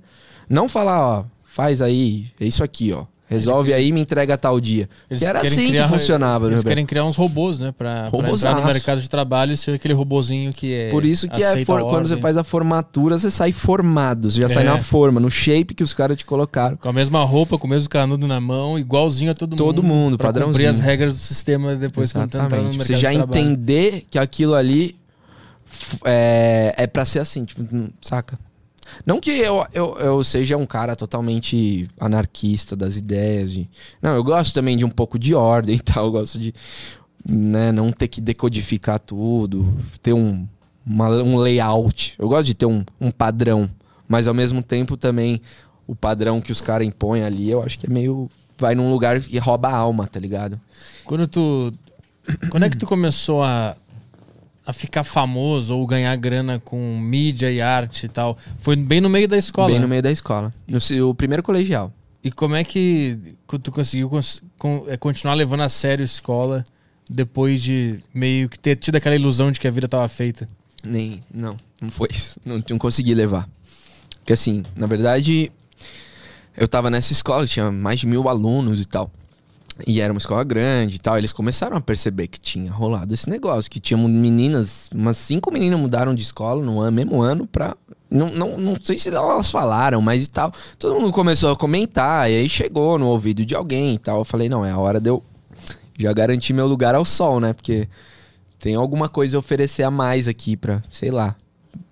Não 0.50 0.68
falar, 0.68 1.00
ó, 1.20 1.24
faz 1.46 1.82
aí, 1.82 2.28
é 2.40 2.46
isso 2.46 2.64
aqui, 2.64 2.92
ó. 2.92 3.06
Resolve 3.30 3.74
aí 3.74 3.88
e 3.90 3.92
me 3.92 4.00
entrega 4.00 4.38
tal 4.38 4.58
dia. 4.58 4.88
Eles 5.10 5.22
que 5.22 5.28
era 5.28 5.42
querem 5.42 5.52
assim 5.60 5.68
criar- 5.70 5.84
que 5.84 5.90
funcionava, 5.90 6.46
né, 6.46 6.52
Eles 6.52 6.60
Roberto? 6.62 6.68
querem 6.72 6.86
criar 6.86 7.04
uns 7.04 7.18
robôs, 7.18 7.60
né? 7.60 7.74
Pra, 7.78 8.10
pra 8.10 8.30
entrar 8.32 8.56
no 8.56 8.64
mercado 8.66 9.02
de 9.02 9.10
trabalho 9.10 9.52
e 9.52 9.58
ser 9.58 9.72
aquele 9.72 9.94
robozinho 9.94 10.54
que 10.54 10.74
é. 10.74 10.90
Por 10.90 11.04
isso 11.06 11.28
que 11.28 11.44
é 11.44 11.66
for- 11.66 11.82
quando 11.82 12.08
você 12.08 12.16
faz 12.16 12.38
a 12.38 12.44
formatura, 12.44 13.20
você 13.20 13.30
sai 13.30 13.52
formado. 13.52 14.32
Você 14.32 14.42
já 14.42 14.48
sai 14.48 14.64
É. 14.64 14.66
na 14.66 14.78
forma, 14.78 15.20
no 15.20 15.30
shape 15.30 15.74
que 15.74 15.84
os 15.84 15.94
caras 15.94 16.16
te 16.16 16.24
colocaram. 16.24 16.78
Com 16.78 16.88
a 16.88 16.94
mesma 16.94 17.22
roupa, 17.26 17.58
com 17.58 17.68
o 17.68 17.70
mesmo 17.70 17.90
canudo 17.90 18.26
na 18.28 18.40
mão, 18.40 18.80
igualzinho 18.80 19.32
a 19.32 19.34
todo, 19.34 19.58
Todo 19.58 19.84
mundo. 19.84 19.94
mundo, 19.94 20.18
pra 20.18 20.30
padrãozinho. 20.30 20.54
cumprir 20.54 20.68
as 20.68 20.80
regras 20.80 21.14
do 21.14 21.20
sistema 21.20 21.76
depois 21.76 22.14
quando 22.14 22.30
tá 22.32 22.46
entrando 22.46 22.64
no 22.64 22.70
Exatamente. 22.70 22.78
mercado 22.78 22.88
Você 22.88 22.96
já 22.96 23.14
entender 23.14 24.06
que 24.10 24.18
aquilo 24.18 24.56
ali 24.56 24.96
é, 26.06 26.74
é 26.78 26.88
para 26.88 27.04
ser 27.06 27.20
assim, 27.20 27.44
tipo, 27.44 27.62
hum, 27.62 27.90
saca? 28.02 28.40
Não 29.06 29.20
que 29.20 29.32
eu, 29.32 29.66
eu, 29.74 29.98
eu 30.00 30.24
seja 30.24 30.58
um 30.58 30.66
cara 30.66 30.96
totalmente 30.96 31.88
anarquista 32.00 32.76
das 32.76 32.96
ideias. 32.96 33.52
De... 33.52 33.70
Não, 34.02 34.16
eu 34.16 34.24
gosto 34.24 34.54
também 34.54 34.76
de 34.78 34.86
um 34.86 34.90
pouco 34.90 35.18
de 35.20 35.34
ordem 35.34 35.76
e 35.76 35.80
tal. 35.84 36.06
Eu 36.06 36.12
gosto 36.12 36.40
de 36.40 36.54
né, 37.26 37.72
não 37.72 37.92
ter 37.92 38.08
que 38.08 38.22
decodificar 38.22 39.00
tudo, 39.00 39.74
ter 40.02 40.14
um, 40.14 40.48
uma- 40.86 41.10
um 41.10 41.38
layout. 41.38 42.16
Eu 42.18 42.28
gosto 42.30 42.46
de 42.46 42.54
ter 42.54 42.66
um, 42.66 42.84
um 43.00 43.12
padrão. 43.12 43.70
Mas 44.08 44.28
ao 44.28 44.34
mesmo 44.34 44.64
tempo 44.64 44.96
também 44.96 45.42
o 45.86 45.96
padrão 45.96 46.40
que 46.42 46.52
os 46.52 46.62
caras 46.62 46.88
impõem 46.88 47.24
ali, 47.24 47.50
eu 47.50 47.62
acho 47.64 47.78
que 47.80 47.88
é 47.88 47.90
meio. 47.90 48.30
Vai 48.58 48.74
num 48.74 48.90
lugar 48.90 49.22
e 49.30 49.38
rouba 49.38 49.70
a 49.70 49.76
alma, 49.76 50.08
tá 50.08 50.20
ligado? 50.20 50.60
Quando 51.06 51.28
tu. 51.28 51.74
Quando 52.50 52.64
é 52.64 52.70
que 52.70 52.78
tu 52.78 52.86
começou 52.86 53.44
a, 53.44 53.76
a 54.68 54.74
ficar 54.74 55.04
famoso 55.06 55.76
ou 55.78 55.88
ganhar 55.88 56.14
grana 56.18 56.60
com 56.64 57.00
mídia 57.00 57.50
e 57.50 57.62
arte 57.62 58.06
e 58.06 58.10
tal? 58.10 58.38
Foi 58.60 58.76
bem 58.76 59.00
no 59.00 59.10
meio 59.10 59.28
da 59.28 59.38
escola. 59.38 59.68
Bem 59.70 59.78
né? 59.78 59.82
no 59.82 59.88
meio 59.88 60.02
da 60.04 60.12
escola. 60.12 60.54
No 60.68 60.80
seu 60.82 61.16
primeiro 61.16 61.42
colegial. 61.42 61.92
E 62.24 62.30
como 62.30 62.54
é 62.56 62.64
que 62.64 63.18
tu 63.64 63.72
conseguiu 63.72 64.10
cons- 64.10 64.42
con- 64.58 64.84
é, 64.90 64.98
continuar 64.98 65.36
levando 65.36 65.62
a 65.62 65.70
sério 65.70 66.04
a 66.04 66.06
escola 66.06 66.66
depois 67.10 67.64
de 67.64 68.00
meio 68.14 68.50
que 68.50 68.60
ter 68.60 68.76
tido 68.76 68.98
aquela 68.98 69.16
ilusão 69.16 69.50
de 69.52 69.60
que 69.60 69.68
a 69.68 69.72
vida 69.72 69.88
tava 69.88 70.06
feita? 70.10 70.46
Nem. 70.84 71.20
Não, 71.34 71.56
não 71.80 71.90
foi. 71.90 72.10
Não, 72.44 72.62
não 72.70 72.78
consegui 72.78 73.16
levar. 73.16 73.48
Porque 74.20 74.34
assim, 74.34 74.64
na 74.78 74.86
verdade, 74.88 75.50
eu 76.58 76.68
tava 76.68 76.90
nessa 76.90 77.14
escola, 77.14 77.48
tinha 77.48 77.72
mais 77.72 78.02
de 78.02 78.06
mil 78.06 78.28
alunos 78.28 78.82
e 78.82 78.86
tal. 78.86 79.10
E 79.86 80.02
era 80.02 80.12
uma 80.12 80.18
escola 80.18 80.44
grande 80.44 80.96
e 80.96 81.00
tal. 81.00 81.18
Eles 81.18 81.32
começaram 81.32 81.78
a 81.78 81.82
perceber 81.82 82.28
que 82.28 82.40
tinha 82.40 82.72
rolado 82.72 83.14
esse 83.14 83.30
negócio, 83.30 83.70
que 83.70 83.80
tinha 83.80 83.98
meninas, 83.98 84.90
umas 84.94 85.18
cinco 85.18 85.52
meninas 85.52 85.80
mudaram 85.80 86.16
de 86.16 86.24
escola 86.24 86.64
no 86.64 86.80
ano, 86.80 86.92
mesmo 86.92 87.22
ano 87.22 87.46
pra. 87.46 87.76
Não, 88.10 88.30
não, 88.30 88.58
não 88.58 88.78
sei 88.82 88.98
se 88.98 89.10
elas 89.10 89.52
falaram, 89.52 90.02
mas 90.02 90.24
e 90.24 90.30
tal. 90.30 90.52
Todo 90.80 91.00
mundo 91.00 91.12
começou 91.12 91.52
a 91.52 91.56
comentar, 91.56 92.32
e 92.32 92.36
aí 92.36 92.50
chegou 92.50 92.98
no 92.98 93.08
ouvido 93.08 93.46
de 93.46 93.54
alguém 93.54 93.96
e 93.96 94.00
tal. 94.00 94.20
Eu 94.20 94.26
falei, 94.26 94.48
não, 94.48 94.66
é 94.66 94.72
a 94.72 94.78
hora 94.78 95.00
de 95.00 95.10
eu 95.10 95.22
já 96.00 96.14
garantir 96.14 96.54
meu 96.54 96.68
lugar 96.68 96.96
ao 96.96 97.04
sol, 97.04 97.40
né? 97.40 97.54
Porque 97.54 97.88
tem 98.60 98.76
alguma 98.76 99.10
coisa 99.10 99.38
a 99.38 99.40
oferecer 99.40 99.84
a 99.84 99.92
mais 99.92 100.28
aqui 100.28 100.56
pra, 100.56 100.82
sei 100.90 101.12
lá. 101.12 101.36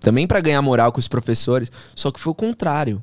Também 0.00 0.26
pra 0.26 0.40
ganhar 0.40 0.62
moral 0.62 0.90
com 0.90 0.98
os 0.98 1.08
professores. 1.08 1.70
Só 1.94 2.10
que 2.10 2.18
foi 2.18 2.30
o 2.30 2.34
contrário. 2.34 3.02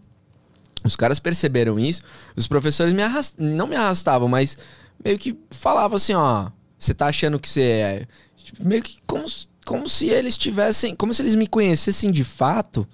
Os 0.84 0.96
caras 0.96 1.20
perceberam 1.20 1.80
isso. 1.80 2.02
Os 2.36 2.48
professores 2.48 2.94
me 2.94 3.02
arrast... 3.02 3.36
não 3.38 3.68
me 3.68 3.76
arrastavam, 3.76 4.28
mas 4.28 4.58
meio 5.04 5.18
que 5.18 5.38
falavam 5.52 5.96
assim, 5.98 6.14
ó. 6.14 6.48
Você 6.78 6.94
tá 6.94 7.08
achando 7.08 7.40
que 7.40 7.50
você 7.50 7.62
é. 7.62 8.08
Tipo, 8.38 8.68
Meio 8.68 8.82
que 8.84 8.98
como, 9.08 9.26
como 9.66 9.88
se 9.88 10.08
eles 10.10 10.38
tivessem. 10.38 10.96
Como 10.96 11.14
se 11.14 11.22
eles 11.22 11.36
me 11.36 11.48
conhecessem 11.48 12.12
de 12.12 12.24
fato. 12.26 12.86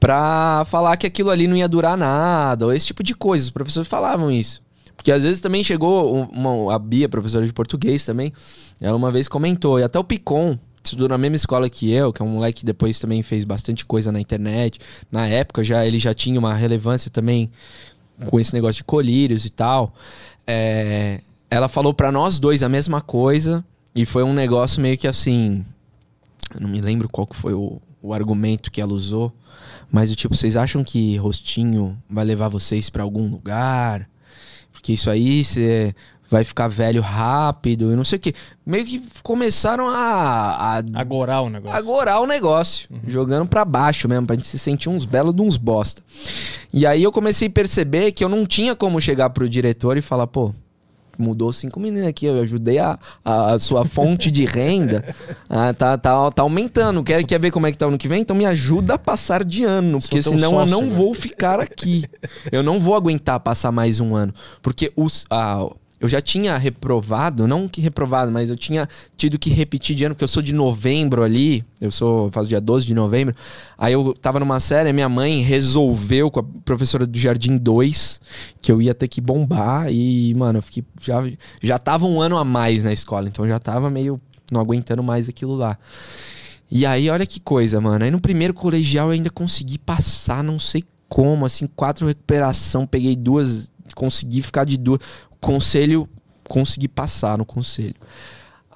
Pra 0.00 0.64
falar 0.68 0.96
que 0.96 1.06
aquilo 1.06 1.30
ali 1.30 1.46
não 1.46 1.56
ia 1.56 1.68
durar 1.68 1.96
nada. 1.96 2.66
Ou 2.66 2.72
esse 2.72 2.86
tipo 2.86 3.02
de 3.04 3.14
coisa. 3.14 3.44
Os 3.44 3.50
professores 3.50 3.88
falavam 3.88 4.30
isso. 4.30 4.60
Porque 4.96 5.12
às 5.12 5.22
vezes 5.22 5.40
também 5.40 5.62
chegou 5.62 6.16
um- 6.16 6.24
uma, 6.24 6.74
a 6.74 6.78
Bia, 6.78 7.08
professora 7.08 7.46
de 7.46 7.52
português 7.52 8.04
também. 8.04 8.32
Ela 8.80 8.96
uma 8.96 9.12
vez 9.12 9.28
comentou. 9.28 9.78
E 9.78 9.84
até 9.84 9.98
o 9.98 10.04
Picon, 10.04 10.58
estudou 10.88 11.08
na 11.08 11.18
mesma 11.18 11.36
escola 11.36 11.68
que 11.70 11.92
eu, 11.92 12.12
que 12.12 12.20
é 12.20 12.24
um 12.24 12.28
moleque 12.28 12.60
que 12.60 12.66
depois 12.66 12.98
também 12.98 13.22
fez 13.22 13.44
bastante 13.44 13.84
coisa 13.84 14.10
na 14.10 14.20
internet. 14.20 14.78
Na 15.10 15.26
época 15.26 15.62
já 15.62 15.86
ele 15.86 15.98
já 15.98 16.12
tinha 16.12 16.38
uma 16.38 16.54
relevância 16.54 17.10
também 17.10 17.50
com 18.26 18.38
esse 18.38 18.52
negócio 18.52 18.78
de 18.78 18.84
colírios 18.84 19.44
e 19.44 19.50
tal. 19.50 19.94
É, 20.46 21.20
ela 21.50 21.68
falou 21.68 21.92
pra 21.92 22.10
nós 22.10 22.38
dois 22.38 22.62
a 22.62 22.68
mesma 22.68 23.00
coisa 23.00 23.64
e 23.94 24.06
foi 24.06 24.22
um 24.22 24.32
negócio 24.32 24.80
meio 24.80 24.96
que 24.96 25.06
assim. 25.06 25.64
Eu 26.54 26.60
não 26.60 26.68
me 26.68 26.80
lembro 26.80 27.08
qual 27.08 27.26
que 27.26 27.36
foi 27.36 27.54
o, 27.54 27.80
o 28.00 28.12
argumento 28.12 28.70
que 28.70 28.80
ela 28.80 28.92
usou, 28.92 29.32
mas 29.90 30.10
o 30.10 30.16
tipo, 30.16 30.34
vocês 30.34 30.56
acham 30.56 30.82
que 30.82 31.16
rostinho 31.16 31.96
vai 32.08 32.24
levar 32.24 32.48
vocês 32.48 32.90
pra 32.90 33.02
algum 33.02 33.28
lugar? 33.28 34.08
Porque 34.72 34.94
isso 34.94 35.08
aí 35.08 35.44
você 35.44 35.94
vai 36.32 36.44
ficar 36.44 36.66
velho 36.66 37.02
rápido 37.02 37.92
e 37.92 37.96
não 37.96 38.04
sei 38.04 38.16
o 38.16 38.20
que. 38.20 38.34
Meio 38.64 38.86
que 38.86 39.02
começaram 39.22 39.88
a, 39.88 40.78
a 40.78 40.82
Agorar 40.94 41.42
o 41.42 41.50
negócio. 41.50 41.76
agorar 41.78 42.22
o 42.22 42.26
negócio, 42.26 42.88
jogando 43.06 43.46
pra 43.46 43.66
baixo 43.66 44.08
mesmo, 44.08 44.26
pra 44.26 44.34
gente 44.34 44.48
se 44.48 44.58
sentir 44.58 44.88
uns 44.88 45.04
belos 45.04 45.34
de 45.34 45.42
uns 45.42 45.58
bosta. 45.58 46.02
E 46.72 46.86
aí 46.86 47.02
eu 47.02 47.12
comecei 47.12 47.48
a 47.48 47.50
perceber 47.50 48.12
que 48.12 48.24
eu 48.24 48.30
não 48.30 48.46
tinha 48.46 48.74
como 48.74 48.98
chegar 48.98 49.28
pro 49.30 49.46
diretor 49.48 49.98
e 49.98 50.02
falar, 50.02 50.26
pô, 50.26 50.54
mudou 51.18 51.52
cinco 51.52 51.78
meninas 51.78 52.08
aqui, 52.08 52.24
eu 52.24 52.40
ajudei 52.40 52.78
a, 52.78 52.98
a 53.22 53.58
sua 53.58 53.84
fonte 53.84 54.30
de 54.30 54.46
renda, 54.46 55.04
ah, 55.50 55.74
tá, 55.74 55.98
tá, 55.98 56.30
tá 56.30 56.42
aumentando, 56.42 57.02
quer, 57.02 57.22
quer 57.24 57.38
ver 57.38 57.50
como 57.50 57.66
é 57.66 57.72
que 57.72 57.76
tá 57.76 57.84
ano 57.84 57.98
que 57.98 58.08
vem? 58.08 58.22
Então 58.22 58.34
me 58.34 58.46
ajuda 58.46 58.94
a 58.94 58.98
passar 58.98 59.44
de 59.44 59.64
ano, 59.64 60.00
Sou 60.00 60.08
porque 60.08 60.22
senão 60.22 60.60
eu 60.60 60.66
sócio, 60.66 60.70
não 60.80 60.86
né? 60.86 60.94
vou 60.94 61.12
ficar 61.12 61.60
aqui. 61.60 62.04
Eu 62.50 62.62
não 62.62 62.80
vou 62.80 62.94
aguentar 62.94 63.38
passar 63.40 63.70
mais 63.70 64.00
um 64.00 64.16
ano, 64.16 64.32
porque 64.62 64.90
os... 64.96 65.26
eu 66.02 66.08
já 66.08 66.20
tinha 66.20 66.58
reprovado, 66.58 67.46
não 67.46 67.68
que 67.68 67.80
reprovado, 67.80 68.32
mas 68.32 68.50
eu 68.50 68.56
tinha 68.56 68.88
tido 69.16 69.38
que 69.38 69.50
repetir 69.50 69.94
de 69.94 70.04
ano, 70.04 70.16
porque 70.16 70.24
eu 70.24 70.28
sou 70.28 70.42
de 70.42 70.52
novembro 70.52 71.22
ali, 71.22 71.64
eu 71.80 71.92
sou, 71.92 72.28
faço 72.32 72.48
dia 72.48 72.60
12 72.60 72.84
de 72.84 72.92
novembro. 72.92 73.36
Aí 73.78 73.92
eu 73.92 74.12
tava 74.12 74.40
numa 74.40 74.58
série, 74.58 74.92
minha 74.92 75.08
mãe 75.08 75.42
resolveu 75.42 76.28
com 76.28 76.40
a 76.40 76.44
professora 76.64 77.06
do 77.06 77.16
Jardim 77.16 77.56
2 77.56 78.20
que 78.60 78.72
eu 78.72 78.82
ia 78.82 78.92
ter 78.92 79.06
que 79.06 79.20
bombar 79.20 79.92
e, 79.92 80.34
mano, 80.34 80.58
eu 80.58 80.62
fiquei 80.62 80.82
já 81.00 81.22
já 81.62 81.78
tava 81.78 82.04
um 82.04 82.20
ano 82.20 82.36
a 82.36 82.44
mais 82.44 82.82
na 82.82 82.92
escola, 82.92 83.28
então 83.28 83.46
já 83.46 83.60
tava 83.60 83.88
meio 83.88 84.20
não 84.50 84.60
aguentando 84.60 85.04
mais 85.04 85.28
aquilo 85.28 85.54
lá. 85.54 85.78
E 86.68 86.84
aí, 86.84 87.08
olha 87.10 87.24
que 87.24 87.38
coisa, 87.38 87.80
mano. 87.80 88.04
Aí 88.04 88.10
no 88.10 88.20
primeiro 88.20 88.52
colegial 88.52 89.06
eu 89.06 89.12
ainda 89.12 89.30
consegui 89.30 89.78
passar, 89.78 90.42
não 90.42 90.58
sei 90.58 90.82
como, 91.08 91.46
assim, 91.46 91.68
quatro 91.76 92.08
recuperação, 92.08 92.88
peguei 92.88 93.14
duas, 93.14 93.70
consegui 93.94 94.42
ficar 94.42 94.64
de 94.64 94.76
duas 94.76 94.98
conselho, 95.42 96.08
consegui 96.44 96.88
passar 96.88 97.36
no 97.36 97.44
conselho. 97.44 97.96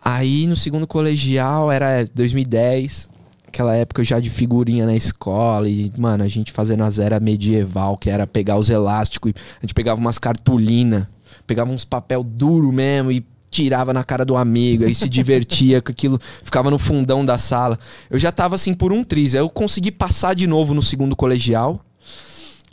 Aí 0.04 0.46
no 0.46 0.56
segundo 0.56 0.86
colegial 0.86 1.72
era 1.72 2.04
2010, 2.12 3.08
aquela 3.46 3.74
época 3.74 4.04
já 4.04 4.20
de 4.20 4.28
figurinha 4.28 4.84
na 4.84 4.94
escola 4.94 5.68
e, 5.68 5.90
mano, 5.96 6.22
a 6.22 6.28
gente 6.28 6.52
fazendo 6.52 6.82
as 6.82 6.98
era 6.98 7.18
medieval, 7.18 7.96
que 7.96 8.10
era 8.10 8.26
pegar 8.26 8.58
os 8.58 8.68
elásticos, 8.68 9.32
a 9.58 9.60
gente 9.62 9.72
pegava 9.72 10.00
umas 10.00 10.18
cartolina, 10.18 11.08
pegava 11.46 11.70
uns 11.70 11.84
papel 11.84 12.22
duro 12.22 12.70
mesmo 12.70 13.10
e 13.10 13.24
tirava 13.48 13.94
na 13.94 14.04
cara 14.04 14.24
do 14.24 14.36
amigo, 14.36 14.84
aí 14.84 14.94
se 14.94 15.08
divertia 15.08 15.80
com 15.80 15.90
aquilo, 15.90 16.20
ficava 16.42 16.70
no 16.70 16.78
fundão 16.78 17.24
da 17.24 17.38
sala. 17.38 17.78
Eu 18.10 18.18
já 18.18 18.32
tava 18.32 18.56
assim 18.56 18.74
por 18.74 18.92
um 18.92 19.02
triz, 19.04 19.34
aí 19.34 19.40
eu 19.40 19.48
consegui 19.48 19.92
passar 19.92 20.34
de 20.34 20.46
novo 20.46 20.74
no 20.74 20.82
segundo 20.82 21.14
colegial. 21.14 21.80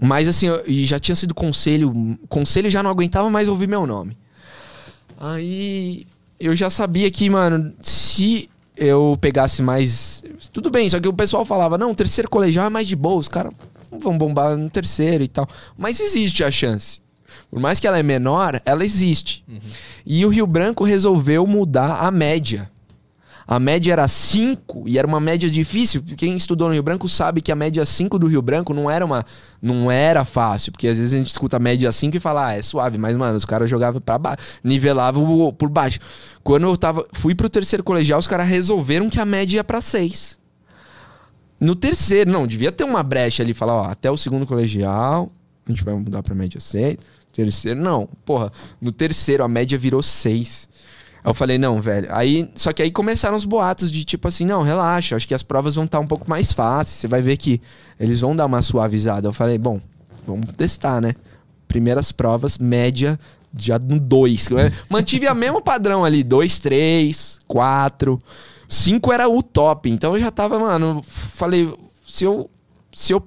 Mas 0.03 0.27
assim, 0.27 0.47
eu, 0.47 0.63
e 0.67 0.83
já 0.83 0.99
tinha 0.99 1.15
sido 1.15 1.33
conselho. 1.33 2.17
Conselho 2.27 2.69
já 2.69 2.83
não 2.83 2.89
aguentava 2.89 3.29
mais 3.29 3.47
ouvir 3.47 3.67
meu 3.67 3.87
nome. 3.87 4.17
Aí 5.19 6.05
eu 6.39 6.53
já 6.55 6.69
sabia 6.69 7.09
que, 7.09 7.29
mano, 7.29 7.73
se 7.81 8.49
eu 8.75 9.17
pegasse 9.21 9.61
mais. 9.61 10.21
Tudo 10.51 10.69
bem, 10.69 10.89
só 10.89 10.99
que 10.99 11.07
o 11.07 11.13
pessoal 11.13 11.45
falava, 11.45 11.77
não, 11.77 11.91
o 11.91 11.95
terceiro 11.95 12.29
colegial 12.29 12.65
é 12.65 12.69
mais 12.69 12.87
de 12.87 12.95
boa, 12.95 13.15
os 13.15 13.29
caras 13.29 13.53
vão 13.89 14.17
bombar 14.17 14.57
no 14.57 14.69
terceiro 14.69 15.23
e 15.23 15.27
tal. 15.27 15.47
Mas 15.77 15.99
existe 15.99 16.43
a 16.43 16.51
chance. 16.51 17.01
Por 17.49 17.61
mais 17.61 17.79
que 17.79 17.87
ela 17.87 17.97
é 17.97 18.03
menor, 18.03 18.61
ela 18.65 18.83
existe. 18.83 19.43
Uhum. 19.47 19.59
E 20.05 20.25
o 20.25 20.29
Rio 20.29 20.45
Branco 20.45 20.83
resolveu 20.83 21.47
mudar 21.47 22.05
a 22.05 22.11
média 22.11 22.69
a 23.47 23.59
média 23.59 23.91
era 23.91 24.07
5 24.07 24.85
e 24.87 24.97
era 24.97 25.07
uma 25.07 25.19
média 25.19 25.49
difícil. 25.49 26.01
Quem 26.17 26.35
estudou 26.35 26.67
no 26.67 26.73
Rio 26.73 26.83
Branco 26.83 27.07
sabe 27.09 27.41
que 27.41 27.51
a 27.51 27.55
média 27.55 27.85
5 27.85 28.17
do 28.17 28.27
Rio 28.27 28.41
Branco 28.41 28.73
não 28.73 28.89
era 28.89 29.05
uma 29.05 29.25
não 29.61 29.91
era 29.91 30.23
fácil, 30.25 30.71
porque 30.71 30.87
às 30.87 30.97
vezes 30.97 31.13
a 31.13 31.17
gente 31.17 31.29
escuta 31.29 31.57
a 31.57 31.59
média 31.59 31.91
5 31.91 32.17
e 32.17 32.19
fala, 32.19 32.47
ah, 32.47 32.53
é 32.53 32.61
suave, 32.61 32.97
mas 32.97 33.15
mano, 33.15 33.35
os 33.35 33.45
caras 33.45 33.69
jogavam 33.69 34.01
para 34.01 34.17
baixo, 34.17 34.59
nivelavam 34.63 35.53
por 35.53 35.69
baixo. 35.69 35.99
Quando 36.43 36.63
eu 36.63 36.77
tava 36.77 37.05
fui 37.13 37.35
pro 37.35 37.49
terceiro 37.49 37.83
colegial, 37.83 38.19
os 38.19 38.27
caras 38.27 38.47
resolveram 38.47 39.09
que 39.09 39.19
a 39.19 39.25
média 39.25 39.57
ia 39.57 39.63
para 39.63 39.81
6. 39.81 40.37
No 41.59 41.75
terceiro, 41.75 42.29
não, 42.29 42.45
devia 42.45 42.71
ter 42.71 42.83
uma 42.83 43.01
brecha 43.01 43.41
ali, 43.41 43.53
falar, 43.53 43.73
ó, 43.73 43.83
até 43.85 44.11
o 44.11 44.17
segundo 44.17 44.45
colegial, 44.45 45.31
a 45.65 45.71
gente 45.71 45.83
vai 45.83 45.93
mudar 45.93 46.21
para 46.21 46.35
média 46.35 46.59
6. 46.59 46.97
Terceiro, 47.31 47.79
não. 47.79 48.07
Porra, 48.25 48.51
no 48.79 48.91
terceiro 48.91 49.43
a 49.43 49.47
média 49.47 49.77
virou 49.77 50.03
6. 50.03 50.69
Aí 51.23 51.29
eu 51.29 51.33
falei, 51.33 51.57
não, 51.57 51.81
velho. 51.81 52.07
Aí, 52.11 52.49
só 52.55 52.73
que 52.73 52.81
aí 52.81 52.91
começaram 52.91 53.35
os 53.35 53.45
boatos 53.45 53.89
de 53.89 54.03
tipo 54.03 54.27
assim, 54.27 54.45
não, 54.45 54.61
relaxa, 54.61 55.15
acho 55.15 55.27
que 55.27 55.33
as 55.33 55.43
provas 55.43 55.75
vão 55.75 55.85
estar 55.85 55.99
tá 55.99 56.03
um 56.03 56.07
pouco 56.07 56.29
mais 56.29 56.51
fáceis. 56.51 56.97
Você 56.97 57.07
vai 57.07 57.21
ver 57.21 57.37
que 57.37 57.61
eles 57.99 58.19
vão 58.19 58.35
dar 58.35 58.45
uma 58.45 58.61
suavizada. 58.61 59.27
Eu 59.27 59.33
falei, 59.33 59.57
bom, 59.57 59.79
vamos 60.27 60.47
testar, 60.57 60.99
né? 60.99 61.15
Primeiras 61.67 62.11
provas, 62.11 62.57
média 62.57 63.17
já 63.57 63.79
no 63.79 63.99
2. 63.99 64.49
Mantive 64.89 65.27
o 65.27 65.35
mesmo 65.35 65.61
padrão 65.61 66.03
ali, 66.03 66.23
2, 66.23 66.59
3, 66.59 67.39
4. 67.47 68.21
5 68.67 69.13
era 69.13 69.29
o 69.29 69.41
top. 69.41 69.89
Então 69.89 70.15
eu 70.15 70.19
já 70.19 70.31
tava, 70.31 70.59
mano, 70.59 71.03
falei, 71.07 71.73
se 72.05 72.23
eu 72.25 72.49
se 72.91 73.13
eu 73.13 73.23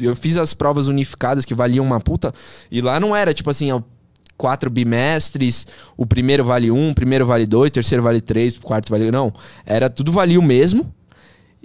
eu 0.00 0.16
fiz 0.16 0.36
as 0.36 0.54
provas 0.54 0.88
unificadas 0.88 1.44
que 1.44 1.54
valiam 1.54 1.84
uma 1.84 2.00
puta 2.00 2.32
e 2.70 2.80
lá 2.80 2.98
não 2.98 3.14
era 3.14 3.34
tipo 3.34 3.50
assim, 3.50 3.68
eu 3.68 3.84
quatro 4.40 4.70
bimestres, 4.70 5.66
o 5.98 6.06
primeiro 6.06 6.42
vale 6.42 6.70
um, 6.70 6.92
o 6.92 6.94
primeiro 6.94 7.26
vale 7.26 7.44
dois, 7.44 7.68
o 7.68 7.72
terceiro 7.72 8.02
vale 8.02 8.22
três, 8.22 8.56
o 8.56 8.62
quarto 8.62 8.88
vale. 8.90 9.10
Não. 9.10 9.30
Era 9.66 9.90
tudo 9.90 10.10
valia 10.10 10.40
o 10.40 10.42
mesmo. 10.42 10.90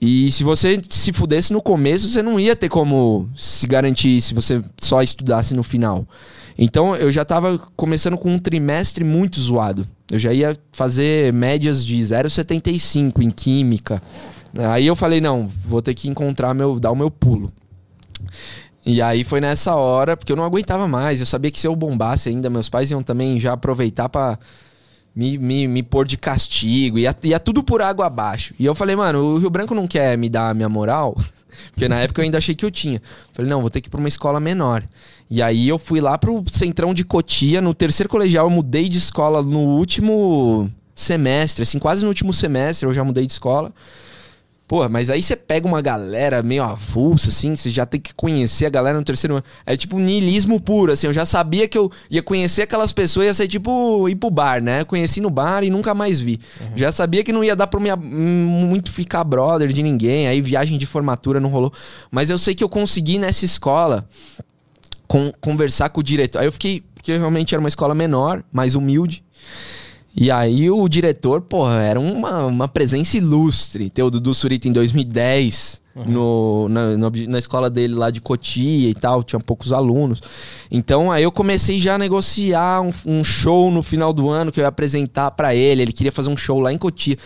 E 0.02 0.30
se 0.34 0.44
você 0.44 0.82
se 0.90 1.14
fudesse 1.14 1.54
no 1.54 1.62
começo, 1.62 2.10
você 2.10 2.22
não 2.22 2.38
ia 2.38 2.54
ter 2.54 2.68
como 2.68 3.30
se 3.34 3.66
garantir 3.66 4.20
se 4.20 4.34
você 4.34 4.62
só 4.82 5.02
estudasse 5.02 5.54
no 5.54 5.64
final. 5.64 6.06
Então 6.58 6.94
eu 6.98 7.10
já 7.10 7.22
estava 7.22 7.58
começando 7.78 8.18
com 8.18 8.30
um 8.30 8.38
trimestre 8.38 9.06
muito 9.06 9.40
zoado. 9.40 9.88
Eu 10.12 10.20
já 10.20 10.34
ia 10.34 10.54
fazer 10.74 11.32
médias 11.32 11.86
de 11.86 11.98
0,75 12.02 13.22
em 13.22 13.30
química. 13.30 14.04
Aí 14.74 14.86
eu 14.86 14.98
falei, 14.98 15.22
não, 15.22 15.50
vou 15.66 15.82
ter 15.82 15.94
que 15.94 16.10
encontrar 16.10 16.54
meu, 16.54 16.78
dar 16.78 16.92
o 16.92 16.96
meu 16.96 17.10
pulo. 17.10 17.54
E 18.86 19.02
aí 19.02 19.24
foi 19.24 19.42
nessa 19.42 19.76
hora, 19.76 20.16
porque 20.16 20.32
eu 20.32 20.36
não 20.36 20.46
aguentava 20.46 20.88
mais. 20.88 21.20
Eu 21.20 21.26
sabia 21.26 21.50
que 21.50 21.60
se 21.60 21.68
eu 21.68 21.76
bombasse 21.76 22.30
ainda, 22.30 22.50
meus 22.50 22.70
pais 22.70 22.92
iam 22.92 23.02
também 23.02 23.40
já 23.40 23.54
aproveitar 23.54 24.08
para 24.08 24.38
me, 25.16 25.38
me, 25.38 25.68
me 25.68 25.82
pôr 25.82 26.06
de 26.06 26.18
castigo. 26.18 27.00
Ia, 27.00 27.16
ia 27.24 27.40
tudo 27.40 27.64
por 27.64 27.82
água 27.82 28.06
abaixo. 28.06 28.54
E 28.60 28.66
eu 28.66 28.76
falei, 28.76 28.96
mano, 28.96 29.24
o 29.24 29.38
Rio 29.40 29.50
Branco 29.50 29.74
não 29.74 29.88
quer 29.88 30.16
me 30.18 30.30
dar 30.30 30.50
a 30.50 30.54
minha 30.54 30.70
moral. 30.70 31.18
Porque 31.74 31.88
na 31.88 32.00
época 32.02 32.22
eu 32.22 32.26
ainda 32.26 32.38
achei 32.38 32.54
que 32.54 32.66
eu 32.66 32.70
tinha. 32.70 33.02
Falei, 33.34 33.50
não, 33.50 33.62
vou 33.62 33.70
ter 33.70 33.82
que 33.82 33.88
ir 33.88 33.90
pra 33.90 34.00
uma 34.00 34.10
escola 34.10 34.40
menor. 34.40 34.84
E 35.32 35.42
aí 35.42 35.68
eu 35.68 35.80
fui 35.80 36.00
lá 36.00 36.18
pro 36.18 36.44
Centrão 36.52 36.94
de 36.94 37.04
Cotia. 37.04 37.62
No 37.62 37.74
terceiro 37.74 38.10
colegial 38.10 38.46
eu 38.46 38.52
mudei 38.52 38.88
de 38.88 39.00
escola 39.00 39.42
no 39.42 39.62
último 39.62 40.70
semestre, 40.94 41.64
assim, 41.64 41.78
quase 41.78 42.04
no 42.04 42.08
último 42.08 42.32
semestre 42.32 42.88
eu 42.88 42.94
já 42.94 43.04
mudei 43.04 43.26
de 43.26 43.34
escola. 43.34 43.74
Pô, 44.68 44.90
mas 44.90 45.12
aí 45.12 45.22
você 45.22 45.36
pega 45.36 45.68
uma 45.68 45.80
galera 45.80 46.42
meio 46.42 46.64
avulsa, 46.64 47.30
assim, 47.30 47.56
você 47.56 47.70
já 47.70 47.86
tem 47.86 48.02
que 48.02 48.16
conhecer 48.16 48.66
a 48.66 48.70
galera 48.70 48.98
no 48.98 49.04
terceiro 49.04 49.36
ano. 49.36 49.44
É 49.64 49.78
tipo 49.78 49.96
um 49.96 50.00
niilismo 50.00 50.60
puro, 50.60 50.92
assim. 50.92 51.06
Eu 51.06 51.14
já 51.14 51.24
sabia 51.24 51.68
que 51.68 51.78
eu 51.78 51.92
ia 52.10 52.24
conhecer 52.24 52.64
aquelas 52.64 52.92
pessoas, 52.92 53.28
ia 53.28 53.34
ser 53.36 53.48
tipo 53.48 54.10
ir 54.10 54.16
pro 54.16 54.32
bar, 54.32 54.64
né? 54.64 54.84
conheci 54.84 55.22
no 55.22 55.30
bar 55.30 55.64
e 55.64 55.70
nunca 55.70 55.94
mais 55.94 56.20
vi. 56.20 56.40
Uhum. 56.60 56.72
Já 56.76 56.92
sabia 56.92 57.24
que 57.24 57.32
não 57.32 57.44
ia 57.44 57.56
dar 57.56 57.68
pra 57.68 57.80
me, 57.80 57.96
muito 57.96 58.92
ficar 58.92 59.24
brother 59.24 59.68
de 59.68 59.84
ninguém. 59.84 60.28
Aí 60.28 60.42
viagem 60.42 60.80
de 60.80 60.88
formatura 60.88 61.40
não 61.40 61.50
rolou. 61.50 61.72
Mas 62.10 62.32
eu 62.32 62.38
sei 62.40 62.56
que 62.56 62.64
eu 62.64 62.70
consegui 62.70 63.20
nessa 63.20 63.46
escola 63.46 64.10
com, 65.08 65.32
conversar 65.40 65.90
com 65.90 66.00
o 66.00 66.04
diretor. 66.04 66.40
Aí 66.40 66.48
eu 66.48 66.52
fiquei, 66.52 66.84
porque 66.96 67.16
realmente 67.16 67.54
era 67.54 67.60
uma 67.60 67.70
escola 67.70 67.94
menor, 67.94 68.44
mais 68.52 68.74
humilde. 68.74 69.24
E 70.16 70.32
aí 70.32 70.72
o 70.72 70.88
diretor, 70.88 71.42
porra, 71.42 71.82
era 71.82 72.00
uma, 72.00 72.46
uma 72.46 72.68
presença 72.70 73.18
ilustre. 73.18 73.90
Ter 73.90 74.02
o 74.02 74.10
Dudu 74.10 74.34
Surita 74.34 74.66
em 74.68 74.72
2010 74.72 75.82
uhum. 75.94 76.06
no, 76.06 76.70
na, 76.70 77.10
na 77.28 77.40
escola 77.40 77.70
dele 77.70 77.96
lá 77.96 78.10
de 78.10 78.22
Cotia 78.22 78.90
e 78.90 78.94
tal, 78.94 79.22
tinha 79.24 79.40
poucos 79.42 79.74
alunos. 79.74 80.22
Então 80.72 81.12
aí 81.12 81.24
eu 81.24 81.32
comecei 81.34 81.78
já 81.78 81.96
a 81.96 81.98
negociar 81.98 82.82
um, 82.82 82.94
um 83.06 83.24
show 83.26 83.70
no 83.70 83.84
final 83.84 84.14
do 84.14 84.30
ano 84.30 84.54
que 84.54 84.60
eu 84.60 84.64
ia 84.64 84.70
apresentar 84.70 85.32
para 85.32 85.54
ele. 85.54 85.82
Ele 85.82 85.94
queria 85.94 86.14
fazer 86.14 86.30
um 86.30 86.38
show 86.38 86.62
lá 86.62 86.72
em 86.72 86.78
Cotia. 86.78 87.18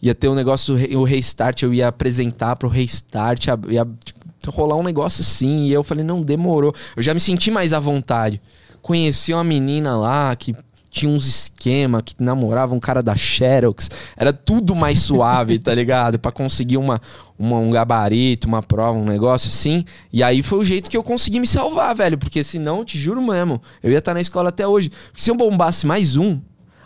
Ia 0.00 0.14
ter 0.14 0.28
um 0.28 0.34
negócio, 0.34 0.74
o 0.98 1.04
Restart, 1.04 1.62
eu 1.62 1.74
ia 1.74 1.88
apresentar 1.88 2.56
pro 2.56 2.70
Restart, 2.70 3.48
ia 3.68 3.86
tipo, 4.02 4.50
rolar 4.50 4.76
um 4.76 4.82
negócio 4.82 5.20
assim. 5.20 5.66
E 5.66 5.72
eu 5.72 5.84
falei, 5.84 6.02
não, 6.02 6.22
demorou. 6.22 6.74
Eu 6.96 7.02
já 7.02 7.12
me 7.12 7.20
senti 7.20 7.50
mais 7.50 7.74
à 7.74 7.78
vontade. 7.78 8.40
Conheci 8.80 9.34
uma 9.34 9.44
menina 9.44 9.94
lá 9.94 10.34
que 10.34 10.56
tinha 10.90 11.10
uns 11.10 11.26
esquema 11.26 12.02
que 12.02 12.14
namorava 12.18 12.74
um 12.74 12.80
cara 12.80 13.02
da 13.02 13.14
Xerox. 13.14 13.88
Era 14.16 14.32
tudo 14.32 14.74
mais 14.74 15.00
suave, 15.00 15.58
tá 15.58 15.74
ligado? 15.74 16.18
para 16.18 16.32
conseguir 16.32 16.76
uma, 16.76 17.00
uma, 17.38 17.58
um 17.58 17.70
gabarito, 17.70 18.48
uma 18.48 18.62
prova, 18.62 18.98
um 18.98 19.04
negócio 19.04 19.48
assim. 19.48 19.84
E 20.12 20.22
aí 20.22 20.42
foi 20.42 20.58
o 20.58 20.64
jeito 20.64 20.90
que 20.90 20.96
eu 20.96 21.02
consegui 21.02 21.38
me 21.38 21.46
salvar, 21.46 21.94
velho. 21.94 22.18
Porque 22.18 22.42
senão, 22.42 22.84
te 22.84 22.98
juro 22.98 23.22
mesmo, 23.22 23.62
eu 23.82 23.92
ia 23.92 23.98
estar 23.98 24.10
tá 24.10 24.14
na 24.14 24.20
escola 24.20 24.48
até 24.48 24.66
hoje. 24.66 24.90
Porque 24.90 25.22
se 25.22 25.30
eu 25.30 25.36
bombasse 25.36 25.86
mais 25.86 26.16
um, 26.16 26.40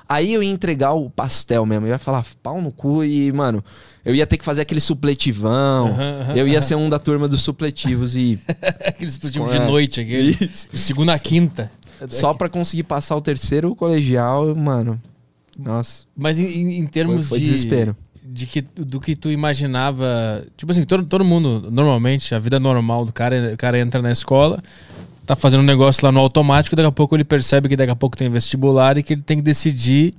aí 0.09 0.35
eu 0.35 0.43
ia 0.43 0.51
entregar 0.51 0.93
o 0.93 1.09
pastel 1.09 1.65
mesmo. 1.65 1.87
Eu 1.87 1.91
ia 1.91 1.99
falar 1.99 2.25
pau 2.43 2.61
no 2.61 2.71
cu 2.71 3.03
e, 3.03 3.33
mano, 3.33 3.65
eu 4.05 4.15
ia 4.15 4.27
ter 4.27 4.37
que 4.37 4.45
fazer 4.45 4.63
aquele 4.63 4.81
supletivão. 4.81 5.87
Uhum, 5.87 5.93
uhum, 5.93 6.37
eu 6.37 6.47
ia 6.47 6.59
uhum. 6.59 6.63
ser 6.63 6.75
um 6.75 6.89
da 6.89 6.99
turma 6.99 7.27
dos 7.27 7.41
supletivos 7.41 8.15
e. 8.17 8.39
aquele 8.87 9.11
supletivo 9.11 9.49
de 9.49 9.59
noite, 9.61 10.01
aquele. 10.01 10.35
Segunda 10.75 11.15
a 11.15 11.19
quinta. 11.19 11.73
Só 12.09 12.35
para 12.35 12.49
conseguir 12.49 12.85
passar 12.85 13.17
o 13.17 13.21
terceiro 13.21 13.75
colegial, 13.75 14.55
mano. 14.55 15.01
Nossa. 15.59 16.05
Mas 16.17 16.39
em, 16.39 16.79
em 16.79 16.87
termos 16.87 17.29
foi, 17.29 17.39
foi 17.39 17.41
de. 17.41 17.53
desespero. 17.53 17.97
De 18.27 18.47
que, 18.47 18.63
do 18.63 19.01
que 19.01 19.15
tu 19.15 19.31
imaginava. 19.31 20.45
Tipo 20.57 20.73
assim, 20.73 20.83
todo, 20.85 21.05
todo 21.05 21.25
mundo, 21.25 21.69
normalmente, 21.71 22.35
a 22.35 22.39
vida 22.39 22.59
normal 22.59 23.05
do 23.05 23.13
cara, 23.13 23.53
o 23.53 23.57
cara 23.57 23.79
entra 23.79 24.01
na 24.01 24.11
escola, 24.11 24.63
tá 25.27 25.37
fazendo 25.37 25.61
um 25.61 25.67
negócio 25.67 26.05
lá 26.05 26.11
no 26.11 26.21
automático, 26.21 26.75
daqui 26.75 26.89
a 26.89 26.93
pouco 26.93 27.15
ele 27.15 27.25
percebe 27.25 27.69
que 27.69 27.77
daqui 27.77 27.93
a 27.93 27.97
pouco 27.97 28.17
tem 28.17 28.29
vestibular 28.29 28.97
e 28.99 29.03
que 29.03 29.13
ele 29.13 29.23
tem 29.23 29.37
que 29.37 29.43
decidir 29.43 30.15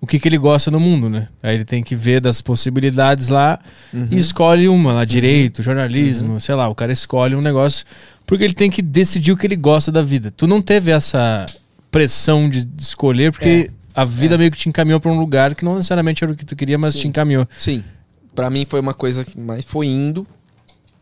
o 0.00 0.06
que, 0.06 0.18
que 0.18 0.28
ele 0.28 0.38
gosta 0.38 0.70
no 0.70 0.80
mundo, 0.80 1.10
né? 1.10 1.28
Aí 1.42 1.54
ele 1.54 1.64
tem 1.64 1.82
que 1.82 1.94
ver 1.94 2.20
das 2.20 2.40
possibilidades 2.40 3.28
lá 3.28 3.58
uhum. 3.92 4.08
e 4.10 4.16
escolhe 4.16 4.68
uma 4.68 4.92
lá, 4.92 5.04
direito, 5.04 5.58
uhum. 5.58 5.64
jornalismo, 5.64 6.32
uhum. 6.34 6.40
sei 6.40 6.54
lá, 6.54 6.68
o 6.68 6.74
cara 6.74 6.92
escolhe 6.92 7.34
um 7.36 7.42
negócio 7.42 7.84
porque 8.26 8.44
ele 8.44 8.54
tem 8.54 8.70
que 8.70 8.80
decidir 8.80 9.32
o 9.32 9.36
que 9.36 9.46
ele 9.46 9.56
gosta 9.56 9.90
da 9.90 10.00
vida. 10.00 10.30
Tu 10.30 10.46
não 10.46 10.62
teve 10.62 10.90
essa 10.90 11.44
pressão 11.90 12.48
de, 12.48 12.64
de 12.64 12.82
escolher, 12.82 13.32
porque 13.32 13.70
a 13.94 14.04
vida 14.04 14.38
meio 14.38 14.50
que 14.50 14.56
te 14.56 14.68
encaminhou 14.68 15.00
pra 15.00 15.10
um 15.10 15.18
lugar 15.18 15.54
que 15.54 15.64
não 15.64 15.74
necessariamente 15.74 16.22
era 16.22 16.32
o 16.32 16.36
que 16.36 16.46
tu 16.46 16.54
queria, 16.54 16.78
mas 16.78 16.94
Sim. 16.94 17.00
te 17.00 17.08
encaminhou. 17.08 17.46
Sim. 17.58 17.82
Pra 18.34 18.48
mim 18.48 18.64
foi 18.64 18.80
uma 18.80 18.94
coisa 18.94 19.24
que 19.24 19.38
mais 19.38 19.64
foi 19.64 19.86
indo. 19.86 20.26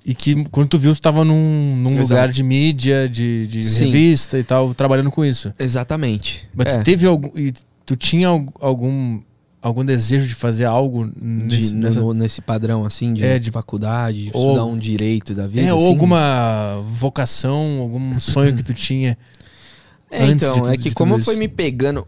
E 0.04 0.14
que 0.14 0.42
quando 0.44 0.68
tu 0.68 0.78
viu, 0.78 0.94
tu 0.94 1.02
tava 1.02 1.22
num, 1.22 1.76
num 1.76 2.00
lugar 2.00 2.30
de 2.30 2.42
mídia, 2.42 3.06
de, 3.06 3.46
de 3.46 3.60
revista 3.60 4.38
e 4.38 4.42
tal, 4.42 4.72
trabalhando 4.72 5.10
com 5.10 5.22
isso. 5.22 5.52
Exatamente. 5.58 6.48
Mas 6.54 6.68
É. 6.68 6.78
tu 6.78 6.84
teve 6.84 7.06
algum. 7.06 7.30
Tu 7.88 7.96
tinha 7.96 8.28
al- 8.28 8.44
algum, 8.60 9.18
algum 9.62 9.82
desejo 9.82 10.26
de 10.28 10.34
fazer 10.34 10.66
algo 10.66 11.10
nesse, 11.18 11.70
de, 11.70 11.76
nessa- 11.78 12.00
no- 12.00 12.12
nesse 12.12 12.42
padrão, 12.42 12.84
assim, 12.84 13.14
de, 13.14 13.24
É, 13.24 13.38
de 13.38 13.46
de- 13.46 13.50
faculdade, 13.50 14.24
de 14.24 14.30
ou- 14.34 14.48
estudar 14.50 14.66
um 14.66 14.76
direito 14.76 15.32
da 15.34 15.46
vida. 15.46 15.62
É, 15.62 15.72
ou 15.72 15.78
assim. 15.80 15.88
alguma 15.88 16.82
vocação, 16.86 17.78
algum 17.80 18.20
sonho 18.20 18.54
que 18.54 18.62
tu 18.62 18.74
tinha. 18.74 19.16
É, 20.10 20.24
então, 20.26 20.54
tudo- 20.54 20.70
é 20.70 20.76
que 20.76 20.90
como 20.92 21.22
foi 21.22 21.36
me 21.36 21.48
pegando. 21.48 22.06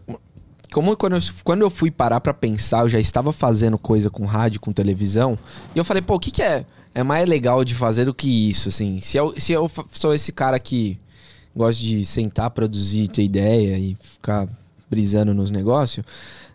Como 0.71 0.95
quando 0.97 1.15
eu, 1.17 1.21
quando 1.43 1.61
eu 1.61 1.69
fui 1.69 1.91
parar 1.91 2.19
pra 2.21 2.33
pensar, 2.33 2.81
eu 2.81 2.89
já 2.89 2.99
estava 2.99 3.31
fazendo 3.33 3.77
coisa 3.77 4.09
com 4.09 4.25
rádio, 4.25 4.59
com 4.59 4.71
televisão, 4.71 5.37
e 5.75 5.77
eu 5.79 5.83
falei, 5.83 6.01
pô, 6.01 6.15
o 6.15 6.19
que, 6.19 6.31
que 6.31 6.41
é, 6.41 6.65
é 6.95 7.03
mais 7.03 7.27
legal 7.27 7.63
de 7.65 7.75
fazer 7.75 8.05
do 8.05 8.13
que 8.13 8.49
isso, 8.49 8.69
assim? 8.69 8.99
Se 9.01 9.17
eu, 9.17 9.33
se 9.39 9.51
eu 9.51 9.69
sou 9.91 10.13
esse 10.15 10.31
cara 10.31 10.57
que 10.59 10.97
gosta 11.55 11.81
de 11.81 12.05
sentar, 12.05 12.49
produzir, 12.51 13.07
ter 13.07 13.21
ideia 13.23 13.77
e 13.77 13.95
ficar 14.01 14.47
brisando 14.91 15.33
nos 15.33 15.49
negócios, 15.49 16.05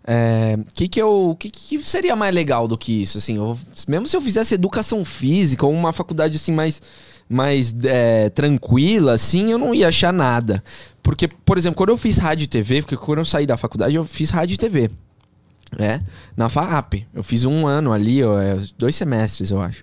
é, 0.07 0.57
que 0.75 0.87
que 0.87 1.01
que, 1.41 1.51
que 1.51 1.83
seria 1.83 2.15
mais 2.15 2.33
legal 2.33 2.69
do 2.69 2.79
que 2.79 3.03
isso, 3.03 3.19
assim? 3.19 3.37
Eu- 3.37 3.59
mesmo 3.89 4.07
se 4.07 4.17
eu 4.17 4.21
fizesse 4.21 4.55
educação 4.55 5.05
física 5.05 5.67
ou 5.67 5.73
uma 5.73 5.93
faculdade 5.93 6.37
assim 6.37 6.53
mais 6.53 6.81
mais 7.29 7.75
é, 7.83 8.29
tranquila, 8.29 9.15
assim, 9.15 9.51
eu 9.51 9.59
não 9.59 9.75
ia 9.75 9.89
achar 9.89 10.13
nada. 10.13 10.63
Porque, 11.03 11.27
por 11.27 11.59
exemplo, 11.59 11.77
quando 11.77 11.89
eu 11.91 11.97
fiz 11.97 12.19
rádio 12.19 12.45
e 12.45 12.47
TV, 12.47 12.83
porque 12.83 12.97
quando 12.97 13.19
eu 13.19 13.25
saí 13.25 13.47
da 13.47 13.57
faculdade, 13.57 13.97
eu 13.97 14.05
fiz 14.05 14.31
rádio 14.31 14.55
e 14.55 14.59
TV. 14.59 14.91
É, 15.77 16.01
na 16.37 16.49
FAAP. 16.49 17.05
Eu 17.13 17.25
fiz 17.25 17.45
um 17.45 17.67
ano 17.67 17.93
ali, 17.93 18.23
é, 18.23 18.59
dois 18.79 18.95
semestres, 18.95 19.51
eu 19.51 19.61
acho. 19.61 19.83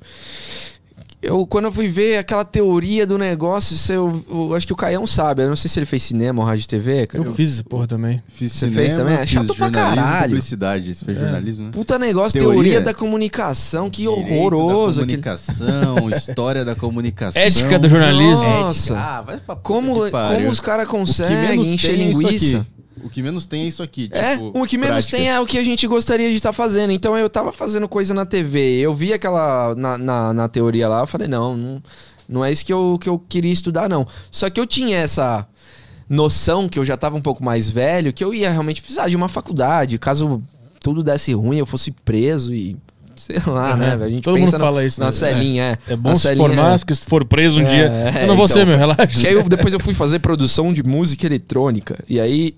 Eu, 1.25 1.47
quando 1.47 1.65
eu 1.65 1.71
fui 1.71 1.87
ver 1.87 2.17
aquela 2.17 2.43
teoria 2.43 3.07
do 3.07 3.17
negócio, 3.17 3.75
isso 3.75 3.93
eu, 3.93 4.25
eu 4.29 4.53
acho 4.53 4.67
que 4.67 4.73
o 4.73 4.75
Caião 4.75 5.07
sabe. 5.07 5.41
Eu 5.43 5.47
não 5.47 5.55
sei 5.55 5.69
se 5.69 5.79
ele 5.79 5.85
fez 5.85 6.03
cinema 6.03 6.41
ou 6.41 6.47
rádio 6.47 6.65
e 6.65 6.67
TV. 6.67 7.07
cara. 7.07 7.23
Eu, 7.23 7.33
fiz 7.33 7.53
essa 7.53 7.63
porra 7.63 7.87
também. 7.87 8.21
Fiz 8.27 8.51
Você 8.51 8.59
cinema, 8.67 8.81
fez 8.81 8.93
também? 8.93 9.13
É 9.15 9.19
fiz 9.21 9.29
chato 9.29 9.55
pra 9.55 9.71
caralho. 9.71 10.23
publicidade. 10.29 10.93
Você 10.93 11.05
fez 11.05 11.17
É. 11.17 11.21
jornalismo, 11.21 11.65
né? 11.65 11.71
Puta 11.71 11.97
negócio, 11.97 12.37
teoria, 12.37 12.61
Teoria? 12.63 12.81
da 12.81 12.93
comunicação, 12.93 13.89
que 13.89 14.03
Direito 14.03 14.31
horroroso. 14.33 14.99
Da 14.99 15.05
aquele- 15.05 15.21
comunicação, 15.23 16.09
história 16.11 16.65
da 16.65 16.75
comunicação. 16.75 17.41
Ética 17.41 17.79
do 17.79 17.87
jornalismo. 17.87 18.43
Nossa. 18.43 18.97
Ah, 18.99 19.21
vai 19.21 19.37
pra 19.37 19.55
puta 19.55 19.61
Como, 19.67 20.03
que 20.05 20.11
pariu. 20.11 20.37
como 20.39 20.49
os 20.49 20.59
caras 20.59 20.87
conseguem 20.89 21.73
encher 21.73 21.91
é 21.91 22.03
isso 22.03 22.19
linguiça? 22.21 22.67
O 23.03 23.09
que 23.09 23.21
menos 23.21 23.45
tem 23.45 23.63
é 23.63 23.67
isso 23.67 23.81
aqui. 23.81 24.09
É, 24.11 24.33
tipo, 24.37 24.51
o 24.59 24.65
que 24.67 24.77
menos 24.77 25.05
prática. 25.05 25.17
tem 25.17 25.29
é 25.29 25.39
o 25.39 25.45
que 25.45 25.57
a 25.57 25.63
gente 25.63 25.87
gostaria 25.87 26.29
de 26.29 26.35
estar 26.35 26.51
fazendo. 26.53 26.91
Então 26.91 27.17
eu 27.17 27.29
tava 27.29 27.51
fazendo 27.51 27.87
coisa 27.87 28.13
na 28.13 28.25
TV, 28.25 28.79
eu 28.79 28.93
vi 28.93 29.13
aquela 29.13 29.73
na, 29.75 29.97
na, 29.97 30.33
na 30.33 30.47
teoria 30.47 30.87
lá, 30.87 30.99
eu 31.01 31.07
falei, 31.07 31.27
não, 31.27 31.55
não, 31.57 31.83
não 32.27 32.45
é 32.45 32.51
isso 32.51 32.65
que 32.65 32.73
eu, 32.73 32.97
que 33.01 33.07
eu 33.09 33.17
queria 33.17 33.51
estudar, 33.53 33.87
não. 33.89 34.05
Só 34.29 34.49
que 34.49 34.59
eu 34.59 34.67
tinha 34.67 34.97
essa 34.97 35.47
noção 36.09 36.67
que 36.69 36.77
eu 36.77 36.85
já 36.85 36.97
tava 36.97 37.15
um 37.15 37.21
pouco 37.21 37.43
mais 37.43 37.69
velho, 37.69 38.13
que 38.13 38.23
eu 38.23 38.33
ia 38.33 38.49
realmente 38.51 38.81
precisar 38.81 39.07
de 39.09 39.15
uma 39.15 39.29
faculdade, 39.29 39.97
caso 39.97 40.41
tudo 40.81 41.01
desse 41.01 41.33
ruim, 41.33 41.57
eu 41.57 41.65
fosse 41.65 41.91
preso 41.91 42.53
e. 42.53 42.75
Sei 43.15 43.37
lá, 43.47 43.71
Uhum. 43.71 43.77
né? 43.77 43.89
velho? 43.91 44.03
A 44.03 44.09
gente 44.09 44.23
Todo 44.23 44.33
pensa 44.35 44.45
mundo 44.47 44.53
na- 44.53 44.59
fala 44.59 44.83
isso, 44.85 44.99
Na 44.99 45.05
né? 45.05 45.11
celinha, 45.13 45.79
é. 45.87 45.93
É 45.93 45.95
bom 45.95 46.09
Na 46.09 46.15
se 46.17 46.23
celinha, 46.23 46.45
formar, 46.47 46.73
é. 46.73 46.77
porque 46.79 46.93
se 46.93 47.01
tu 47.03 47.07
for 47.09 47.23
preso 47.23 47.57
um 47.59 47.61
É, 47.61 47.65
dia. 47.65 47.85
é, 48.19 48.23
eu 48.25 48.27
não 48.27 48.35
vou 48.35 48.45
então. 48.45 48.47
ser, 48.47 48.65
meu, 48.65 48.77
relaxa. 48.77 49.07
Que 49.21 49.27
aí 49.27 49.33
eu- 49.33 49.43
depois 49.47 49.73
eu 49.73 49.79
fui 49.79 49.93
fazer 49.93 50.19
produção 50.19 50.73
de 50.73 50.83
música 50.83 51.25
eletrônica. 51.25 52.03
E 52.09 52.19
aí. 52.19 52.53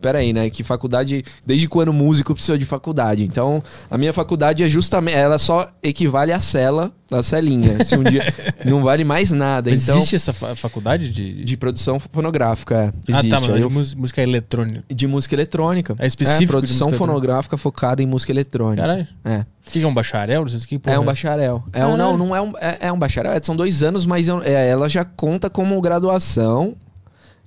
Peraí, 0.00 0.32
né? 0.32 0.48
Que 0.50 0.62
faculdade. 0.62 1.24
Desde 1.44 1.66
quando 1.68 1.92
músico 1.92 2.32
precisa 2.34 2.56
de 2.56 2.64
faculdade? 2.64 3.24
Então, 3.24 3.62
a 3.90 3.98
minha 3.98 4.12
faculdade 4.12 4.62
é 4.62 4.68
justamente. 4.68 5.16
Ela 5.16 5.38
só 5.38 5.68
equivale 5.82 6.32
à 6.32 6.38
cela, 6.38 6.92
à 7.10 7.22
celinha. 7.22 7.82
Se 7.82 7.96
um 7.96 8.04
dia. 8.04 8.22
não 8.64 8.82
vale 8.84 9.02
mais 9.04 9.32
nada. 9.32 9.70
Mas 9.70 9.82
então. 9.84 9.96
existe 9.96 10.16
essa 10.16 10.32
fa- 10.32 10.54
faculdade 10.54 11.10
de. 11.10 11.44
De 11.44 11.56
produção 11.56 11.98
fonográfica, 11.98 12.74
é. 12.76 12.86
ah, 12.88 12.92
Existe. 13.08 13.28
tá, 13.30 13.40
mas 13.40 13.48
Aí 13.50 13.56
de 13.56 13.62
eu- 13.62 13.70
música 13.70 14.22
eletrônica. 14.22 14.84
de 14.88 15.06
música 15.06 15.34
eletrônica. 15.34 15.96
É 15.98 16.06
específico 16.06 16.40
de 16.40 16.46
produção 16.46 16.90
fonográfica 16.90 17.56
focada 17.56 18.02
em 18.02 18.06
música 18.06 18.30
eletrônica. 18.30 18.82
Caralho. 18.82 19.08
É. 19.24 19.38
O 19.66 19.70
que 19.72 19.82
é 19.82 19.86
um 19.86 19.94
bacharel? 19.94 20.42
Não 20.42 20.48
sei 20.48 20.58
o 20.58 20.80
que 20.80 20.90
É 20.90 20.98
um 20.98 21.04
bacharel. 21.04 21.64
É 21.72 21.84
um, 21.86 21.96
não, 21.96 22.16
não 22.16 22.36
é 22.36 22.40
um, 22.40 22.52
é, 22.58 22.76
é 22.80 22.92
um 22.92 22.98
bacharel. 22.98 23.32
é- 23.32 23.40
São 23.42 23.56
dois 23.56 23.82
anos, 23.82 24.04
mas 24.04 24.28
é, 24.44 24.68
ela 24.68 24.88
já 24.88 25.04
conta 25.04 25.48
como 25.50 25.80
graduação. 25.80 26.76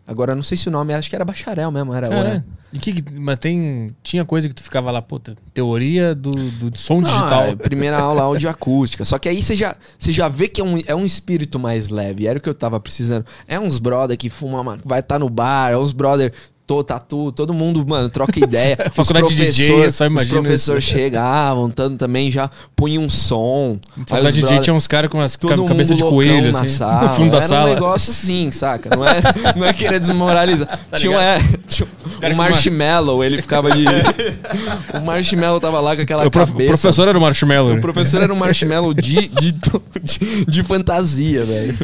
Agora, 0.06 0.36
não 0.36 0.44
sei 0.44 0.58
se 0.58 0.68
o 0.68 0.72
nome, 0.72 0.94
acho 0.94 1.10
que 1.10 1.16
era 1.16 1.24
bacharel 1.24 1.72
mesmo. 1.72 1.94
Era, 1.94 2.10
Caralho. 2.10 2.28
era- 2.30 2.46
E 2.74 2.78
que, 2.80 2.94
mas 3.14 3.38
tem. 3.38 3.96
Tinha 4.04 4.26
coisa 4.26 4.50
que 4.50 4.54
tu 4.56 4.62
ficava 4.62 4.92
lá, 4.92 5.02
puta, 5.02 5.36
teoria 5.54 6.14
do, 6.14 6.32
do 6.34 6.78
som 6.78 6.96
Não, 7.00 7.04
digital. 7.04 7.44
é 7.44 7.56
primeira 7.56 7.98
aula 8.02 8.22
audioacústica. 8.24 9.06
Só 9.06 9.18
que 9.18 9.30
aí 9.30 9.42
você 9.42 9.56
já, 9.56 9.76
você 9.98 10.12
já 10.12 10.28
vê 10.28 10.50
que 10.50 10.60
é 10.60 10.64
um, 10.64 10.78
é 10.86 10.94
um 10.94 11.06
espírito 11.06 11.58
mais 11.58 11.88
leve. 11.90 12.28
Era 12.28 12.38
o 12.38 12.42
que 12.42 12.50
eu 12.50 12.54
tava 12.54 12.80
precisando. 12.82 13.26
É 13.48 13.58
uns 13.60 13.80
brother 13.80 14.18
que 14.18 14.30
fuma, 14.30 14.62
ma- 14.64 14.78
vai 14.84 15.00
estar 15.00 15.18
no 15.20 15.30
bar, 15.30 15.72
é 15.72 15.78
uns 15.78 15.94
brother. 15.94 16.34
Tô, 16.66 16.82
tatu, 16.82 17.30
todo 17.34 17.54
mundo, 17.54 17.86
mano, 17.86 18.08
troca 18.08 18.40
ideia. 18.40 18.78
Os 18.88 18.94
Faculdade 18.96 19.36
de 19.36 19.46
DJ, 19.52 19.92
só 19.92 20.06
Os 20.06 20.10
imagino 20.12 20.42
professores 20.42 20.84
isso. 20.86 20.94
chegavam, 20.94 21.70
tanto 21.70 21.98
também 21.98 22.32
já 22.32 22.50
punham 22.74 23.04
um 23.04 23.10
som. 23.10 23.78
Faculdade 24.08 24.28
os 24.28 24.34
de 24.36 24.42
DJ 24.44 24.60
tinha 24.60 24.74
uns 24.74 24.88
caras 24.88 25.12
com 25.12 25.20
as 25.20 25.36
cabeça 25.36 25.94
de 25.94 26.02
coelho, 26.04 26.52
assim, 26.58 26.70
sala. 26.70 27.02
no 27.10 27.14
fundo 27.16 27.32
da 27.32 27.38
Era 27.40 27.48
sala. 27.48 27.70
um 27.70 27.74
negócio 27.74 28.12
assim, 28.12 28.50
saca? 28.50 28.96
Não 28.96 29.06
é, 29.06 29.22
não 29.58 29.66
é 29.68 29.74
querer 29.74 30.00
desmoralizar. 30.00 30.80
tinha, 30.96 31.12
um- 31.12 31.20
é, 31.20 31.40
tinha 31.68 31.86
um 32.32 32.36
marshmallow, 32.36 33.22
ele 33.26 33.42
ficava 33.42 33.70
de... 33.70 33.84
o 34.98 35.02
marshmallow 35.06 35.60
tava 35.60 35.82
lá 35.82 35.98
com 35.98 36.02
aquela 36.02 36.26
O 36.26 36.32
cabeça. 36.32 36.66
professor 36.66 37.10
era 37.10 37.18
o 37.18 37.22
Marshmallow. 37.22 37.76
O 37.76 37.82
professor 37.82 38.22
era 38.22 38.34
um 38.34 38.38
marshmallow 38.38 38.94
de, 38.94 39.28
de, 39.28 39.52
de, 39.52 40.46
de 40.48 40.64
fantasia, 40.64 41.44
velho. 41.44 41.78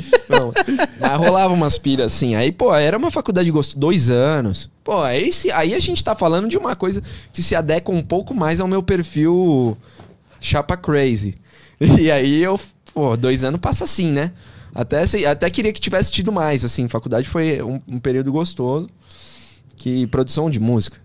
Mas 1.01 1.19
rolava 1.19 1.53
umas 1.53 1.77
piras 1.77 2.13
assim. 2.13 2.35
Aí, 2.35 2.49
pô, 2.49 2.73
era 2.73 2.97
uma 2.97 3.11
faculdade 3.11 3.51
gosto 3.51 3.77
dois 3.77 4.09
anos. 4.09 4.68
Pô, 4.83 5.01
aí, 5.01 5.29
aí 5.53 5.73
a 5.73 5.79
gente 5.79 6.03
tá 6.03 6.15
falando 6.15 6.47
de 6.47 6.57
uma 6.57 6.75
coisa 6.75 7.01
que 7.33 7.43
se 7.43 7.55
adequa 7.55 7.91
um 7.91 8.01
pouco 8.01 8.33
mais 8.33 8.59
ao 8.59 8.67
meu 8.67 8.81
perfil 8.81 9.77
chapa 10.39 10.77
crazy. 10.77 11.35
E 11.99 12.11
aí 12.11 12.43
eu, 12.43 12.59
pô, 12.93 13.15
dois 13.15 13.43
anos 13.43 13.61
passa 13.61 13.85
assim, 13.85 14.11
né? 14.11 14.33
Até, 14.75 15.03
até 15.25 15.49
queria 15.49 15.71
que 15.71 15.79
tivesse 15.79 16.11
tido 16.11 16.31
mais, 16.31 16.65
assim. 16.65 16.87
Faculdade 16.87 17.29
foi 17.29 17.61
um, 17.61 17.81
um 17.89 17.99
período 17.99 18.31
gostoso. 18.31 18.89
Que 19.75 20.05
produção 20.07 20.49
de 20.49 20.59
música. 20.59 20.97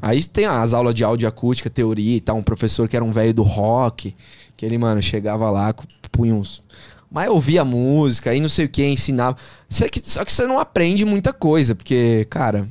Aí 0.00 0.22
tem 0.24 0.44
as 0.44 0.74
aulas 0.74 0.94
de 0.94 1.02
áudio 1.02 1.28
acústica, 1.28 1.70
teoria 1.70 2.16
e 2.16 2.20
tal. 2.20 2.36
Um 2.36 2.42
professor 2.42 2.88
que 2.88 2.96
era 2.96 3.04
um 3.04 3.12
velho 3.12 3.32
do 3.32 3.42
rock. 3.42 4.14
Que 4.56 4.66
ele, 4.66 4.76
mano, 4.76 5.00
chegava 5.00 5.50
lá, 5.50 5.74
punha 6.12 6.34
uns. 6.34 6.62
Mas 7.10 7.28
ouvia 7.28 7.64
música, 7.64 8.30
aí 8.30 8.40
não 8.40 8.48
sei 8.48 8.66
o 8.66 8.68
que, 8.68 8.84
ensinava. 8.84 9.36
Só 9.68 9.88
que, 9.88 10.00
só 10.04 10.24
que 10.24 10.32
você 10.32 10.46
não 10.46 10.58
aprende 10.58 11.04
muita 11.04 11.32
coisa, 11.32 11.74
porque, 11.74 12.26
cara. 12.28 12.68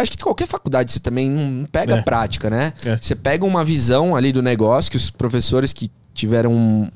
Acho 0.00 0.12
que 0.12 0.18
qualquer 0.18 0.46
faculdade 0.46 0.92
você 0.92 1.00
também 1.00 1.28
não 1.30 1.64
pega 1.66 1.96
É. 1.96 2.02
prática, 2.02 2.48
né? 2.48 2.72
É. 2.86 2.96
Você 2.96 3.14
pega 3.14 3.44
uma 3.44 3.64
visão 3.64 4.14
ali 4.16 4.32
do 4.32 4.40
negócio, 4.42 4.90
que 4.90 4.96
os 4.96 5.10
professores 5.10 5.72
que 5.72 5.90
tiveram 6.14 6.52
um- 6.52 6.88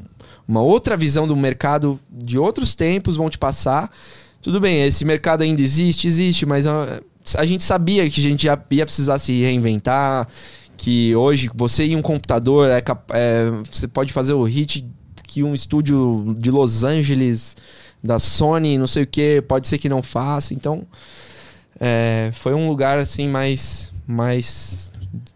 uma 0.47 0.61
outra 0.63 0.97
visão 0.97 1.27
do 1.27 1.35
mercado 1.37 1.99
de 2.11 2.39
outros 2.39 2.75
tempos 2.75 3.17
vão 3.17 3.29
te 3.29 3.39
passar. 3.39 3.91
Tudo 4.41 4.61
bem, 4.61 4.83
esse 4.85 5.05
mercado 5.05 5.43
ainda 5.43 5.61
existe, 5.63 6.07
existe, 6.09 6.45
mas 6.47 6.67
ah, 6.67 7.01
a 7.37 7.45
gente 7.45 7.63
sabia 7.63 8.09
que 8.11 8.21
a 8.21 8.25
gente 8.25 8.45
já 8.45 8.59
ia 8.71 8.85
precisar 8.85 9.19
se 9.19 9.41
reinventar, 9.43 10.27
que 10.77 11.15
hoje 11.15 11.49
você 11.55 11.87
e 11.87 11.95
um 11.95 12.03
computador 12.03 12.69
é, 12.69 12.83
é, 13.11 13.51
você 13.71 13.87
pode 13.87 14.13
fazer 14.13 14.33
o 14.33 14.43
hit 14.43 14.85
que 15.29 15.43
um 15.43 15.55
estúdio 15.55 16.35
de 16.39 16.51
Los 16.51 16.83
Angeles 16.85 17.57
da 18.03 18.19
Sony, 18.19 18.77
não 18.79 18.87
sei 18.89 19.05
o 19.05 19.07
que, 19.07 19.41
pode 19.43 19.69
ser 19.69 19.79
que 19.79 19.89
não 19.89 20.03
faça. 20.03 20.53
Então, 20.53 20.85
é, 21.81 22.31
foi 22.33 22.55
um 22.55 22.69
lugar 22.69 22.99
assim 22.99 23.29
mais 23.29 23.93
mais 24.07 24.91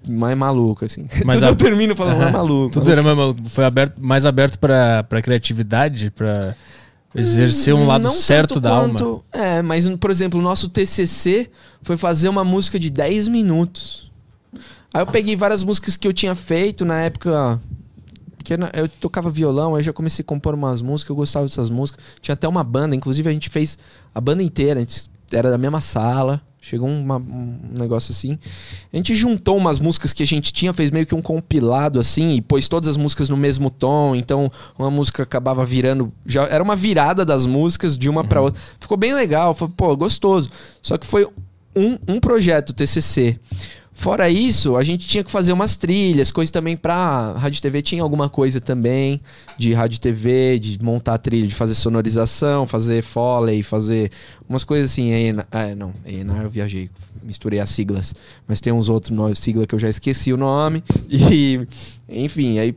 mais 0.09 0.37
maluco 0.37 0.85
assim. 0.85 1.07
Mas 1.25 1.37
Tudo 1.37 1.47
a- 1.47 1.51
eu 1.51 1.55
termino 1.57 1.95
falando 1.97 2.19
mais 2.19 2.33
maluco. 2.33 2.71
Tudo 2.71 2.91
era 2.91 3.03
mais 3.03 3.17
maluco. 3.17 3.41
Foi 3.49 3.65
aberto, 3.65 3.95
mais 4.01 4.25
aberto 4.25 4.59
pra, 4.59 5.03
pra 5.05 5.21
criatividade, 5.21 6.11
pra 6.11 6.55
exercer 7.15 7.75
um 7.75 7.87
lado 7.87 8.05
Não 8.05 8.11
certo 8.11 8.61
da 8.61 8.71
alma. 8.71 8.91
quanto- 8.95 9.25
É, 9.33 9.63
mas, 9.63 9.89
por 9.97 10.11
exemplo, 10.11 10.39
o 10.39 10.43
nosso 10.43 10.69
TCC 10.69 11.51
foi 11.83 11.97
fazer 11.97 12.29
uma 12.29 12.45
música 12.45 12.79
de 12.79 12.91
10 12.91 13.29
minutos. 13.29 14.11
Aí 14.95 15.03
eu 15.03 15.07
peguei 15.07 15.35
várias 15.37 15.63
músicas 15.63 15.97
que 15.97 16.07
eu 16.09 16.13
tinha 16.13 16.35
feito 16.35 16.85
na 16.85 17.01
época. 17.03 17.61
Que 18.45 18.55
eu 18.55 18.89
tocava 19.01 19.29
violão, 19.29 19.75
aí 19.75 19.83
já 19.83 19.93
comecei 19.93 20.23
a 20.23 20.25
compor 20.27 20.55
umas 20.55 20.81
músicas, 20.81 21.11
eu 21.11 21.17
gostava 21.17 21.47
dessas 21.47 21.69
músicas. 21.69 22.03
Tinha 22.21 22.33
até 22.35 22.47
uma 22.47 22.63
banda, 22.63 22.95
inclusive 22.95 23.29
a 23.29 23.33
gente 23.33 23.51
fez 23.51 23.77
a 24.15 24.21
banda 24.21 24.41
inteira, 24.43 24.79
a 24.79 24.83
gente 24.85 25.11
era 25.33 25.51
da 25.51 25.59
mesma 25.59 25.81
sala. 25.81 26.41
Chegou 26.61 26.89
uma- 26.89 27.19
um 27.19 27.59
negócio 27.79 28.11
assim. 28.11 28.37
A 28.93 28.97
gente 28.97 29.15
juntou 29.15 29.57
umas 29.57 29.79
músicas 29.79 30.13
que 30.13 30.25
a 30.25 30.27
gente 30.27 30.53
tinha, 30.53 30.73
fez 30.73 30.91
meio 30.91 31.07
que 31.07 31.15
um 31.15 31.23
compilado 31.23 32.01
assim, 32.01 32.33
e 32.33 32.41
pôs 32.43 32.67
todas 32.67 32.89
as 32.89 32.97
músicas 32.97 33.29
no 33.29 33.37
mesmo 33.37 33.71
tom. 33.71 34.17
Então, 34.17 34.51
uma 34.77 34.91
música 34.91 35.23
acabava 35.23 35.65
virando. 35.65 36.13
Já 36.25 36.45
era 36.47 36.65
uma 36.65 36.75
virada 36.75 37.25
das 37.25 37.47
músicas 37.47 37.97
de 37.97 38.09
uma 38.09 38.25
pra 38.25 38.41
outra. 38.41 38.61
Ficou 38.81 38.97
bem 38.97 39.15
legal, 39.15 39.55
foi, 39.55 39.69
pô, 39.69 39.97
gostoso. 39.97 40.51
Só 40.83 40.99
que 40.99 41.07
foi 41.07 41.25
um, 41.77 41.99
um 42.09 42.19
projeto 42.19 42.73
TCC. 42.73 43.39
Fora 43.99 44.29
isso, 44.29 44.77
a 44.77 44.85
gente 44.85 45.09
tinha 45.09 45.25
que 45.25 45.31
fazer 45.31 45.53
umas 45.55 45.75
trilhas, 45.75 46.31
coisas 46.31 46.51
também 46.51 46.77
pra 46.77 47.33
rádio 47.33 47.63
TV. 47.63 47.81
Tinha 47.81 48.03
alguma 48.03 48.29
coisa 48.29 48.61
também 48.61 49.23
de 49.57 49.73
rádio 49.73 49.99
TV, 49.99 50.59
de 50.59 50.79
montar 50.85 51.17
trilha, 51.17 51.47
de 51.49 51.55
fazer 51.55 51.75
sonorização, 51.75 52.67
fazer 52.67 53.03
foley, 53.03 53.63
fazer 53.63 54.11
umas 54.47 54.65
coisas 54.65 54.93
assim. 54.93 55.13
A.N- 55.15 55.45
É, 55.51 55.75
não, 55.75 55.95
A&R 56.05 56.45
eu 56.45 56.51
viajei, 56.51 56.91
misturei 57.23 57.59
as 57.59 57.71
siglas. 57.71 58.15
Mas 58.47 58.61
tem 58.61 58.71
uns 58.71 58.91
outros 58.91 59.11
no- 59.11 59.35
sigla 59.35 59.67
que 59.67 59.75
eu 59.75 59.79
já 59.79 59.89
esqueci 59.89 60.31
o 60.31 60.37
nome. 60.37 60.85
E, 61.09 61.67
enfim, 62.09 62.59
aí 62.59 62.77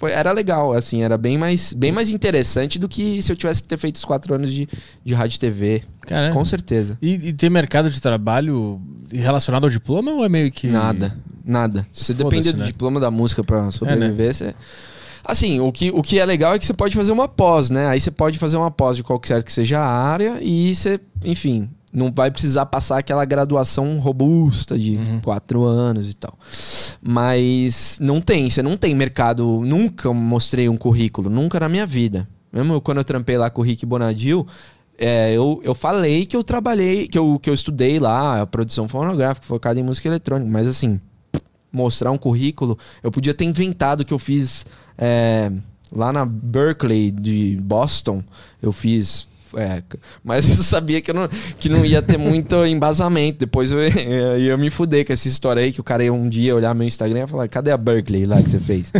foi, 0.00 0.12
era 0.12 0.32
legal, 0.32 0.72
assim, 0.72 1.02
era 1.02 1.18
bem 1.18 1.36
mais, 1.36 1.74
bem 1.74 1.92
mais 1.92 2.08
interessante 2.08 2.78
do 2.78 2.88
que 2.88 3.22
se 3.22 3.30
eu 3.30 3.36
tivesse 3.36 3.60
que 3.60 3.68
ter 3.68 3.76
feito 3.76 3.96
os 3.96 4.04
quatro 4.06 4.34
anos 4.34 4.50
de, 4.50 4.66
de 5.04 5.12
rádio 5.12 5.36
e 5.36 5.38
TV. 5.38 5.82
Caramba. 6.00 6.32
Com 6.32 6.42
certeza. 6.42 6.96
E, 7.02 7.28
e 7.28 7.32
tem 7.34 7.50
mercado 7.50 7.90
de 7.90 8.00
trabalho 8.00 8.80
relacionado 9.12 9.64
ao 9.64 9.68
diploma 9.68 10.10
ou 10.10 10.24
é 10.24 10.28
meio 10.30 10.50
que. 10.50 10.68
Nada, 10.68 11.14
nada. 11.44 11.86
Se 11.92 12.14
você 12.14 12.14
Foda-se, 12.14 12.36
depender 12.36 12.52
do 12.52 12.60
né? 12.60 12.66
diploma 12.68 12.98
da 12.98 13.10
música 13.10 13.44
pra 13.44 13.70
sobreviver, 13.70 14.34
você... 14.34 14.54
Assim, 15.22 15.60
o 15.60 15.70
que, 15.70 15.90
o 15.90 16.02
que 16.02 16.18
é 16.18 16.24
legal 16.24 16.54
é 16.54 16.58
que 16.58 16.64
você 16.64 16.72
pode 16.72 16.96
fazer 16.96 17.12
uma 17.12 17.28
pós, 17.28 17.68
né? 17.68 17.86
Aí 17.88 18.00
você 18.00 18.10
pode 18.10 18.38
fazer 18.38 18.56
uma 18.56 18.70
pós 18.70 18.96
de 18.96 19.02
qualquer 19.02 19.42
que 19.42 19.52
seja 19.52 19.80
a 19.80 19.86
área 19.86 20.38
e 20.40 20.74
você, 20.74 20.98
enfim, 21.22 21.68
não 21.92 22.12
vai 22.12 22.30
precisar 22.30 22.66
passar 22.66 22.98
aquela 22.98 23.24
graduação 23.24 23.98
robusta 23.98 24.78
de 24.78 24.96
Uhum. 24.96 25.20
quatro 25.20 25.64
anos 25.64 26.08
e 26.08 26.14
tal. 26.14 26.38
Mas 27.02 27.98
não 28.00 28.20
tem, 28.20 28.48
você 28.48 28.62
não 28.62 28.76
tem 28.76 28.94
mercado. 28.94 29.60
Nunca 29.64 30.12
mostrei 30.12 30.68
um 30.68 30.76
currículo, 30.76 31.28
nunca 31.28 31.58
na 31.58 31.68
minha 31.68 31.86
vida. 31.86 32.28
Mesmo 32.52 32.80
quando 32.80 32.98
eu 32.98 33.04
trampei 33.04 33.36
lá 33.36 33.48
com 33.50 33.62
o 33.62 33.64
Rick 33.64 33.84
Bonadil, 33.86 34.46
é, 34.98 35.32
eu, 35.32 35.60
eu 35.64 35.74
falei 35.74 36.26
que 36.26 36.36
eu 36.36 36.44
trabalhei, 36.44 37.08
que 37.08 37.18
eu, 37.18 37.38
que 37.40 37.48
eu 37.48 37.54
estudei 37.54 37.98
lá, 37.98 38.42
a 38.42 38.46
produção 38.46 38.86
fonográfica, 38.88 39.46
focada 39.46 39.80
em 39.80 39.82
música 39.82 40.08
eletrônica, 40.08 40.50
mas 40.50 40.68
assim, 40.68 41.00
mostrar 41.72 42.10
um 42.10 42.18
currículo, 42.18 42.78
eu 43.02 43.10
podia 43.10 43.32
ter 43.32 43.44
inventado 43.44 44.04
que 44.04 44.12
eu 44.12 44.18
fiz 44.18 44.66
é, 44.98 45.50
lá 45.90 46.12
na 46.12 46.26
Berkeley 46.26 47.10
de 47.10 47.56
Boston, 47.62 48.22
eu 48.60 48.72
fiz. 48.72 49.26
É, 49.54 49.82
mas 50.22 50.48
eu 50.48 50.62
sabia 50.62 51.00
que, 51.00 51.10
eu 51.10 51.14
não, 51.14 51.28
que 51.58 51.68
não 51.68 51.84
ia 51.84 52.00
ter 52.00 52.18
muito 52.18 52.54
embasamento. 52.66 53.40
Depois 53.40 53.72
eu, 53.72 53.80
eu 53.80 54.38
ia 54.38 54.56
me 54.56 54.70
fuder 54.70 55.06
com 55.06 55.12
essa 55.12 55.28
história 55.28 55.62
aí, 55.62 55.72
que 55.72 55.80
o 55.80 55.84
cara 55.84 56.04
ia 56.04 56.12
um 56.12 56.28
dia 56.28 56.54
olhar 56.54 56.74
meu 56.74 56.86
Instagram 56.86 57.24
e 57.24 57.26
falar: 57.26 57.48
cadê 57.48 57.70
a 57.70 57.76
Berkeley 57.76 58.24
lá 58.24 58.42
que 58.42 58.50
você 58.50 58.60
fez? 58.60 58.92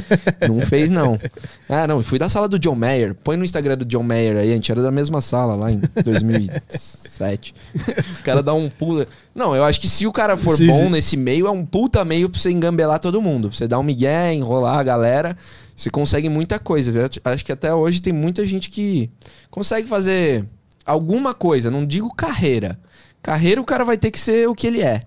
não 0.48 0.60
fez, 0.60 0.90
não. 0.90 1.18
Ah, 1.68 1.86
não, 1.86 2.02
fui 2.02 2.18
da 2.18 2.28
sala 2.28 2.48
do 2.48 2.58
John 2.58 2.74
Mayer. 2.74 3.14
Põe 3.14 3.36
no 3.36 3.44
Instagram 3.44 3.76
do 3.78 3.84
John 3.84 4.02
Mayer 4.02 4.36
aí, 4.36 4.50
a 4.50 4.54
gente 4.54 4.72
era 4.72 4.82
da 4.82 4.90
mesma 4.90 5.20
sala 5.20 5.54
lá 5.54 5.70
em 5.70 5.80
2007. 6.04 7.54
o 8.20 8.22
cara 8.24 8.42
dá 8.42 8.52
um 8.52 8.68
pulo. 8.68 9.06
Não, 9.34 9.54
eu 9.54 9.64
acho 9.64 9.80
que 9.80 9.88
se 9.88 10.06
o 10.06 10.12
cara 10.12 10.36
for 10.36 10.56
Sim, 10.56 10.66
bom 10.66 10.80
sim. 10.80 10.90
nesse 10.90 11.16
meio, 11.16 11.46
é 11.46 11.50
um 11.50 11.64
puta 11.64 12.04
meio 12.04 12.28
pra 12.28 12.40
você 12.40 12.50
engambelar 12.50 12.98
todo 12.98 13.22
mundo. 13.22 13.48
Pra 13.48 13.56
você 13.56 13.68
dar 13.68 13.78
um 13.78 13.84
migué, 13.84 14.34
enrolar 14.34 14.78
a 14.78 14.82
galera. 14.82 15.36
Você 15.80 15.88
consegue 15.88 16.28
muita 16.28 16.58
coisa. 16.58 16.92
Acho 17.24 17.42
que 17.42 17.50
até 17.50 17.72
hoje 17.74 18.02
tem 18.02 18.12
muita 18.12 18.44
gente 18.44 18.68
que 18.68 19.08
consegue 19.50 19.88
fazer 19.88 20.44
alguma 20.84 21.32
coisa. 21.32 21.70
Não 21.70 21.86
digo 21.86 22.14
carreira. 22.14 22.78
Carreira 23.22 23.62
o 23.62 23.64
cara 23.64 23.82
vai 23.82 23.96
ter 23.96 24.10
que 24.10 24.20
ser 24.20 24.46
o 24.46 24.54
que 24.54 24.66
ele 24.66 24.82
é. 24.82 25.00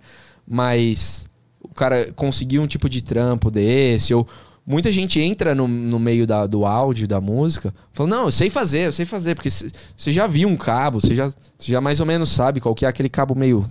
Mas 0.47 1.29
o 1.61 1.67
cara 1.69 2.11
conseguir 2.13 2.57
um 2.57 2.65
tipo 2.65 2.89
de 2.89 3.03
trampo 3.03 3.51
desse, 3.51 4.15
ou 4.15 4.27
muita 4.65 4.91
gente 4.91 5.19
entra 5.21 5.53
no, 5.53 5.67
no 5.67 5.99
meio 5.99 6.25
da- 6.25 6.47
do 6.47 6.65
áudio, 6.65 7.07
da 7.07 7.21
música, 7.21 7.71
falando, 7.91 8.13
não, 8.13 8.25
eu 8.25 8.31
sei 8.31 8.49
fazer, 8.49 8.87
eu 8.87 8.91
sei 8.91 9.05
fazer, 9.05 9.35
porque 9.35 9.51
você 9.51 10.11
já 10.11 10.25
viu 10.25 10.49
um 10.49 10.57
cabo, 10.57 10.99
você 10.99 11.13
já, 11.13 11.31
já 11.59 11.79
mais 11.81 11.99
ou 11.99 12.05
menos 12.07 12.29
sabe 12.29 12.59
qual 12.59 12.73
que 12.73 12.83
é 12.83 12.87
aquele 12.89 13.09
cabo 13.09 13.35
meio 13.35 13.63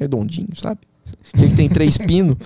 redondinho, 0.00 0.48
sabe? 0.56 0.80
Que 1.38 1.48
tem 1.54 1.68
três 1.68 1.96
pinos. 1.96 2.36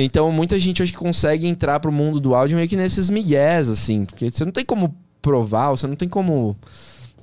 Então, 0.00 0.30
muita 0.30 0.58
gente 0.58 0.82
que 0.84 0.92
consegue 0.96 1.46
entrar 1.46 1.80
pro 1.80 1.90
mundo 1.90 2.20
do 2.20 2.34
áudio 2.34 2.56
meio 2.56 2.68
que 2.68 2.76
nesses 2.76 3.10
migués, 3.10 3.68
assim. 3.68 4.04
Porque 4.04 4.30
você 4.30 4.44
não 4.44 4.52
tem 4.52 4.64
como 4.64 4.94
provar, 5.20 5.70
você 5.70 5.86
não 5.86 5.96
tem 5.96 6.08
como. 6.08 6.56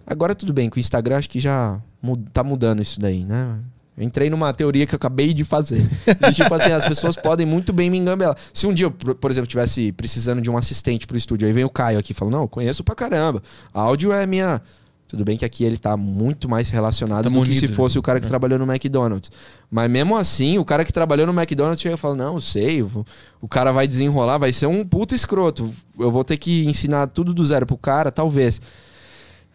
Agora 0.06 0.36
tudo 0.36 0.52
bem, 0.54 0.70
com 0.70 0.76
o 0.76 0.80
Instagram 0.80 1.18
acho 1.18 1.30
que 1.30 1.40
já 1.40 1.80
mu- 2.02 2.18
tá 2.34 2.44
mudando 2.44 2.82
isso 2.82 3.00
daí, 3.00 3.24
né? 3.24 3.56
Eu 3.98 4.04
entrei 4.04 4.30
numa 4.30 4.52
teoria 4.54 4.86
que 4.86 4.94
eu 4.94 4.98
acabei 4.98 5.34
de 5.34 5.46
fazer. 5.46 5.82
De, 6.06 6.34
tipo 6.36 6.54
assim, 6.54 6.72
as 6.72 6.84
pessoas 6.84 7.16
podem 7.16 7.46
muito 7.46 7.72
bem 7.72 7.90
me 7.90 7.98
engambelar. 7.98 8.36
Se 8.54 8.68
um 8.68 8.74
dia 8.74 8.88
eu, 8.88 8.92
por 8.92 9.32
exemplo, 9.32 9.48
tivesse 9.48 9.94
precisando 9.94 10.42
de 10.42 10.52
um 10.52 10.58
assistente 10.58 11.08
pro 11.08 11.16
estúdio, 11.16 11.48
aí 11.48 11.54
vem 11.54 11.64
o 11.64 11.70
Caio 11.70 11.98
aqui 11.98 12.12
e 12.12 12.14
fala: 12.14 12.30
Não, 12.30 12.46
conheço 12.46 12.84
pra 12.84 12.94
caramba. 12.94 13.42
Áudio 13.74 14.12
é 14.12 14.26
minha. 14.28 14.62
Tudo 15.08 15.24
bem 15.24 15.38
que 15.38 15.46
aqui 15.46 15.64
ele 15.64 15.78
tá 15.78 15.96
muito 15.96 16.50
mais 16.50 16.70
relacionado 16.72 17.26
Tamo 17.26 17.42
do 17.42 17.46
que 17.46 17.56
se 17.56 17.66
unido, 17.66 17.76
fosse 17.76 17.96
né? 17.96 18.00
o 18.00 18.02
cara 18.02 18.20
que 18.20 18.26
É. 18.26 18.30
trabalhou 18.30 18.58
no 18.58 18.66
McDonald's. 18.66 19.30
Mas 19.70 19.90
mesmo 19.90 20.18
assim, 20.18 20.58
o 20.58 20.66
cara 20.66 20.84
que 20.84 20.92
trabalhou 20.92 21.28
no 21.28 21.34
McDonald's 21.34 21.80
chega 21.80 21.94
e 21.94 21.98
fala: 21.98 22.16
Não, 22.16 22.34
eu 22.34 22.42
sei, 22.42 22.82
o- 22.82 23.06
o 23.40 23.48
cara 23.48 23.72
vai 23.72 23.88
desenrolar, 23.88 24.40
vai 24.40 24.52
ser 24.52 24.66
um 24.66 24.84
puta 24.84 25.14
escroto. 25.14 25.72
Eu 26.00 26.12
vou 26.12 26.24
ter 26.24 26.38
que 26.38 26.66
ensinar 26.66 27.08
tudo 27.08 27.34
do 27.36 27.46
zero 27.46 27.66
pro 27.68 27.78
cara, 27.78 28.12
talvez. 28.12 28.60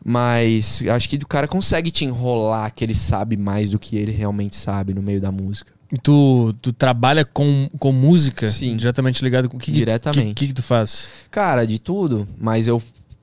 Mas 0.04 0.82
acho 0.88 1.08
que 1.08 1.16
o 1.16 1.26
cara 1.26 1.46
consegue 1.46 1.90
te 1.90 2.04
enrolar 2.04 2.72
que 2.74 2.82
ele 2.84 2.94
sabe 2.94 3.36
mais 3.36 3.70
do 3.70 3.78
que 3.78 3.96
ele 3.96 4.12
realmente 4.12 4.56
sabe 4.56 4.94
no 4.94 5.02
meio 5.02 5.20
da 5.20 5.30
música. 5.30 5.72
E 5.92 5.96
Tu, 5.98 6.54
tu 6.62 6.72
trabalha 6.72 7.24
com, 7.24 7.68
com 7.78 7.92
música 7.92 8.46
Sim. 8.46 8.76
diretamente 8.76 9.22
ligado 9.24 9.48
com 9.48 9.56
o 9.56 9.60
que, 9.60 9.66
que- 9.72 9.76
Diretamente. 9.78 10.32
O 10.32 10.34
que, 10.36 10.46
que, 10.46 10.52
tu 10.54 10.62
faz? 10.62 11.08
Cara, 11.30 11.66
de 11.66 11.78
tudo, 11.78 12.26
mas 12.38 12.66
eu 12.68 12.80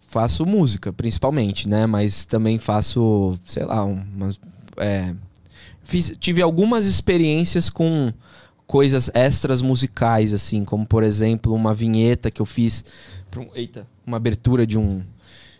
faço 0.07 0.45
música, 0.45 0.91
principalmente, 0.91 1.69
né? 1.69 1.85
Mas 1.85 2.25
também 2.25 2.57
faço, 2.57 3.38
sei 3.45 3.63
lá, 3.65 3.84
umas. 3.84 4.39
É, 4.77 5.13
fiz, 5.84 6.13
tive 6.19 6.41
algumas 6.41 6.85
experiências 6.85 7.69
com 7.69 8.11
coisas 8.65 9.09
extras 9.13 9.61
musicais, 9.61 10.34
assim, 10.34 10.65
como 10.65 10.85
por 10.85 11.03
exemplo 11.03 11.53
uma 11.53 11.73
vinheta 11.73 12.31
que 12.31 12.41
eu 12.41 12.45
fiz. 12.45 12.84
um- 13.38 13.47
eita, 13.53 13.85
uma 14.05 14.17
abertura 14.17 14.65
de 14.65 14.77
um, 14.79 15.01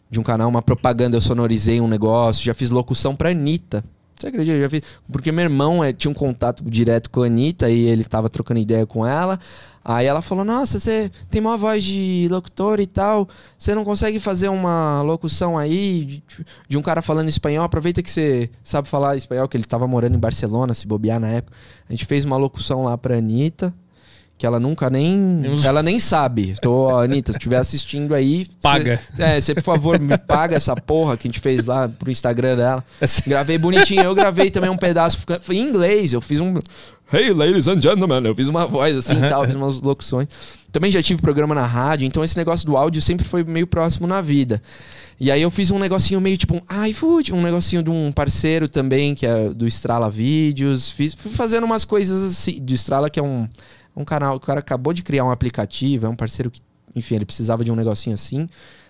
de 0.10 0.19
um 0.19 0.24
canal, 0.24 0.49
uma 0.49 0.61
propaganda, 0.61 1.15
eu 1.15 1.22
sonorizei 1.22 1.80
um 1.80 1.88
negócio, 1.88 2.44
já 2.44 2.53
fiz 2.53 2.69
locução 2.69 3.15
pra 3.15 3.30
Anitta. 3.30 3.84
Você 4.19 4.27
acredita? 4.27 4.57
Eu 4.57 4.61
já 4.61 4.69
fiz. 4.69 4.81
Porque 5.11 5.31
meu 5.31 5.44
irmão 5.44 5.84
é, 5.84 5.94
tinha 5.94 6.10
um 6.10 6.14
contato 6.14 6.64
direto 6.64 7.10
com 7.10 7.22
a 7.22 7.27
Anitta 7.27 7.69
e 7.69 7.88
ele 7.88 8.03
tava 8.03 8.30
trocando 8.30 8.60
ideia 8.60 8.85
com 8.85 9.06
ela. 9.06 9.39
Aí 9.84 10.06
ela 10.06 10.22
falou: 10.22 10.44
Nossa, 10.44 10.80
você 10.80 11.11
tem 11.30 11.39
uma 11.39 11.56
voz 11.56 11.84
de 11.84 12.27
locutor 12.30 12.80
e 12.80 12.88
tal. 12.88 13.27
Você 13.57 13.73
não 13.73 13.85
consegue 13.85 14.19
fazer 14.19 14.49
uma 14.49 15.02
locução 15.02 15.57
aí 15.57 16.06
de, 16.06 16.23
de 16.68 16.77
um 16.77 16.81
cara 16.81 17.02
falando 17.02 17.30
espanhol? 17.30 17.64
Aproveita 17.64 18.02
que 18.02 18.11
você 18.11 18.49
sabe 18.64 18.89
falar 18.89 19.15
espanhol, 19.15 19.48
que 19.48 19.56
ele 19.56 19.64
tava 19.64 19.88
morando 19.88 20.15
em 20.15 20.19
Barcelona, 20.19 20.73
se 20.73 20.88
bobear 20.88 21.19
na 21.19 21.30
época. 21.30 21.56
A 21.88 21.94
gente 21.94 22.06
fez 22.06 22.26
uma 22.26 22.38
locução 22.38 22.84
lá 22.84 22.98
pra 22.98 23.18
Anitta. 23.18 23.73
Que 24.38 24.45
ela 24.45 24.59
nunca 24.59 24.89
nem. 24.89 25.41
Ela 25.65 25.81
nem 25.81 25.99
sabe. 25.99 26.55
Tô, 26.61 26.95
Anitta, 26.95 27.31
se 27.31 27.38
estiver 27.38 27.57
assistindo 27.57 28.14
aí. 28.14 28.45
Paga. 28.61 29.01
Cê, 29.15 29.23
é, 29.23 29.41
você, 29.41 29.55
por 29.55 29.64
favor, 29.64 29.99
me 29.99 30.15
paga 30.15 30.55
essa 30.55 30.76
porra 30.76 31.18
que 31.18 31.27
a 31.27 31.30
gente 31.30 31.39
fez 31.39 31.65
lá 31.65 31.89
pro 31.89 32.11
Instagram 32.11 32.55
dela. 32.55 32.84
Gravei 33.26 33.57
bonitinho. 33.57 34.03
Eu 34.03 34.14
gravei 34.14 34.51
também 34.51 34.69
um 34.69 34.77
pedaço 34.77 35.19
foi 35.41 35.57
em 35.57 35.61
inglês. 35.61 36.14
Eu 36.14 36.22
fiz 36.22 36.39
um. 36.39 36.53
Hey, 37.11 37.31
ladies 37.34 37.68
and 37.68 37.81
gentlemen. 37.81 38.26
Eu 38.26 38.35
fiz 38.35 38.47
uma 38.47 38.68
voz 38.68 38.95
assim 38.95 39.14
e 39.14 39.30
tal, 39.30 39.45
fiz 39.45 39.55
umas 39.55 39.80
locuções. 39.80 40.27
Também 40.72 40.91
já 40.91 41.01
tive 41.01 41.22
programa 41.22 41.55
na 41.55 41.65
rádio, 41.65 42.05
então 42.05 42.23
esse 42.23 42.38
negócio 42.38 42.65
do 42.65 42.77
áudio 42.77 43.01
sempre 43.01 43.26
foi 43.26 43.43
meio 43.43 43.65
próximo 43.65 44.05
na 44.05 44.22
vida. 44.22 44.61
E 45.19 45.31
aí 45.31 45.41
eu 45.41 45.49
fiz 45.49 45.72
um 45.72 45.80
negocinho 45.80 46.22
meio 46.22 46.38
tipo 46.38 46.53
um 46.55 46.85
iFood, 46.85 47.34
um 47.34 47.41
negocinho 47.41 47.81
de 47.81 47.89
um 47.89 48.11
parceiro 48.11 48.69
também, 48.69 49.15
que 49.15 49.26
é 49.26 49.49
do 49.49 49.68
Strala 49.68 50.11
Vídeos. 50.11 50.91
Fiz, 50.91 51.15
fui 51.15 51.31
fazendo 51.31 51.64
umas 51.64 51.84
coisas 51.84 52.23
assim. 52.23 52.59
Do 52.61 52.73
Strala, 52.76 53.09
que 53.09 53.19
é 53.19 53.23
um, 53.23 53.47
um 53.98 54.06
canal. 54.06 54.36
O 54.36 54.40
cara 54.40 54.60
acabou 54.60 54.94
de 54.94 55.02
criar 55.02 55.26
um 55.26 55.32
aplicativo, 55.32 56.06
é 56.06 56.10
um 56.10 56.15
parceiro 56.15 56.52
que, 56.52 56.61
enfim, 56.95 57.15
ele 57.15 57.26
precisava 57.26 57.64
de 57.64 57.72
um 57.72 57.76
negocinho 57.76 58.14
assim. 58.14 58.48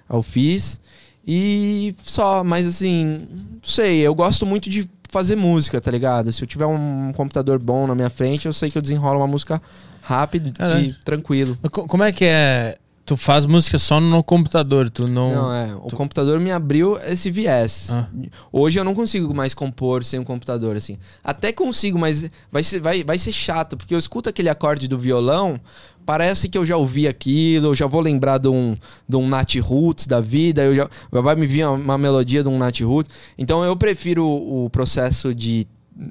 Eu 0.09 0.21
fiz. 0.21 0.79
E 1.25 1.95
só, 2.01 2.43
mas 2.43 2.67
assim, 2.67 3.27
não 3.31 3.59
sei, 3.63 3.99
eu 3.99 4.13
gosto 4.13 4.45
muito 4.45 4.69
de 4.69 4.89
fazer 5.09 5.35
música, 5.35 5.79
tá 5.79 5.89
ligado? 5.89 6.31
Se 6.31 6.43
eu 6.43 6.47
tiver 6.47 6.65
um 6.65 7.11
computador 7.13 7.61
bom 7.61 7.87
na 7.87 7.95
minha 7.95 8.09
frente, 8.09 8.45
eu 8.45 8.53
sei 8.53 8.69
que 8.69 8.77
eu 8.77 8.81
desenrolo 8.81 9.19
uma 9.19 9.27
música 9.27 9.61
rápido 10.01 10.53
Caralho. 10.53 10.85
e 10.85 10.93
tranquilo. 11.03 11.57
Como 11.71 12.03
é 12.03 12.11
que 12.11 12.25
é? 12.25 12.77
Tu 13.07 13.15
faz 13.15 13.45
música 13.45 13.77
só 13.77 14.01
no 14.01 14.21
computador, 14.21 14.89
tu 14.89 15.07
não. 15.07 15.33
Não, 15.33 15.53
é. 15.53 15.73
O 15.75 15.95
computador 15.95 16.41
me 16.41 16.51
abriu 16.51 16.99
esse 17.07 17.31
viés. 17.31 17.87
Ah. 17.89 18.05
Hoje 18.51 18.77
eu 18.77 18.83
não 18.83 18.93
consigo 18.93 19.33
mais 19.33 19.53
compor 19.53 20.03
sem 20.03 20.19
um 20.19 20.25
computador, 20.25 20.75
assim. 20.75 20.97
Até 21.23 21.53
consigo, 21.53 21.97
mas 21.97 22.29
vai 22.51 22.63
ser, 22.63 22.81
vai, 22.81 23.05
vai 23.05 23.17
ser 23.17 23.31
chato, 23.31 23.77
porque 23.77 23.93
eu 23.93 23.97
escuto 23.97 24.27
aquele 24.27 24.49
acorde 24.49 24.89
do 24.89 24.99
violão, 24.99 25.57
parece 26.05 26.49
que 26.49 26.57
eu 26.57 26.65
já 26.65 26.75
ouvi 26.75 27.07
aquilo, 27.07 27.67
eu 27.67 27.75
já 27.75 27.87
vou 27.87 28.01
lembrar 28.01 28.39
de 28.39 28.49
um, 28.49 28.75
de 29.07 29.15
um 29.15 29.25
Nat 29.25 29.55
Roots 29.55 30.05
da 30.05 30.19
vida, 30.19 30.63
eu 30.63 30.75
já, 30.75 30.89
vai 31.09 31.37
me 31.37 31.47
vir 31.47 31.65
uma, 31.65 31.77
uma 31.77 31.97
melodia 31.97 32.43
de 32.43 32.49
um 32.49 32.57
Nat 32.57 32.81
Roots. 32.81 33.09
Então 33.37 33.63
eu 33.63 33.77
prefiro 33.77 34.25
o, 34.25 34.65
o 34.65 34.69
processo 34.69 35.33
de, 35.33 35.65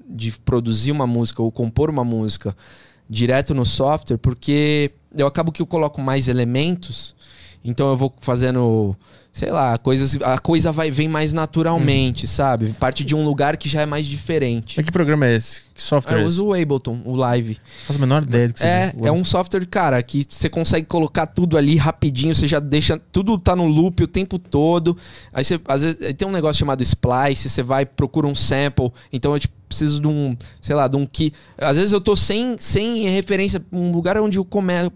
de 0.09 0.33
produzir 0.47 0.93
uma 0.93 1.07
música 1.07 1.43
ou 1.43 1.53
compor 1.53 1.91
uma 1.91 2.05
música 2.05 2.57
direto 3.09 3.55
no 3.55 3.65
software, 3.65 4.19
porque 4.19 4.91
eu 5.17 5.27
acabo 5.27 5.53
que 5.53 5.63
eu 5.63 5.67
coloco 5.67 6.01
mais 6.01 6.29
elementos, 6.29 7.15
então 7.65 7.91
eu 7.91 7.97
vou 7.97 8.13
fazendo 8.21 8.97
sei 9.37 9.51
lá, 9.51 9.77
coisas, 9.77 10.17
a 10.23 10.39
coisa 10.39 10.73
vai 10.73 10.91
vem 10.91 11.09
mais 11.09 11.35
naturalmente, 11.35 12.27
sabe? 12.27 12.73
Parte 12.73 13.05
de 13.05 13.15
um 13.15 13.23
lugar 13.23 13.59
que 13.59 13.69
já 13.69 13.83
é 13.83 13.87
mais 13.87 14.07
diferente. 14.07 14.79
Mas 14.79 14.87
que 14.87 14.91
programa 14.91 15.27
é 15.27 15.37
esse? 15.37 15.61
Que 15.75 15.83
software 15.83 16.17
Eu 16.17 16.23
é 16.23 16.25
uso 16.25 16.47
o 16.47 16.55
Ableton, 16.55 17.03
o 17.05 17.15
Live. 17.15 17.59
Faço 17.87 17.99
a 17.99 18.01
menor 18.01 18.23
ideia 18.23 18.49
do 18.49 18.55
que 18.55 18.65
É, 18.65 18.93
seja. 18.93 19.07
é 19.07 19.13
um 19.13 19.23
software, 19.27 19.67
cara, 19.67 20.03
que 20.03 20.25
você 20.27 20.49
consegue 20.49 20.87
colocar 20.87 21.27
tudo 21.27 21.59
ali 21.59 21.77
rapidinho, 21.77 22.35
você 22.35 22.49
já 22.49 22.59
deixa. 22.59 22.99
Tudo 23.13 23.37
tá 23.37 23.55
no 23.55 23.67
loop 23.67 24.03
o 24.03 24.07
tempo 24.07 24.39
todo. 24.39 24.97
Aí 25.35 25.45
você, 25.45 25.61
às 25.69 25.83
vezes, 25.83 25.99
tem 26.15 26.27
um 26.27 26.33
negócio 26.33 26.59
chamado 26.59 26.83
Splice, 26.83 27.51
você 27.51 27.63
vai, 27.63 27.85
procura 27.85 28.27
um 28.27 28.35
sample. 28.35 28.91
Então 29.13 29.35
eu 29.35 29.39
tipo, 29.39 29.55
preciso 29.69 30.01
de 30.01 30.07
um, 30.09 30.37
sei 30.61 30.75
lá, 30.75 30.89
de 30.89 30.97
um 30.97 31.05
key. 31.05 31.33
Às 31.59 31.77
vezes 31.77 31.93
eu 31.93 32.01
tô 32.01 32.15
sem, 32.15 32.57
sem 32.59 33.09
referência, 33.09 33.65
um 33.73 33.93
lugar 33.93 34.19
onde 34.19 34.39
eu 34.39 34.45
começo. 34.45 34.91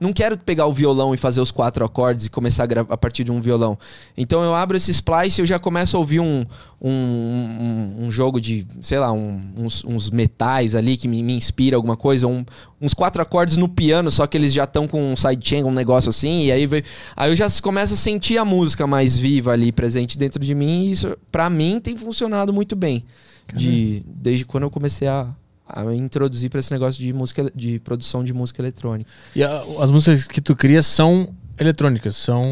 Não 0.00 0.12
quero 0.12 0.36
pegar 0.36 0.66
o 0.66 0.72
violão 0.72 1.14
e 1.14 1.16
fazer 1.16 1.40
os 1.40 1.50
quatro 1.50 1.84
acordes 1.84 2.26
e 2.26 2.30
começar 2.30 2.64
a 2.64 2.66
gravar 2.66 2.92
a 2.92 2.96
partir 2.96 3.24
de 3.24 3.32
um 3.32 3.40
violão. 3.40 3.78
Então 4.16 4.42
eu 4.42 4.54
abro 4.54 4.76
esse 4.76 4.90
Splice 4.90 5.40
e 5.40 5.42
eu 5.42 5.46
já 5.46 5.58
começo 5.58 5.96
a 5.96 6.00
ouvir 6.00 6.20
um, 6.20 6.44
um, 6.80 6.90
um, 6.90 8.04
um 8.06 8.10
jogo 8.10 8.40
de, 8.40 8.66
sei 8.80 8.98
lá, 8.98 9.12
um- 9.12 9.40
uns, 9.56 9.84
uns 9.84 10.10
metais 10.10 10.74
ali 10.74 10.96
que 10.96 11.08
me, 11.08 11.22
me 11.22 11.34
inspira 11.34 11.76
alguma 11.76 11.96
coisa, 11.96 12.26
um- 12.26 12.44
uns 12.80 12.92
quatro 12.94 13.22
acordes 13.22 13.56
no 13.56 13.68
piano, 13.68 14.10
só 14.10 14.26
que 14.26 14.36
eles 14.36 14.52
já 14.52 14.64
estão 14.64 14.86
com 14.86 15.12
um 15.12 15.16
sidechain, 15.16 15.64
um 15.64 15.72
negócio 15.72 16.10
assim, 16.10 16.44
e 16.44 16.52
aí, 16.52 16.68
aí 17.16 17.30
eu 17.30 17.34
já 17.36 17.46
começo 17.62 17.94
a 17.94 17.96
sentir 17.96 18.36
a 18.36 18.44
música 18.44 18.86
mais 18.86 19.16
viva 19.16 19.52
ali, 19.52 19.72
presente 19.72 20.18
dentro 20.18 20.38
de 20.44 20.54
mim, 20.54 20.84
e 20.84 20.90
isso, 20.90 21.16
pra 21.32 21.48
mim, 21.48 21.80
tem 21.80 21.96
funcionado 21.96 22.52
muito 22.52 22.76
bem. 22.76 23.04
De, 23.52 24.02
desde 24.06 24.44
quando 24.44 24.62
eu 24.64 24.70
comecei 24.70 25.06
a, 25.08 25.28
a 25.68 25.82
me 25.84 25.96
introduzir 25.96 26.48
pra 26.50 26.60
esse 26.60 26.72
negócio 26.72 27.02
de 27.02 27.12
música, 27.12 27.50
de 27.54 27.78
produção 27.80 28.22
de 28.24 28.32
música 28.32 28.62
eletrônica. 28.62 29.10
E 29.34 29.42
a- 29.42 29.62
as 29.80 29.90
músicas 29.90 30.24
que 30.26 30.40
tu 30.40 30.54
cria 30.56 30.82
são 30.82 31.28
eletrônicas, 31.58 32.16
são. 32.16 32.42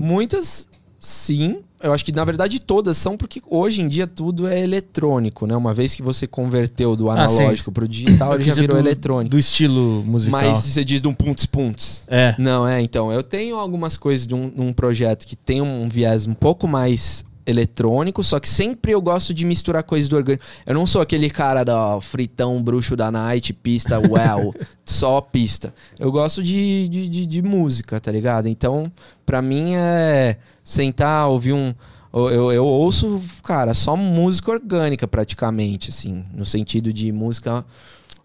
Muitas, 0.00 0.68
sim. 0.98 1.58
Eu 1.80 1.92
acho 1.92 2.04
que 2.04 2.10
na 2.10 2.24
verdade 2.24 2.58
todas 2.58 2.96
são 2.96 3.16
porque 3.16 3.40
hoje 3.48 3.80
em 3.82 3.86
dia 3.86 4.04
tudo 4.04 4.48
é 4.48 4.58
eletrônico, 4.60 5.46
né? 5.46 5.54
Uma 5.56 5.72
vez 5.72 5.94
que 5.94 6.02
você 6.02 6.26
converteu 6.26 6.96
do 6.96 7.08
Ah, 7.08 7.12
analógico 7.22 7.70
pro 7.70 7.86
digital, 7.86 8.30
Eu 8.30 8.34
ele 8.38 8.44
já 8.46 8.50
dizer 8.50 8.62
virou 8.62 8.76
do- 8.78 8.82
eletrônico. 8.88 9.30
Do 9.30 9.38
estilo 9.38 10.02
musical. 10.04 10.40
Mas 10.42 10.58
você 10.58 10.84
diz 10.84 11.00
de 11.00 11.06
um 11.06 11.14
punts 11.14 11.46
punts. 11.46 12.02
É. 12.08 12.34
Não, 12.36 12.66
é, 12.66 12.80
então, 12.82 13.12
eu 13.12 13.22
tenho 13.22 13.56
algumas 13.56 13.96
coisas 13.96 14.26
de 14.26 14.34
um, 14.34 14.50
um 14.56 14.72
projeto 14.72 15.24
que 15.24 15.36
tem 15.36 15.62
um 15.62 15.88
viés 15.88 16.26
um 16.26 16.34
pouco 16.34 16.66
mais 16.66 17.24
eletrônico, 17.48 18.22
só 18.22 18.38
que 18.38 18.48
sempre 18.48 18.92
eu 18.92 19.00
gosto 19.00 19.32
de 19.32 19.46
misturar 19.46 19.82
coisas 19.82 20.06
do 20.08 20.16
orgânico. 20.16 20.44
Eu 20.66 20.74
não 20.74 20.86
sou 20.86 21.00
aquele 21.00 21.30
cara 21.30 21.64
da 21.64 21.98
fritão 22.00 22.62
bruxo 22.62 22.94
da 22.94 23.10
night, 23.10 23.54
pista, 23.54 23.98
well, 24.06 24.54
só 24.84 25.20
pista. 25.22 25.74
Eu 25.98 26.12
gosto 26.12 26.42
de, 26.42 26.86
de, 26.88 27.08
de, 27.08 27.26
de 27.26 27.42
música, 27.42 27.98
tá 27.98 28.12
ligado? 28.12 28.48
Então, 28.48 28.92
pra 29.24 29.40
mim 29.40 29.74
é 29.74 30.36
sentar, 30.62 31.28
ouvir 31.28 31.54
um. 31.54 31.74
Eu, 32.12 32.52
eu, 32.52 32.64
ouço, 32.64 33.20
cara, 33.42 33.72
só 33.74 33.96
música 33.96 34.50
orgânica 34.50 35.06
praticamente, 35.06 35.90
assim, 35.90 36.24
no 36.32 36.44
sentido 36.44 36.92
de 36.92 37.12
música 37.12 37.64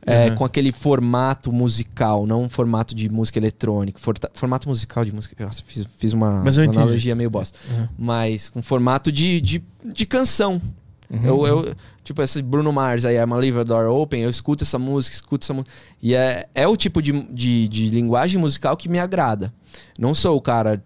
é, 0.05 0.30
Uhum. 0.30 0.35
com 0.35 0.45
aquele 0.45 0.71
formato 0.71 1.51
musical, 1.51 2.25
não 2.27 2.43
um 2.43 2.49
formato 2.49 2.93
de 2.93 3.09
música 3.09 3.39
eletrônica. 3.39 3.99
Forta- 3.99 4.30
formato 4.34 4.67
musical 4.67 5.03
de 5.05 5.13
música. 5.13 5.35
Nossa, 5.43 5.63
fiz, 5.65 5.88
fiz 5.97 6.13
uma, 6.13 6.41
uma 6.41 6.49
analogia 6.69 7.15
meio 7.15 7.30
bosta. 7.30 7.57
Uhum. 7.71 7.88
Mas 7.97 8.49
com 8.49 8.61
formato 8.61 9.11
de, 9.11 9.39
de, 9.41 9.63
de 9.85 10.05
canção. 10.05 10.61
Uhum. 11.09 11.21
Eu, 11.23 11.45
eu, 11.47 11.75
tipo, 12.03 12.21
esse 12.23 12.41
Bruno 12.41 12.71
Mars 12.73 13.05
aí, 13.05 13.17
I'm 13.17 13.31
a 13.34 13.38
Leave 13.38 13.63
Door 13.63 13.85
Open, 13.91 14.21
eu 14.23 14.30
escuto 14.30 14.63
essa 14.63 14.80
música, 14.80 15.15
escuto 15.15 15.45
essa 15.45 15.53
música. 15.53 15.71
E 16.01 16.15
é, 16.15 16.47
é 16.55 16.67
o 16.67 16.75
tipo 16.75 17.01
de, 17.01 17.11
de, 17.31 17.67
de 17.67 17.89
linguagem 17.89 18.39
musical 18.39 18.75
que 18.75 18.89
me 18.89 18.99
agrada. 18.99 19.53
Não 19.99 20.15
sou 20.15 20.35
o 20.35 20.41
cara, 20.41 20.84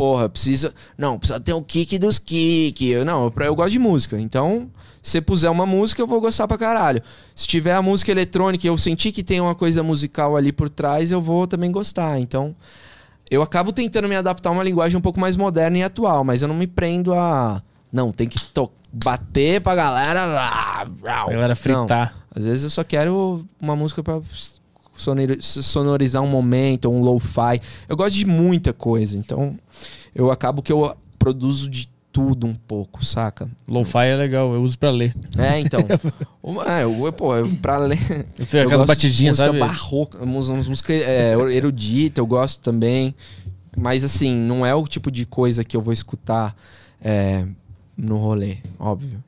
porra, 0.00 0.30
precisa. 0.30 0.72
Não, 0.96 1.18
precisa 1.18 1.38
ter 1.38 1.52
o 1.52 1.60
kick 1.60 1.98
dos 1.98 2.18
kick. 2.18 2.88
Eu, 2.88 3.04
não, 3.04 3.24
eu, 3.24 3.44
eu 3.44 3.54
gosto 3.54 3.72
de 3.72 3.78
música. 3.78 4.18
Então, 4.18 4.70
se 5.02 5.10
você 5.10 5.20
puser 5.20 5.50
uma 5.50 5.66
música, 5.66 6.00
eu 6.00 6.06
vou 6.06 6.22
gostar 6.22 6.48
pra 6.48 6.56
caralho. 6.56 7.02
Se 7.34 7.46
tiver 7.46 7.74
a 7.74 7.82
música 7.82 8.10
eletrônica 8.10 8.66
e 8.66 8.68
eu 8.70 8.78
sentir 8.78 9.12
que 9.12 9.22
tem 9.22 9.42
uma 9.42 9.54
coisa 9.54 9.82
musical 9.82 10.38
ali 10.38 10.52
por 10.52 10.70
trás, 10.70 11.10
eu 11.10 11.20
vou 11.20 11.46
também 11.46 11.70
gostar. 11.70 12.18
Então, 12.18 12.56
eu 13.30 13.42
acabo 13.42 13.72
tentando 13.72 14.08
me 14.08 14.16
adaptar 14.16 14.48
a 14.48 14.52
uma 14.52 14.64
linguagem 14.64 14.96
um 14.96 15.02
pouco 15.02 15.20
mais 15.20 15.36
moderna 15.36 15.76
e 15.76 15.82
atual, 15.82 16.24
mas 16.24 16.40
eu 16.40 16.48
não 16.48 16.54
me 16.54 16.66
prendo 16.66 17.12
a. 17.12 17.62
Não, 17.92 18.10
tem 18.10 18.26
que 18.26 18.40
to- 18.54 18.72
bater 18.90 19.60
pra 19.60 19.74
galera. 19.74 20.22
ah, 20.24 20.86
galera 21.04 21.48
Não. 21.48 21.54
fritar. 21.56 22.14
Às 22.34 22.44
vezes 22.44 22.64
eu 22.64 22.70
só 22.70 22.82
quero 22.82 23.44
uma 23.60 23.76
música 23.76 24.02
pra 24.02 24.18
sonorizar 25.40 26.22
um 26.22 26.28
momento, 26.28 26.90
um 26.90 27.00
lo-fi. 27.00 27.60
Eu 27.88 27.96
gosto 27.96 28.14
de 28.14 28.26
muita 28.26 28.72
coisa, 28.72 29.16
então 29.16 29.58
eu 30.14 30.30
acabo 30.30 30.62
que 30.62 30.72
eu 30.72 30.94
produzo 31.18 31.68
de 31.68 31.88
tudo 32.12 32.46
um 32.46 32.54
pouco, 32.54 33.04
saca? 33.04 33.48
Lo-fi 33.68 34.06
é 34.06 34.16
legal, 34.16 34.52
eu 34.52 34.62
uso 34.62 34.78
pra 34.78 34.90
ler. 34.90 35.14
É, 35.38 35.58
então. 35.58 35.80
É, 36.66 36.82
eu, 36.84 37.12
pô, 37.12 37.36
eu, 37.36 37.48
pra 37.56 37.76
ler. 37.76 38.26
Eu 38.38 38.46
fico 38.46 38.64
aquelas 38.64 38.86
batidinhas, 38.86 39.38
música 39.38 39.46
sabe? 39.46 39.58
barroca, 39.58 40.26
músicas 40.26 41.02
é, 41.02 41.34
erudita, 41.34 42.20
eu 42.20 42.26
gosto 42.26 42.60
também. 42.60 43.14
Mas 43.76 44.02
assim, 44.02 44.34
não 44.34 44.64
é 44.64 44.74
o 44.74 44.86
tipo 44.86 45.10
de 45.10 45.26
coisa 45.26 45.62
que 45.62 45.76
eu 45.76 45.82
vou 45.82 45.92
escutar 45.92 46.56
é, 47.00 47.44
no 47.96 48.16
rolê, 48.16 48.56
óbvio. 48.78 49.22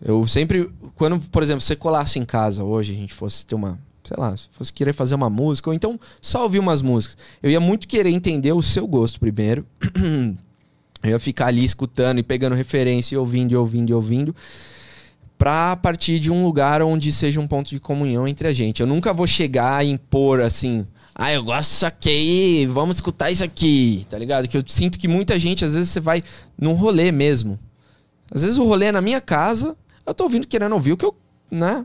Eu 0.00 0.26
sempre, 0.28 0.70
quando, 0.94 1.18
por 1.18 1.42
exemplo, 1.42 1.60
você 1.60 1.74
colasse 1.74 2.18
em 2.18 2.24
casa 2.24 2.62
hoje, 2.62 2.92
a 2.92 2.96
gente 2.96 3.12
fosse 3.12 3.44
ter 3.44 3.54
uma, 3.54 3.78
sei 4.04 4.16
lá, 4.18 4.36
se 4.36 4.48
fosse 4.52 4.72
querer 4.72 4.92
fazer 4.92 5.14
uma 5.14 5.30
música, 5.30 5.70
ou 5.70 5.74
então 5.74 5.98
só 6.20 6.42
ouvir 6.42 6.58
umas 6.58 6.82
músicas, 6.82 7.16
eu 7.42 7.50
ia 7.50 7.60
muito 7.60 7.88
querer 7.88 8.10
entender 8.10 8.52
o 8.52 8.62
seu 8.62 8.86
gosto 8.86 9.18
primeiro. 9.18 9.64
Eu 11.02 11.10
ia 11.10 11.18
ficar 11.18 11.48
ali 11.48 11.62
escutando 11.62 12.18
e 12.18 12.22
pegando 12.22 12.56
referência 12.56 13.14
e 13.14 13.18
ouvindo 13.18 13.52
e 13.52 13.56
ouvindo 13.56 13.90
e 13.90 13.92
ouvindo 13.92 14.34
pra 15.36 15.76
partir 15.76 16.18
de 16.18 16.32
um 16.32 16.42
lugar 16.42 16.80
onde 16.80 17.12
seja 17.12 17.38
um 17.40 17.46
ponto 17.46 17.68
de 17.68 17.78
comunhão 17.78 18.26
entre 18.26 18.48
a 18.48 18.52
gente. 18.54 18.80
Eu 18.80 18.86
nunca 18.86 19.12
vou 19.12 19.26
chegar 19.26 19.84
e 19.84 19.90
impor 19.90 20.40
assim, 20.40 20.86
ah, 21.14 21.30
eu 21.30 21.44
gosto 21.44 21.70
disso 21.70 21.86
aqui, 21.86 22.66
vamos 22.70 22.96
escutar 22.96 23.30
isso 23.30 23.44
aqui, 23.44 24.06
tá 24.08 24.18
ligado? 24.18 24.48
Que 24.48 24.56
eu 24.56 24.64
sinto 24.66 24.98
que 24.98 25.06
muita 25.06 25.38
gente, 25.38 25.64
às 25.64 25.74
vezes 25.74 25.90
você 25.90 26.00
vai 26.00 26.22
num 26.58 26.72
rolê 26.72 27.12
mesmo. 27.12 27.58
Às 28.32 28.40
vezes 28.40 28.56
o 28.56 28.64
rolê 28.64 28.86
é 28.86 28.92
na 28.92 29.02
minha 29.02 29.20
casa, 29.20 29.76
eu 30.06 30.14
tô 30.14 30.24
ouvindo, 30.24 30.46
querendo 30.46 30.72
ouvir 30.72 30.92
o 30.92 30.96
que 30.96 31.04
eu, 31.04 31.14
né? 31.50 31.84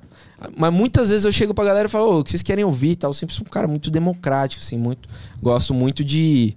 Mas 0.56 0.72
muitas 0.74 1.10
vezes 1.10 1.26
eu 1.26 1.32
chego 1.32 1.54
pra 1.54 1.66
galera 1.66 1.88
e 1.88 1.92
falo, 1.92 2.20
o 2.20 2.24
que 2.24 2.32
vocês 2.32 2.42
querem 2.44 2.64
ouvir 2.64 2.92
e 2.92 2.96
tal. 2.96 3.10
Eu 3.10 3.14
sempre 3.14 3.36
sou 3.36 3.46
um 3.46 3.50
cara 3.50 3.68
muito 3.68 3.90
democrático, 3.92 4.62
assim, 4.64 4.78
muito. 4.78 5.08
Gosto 5.42 5.74
muito 5.74 6.04
de 6.04 6.56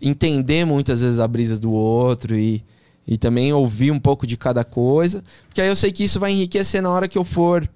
entender 0.00 0.64
muitas 0.64 1.00
vezes 1.00 1.18
a 1.20 1.28
brisa 1.28 1.58
do 1.58 1.70
outro 1.72 2.36
e, 2.36 2.64
e 3.06 3.16
também 3.16 3.52
ouvir 3.52 3.90
um 3.92 3.98
pouco 4.00 4.26
de 4.26 4.36
cada 4.36 4.64
coisa. 4.64 5.22
Porque 5.48 5.60
aí 5.60 5.68
eu 5.68 5.76
sei 5.76 5.92
que 5.92 6.02
isso 6.04 6.18
vai 6.18 6.32
enriquecer 6.32 6.82
na 6.82 6.90
hora 6.90 7.06
que 7.06 7.16
eu 7.18 7.24
for, 7.24 7.68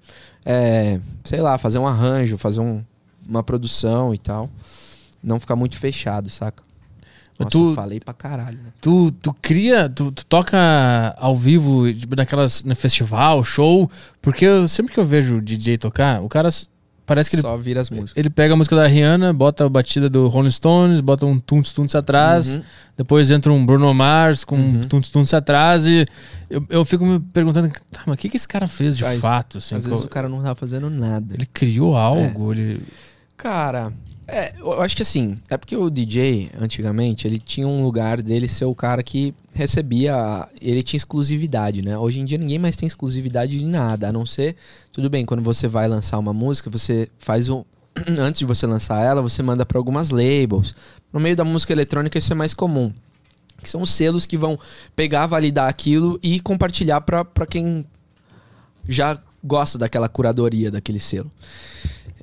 é, 0.45 0.99
sei 1.23 1.39
lá, 1.41 1.57
fazer 1.57 1.79
um 1.79 1.87
arranjo, 1.87 2.37
fazer 2.37 2.59
um- 2.59 2.83
uma 3.27 3.43
produção 3.43 4.13
e 4.13 4.17
tal. 4.17 4.49
Não 5.23 5.39
ficar 5.39 5.55
muito 5.55 5.77
fechado, 5.77 6.29
saca? 6.29 6.63
Nossa, 7.45 7.51
tu- 7.51 7.69
eu 7.69 7.75
falei 7.75 7.99
pra 7.99 8.13
caralho. 8.13 8.57
Né? 8.57 8.69
Tu, 8.81 9.11
tu 9.21 9.33
cria, 9.41 9.87
tu, 9.89 10.11
tu 10.11 10.25
toca 10.25 10.57
ao 11.17 11.35
vivo, 11.35 11.91
tipo, 11.93 12.15
naquelas, 12.15 12.63
no 12.63 12.75
festival, 12.75 13.43
show, 13.43 13.89
porque 14.21 14.45
eu- 14.45 14.67
sempre 14.67 14.93
que 14.93 14.99
eu 14.99 15.05
vejo 15.05 15.37
o 15.37 15.41
DJ 15.41 15.77
tocar, 15.77 16.21
o 16.21 16.27
cara 16.29 16.49
parece 17.05 17.29
que 17.29 17.35
ele, 17.37 17.41
Só 17.43 17.55
vira 17.55 17.79
as 17.79 17.89
músicas. 17.89 18.13
ele 18.17 18.29
pega 18.29 18.53
a 18.53 18.57
música 18.57 18.75
da 18.75 18.85
Rihanna, 18.85 19.31
bota 19.31 19.65
a 19.65 19.69
batida 19.69 20.09
do 20.09 20.27
Rolling 20.27 20.51
Stones, 20.51 20.99
bota 20.99 21.25
um 21.25 21.39
tunts 21.39 21.71
tunts 21.71 21.95
atrás, 21.95 22.55
Uhum. 22.57 22.63
depois 22.97 23.31
entra 23.31 23.49
um 23.53 23.65
Bruno 23.65 23.93
Mars 23.93 24.43
com 24.43 24.57
um 24.57 24.73
Uhum. 24.75 24.81
tunts 24.81 25.09
tunts 25.09 25.33
atrás 25.33 25.85
e 25.85 26.05
eu, 26.49 26.65
eu 26.69 26.83
fico 26.83 27.05
me 27.05 27.17
perguntando, 27.19 27.71
tá, 27.91 28.01
mas 28.05 28.15
o 28.15 28.17
que, 28.17 28.27
que 28.27 28.35
esse 28.35 28.47
cara 28.47 28.67
fez 28.67 28.97
de 28.97 29.03
Faz. 29.03 29.21
fato? 29.21 29.59
Assim, 29.59 29.75
Às 29.75 29.85
vezes 29.85 30.03
o 30.03 30.07
cara 30.09 30.27
não 30.27 30.41
tá 30.43 30.53
fazendo 30.53 30.89
nada. 30.89 31.33
Ele 31.35 31.45
criou 31.45 31.95
algo, 31.95 32.51
ele... 32.51 32.81
Cara, 33.37 33.93
é, 34.27 34.53
eu 34.59 34.81
acho 34.81 34.95
que 34.95 35.01
assim, 35.01 35.37
é 35.49 35.55
porque 35.55 35.75
o 35.75 35.89
DJ, 35.89 36.51
antigamente, 36.59 37.25
ele 37.25 37.39
tinha 37.39 37.65
um 37.65 37.83
lugar 37.83 38.21
dele 38.21 38.47
ser 38.47 38.65
o 38.65 38.75
cara 38.75 39.01
que 39.01 39.33
recebia. 39.53 40.47
Ele 40.61 40.83
tinha 40.83 40.97
exclusividade, 40.97 41.81
né? 41.81 41.97
Hoje 41.97 42.19
em 42.19 42.25
dia 42.25 42.37
ninguém 42.37 42.59
mais 42.59 42.75
tem 42.75 42.87
exclusividade 42.87 43.57
de 43.57 43.65
nada, 43.65 44.09
a 44.09 44.11
não 44.11 44.25
ser. 44.25 44.55
Tudo 44.91 45.09
bem, 45.09 45.25
quando 45.25 45.41
você 45.41 45.67
vai 45.67 45.87
lançar 45.87 46.19
uma 46.19 46.33
música, 46.33 46.69
você 46.69 47.09
faz 47.17 47.47
um. 47.47 47.63
Antes 48.19 48.39
de 48.39 48.45
você 48.45 48.67
lançar 48.67 49.01
ela, 49.01 49.21
você 49.21 49.41
manda 49.41 49.65
para 49.65 49.77
algumas 49.77 50.09
labels. 50.09 50.75
No 51.11 51.19
meio 51.19 51.35
da 51.35 51.45
música 51.45 51.71
eletrônica, 51.71 52.19
isso 52.19 52.33
é 52.33 52.35
mais 52.35 52.53
comum. 52.53 52.91
Que 53.63 53.69
são 53.69 53.81
os 53.81 53.91
selos 53.91 54.25
que 54.25 54.37
vão 54.37 54.59
pegar, 54.95 55.25
validar 55.25 55.69
aquilo 55.69 56.19
e 56.21 56.39
compartilhar 56.41 56.99
para 57.01 57.25
quem 57.49 57.85
já 58.87 59.17
gosta 59.43 59.77
daquela 59.77 60.09
curadoria 60.09 60.69
daquele 60.69 60.99
selo. 60.99 61.31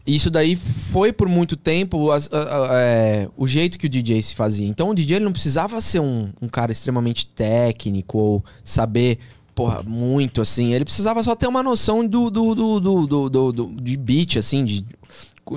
Isso 0.07 0.31
daí 0.31 0.55
foi 0.57 1.13
por 1.13 1.29
muito 1.29 1.57
tempo 1.57 2.11
a- 2.11 2.17
a- 2.17 2.69
é, 2.73 3.29
o 3.37 3.47
jeito 3.49 3.79
que 3.79 3.87
o 3.87 3.89
DJ 3.89 4.21
se 4.23 4.35
fazia. 4.35 4.67
Então 4.67 4.91
o 4.91 4.95
DJ 4.95 5.19
não 5.19 5.33
precisava 5.33 5.81
ser 5.81 6.01
um, 6.01 6.29
um 6.43 6.49
cara 6.49 6.71
extremamente 6.73 7.27
técnico 7.27 8.19
ou 8.19 8.45
saber 8.63 9.19
porra, 9.55 9.83
muito 9.83 10.43
assim. 10.43 10.75
Ele 10.75 10.85
precisava 10.85 11.23
só 11.23 11.35
ter 11.35 11.47
uma 11.47 11.63
noção 11.63 12.07
do, 12.07 12.29
do, 12.31 12.55
do, 12.55 12.81
do, 12.81 13.07
do, 13.07 13.31
do- 13.31 13.53
do- 13.53 13.83
de 13.83 13.97
beat, 13.97 14.37
assim, 14.37 14.63
de, 14.65 14.85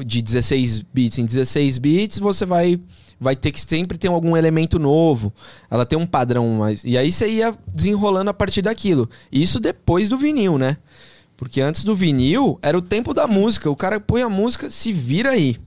de 0.06 0.22
16 0.22 0.82
bits 0.94 1.18
em 1.18 1.26
16 1.26 1.78
bits, 1.78 2.20
você 2.20 2.46
vai 2.46 2.80
vai 3.20 3.36
ter 3.36 3.52
que 3.52 3.60
sempre 3.60 3.98
ter 3.98 4.10
algum 4.10 4.38
elemento 4.38 4.78
novo. 4.78 5.34
Ela 5.72 5.88
tem 5.88 5.98
um 5.98 6.06
padrão 6.06 6.48
mais. 6.60 6.84
E 6.84 6.96
aí 6.96 7.12
você 7.12 7.28
ia 7.28 7.52
desenrolando 7.74 8.30
a 8.30 8.34
partir 8.34 8.62
daquilo. 8.62 9.10
Isso 9.32 9.60
depois 9.60 10.08
do 10.08 10.20
vinil, 10.20 10.60
né? 10.60 10.78
Porque 11.38 11.62
antes 11.62 11.84
do 11.84 11.96
vinil 11.96 12.58
era 12.62 12.78
o 12.78 12.82
tempo 12.82 13.14
da 13.14 13.28
música. 13.28 13.70
O 13.70 13.76
cara 13.76 14.00
põe 14.00 14.24
a 14.24 14.30
música, 14.30 14.70
se 14.70 14.92
vira 14.92 15.30
aí. 15.30 15.58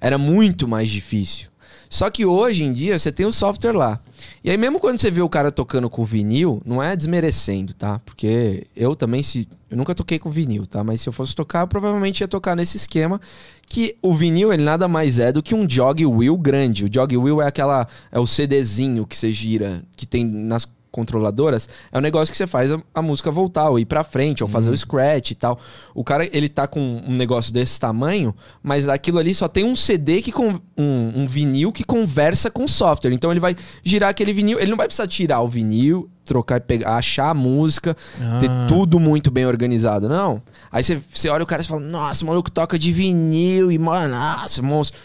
Era 0.00 0.16
muito 0.16 0.66
mais 0.66 0.88
difícil. 0.88 1.50
Só 1.90 2.08
que 2.08 2.24
hoje 2.24 2.62
em 2.62 2.72
dia 2.72 2.96
você 2.96 3.10
tem 3.10 3.26
o 3.26 3.32
software 3.32 3.72
lá. 3.72 4.00
E 4.44 4.50
aí, 4.50 4.56
mesmo 4.56 4.78
quando 4.78 5.00
você 5.00 5.10
vê 5.10 5.20
o 5.20 5.28
cara 5.28 5.50
tocando 5.50 5.90
com 5.90 6.04
vinil, 6.04 6.62
não 6.64 6.80
é 6.80 6.94
desmerecendo, 6.94 7.74
tá? 7.74 7.98
Porque 8.04 8.64
eu 8.76 8.94
também, 8.94 9.24
se. 9.24 9.48
Eu 9.68 9.76
nunca 9.76 9.92
toquei 9.92 10.16
com 10.16 10.30
vinil, 10.30 10.66
tá? 10.66 10.84
Mas 10.84 11.00
se 11.00 11.08
eu 11.08 11.12
fosse 11.12 11.34
tocar, 11.34 11.62
eu 11.62 11.66
provavelmente 11.66 12.20
ia 12.20 12.28
tocar 12.28 12.54
nesse 12.54 12.76
esquema. 12.76 13.20
Que 13.68 13.96
o 14.00 14.14
vinil, 14.14 14.52
ele 14.52 14.62
nada 14.62 14.86
mais 14.86 15.18
é 15.18 15.32
do 15.32 15.42
que 15.42 15.52
um 15.52 15.68
jog 15.68 16.06
wheel 16.06 16.38
grande. 16.38 16.84
O 16.84 16.92
jog 16.92 17.16
wheel 17.16 17.42
é 17.42 17.46
aquela. 17.48 17.88
É 18.12 18.20
o 18.20 18.26
CDzinho 18.26 19.04
que 19.04 19.18
você 19.18 19.32
gira, 19.32 19.82
que 19.96 20.06
tem 20.06 20.24
nas 20.24 20.64
controladoras, 20.90 21.68
é 21.92 21.98
um 21.98 22.00
negócio 22.00 22.30
que 22.32 22.36
você 22.36 22.46
faz 22.46 22.72
a, 22.72 22.80
a 22.94 23.02
música 23.02 23.30
voltar, 23.30 23.68
ou 23.68 23.78
ir 23.78 23.84
pra 23.84 24.04
frente, 24.04 24.42
ou 24.42 24.48
fazer 24.48 24.70
o 24.70 24.76
scratch 24.76 25.30
e 25.30 25.34
tal. 25.34 25.58
O 25.94 26.02
cara, 26.02 26.28
ele 26.36 26.48
tá 26.48 26.66
com 26.66 26.80
um 26.80 27.16
negócio 27.16 27.52
desse 27.52 27.78
tamanho, 27.78 28.34
mas 28.62 28.88
aquilo 28.88 29.18
ali 29.18 29.34
só 29.34 29.48
tem 29.48 29.64
um 29.64 29.76
CD 29.76 30.20
que 30.22 30.32
com 30.32 30.60
um, 30.76 31.12
um 31.16 31.26
vinil 31.26 31.72
que 31.72 31.84
conversa 31.84 32.50
com 32.50 32.64
o 32.64 32.68
software. 32.68 33.12
Então 33.12 33.30
ele 33.30 33.40
vai 33.40 33.56
girar 33.82 34.10
aquele 34.10 34.32
vinil, 34.32 34.58
ele 34.58 34.70
não 34.70 34.76
vai 34.76 34.86
precisar 34.86 35.06
tirar 35.06 35.40
o 35.40 35.48
vinil, 35.48 36.10
trocar 36.24 36.58
e 36.58 36.60
pegar, 36.60 36.96
achar 36.96 37.30
a 37.30 37.34
música, 37.34 37.96
ter 38.38 38.50
tudo 38.68 39.00
muito 39.00 39.30
bem 39.30 39.46
organizado, 39.46 40.08
não. 40.08 40.42
Aí 40.70 40.82
você, 40.82 41.00
você 41.12 41.28
olha 41.28 41.42
o 41.42 41.46
cara 41.46 41.62
e 41.62 41.64
fala: 41.64 41.80
"Nossa, 41.80 42.24
o 42.24 42.26
maluco 42.26 42.50
toca 42.50 42.78
de 42.78 42.92
vinil 42.92 43.70
e 43.70 43.78
mano, 43.78 44.14
nossa, 44.14 44.62
monstro". 44.62 44.98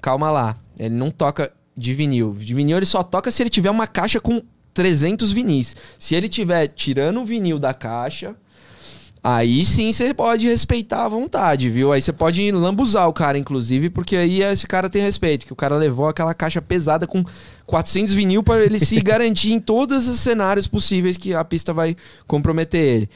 Calma 0.00 0.30
lá, 0.30 0.56
ele 0.78 0.94
não 0.94 1.10
toca 1.10 1.52
de 1.76 1.94
vinil. 1.94 2.34
De 2.38 2.54
vinil 2.54 2.76
ele 2.76 2.86
só 2.86 3.02
toca 3.02 3.30
se 3.30 3.42
ele 3.42 3.50
tiver 3.50 3.70
uma 3.70 3.86
caixa 3.86 4.20
com 4.20 4.42
300 4.78 5.32
vinis. 5.32 5.74
Se 5.98 6.14
ele 6.14 6.28
tiver 6.28 6.68
tirando 6.68 7.20
o 7.20 7.24
vinil 7.24 7.58
da 7.58 7.74
caixa, 7.74 8.36
aí 9.24 9.64
sim 9.64 9.90
você 9.90 10.14
pode 10.14 10.46
respeitar 10.46 11.04
à 11.04 11.08
vontade, 11.08 11.68
viu? 11.68 11.92
Aí 11.92 12.00
você 12.00 12.12
pode 12.12 12.48
lambuzar 12.52 13.08
o 13.08 13.12
cara, 13.12 13.36
inclusive, 13.36 13.90
porque 13.90 14.16
aí 14.16 14.40
esse 14.40 14.68
cara 14.68 14.88
tem 14.88 15.02
respeito, 15.02 15.44
que 15.44 15.52
o 15.52 15.56
cara 15.56 15.74
levou 15.76 16.06
aquela 16.06 16.32
caixa 16.32 16.62
pesada 16.62 17.08
com 17.08 17.24
400 17.66 18.14
vinil 18.14 18.40
para 18.40 18.64
ele 18.64 18.78
se 18.78 19.00
garantir 19.02 19.50
em 19.52 19.58
todos 19.58 20.06
os 20.06 20.20
cenários 20.20 20.68
possíveis 20.68 21.16
que 21.16 21.34
a 21.34 21.42
pista 21.44 21.72
vai 21.72 21.96
comprometer 22.24 22.80
ele. 22.80 23.10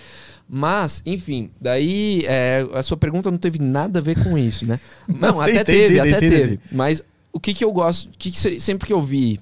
Mas, 0.50 1.00
enfim, 1.06 1.48
daí 1.60 2.24
é, 2.26 2.66
a 2.74 2.82
sua 2.82 2.96
pergunta 2.96 3.30
não 3.30 3.38
teve 3.38 3.60
nada 3.60 4.00
a 4.00 4.02
ver 4.02 4.20
com 4.24 4.36
isso, 4.36 4.66
né? 4.66 4.80
Não, 5.08 5.40
até 5.40 5.62
tem- 5.62 5.78
teve, 5.78 6.00
até 6.00 6.18
teve. 6.18 6.60
Mas 6.72 7.04
o 7.32 7.38
que 7.38 7.54
que 7.54 7.64
eu 7.64 7.70
gosto, 7.72 8.10
que 8.18 8.32
que 8.32 8.58
sempre 8.60 8.88
que 8.88 8.92
eu 8.92 9.00
vi 9.00 9.38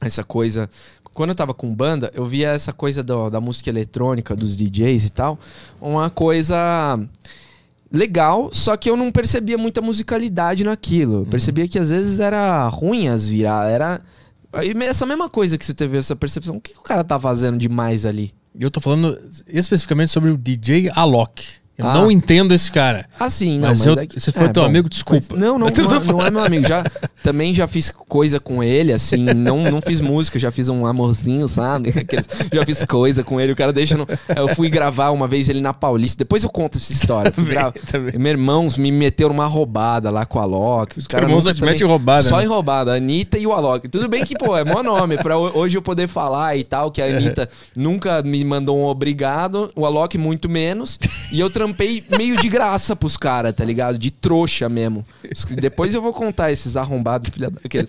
essa 0.00 0.24
coisa, 0.24 0.68
quando 1.14 1.30
eu 1.30 1.34
tava 1.34 1.52
com 1.54 1.74
banda, 1.74 2.10
eu 2.14 2.26
via 2.26 2.50
essa 2.50 2.72
coisa 2.72 3.02
do- 3.02 3.28
da 3.30 3.40
música 3.40 3.68
eletrônica, 3.70 4.34
dos 4.36 4.56
DJs 4.56 5.06
e 5.06 5.10
tal, 5.10 5.38
uma 5.80 6.08
coisa 6.10 6.98
legal, 7.90 8.50
só 8.52 8.76
que 8.76 8.88
eu 8.88 8.96
não 8.96 9.12
percebia 9.12 9.58
muita 9.58 9.80
musicalidade 9.82 10.64
naquilo. 10.64 11.20
Eu 11.22 11.26
percebia 11.26 11.68
que 11.68 11.78
às 11.78 11.90
vezes 11.90 12.18
era 12.20 12.66
ruim 12.68 13.08
as 13.08 13.26
virar, 13.26 13.68
era 13.68 14.00
essa 14.86 15.04
mesma 15.06 15.28
coisa 15.28 15.58
que 15.58 15.64
você 15.64 15.74
teve 15.74 15.98
essa 15.98 16.16
percepção. 16.16 16.56
O 16.56 16.60
que, 16.60 16.72
que 16.72 16.78
o 16.78 16.82
cara 16.82 17.04
tá 17.04 17.18
fazendo 17.20 17.58
demais 17.58 18.06
ali? 18.06 18.32
Eu 18.58 18.70
tô 18.70 18.80
falando 18.80 19.18
especificamente 19.46 20.10
sobre 20.10 20.30
o 20.30 20.36
DJ 20.36 20.90
Alok. 20.94 21.42
Eu 21.78 21.86
Ah. 21.88 21.94
não 21.94 22.10
entendo 22.10 22.52
esse 22.52 22.70
cara. 22.70 23.06
Ah, 23.18 23.30
sim, 23.30 23.58
não, 23.58 23.70
Mas 23.70 23.78
mas, 23.78 23.86
eu- 23.86 24.02
é 24.02 24.06
que- 24.06 24.20
se 24.20 24.30
for 24.30 24.44
é, 24.44 24.48
teu 24.48 24.62
bom, 24.62 24.68
amigo, 24.68 24.88
desculpa. 24.90 25.34
não, 25.34 25.58
não, 25.58 25.66
não, 25.66 25.70
tô 25.70 25.82
é- 25.82 26.04
não 26.04 26.20
é 26.20 26.30
meu 26.30 26.44
amigo. 26.44 26.68
Já, 26.68 26.84
também 27.22 27.54
já 27.54 27.66
fiz 27.66 27.90
coisa 27.90 28.38
com 28.38 28.62
ele, 28.62 28.92
assim, 28.92 29.16
não, 29.34 29.62
não 29.70 29.80
fiz 29.80 30.00
música, 30.00 30.38
já 30.38 30.50
fiz 30.52 30.68
um 30.68 30.84
amorzinho, 30.86 31.48
sabe? 31.48 31.88
Aqueles- 31.96 32.28
já 32.52 32.64
fiz 32.66 32.84
coisa 32.84 33.24
com 33.24 33.40
ele, 33.40 33.52
o 33.52 33.56
cara 33.56 33.72
deixa 33.72 33.96
no... 33.96 34.06
Eu 34.36 34.54
fui 34.54 34.68
gravar 34.68 35.10
uma 35.10 35.26
vez 35.26 35.48
ele 35.48 35.60
na 35.62 35.72
Paulista, 35.72 36.18
depois 36.18 36.44
eu 36.44 36.50
conto 36.50 36.76
essa 36.76 36.92
história. 36.92 37.32
Também. 37.90 38.18
Meu 38.18 38.30
irmão 38.32 38.68
me 38.76 38.92
meteu 38.92 39.28
numa 39.30 39.46
roubada 39.46 40.10
lá 40.10 40.26
com 40.26 40.38
a 40.38 40.42
Alok. 40.42 40.98
Os 40.98 41.06
caras 41.06 41.24
irmão 41.24 41.38
nunca 41.38 41.50
só 41.50 41.54
te 41.54 41.64
mete 41.64 41.82
em 41.82 41.86
roubada, 41.86 42.22
Só 42.22 42.36
né? 42.36 42.44
em 42.44 42.46
roubada, 42.48 42.92
a 42.92 42.96
Anitta 42.96 43.38
e 43.38 43.46
o 43.46 43.52
Alok. 43.52 43.88
Tudo 43.88 44.08
bem 44.08 44.24
que, 44.24 44.36
pô, 44.36 44.54
é 44.56 44.62
mó 44.64 44.82
nome, 44.82 45.16
pra 45.16 45.38
ho- 45.38 45.50
hoje 45.58 45.78
eu 45.78 45.82
poder 45.82 46.06
falar 46.06 46.54
e 46.56 46.64
tal, 46.64 46.90
que 46.90 47.00
a 47.00 47.06
Anitta 47.06 47.48
nunca 47.74 48.22
me 48.22 48.44
mandou 48.44 48.78
um 48.78 48.84
obrigado, 48.84 49.70
o 49.74 49.86
Alok 49.86 50.18
muito 50.18 50.48
menos, 50.50 50.98
e 51.32 51.40
eu 51.40 51.48
trampei 51.62 52.04
meio 52.16 52.36
de 52.36 52.48
graça 52.48 52.96
pros 52.96 53.16
caras, 53.16 53.52
tá 53.52 53.64
ligado? 53.64 53.96
De 53.96 54.10
trouxa 54.10 54.68
mesmo. 54.68 55.04
Depois 55.50 55.94
eu 55.94 56.02
vou 56.02 56.12
contar 56.12 56.50
esses 56.50 56.76
arrombados, 56.76 57.30
filha 57.30 57.50
daqueles. 57.50 57.88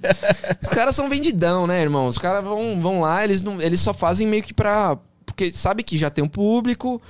Os 0.61 0.69
caras 0.69 0.95
são 0.95 1.09
vendidão, 1.09 1.65
né, 1.65 1.81
irmão? 1.81 2.07
Os 2.07 2.17
caras 2.17 2.43
vão, 2.43 2.79
vão 2.79 3.01
lá, 3.01 3.23
eles, 3.23 3.41
não, 3.41 3.59
eles 3.59 3.79
só 3.79 3.93
fazem 3.93 4.27
meio 4.27 4.43
que 4.43 4.53
pra. 4.53 4.97
Porque 5.25 5.51
sabe 5.51 5.83
que 5.83 5.97
já 5.97 6.09
tem 6.09 6.23
um 6.23 6.27
público, 6.27 7.01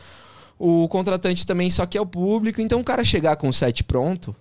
o 0.57 0.87
contratante 0.87 1.45
também 1.45 1.69
só 1.69 1.85
quer 1.85 1.99
o 1.99 2.05
público, 2.05 2.61
então 2.61 2.79
o 2.79 2.83
cara 2.83 3.03
chegar 3.03 3.35
com 3.35 3.49
o 3.49 3.53
set 3.53 3.83
pronto. 3.83 4.33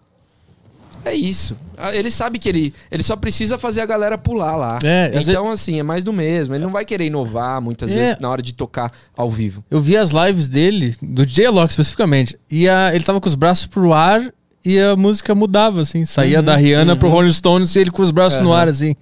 É 1.05 1.15
isso. 1.15 1.57
Ah, 1.77 1.95
Ele 1.95 2.11
sabe 2.11 2.39
que 2.39 2.49
ele, 2.49 2.73
ele 2.91 3.03
só 3.03 3.17
precisa 3.17 3.59
fazer 3.59 3.81
a 3.81 3.87
galera 3.87 4.17
pular 4.17 4.55
lá. 4.57 4.79
É, 4.85 5.11
então, 5.15 5.51
assim, 5.51 5.79
é 5.79 5.83
mais 5.83 6.05
do 6.05 6.13
mesmo. 6.13 6.55
Ele 6.55 6.63
não 6.65 6.71
vai 6.71 6.85
querer 6.85 7.07
inovar 7.07 7.61
muitas 7.61 7.91
É. 7.91 7.95
vezes 7.95 8.17
na 8.21 8.29
hora 8.31 8.41
de 8.41 8.53
tocar 8.53 8.93
ao 9.17 9.31
vivo. 9.31 9.65
Eu 9.71 9.81
vi 9.81 9.97
as 9.97 10.11
lives 10.11 10.47
dele, 10.49 10.95
do 11.03 11.27
DJ 11.27 11.47
Alok 11.47 11.71
especificamente, 11.71 12.39
e 12.51 12.69
a- 12.69 12.95
ele 12.95 13.03
tava 13.05 13.21
com 13.21 13.29
os 13.29 13.35
braços 13.35 13.67
pro 13.67 13.93
ar 13.93 14.33
e 14.65 14.79
a 14.79 14.95
música 14.95 15.35
mudava, 15.35 15.81
assim. 15.81 16.05
Saía 16.05 16.41
da 16.41 16.55
Rihanna 16.57 16.95
pro 16.95 17.09
Rolling 17.09 17.33
Stones 17.33 17.75
e 17.75 17.81
ele 17.81 17.91
com 17.91 18.03
os 18.03 18.13
braços 18.13 18.39
no 18.41 18.51
Uhum. 18.51 18.55
ar, 18.55 18.69
assim. 18.69 18.95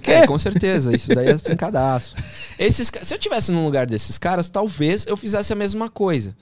Que? 0.00 0.12
É, 0.12 0.26
com 0.28 0.38
certeza. 0.38 0.94
Isso 0.94 1.08
daí 1.12 1.26
é 1.30 1.38
sem 1.38 1.56
cadastro. 1.56 2.22
Esses, 2.56 2.88
se 3.02 3.12
eu 3.14 3.18
tivesse 3.18 3.50
num 3.50 3.64
lugar 3.64 3.84
desses 3.84 4.16
caras, 4.16 4.48
talvez 4.48 5.04
eu 5.08 5.16
fizesse 5.16 5.52
a 5.52 5.56
mesma 5.56 5.88
coisa. 5.88 6.36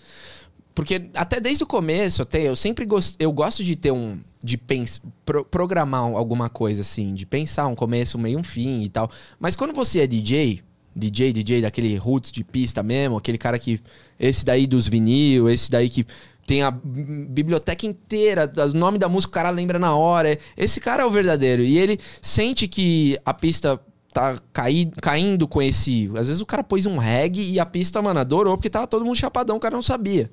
Porque 0.77 1.11
até 1.15 1.41
desde 1.41 1.65
o 1.65 1.67
começo, 1.67 2.21
até 2.21 2.43
eu 2.43 2.55
sempre 2.55 2.85
gosto, 2.85 3.17
eu 3.19 3.33
gosto 3.33 3.65
de 3.65 3.75
ter 3.75 3.91
um 3.91 4.21
de 4.45 4.59
pens, 4.59 5.01
pro- 5.25 5.43
programar 5.43 6.03
alguma 6.03 6.51
coisa 6.51 6.83
assim, 6.83 7.15
de 7.15 7.25
pensar 7.25 7.67
um 7.67 7.75
começo, 7.75 8.19
um 8.19 8.21
meio, 8.21 8.39
um 8.39 8.45
fim 8.45 8.83
e 8.83 8.89
tal. 8.91 9.11
Mas 9.41 9.57
quando 9.57 9.73
você 9.75 10.01
é 10.01 10.07
DJ, 10.07 10.63
DJ, 10.95 11.33
DJ 11.33 11.63
daquele 11.63 11.97
roots 11.97 12.31
de 12.31 12.45
pista 12.45 12.83
mesmo, 12.83 13.17
aquele 13.17 13.39
cara 13.39 13.59
que 13.59 13.81
esse 14.21 14.45
daí 14.45 14.67
dos 14.67 14.87
vinil, 14.87 15.49
esse 15.49 15.71
daí 15.71 15.89
que 15.89 16.07
tem 16.47 16.63
a 16.63 16.71
biblioteca 16.71 17.87
inteira, 17.87 18.53
o 18.71 18.77
nome 18.77 18.99
da 18.99 19.09
música 19.09 19.31
o 19.31 19.35
cara 19.35 19.49
lembra 19.51 19.79
na 19.79 19.97
hora. 19.97 20.39
Esse 20.59 20.79
cara 20.79 21.03
é 21.05 21.07
o 21.07 21.11
verdadeiro 21.11 21.63
e 21.63 21.79
ele 21.79 21.99
sente 22.21 22.69
que 22.69 23.19
a 23.25 23.33
pista 23.33 23.81
tá 24.17 24.39
caí, 24.53 24.91
caindo 25.03 25.47
com 25.47 25.61
esse. 25.61 26.11
Às 26.17 26.27
vezes 26.29 26.41
o 26.41 26.47
cara 26.47 26.65
pôs 26.65 26.87
um 26.87 26.97
reggae 26.97 27.53
e 27.53 27.61
a 27.61 27.67
pista, 27.67 28.01
mano, 28.01 28.19
adorou, 28.21 28.57
porque 28.57 28.71
tava 28.71 28.87
todo 28.87 29.05
mundo 29.05 29.17
chapadão, 29.17 29.57
o 29.57 29.61
cara 29.61 29.75
não 29.75 29.83
sabia. 29.83 30.31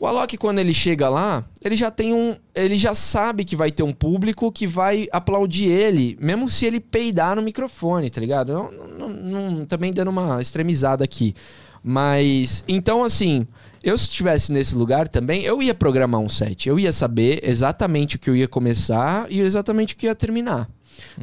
O 0.00 0.06
Alok, 0.06 0.36
quando 0.36 0.58
ele 0.60 0.72
chega 0.72 1.08
lá, 1.08 1.44
ele 1.60 1.74
já 1.74 1.90
tem 1.90 2.12
um. 2.14 2.36
Ele 2.54 2.78
já 2.78 2.94
sabe 2.94 3.44
que 3.44 3.56
vai 3.56 3.70
ter 3.70 3.82
um 3.82 3.92
público 3.92 4.50
que 4.52 4.64
vai 4.66 5.08
aplaudir 5.12 5.66
ele, 5.66 6.16
mesmo 6.20 6.48
se 6.48 6.66
ele 6.66 6.78
peidar 6.78 7.34
no 7.36 7.42
microfone, 7.42 8.08
tá 8.08 8.20
ligado? 8.20 8.52
Não, 8.52 8.70
não- 8.70 9.08
não- 9.08 9.64
também 9.66 9.92
dando 9.92 10.08
uma 10.08 10.40
extremizada 10.40 11.02
aqui. 11.04 11.34
Mas. 11.82 12.62
Então, 12.68 13.02
assim. 13.04 13.46
Eu, 13.80 13.96
se 13.96 14.04
estivesse 14.08 14.50
nesse 14.52 14.74
lugar 14.74 15.06
também, 15.06 15.44
eu 15.44 15.62
ia 15.62 15.72
programar 15.72 16.20
um 16.20 16.28
set. 16.28 16.68
Eu 16.68 16.80
ia 16.80 16.92
saber 16.92 17.40
exatamente 17.44 18.16
o 18.16 18.18
que 18.18 18.28
eu 18.28 18.34
ia 18.34 18.48
começar 18.48 19.26
e 19.30 19.40
exatamente 19.40 19.94
o 19.94 19.96
que 19.96 20.06
ia 20.06 20.16
terminar. 20.16 20.68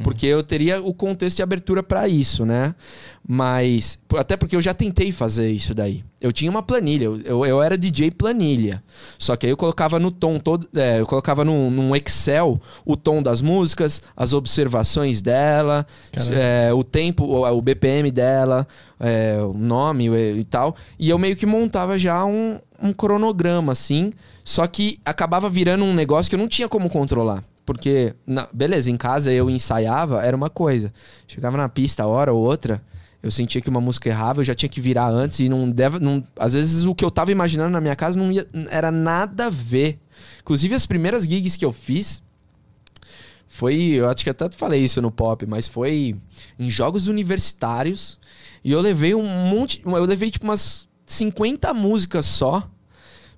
Porque 0.02 0.26
eu 0.26 0.42
teria 0.42 0.80
o 0.82 0.92
contexto 0.94 1.36
de 1.36 1.42
abertura 1.42 1.82
pra 1.82 2.08
isso, 2.08 2.44
né? 2.44 2.74
Mas. 3.26 3.98
Até 4.16 4.36
porque 4.36 4.54
eu 4.54 4.60
já 4.60 4.72
tentei 4.72 5.12
fazer 5.12 5.50
isso 5.50 5.74
daí. 5.74 6.04
Eu 6.20 6.32
tinha 6.32 6.50
uma 6.50 6.62
planilha, 6.62 7.04
eu, 7.04 7.44
eu, 7.44 7.62
era 7.62 7.76
DJ 7.76 8.10
planilha. 8.10 8.82
Só 9.18 9.36
que 9.36 9.46
aí 9.46 9.52
eu 9.52 9.56
colocava 9.56 9.98
no 9.98 10.10
tom 10.10 10.38
todo. 10.38 10.68
é, 10.74 11.00
eu 11.00 11.06
colocava 11.06 11.44
num, 11.44 11.70
num 11.70 11.94
Excel 11.94 12.60
o 12.84 12.96
tom 12.96 13.22
das 13.22 13.40
músicas, 13.40 14.02
as 14.16 14.32
observações 14.32 15.20
dela, 15.20 15.86
é, 16.32 16.72
o 16.72 16.82
tempo, 16.82 17.24
o, 17.24 17.46
o 17.46 17.60
BPM 17.60 18.10
dela, 18.10 18.66
é, 18.98 19.38
o 19.40 19.52
nome 19.52 20.08
e, 20.08 20.40
e 20.40 20.44
tal. 20.44 20.74
E 20.98 21.10
eu 21.10 21.18
meio 21.18 21.36
que 21.36 21.46
montava 21.46 21.98
já 21.98 22.24
um, 22.24 22.58
um 22.82 22.92
cronograma, 22.92 23.72
assim. 23.72 24.12
Só 24.44 24.66
que 24.66 24.98
acabava 25.04 25.50
virando 25.50 25.84
um 25.84 25.94
negócio 25.94 26.30
que 26.30 26.34
eu 26.34 26.40
não 26.40 26.48
tinha 26.48 26.68
como 26.68 26.88
controlar. 26.88 27.44
Porque, 27.66 28.14
na- 28.26 28.48
beleza, 28.52 28.90
em 28.90 28.96
casa 28.96 29.30
eu 29.32 29.50
ensaiava, 29.50 30.22
era 30.24 30.36
uma 30.36 30.48
coisa. 30.48 30.92
Chegava 31.26 31.56
na 31.56 31.68
pista, 31.68 32.06
hora 32.06 32.32
ou 32.32 32.40
outra, 32.42 32.80
eu 33.22 33.30
sentia 33.30 33.60
que 33.60 33.68
uma 33.68 33.80
música 33.80 34.08
errava, 34.08 34.40
eu 34.40 34.44
já 34.44 34.54
tinha 34.54 34.68
que 34.68 34.80
virar 34.80 35.08
antes 35.08 35.40
e 35.40 35.48
não 35.48 35.68
deve. 35.68 35.98
Não, 35.98 36.22
às 36.38 36.54
vezes 36.54 36.84
o 36.84 36.94
que 36.94 37.04
eu 37.04 37.10
tava 37.10 37.32
imaginando 37.32 37.70
na 37.70 37.80
minha 37.80 37.96
casa 37.96 38.16
não 38.16 38.30
ia, 38.30 38.46
era 38.70 38.92
nada 38.92 39.46
a 39.46 39.50
ver. 39.50 39.98
Inclusive, 40.40 40.76
as 40.76 40.86
primeiras 40.86 41.24
gigs 41.24 41.56
que 41.58 41.64
eu 41.64 41.72
fiz 41.72 42.22
foi. 43.48 43.74
Eu 43.94 44.08
acho 44.08 44.22
que 44.22 44.30
até 44.30 44.48
falei 44.50 44.84
isso 44.84 45.02
no 45.02 45.10
pop, 45.10 45.44
mas 45.46 45.66
foi 45.66 46.14
em 46.58 46.70
jogos 46.70 47.08
universitários. 47.08 48.18
E 48.62 48.70
eu 48.70 48.80
levei 48.80 49.14
um 49.14 49.26
monte. 49.48 49.82
Eu 49.84 50.04
levei 50.04 50.30
tipo 50.30 50.44
umas 50.44 50.86
50 51.04 51.74
músicas 51.74 52.26
só. 52.26 52.68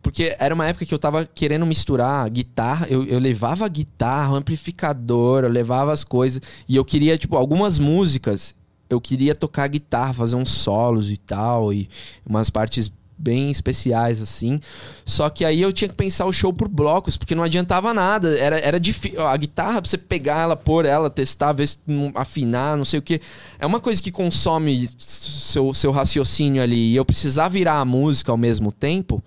Porque 0.09 0.35
era 0.39 0.55
uma 0.55 0.67
época 0.67 0.87
que 0.87 0.95
eu 0.95 0.99
tava 0.99 1.27
querendo 1.27 1.67
misturar 1.67 2.31
guitarra. 2.31 2.87
Eu, 2.89 3.05
eu 3.05 3.19
levava 3.19 3.69
guitarra, 3.69 4.35
amplificador, 4.35 5.45
eu 5.45 5.51
levava 5.51 5.93
as 5.93 6.03
coisas. 6.03 6.41
E 6.67 6.77
eu 6.77 6.83
queria, 6.83 7.19
tipo, 7.19 7.37
algumas 7.37 7.79
músicas. 7.79 8.55
Eu 8.89 9.03
queria 9.03 9.35
tocar 9.35 9.69
guitarra, 9.69 10.15
fazer 10.15 10.35
uns 10.35 10.51
solos 10.51 11.11
e 11.11 11.19
tal. 11.19 11.75
E 11.75 11.91
umas 12.25 12.49
partes 12.49 12.91
bem 13.19 13.51
especiais, 13.51 14.23
assim. 14.23 14.59
Só 15.05 15.29
que 15.29 15.45
aí 15.45 15.61
eu 15.61 15.71
tinha 15.75 15.89
que 15.89 15.95
pensar 15.95 16.25
o 16.25 16.33
show 16.33 16.55
por 16.55 16.69
blocos, 16.69 17.19
porque 17.19 17.35
não 17.35 17.43
adiantava 17.43 17.93
nada. 17.93 18.35
Era, 18.39 18.59
era 18.61 18.81
difícil. 18.81 19.27
A 19.27 19.37
guitarra, 19.37 19.83
pra 19.83 19.91
você 19.91 19.99
pegar 19.99 20.41
ela, 20.41 20.57
pôr 20.57 20.87
ela, 20.87 21.11
testar, 21.11 21.53
ver 21.53 21.69
se 21.69 21.77
afinar, 22.15 22.79
não 22.79 22.85
sei 22.87 22.99
o 22.99 23.03
que. 23.03 23.21
É 23.59 23.67
uma 23.67 23.79
coisa 23.79 24.03
que 24.03 24.11
consome 24.11 24.89
seu, 24.97 25.75
seu 25.75 25.91
raciocínio 25.91 26.63
ali. 26.63 26.93
E 26.93 26.97
eu 26.97 27.05
precisar 27.05 27.49
virar 27.51 27.79
a 27.79 27.85
música 27.85 28.33
ao 28.33 28.39
mesmo 28.39 28.73
tempo, 28.73 29.23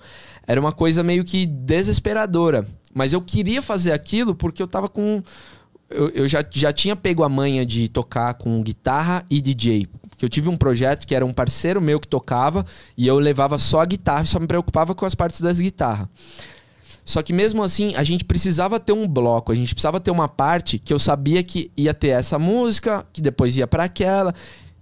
era 0.52 0.60
uma 0.60 0.73
coisa 0.73 1.02
meio 1.02 1.23
que 1.23 1.45
desesperadora. 1.45 2.68
Mas 2.94 3.14
eu 3.14 3.22
queria 3.22 3.61
fazer 3.61 3.94
aquilo 3.94 4.36
porque 4.36 4.61
eu 4.61 4.68
tava 4.68 4.90
com. 4.90 5.23
Eu, 5.90 6.10
eu 6.10 6.28
já, 6.28 6.44
já 6.52 6.73
tinha 6.73 6.94
pego 6.94 7.23
a 7.23 7.30
manha 7.30 7.65
de 7.65 7.88
tocar 7.88 8.34
com 8.34 8.61
guitarra 8.61 9.26
e 9.30 9.40
DJ 9.40 9.88
eu 10.26 10.30
tive 10.30 10.49
um 10.49 10.57
projeto 10.57 11.07
que 11.07 11.15
era 11.15 11.26
um 11.26 11.34
parceiro 11.34 11.82
meu 11.82 11.99
que 11.99 12.07
tocava 12.07 12.64
e 12.95 13.07
eu 13.07 13.18
levava 13.18 13.57
só 13.57 13.82
a 13.82 13.86
guitarra 13.86 14.23
e 14.23 14.28
só 14.28 14.40
me 14.40 14.45
preocupava 14.45 14.94
com 14.94 15.03
as 15.03 15.15
partes 15.15 15.41
das 15.41 15.60
guitarras. 15.60 16.07
Só 17.03 17.23
que 17.23 17.34
mesmo 17.34 17.64
assim, 17.64 17.95
a 17.95 18.03
gente 18.03 18.23
precisava 18.23 18.80
ter 18.80 18.94
um 18.94 19.07
bloco, 19.07 19.52
a 19.52 19.56
gente 19.56 19.73
precisava 19.73 19.99
ter 19.99 20.11
uma 20.11 20.28
parte 20.28 20.78
que 20.78 20.94
eu 20.94 20.99
sabia 20.99 21.41
que 21.41 21.72
ia 21.76 21.94
ter 21.94 22.10
essa 22.10 22.38
música, 22.38 23.03
que 23.11 23.22
depois 23.22 23.57
ia 23.57 23.65
para 23.65 23.86
aquela. 23.86 24.36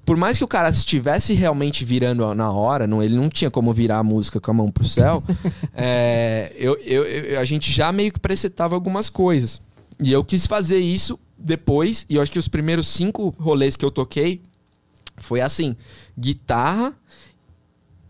Por 0.09 0.17
mais 0.17 0.39
que 0.39 0.43
o 0.43 0.47
cara 0.47 0.71
estivesse 0.71 1.35
realmente 1.35 1.85
virando 1.85 2.33
na 2.33 2.51
hora, 2.51 2.87
não, 2.87 3.03
ele 3.03 3.15
não 3.15 3.29
tinha 3.29 3.51
como 3.51 3.71
virar 3.71 3.99
a 3.99 4.03
música 4.03 4.39
com 4.41 4.49
a 4.49 4.53
mão 4.55 4.71
pro 4.71 4.83
céu, 4.87 5.23
é, 5.71 6.51
eu, 6.57 6.75
eu, 6.79 7.03
eu, 7.03 7.39
a 7.39 7.45
gente 7.45 7.71
já 7.71 7.91
meio 7.91 8.11
que 8.11 8.19
presetava 8.19 8.73
algumas 8.73 9.07
coisas. 9.07 9.61
E 10.01 10.11
eu 10.11 10.23
quis 10.23 10.47
fazer 10.47 10.79
isso 10.79 11.19
depois, 11.37 12.07
e 12.09 12.15
eu 12.15 12.23
acho 12.23 12.31
que 12.31 12.39
os 12.39 12.47
primeiros 12.47 12.87
cinco 12.87 13.31
rolês 13.37 13.75
que 13.75 13.85
eu 13.85 13.91
toquei, 13.91 14.41
foi 15.17 15.41
assim: 15.41 15.75
guitarra, 16.17 16.91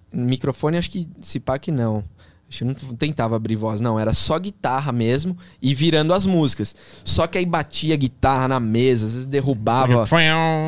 microfone, 0.09 0.77
acho 0.77 0.91
que 0.91 1.05
se 1.19 1.37
pá 1.37 1.59
que 1.59 1.69
não. 1.69 2.01
Acho 2.49 2.59
que 2.59 2.65
não 2.65 2.95
tentava 2.95 3.35
abrir 3.35 3.55
voz, 3.55 3.79
não. 3.79 3.99
Era 3.99 4.11
só 4.11 4.39
guitarra 4.39 4.91
mesmo 4.91 5.37
e 5.61 5.75
virando 5.75 6.13
as 6.13 6.25
músicas. 6.25 6.75
Só 7.05 7.27
que 7.27 7.37
aí 7.37 7.45
batia 7.45 7.95
guitarra 7.95 8.47
na 8.47 8.59
mesa, 8.59 9.05
às 9.05 9.11
vezes 9.13 9.27
derrubava. 9.27 10.05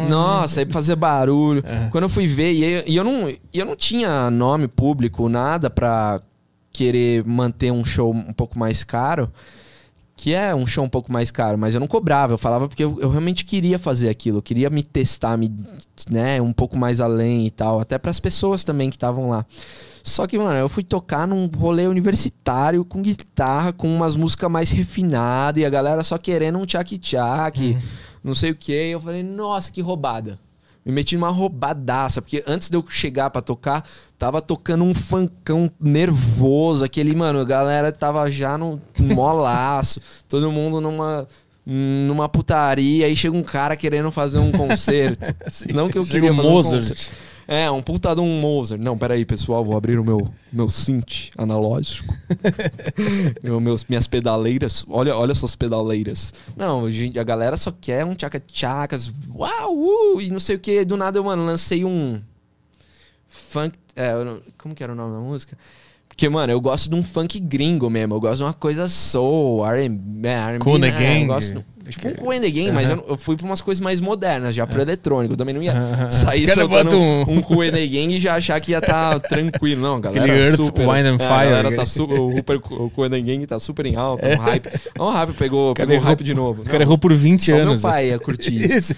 Nossa, 0.08 0.60
aí 0.60 0.68
fazia 0.68 0.95
barulho. 0.95 1.64
É. 1.66 1.90
Quando 1.90 2.03
eu 2.03 2.10
fui 2.10 2.28
ver, 2.28 2.53
e 2.53 2.64
eu, 2.64 2.84
e 2.86 2.95
eu, 2.95 3.03
não, 3.03 3.34
eu 3.52 3.66
não 3.66 3.76
tinha 3.76 4.30
nome 4.30 4.68
público, 4.68 5.28
nada 5.28 5.70
pra 5.72 6.22
querer 6.72 7.26
manter 7.26 7.72
um 7.72 7.84
show 7.84 8.14
um 8.14 8.32
pouco 8.32 8.58
mais 8.58 8.84
caro 8.84 9.32
que 10.15 10.33
é 10.33 10.53
um 10.53 10.67
show 10.67 10.83
um 10.83 10.89
pouco 10.89 11.11
mais 11.11 11.31
caro, 11.31 11.57
mas 11.57 11.73
eu 11.73 11.79
não 11.79 11.88
cobrava, 11.88 12.33
eu 12.33 12.38
falava 12.38 12.67
porque 12.67 12.83
eu, 12.83 12.99
eu 13.01 13.09
realmente 13.09 13.43
queria 13.43 13.79
fazer 13.79 14.09
aquilo, 14.09 14.38
eu 14.38 14.41
queria 14.41 14.69
me 14.69 14.83
testar, 14.83 15.38
me, 15.38 15.51
né, 16.09 16.41
um 16.41 16.53
pouco 16.53 16.77
mais 16.77 16.99
além 17.01 17.47
e 17.47 17.51
tal, 17.51 17.79
até 17.79 17.97
para 17.97 18.11
as 18.11 18.19
pessoas 18.19 18.63
também 18.63 18.89
que 18.89 18.95
estavam 18.95 19.29
lá. 19.29 19.45
Só 20.03 20.25
que, 20.27 20.38
mano, 20.38 20.53
eu 20.53 20.69
fui 20.69 20.83
tocar 20.83 21.27
num 21.27 21.47
rolê 21.47 21.88
universitário 21.88 22.83
com 22.83 23.01
guitarra, 23.01 23.71
com 23.71 23.88
umas 23.88 24.15
músicas 24.15 24.49
mais 24.49 24.71
refinadas 24.71 25.61
e 25.61 25.65
a 25.65 25.69
galera 25.69 26.03
só 26.03 26.17
querendo 26.17 26.57
um 26.57 26.65
tchac-tchac, 26.65 27.59
uhum. 27.61 27.81
não 28.23 28.33
sei 28.33 28.51
o 28.51 28.55
que. 28.55 28.71
Eu 28.71 28.99
falei, 28.99 29.23
nossa, 29.23 29.71
que 29.71 29.81
roubada 29.81 30.39
me 30.86 30.91
meti 30.91 31.16
numa 31.16 31.30
roubadaça, 31.30 32.22
porque 32.22 32.44
antes 32.48 32.70
de 32.70 32.76
eu 32.78 32.84
chegar 32.90 33.30
para 33.30 33.41
tocar, 33.41 33.88
tava 34.18 34.41
tocando 34.41 34.84
um 34.84 34.94
funkão 34.94 35.72
nervoso, 35.80 36.84
aquele, 36.84 37.16
mano, 37.16 37.40
a 37.40 37.45
galera 37.45 37.91
tava 37.91 38.30
já 38.32 38.58
no 38.58 38.82
molaço, 38.98 40.02
todo 40.28 40.52
mundo 40.52 40.82
numa 40.82 41.28
numa 41.64 42.28
putaria, 42.28 43.06
aí 43.06 43.16
chega 43.16 43.38
um 43.38 43.44
cara 43.44 43.78
querendo 43.78 44.10
fazer 44.12 44.40
um 44.40 44.52
concerto. 44.52 45.24
Sim, 45.48 45.68
Não 45.74 45.90
que 45.90 45.98
eu 45.98 46.03
queria 46.03 46.34
fazer 46.34 46.49
Mozart. 46.49 46.84
um 46.84 46.88
concerto. 46.90 47.12
É, 47.52 47.69
um 47.69 47.82
puta 47.82 48.15
de 48.15 48.22
um 48.22 48.40
Mozart. 48.40 48.82
Não, 48.82 48.98
peraí, 48.98 49.26
pessoal, 49.26 49.65
vou 49.65 49.76
abrir 49.76 49.99
o 49.99 50.06
meu, 50.06 50.26
meu 50.53 50.69
synth 50.69 51.32
analógico. 51.38 52.15
meus, 53.61 53.84
minhas 53.84 54.07
pedaleiras. 54.07 54.86
Olha, 54.88 55.14
olha 55.18 55.34
essas 55.34 55.53
pedaleiras. 55.53 56.34
Não, 56.56 56.86
a 56.86 57.23
galera 57.23 57.57
só 57.57 57.69
quer 57.69 58.06
um 58.06 58.15
tchaca-tchacas, 58.15 59.11
uau, 59.36 59.76
uh, 59.76 60.22
e 60.22 60.32
não 60.32 60.40
sei 60.40 60.56
o 60.56 60.60
que. 60.61 60.86
Do 60.86 60.95
nada 60.95 61.19
eu, 61.19 61.26
mano, 61.26 61.45
lancei 61.45 61.84
um 61.84 62.22
funk. 63.28 63.78
É, 63.98 64.14
como 64.57 64.73
que 64.73 64.82
era 64.82 64.94
o 64.94 64.95
nome 64.95 65.14
da 65.14 65.19
música? 65.19 65.57
Porque, 66.07 66.30
mano, 66.30 66.53
eu 66.53 66.61
gosto 66.61 66.90
de 66.90 66.95
um 66.95 67.03
funk 67.03 67.38
gringo 67.38 67.90
mesmo. 67.90 68.15
Eu 68.15 68.22
gosto 68.22 68.38
de 68.38 68.44
uma 68.44 68.53
coisa 68.53 68.88
soul, 68.88 69.65
R&B, 69.65 70.26
R&B. 70.26 70.60
Cool? 70.60 70.80
Gang. 70.80 71.22
Eu 71.22 71.28
gosto 71.28 71.65
Tipo 71.90 72.10
um 72.10 72.14
Coen 72.14 72.40
the 72.40 72.49
Game, 72.49 72.72
mas 72.72 72.90
eu, 72.90 73.03
eu, 73.08 73.18
fui 73.18 73.36
pra 73.36 73.45
umas 73.45 73.62
coisas 73.62 73.82
mais 73.82 73.99
modernas, 73.99 74.53
já 74.53 74.68
pro 74.68 74.82
eletrônico. 74.82 75.34
Eu 75.34 75.38
também 75.38 75.53
não 75.53 75.64
ia 75.64 76.10
sair 76.10 76.48
soltando 76.48 76.98
um, 76.98 77.22
um 77.38 77.41
Coen 77.41 77.72
the 77.72 77.86
Game 77.88 78.16
e 78.16 78.20
já 78.20 78.36
achar 78.36 78.60
que 78.60 78.72
ia 78.72 78.78
estar 78.78 79.20
tá 79.20 79.28
tranquilo. 79.28 79.82
Não, 79.82 79.99
galera. 79.99 80.28
Earth, 80.28 80.56
super, 80.56 80.88
Wine 80.88 81.10
and 81.10 81.16
é, 81.16 81.18
Fire. 81.18 81.49
Galera 81.49 81.76
tá 81.76 81.86
super, 81.86 82.20
o, 82.20 82.86
o 82.86 82.90
Coen 82.90 83.10
the 83.10 83.20
Game 83.20 83.45
tá 83.45 83.60
super 83.60 83.86
em 83.86 83.95
alta, 83.95 84.28
um 84.28 84.38
hype. 84.38 84.68
É 84.68 85.02
um 85.02 85.10
hype, 85.10 85.34
pegou, 85.34 85.74
pegou 85.74 85.95
errou, 85.95 86.08
hype 86.08 86.24
de 86.24 86.34
novo. 86.34 86.62
O 86.62 86.66
cara 86.66 86.84
errou 86.84 86.98
por 86.98 87.14
20 87.14 87.44
só 87.44 87.58
anos. 87.58 87.82
meu 87.82 87.91
pai 87.91 88.10
ia 88.10 88.20
curtir 88.20 88.56
isso. 88.72 88.94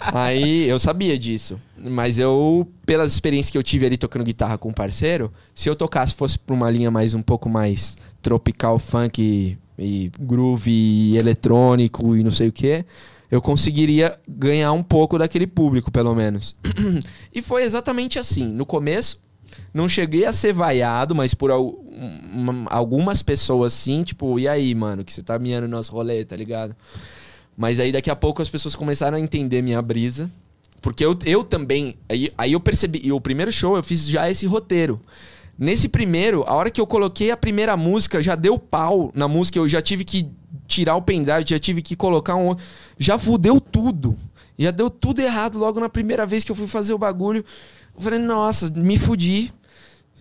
Aí 0.00 0.68
eu 0.68 0.78
sabia 0.78 1.18
disso. 1.18 1.60
Mas 1.84 2.18
eu, 2.18 2.66
pelas 2.86 3.12
experiências 3.12 3.50
que 3.50 3.58
eu 3.58 3.62
tive 3.62 3.86
ali 3.86 3.96
tocando 3.96 4.24
guitarra 4.24 4.56
com 4.56 4.68
um 4.68 4.72
parceiro, 4.72 5.32
se 5.54 5.68
eu 5.68 5.74
tocasse 5.74 6.14
fosse 6.14 6.38
pra 6.38 6.54
uma 6.54 6.70
linha 6.70 6.90
mais 6.90 7.12
um 7.12 7.20
pouco 7.20 7.48
mais 7.48 7.96
tropical, 8.22 8.78
funk 8.78 9.58
e 9.78 10.10
groove 10.20 10.70
e 10.70 11.16
eletrônico 11.16 12.16
e 12.16 12.22
não 12.22 12.30
sei 12.30 12.48
o 12.48 12.52
que, 12.52 12.84
eu 13.30 13.40
conseguiria 13.40 14.14
ganhar 14.28 14.72
um 14.72 14.82
pouco 14.82 15.18
daquele 15.18 15.46
público, 15.46 15.90
pelo 15.90 16.14
menos. 16.14 16.54
e 17.34 17.40
foi 17.40 17.62
exatamente 17.62 18.18
assim. 18.18 18.46
No 18.46 18.66
começo, 18.66 19.18
não 19.72 19.88
cheguei 19.88 20.26
a 20.26 20.32
ser 20.32 20.52
vaiado, 20.52 21.14
mas 21.14 21.32
por 21.32 21.50
algumas 22.70 23.22
pessoas 23.22 23.72
sim, 23.72 24.02
tipo, 24.02 24.38
e 24.38 24.46
aí, 24.46 24.74
mano, 24.74 25.04
que 25.04 25.12
você 25.12 25.22
tá 25.22 25.38
miando 25.38 25.66
nosso 25.66 25.92
rolê, 25.92 26.24
tá 26.24 26.36
ligado? 26.36 26.76
Mas 27.56 27.80
aí 27.80 27.92
daqui 27.92 28.10
a 28.10 28.16
pouco 28.16 28.42
as 28.42 28.48
pessoas 28.48 28.74
começaram 28.74 29.16
a 29.16 29.20
entender 29.20 29.62
minha 29.62 29.80
brisa. 29.80 30.30
Porque 30.80 31.04
eu, 31.04 31.16
eu 31.24 31.44
também. 31.44 31.96
Aí, 32.08 32.32
aí 32.36 32.52
eu 32.52 32.60
percebi. 32.60 33.00
E 33.04 33.12
o 33.12 33.20
primeiro 33.20 33.52
show 33.52 33.76
eu 33.76 33.82
fiz 33.82 34.06
já 34.06 34.28
esse 34.28 34.46
roteiro. 34.46 35.00
Nesse 35.62 35.88
primeiro, 35.88 36.42
a 36.48 36.54
hora 36.54 36.72
que 36.72 36.80
eu 36.80 36.86
coloquei 36.88 37.30
a 37.30 37.36
primeira 37.36 37.76
música, 37.76 38.20
já 38.20 38.34
deu 38.34 38.58
pau 38.58 39.12
na 39.14 39.28
música, 39.28 39.60
eu 39.60 39.68
já 39.68 39.80
tive 39.80 40.04
que 40.04 40.28
tirar 40.66 40.96
o 40.96 41.02
pendrive, 41.02 41.44
já 41.46 41.56
tive 41.56 41.80
que 41.80 41.94
colocar 41.94 42.34
um. 42.34 42.56
Já 42.98 43.16
fudeu 43.16 43.60
tudo. 43.60 44.18
Já 44.58 44.72
deu 44.72 44.90
tudo 44.90 45.20
errado 45.20 45.60
logo 45.60 45.78
na 45.78 45.88
primeira 45.88 46.26
vez 46.26 46.42
que 46.42 46.50
eu 46.50 46.56
fui 46.56 46.66
fazer 46.66 46.92
o 46.94 46.98
bagulho. 46.98 47.44
Eu 47.94 48.02
falei, 48.02 48.18
nossa, 48.18 48.72
me 48.74 48.98
fudi. 48.98 49.52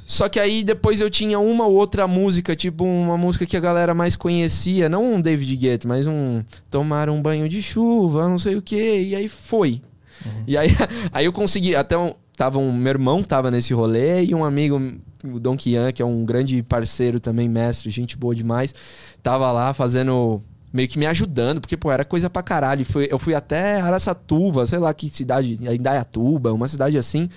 Só 0.06 0.30
que 0.30 0.40
aí 0.40 0.64
depois 0.64 1.02
eu 1.02 1.10
tinha 1.10 1.40
uma 1.40 1.66
ou 1.66 1.74
outra 1.74 2.08
música, 2.08 2.56
tipo 2.56 2.84
uma 2.84 3.18
música 3.18 3.44
que 3.44 3.58
a 3.58 3.60
galera 3.60 3.96
mais 3.96 4.16
conhecia, 4.16 4.88
não 4.90 5.16
um 5.16 5.20
David 5.20 5.56
Guetta, 5.56 5.88
mas 5.88 6.06
um 6.06 6.44
Tomar 6.70 7.10
um 7.10 7.20
banho 7.20 7.50
de 7.50 7.64
chuva, 7.64 8.30
não 8.30 8.38
sei 8.38 8.58
o 8.58 8.62
que, 8.62 9.02
e 9.06 9.16
aí 9.16 9.28
foi. 9.28 9.82
Uhum. 10.24 10.44
E 10.46 10.56
aí, 10.56 10.70
aí 11.12 11.26
eu 11.26 11.34
consegui, 11.34 11.76
até 11.76 11.98
um, 11.98 12.14
tava 12.38 12.60
um, 12.60 12.72
meu 12.72 12.92
irmão 12.92 13.24
tava 13.24 13.50
nesse 13.50 13.74
rolê 13.74 14.24
e 14.26 14.36
um 14.36 14.44
amigo 14.46 14.80
o 15.24 15.40
Don 15.40 15.58
Kian, 15.58 15.92
que 15.92 16.02
é 16.02 16.06
um 16.06 16.26
grande 16.26 16.62
parceiro 16.64 17.20
também, 17.20 17.50
mestre, 17.50 17.90
gente 17.90 18.18
boa 18.18 18.36
demais, 18.36 18.74
tava 19.22 19.52
lá 19.52 19.74
fazendo 19.74 20.42
meio 20.74 20.88
que 20.88 20.98
me 20.98 21.06
ajudando, 21.06 21.60
porque, 21.60 21.76
pô, 21.76 21.92
era 21.92 22.06
coisa 22.06 22.30
pra 22.30 22.42
caralho. 22.42 22.86
Foi, 22.86 23.08
eu 23.12 23.20
fui 23.20 23.36
até 23.36 23.82
Araçatuba, 23.82 24.66
sei 24.66 24.80
lá 24.80 24.94
que 24.94 25.10
cidade, 25.10 25.60
Indaiatuba, 25.62 26.54
uma 26.54 26.68
cidade 26.68 26.98
assim, 26.98 27.30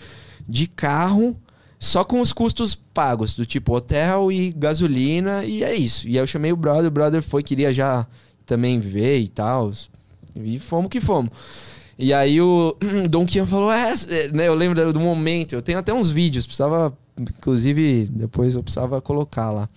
de 0.49 0.67
carro, 0.67 1.37
só 1.79 2.05
com 2.05 2.21
os 2.21 2.33
custos 2.33 2.75
pagos, 2.75 3.35
do 3.35 3.45
tipo 3.45 3.75
hotel 3.75 4.31
e 4.31 4.53
gasolina, 4.53 5.45
e 5.45 5.65
é 5.65 5.75
isso. 5.75 6.09
E 6.09 6.13
aí 6.13 6.17
eu 6.17 6.27
chamei 6.27 6.53
o 6.53 6.57
brother, 6.57 6.87
o 6.87 6.91
brother 6.91 7.23
foi, 7.23 7.43
queria 7.43 7.73
já 7.73 8.07
também 8.47 8.79
ver 8.79 9.19
e 9.19 9.29
tal, 9.29 9.73
e 10.37 10.59
fomos 10.59 10.89
que 10.89 11.01
fomos. 11.01 11.31
E 11.99 12.13
aí 12.13 12.41
o 12.41 12.77
Don 13.09 13.27
Kian 13.27 13.47
falou, 13.47 13.73
é, 13.73 13.95
é, 14.09 14.29
né, 14.29 14.49
eu 14.49 14.55
lembro 14.55 14.93
do 14.93 15.01
momento, 15.01 15.55
eu 15.55 15.63
tenho 15.63 15.79
até 15.79 15.93
uns 15.93 16.11
vídeos, 16.11 16.47
precisava 16.47 16.97
Inclusive, 17.19 18.07
depois 18.11 18.55
eu 18.55 18.63
precisava 18.63 19.01
colocar 19.01 19.51
lá. 19.51 19.69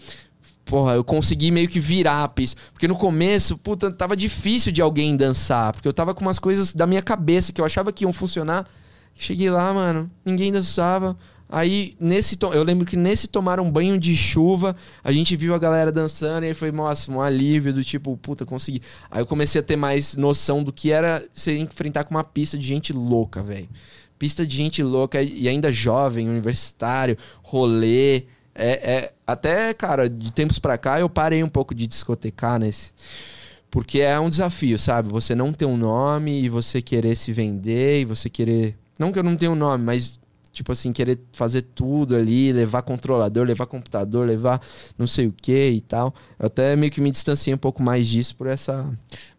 Porra, 0.66 0.96
eu 0.96 1.04
consegui 1.04 1.50
meio 1.50 1.70
que 1.70 1.80
virar 1.80 2.24
a 2.24 2.28
pista. 2.28 2.60
Porque 2.74 2.88
no 2.88 2.96
começo, 2.96 3.58
puta, 3.58 3.90
tava 3.90 4.18
difícil 4.18 4.72
de 4.72 4.82
alguém 4.82 5.16
dançar. 5.16 5.72
Porque 5.72 5.88
eu 5.88 5.94
tava 5.94 6.14
com 6.14 6.22
umas 6.22 6.40
coisas 6.40 6.74
da 6.74 6.86
minha 6.86 7.02
cabeça 7.02 7.54
que 7.54 7.62
eu 7.62 7.66
achava 7.66 7.92
que 7.92 8.04
iam 8.04 8.12
funcionar. 8.12 8.68
Cheguei 9.16 9.50
lá, 9.50 9.74
mano, 9.74 10.12
ninguém 10.26 10.52
dançava. 10.52 11.18
Aí, 11.50 11.96
nesse 11.98 12.38
eu 12.42 12.64
lembro 12.64 12.86
que 12.86 12.98
nesse 12.98 13.26
tomar 13.26 13.58
um 13.62 13.72
banho 13.72 13.98
de 13.98 14.16
chuva, 14.18 14.76
a 15.02 15.14
gente 15.14 15.34
viu 15.38 15.56
a 15.56 15.58
galera 15.58 15.94
dançando 15.94 16.44
e 16.44 16.50
aí 16.50 16.54
foi, 16.54 16.74
nossa, 16.74 17.10
um 17.10 17.22
alívio 17.22 17.74
do 17.74 17.82
tipo, 17.84 18.18
puta, 18.18 18.46
consegui. 18.46 18.82
Aí 19.10 19.22
eu 19.22 19.26
comecei 19.26 19.62
a 19.62 19.64
ter 19.64 19.78
mais 19.78 20.18
noção 20.18 20.62
do 20.62 20.74
que 20.74 20.92
era 20.92 21.24
se 21.32 21.58
enfrentar 21.58 22.04
com 22.04 22.14
uma 22.14 22.24
pista 22.24 22.58
de 22.58 22.68
gente 22.68 22.92
louca, 22.92 23.42
velho 23.42 23.70
pista 24.18 24.46
de 24.46 24.56
gente 24.56 24.82
louca 24.84 25.22
e 25.22 25.48
ainda 25.48 25.72
jovem, 25.72 26.30
universitário, 26.30 27.18
rolê. 27.44 28.24
É, 28.54 28.92
é- 28.94 29.14
até, 29.26 29.74
cara, 29.74 30.10
de 30.10 30.32
tempos 30.32 30.58
pra 30.58 30.78
cá 30.78 31.00
eu 31.00 31.10
parei 31.10 31.44
um 31.44 31.50
pouco 31.50 31.76
de 31.76 31.86
discotecar 31.86 32.60
nesse. 32.60 32.92
Porque 33.70 34.00
é 34.00 34.20
um 34.20 34.30
desafio, 34.30 34.80
sabe? 34.80 35.10
Você 35.10 35.36
não 35.36 35.52
ter 35.54 35.66
um 35.66 35.78
nome 35.78 36.42
e 36.42 36.50
você 36.50 36.82
querer 36.82 37.16
se 37.16 37.32
vender 37.34 38.02
e 38.02 38.06
você 38.06 38.30
querer. 38.30 38.76
Não 38.98 39.12
que 39.12 39.20
eu 39.20 39.24
não 39.24 39.36
tenha 39.36 39.52
um 39.52 39.56
nome, 39.56 39.84
mas, 39.84 40.20
tipo 40.58 40.72
assim, 40.72 40.92
querer 40.92 41.20
fazer 41.34 41.62
tudo 41.62 42.16
ali, 42.16 42.52
levar 42.52 42.82
controlador, 42.82 43.46
levar 43.46 43.66
computador, 43.68 44.28
levar 44.28 44.60
não 44.98 45.06
sei 45.08 45.28
o 45.28 45.32
que 45.32 45.70
e 45.70 45.82
tal. 45.82 46.14
Eu 46.40 46.48
até 46.48 46.76
meio 46.76 46.92
que 46.92 47.00
me 47.00 47.12
distanciei 47.12 47.54
um 47.54 47.58
pouco 47.58 47.82
mais 47.82 48.08
disso 48.08 48.36
por 48.36 48.48
essa. 48.48 48.86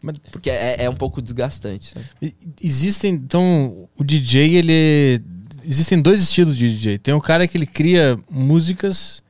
Mas- 0.02 0.18
Porque 0.30 0.48
é, 0.48 0.84
é 0.84 0.88
um 0.90 0.94
pouco 0.94 1.20
desgastante, 1.20 1.92
sabe? 1.92 2.34
Existem, 2.62 3.14
então, 3.14 3.88
o 3.96 4.04
DJ, 4.04 4.56
ele. 4.56 5.22
Existem 5.64 6.00
dois 6.00 6.20
estilos 6.22 6.56
de 6.56 6.68
DJ. 6.74 6.98
Tem 6.98 7.12
o 7.14 7.20
cara 7.20 7.46
que 7.48 7.58
ele 7.58 7.66
cria 7.66 8.18
músicas 8.30 9.22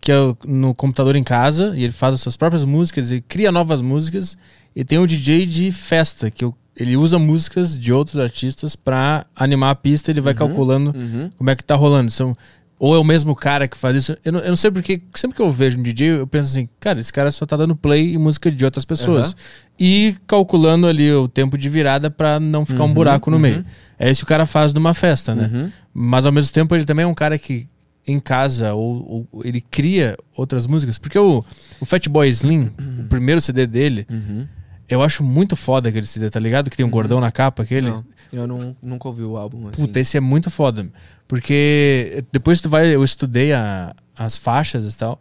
que 0.00 0.12
é 0.12 0.16
no 0.46 0.74
computador 0.74 1.16
em 1.16 1.24
casa, 1.24 1.72
e 1.74 1.82
ele 1.82 1.92
faz 1.92 2.14
as 2.16 2.20
suas 2.20 2.36
próprias 2.36 2.62
músicas 2.62 3.10
e 3.10 3.22
cria 3.22 3.50
novas 3.50 3.80
músicas. 3.80 4.36
E 4.76 4.84
tem 4.84 4.98
o 4.98 5.06
DJ 5.06 5.46
de 5.46 5.70
festa, 5.72 6.30
que 6.30 6.44
o- 6.44 6.54
ele 6.76 6.96
usa 6.96 7.18
músicas 7.18 7.78
de 7.78 7.92
outros 7.92 8.18
artistas 8.18 8.74
pra 8.76 9.26
animar 9.34 9.70
a 9.70 9.74
pista, 9.74 10.10
ele 10.10 10.20
vai 10.20 10.34
calculando 10.34 10.92
Uhum. 10.96 11.30
como 11.36 11.50
é 11.50 11.54
que 11.56 11.64
tá 11.64 11.74
rolando. 11.76 12.10
São, 12.10 12.32
ou 12.78 12.94
é 12.94 12.98
o 12.98 13.04
mesmo 13.04 13.34
cara 13.36 13.68
que 13.68 13.76
faz 13.78 13.96
isso. 13.96 14.16
Eu 14.24 14.32
não, 14.32 14.40
eu 14.40 14.48
não 14.48 14.56
sei 14.56 14.70
porque, 14.70 15.00
sempre 15.14 15.36
que 15.36 15.42
eu 15.42 15.50
vejo 15.50 15.78
um 15.78 15.82
DJ, 15.82 16.08
eu 16.20 16.26
penso 16.26 16.50
assim, 16.50 16.68
cara, 16.80 16.98
esse 17.00 17.12
cara 17.12 17.30
só 17.30 17.46
tá 17.46 17.56
dando 17.56 17.76
play 17.76 18.14
em 18.14 18.18
música 18.18 18.50
de 18.50 18.64
outras 18.64 18.84
pessoas. 18.84 19.26
Aham. 19.28 19.34
E 19.78 20.16
calculando 20.26 20.86
ali 20.86 21.12
o 21.12 21.28
tempo 21.28 21.56
de 21.56 21.68
virada 21.68 22.10
pra 22.10 22.38
não 22.40 22.66
ficar 22.66 22.82
um 22.82 22.86
Uhum, 22.88 22.94
buraco 22.94 23.30
no 23.30 23.36
uhum. 23.36 23.42
meio. 23.42 23.64
É 23.98 24.10
isso 24.10 24.20
que 24.20 24.24
o 24.24 24.28
cara 24.28 24.44
faz 24.44 24.74
numa 24.74 24.92
festa, 24.94 25.34
né? 25.34 25.50
Uhum. 25.52 25.70
Mas 25.94 26.26
ao 26.26 26.32
mesmo 26.32 26.52
tempo 26.52 26.74
ele 26.74 26.84
também 26.84 27.04
é 27.04 27.06
um 27.06 27.14
cara 27.14 27.38
que 27.38 27.68
em 28.06 28.20
casa 28.20 28.74
ou, 28.74 29.28
ou 29.32 29.42
ele 29.44 29.60
cria 29.62 30.16
outras 30.36 30.66
músicas. 30.66 30.98
Porque 30.98 31.18
o, 31.18 31.42
o 31.80 31.84
Fatboy 31.86 32.28
Slim, 32.28 32.70
o 33.00 33.04
primeiro 33.04 33.40
CD 33.40 33.66
dele, 33.66 34.06
Uhum. 34.10 34.46
Eu 34.88 35.02
acho 35.02 35.22
muito 35.22 35.56
foda 35.56 35.88
aquele 35.88 36.06
CD, 36.06 36.28
tá 36.30 36.38
ligado? 36.40 36.70
Que 36.70 36.76
tem 36.76 36.84
um 36.84 36.90
gordão 36.90 37.20
na 37.20 37.32
capa, 37.32 37.62
aquele. 37.62 37.90
Não, 37.90 38.04
eu 38.32 38.46
não, 38.46 38.76
nunca 38.82 39.08
ouvi 39.08 39.22
o 39.22 39.36
álbum 39.36 39.68
assim. 39.68 39.86
Puta, 39.86 40.00
esse 40.00 40.16
é 40.16 40.20
muito 40.20 40.50
foda. 40.50 40.86
Porque 41.28 42.24
depois 42.32 42.60
tu 42.60 42.68
vai, 42.68 42.94
eu 42.94 43.02
estudei 43.02 43.52
a- 43.52 43.94
as 44.16 44.36
faixas 44.36 44.92
e 44.94 44.96
tal. 44.96 45.20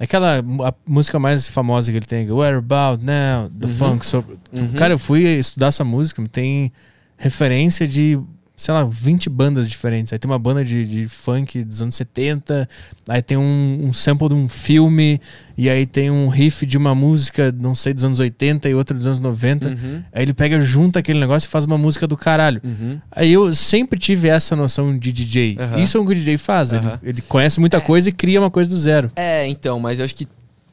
Aquela 0.00 0.38
a 0.40 0.74
música 0.86 1.18
mais 1.18 1.46
famosa 1.48 1.90
que 1.90 1.98
ele 1.98 2.06
tem, 2.06 2.30
Where 2.30 2.56
About 2.56 3.04
Now, 3.04 3.48
The 3.50 3.66
Uhum. 3.66 3.74
Funk. 3.74 4.06
So, 4.06 4.24
Uhum. 4.52 4.72
Cara, 4.72 4.94
eu 4.94 4.98
fui 4.98 5.22
estudar 5.24 5.66
essa 5.68 5.84
música, 5.84 6.22
tem 6.30 6.72
referência 7.16 7.86
de, 7.86 8.18
sei 8.62 8.72
lá, 8.72 8.84
20 8.84 9.28
bandas 9.28 9.68
diferentes. 9.68 10.12
Aí 10.12 10.18
tem 10.20 10.30
uma 10.30 10.38
banda 10.38 10.64
de, 10.64 10.86
de 10.86 11.08
funk 11.08 11.64
dos 11.64 11.82
anos 11.82 11.96
70, 11.96 12.68
aí 13.08 13.20
tem 13.20 13.36
um, 13.36 13.86
um 13.88 13.92
sample 13.92 14.28
de 14.28 14.34
um 14.34 14.48
filme, 14.48 15.20
e 15.58 15.68
aí 15.68 15.84
tem 15.84 16.12
um 16.12 16.28
riff 16.28 16.64
de 16.64 16.78
uma 16.78 16.94
música, 16.94 17.50
não 17.50 17.74
sei, 17.74 17.92
dos 17.92 18.04
anos 18.04 18.20
80 18.20 18.68
e 18.68 18.74
outra 18.74 18.96
dos 18.96 19.04
anos 19.08 19.18
90. 19.18 19.66
Uhum. 19.66 20.02
Aí 20.12 20.22
ele 20.22 20.32
pega, 20.32 20.60
junta 20.60 21.00
aquele 21.00 21.18
negócio 21.18 21.48
e 21.48 21.50
faz 21.50 21.64
uma 21.64 21.76
música 21.76 22.06
do 22.06 22.16
caralho. 22.16 22.60
Uhum. 22.62 23.00
Aí 23.10 23.32
eu 23.32 23.52
sempre 23.52 23.98
tive 23.98 24.28
essa 24.28 24.54
noção 24.54 24.96
de 24.96 25.10
DJ. 25.10 25.56
Aham. 25.58 25.78
Isso 25.80 25.98
é 25.98 26.00
o 26.00 26.06
que 26.06 26.12
o 26.12 26.14
DJ 26.14 26.38
faz. 26.38 26.70
Ele, 26.72 26.86
ele 27.02 27.20
conhece 27.22 27.58
muita 27.58 27.80
coisa 27.80 28.10
e 28.10 28.12
cria 28.12 28.38
uma 28.40 28.50
coisa 28.50 28.70
do 28.70 28.78
zero. 28.78 29.10
É, 29.16 29.44
então, 29.48 29.80
mas 29.80 29.98
eu 29.98 30.04
acho 30.04 30.14
que. 30.14 30.28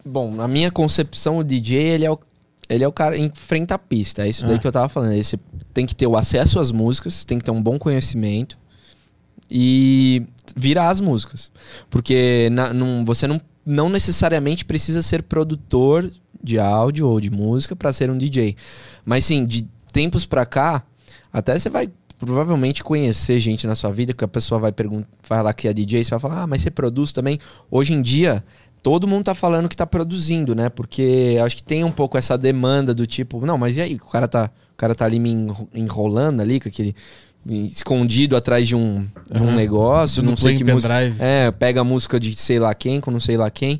Bom, 0.05 0.31
na 0.31 0.47
minha 0.47 0.69
concepção, 0.69 1.39
o 1.39 1.43
DJ, 1.43 1.77
ele 1.81 2.05
é 2.05 2.11
o, 2.11 2.19
ele 2.69 2.83
é 2.83 2.87
o 2.87 2.91
cara 2.91 3.17
em 3.17 3.31
frente 3.33 3.73
à 3.73 3.79
pista. 3.79 4.25
É 4.25 4.29
isso 4.29 4.45
daí 4.45 4.55
Ah. 4.55 4.59
que 4.59 4.67
eu 4.67 4.71
tava 4.71 4.87
falando. 4.87 5.15
Você 5.21 5.37
tem 5.79 5.85
que 5.85 5.95
ter 5.95 6.07
o 6.07 6.17
acesso 6.17 6.59
às 6.59 6.73
músicas, 6.73 7.23
tem 7.23 7.37
que 7.37 7.45
ter 7.45 7.51
um 7.51 7.63
bom 7.63 7.79
conhecimento 7.79 8.57
e 9.49 10.23
virar 10.53 10.89
as 10.89 10.99
músicas. 10.99 11.49
Porque 11.89 12.49
na- 12.51 12.73
não- 12.73 13.05
você 13.05 13.25
não, 13.27 13.39
não 13.65 13.89
necessariamente 13.89 14.65
precisa 14.65 15.01
ser 15.01 15.23
produtor 15.23 16.11
de 16.43 16.59
áudio 16.59 17.07
ou 17.07 17.21
de 17.21 17.29
música 17.29 17.77
para 17.77 17.93
ser 17.93 18.09
um 18.11 18.17
DJ. 18.17 18.57
Mas 19.05 19.23
sim, 19.23 19.45
de 19.45 19.65
tempos 19.93 20.25
pra 20.25 20.45
cá, 20.45 20.83
até 21.31 21.57
você 21.57 21.69
vai 21.69 21.89
provavelmente 22.17 22.83
conhecer 22.83 23.39
gente 23.39 23.65
na 23.65 23.73
sua 23.73 23.91
vida 23.93 24.13
que 24.13 24.25
a 24.25 24.27
pessoa 24.27 24.59
vai 24.59 24.73
perguntar, 24.73 25.07
falar 25.23 25.53
que 25.53 25.65
é 25.69 25.73
DJ, 25.73 26.03
você 26.03 26.09
vai 26.11 26.19
falar: 26.19 26.41
"Ah, 26.43 26.47
mas 26.47 26.61
você 26.61 26.69
produz 26.69 27.13
também?". 27.13 27.39
Hoje 27.71 27.93
em 27.93 28.01
dia, 28.01 28.43
todo 28.81 29.07
mundo 29.07 29.23
tá 29.25 29.35
falando 29.35 29.67
que 29.69 29.75
tá 29.75 29.85
produzindo, 29.85 30.55
né? 30.55 30.69
Porque 30.69 31.37
acho 31.43 31.57
que 31.57 31.63
tem 31.63 31.83
um 31.83 31.91
pouco 31.91 32.17
essa 32.17 32.37
demanda 32.37 32.93
do 32.93 33.05
tipo, 33.05 33.45
não, 33.45 33.57
mas 33.57 33.75
e 33.77 33.81
aí, 33.81 33.95
o 33.95 34.05
cara 34.09 34.27
tá, 34.27 34.49
o 34.73 34.77
cara 34.77 34.95
tá 34.95 35.05
ali 35.05 35.19
me 35.19 35.31
enro- 35.31 35.67
enrolando 35.73 36.41
ali 36.41 36.59
com 36.59 36.69
aquele 36.69 36.95
escondido 37.49 38.35
atrás 38.35 38.67
de 38.67 38.75
um, 38.75 39.07
de 39.31 39.41
um 39.41 39.53
negócio, 39.55 40.21
No 40.21 40.31
não 40.31 40.37
sei 40.37 40.57
que 40.57 40.63
música. 40.63 40.93
pendrive. 40.93 41.17
É, 41.21 41.51
pega 41.51 41.81
a 41.81 41.83
música 41.83 42.19
de 42.19 42.35
sei 42.35 42.59
lá 42.59 42.73
quem 42.73 42.99
com 43.01 43.11
não 43.11 43.19
sei 43.19 43.37
lá 43.37 43.49
quem. 43.49 43.79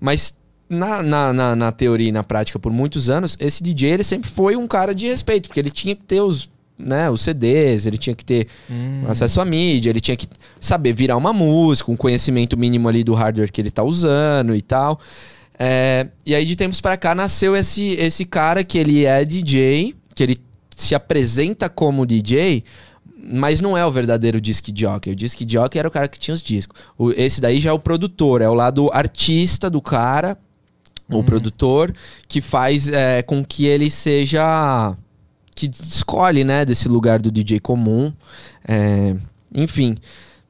Mas 0.00 0.34
na, 0.68 1.02
na, 1.02 1.32
na, 1.32 1.56
na 1.56 1.72
teoria 1.72 2.08
e 2.08 2.12
na 2.12 2.22
prática, 2.24 2.58
por 2.58 2.72
muitos 2.72 3.08
anos, 3.08 3.36
esse 3.40 3.62
DJ 3.62 3.90
ele 3.92 4.04
sempre 4.04 4.28
foi 4.28 4.56
um 4.56 4.66
cara 4.66 4.94
de 4.94 5.06
respeito, 5.06 5.48
porque 5.48 5.60
ele 5.60 5.70
tinha 5.70 5.94
que 5.94 6.02
ter 6.04 6.20
os, 6.20 6.50
né, 6.78 7.08
os 7.10 7.22
CDs, 7.22 7.86
ele 7.86 7.96
tinha 7.98 8.14
que 8.14 8.24
ter 8.24 8.46
Hum. 8.70 9.04
acesso 9.08 9.40
à 9.40 9.44
mídia, 9.44 9.90
ele 9.90 10.00
tinha 10.00 10.16
que 10.16 10.26
saber 10.60 10.92
virar 10.92 11.16
uma 11.16 11.32
música, 11.32 11.90
um 11.90 11.96
conhecimento 11.96 12.56
mínimo 12.56 12.88
ali 12.88 13.02
do 13.02 13.14
hardware 13.14 13.50
que 13.50 13.60
ele 13.60 13.70
tá 13.70 13.82
usando 13.82 14.54
e 14.54 14.62
tal. 14.62 15.00
É, 15.58 16.08
e 16.26 16.34
aí, 16.34 16.44
de 16.44 16.54
tempos 16.54 16.80
pra 16.82 16.96
cá, 16.98 17.14
nasceu 17.14 17.56
esse, 17.56 17.92
esse 17.92 18.24
cara 18.26 18.62
que 18.62 18.76
ele 18.76 19.04
é 19.06 19.24
DJ, 19.24 19.94
que 20.14 20.22
ele 20.22 20.36
se 20.76 20.94
apresenta 20.94 21.68
como 21.70 22.04
DJ, 22.04 22.62
mas 23.32 23.60
não 23.62 23.76
é 23.76 23.84
o 23.84 23.90
verdadeiro 23.90 24.38
disc 24.40 24.68
jockey. 24.74 25.10
O 25.12 25.16
disc 25.16 25.40
jockey 25.48 25.78
era 25.78 25.88
o 25.88 25.90
cara 25.90 26.06
que 26.08 26.18
tinha 26.18 26.34
os 26.34 26.42
discos. 26.42 26.78
O- 26.98 27.10
esse 27.12 27.40
daí 27.40 27.58
já 27.58 27.70
é 27.70 27.72
o 27.72 27.78
produtor, 27.78 28.42
é 28.42 28.48
o 28.48 28.54
lado 28.54 28.90
artista 28.92 29.70
do 29.70 29.80
cara, 29.80 30.36
o 31.08 31.24
produtor, 31.24 31.94
que 32.28 32.40
faz 32.42 32.88
é, 32.88 33.22
com 33.22 33.42
que 33.44 33.64
ele 33.64 33.90
seja. 33.90 34.94
Que 35.56 35.70
escolhe, 35.82 36.44
né, 36.44 36.64
desse 36.64 36.86
lugar 36.86 37.18
do 37.18 37.30
DJ 37.30 37.58
comum. 37.58 38.12
É, 38.68 39.16
enfim. 39.54 39.96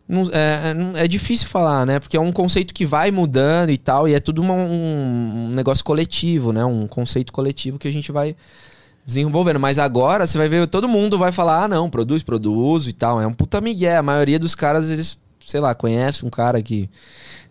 Não- 0.08 0.28
é, 0.32 1.02
é, 1.04 1.08
difícil 1.08 1.48
falar, 1.48 1.86
né? 1.86 1.98
Porque 1.98 2.16
é 2.16 2.20
um 2.20 2.32
conceito 2.32 2.74
que 2.74 2.84
vai 2.84 3.10
mudando 3.10 3.70
e 3.70 3.78
tal, 3.78 4.06
e 4.08 4.14
é 4.14 4.20
tudo 4.20 4.42
uma- 4.42 4.54
um, 4.54 5.50
negócio 5.54 5.84
coletivo, 5.84 6.52
né? 6.52 6.64
Um 6.64 6.86
conceito 6.86 7.32
coletivo 7.32 7.78
que 7.78 7.88
a 7.88 7.92
gente 7.92 8.12
vai 8.12 8.36
desenvolvendo. 9.04 9.58
Mas 9.60 9.78
agora 9.78 10.26
você 10.26 10.36
vai 10.38 10.48
ver, 10.48 10.66
todo 10.66 10.88
mundo 10.88 11.18
vai 11.18 11.32
falar, 11.32 11.64
ah, 11.64 11.68
não, 11.68 11.88
produz, 11.88 12.22
produzo 12.22 12.90
e 12.90 12.92
tal. 12.92 13.20
É 13.20 13.26
um 13.26 13.32
puta 13.32 13.60
migué. 13.60 13.96
A 13.96 14.02
maioria 14.02 14.38
dos 14.38 14.54
caras, 14.54 14.90
eles, 14.90 15.18
sei 15.44 15.60
lá, 15.60 15.74
conhece 15.74 16.24
um 16.24 16.30
cara 16.30 16.60
que. 16.62 16.90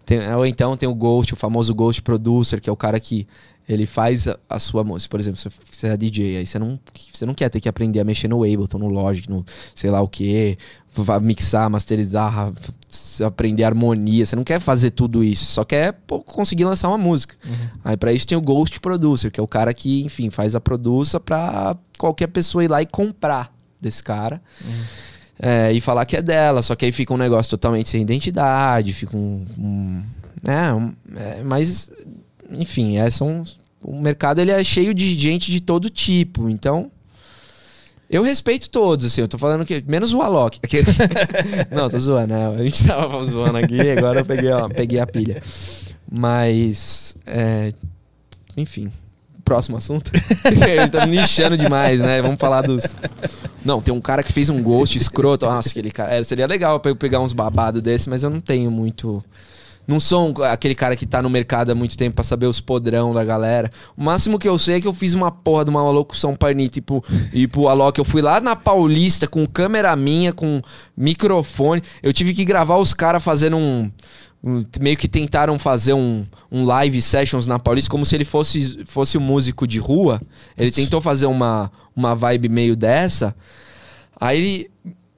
Tem, 0.06 0.34
ou 0.36 0.46
então 0.46 0.78
tem 0.78 0.88
o 0.88 0.94
Ghost, 0.94 1.34
o 1.34 1.38
famoso 1.38 1.74
Ghost 1.74 2.02
Producer, 2.02 2.62
que 2.62 2.70
é 2.70 2.74
o 2.74 2.78
cara 2.78 3.00
que 3.00 3.26
ele 3.68 3.86
faz 3.86 4.28
a, 4.28 4.38
a 4.50 4.60
sua 4.60 4.84
música. 4.84 5.10
Por 5.10 5.20
exemplo, 5.20 5.40
você, 5.40 5.50
você 5.72 5.88
é 5.88 5.98
DJ, 5.98 6.38
aí 6.38 6.46
você 6.48 6.60
não, 6.60 6.80
você 7.14 7.26
não 7.26 7.34
quer 7.34 7.50
ter 7.50 7.60
que 7.60 7.68
aprender 7.70 8.00
a 8.00 8.04
mexer 8.04 8.28
no 8.28 8.44
Ableton, 8.44 8.78
no 8.78 8.88
Logic, 8.88 9.30
no 9.30 9.46
sei 9.74 9.90
lá 9.90 10.02
o 10.02 10.08
que, 10.08 10.58
mixar, 11.22 11.70
masterizar, 11.70 12.52
aprender 13.26 13.64
harmonia. 13.64 14.26
Você 14.26 14.36
não 14.36 14.44
quer 14.44 14.60
fazer 14.60 14.92
tudo 14.92 15.24
isso, 15.24 15.46
só 15.46 15.64
quer 15.64 15.94
pô, 16.06 16.20
conseguir 16.22 16.64
lançar 16.66 16.88
uma 16.90 16.98
música. 16.98 17.36
Aí 17.84 17.98
pra 17.98 18.14
isso 18.14 18.28
tem 18.28 18.38
o 18.38 18.42
Ghost 18.42 18.80
Producer, 18.80 19.32
que 19.32 19.40
é 19.40 19.44
o 19.44 19.48
cara 19.48 19.74
que, 19.74 20.04
enfim, 20.06 20.30
faz 20.30 20.56
a 20.56 20.62
produça 20.62 21.20
pra 21.20 21.76
qualquer 21.98 22.28
pessoa 22.28 22.64
ir 22.64 22.70
lá 22.70 22.82
e 22.82 22.86
comprar 22.86 23.54
desse 23.82 24.02
cara. 24.04 24.42
É, 25.38 25.72
e 25.74 25.82
falar 25.82 26.06
que 26.06 26.16
é 26.16 26.22
dela, 26.22 26.62
só 26.62 26.76
que 26.76 26.86
aí 26.86 26.92
fica 26.94 27.14
um 27.14 27.18
negócio 27.18 27.50
totalmente 27.50 27.90
sem 27.90 28.02
identidade, 28.02 28.94
fica 28.94 29.18
um. 29.18 29.46
um- 29.58 30.04
é, 30.48 30.74
um- 30.74 30.94
é, 31.16 31.44
mas, 31.44 31.92
enfim, 32.52 32.98
é, 32.98 33.10
são, 33.10 33.44
o 33.84 34.00
mercado 34.00 34.40
ele 34.40 34.52
é 34.52 34.64
cheio 34.64 34.94
de 34.94 35.14
gente 35.14 35.52
de 35.52 35.62
todo 35.62 35.90
tipo, 35.90 36.50
então. 36.50 36.92
Eu 38.10 38.22
respeito 38.22 38.70
todos, 38.70 39.06
assim, 39.06 39.22
eu 39.22 39.28
tô 39.28 39.38
falando 39.38 39.66
que. 39.66 39.84
Menos 39.88 40.14
o 40.14 40.22
Alok. 40.22 40.60
Aqueles... 40.64 40.98
Não, 41.72 41.90
tô 41.90 42.00
zoando, 42.00 42.34
né? 42.34 42.48
A 42.48 42.64
gente 42.64 42.86
tava 42.86 43.24
zoando 43.24 43.58
aqui, 43.58 43.82
agora 43.90 44.20
eu 44.20 44.26
peguei, 44.26 44.52
ó, 44.52 44.70
peguei 44.70 45.00
a 45.00 45.08
pilha. 45.08 45.42
Mas. 46.10 47.16
é, 47.26 47.74
enfim. 48.56 48.92
Próximo 49.44 49.78
assunto. 49.78 50.12
Ele 50.68 50.88
tá 50.88 51.06
me 51.06 51.18
lixando 51.18 51.56
demais, 51.56 52.00
né? 52.00 52.20
Vamos 52.22 52.40
falar 52.40 52.64
dos. 52.64 52.96
Não, 53.64 53.80
tem 53.80 53.94
um 53.94 54.02
cara 54.02 54.24
que 54.24 54.34
fez 54.34 54.50
um 54.50 54.62
ghost 54.62 54.98
escroto. 54.98 55.46
Nossa, 55.46 55.70
aquele 55.70 55.92
cara. 55.92 56.16
é, 56.16 56.24
seria 56.24 56.48
legal 56.48 56.82
eu 56.84 56.96
pegar 56.96 57.20
uns 57.20 57.32
babados 57.32 57.82
desse, 57.82 58.10
mas 58.10 58.24
eu 58.24 58.30
não 58.30 58.42
tenho 58.42 58.72
muito. 58.72 59.24
Não 59.88 60.00
sou 60.00 60.34
aquele 60.44 60.74
cara 60.74 60.96
que 60.96 61.06
tá 61.06 61.22
no 61.22 61.30
mercado 61.30 61.72
há 61.72 61.76
muito 61.76 61.96
tempo 61.96 62.16
pra 62.16 62.24
saber 62.24 62.48
os 62.48 62.60
podrão 62.60 63.14
da 63.14 63.24
galera. 63.24 63.70
O 63.98 64.04
máximo 64.04 64.40
que 64.40 64.48
eu 64.48 64.58
sei 64.58 64.76
é 64.76 64.82
que 64.82 64.88
eu 64.88 64.94
fiz 64.94 65.14
uma 65.14 65.32
porra 65.32 65.64
de 65.64 65.70
uma 65.70 65.82
locução 65.92 66.36
pra 66.36 66.50
Anitta 66.50 66.80
e 67.34 67.48
pro, 67.48 67.68
Alok. 67.68 68.00
Eu 68.00 68.06
fui 68.06 68.22
lá 68.22 68.42
na 68.42 68.56
Paulista 68.56 69.28
com 69.28 69.46
câmera 69.46 69.96
minha, 69.96 70.34
com 70.34 70.62
microfone. 70.98 71.84
Eu 72.02 72.12
tive 72.12 72.34
que 72.34 72.44
gravar 72.44 72.78
os 72.78 72.94
caras 72.94 73.24
fazendo 73.24 73.58
um, 73.58 73.92
um- 74.44 74.66
Meio 74.80 74.98
que 74.98 75.08
tentaram 75.08 75.58
fazer 75.60 75.94
um, 75.94 76.26
um 76.52 76.66
live 76.66 77.02
sessions 77.02 77.46
na 77.48 77.60
Paulista, 77.60 77.90
como 77.90 78.06
se 78.06 78.16
ele 78.16 78.26
fosse, 78.26 78.84
fosse 78.86 79.18
um 79.18 79.22
músico 79.22 79.68
de 79.68 79.80
rua. 79.80 80.20
Ele 80.58 80.72
tentou 80.72 81.00
fazer 81.02 81.26
uma, 81.28 81.72
uma 81.96 82.16
vibe 82.16 82.50
meio 82.50 82.76
dessa. 82.76 83.36
Aí 84.20 84.38
ele, 84.40 84.72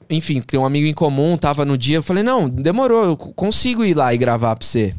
enfim, 0.09 0.41
tem 0.41 0.59
um 0.59 0.65
amigo 0.65 0.87
em 0.87 0.93
comum, 0.93 1.37
tava 1.37 1.65
no 1.65 1.77
dia, 1.77 1.97
eu 1.97 2.03
falei, 2.03 2.23
não, 2.23 2.47
demorou, 2.49 3.03
eu 3.05 3.17
consigo 3.17 3.83
ir 3.83 3.93
lá 3.95 4.13
e 4.13 4.17
gravar 4.17 4.55
pra 4.55 4.65
você. 4.65 4.95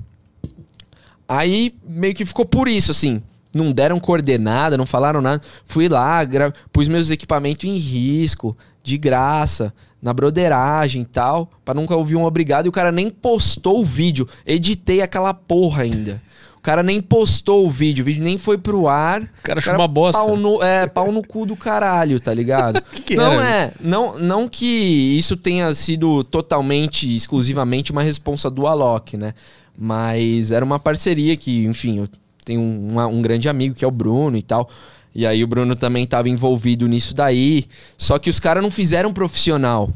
Aí 1.27 1.75
meio 1.87 2.15
que 2.15 2.25
ficou 2.25 2.45
por 2.45 2.69
isso, 2.69 2.91
assim. 2.91 3.23
Não 3.53 3.73
deram 3.73 3.99
coordenada, 3.99 4.77
não 4.77 4.87
falaram 4.87 5.21
nada. 5.21 5.43
Fui 5.65 5.89
lá, 5.89 6.23
gra- 6.25 6.53
pus 6.73 6.87
meus 6.89 7.11
equipamentos 7.11 7.65
em 7.65 7.77
risco, 7.77 8.57
de 8.83 8.97
graça, 8.99 9.73
na 10.01 10.13
broderagem 10.13 11.03
e 11.03 11.07
tal, 11.07 11.51
pra 11.65 11.75
nunca 11.75 11.97
ouvir 11.97 12.17
um 12.17 12.25
obrigado. 12.25 12.67
E 12.67 12.69
o 12.69 12.73
cara 12.73 12.93
nem 12.93 13.11
postou 13.11 13.81
o 13.81 13.85
vídeo. 13.85 14.29
Editei 14.47 15.01
aquela 15.03 15.33
porra 15.35 15.83
ainda. 15.83 16.23
O 16.69 16.71
cara 16.71 16.83
nem 16.83 17.01
postou 17.01 17.67
o 17.67 17.71
vídeo, 17.71 18.03
o 18.03 18.05
vídeo 18.05 18.23
nem 18.23 18.37
foi 18.37 18.59
pro 18.59 18.89
ar. 18.89 19.23
O 19.23 19.29
cara 19.43 19.59
achou 19.59 19.73
uma 19.75 19.89
bosta. 19.89 20.23
Pau 20.23 20.37
no, 20.37 20.63
é, 20.63 20.87
pau 20.87 21.11
no 21.11 21.27
cu 21.27 21.47
do 21.47 21.57
caralho, 21.57 22.21
tá 22.21 22.35
ligado? 22.35 22.83
que 23.07 23.17
não 23.17 23.33
era? 23.33 23.45
é, 23.49 23.73
não, 23.81 24.19
não 24.19 24.47
que 24.47 24.67
isso 24.67 25.35
tenha 25.35 25.75
sido 25.75 26.23
totalmente, 26.25 27.17
exclusivamente 27.17 27.91
uma 27.91 28.03
responsa 28.03 28.51
do 28.51 28.67
Alok, 28.67 29.17
né? 29.17 29.33
Mas 29.79 30.53
era 30.53 30.63
uma 30.63 30.79
parceria 30.79 31.35
que, 31.39 31.65
enfim, 31.65 32.01
eu 32.01 32.09
tenho 32.45 32.61
um, 32.61 32.89
uma- 32.91 33.07
um 33.07 33.23
grande 33.23 33.49
amigo 33.49 33.75
que 33.75 33.83
é 33.85 33.89
o 33.89 33.91
Bruno 33.91 34.37
e 34.37 34.43
tal. 34.43 34.69
E 35.15 35.27
aí 35.27 35.43
o 35.43 35.47
Bruno 35.47 35.75
também 35.75 36.05
estava 36.05 36.29
envolvido 36.29 36.87
nisso 36.87 37.15
daí. 37.15 37.65
Só 37.97 38.19
que 38.19 38.29
os 38.29 38.39
caras 38.39 38.63
não 38.63 38.71
fizeram 38.71 39.11
profissional. 39.11 39.89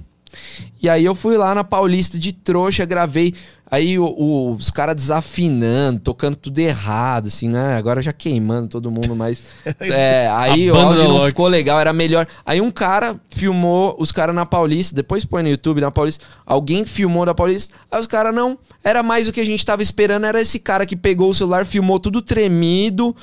E 0.82 0.88
aí 0.88 1.04
eu 1.04 1.14
fui 1.14 1.36
lá 1.36 1.54
na 1.54 1.64
Paulista 1.64 2.18
de 2.18 2.32
trouxa, 2.32 2.84
gravei. 2.84 3.34
Aí 3.70 3.98
o- 3.98 4.04
o- 4.04 4.52
os 4.54 4.70
caras 4.70 4.94
desafinando, 4.94 5.98
tocando 6.00 6.36
tudo 6.36 6.58
errado, 6.58 7.28
assim, 7.28 7.48
né? 7.48 7.74
Agora 7.76 8.02
já 8.02 8.12
queimando 8.12 8.68
todo 8.68 8.90
mundo, 8.90 9.16
mas. 9.16 9.42
é, 9.80 10.28
aí 10.30 10.70
o 10.70 10.74
áudio 10.76 11.08
não 11.08 11.26
ficou 11.26 11.48
legal, 11.48 11.80
era 11.80 11.90
melhor. 11.90 12.26
Aí 12.44 12.60
um 12.60 12.70
cara 12.70 13.18
filmou 13.30 13.96
os 13.98 14.12
caras 14.12 14.34
na 14.34 14.44
Paulista, 14.44 14.94
depois 14.94 15.24
põe 15.24 15.42
no 15.42 15.48
YouTube 15.48 15.80
na 15.80 15.90
Paulista. 15.90 16.22
Alguém 16.44 16.84
filmou 16.84 17.24
da 17.24 17.32
Paulista. 17.32 17.72
Aí 17.90 17.98
os 17.98 18.06
caras 18.06 18.34
não. 18.34 18.58
Era 18.84 19.02
mais 19.02 19.26
o 19.26 19.32
que 19.32 19.40
a 19.40 19.46
gente 19.46 19.64
tava 19.64 19.80
esperando, 19.80 20.26
era 20.26 20.40
esse 20.42 20.58
cara 20.58 20.84
que 20.84 20.94
pegou 20.96 21.30
o 21.30 21.34
celular, 21.34 21.64
filmou 21.64 21.98
tudo 21.98 22.20
tremido. 22.20 23.16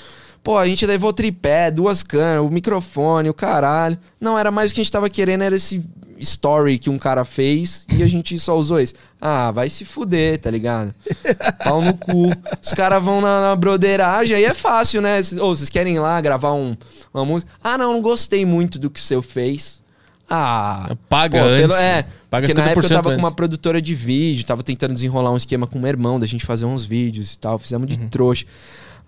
Pô, 0.49 0.57
a 0.57 0.65
gente 0.65 0.83
levou 0.83 1.13
tripé, 1.13 1.69
duas 1.69 2.01
câmeras, 2.01 2.43
o 2.43 2.49
microfone, 2.49 3.29
o 3.29 3.33
caralho. 3.35 3.95
Não, 4.19 4.35
era 4.35 4.49
mais 4.49 4.71
o 4.71 4.73
que 4.73 4.81
a 4.81 4.83
gente 4.83 4.91
tava 4.91 5.07
querendo, 5.07 5.43
era 5.43 5.55
esse 5.55 5.79
story 6.17 6.79
que 6.79 6.89
um 6.89 6.97
cara 6.97 7.23
fez 7.23 7.85
e 7.95 8.01
a 8.01 8.07
gente 8.07 8.39
só 8.39 8.57
usou 8.57 8.79
esse. 8.79 8.95
Ah, 9.21 9.51
vai 9.51 9.69
se 9.69 9.85
fuder, 9.85 10.39
tá 10.39 10.49
ligado? 10.49 10.91
Pau 11.63 11.83
no 11.83 11.93
cu. 11.93 12.31
Os 12.63 12.71
caras 12.73 13.03
vão 13.03 13.21
na, 13.21 13.41
na 13.49 13.55
broderagem, 13.55 14.35
aí 14.37 14.43
é 14.43 14.55
fácil, 14.55 15.03
né? 15.03 15.19
Ô, 15.39 15.55
vocês 15.55 15.69
querem 15.69 15.97
ir 15.97 15.99
lá 15.99 16.19
gravar 16.19 16.53
um, 16.53 16.75
uma 17.13 17.23
música? 17.23 17.51
Ah, 17.63 17.77
não, 17.77 17.93
não 17.93 18.01
gostei 18.01 18.43
muito 18.43 18.79
do 18.79 18.89
que 18.89 18.99
o 18.99 19.03
seu 19.03 19.21
fez. 19.21 19.79
Ah, 20.27 20.95
Paga 21.07 21.41
pô, 21.41 21.45
antes. 21.45 21.77
é, 21.77 22.05
Paga 22.27 22.47
porque 22.47 22.59
na 22.59 22.69
época 22.71 22.87
eu 22.87 22.89
50% 22.89 22.95
tava 22.95 23.11
com 23.11 23.17
uma 23.19 23.27
antes. 23.27 23.35
produtora 23.35 23.79
de 23.79 23.93
vídeo, 23.93 24.43
tava 24.43 24.63
tentando 24.63 24.95
desenrolar 24.95 25.31
um 25.31 25.37
esquema 25.37 25.67
com 25.67 25.77
o 25.77 25.81
meu 25.81 25.89
irmão, 25.89 26.19
da 26.19 26.25
gente 26.25 26.43
fazer 26.43 26.65
uns 26.65 26.85
vídeos 26.85 27.35
e 27.35 27.37
tal. 27.37 27.59
Fizemos 27.59 27.87
de 27.87 27.99
Uhum. 27.99 28.09
trouxa. 28.09 28.45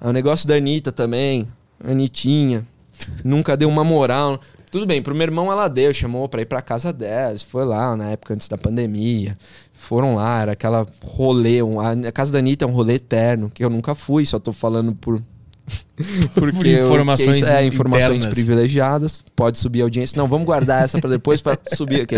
Ah, 0.02 0.10
O 0.10 0.12
negócio 0.12 0.48
da 0.48 0.56
Anitta 0.56 0.92
também. 0.92 1.48
Anitinha. 1.84 2.66
Nunca 3.24 3.56
deu 3.56 3.70
uma 3.70 3.84
moral. 3.84 4.40
Tudo 4.70 4.86
bem, 4.86 5.02
pro 5.02 5.14
meu 5.14 5.24
irmão 5.24 5.52
ela 5.52 5.68
deu, 5.68 5.94
chamou 5.94 6.30
pra 6.30 6.42
ir 6.42 6.46
pra 6.46 6.62
casa 6.62 6.94
dela. 6.94 7.36
Foi 7.40 7.66
lá 7.66 7.96
na 7.96 8.10
época 8.12 8.34
antes 8.34 8.48
da 8.48 8.58
pandemia. 8.58 9.38
Foram 9.74 10.16
lá, 10.16 10.42
era 10.42 10.52
aquela 10.54 10.86
rolê. 11.04 11.62
um- 11.62 11.80
a 11.80 12.12
casa 12.12 12.32
da 12.32 12.40
Anitta 12.40 12.64
é 12.66 12.68
um 12.68 12.72
rolê 12.72 12.94
eterno, 12.96 13.50
que 13.54 13.64
eu 13.66 13.70
nunca 13.70 13.94
fui, 13.96 14.26
só 14.26 14.40
tô 14.40 14.54
falando 14.54 14.94
por. 14.94 15.22
Porque 16.36 16.68
eu- 16.70 16.86
informações 16.88 17.38
isso- 17.38 17.46
é, 17.48 17.66
informações 17.66 18.18
internas. 18.18 18.34
privilegiadas. 18.34 19.24
Pode 19.36 19.58
subir 19.60 19.82
a 19.82 19.86
audiência. 19.86 20.18
Não, 20.18 20.28
vamos 20.28 20.46
guardar 20.46 20.84
essa 20.84 21.00
pra 21.00 21.10
depois 21.10 21.42
pra 21.42 21.58
subir 21.74 22.02
aqui. 22.02 22.16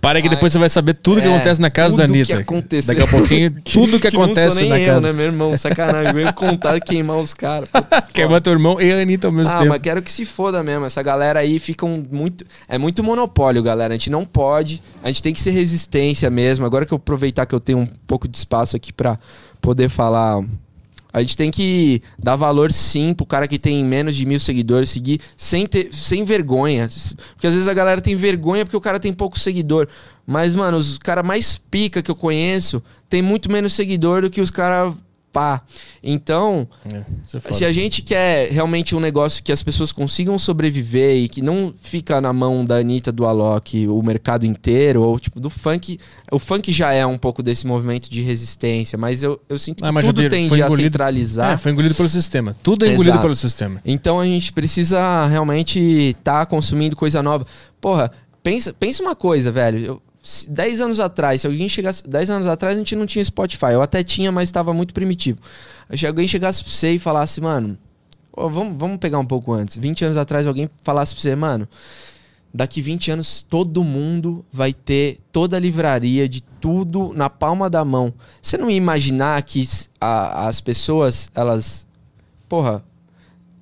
Para 0.00 0.20
que 0.22 0.28
depois 0.28 0.52
você 0.52 0.58
vai 0.58 0.68
saber 0.68 0.94
tudo 0.94 1.20
que 1.20 1.26
É, 1.26 1.34
acontece 1.34 1.60
na 1.60 1.70
casa 1.70 1.96
da 1.96 2.04
Anitta. 2.04 2.26
que 2.36 2.42
aconteceu. 2.42 2.94
Daqui 2.94 3.08
a 3.08 3.10
pouquinho, 3.18 3.50
tudo 3.64 3.98
que, 3.98 4.10
não 4.10 4.22
acontece 4.24 4.50
sou 4.52 4.60
nem 4.60 4.68
na 4.70 4.78
eu, 4.78 4.94
casa. 4.94 5.06
né, 5.08 5.12
meu 5.12 5.26
irmão? 5.26 5.56
Sacanagem. 5.58 6.12
Veio 6.12 6.32
contar 6.34 6.76
e 6.76 6.80
queimar 6.80 7.16
os 7.18 7.32
caras. 7.34 7.68
Pô, 7.68 7.78
Queima 8.12 8.40
teu 8.40 8.52
irmão 8.52 8.80
e 8.80 8.92
a 8.92 9.00
Anitta 9.00 9.26
ao 9.26 9.32
mesmo 9.32 9.52
Ah, 9.52 9.58
tempo. 9.58 9.68
mas 9.70 9.80
quero 9.82 10.02
que 10.02 10.12
se 10.12 10.24
foda 10.24 10.62
mesmo. 10.62 10.84
Essa 10.84 11.02
galera 11.02 11.40
aí 11.40 11.58
fica 11.58 11.84
um 11.86 12.04
muito. 12.10 12.44
É 12.68 12.78
muito 12.78 13.02
monopólio, 13.02 13.62
galera. 13.62 13.94
A 13.94 13.96
gente 13.96 14.10
não 14.10 14.24
pode. 14.24 14.82
A 15.02 15.08
gente 15.08 15.22
tem 15.22 15.32
que 15.32 15.40
ser 15.40 15.50
resistência 15.50 16.30
mesmo. 16.30 16.64
Agora 16.66 16.84
que 16.86 16.92
eu 16.92 16.96
aproveitar 16.96 17.46
que 17.46 17.54
eu 17.54 17.60
tenho 17.60 17.78
um 17.78 17.86
pouco 18.06 18.28
de 18.28 18.36
espaço 18.36 18.76
aqui 18.76 18.92
pra 18.92 19.18
poder 19.60 19.88
falar. 19.88 20.40
A 21.16 21.20
gente 21.22 21.34
tem 21.34 21.50
que 21.50 22.02
dar 22.22 22.36
valor 22.36 22.70
sim 22.70 23.14
pro 23.14 23.24
cara 23.24 23.48
que 23.48 23.58
tem 23.58 23.82
menos 23.82 24.14
de 24.14 24.26
mil 24.26 24.38
seguidores, 24.38 24.90
seguir 24.90 25.18
sem, 25.34 25.64
ter, 25.64 25.88
sem 25.90 26.24
vergonha. 26.24 26.90
Porque 27.32 27.46
às 27.46 27.54
vezes 27.54 27.66
a 27.66 27.72
galera 27.72 28.02
tem 28.02 28.14
vergonha 28.14 28.66
porque 28.66 28.76
o 28.76 28.80
cara 28.82 29.00
tem 29.00 29.14
pouco 29.14 29.38
seguidor. 29.38 29.88
Mas, 30.26 30.54
mano, 30.54 30.76
os 30.76 30.98
cara 30.98 31.22
mais 31.22 31.56
pica 31.56 32.02
que 32.02 32.10
eu 32.10 32.14
conheço 32.14 32.82
tem 33.08 33.22
muito 33.22 33.50
menos 33.50 33.72
seguidor 33.72 34.20
do 34.20 34.28
que 34.28 34.42
os 34.42 34.50
caras 34.50 34.94
pá. 35.36 35.60
Então, 36.02 36.66
É, 36.92 37.02
é 37.36 37.52
se 37.52 37.64
a 37.64 37.72
gente 37.72 38.00
quer 38.02 38.50
realmente 38.50 38.96
um 38.96 39.00
negócio 39.00 39.42
que 39.42 39.52
as 39.52 39.62
pessoas 39.62 39.92
consigam 39.92 40.38
sobreviver 40.38 41.16
e 41.16 41.28
que 41.28 41.42
não 41.42 41.74
fica 41.82 42.20
na 42.20 42.32
mão 42.32 42.64
da 42.64 42.76
Anitta, 42.76 43.12
do 43.12 43.26
Alok, 43.26 43.86
o 43.88 44.02
mercado 44.02 44.46
inteiro, 44.46 45.02
ou 45.02 45.18
tipo, 45.18 45.38
do 45.38 45.50
funk. 45.50 45.98
O 46.32 46.38
funk 46.38 46.72
já 46.72 46.92
é 46.92 47.04
um 47.04 47.18
pouco 47.18 47.42
desse 47.42 47.66
movimento 47.66 48.08
de 48.08 48.22
resistência, 48.22 48.96
mas 48.96 49.22
eu, 49.22 49.38
eu 49.48 49.58
sinto 49.58 49.82
que 49.82 49.88
Ah, 49.88 49.92
mas 49.92 50.06
já 50.06 50.12
tudo 50.12 50.22
vi- 50.22 50.30
tende 50.30 50.48
foi 50.48 50.62
a 50.62 50.66
engolido- 50.66 50.88
centralizar. 50.90 51.52
É, 51.52 51.56
foi 51.56 51.72
engolido 51.72 51.94
pelo 51.94 52.08
sistema. 52.08 52.56
Tudo 52.62 52.84
é 52.84 52.88
engolido 52.88 53.10
Exato. 53.10 53.22
pelo 53.22 53.34
sistema. 53.34 53.80
Então 53.84 54.18
a 54.20 54.24
gente 54.24 54.52
precisa 54.52 55.26
realmente 55.26 55.78
estar 55.78 56.46
consumindo 56.46 56.96
coisa 56.96 57.22
nova. 57.22 57.46
Porra, 57.80 58.10
pensa, 58.42 58.72
pensa 58.72 59.02
uma 59.02 59.14
coisa, 59.14 59.50
velho. 59.52 59.78
Eu, 59.84 60.02
10 60.48 60.80
anos 60.80 61.00
atrás, 61.00 61.40
se 61.42 61.46
alguém 61.46 61.68
chegasse. 61.68 62.02
10 62.06 62.30
anos 62.30 62.46
atrás 62.46 62.74
a 62.74 62.78
gente 62.78 62.96
não 62.96 63.06
tinha 63.06 63.24
Spotify. 63.24 63.72
Eu 63.72 63.82
até 63.82 64.02
tinha, 64.02 64.32
mas 64.32 64.48
estava 64.48 64.72
muito 64.74 64.92
primitivo. 64.92 65.38
Se 65.96 66.06
alguém 66.06 66.26
chegasse 66.26 66.62
pra 66.62 66.72
você 66.72 66.92
e 66.92 66.98
falasse, 66.98 67.40
mano. 67.40 67.76
ó, 68.36 68.48
vamos, 68.48 68.76
vamos 68.76 68.98
pegar 68.98 69.18
um 69.18 69.24
pouco 69.24 69.52
antes. 69.52 69.76
20 69.76 70.04
anos 70.04 70.16
atrás 70.16 70.46
alguém 70.46 70.68
falasse 70.82 71.14
pra 71.14 71.22
você, 71.22 71.34
mano. 71.36 71.68
Daqui 72.52 72.80
20 72.80 73.10
anos 73.10 73.44
todo 73.48 73.84
mundo 73.84 74.44
vai 74.52 74.72
ter 74.72 75.18
toda 75.30 75.56
a 75.56 75.60
livraria 75.60 76.26
de 76.28 76.40
tudo 76.40 77.12
na 77.14 77.28
palma 77.28 77.68
da 77.68 77.84
mão. 77.84 78.12
Você 78.40 78.56
não 78.56 78.70
ia 78.70 78.76
imaginar 78.76 79.42
que 79.42 79.62
a- 80.00 80.46
as 80.48 80.60
pessoas, 80.60 81.30
elas. 81.34 81.86
Porra, 82.48 82.82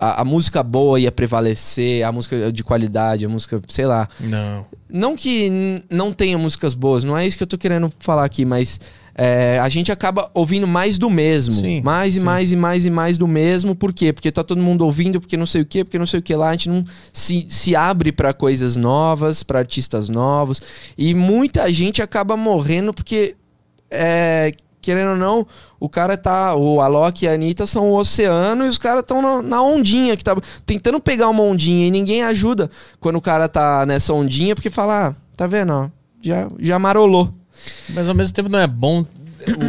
a, 0.05 0.21
a 0.21 0.25
música 0.25 0.63
boa 0.63 1.01
ia 1.01 1.11
prevalecer, 1.11 2.05
a 2.05 2.13
música 2.13 2.53
de 2.53 2.63
qualidade, 2.63 3.25
a 3.25 3.29
música, 3.29 3.61
sei 3.69 3.87
lá. 3.87 4.09
Não. 4.21 4.67
Não 4.89 5.17
que 5.17 5.83
não 5.91 6.13
tenha 6.13 6.37
músicas 6.37 6.75
boas, 6.75 7.03
não 7.03 7.17
é 7.17 7.27
isso 7.27 7.37
que 7.37 7.43
eu 7.43 7.47
tô 7.47 7.59
querendo 7.59 7.91
falar 7.99 8.25
aqui, 8.25 8.45
mas 8.45 8.81
é, 9.15 9.59
a 9.61 9.69
gente 9.69 9.91
acaba 9.91 10.31
ouvindo 10.35 10.67
mais 10.67 10.99
do 10.99 11.09
mesmo. 11.09 11.55
Sim, 11.55 11.81
mais 11.83 12.17
e 12.17 12.21
sim. 12.21 12.25
mais 12.25 12.53
e 12.53 12.57
mais 12.57 12.85
e 12.85 12.91
mais 12.91 13.19
do 13.19 13.27
mesmo. 13.27 13.75
Por 13.75 13.93
quê? 13.93 14.13
Porque 14.13 14.31
tá 14.31 14.45
todo 14.45 14.61
mundo 14.61 14.85
ouvindo, 14.85 15.21
porque 15.21 15.37
não 15.37 15.47
sei 15.47 15.63
o 15.63 15.67
quê, 15.67 15.85
porque 15.85 15.99
não 15.99 16.07
sei 16.07 16.21
o 16.21 16.23
que 16.23 16.35
lá. 16.35 16.49
A 16.49 16.53
gente 16.53 16.69
não 16.69 16.85
se, 17.13 17.47
se 17.49 17.75
abre 17.75 18.13
pra 18.13 18.33
coisas 18.33 18.77
novas, 18.77 19.43
pra 19.43 19.61
artistas 19.61 20.09
novos. 20.09 20.61
E 20.99 21.15
muita 21.15 21.73
gente 21.73 22.03
acaba 22.03 22.37
morrendo 22.37 22.93
porque, 22.93 23.37
é, 23.91 24.53
querendo 24.85 25.13
ou 25.13 25.17
não, 25.17 25.47
o 25.81 25.89
cara 25.89 26.17
tá. 26.17 26.55
O 26.55 26.81
Alok 26.81 27.25
e 27.25 27.29
a 27.29 27.33
Anitta 27.33 27.67
são 27.67 27.91
o 27.91 27.97
oceano 27.97 28.67
e 28.67 28.69
os 28.69 28.77
caras 28.77 29.01
estão 29.01 29.43
na, 29.43 29.63
ondinha, 29.63 30.17
que 30.17 30.23
tá 30.23 30.37
tentando 30.67 31.01
pegar 31.01 31.29
uma 31.31 31.43
ondinha 31.43 31.87
e 31.87 31.91
ninguém 31.91 32.23
ajuda 32.23 32.71
quando 33.01 33.17
o 33.17 33.21
cara 33.21 33.49
tá 33.49 33.87
nessa 33.87 34.13
ondinha, 34.13 34.55
porque 34.55 34.69
fala, 34.69 35.09
ah, 35.09 35.15
tá 35.37 35.47
vendo, 35.47 35.73
ó, 35.73 35.89
já, 36.21 36.49
já 36.59 36.79
marolou. 36.79 37.33
Mas 37.95 38.09
ao 38.09 38.15
mesmo 38.15 38.35
tempo 38.35 38.51
não 38.51 38.59
é 38.59 38.67
bom 38.67 39.07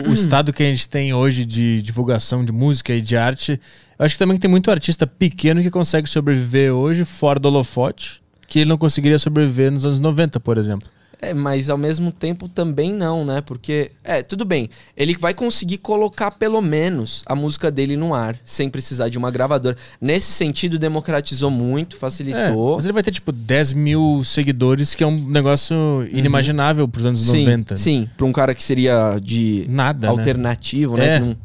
o, 0.05 0.09
o 0.09 0.13
estado 0.13 0.51
que 0.51 0.63
a 0.63 0.65
gente 0.65 0.89
tem 0.89 1.13
hoje 1.13 1.45
de 1.45 1.81
divulgação 1.81 2.43
de 2.43 2.51
música 2.51 2.93
e 2.93 3.01
de 3.01 3.15
arte. 3.15 3.59
Eu 3.97 4.05
acho 4.05 4.15
que 4.15 4.19
também 4.19 4.37
tem 4.37 4.49
muito 4.49 4.69
artista 4.69 5.07
pequeno 5.07 5.61
que 5.61 5.71
consegue 5.71 6.09
sobreviver 6.09 6.73
hoje 6.73 7.05
fora 7.05 7.39
do 7.39 7.47
holofote, 7.47 8.21
que 8.47 8.59
ele 8.59 8.69
não 8.69 8.77
conseguiria 8.77 9.17
sobreviver 9.17 9.71
nos 9.71 9.85
anos 9.85 9.99
90, 9.99 10.39
por 10.41 10.57
exemplo. 10.57 10.89
É, 11.21 11.33
mas 11.33 11.69
ao 11.69 11.77
mesmo 11.77 12.11
tempo 12.11 12.47
também 12.49 12.93
não, 12.93 13.23
né? 13.25 13.41
Porque, 13.41 13.91
é, 14.03 14.21
tudo 14.21 14.43
bem. 14.45 14.69
Ele 14.95 15.15
vai 15.17 15.33
conseguir 15.33 15.77
colocar 15.77 16.31
pelo 16.31 16.61
menos 16.61 17.23
a 17.25 17.35
música 17.35 17.71
dele 17.71 17.95
no 17.95 18.13
ar, 18.13 18.37
sem 18.43 18.69
precisar 18.69 19.09
de 19.09 19.17
uma 19.17 19.31
gravadora. 19.31 19.75
Nesse 19.99 20.31
sentido, 20.31 20.77
democratizou 20.77 21.49
muito, 21.49 21.95
É, 21.95 21.99
facilitou. 21.99 22.75
mas 22.75 22.85
ele 22.85 22.93
vai 22.93 23.03
ter 23.03 23.11
tipo 23.11 23.31
10 23.31 23.73
mil 23.73 24.23
seguidores, 24.23 24.93
que 24.95 25.03
é 25.03 25.07
um 25.07 25.27
negócio 25.29 25.75
inimaginável 26.11 26.87
pros 26.87 27.05
anos 27.05 27.21
sim, 27.21 27.39
90. 27.45 27.77
sim, 27.77 28.09
pra 28.17 28.25
um 28.25 28.31
cara 28.33 28.53
que 28.53 28.63
seria 28.63 29.17
de 29.21 29.65
Nada, 29.69 30.07
né? 30.07 30.11
alternativo, 30.11 30.97
né? 30.97 31.15
É. 31.15 31.19
Não- 31.19 31.37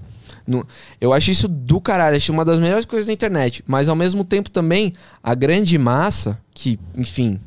não- 0.47 0.65
eu 1.01 1.13
acho 1.13 1.31
isso 1.31 1.47
do 1.47 1.81
caralho, 1.81 2.17
acho 2.17 2.33
uma 2.33 2.45
das 2.45 2.59
melhores 2.59 2.85
coisas 2.85 3.07
da 3.07 3.13
internet. 3.13 3.63
Mas 3.67 3.89
ao 3.89 3.95
mesmo 3.95 4.25
tempo 4.25 4.51
também, 4.51 4.93
a 5.23 5.35
grande 5.35 5.79
massa, 5.79 6.39
que, 6.53 6.79
enfim, 6.97 7.39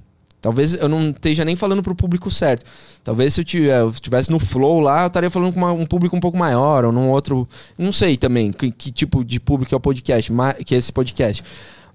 talvez 0.43 0.75
eu 0.75 0.87
não 0.89 1.09
esteja 1.09 1.43
nem 1.43 1.55
falando 1.55 1.81
pro 1.81 1.95
público 1.95 2.29
certo. 2.29 2.63
Talvez 3.03 3.33
se 3.33 3.41
eu 3.41 3.45
tivesse, 3.45 3.79
eu 3.79 3.91
tivesse 3.93 4.29
no 4.29 4.37
Flow 4.37 4.79
lá, 4.79 5.01
eu 5.01 5.07
estaria 5.07 5.29
falando 5.31 5.53
com 5.53 5.59
uma- 5.59 5.71
um 5.71 5.85
público 5.85 6.15
um 6.15 6.19
pouco 6.19 6.37
maior, 6.37 6.85
ou 6.85 6.91
num 6.91 7.09
outro. 7.09 7.47
Não 7.77 7.91
sei 7.91 8.15
também 8.17 8.51
que, 8.51 8.69
que 8.69 8.91
tipo 8.91 9.23
de 9.25 9.39
público 9.39 9.73
é 9.73 9.77
o 9.77 9.79
podcast, 9.79 10.31
que 10.65 10.75
é 10.75 10.77
esse 10.77 10.91
podcast. 10.93 11.43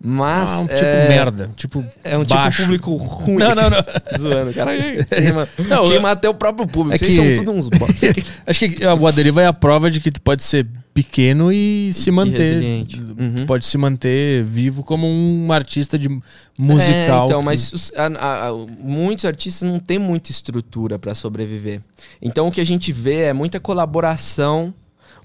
Mas. 0.01 0.53
Ah, 0.53 0.59
um 0.61 0.66
tipo 0.66 0.81
é, 0.85 1.09
merda. 1.09 1.51
Tipo 1.57 1.85
É 2.05 2.16
um 2.16 2.23
tipo 2.25 2.35
baixo. 2.35 2.59
de 2.59 2.62
público 2.65 2.95
ruim. 2.97 3.37
Não, 3.37 3.55
não, 3.55 3.70
não. 3.70 3.85
Zoando, 4.19 4.55
cara. 4.55 4.73
Queima, 5.05 5.49
Não, 5.69 5.87
queima 5.87 6.11
até 6.12 6.29
o 6.29 6.35
próprio 6.35 6.66
público. 6.69 6.95
É 6.95 6.99
Vocês 6.99 7.19
que- 7.19 7.37
são 7.37 7.45
todos 7.45 7.66
uns. 7.66 7.70
Acho 8.47 8.61
que 8.69 8.85
a 8.85 8.95
Guaderiva 8.95 9.43
é 9.43 9.47
a 9.47 9.53
prova 9.53 9.91
de 9.91 10.01
que 10.01 10.11
tu 10.12 10.20
pode 10.20 10.43
ser 10.45 10.66
pequeno 10.95 11.53
e 11.53 11.91
se 11.93 12.11
manter. 12.12 12.85
Tu 12.87 12.97
Uhum. 13.19 13.47
pode 13.47 13.65
se 13.66 13.77
manter 13.77 14.45
vivo 14.45 14.83
como 14.85 15.07
um 15.07 15.51
artista 15.53 15.99
de 15.99 16.09
musical. 16.57 17.23
É, 17.23 17.27
então, 17.27 17.41
que- 17.41 17.45
mas 17.47 17.93
a- 17.97 18.49
a- 18.49 18.53
muitos 18.81 19.25
artistas 19.25 19.69
não 19.69 19.79
têm 19.81 19.99
muita 19.99 20.31
estrutura 20.31 20.97
para 20.99 21.15
sobreviver. 21.15 21.81
Então 22.23 22.47
o 22.47 22.53
que 22.53 22.61
a 22.61 22.66
gente 22.66 22.93
vê 22.93 23.23
é 23.23 23.33
muita 23.33 23.59
colaboração, 23.61 24.73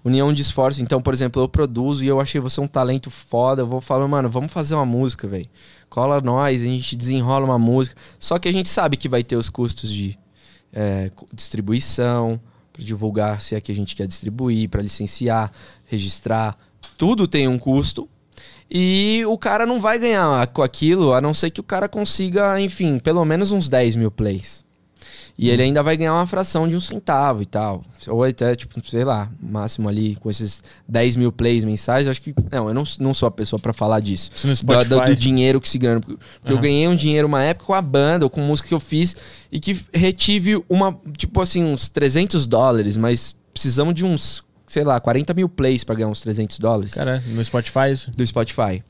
união 0.04 0.34
de 0.34 0.42
esforço. 0.42 0.82
Então, 0.82 1.02
por 1.02 1.14
exemplo, 1.14 1.42
eu 1.42 1.48
produzo 1.48 2.04
e 2.04 2.08
eu 2.08 2.20
achei 2.20 2.42
você 2.42 2.60
um 2.60 2.68
talento 2.68 3.10
foda. 3.10 3.62
Eu 3.62 3.68
vou 3.68 3.82
falar, 3.82 4.08
mano, 4.08 4.30
vamos 4.30 4.52
fazer 4.52 4.76
uma 4.76 4.86
música, 4.86 5.28
velho. 5.28 5.48
Cola 5.90 6.20
nós, 6.22 6.62
a 6.62 6.66
gente 6.66 6.96
desenrola 6.96 7.46
uma 7.46 7.60
música. 7.60 7.96
Só 8.20 8.38
que 8.38 8.48
a 8.48 8.52
gente 8.52 8.70
sabe 8.70 8.98
que 8.98 9.08
vai 9.08 9.24
ter 9.24 9.36
os 9.36 9.50
custos 9.50 9.92
de 9.92 10.18
é, 10.72 11.12
distribuição, 11.32 12.40
para 12.74 12.84
divulgar 12.84 13.42
se 13.42 13.56
é 13.56 13.62
que 13.62 13.72
a 13.72 13.76
gente 13.76 13.96
quer 13.96 14.08
distribuir, 14.08 14.68
para 14.70 14.82
licenciar, 14.82 15.52
registrar. 15.86 16.58
Tudo 16.98 17.28
tem 17.28 17.48
um 17.48 17.60
custo. 17.60 18.10
E 18.70 19.24
o 19.28 19.38
cara 19.38 19.68
não 19.68 19.80
vai 19.80 20.00
ganhar 20.00 20.48
com 20.48 20.64
aquilo, 20.64 21.14
a 21.14 21.22
não 21.22 21.34
ser 21.34 21.52
que 21.52 21.60
o 21.60 21.64
cara 21.64 21.88
consiga, 21.88 22.60
enfim, 22.60 22.98
pelo 22.98 23.24
menos 23.24 23.52
uns 23.52 23.70
10 23.70 23.96
mil 23.96 24.10
plays. 24.10 24.62
E 25.35 25.49
ele 25.49 25.64
ainda 25.64 25.81
vai 25.81 25.97
ganhar 25.97 26.14
uma 26.14 26.27
fração 26.27 26.68
de 26.68 26.76
um 26.76 26.80
centavo 26.80 27.41
e 27.41 27.45
tal. 27.47 27.84
Ou 28.07 28.23
até, 28.23 28.55
tipo, 28.55 28.80
sei 28.88 29.03
lá, 29.03 29.31
máximo 29.41 29.89
ali 29.89 30.15
com 30.18 30.30
esses 30.30 30.61
10 30.88 31.15
mil 31.15 31.31
plays 31.31 31.65
mensais. 31.65 32.05
Eu 32.05 32.11
acho 32.11 32.22
que. 32.22 32.35
Não, 32.51 32.68
eu 32.68 32.73
não, 32.73 32.84
não 32.99 33.14
sou 33.15 33.26
a 33.27 33.31
pessoa 33.31 33.60
pra 33.60 33.73
falar 33.73 33.99
disso. 33.99 34.30
Do, 34.64 34.85
do- 34.85 35.05
do 35.05 35.15
dinheiro 35.15 35.60
que 35.60 35.68
se 35.68 35.80
ganha. 35.80 35.99
Porque 35.99 36.18
eu 36.45 36.53
Aham. 36.53 36.61
ganhei 36.61 36.88
um 36.88 36.95
dinheiro 36.95 37.27
uma 37.27 37.41
época 37.41 37.65
com 37.65 37.73
a 37.73 37.81
banda, 37.81 38.26
ou 38.26 38.30
com 38.30 38.41
música 38.41 38.68
que 38.68 38.73
eu 38.76 38.80
fiz, 38.80 39.15
e 39.51 39.60
que 39.60 39.80
retive 39.91 40.64
uma, 40.69 40.95
tipo 41.18 41.41
assim, 41.41 41.64
uns 41.64 41.89
300 41.89 42.45
dólares, 42.45 42.95
mas 42.95 43.35
precisamos 43.51 43.95
de 43.95 44.05
uns, 44.05 44.43
sei 44.68 44.84
lá, 44.84 44.99
40 44.99 45.34
mil 45.34 45.49
plays 45.49 45.84
pra 45.84 45.95
ganhar 45.95 46.10
uns 46.10 46.22
300 46.22 46.60
dólares 46.60 46.93
Cara, 46.93 47.23
no 47.27 47.43
Spotify 47.43 47.91
isso. 47.91 48.11
do 48.11 48.26
Spotify. 48.26 48.84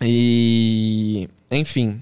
E. 0.00 1.28
Enfim. 1.50 2.00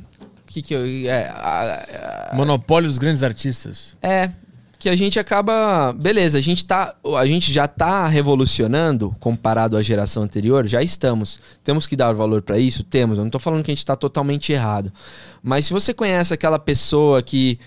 Que 0.52 0.60
que 0.62 0.74
eu. 0.74 0.84
É, 1.10 1.28
a- 1.28 2.30
a- 2.32 2.36
Monopólio 2.36 2.88
dos 2.88 2.98
grandes 2.98 3.22
artistas. 3.22 3.96
é. 4.02 4.30
Que 4.78 4.88
a 4.88 4.96
gente 4.96 5.16
acaba. 5.16 5.92
Beleza, 5.92 6.38
a 6.38 6.40
gente, 6.40 6.64
tá, 6.64 6.92
a 7.16 7.24
gente 7.24 7.52
já 7.52 7.68
tá 7.68 8.08
revolucionando 8.08 9.14
comparado 9.20 9.76
à 9.76 9.82
geração 9.82 10.24
anterior? 10.24 10.66
Já 10.66 10.82
estamos. 10.82 11.38
Temos 11.62 11.86
que 11.86 11.94
dar 11.94 12.12
valor 12.12 12.42
pra 12.42 12.58
isso? 12.58 12.82
Temos. 12.82 13.16
Eu 13.16 13.22
não 13.22 13.30
tô 13.30 13.38
falando 13.38 13.62
que 13.62 13.70
a 13.70 13.74
gente 13.74 13.86
tá 13.86 13.94
totalmente 13.94 14.52
errado. 14.52 14.92
Mas 15.40 15.66
se 15.66 15.72
você 15.72 15.94
conhece 15.94 16.34
aquela 16.34 16.58
pessoa 16.58 17.22
que 17.22 17.60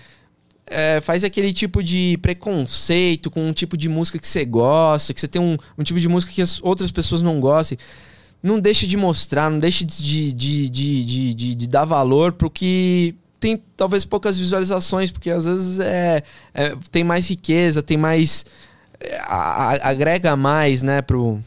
é, 0.66 1.00
faz 1.00 1.24
aquele 1.24 1.54
tipo 1.54 1.82
de 1.82 2.18
preconceito 2.20 3.30
com 3.30 3.48
um 3.48 3.52
tipo 3.54 3.78
de 3.78 3.88
música 3.88 4.18
que 4.18 4.28
você 4.28 4.44
gosta, 4.44 5.14
que 5.14 5.20
você 5.22 5.28
tem 5.28 5.40
um, 5.40 5.56
um 5.78 5.82
tipo 5.82 5.98
de 5.98 6.08
música 6.10 6.30
que 6.34 6.42
as 6.42 6.60
outras 6.62 6.90
pessoas 6.90 7.22
não 7.22 7.40
gostem, 7.40 7.78
não 8.46 8.58
deixe 8.60 8.86
de 8.86 8.96
mostrar, 8.96 9.50
não 9.50 9.58
deixe 9.58 9.84
de, 9.84 10.32
de, 10.32 10.68
de, 10.70 11.04
de, 11.34 11.54
de, 11.54 11.66
dar 11.66 11.84
valor 11.84 12.32
pro 12.32 12.48
que 12.50 13.14
tem 13.40 13.60
talvez 13.76 14.04
poucas 14.04 14.38
visualizações, 14.38 15.10
porque 15.10 15.30
às 15.30 15.44
vezes 15.44 15.78
é, 15.80 16.22
é- 16.54 16.74
tem 16.90 17.04
mais 17.04 17.28
riqueza, 17.28 17.82
tem 17.82 17.96
mais. 17.96 18.46
é, 19.00 19.18
a- 19.20 19.90
agrega 19.90 20.34
mais, 20.36 20.82
né, 20.82 21.02
pro, 21.02 21.42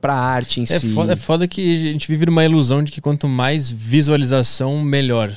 pra 0.00 0.14
arte 0.14 0.60
em 0.60 0.64
É 0.64 0.78
si. 0.80 0.92
foda, 0.92 1.12
é 1.12 1.16
foda 1.16 1.46
que 1.46 1.74
a 1.74 1.78
gente 1.92 2.08
vive 2.08 2.26
numa 2.26 2.44
ilusão 2.44 2.82
de 2.82 2.90
que 2.90 3.00
quanto 3.00 3.28
mais 3.28 3.70
visualização, 3.70 4.82
melhor. 4.82 5.32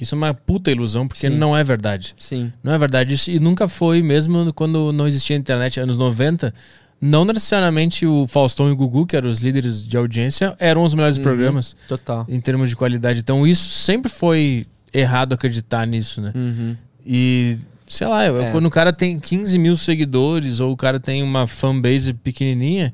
Isso 0.00 0.14
é 0.14 0.18
uma 0.18 0.32
puta 0.32 0.70
ilusão, 0.70 1.06
porque 1.06 1.28
Sim. 1.28 1.36
não 1.36 1.54
é 1.56 1.62
verdade. 1.62 2.14
Sim. 2.18 2.50
Não 2.64 2.72
é 2.72 2.78
verdade. 2.78 3.14
Isso, 3.14 3.30
e 3.30 3.38
nunca 3.38 3.68
foi, 3.68 4.00
mesmo 4.02 4.50
quando 4.54 4.92
não 4.92 5.06
existia 5.06 5.36
internet, 5.36 5.78
anos 5.78 5.98
90. 5.98 6.54
Não 7.00 7.24
necessariamente 7.24 8.04
o 8.06 8.26
Faustão 8.26 8.68
e 8.68 8.72
o 8.72 8.76
Gugu, 8.76 9.06
que 9.06 9.16
eram 9.16 9.30
os 9.30 9.40
líderes 9.40 9.82
de 9.86 9.96
audiência, 9.96 10.54
eram 10.58 10.82
os 10.84 10.94
melhores 10.94 11.16
Uhum. 11.16 11.22
programas 11.22 11.74
Total. 11.88 12.26
em 12.28 12.38
termos 12.40 12.68
de 12.68 12.76
qualidade. 12.76 13.20
Então 13.20 13.46
isso 13.46 13.70
sempre 13.70 14.10
foi 14.10 14.66
errado 14.92 15.32
acreditar 15.32 15.86
nisso, 15.86 16.20
né? 16.20 16.32
Uhum. 16.34 16.76
E, 17.06 17.56
sei 17.86 18.06
lá, 18.06 18.24
É. 18.24 18.50
quando 18.52 18.66
o 18.66 18.70
cara 18.70 18.92
tem 18.92 19.18
15 19.18 19.58
mil 19.58 19.76
seguidores 19.76 20.60
ou 20.60 20.72
o 20.72 20.76
cara 20.76 21.00
tem 21.00 21.22
uma 21.22 21.46
fanbase 21.46 22.12
pequenininha, 22.12 22.92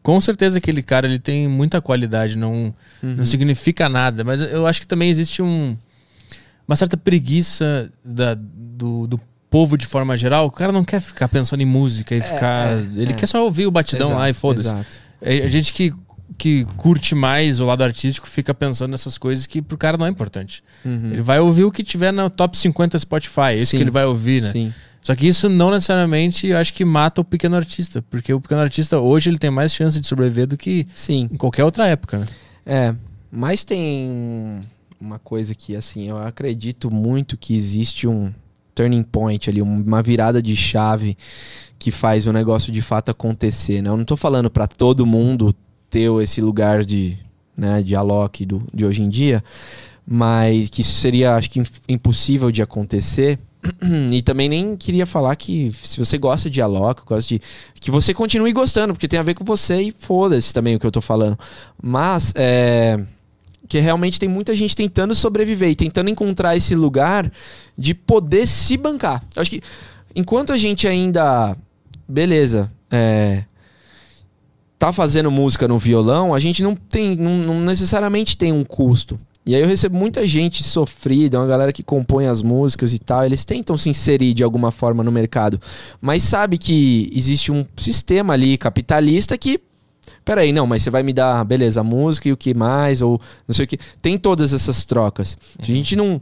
com 0.00 0.20
certeza 0.20 0.58
aquele 0.58 0.82
cara 0.82 1.06
ele 1.08 1.18
tem 1.18 1.48
muita 1.48 1.80
qualidade, 1.80 2.36
não, 2.38 2.72
Uhum. 3.02 3.14
não 3.16 3.24
significa 3.24 3.88
nada. 3.88 4.22
Mas 4.22 4.40
eu 4.40 4.64
acho 4.66 4.80
que 4.80 4.86
também 4.86 5.10
existe 5.10 5.42
um, 5.42 5.76
uma 6.68 6.76
certa 6.76 6.96
preguiça 6.96 7.90
da- 8.04 8.34
do, 8.38 9.06
do 9.08 9.20
povo 9.54 9.78
de 9.78 9.86
forma 9.86 10.16
geral. 10.16 10.46
O 10.46 10.50
cara 10.50 10.72
não 10.72 10.84
quer 10.84 11.00
ficar 11.00 11.28
pensando 11.28 11.60
em 11.60 11.66
música 11.66 12.12
e 12.12 12.20
ficar. 12.20 12.76
é, 12.76 12.80
ele 12.96 13.12
é. 13.12 13.14
quer 13.14 13.26
só 13.26 13.44
ouvir 13.44 13.68
o 13.68 13.70
batidão 13.70 14.12
lá 14.12 14.26
e 14.26 14.30
Exato, 14.30 14.40
foda-se. 14.40 14.68
exato. 14.68 14.86
É, 15.22 15.44
A 15.44 15.46
gente 15.46 15.72
que, 15.72 15.94
que 16.36 16.64
curte 16.76 17.14
mais 17.14 17.60
o 17.60 17.64
lado 17.64 17.84
artístico 17.84 18.28
fica 18.28 18.52
pensando 18.52 18.90
nessas 18.90 19.16
coisas 19.16 19.46
que 19.46 19.62
pro 19.62 19.78
cara 19.78 19.96
não 19.96 20.06
é 20.06 20.10
importante. 20.10 20.60
Uhum. 20.84 21.12
Ele 21.12 21.22
vai 21.22 21.38
ouvir 21.38 21.62
o 21.62 21.70
que 21.70 21.84
tiver 21.84 22.12
no 22.12 22.28
top 22.28 22.56
50 22.56 22.98
Spotify, 22.98 23.40
é 23.50 23.56
isso 23.58 23.70
Sim. 23.70 23.76
que 23.76 23.82
ele 23.84 23.92
vai 23.92 24.04
ouvir, 24.04 24.42
né? 24.42 24.50
Sim. 24.50 24.74
Só 25.00 25.14
que 25.14 25.28
isso 25.28 25.48
não 25.48 25.70
necessariamente 25.70 26.48
eu 26.48 26.58
acho 26.58 26.74
que 26.74 26.84
mata 26.84 27.20
o 27.20 27.24
pequeno 27.24 27.54
artista, 27.54 28.02
porque 28.10 28.34
o 28.34 28.40
pequeno 28.40 28.60
artista 28.60 28.98
hoje 28.98 29.30
ele 29.30 29.38
tem 29.38 29.50
mais 29.50 29.72
chance 29.72 30.00
de 30.00 30.06
sobreviver 30.08 30.48
do 30.48 30.56
que 30.56 30.84
Sim. 30.96 31.28
em 31.30 31.36
qualquer 31.36 31.62
outra 31.62 31.86
época, 31.86 32.18
né? 32.18 32.26
É, 32.66 32.94
mas 33.30 33.62
tem 33.62 34.58
uma 35.00 35.20
coisa 35.20 35.54
que, 35.54 35.76
assim, 35.76 36.08
eu 36.08 36.18
acredito 36.18 36.90
muito 36.90 37.36
que 37.36 37.54
existe 37.54 38.08
um 38.08 38.32
turning 38.74 39.02
point 39.02 39.48
ali, 39.48 39.62
um- 39.62 39.82
uma 39.82 40.02
virada 40.02 40.42
de 40.42 40.54
chave 40.56 41.16
que 41.78 41.90
faz 41.90 42.26
o 42.26 42.32
negócio 42.32 42.72
de 42.72 42.80
fato 42.82 43.10
acontecer, 43.10 43.82
né? 43.82 43.88
Eu 43.90 43.96
não 43.96 44.04
tô 44.04 44.16
falando 44.16 44.50
pra 44.50 44.66
todo 44.66 45.04
mundo 45.06 45.54
ter 45.90 46.10
esse 46.22 46.40
lugar 46.40 46.84
de, 46.84 47.16
né, 47.56 47.82
de 47.82 47.94
Alok 47.94 48.44
do, 48.46 48.62
de 48.72 48.84
hoje 48.84 49.02
em 49.02 49.08
dia, 49.08 49.42
mas 50.06 50.68
que 50.70 50.80
isso 50.80 50.94
seria, 50.94 51.36
acho 51.36 51.50
que, 51.50 51.60
im- 51.60 51.64
impossível 51.88 52.50
de 52.50 52.62
acontecer. 52.62 53.38
E 54.12 54.20
também 54.22 54.48
nem 54.48 54.76
queria 54.76 55.06
falar 55.06 55.34
que 55.36 55.72
se 55.82 55.98
você 55.98 56.18
gosta 56.18 56.50
de 56.50 56.60
Alok, 56.60 57.02
gosta 57.06 57.26
de. 57.28 57.40
Que 57.80 57.90
você 57.90 58.12
continue 58.12 58.52
gostando, 58.52 58.92
porque 58.92 59.08
tem 59.08 59.18
a 59.18 59.22
ver 59.22 59.34
com 59.34 59.44
você 59.44 59.80
e 59.80 59.90
foda-se 59.90 60.52
também 60.52 60.76
o 60.76 60.78
que 60.78 60.86
eu 60.86 60.92
tô 60.92 61.00
falando. 61.00 61.38
Mas 61.82 62.32
é. 62.36 63.00
Que 63.68 63.80
realmente 63.80 64.20
tem 64.20 64.28
muita 64.28 64.54
gente 64.54 64.76
tentando 64.76 65.14
sobreviver 65.14 65.70
e 65.70 65.74
tentando 65.74 66.10
encontrar 66.10 66.56
esse 66.56 66.74
lugar 66.74 67.30
de 67.76 67.94
poder 67.94 68.46
se 68.46 68.76
bancar. 68.76 69.24
Eu 69.34 69.42
acho 69.42 69.50
que 69.50 69.62
enquanto 70.14 70.52
a 70.52 70.56
gente 70.56 70.86
ainda. 70.86 71.56
Beleza. 72.06 72.70
É, 72.90 73.44
tá 74.78 74.92
fazendo 74.92 75.30
música 75.30 75.66
no 75.66 75.78
violão, 75.78 76.34
a 76.34 76.38
gente 76.38 76.62
não 76.62 76.74
tem. 76.74 77.16
Não, 77.16 77.36
não 77.38 77.60
necessariamente 77.60 78.36
tem 78.36 78.52
um 78.52 78.64
custo. 78.64 79.18
E 79.46 79.54
aí 79.54 79.60
eu 79.60 79.66
recebo 79.66 79.96
muita 79.96 80.26
gente 80.26 80.62
sofrida, 80.62 81.38
uma 81.38 81.46
galera 81.46 81.72
que 81.72 81.82
compõe 81.82 82.26
as 82.26 82.40
músicas 82.40 82.94
e 82.94 82.98
tal, 82.98 83.26
eles 83.26 83.44
tentam 83.44 83.76
se 83.76 83.90
inserir 83.90 84.32
de 84.32 84.42
alguma 84.42 84.70
forma 84.70 85.04
no 85.04 85.12
mercado, 85.12 85.60
mas 86.00 86.24
sabe 86.24 86.56
que 86.56 87.10
existe 87.14 87.52
um 87.52 87.66
sistema 87.76 88.32
ali 88.32 88.56
capitalista 88.56 89.36
que 89.36 89.60
Peraí, 90.24 90.52
não, 90.52 90.66
mas 90.66 90.82
você 90.82 90.90
vai 90.90 91.02
me 91.02 91.12
dar, 91.12 91.44
beleza, 91.44 91.80
a 91.80 91.84
música 91.84 92.28
e 92.28 92.32
o 92.32 92.36
que 92.36 92.54
mais, 92.54 93.02
ou 93.02 93.20
não 93.46 93.54
sei 93.54 93.64
o 93.64 93.68
que. 93.68 93.78
Tem 94.00 94.16
todas 94.18 94.52
essas 94.52 94.84
trocas. 94.84 95.36
Se 95.60 95.70
a 95.70 95.74
gente 95.74 95.96
não, 95.96 96.20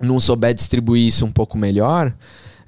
não 0.00 0.18
souber 0.20 0.54
distribuir 0.54 1.06
isso 1.06 1.24
um 1.24 1.30
pouco 1.30 1.56
melhor, 1.56 2.14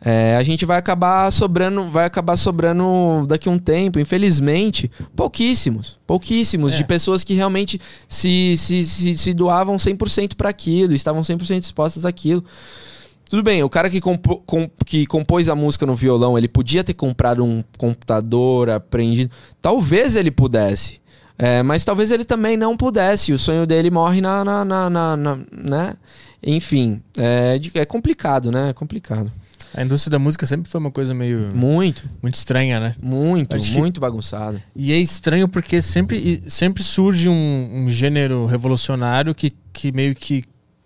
é, 0.07 0.37
a 0.37 0.43
gente 0.43 0.67
vai 0.67 0.79
acabar 0.79 1.31
sobrando, 1.33 1.91
vai 1.91 2.05
acabar 2.05 2.37
sobrando 2.37 3.25
daqui 3.27 3.49
a 3.49 3.53
um 3.53 3.59
tempo, 3.59 3.99
infelizmente, 3.99 4.91
pouquíssimos, 5.17 5.99
pouquíssimos 6.07 6.75
É. 6.75 6.77
de 6.77 6.85
pessoas 6.85 7.25
que 7.25 7.33
realmente 7.33 7.81
se, 8.07 8.55
se, 8.59 8.85
se, 8.85 9.17
se 9.17 9.33
doavam 9.33 9.77
100% 9.77 10.35
para 10.37 10.51
aquilo, 10.51 10.93
estavam 10.95 11.23
100% 11.23 11.61
dispostas 11.61 12.05
àquilo. 12.05 12.45
Tudo 13.35 13.43
bem, 13.43 13.65
o 13.65 13.69
cara 13.69 13.91
que, 13.91 14.01
compo- 14.01 14.41
com- 14.47 14.71
que 14.87 15.05
compôs 15.07 15.49
a 15.49 15.57
música 15.57 15.85
no 15.85 15.97
violão, 15.97 16.39
ele 16.39 16.47
podia 16.47 16.85
ter 16.85 16.95
comprado 16.95 17.43
um 17.43 17.65
computador, 17.77 18.71
aprendido. 18.71 19.29
Talvez 19.61 20.15
ele 20.15 20.31
pudesse. 20.31 21.01
É, 21.37 21.61
mas 21.65 21.85
talvez 21.85 22.13
ele 22.13 22.25
também 22.25 22.57
não 22.57 22.77
pudesse. 22.77 23.33
O 23.33 23.39
sonho 23.39 23.67
dele 23.67 23.91
morre 23.91 24.21
na. 24.21 24.45
na, 24.45 24.65
na, 24.65 24.89
na- 24.89 25.17
na- 25.17 25.39
né? 25.53 25.95
Enfim, 26.47 27.01
é, 27.19 27.61
é 27.75 27.85
complicado, 27.85 28.53
né? 28.53 28.71
É 28.71 28.73
complicado. 28.73 29.33
A 29.77 29.83
indústria 29.83 30.13
da 30.13 30.19
música 30.21 30.47
sempre 30.47 30.71
foi 30.71 30.79
uma 30.79 30.93
coisa 30.93 31.13
meio 31.13 31.51
Muito, 31.53 32.09
muito 32.23 32.37
estranha, 32.37 32.79
né? 32.79 32.95
muito, 33.03 33.57
Acho 33.57 33.73
que- 33.73 33.79
muito 33.81 34.01
bagunçado. 34.01 34.63
E 34.77 34.93
é 34.93 34.97
estranho 34.99 35.49
porque 35.49 35.81
sempre, 35.83 36.41
sempre 36.47 36.85
surge 36.85 37.29
um, 37.29 37.83
um 37.85 37.91
gênero 37.91 38.47
revolucionário 38.47 39.35
que, 39.35 39.53
que 39.73 39.91
meio 39.91 40.15
que 40.15 40.45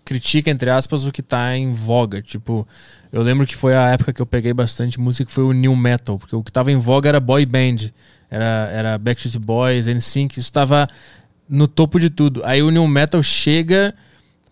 critica, 0.09 0.49
entre 0.49 0.71
aspas, 0.71 1.05
o 1.05 1.11
que 1.11 1.21
tá 1.21 1.55
em 1.55 1.71
voga. 1.71 2.19
Tipo, 2.19 2.67
eu 3.13 3.21
lembro 3.21 3.45
que 3.45 3.55
foi 3.55 3.75
a 3.75 3.89
época 3.89 4.11
que 4.11 4.19
eu 4.19 4.25
peguei 4.25 4.51
bastante 4.51 4.99
música, 4.99 5.23
que 5.23 5.31
foi 5.31 5.43
o 5.43 5.51
New 5.51 5.75
Metal, 5.75 6.17
porque 6.17 6.35
o 6.35 6.43
que 6.43 6.51
tava 6.51 6.71
em 6.71 6.77
voga 6.77 7.07
era 7.07 7.19
boy 7.19 7.45
band. 7.45 7.91
Era, 8.27 8.69
era 8.73 8.97
Backstreet 8.97 9.37
Boys, 9.37 9.85
NSYNC, 9.85 10.39
isso 10.39 10.51
tava 10.51 10.87
no 11.47 11.67
topo 11.67 11.99
de 11.99 12.09
tudo. 12.09 12.41
Aí 12.43 12.63
o 12.63 12.71
New 12.71 12.87
Metal 12.87 13.21
chega 13.21 13.93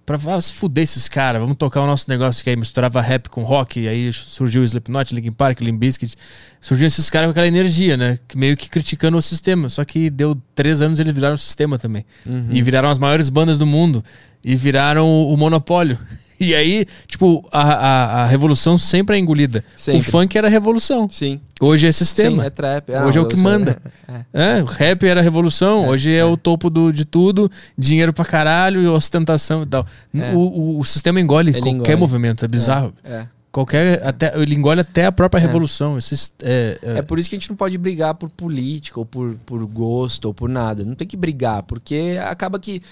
pra 0.07 0.17
falar, 0.17 0.39
se 0.39 0.53
fuder 0.53 0.85
esses 0.85 1.09
caras, 1.09 1.41
vamos 1.41 1.57
tocar 1.57 1.81
o 1.81 1.85
nosso 1.85 2.05
negócio 2.07 2.41
que 2.41 2.49
aí 2.49 2.55
misturava 2.55 3.01
rap 3.01 3.27
com 3.27 3.43
rock, 3.43 3.81
e 3.81 3.89
aí 3.89 4.13
surgiu 4.13 4.61
o 4.61 4.65
Slipknot, 4.65 5.13
Linkin 5.13 5.33
Park, 5.33 5.59
Limp 5.59 5.77
Bizkit, 5.77 6.15
surgiam 6.61 6.87
esses 6.87 7.09
caras 7.09 7.27
com 7.27 7.31
aquela 7.31 7.45
energia, 7.45 7.97
né, 7.97 8.17
que 8.25 8.37
meio 8.37 8.55
que 8.55 8.69
criticando 8.69 9.17
o 9.17 9.21
sistema, 9.21 9.67
só 9.67 9.83
que 9.83 10.09
deu 10.09 10.41
três 10.55 10.81
anos 10.81 11.01
eles 11.01 11.13
viraram 11.13 11.35
o 11.35 11.37
sistema 11.37 11.77
também, 11.77 12.05
e 12.49 12.61
viraram 12.61 12.89
as 12.89 12.97
maiores 12.97 13.27
bandas 13.27 13.59
do 13.59 13.65
mundo, 13.65 14.01
e 14.41 14.55
viraram 14.55 15.05
o 15.05 15.35
monopólio. 15.35 15.99
E 16.47 16.53
aí, 16.53 16.85
tipo, 17.07 17.47
a, 17.51 17.61
a, 17.61 18.23
a 18.23 18.27
revolução 18.27 18.77
sempre 18.77 19.15
é 19.15 19.19
engolida. 19.19 19.63
Sempre. 19.75 20.01
O 20.01 20.03
funk 20.03 20.37
era 20.37 20.47
a 20.47 20.49
revolução. 20.49 21.09
Sim. 21.09 21.41
Hoje 21.59 21.87
é 21.87 21.91
sistema. 21.91 22.43
Sim, 22.43 22.47
é 22.47 22.49
trap. 22.51 22.91
Hoje 22.91 23.17
é 23.17 23.21
o 23.21 23.27
que 23.27 23.35
manda. 23.35 23.81
é, 24.07 24.55
é. 24.55 24.59
É, 24.59 24.63
o 24.63 24.65
rap 24.65 25.03
era 25.03 25.19
a 25.19 25.23
revolução, 25.23 25.87
hoje 25.87 26.15
é, 26.15 26.23
o 26.23 26.37
topo 26.37 26.69
do, 26.69 26.93
de 26.93 27.05
tudo, 27.05 27.51
dinheiro 27.77 28.13
pra 28.13 28.23
caralho 28.23 28.81
e 28.81 28.87
ostentação 28.87 29.63
e 29.63 29.65
tal. 29.65 29.85
É. 30.13 30.31
O, 30.33 30.37
o, 30.37 30.79
o 30.79 30.83
sistema 30.83 31.19
engole 31.19 31.49
Ele 31.49 31.59
qualquer 31.59 31.73
engole. 31.73 31.95
movimento, 31.95 32.45
é 32.45 32.47
bizarro. 32.47 32.93
É. 33.03 33.25
Qualquer, 33.51 34.05
até, 34.05 34.39
ele 34.39 34.53
engole 34.53 34.81
até 34.81 35.07
a 35.07 35.11
própria 35.11 35.39
revolução. 35.41 35.97
Esses, 35.97 36.31
é, 36.43 36.77
é, 36.83 36.97
É 36.99 37.01
por 37.01 37.17
isso 37.17 37.27
que 37.27 37.35
a 37.35 37.39
gente 37.39 37.49
não 37.49 37.55
pode 37.55 37.75
brigar 37.75 38.13
por 38.13 38.29
política, 38.29 38.99
ou 38.99 39.05
por, 39.05 39.35
por 39.45 39.65
gosto, 39.65 40.25
ou 40.25 40.33
por 40.33 40.47
nada. 40.47 40.85
Não 40.85 40.93
tem 40.93 41.07
que 41.07 41.17
brigar, 41.17 41.63
porque 41.63 42.19
acaba 42.23 42.59
que, 42.59 42.83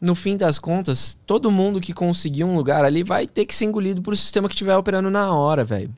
no 0.00 0.14
fim 0.14 0.36
das 0.36 0.58
contas, 0.58 1.16
todo 1.26 1.50
mundo 1.50 1.80
que 1.80 1.92
conseguir 1.92 2.44
um 2.44 2.56
lugar 2.56 2.84
ali 2.84 3.02
vai 3.02 3.26
ter 3.26 3.44
que 3.44 3.54
ser 3.54 3.64
engolido 3.64 4.00
por 4.02 4.16
sistema 4.16 4.48
que 4.48 4.54
estiver 4.54 4.76
operando 4.76 5.10
na 5.10 5.32
hora, 5.32 5.64
velho. 5.64 5.90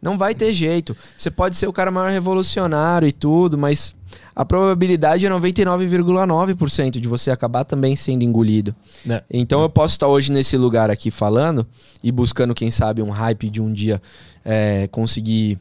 Não 0.00 0.16
vai 0.16 0.34
ter 0.34 0.52
jeito. 0.52 0.96
Você 1.16 1.30
pode 1.30 1.56
ser 1.56 1.66
o 1.66 1.72
cara 1.72 1.90
maior 1.90 2.10
revolucionário 2.10 3.06
e 3.06 3.12
tudo, 3.12 3.56
mas 3.58 3.94
a 4.34 4.44
probabilidade 4.44 5.26
é 5.26 5.30
99,9% 5.30 6.98
de 6.98 7.08
você 7.08 7.30
acabar 7.30 7.64
também 7.64 7.94
sendo 7.96 8.22
engolido. 8.22 8.74
né? 9.04 9.20
Então 9.30 9.62
eu 9.62 9.68
posso 9.68 9.94
estar 9.94 10.08
hoje 10.08 10.32
nesse 10.32 10.56
lugar 10.56 10.90
aqui 10.90 11.10
falando 11.10 11.66
e 12.02 12.10
buscando, 12.10 12.54
quem 12.54 12.70
sabe, 12.70 13.02
um 13.02 13.10
hype 13.10 13.50
de 13.50 13.60
um 13.60 13.72
dia 13.72 14.00
é, 14.44 14.88
conseguir 14.88 15.58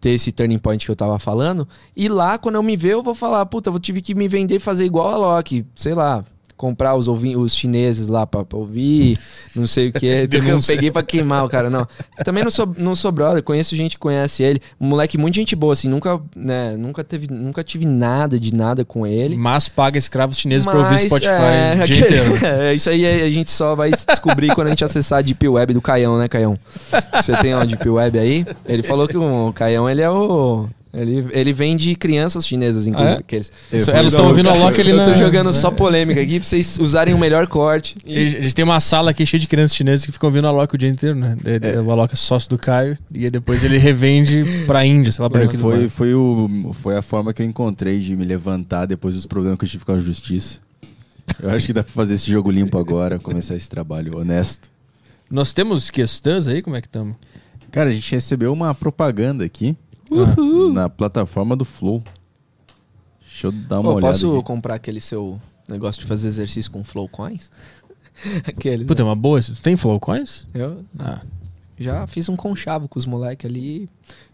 ter 0.00 0.10
esse 0.10 0.32
turning 0.32 0.58
point 0.58 0.84
que 0.84 0.90
eu 0.90 0.96
tava 0.96 1.18
falando. 1.18 1.68
E 1.96 2.08
lá, 2.08 2.38
quando 2.38 2.54
eu 2.54 2.62
me 2.62 2.76
ver, 2.76 2.92
eu 2.92 3.02
vou 3.02 3.14
falar, 3.14 3.44
puta, 3.46 3.70
eu 3.70 3.78
tive 3.78 4.00
que 4.00 4.14
me 4.14 4.28
vender 4.28 4.56
e 4.56 4.60
fazer 4.60 4.84
igual 4.84 5.08
a 5.08 5.16
Loki, 5.16 5.66
sei 5.74 5.94
lá. 5.94 6.24
Comprar 6.60 6.94
os, 6.94 7.08
ouvi 7.08 7.34
os 7.38 7.54
chineses 7.54 8.06
lá 8.06 8.26
pra, 8.26 8.44
pra 8.44 8.58
ouvir, 8.58 9.16
não 9.56 9.66
sei 9.66 9.88
o 9.88 9.92
que. 9.94 10.04
eu 10.12 10.28
Denúncia. 10.28 10.74
peguei 10.74 10.90
pra 10.90 11.02
queimar 11.02 11.42
o 11.42 11.48
cara, 11.48 11.70
não. 11.70 11.88
Eu 12.18 12.22
também 12.22 12.44
não 12.44 12.50
sou, 12.50 12.70
não 12.76 12.94
sou 12.94 13.10
brother, 13.10 13.42
conheço 13.42 13.74
gente 13.74 13.92
que 13.92 13.98
conhece 13.98 14.42
ele. 14.42 14.60
Um 14.78 14.86
moleque 14.86 15.16
muito 15.16 15.36
gente 15.36 15.56
boa, 15.56 15.72
assim, 15.72 15.88
nunca, 15.88 16.20
né, 16.36 16.76
nunca, 16.76 17.02
teve, 17.02 17.32
nunca 17.32 17.64
tive 17.64 17.86
nada 17.86 18.38
de 18.38 18.54
nada 18.54 18.84
com 18.84 19.06
ele. 19.06 19.38
Mas 19.38 19.70
paga 19.70 19.96
escravos 19.96 20.36
chineses 20.38 20.66
pra 20.66 20.76
ouvir 20.80 20.90
Mas, 20.90 21.04
Spotify 21.04 21.30
é, 21.30 21.70
o 21.82 21.86
dia 21.86 22.04
aquele- 22.04 22.20
inteiro. 22.20 22.44
é, 22.46 22.74
isso 22.74 22.90
aí 22.90 23.06
a 23.06 23.30
gente 23.30 23.50
só 23.50 23.74
vai 23.74 23.90
descobrir 23.92 24.54
quando 24.54 24.66
a 24.66 24.70
gente 24.70 24.84
acessar 24.84 25.20
a 25.20 25.22
Deep 25.22 25.48
Web 25.48 25.72
do 25.72 25.80
Caião, 25.80 26.18
né, 26.18 26.28
Caião? 26.28 26.58
Você 27.14 27.34
tem 27.38 27.54
uma 27.54 27.66
Deep 27.66 27.88
Web 27.88 28.18
aí? 28.18 28.44
Ele 28.66 28.82
falou 28.82 29.08
que 29.08 29.16
o 29.16 29.50
Caião, 29.54 29.88
ele 29.88 30.02
é 30.02 30.10
o... 30.10 30.68
Ele, 30.92 31.24
ele 31.30 31.52
vende 31.52 31.94
crianças 31.94 32.44
chinesas, 32.44 32.86
inclusive. 32.86 33.14
Ah, 33.14 33.20
é? 33.20 33.80
fui 33.80 34.06
estão 34.08 34.26
ouvindo 34.26 34.50
a 34.50 34.54
Loki 34.54 34.80
ali 34.80 34.90
Eu 34.90 35.04
tô 35.04 35.10
na- 35.10 35.16
jogando 35.16 35.54
só 35.54 35.70
polêmica 35.70 36.20
aqui 36.20 36.40
pra 36.40 36.48
vocês 36.48 36.78
usarem 36.80 37.14
o 37.14 37.18
melhor 37.18 37.46
corte. 37.46 37.94
E 38.04 38.18
A 38.18 38.26
gente 38.40 38.54
tem 38.54 38.64
uma 38.64 38.80
sala 38.80 39.12
aqui 39.12 39.24
cheia 39.24 39.40
de 39.40 39.46
crianças 39.46 39.76
chinesas 39.76 40.04
que 40.04 40.10
ficam 40.10 40.28
ouvindo 40.28 40.48
a 40.48 40.50
Loki 40.50 40.74
o 40.74 40.78
dia 40.78 40.88
inteiro, 40.88 41.14
né? 41.14 41.36
Ele- 41.44 41.78
O 41.78 41.92
Alok 41.92 42.12
é 42.14 42.16
sócio 42.16 42.50
do 42.50 42.58
Caio 42.58 42.98
e 43.14 43.24
aí 43.24 43.30
depois 43.30 43.62
ele 43.62 43.78
revende 43.78 44.42
pra 44.66 44.84
Índia, 44.84 45.12
sei 45.12 45.22
lá 45.22 45.30
pra 45.30 45.42
É, 45.44 45.48
foi, 45.48 45.88
foi, 45.88 46.12
o, 46.14 46.74
foi 46.82 46.96
a 46.96 47.02
forma 47.02 47.32
que 47.32 47.40
eu 47.40 47.46
encontrei 47.46 48.00
de 48.00 48.16
me 48.16 48.24
levantar 48.24 48.86
depois 48.86 49.14
dos 49.14 49.26
problemas 49.26 49.58
que 49.58 49.64
eu 49.64 49.68
tive 49.68 49.84
com 49.84 49.92
a 49.92 49.98
justiça. 50.00 50.58
Eu 51.40 51.50
acho 51.50 51.66
que 51.66 51.72
dá 51.72 51.84
pra 51.84 51.92
fazer 51.92 52.14
esse 52.14 52.28
jogo 52.28 52.50
limpo 52.50 52.76
agora, 52.76 53.16
começar 53.18 53.54
esse 53.54 53.68
trabalho 53.70 54.18
honesto. 54.18 54.68
Nós 55.30 55.52
temos 55.52 55.88
questões 55.88 56.48
aí, 56.48 56.60
como 56.60 56.74
é 56.74 56.80
que 56.80 56.88
estamos? 56.88 57.14
Cara, 57.70 57.90
a 57.90 57.92
gente 57.92 58.10
recebeu 58.10 58.52
uma 58.52 58.74
propaganda 58.74 59.44
aqui 59.44 59.76
na 60.72 60.88
plataforma 60.88 61.56
do 61.56 61.64
Flow. 61.64 62.02
Deixa 63.20 63.46
eu 63.46 63.52
dar 63.52 63.80
uma 63.80 63.90
Ô, 63.90 63.94
olhada. 63.94 64.12
posso 64.12 64.34
aqui. 64.36 64.44
comprar 64.44 64.74
aquele 64.74 65.00
seu 65.00 65.40
negócio 65.68 66.00
de 66.00 66.06
fazer 66.06 66.28
exercício 66.28 66.70
com 66.70 66.82
Flow 66.84 67.08
Coins? 67.08 67.50
Aquele. 68.46 68.84
Puta, 68.84 69.02
é 69.02 69.04
uma 69.04 69.16
boa. 69.16 69.40
Tu 69.40 69.54
tem 69.62 69.76
Flowcoins? 69.76 70.46
Eu 70.52 70.84
Ah, 70.98 71.20
já 71.78 72.06
fiz 72.06 72.28
um 72.28 72.36
conchavo 72.36 72.88
com 72.88 72.98
os 72.98 73.06
moleques 73.06 73.48
ali. 73.48 73.88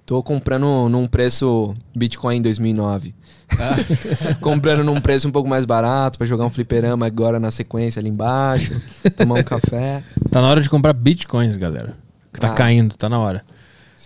Tô 0.05 0.23
comprando 0.23 0.89
num 0.89 1.07
preço 1.07 1.75
Bitcoin 1.95 2.41
2009. 2.41 3.15
comprando 4.41 4.83
num 4.83 5.01
preço 5.01 5.29
um 5.29 5.33
pouco 5.33 5.49
mais 5.49 5.65
barato 5.65 6.19
pra 6.19 6.27
jogar 6.27 6.45
um 6.47 6.51
fliperama 6.51 7.07
agora 7.07 7.39
na 7.39 7.51
sequência 7.53 8.01
ali 8.01 8.09
embaixo, 8.09 8.81
tomar 9.17 9.39
um 9.41 9.43
café. 9.45 10.03
tá 10.31 10.41
na 10.43 10.49
hora 10.49 10.61
de 10.61 10.69
comprar 10.71 10.93
bitcoins, 10.93 11.57
galera. 11.57 11.97
Que 12.33 12.41
tá 12.41 12.49
Ah. 12.49 12.55
caindo, 12.55 12.97
tá 12.97 13.09
na 13.09 13.19
hora. 13.19 13.45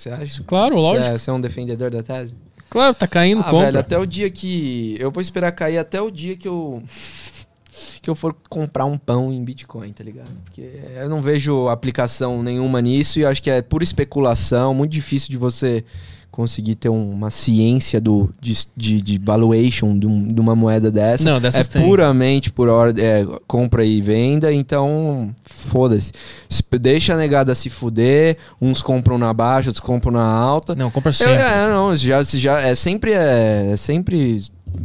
Você 0.00 0.08
acha? 0.08 0.42
Claro, 0.44 0.76
lógico. 0.76 1.18
Você 1.18 1.30
é, 1.30 1.32
é 1.32 1.36
um 1.36 1.40
defendedor 1.40 1.90
da 1.90 2.02
tese? 2.02 2.34
Claro, 2.70 2.94
tá 2.94 3.06
caindo, 3.06 3.40
Ah, 3.42 3.44
compra. 3.44 3.66
velho, 3.66 3.78
até 3.80 3.98
o 3.98 4.06
dia 4.06 4.30
que. 4.30 4.96
Eu 4.98 5.10
vou 5.10 5.20
esperar 5.20 5.52
cair 5.52 5.76
até 5.76 6.00
o 6.00 6.10
dia 6.10 6.36
que 6.36 6.48
eu. 6.48 6.82
Que 8.00 8.08
eu 8.08 8.14
for 8.14 8.34
comprar 8.48 8.86
um 8.86 8.96
pão 8.96 9.30
em 9.30 9.44
Bitcoin, 9.44 9.92
tá 9.92 10.02
ligado? 10.02 10.30
Porque 10.44 10.70
eu 10.96 11.08
não 11.08 11.20
vejo 11.20 11.68
aplicação 11.68 12.42
nenhuma 12.42 12.80
nisso 12.80 13.18
e 13.18 13.22
eu 13.22 13.28
acho 13.28 13.42
que 13.42 13.50
é 13.50 13.60
pura 13.60 13.84
especulação, 13.84 14.72
muito 14.72 14.92
difícil 14.92 15.28
de 15.28 15.36
você 15.36 15.84
conseguir 16.30 16.76
ter 16.76 16.88
um- 16.88 17.10
uma 17.10 17.28
ciência 17.30 18.00
do, 18.00 18.30
de, 18.40 18.56
de, 18.76 19.00
de 19.02 19.18
valuation 19.18 19.98
de, 19.98 20.06
um- 20.06 20.28
de 20.32 20.40
uma 20.40 20.54
moeda 20.54 20.90
dessa. 20.90 21.24
Não, 21.24 21.40
dessas 21.40 21.66
é 21.68 21.70
tem. 21.72 21.82
puramente 21.82 22.50
por 22.52 22.68
ordem, 22.68 23.04
é, 23.04 23.26
compra 23.46 23.84
e 23.84 24.00
venda, 24.00 24.52
então 24.52 25.34
foda-se. 25.44 26.12
Deixa 26.80 27.14
a 27.14 27.16
negada 27.16 27.54
se 27.54 27.68
fuder, 27.68 28.36
uns 28.60 28.80
compram 28.80 29.18
na 29.18 29.32
baixa, 29.32 29.68
outros 29.70 29.84
compram 29.84 30.12
na 30.12 30.24
alta. 30.24 30.74
Não, 30.74 30.90
compra 30.90 31.12
sempre. 31.12 31.34
é, 31.34 31.68
não, 31.68 31.94
já, 31.96 32.22
já 32.22 32.60
é 32.60 32.74
sempre 32.74 33.12
é, 33.12 33.70
é 33.72 33.76
sempre, 33.76 34.42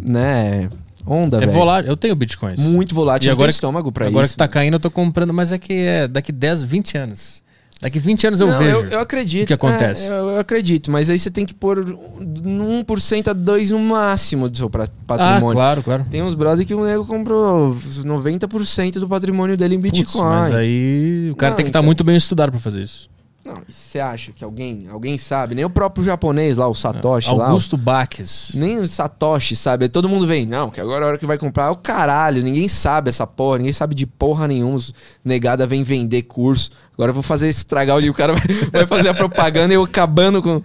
né, 0.07 0.67
onda, 1.05 1.43
É 1.43 1.47
volátil. 1.47 1.91
Eu 1.91 1.97
tenho 1.97 2.15
bitcoins. 2.15 2.59
Muito 2.59 2.93
volátil, 2.95 3.29
E 3.29 3.31
agora 3.31 3.49
que- 3.49 3.53
estômago 3.53 3.91
pra 3.91 4.07
Agora 4.07 4.25
isso. 4.25 4.33
que 4.33 4.37
tá 4.37 4.47
caindo, 4.47 4.73
eu 4.75 4.79
tô 4.79 4.89
comprando, 4.89 5.33
mas 5.33 5.51
é 5.51 5.57
que 5.57 5.73
é 5.73 6.07
daqui 6.07 6.31
10, 6.31 6.63
20 6.63 6.97
anos. 6.97 7.43
Daqui 7.81 7.99
20 7.99 8.27
anos 8.27 8.39
eu 8.39 8.47
não, 8.47 8.57
vejo. 8.57 8.77
Eu, 8.77 8.89
eu 8.89 8.99
acredito. 8.99 9.43
o 9.43 9.47
que 9.47 9.53
acontece. 9.53 10.05
É, 10.05 10.09
eu, 10.09 10.29
eu 10.29 10.39
acredito, 10.39 10.89
mas 10.89 11.09
aí 11.09 11.19
você 11.19 11.29
tem 11.29 11.45
que 11.45 11.53
pôr 11.53 11.79
um 11.79 12.83
1% 12.83 13.27
a 13.27 13.35
2% 13.35 13.69
no 13.71 13.79
máximo 13.79 14.49
do 14.49 14.57
seu 14.57 14.69
pra- 14.69 14.85
ah, 14.85 14.89
patrimônio. 15.05 15.51
claro, 15.55 15.83
claro. 15.83 16.05
Tem 16.09 16.21
uns 16.23 16.33
brothers 16.33 16.65
que 16.65 16.73
o 16.73 16.85
nego 16.85 17.05
comprou 17.05 17.75
90% 17.75 18.93
do 18.93 19.07
patrimônio 19.07 19.57
dele 19.57 19.75
em 19.75 19.79
Bitcoin. 19.79 20.03
Putz, 20.05 20.15
mas 20.15 20.55
aí 20.55 21.29
o 21.31 21.35
cara 21.35 21.51
Não, 21.51 21.57
tem 21.57 21.65
que 21.65 21.69
estar 21.69 21.79
então- 21.79 21.85
muito 21.85 22.03
bem 22.03 22.15
estudado 22.15 22.49
pra 22.51 22.59
fazer 22.59 22.81
isso. 22.81 23.09
Não, 23.45 23.61
e 23.69 23.71
você 23.71 23.99
acha 23.99 24.31
que 24.31 24.43
alguém, 24.43 24.87
alguém 24.91 25.19
sabe? 25.19 25.53
Nem 25.53 25.63
o 25.63 25.69
próprio 25.69 26.03
japonês 26.03 26.57
lá, 26.57 26.67
o 26.67 26.73
Satoshi 26.73 27.31
lá. 27.31 27.45
Augusto 27.49 27.77
Baques. 27.77 28.53
Nem 28.55 28.79
o 28.79 28.87
Satoshi, 28.87 29.55
sabe? 29.55 29.87
Todo 29.87 30.09
mundo 30.09 30.25
vem, 30.25 30.47
não, 30.47 30.71
que 30.71 30.81
agora 30.81 31.03
é 31.03 31.05
a 31.05 31.07
hora 31.09 31.17
que 31.19 31.27
vai 31.27 31.37
comprar. 31.37 31.67
É 31.67 31.69
o 31.69 31.75
caralho, 31.75 32.41
ninguém 32.41 32.67
sabe 32.67 33.09
essa 33.09 33.27
porra, 33.27 33.59
ninguém 33.59 33.71
sabe 33.73 33.93
de 33.93 34.07
porra 34.07 34.47
nenhuma. 34.47 34.75
Os 34.77 34.91
Negada 35.23 35.67
vem 35.67 35.83
vender 35.83 36.23
curso. 36.23 36.71
Agora 36.93 37.11
eu 37.11 37.13
vou 37.13 37.21
fazer 37.21 37.47
estragar 37.47 37.95
o 37.95 37.99
livro. 37.99 38.13
O 38.13 38.17
cara 38.17 38.33
vai, 38.33 38.41
vai 38.71 38.87
fazer 38.87 39.09
a 39.09 39.13
propaganda 39.13 39.73
e 39.73 39.77
eu 39.77 39.83
acabando 39.83 40.41
com. 40.41 40.59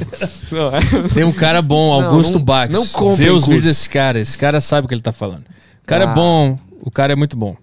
Não, 0.51 0.69
é- 0.75 1.09
Tem 1.13 1.25
um 1.25 1.33
cara 1.33 1.61
bom, 1.61 2.01
Não, 2.01 2.09
Augusto 2.09 2.39
não- 2.39 2.45
Baques. 2.45 2.75
não 2.75 2.87
comprem 2.87 3.27
Vê 3.27 3.31
os 3.31 3.45
curso. 3.45 3.49
vídeos 3.51 3.67
desse 3.77 3.91
cara. 3.91 4.19
Esse 4.19 4.39
cara 4.39 4.59
sabe 4.59 4.87
o 4.87 4.89
que 4.89 4.95
ele 4.95 5.03
tá 5.03 5.13
falando. 5.13 5.43
O 5.83 5.87
cara 5.87 6.09
Ah. 6.09 6.13
é 6.13 6.15
bom. 6.15 6.59
O 6.81 6.91
cara 6.91 7.13
é 7.13 7.17
muito 7.17 7.37
bom. 7.37 7.55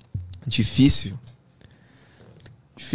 Difícil. 0.46 1.14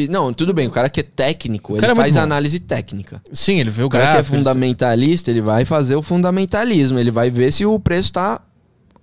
Não, 0.08 0.32
tudo 0.32 0.52
bem, 0.52 0.68
o 0.68 0.70
cara 0.70 0.88
que 0.88 1.00
é 1.00 1.02
técnico, 1.02 1.76
ele 1.76 1.84
é 1.84 1.94
faz 1.94 2.16
análise 2.16 2.60
técnica. 2.60 3.22
Sim, 3.32 3.60
ele 3.60 3.70
vê 3.70 3.82
o, 3.82 3.86
O 3.86 3.90
cara 3.90 4.04
que 4.04 4.10
é 4.10 4.14
gráfico. 4.14 4.36
fundamentalista, 4.36 5.30
ele 5.30 5.40
vai 5.40 5.64
fazer 5.64 5.96
o 5.96 6.02
fundamentalismo. 6.02 6.98
Ele 6.98 7.10
vai 7.10 7.30
ver 7.30 7.52
se 7.52 7.66
o 7.66 7.78
preço 7.78 8.12
tá 8.12 8.40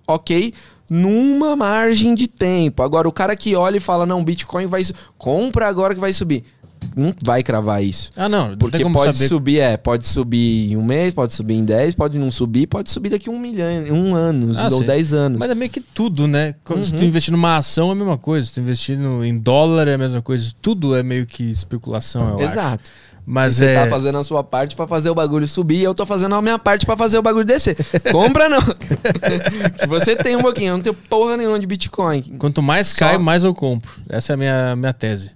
ok 0.07 0.53
numa 0.89 1.55
margem 1.55 2.15
de 2.15 2.27
tempo. 2.27 2.81
Agora, 2.81 3.07
o 3.07 3.11
cara 3.11 3.35
que 3.35 3.55
olha 3.55 3.77
e 3.77 3.79
fala, 3.79 4.05
não, 4.05 4.23
Bitcoin 4.23 4.65
vai... 4.65 4.81
Compra 5.17 5.67
agora 5.67 5.93
que 5.93 6.01
vai 6.01 6.13
subir. 6.13 6.43
Não 6.95 7.13
vai 7.23 7.43
cravar 7.43 7.83
isso. 7.83 8.09
Ah, 8.15 8.27
não. 8.29 8.49
Não 8.49 8.57
Porque 8.57 8.83
pode 8.83 9.17
saber. 9.17 9.27
subir, 9.29 9.59
é, 9.59 9.77
pode 9.77 10.07
subir 10.07 10.71
em 10.71 10.77
um 10.77 10.83
mês, 10.83 11.13
pode 11.13 11.33
subir 11.33 11.55
em 11.55 11.63
10, 11.65 11.95
pode 11.95 12.17
não 12.17 12.29
subir, 12.31 12.67
pode 12.67 12.89
subir 12.91 13.09
daqui 13.09 13.29
um 13.29 13.39
milhão, 13.39 13.67
um 13.91 14.15
ano, 14.15 14.51
Ah, 14.57 14.65
ou 14.65 14.79
sim. 14.81 14.85
10 14.85 15.13
anos. 15.13 15.39
Mas 15.39 15.49
é 15.49 15.55
meio 15.55 15.71
que 15.71 15.79
tudo, 15.81 16.27
né? 16.27 16.55
Quando- 16.63 16.83
Se 16.83 16.93
tu 16.93 16.99
Uhum. 17.01 17.05
investir 17.07 17.31
numa 17.31 17.57
ação 17.57 17.89
é 17.89 17.91
a 17.91 17.95
mesma 17.95 18.17
coisa. 18.17 18.47
Se 18.47 18.53
tu 18.53 18.59
investir 18.61 18.97
no- 18.97 19.23
em 19.23 19.37
dólar 19.37 19.87
é 19.87 19.93
a 19.93 19.97
mesma 19.97 20.21
coisa. 20.21 20.51
Tudo 20.61 20.95
é 20.95 21.03
meio 21.03 21.25
que 21.25 21.43
especulação, 21.43 22.29
eu 22.29 22.35
acho. 22.35 22.43
Exato. 22.57 22.89
Mas 23.31 23.55
você 23.55 23.65
é. 23.65 23.83
tá 23.83 23.87
fazendo 23.87 24.17
a 24.17 24.23
sua 24.23 24.43
parte 24.43 24.75
pra 24.75 24.87
fazer 24.87 25.09
o 25.11 25.13
bagulho 25.13 25.47
subir 25.47 25.75
e 25.77 25.83
eu 25.83 25.93
tô 25.93 26.03
fazendo 26.03 26.33
a 26.33 26.41
minha 26.41 26.57
parte 26.57 26.83
pra 26.85 26.97
fazer 26.97 27.19
o 27.19 27.21
bagulho 27.21 27.45
descer. 27.45 27.75
Compra 28.11 28.49
não. 28.49 28.59
Você 29.87 30.15
tem 30.15 30.35
um 30.35 30.41
pouquinho, 30.41 30.69
eu 30.69 30.73
não 30.77 30.81
tenho 30.83 30.95
porra 30.95 31.37
nenhuma 31.37 31.59
de 31.59 31.67
Bitcoin. 31.67 32.23
Quanto 32.39 32.61
mais 32.61 32.87
Só- 32.87 32.97
cai, 32.99 33.17
mais 33.19 33.43
eu 33.43 33.53
compro. 33.53 33.91
Essa 34.09 34.33
é 34.33 34.35
a 34.35 34.37
minha, 34.37 34.75
minha 34.75 34.93
tese. 34.93 35.31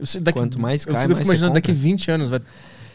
Eu 0.00 0.06
sei, 0.06 0.20
daqui- 0.20 0.38
Quanto 0.38 0.60
mais 0.60 0.84
eu 0.86 0.92
cai, 0.92 1.02
fico 1.02 1.14
mais 1.14 1.26
imaginando 1.26 1.54
daqui 1.54 1.68
compra. 1.72 1.82
20 1.82 2.10
anos 2.10 2.30
vai. 2.30 2.40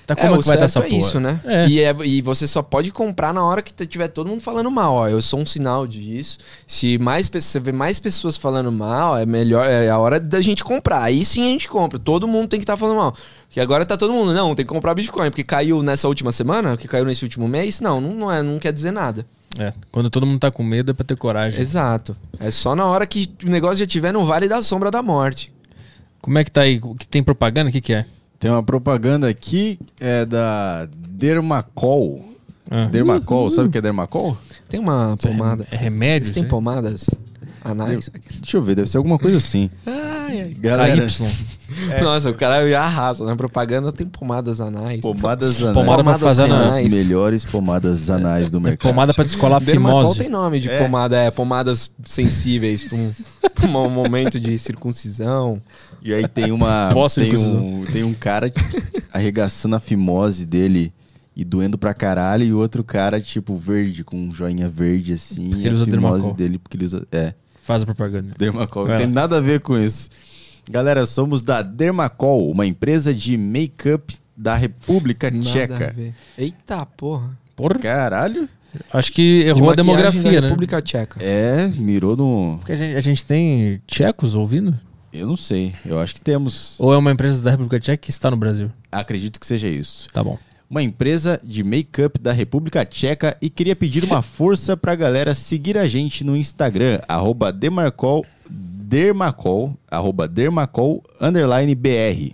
Tá 0.08 0.14
É, 0.14 0.18
como 0.18 0.36
é, 0.36 0.38
o 0.38 0.42
que 0.42 0.48
vai 0.48 0.58
certo 0.58 0.66
essa 0.70 0.80
é 0.80 0.82
porra? 0.84 0.96
isso, 1.00 1.20
né? 1.20 1.42
É. 1.46 1.68
E, 1.68 1.80
é- 1.82 1.96
e 2.06 2.22
você 2.22 2.48
só 2.48 2.62
pode 2.62 2.92
comprar 2.92 3.34
na 3.34 3.44
hora 3.44 3.62
que 3.64 3.88
tiver 3.88 4.08
todo 4.08 4.28
mundo 4.28 4.40
falando 4.40 4.70
mal. 4.70 4.94
Ó, 4.94 5.08
eu 5.08 5.20
sou 5.20 5.40
um 5.40 5.46
sinal 5.48 5.88
disso. 5.88 6.38
Se 6.68 7.00
mais 7.00 7.28
você 7.28 7.60
vê 7.60 7.72
mais 7.72 8.00
pessoas 8.00 8.38
falando 8.38 8.72
mal, 8.72 9.18
é 9.18 9.26
melhor, 9.26 9.66
é 9.68 9.90
a 9.90 9.98
hora 9.98 10.20
da 10.20 10.42
gente 10.42 10.64
comprar. 10.64 11.02
Aí 11.02 11.26
sim 11.26 11.42
a 11.42 11.48
gente 11.48 11.68
compra. 11.68 11.98
Todo 11.98 12.28
mundo 12.28 12.48
tem 12.50 12.60
que 12.60 12.64
estar 12.66 12.78
falando 12.78 12.98
mal. 12.98 13.16
Porque 13.48 13.60
agora 13.60 13.84
tá 13.84 13.98
todo 13.98 14.14
mundo, 14.14 14.32
não, 14.32 14.54
tem 14.54 14.64
que 14.64 14.72
comprar 14.72 14.94
Bitcoin, 14.94 15.32
porque 15.32 15.44
caiu 15.44 15.82
nessa 15.82 16.08
última 16.08 16.32
semana, 16.32 16.78
que 16.78 16.88
caiu 16.88 17.06
nesse 17.06 17.24
último 17.24 17.48
mês. 17.48 17.82
Não, 17.82 18.00
não, 18.00 18.14
não 18.14 18.32
é, 18.32 18.44
não 18.44 18.60
quer 18.60 18.72
dizer 18.74 18.92
nada. 18.92 19.26
É, 19.58 19.74
Quando 19.92 20.10
todo 20.12 20.26
mundo 20.28 20.38
tá 20.40 20.52
com 20.52 20.62
medo 20.62 20.92
é 20.92 20.94
pra 20.94 21.04
ter 21.06 21.16
coragem. 21.16 21.60
Exato. 21.62 22.16
É 22.40 22.52
só 22.52 22.76
na 22.76 22.86
hora 22.86 23.08
que 23.08 23.32
o 23.44 23.50
negócio 23.50 23.78
já 23.78 23.88
tiver 23.88 24.12
no 24.12 24.24
vale 24.26 24.48
da 24.48 24.62
sombra 24.62 24.92
da 24.92 25.02
morte. 25.02 25.52
Como 26.26 26.40
é 26.40 26.44
que 26.44 26.50
tá 26.50 26.62
aí? 26.62 26.80
O 26.82 26.96
que 26.96 27.08
tem 27.08 27.22
propaganda? 27.22 27.70
O 27.70 27.72
que, 27.72 27.80
que 27.80 27.94
é? 27.94 28.04
Tem 28.40 28.50
uma 28.50 28.64
propaganda 28.64 29.30
aqui, 29.30 29.78
é 30.00 30.26
da 30.26 30.90
Dermacol. 30.92 32.26
Ah. 32.68 32.86
Dermacol, 32.86 33.52
sabe 33.52 33.68
o 33.68 33.72
que 33.72 33.78
é 33.78 33.82
Dermacol? 33.82 34.36
Tem 34.68 34.80
uma 34.80 35.16
pomada. 35.22 35.68
É 35.70 35.76
remédio? 35.76 36.34
Têm 36.34 36.42
isso 36.42 36.46
aí? 36.46 36.50
pomadas 36.50 37.12
anais? 37.66 38.10
Deixa 38.42 38.58
eu 38.58 38.62
ver, 38.64 38.76
deve 38.76 38.90
ser 38.90 38.98
alguma 38.98 39.18
coisa 39.20 39.38
assim. 39.38 39.70
Ai, 39.86 40.42
ai. 40.42 40.54
Galera, 40.54 41.08
KY. 41.08 42.04
Nossa, 42.04 42.30
o 42.30 42.34
cara 42.34 42.68
já 42.70 42.84
arrasa. 42.84 43.24
Na 43.26 43.36
propaganda 43.36 43.92
tem 43.92 44.06
pomadas 44.08 44.62
anais. 44.62 45.02
pomadas 45.02 45.62
anais. 45.62 45.74
Pomada 45.74 46.04
pra 46.04 46.14
Pomadas 46.14 46.22
fazer 46.22 46.44
As 46.44 46.50
na... 46.50 46.64
renais. 46.66 46.94
melhores 46.94 47.46
pomadas 47.46 48.10
anais 48.10 48.50
do 48.52 48.62
mercado. 48.62 48.90
Pomada 48.90 49.14
pra 49.14 49.24
descolar 49.24 49.60
fimose. 49.62 50.20
tem 50.20 50.30
nome 50.30 50.60
de 50.60 50.70
É. 50.70 50.80
pomada, 50.84 51.18
é 51.18 51.32
pomadas 51.32 51.92
sensíveis 52.06 52.84
para 52.86 52.98
um, 52.98 53.12
pra 53.54 53.68
um 53.68 53.90
momento 53.90 54.40
de 54.40 54.58
circuncisão. 54.60 55.62
E 56.02 56.14
aí 56.14 56.28
tem 56.28 56.52
uma. 56.52 56.90
Posso, 56.94 57.20
tem, 57.20 57.36
um, 57.36 57.84
tem 57.92 58.04
um 58.04 58.14
cara 58.14 58.52
arregaçando 59.12 59.76
a 59.76 59.80
fimose 59.80 60.46
dele 60.46 60.94
e 61.36 61.44
doendo 61.44 61.78
pra 61.78 61.94
caralho, 61.94 62.46
e 62.46 62.54
outro 62.54 62.84
cara, 62.84 63.20
tipo, 63.20 63.58
verde, 63.58 64.04
com 64.06 64.16
um 64.18 64.34
joinha 64.34 64.70
verde 64.70 65.14
assim. 65.14 65.50
Porque 65.50 65.68
ele 65.68 65.76
a 65.76 65.82
usa 65.82 65.86
fimose 65.86 66.02
Dermacol. 66.14 66.34
dele, 66.34 66.58
porque 66.58 66.78
ele 66.78 66.86
usa. 66.86 67.06
É, 67.12 67.34
Faz 67.66 67.82
a 67.82 67.86
propaganda. 67.88 68.32
Dermacol. 68.38 68.88
Não 68.88 68.96
tem 68.96 69.08
nada 69.08 69.38
a 69.40 69.42
ver 69.42 69.60
com 69.60 69.76
isso. 69.76 70.08
Galera, 70.70 71.04
somos 71.08 71.42
da 71.42 71.64
Dermacol, 71.64 72.52
uma 72.52 72.64
empresa 72.64 73.12
de 73.12 73.36
make-up 73.36 74.16
da 74.38 74.54
República 74.56 75.32
Nada 75.32 75.50
a 75.50 75.52
Tcheca. 75.52 75.94
ver. 75.96 76.14
Eita 76.38 76.86
porra. 76.86 77.36
Porra. 77.56 77.80
Caralho. 77.80 78.48
Acho 78.94 79.12
que 79.12 79.42
De 79.44 79.50
errou 79.50 79.64
a 79.64 79.76
maquiagem 79.76 79.76
da 79.76 79.82
demografia, 80.04 80.42
né? 80.42 80.48
República 80.48 80.80
Tcheca. 80.80 81.24
É, 81.24 81.68
mirou 81.70 82.16
no. 82.16 82.58
Porque 82.60 82.74
a 82.74 82.76
gente, 82.76 82.96
a 82.96 83.00
gente 83.00 83.26
tem 83.26 83.82
tchecos 83.88 84.36
ouvindo? 84.36 84.80
Eu 85.12 85.26
não 85.26 85.38
sei. 85.38 85.74
Eu 85.84 86.00
acho 86.00 86.14
que 86.14 86.22
temos. 86.22 86.76
Ou 86.78 86.94
é 86.94 86.98
uma 86.98 87.12
empresa 87.12 87.42
da 87.42 87.50
República 87.50 87.80
Tcheca 87.80 87.98
que 87.98 88.12
está 88.12 88.30
no 88.30 88.38
Brasil? 88.38 88.70
Acredito 88.92 89.40
que 89.40 89.48
seja 89.48 89.68
isso. 89.68 90.08
Tá 90.14 90.24
bom. 90.24 90.38
Uma 90.76 90.84
empresa 90.84 91.40
de 91.42 91.64
make-up 91.64 92.20
da 92.20 92.34
República 92.34 92.84
Tcheca 92.86 93.38
e 93.42 93.50
queria 93.50 93.76
pedir 93.78 94.04
uma 94.04 94.20
força 94.22 94.76
pra 94.76 94.94
galera 94.94 95.34
seguir 95.34 95.78
a 95.78 95.88
gente 95.88 96.22
no 96.26 96.36
Instagram, 96.36 97.00
arroba 97.08 97.50
Demarcol, 97.54 98.26
Dermacol, 98.50 99.74
arroba 99.90 100.28
Dermacol, 100.28 101.02
underline 101.20 101.74
BR. 101.74 102.34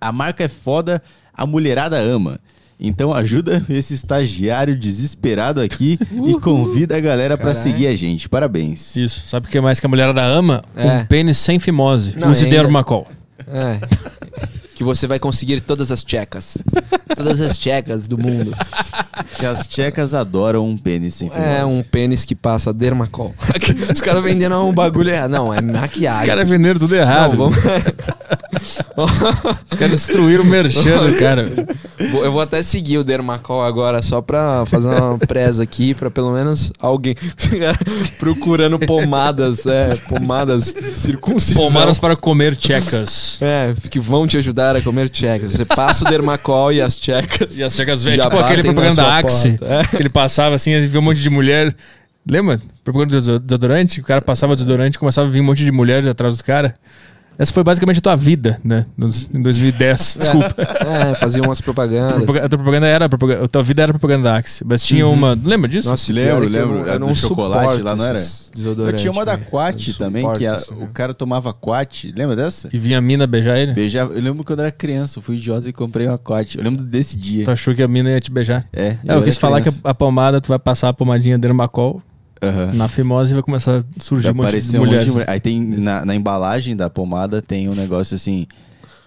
A 0.00 0.10
marca 0.10 0.42
é 0.42 0.48
foda, 0.48 1.00
a 1.32 1.46
mulherada 1.46 1.96
ama. 1.96 2.40
Então 2.78 3.14
ajuda 3.14 3.64
esse 3.70 3.94
estagiário 3.94 4.74
desesperado 4.74 5.60
aqui 5.60 5.96
e 6.26 6.34
convida 6.40 6.96
a 6.96 7.00
galera 7.00 7.36
pra 7.36 7.52
Caralho. 7.54 7.62
seguir 7.62 7.86
a 7.86 7.94
gente. 7.94 8.28
Parabéns. 8.28 8.96
Isso. 8.96 9.26
Sabe 9.28 9.46
o 9.46 9.48
que 9.50 9.60
mais 9.60 9.78
que 9.78 9.86
a 9.86 9.88
mulherada 9.88 10.22
ama? 10.24 10.64
É. 10.74 10.84
Um 10.98 11.06
pênis 11.06 11.38
sem 11.38 11.60
fimose. 11.60 12.18
Não, 12.18 12.32
Use 12.32 12.44
ainda- 12.46 12.56
Dermacol. 12.56 13.06
É. 13.46 13.78
que 14.84 14.86
você 14.86 15.06
vai 15.06 15.18
conseguir 15.18 15.60
todas 15.62 15.90
as 15.90 16.04
tchecas. 16.04 16.58
Todas 17.16 17.40
as 17.40 17.56
tchecas 17.56 18.06
do 18.06 18.18
mundo. 18.18 18.54
Que 19.38 19.46
as 19.46 19.66
tchecas 19.66 20.12
adoram 20.12 20.68
um 20.68 20.76
pênis 20.76 21.14
sem. 21.14 21.30
É 21.34 21.64
um 21.64 21.82
pênis 21.82 22.24
que 22.24 22.34
passa 22.34 22.72
dermacol. 22.72 23.34
Os 23.92 24.00
caras 24.00 24.22
vendendo 24.22 24.56
um 24.60 24.72
bagulho 24.72 25.10
errado. 25.10 25.30
Não, 25.30 25.52
é 25.52 25.60
maquiagem. 25.60 26.20
Os 26.20 26.26
caras 26.26 26.48
venderam 26.48 26.78
tudo 26.78 26.94
errado. 26.94 27.30
Não, 27.30 27.50
vamos... 27.50 27.58
Os 29.70 29.78
caras 29.78 29.90
destruíram 29.90 30.44
o 30.44 30.46
merchan 30.46 31.12
cara. 31.18 31.50
Eu 31.98 32.32
vou 32.32 32.40
até 32.40 32.62
seguir 32.62 32.98
o 32.98 33.04
Dermacol 33.04 33.62
agora, 33.62 34.02
só 34.02 34.20
pra 34.20 34.64
fazer 34.66 34.88
uma 34.88 35.18
presa 35.18 35.62
aqui, 35.62 35.94
pra 35.94 36.10
pelo 36.10 36.32
menos 36.32 36.72
alguém 36.78 37.14
procurando 38.18 38.78
pomadas, 38.78 39.66
é, 39.66 39.94
pomadas 40.08 40.74
circuncisão. 40.94 41.64
Pomadas 41.64 41.98
para 41.98 42.16
comer 42.16 42.56
tchecas. 42.56 43.38
É, 43.40 43.74
que 43.90 43.98
vão 43.98 44.26
te 44.26 44.36
ajudar 44.36 44.73
a 44.78 44.82
comer 44.82 45.08
tchecas. 45.08 45.52
Você 45.52 45.64
passa 45.64 46.04
o 46.04 46.08
Dermacol 46.08 46.72
e 46.72 46.80
as 46.80 46.98
tchecas. 46.98 47.58
E 47.58 47.62
as 47.62 47.74
tchecas. 47.74 48.02
Já 48.02 48.24
Tipo 48.24 48.38
aquele 48.38 48.62
propaganda 48.62 48.96
da 48.96 49.18
Axe. 49.18 49.56
É. 49.62 49.86
Que 49.86 49.96
ele 50.02 50.08
passava 50.08 50.54
assim, 50.54 50.72
e 50.72 50.86
via 50.86 51.00
um 51.00 51.04
monte 51.04 51.20
de 51.20 51.30
mulher. 51.30 51.74
Lembra? 52.28 52.60
Propaganda 52.82 53.20
do 53.20 53.38
desodorante? 53.40 54.00
O 54.00 54.04
cara 54.04 54.22
passava 54.22 54.54
desodorante 54.54 54.96
e 54.96 54.98
começava 54.98 55.28
a 55.28 55.30
vir 55.30 55.40
um 55.40 55.44
monte 55.44 55.64
de 55.64 55.72
mulher 55.72 56.06
atrás 56.08 56.36
do 56.36 56.44
cara. 56.44 56.74
Essa 57.38 57.52
foi 57.52 57.64
basicamente 57.64 57.98
a 57.98 58.00
tua 58.00 58.16
vida, 58.16 58.60
né? 58.64 58.86
Nos- 58.96 59.28
Em 59.34 59.42
2010. 59.42 60.16
Desculpa. 60.20 60.54
É, 60.58 61.14
fazia 61.16 61.42
umas 61.42 61.60
propagandas. 61.60 62.22
A 62.36 62.48
tua 62.48 62.58
propaganda 62.58 62.86
era 62.86 63.04
a 63.06 63.08
propaganda, 63.08 63.44
a 63.44 63.48
tua 63.48 63.62
vida 63.62 63.82
era 63.82 63.90
a 63.90 63.94
propaganda 63.98 64.24
da 64.30 64.36
Axe. 64.36 64.64
Mas 64.64 64.84
tinha 64.84 65.06
uma. 65.06 65.38
Lembra 65.42 65.68
disso? 65.68 65.88
Nossa, 65.88 66.12
Lembro, 66.12 66.46
é 66.46 66.50
que 66.50 66.56
eu 66.56 66.66
lembro. 66.68 66.88
Eu 66.88 66.98
do 66.98 67.06
não 67.06 67.14
chocolate 67.14 67.82
lá, 67.82 67.96
não 67.96 68.04
era? 68.04 68.18
Eu 68.56 68.92
tinha 68.92 69.10
uma 69.10 69.24
da. 69.24 69.36
Quat 69.36 69.88
Eu 69.88 69.94
também, 69.94 70.30
que 70.32 70.46
a- 70.46 70.60
o 70.80 70.86
cara 70.88 71.12
tomava 71.12 71.52
Quat. 71.52 72.12
Lembra 72.14 72.36
dessa? 72.36 72.68
E 72.72 72.78
vinha 72.78 72.98
a 72.98 73.00
mina 73.00 73.26
beijar 73.26 73.58
ele. 73.58 73.72
Beijar, 73.72 74.06
eu 74.10 74.20
lembro 74.20 74.44
quando 74.44 74.60
eu 74.60 74.64
era 74.66 74.72
criança, 74.72 75.18
eu 75.18 75.22
fui 75.22 75.36
idiota 75.36 75.68
e 75.68 75.72
comprei 75.72 76.06
uma 76.06 76.18
Quat. 76.18 76.54
Eu 76.56 76.62
lembro 76.64 76.84
desse 76.84 77.16
dia. 77.16 77.44
Tu 77.44 77.50
achou 77.50 77.74
que 77.74 77.82
a 77.82 77.88
mina 77.88 78.10
ia 78.10 78.20
te 78.20 78.30
beijar? 78.30 78.66
É, 78.72 78.84
É, 78.86 78.98
eu, 79.04 79.16
era 79.16 79.22
quis 79.22 79.36
falar 79.36 79.60
que 79.60 79.68
criança. 79.68 79.80
a, 79.84 79.90
a 79.90 79.94
pomada, 79.94 80.40
tu 80.40 80.48
vai 80.48 80.58
passar 80.58 80.88
a 80.88 80.92
pomadinha 80.92 81.36
Dermacol 81.38 82.00
Aham. 82.48 82.72
na 82.74 82.88
fimose 82.88 83.32
vai 83.34 83.42
começar 83.42 83.78
a 83.78 83.84
surgir 84.00 84.24
Vai 84.24 84.32
um 84.32 84.36
monte 84.36 84.60
de 84.60 84.76
um 84.76 84.80
monte 84.80 84.88
mulher. 84.88 85.04
de 85.04 85.10
mulher. 85.10 85.30
Aí 85.30 85.40
tem 85.40 85.60
na, 85.60 86.04
na 86.04 86.14
embalagem 86.14 86.76
da 86.76 86.88
pomada 86.90 87.40
tem 87.42 87.68
um 87.68 87.74
negócio 87.74 88.14
assim. 88.14 88.46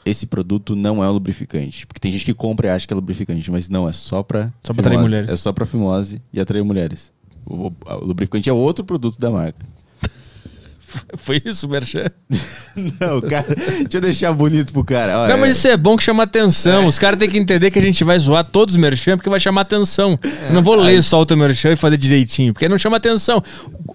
Esse 0.06 0.26
produto 0.26 0.74
não 0.76 1.04
é 1.04 1.10
um 1.10 1.12
lubrificante. 1.12 1.86
Porque 1.86 2.00
tem 2.00 2.12
gente 2.12 2.24
que 2.24 2.34
compra 2.34 2.68
e 2.68 2.70
acha 2.70 2.88
que 2.88 2.94
é 2.94 2.96
lubrificante, 2.96 3.52
mas 3.52 3.68
não, 3.68 3.90
é 3.90 3.92
só 3.92 4.24
pra. 4.24 4.54
Só 4.64 4.72
atrair 4.72 4.98
mulheres. 5.00 5.30
É 5.30 5.36
só 5.36 5.52
pra 5.52 5.66
fimose 5.66 6.22
e 6.32 6.40
atrair 6.40 6.64
mulheres. 6.64 7.12
O, 7.46 7.68
o 7.86 8.06
lubrificante 8.06 8.50
é 8.50 8.54
outro 8.54 8.86
produto 8.86 9.20
da 9.20 9.30
marca. 9.30 9.66
Foi 11.18 11.42
isso, 11.44 11.68
Merchan? 11.68 12.06
Não, 13.00 13.20
cara, 13.22 13.46
deixa 13.56 13.88
eu 13.94 14.02
deixar 14.02 14.32
bonito 14.34 14.72
pro 14.72 14.84
cara. 14.84 15.20
Olha, 15.20 15.34
Não, 15.34 15.42
mas 15.42 15.58
isso 15.58 15.68
é 15.68 15.76
bom 15.76 15.98
que 15.98 16.04
chama 16.04 16.24
atenção. 16.24 16.88
Os 16.88 17.00
caras 17.00 17.18
têm 17.20 17.30
que 17.30 17.38
entender 17.38 17.72
que 17.72 17.80
a 17.80 17.82
gente 17.82 18.04
vai 18.04 18.18
zoar 18.20 18.44
todos 18.44 18.76
os 18.76 18.82
merchan 18.82 19.18
porque 19.18 19.30
vai 19.30 19.40
chamar 19.40 19.62
atenção. 19.62 20.20
Eu 20.24 20.54
não 20.54 20.62
vou 20.64 20.76
ler 20.76 21.02
só 21.02 21.20
o 21.22 21.26
teu 21.26 21.36
merchan 21.36 21.72
e 21.72 21.76
fazer 21.76 21.98
direitinho, 21.98 22.54
porque 22.54 22.70
não 22.70 22.78
chama 22.78 22.98
atenção. 22.98 23.44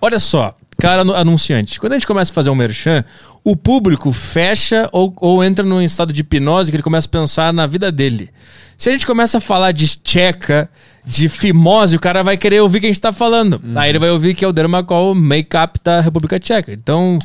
Olha 0.01 0.19
só, 0.19 0.55
cara 0.79 1.03
anu- 1.03 1.15
anunciante, 1.15 1.79
quando 1.79 1.93
a 1.93 1.97
gente 1.97 2.07
começa 2.07 2.31
a 2.33 2.35
fazer 2.35 2.51
um 2.51 2.55
merchan, 2.55 3.05
o 3.45 3.55
público 3.57 4.13
fecha 4.13 4.89
ou, 4.93 5.13
ou 5.21 5.43
entra 5.45 5.65
num 5.65 5.81
estado 5.81 6.13
de 6.13 6.21
hipnose 6.23 6.71
que 6.71 6.77
ele 6.77 6.83
começa 6.83 7.07
a 7.07 7.11
pensar 7.11 7.53
na 7.53 7.67
vida 7.67 7.91
dele. 7.93 8.31
Se 8.77 8.89
a 8.89 8.93
gente 8.93 9.07
começa 9.07 9.39
a 9.39 9.41
falar 9.41 9.71
de 9.71 9.87
tcheca, 9.87 10.69
de 11.07 11.29
fimose, 11.29 11.95
o 11.95 12.01
cara 12.01 12.23
vai 12.25 12.37
querer 12.37 12.61
ouvir 12.61 12.79
o 12.79 12.81
que 12.81 12.87
a 12.87 12.91
gente 12.91 13.01
tá 13.01 13.13
falando. 13.13 13.61
Aí 13.77 13.91
ele 13.91 13.99
vai 13.99 14.11
ouvir 14.11 14.35
que 14.35 14.45
é 14.45 14.49
o 14.49 14.53
Dermacol 14.53 15.15
Makeup 15.15 15.79
da 15.85 16.01
República 16.01 16.41
Tcheca. 16.41 16.73
Então, 16.73 17.17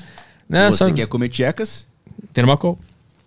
né, 0.49 0.71
se 0.71 0.77
você 0.77 0.89
só... 0.89 0.93
quer 0.93 1.07
comer 1.07 1.29
tchecas, 1.29 1.85
Dermacol. 2.33 2.77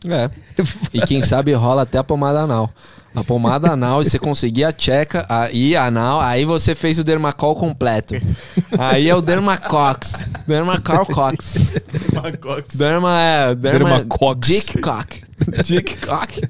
É. 0.07 0.31
E 0.93 1.01
quem 1.03 1.23
sabe 1.23 1.53
rola 1.53 1.83
até 1.83 1.99
a 1.99 2.05
pomada 2.05 2.41
anal. 2.41 2.71
A 3.15 3.25
pomada 3.25 3.73
anal, 3.73 4.03
e 4.03 4.05
você 4.05 4.19
conseguir 4.19 4.65
a 4.65 4.73
tcheca 4.73 5.27
a, 5.29 5.51
e 5.51 5.75
a 5.75 5.87
anal, 5.87 6.21
aí 6.21 6.45
você 6.45 6.75
fez 6.75 6.99
o 6.99 7.05
dermacol 7.05 7.57
completo. 7.57 8.15
Aí 8.79 9.09
é 9.09 9.15
o 9.15 9.21
dermacox. 9.21 10.27
Dermacol 10.47 11.07
cox. 11.07 11.73
Derma 12.77 13.21
é. 13.21 13.55
Derma 13.55 13.89
Dermacox. 13.89 14.47
Dick 14.47 14.81
cock. 14.81 15.23
Dick 15.65 15.97
cock. 16.07 16.43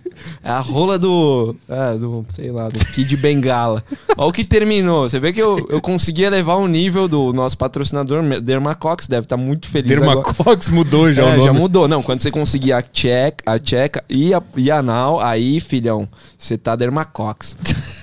É 0.43 0.51
a 0.51 0.61
rola 0.61 0.99
do. 0.99 1.55
É, 1.69 1.97
do. 1.97 2.25
Sei 2.29 2.51
lá, 2.51 2.69
do 2.69 2.79
Kid 2.87 3.17
Bengala. 3.17 3.83
Olha 4.17 4.29
o 4.29 4.33
que 4.33 4.45
terminou. 4.45 5.09
Você 5.09 5.19
vê 5.19 5.33
que 5.33 5.41
eu, 5.41 5.67
eu 5.69 5.81
consegui 5.81 6.25
elevar 6.25 6.59
o 6.59 6.67
nível 6.67 7.09
do 7.09 7.33
nosso 7.33 7.57
patrocinador, 7.57 8.23
Dermacox. 8.41 9.07
Deve 9.07 9.25
estar 9.25 9.37
muito 9.37 9.69
feliz. 9.69 9.89
Dermacox 9.89 10.71
mudou 10.71 11.13
já 11.13 11.25
É, 11.27 11.41
já 11.41 11.53
mudou. 11.53 11.89
Não, 11.89 12.03
quando 12.03 12.23
você 12.23 12.31
conseguir 12.31 12.73
a 12.73 12.83
check, 12.83 13.41
a 13.47 13.59
checa 13.63 14.05
e 14.09 14.35
a, 14.35 14.43
e 14.57 14.71
a 14.71 14.79
anal, 14.79 15.21
aí, 15.21 15.61
filhão, 15.61 16.09
você 16.39 16.57
tá 16.57 16.77
dermacox. 16.77 17.57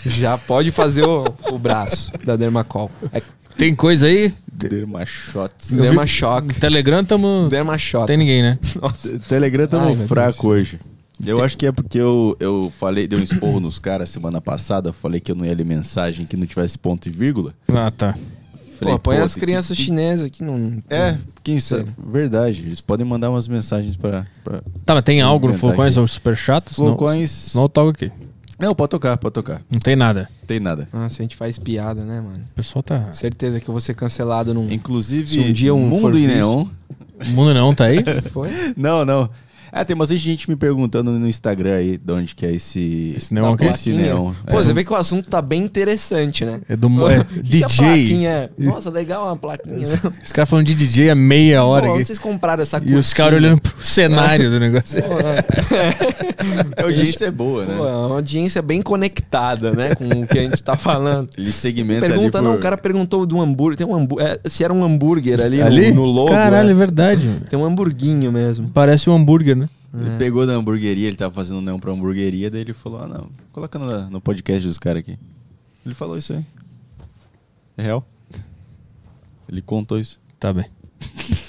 já 0.05 0.37
pode 0.37 0.71
fazer 0.71 1.05
o, 1.05 1.25
o 1.51 1.57
braço 1.59 2.11
da 2.23 2.35
dermacol. 2.35 2.91
É 3.11 3.21
Tem 3.57 3.73
coisa 3.75 4.05
aí? 4.05 4.33
dermachotes. 4.51 5.77
dermachoque. 5.79 6.59
Telegram 6.59 7.03
tamo. 7.03 7.47
Dermachota. 7.49 8.07
Tem 8.07 8.17
ninguém, 8.17 8.41
né? 8.41 8.59
Nossa. 8.81 9.19
Telegram 9.19 9.63
Ai, 9.63 9.67
tamo 9.67 9.95
meu 9.95 10.07
fraco 10.07 10.47
hoje. 10.49 10.79
Eu 11.25 11.43
acho 11.43 11.57
que 11.57 11.65
é 11.65 11.71
porque 11.71 11.97
eu, 11.97 12.35
eu 12.39 12.71
falei, 12.79 13.07
dei 13.07 13.17
um 13.19 13.23
esporro 13.23 13.59
nos 13.59 13.79
caras 13.79 14.09
semana 14.09 14.39
passada, 14.39 14.93
falei 14.93 15.19
que 15.19 15.31
eu 15.31 15.35
não 15.35 15.45
ia 15.45 15.55
ler 15.55 15.65
mensagem 15.65 16.27
que 16.27 16.37
não 16.37 16.45
tivesse 16.45 16.77
ponto 16.77 17.07
e 17.07 17.11
vírgula. 17.11 17.53
Ah, 17.69 17.89
tá. 17.89 18.13
Falei, 18.79 18.93
Pô, 18.95 18.99
põe 18.99 19.17
pô, 19.17 19.23
as 19.23 19.33
crianças 19.33 19.75
que- 19.75 19.83
chinesas 19.85 20.27
aqui 20.27 20.43
não. 20.43 20.77
É, 20.87 21.17
quem 21.43 21.59
sabe? 21.59 21.85
Sim. 21.85 22.11
Verdade. 22.11 22.61
Eles 22.61 22.79
podem 22.81 23.03
mandar 23.05 23.31
umas 23.31 23.47
mensagens 23.47 23.95
pra. 23.95 24.27
pra... 24.43 24.61
Tá, 24.85 24.93
mas 24.93 25.03
tem 25.03 25.19
algo 25.19 25.47
no 25.47 25.55
Flowcoins 25.55 25.97
ou 25.97 26.07
super 26.07 26.37
chato? 26.37 26.71
Flowcoins. 26.75 27.31
Senão 27.31 27.65
eu 27.65 27.69
toco 27.69 27.89
aqui. 27.89 28.11
Não, 28.59 28.73
pode 28.73 28.89
tocar, 28.89 29.17
pode 29.17 29.33
tocar. 29.33 29.61
Não 29.69 29.79
tem 29.79 29.95
nada. 29.95 30.27
Tem 30.47 30.59
nada. 30.59 30.87
Nossa, 30.91 31.21
a 31.21 31.23
gente 31.23 31.35
faz 31.35 31.59
piada, 31.59 32.03
né, 32.03 32.19
mano? 32.21 32.43
O 32.51 32.53
pessoal 32.55 32.81
tá. 32.81 33.11
Certeza 33.13 33.59
que 33.59 33.69
eu 33.69 33.71
vou 33.71 33.81
ser 33.81 33.93
cancelado 33.93 34.53
num. 34.53 34.71
Inclusive, 34.71 35.27
Se 35.29 35.39
um 35.39 35.53
dia 35.53 35.73
um 35.75 35.79
Mundo 35.87 36.17
em 36.17 36.25
visto- 36.25 36.35
Neon. 36.37 36.65
Mundo 37.33 37.53
não 37.53 37.73
tá 37.73 37.85
aí? 37.85 37.97
Foi? 38.31 38.49
Não, 38.75 39.03
não. 39.05 39.29
Ah, 39.71 39.83
tem 39.83 39.95
bastante 39.95 40.19
gente 40.19 40.49
me 40.49 40.55
perguntando 40.55 41.11
no 41.11 41.27
Instagram 41.27 41.75
aí 41.75 41.97
de 41.97 42.13
onde 42.13 42.35
que 42.35 42.45
é 42.45 42.53
esse. 42.53 43.13
Esse 43.17 43.33
neon 43.33 43.53
aqui? 43.53 43.65
Esse 43.65 43.91
neon. 43.91 44.31
Pô, 44.45 44.59
É. 44.59 44.63
você 44.63 44.73
vê 44.73 44.83
que 44.83 44.91
o 44.91 44.95
assunto 44.95 45.29
tá 45.29 45.41
bem 45.41 45.63
interessante, 45.63 46.45
né? 46.45 46.61
É 46.69 46.75
do 46.75 46.87
é, 47.09 47.23
Que 47.23 47.41
que 47.59 47.63
a 47.63 47.67
DJ. 47.67 47.85
plaquinha 47.85 48.29
é? 48.29 48.49
Nossa, 48.57 48.89
legal 48.89 49.25
uma 49.25 49.35
plaquinha. 49.35 49.77
né? 49.77 49.99
Os 50.23 50.31
caras 50.31 50.49
falando 50.49 50.65
de 50.67 50.75
DJ 50.75 51.09
há 51.11 51.15
meia 51.15 51.63
hora 51.63 51.87
Pô, 51.87 51.93
onde 51.95 52.05
vocês 52.05 52.19
compraram 52.19 52.63
essa 52.63 52.81
E 52.83 52.95
os 52.95 53.13
caras 53.13 53.39
olhando 53.39 53.61
pro 53.61 53.83
cenário 53.83 54.49
do 54.49 54.59
negócio. 54.59 54.99
A 56.77 56.83
audiência 56.83 57.25
é 57.25 57.31
boa, 57.31 57.65
né? 57.65 57.75
Pô, 57.77 57.87
é 57.87 57.91
uma 57.91 58.15
audiência 58.15 58.61
bem 58.61 58.81
conectada, 58.81 59.71
né? 59.71 59.95
Com 59.95 60.05
o 60.05 60.27
que 60.27 60.39
a 60.39 60.41
gente 60.43 60.63
tá 60.63 60.75
falando. 60.77 61.29
Ele 61.37 61.51
segmenta 61.51 62.01
Pergunta, 62.07 62.37
ali 62.37 62.45
não, 62.47 62.53
por... 62.53 62.59
o 62.59 62.61
cara 62.61 62.77
perguntou 62.77 63.25
do 63.25 63.39
hambúrguer. 63.41 63.77
Tem 63.77 63.87
um 63.87 63.95
hambúrguer. 63.95 64.39
se 64.45 64.63
era 64.63 64.73
um 64.73 64.83
hambúrguer 64.83 65.41
ali, 65.41 65.61
Ali? 65.61 65.91
No, 65.91 66.05
no 66.05 66.05
logo. 66.05 66.31
Caralho, 66.31 66.69
é 66.69 66.71
é. 66.71 66.75
verdade. 66.75 67.29
Tem 67.49 67.57
um 67.57 67.65
hamburguinho 67.65 68.31
mesmo. 68.31 68.69
Parece 68.73 69.09
um 69.09 69.15
hambúrguer, 69.15 69.55
né? 69.55 69.66
Ele 69.99 70.17
pegou 70.17 70.45
da 70.45 70.53
hamburgueria, 70.53 71.07
ele 71.07 71.17
tava 71.17 71.33
fazendo 71.33 71.61
neon 71.61 71.79
pra 71.79 71.91
hamburgueria, 71.91 72.49
daí 72.49 72.61
ele 72.61 72.73
falou, 72.73 73.01
ah 73.01 73.07
não, 73.07 73.29
coloca 73.51 73.79
no, 73.79 74.09
no 74.09 74.21
podcast 74.21 74.67
dos 74.67 74.77
caras 74.77 74.99
aqui. 75.01 75.17
Ele 75.85 75.95
falou 75.95 76.17
isso 76.17 76.33
aí. 76.33 76.45
É 77.77 77.83
real. 77.83 78.05
Ele 79.47 79.61
contou 79.61 79.99
isso. 79.99 80.19
Tá 80.39 80.51
bem. 80.53 80.65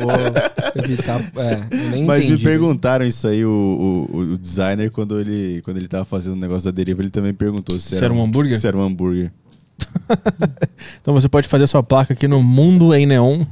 Vou 0.00 0.84
evitar. 0.84 1.20
É, 1.36 1.90
nem 1.90 2.04
Mas 2.04 2.24
entendi. 2.24 2.38
me 2.38 2.42
perguntaram 2.42 3.04
isso 3.04 3.26
aí, 3.26 3.44
o, 3.44 4.06
o, 4.12 4.16
o 4.18 4.38
designer, 4.38 4.90
quando 4.90 5.18
ele, 5.18 5.60
quando 5.62 5.76
ele 5.76 5.88
tava 5.88 6.04
fazendo 6.04 6.34
o 6.34 6.40
negócio 6.40 6.70
da 6.70 6.74
deriva, 6.74 7.02
ele 7.02 7.10
também 7.10 7.34
perguntou 7.34 7.78
se, 7.80 7.96
Se 7.96 8.04
era 8.04 8.12
um 8.12 8.22
hambúrguer? 8.22 8.58
Se 8.58 8.66
era 8.66 8.76
um 8.76 8.82
hambúrguer. 8.82 9.32
Então 11.00 11.14
você 11.14 11.28
pode 11.28 11.48
fazer 11.48 11.66
sua 11.66 11.82
placa 11.82 12.12
aqui 12.12 12.28
no 12.28 12.42
Mundo 12.42 12.94
em 12.94 13.06
Neon. 13.06 13.46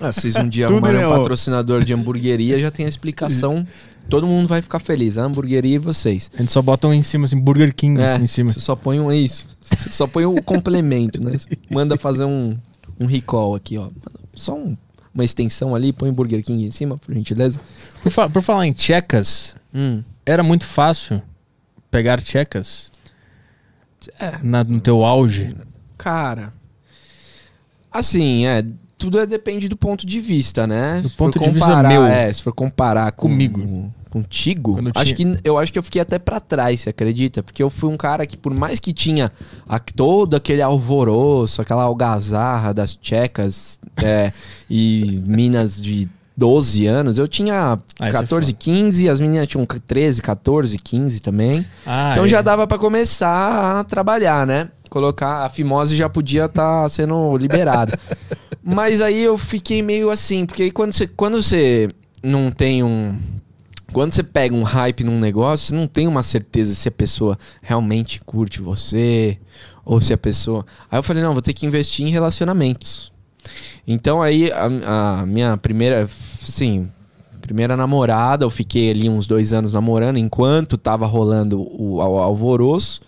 Ah, 0.00 0.12
vocês 0.12 0.34
um 0.36 0.48
dia 0.48 0.66
arrumarem 0.68 0.98
um 0.98 1.00
neon. 1.08 1.18
patrocinador 1.18 1.84
de 1.84 1.92
hamburgueria, 1.92 2.58
já 2.58 2.70
tem 2.70 2.86
a 2.86 2.88
explicação. 2.88 3.66
Todo 4.08 4.26
mundo 4.26 4.48
vai 4.48 4.60
ficar 4.60 4.80
feliz. 4.80 5.18
A 5.18 5.24
hamburgueria 5.24 5.76
e 5.76 5.78
vocês. 5.78 6.30
A 6.34 6.38
gente 6.40 6.50
só 6.50 6.60
bota 6.60 6.88
um 6.88 6.92
em 6.92 7.02
cima, 7.02 7.26
assim, 7.26 7.38
Burger 7.38 7.72
King 7.74 8.00
É, 8.00 8.16
em 8.16 8.26
cima. 8.26 8.52
Você 8.52 8.58
só 8.60 8.74
põe 8.74 8.98
um. 8.98 9.12
Isso. 9.12 9.46
Você 9.60 9.90
só 9.92 10.06
põe 10.06 10.24
o 10.24 10.42
complemento, 10.42 11.22
né? 11.22 11.32
Você 11.38 11.46
Manda 11.70 11.96
fazer 11.96 12.24
um, 12.24 12.56
um 12.98 13.06
recall 13.06 13.54
aqui, 13.54 13.78
ó. 13.78 13.88
Só 14.34 14.54
um- 14.56 14.76
uma 15.14 15.24
extensão 15.24 15.74
ali, 15.74 15.92
põe 15.92 16.08
o 16.08 16.12
Burger 16.12 16.42
King 16.42 16.64
em 16.66 16.70
cima, 16.70 16.96
por 16.96 17.12
gentileza. 17.14 17.60
Por, 18.02 18.10
fa- 18.10 18.28
por 18.30 18.42
falar 18.42 18.66
em 18.66 18.72
tchecas, 18.72 19.54
Hum. 19.74 20.02
era 20.24 20.42
muito 20.42 20.64
fácil 20.64 21.20
pegar 21.90 22.20
tchecas 22.20 22.90
É. 24.18 24.38
na- 24.42 24.64
no 24.64 24.80
teu 24.80 25.04
auge. 25.04 25.54
Cara. 25.98 26.52
Assim, 27.92 28.46
é. 28.46 28.64
Tudo 29.00 29.18
é, 29.18 29.26
depende 29.26 29.66
do 29.68 29.76
ponto 29.76 30.06
de 30.06 30.20
vista, 30.20 30.66
né? 30.66 31.00
Do 31.02 31.08
Se 31.08 31.16
ponto 31.16 31.38
for 31.38 31.44
de 31.48 31.50
vista 31.50 31.82
meu. 31.82 32.04
É, 32.04 32.32
se 32.32 32.42
for 32.42 32.52
comparar 32.52 33.10
com- 33.12 33.28
Comigo. 33.28 33.92
Contigo, 34.10 34.72
Quando 34.74 34.88
eu 34.88 34.92
acho 34.96 35.14
que 35.14 35.36
eu 35.44 35.56
acho 35.56 35.72
que 35.72 35.78
eu 35.78 35.82
fiquei 35.84 36.02
até 36.02 36.18
pra 36.18 36.40
trás, 36.40 36.80
você 36.80 36.90
acredita? 36.90 37.44
Porque 37.44 37.62
eu 37.62 37.70
fui 37.70 37.88
um 37.88 37.96
cara 37.96 38.26
que, 38.26 38.36
por 38.36 38.52
mais 38.52 38.80
que 38.80 38.92
tinha 38.92 39.30
a- 39.68 39.78
todo 39.78 40.34
aquele 40.34 40.60
alvoroço, 40.60 41.62
aquela 41.62 41.84
algazarra 41.84 42.74
das 42.74 42.94
tchecas 42.96 43.78
é, 43.96 44.32
e 44.68 45.22
minas 45.24 45.80
de 45.80 46.08
12 46.36 46.86
anos, 46.86 47.18
eu 47.18 47.28
tinha 47.28 47.78
é 48.00 48.10
14, 48.10 48.46
foda. 48.50 48.56
15, 48.58 49.08
as 49.08 49.20
meninas 49.20 49.46
tinham 49.46 49.64
13, 49.64 50.20
14, 50.20 50.76
15 50.76 51.20
também. 51.20 51.64
Ah, 51.86 52.10
Então 52.12 52.24
é. 52.24 52.28
já 52.28 52.42
dava 52.42 52.66
pra 52.66 52.78
começar 52.78 53.78
a 53.80 53.84
trabalhar, 53.84 54.44
né? 54.46 54.68
Colocar 54.90 55.44
a 55.46 55.48
fimose 55.48 55.96
já 55.96 56.08
podia 56.08 56.44
estar 56.46 56.88
sendo 56.90 57.36
liberada. 57.36 57.98
Mas 58.62 59.00
aí 59.00 59.22
eu 59.22 59.38
fiquei 59.38 59.80
meio 59.80 60.10
assim, 60.10 60.44
porque 60.44 60.64
aí 60.64 60.70
quando 60.70 60.92
você, 60.92 61.06
quando 61.06 61.42
você 61.42 61.88
não 62.22 62.50
tem 62.50 62.82
um. 62.82 63.16
Quando 63.92 64.12
você 64.12 64.22
pega 64.22 64.54
um 64.54 64.62
hype 64.62 65.02
num 65.02 65.18
negócio, 65.18 65.68
você 65.68 65.74
não 65.74 65.86
tem 65.86 66.06
uma 66.06 66.22
certeza 66.22 66.74
se 66.74 66.86
a 66.88 66.92
pessoa 66.92 67.36
realmente 67.62 68.20
curte 68.24 68.60
você 68.60 69.38
ou 69.84 70.00
se 70.00 70.12
a 70.12 70.18
pessoa. 70.18 70.64
Aí 70.90 70.98
eu 70.98 71.02
falei, 71.02 71.22
não, 71.22 71.32
vou 71.32 71.42
ter 71.42 71.52
que 71.52 71.66
investir 71.66 72.06
em 72.06 72.10
relacionamentos. 72.10 73.10
Então 73.86 74.22
aí 74.22 74.52
a, 74.52 75.20
a 75.22 75.26
minha 75.26 75.56
primeira, 75.56 76.08
assim, 76.46 76.88
primeira 77.40 77.76
namorada, 77.76 78.44
eu 78.44 78.50
fiquei 78.50 78.90
ali 78.90 79.08
uns 79.08 79.26
dois 79.26 79.52
anos 79.52 79.72
namorando 79.72 80.18
enquanto 80.18 80.78
tava 80.78 81.04
rolando 81.06 81.60
o, 81.60 82.00
al- 82.00 82.18
alvoroço. 82.18 83.00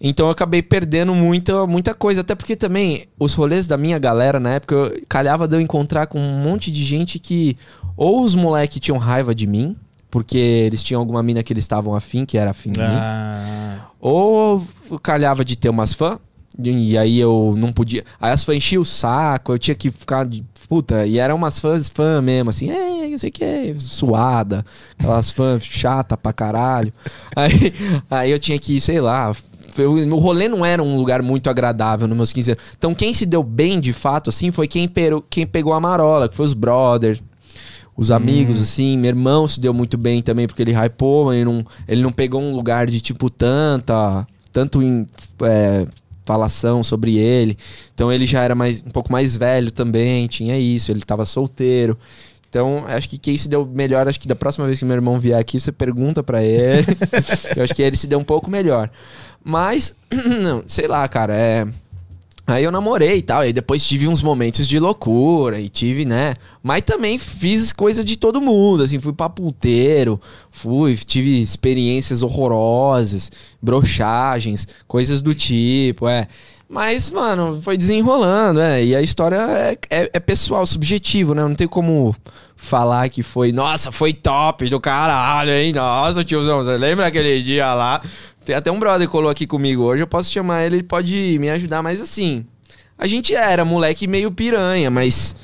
Então 0.00 0.26
eu 0.26 0.32
acabei 0.32 0.62
perdendo 0.62 1.14
muita, 1.14 1.66
muita 1.66 1.94
coisa. 1.94 2.20
Até 2.20 2.34
porque 2.34 2.56
também 2.56 3.06
os 3.18 3.34
rolês 3.34 3.66
da 3.66 3.76
minha 3.76 3.98
galera 3.98 4.40
na 4.40 4.54
época, 4.54 4.74
eu, 4.74 5.02
calhava 5.08 5.46
de 5.48 5.56
eu 5.56 5.60
encontrar 5.60 6.06
com 6.06 6.18
um 6.18 6.38
monte 6.38 6.70
de 6.70 6.82
gente 6.82 7.18
que 7.18 7.56
ou 7.96 8.24
os 8.24 8.34
moleques 8.34 8.80
tinham 8.80 8.98
raiva 8.98 9.34
de 9.34 9.46
mim, 9.46 9.76
porque 10.10 10.38
eles 10.38 10.82
tinham 10.82 11.00
alguma 11.00 11.22
mina 11.22 11.42
que 11.42 11.52
eles 11.52 11.64
estavam 11.64 11.94
afim, 11.94 12.24
que 12.24 12.36
era 12.36 12.50
afim 12.50 12.70
de 12.70 12.80
mim. 12.80 12.86
Ah, 12.86 13.78
Ou 14.00 14.66
calhava 15.02 15.44
de 15.44 15.56
ter 15.56 15.68
umas 15.68 15.94
fãs. 15.94 16.18
E 16.62 16.96
aí 16.96 17.18
eu 17.18 17.54
não 17.56 17.72
podia. 17.72 18.04
Aí 18.20 18.32
as 18.32 18.44
fãs 18.44 18.56
enchiam 18.56 18.82
o 18.82 18.84
saco, 18.84 19.52
eu 19.52 19.58
tinha 19.58 19.74
que 19.74 19.90
ficar 19.90 20.24
de. 20.24 20.44
Puta, 20.68 21.04
e 21.04 21.18
eram 21.18 21.36
umas 21.36 21.58
fãs 21.58 21.88
fã 21.88 22.22
mesmo, 22.22 22.50
assim, 22.50 22.70
é, 22.70 23.08
não 23.08 23.18
sei 23.18 23.28
o 23.28 23.32
que, 23.32 23.76
suada, 23.78 24.64
aquelas 24.98 25.30
fãs 25.30 25.62
chata 25.62 26.16
pra 26.16 26.32
caralho. 26.32 26.92
Aí, 27.36 27.74
aí 28.10 28.30
eu 28.30 28.38
tinha 28.38 28.58
que, 28.58 28.80
sei 28.80 29.00
lá. 29.00 29.32
O 29.82 30.18
rolê 30.18 30.48
não 30.48 30.64
era 30.64 30.82
um 30.82 30.96
lugar 30.96 31.22
muito 31.22 31.50
agradável 31.50 32.06
nos 32.06 32.16
meus 32.16 32.32
15 32.32 32.52
anos. 32.52 32.64
Então 32.78 32.94
quem 32.94 33.12
se 33.12 33.26
deu 33.26 33.42
bem 33.42 33.80
de 33.80 33.92
fato, 33.92 34.30
assim, 34.30 34.50
foi 34.52 34.68
quem, 34.68 34.86
peru- 34.88 35.24
quem 35.28 35.46
pegou 35.46 35.72
a 35.72 35.80
marola, 35.80 36.28
que 36.28 36.36
foi 36.36 36.46
os 36.46 36.52
brothers 36.54 37.22
os 37.96 38.10
amigos, 38.10 38.60
assim. 38.60 38.98
Meu 38.98 39.10
irmão 39.10 39.46
se 39.46 39.60
deu 39.60 39.72
muito 39.72 39.96
bem 39.96 40.20
também, 40.20 40.46
porque 40.48 40.62
ele 40.62 40.72
hypou, 40.72 41.32
ele 41.32 41.44
não, 41.44 41.64
ele 41.86 42.02
não 42.02 42.10
pegou 42.10 42.40
um 42.42 42.54
lugar 42.54 42.86
de, 42.88 43.00
tipo, 43.00 43.30
tanta. 43.30 44.26
Tanto 44.52 44.82
em. 44.82 45.06
é, 45.42 45.86
falação 46.24 46.82
sobre 46.82 47.18
ele. 47.18 47.56
Então 47.94 48.12
ele 48.12 48.26
já 48.26 48.42
era 48.42 48.54
mais, 48.54 48.80
um 48.84 48.90
pouco 48.90 49.12
mais 49.12 49.36
velho 49.36 49.70
também, 49.70 50.26
tinha 50.26 50.58
isso, 50.58 50.90
ele 50.90 51.02
tava 51.02 51.24
solteiro. 51.24 51.96
Então, 52.54 52.84
acho 52.86 53.08
que 53.08 53.18
quem 53.18 53.36
se 53.36 53.48
deu 53.48 53.66
melhor, 53.66 54.06
acho 54.06 54.20
que 54.20 54.28
da 54.28 54.36
próxima 54.36 54.64
vez 54.64 54.78
que 54.78 54.84
meu 54.84 54.94
irmão 54.94 55.18
vier 55.18 55.36
aqui, 55.36 55.58
você 55.58 55.72
pergunta 55.72 56.22
pra 56.22 56.40
ele. 56.40 56.86
Eu 57.56 57.64
acho 57.64 57.74
que 57.74 57.82
ele 57.82 57.96
se 57.96 58.06
deu 58.06 58.16
um 58.16 58.22
pouco 58.22 58.48
melhor. 58.48 58.88
Mas, 59.42 59.96
não, 60.40 60.62
sei 60.64 60.86
lá, 60.86 61.08
cara, 61.08 61.34
é. 61.34 61.66
Aí 62.46 62.62
eu 62.62 62.70
namorei 62.70 63.16
e 63.16 63.22
tal, 63.22 63.42
e 63.42 63.46
aí 63.46 63.52
depois 63.54 63.84
tive 63.84 64.06
uns 64.06 64.22
momentos 64.22 64.68
de 64.68 64.78
loucura, 64.78 65.58
e 65.58 65.68
tive, 65.68 66.04
né? 66.04 66.34
Mas 66.62 66.82
também 66.82 67.18
fiz 67.18 67.72
coisa 67.72 68.04
de 68.04 68.18
todo 68.18 68.40
mundo, 68.40 68.84
assim, 68.84 68.98
fui 68.98 69.14
pra 69.14 69.30
puteiro, 69.30 70.20
fui, 70.50 70.94
tive 70.94 71.40
experiências 71.40 72.22
horrorosas, 72.22 73.32
brochagens, 73.62 74.68
coisas 74.86 75.22
do 75.22 75.34
tipo, 75.34 76.06
é. 76.06 76.28
Mas, 76.68 77.10
mano, 77.10 77.60
foi 77.62 77.76
desenrolando, 77.76 78.60
é. 78.60 78.84
E 78.84 78.96
a 78.96 79.02
história 79.02 79.36
é, 79.36 79.78
é, 79.90 80.10
é 80.14 80.20
pessoal, 80.20 80.64
subjetivo, 80.64 81.34
né? 81.34 81.42
Não 81.42 81.54
tem 81.54 81.68
como 81.68 82.14
falar 82.56 83.08
que 83.08 83.22
foi, 83.22 83.52
nossa, 83.52 83.92
foi 83.92 84.12
top 84.12 84.68
do 84.68 84.80
caralho, 84.80 85.50
hein? 85.50 85.72
Nossa, 85.72 86.24
tiozão, 86.24 86.64
você 86.64 86.76
lembra 86.76 87.06
aquele 87.06 87.42
dia 87.42 87.74
lá? 87.74 88.00
Tem 88.44 88.54
até 88.54 88.70
um 88.70 88.78
brother 88.78 89.06
que 89.06 89.12
colou 89.12 89.30
aqui 89.30 89.46
comigo 89.46 89.82
hoje, 89.82 90.02
eu 90.02 90.06
posso 90.06 90.30
chamar 90.32 90.64
ele, 90.64 90.76
ele 90.76 90.82
pode 90.82 91.38
me 91.38 91.50
ajudar, 91.50 91.82
mas 91.82 92.00
assim, 92.00 92.44
a 92.98 93.06
gente 93.06 93.34
era 93.34 93.64
moleque 93.64 94.06
meio 94.06 94.30
piranha, 94.30 94.90
mas 94.90 95.34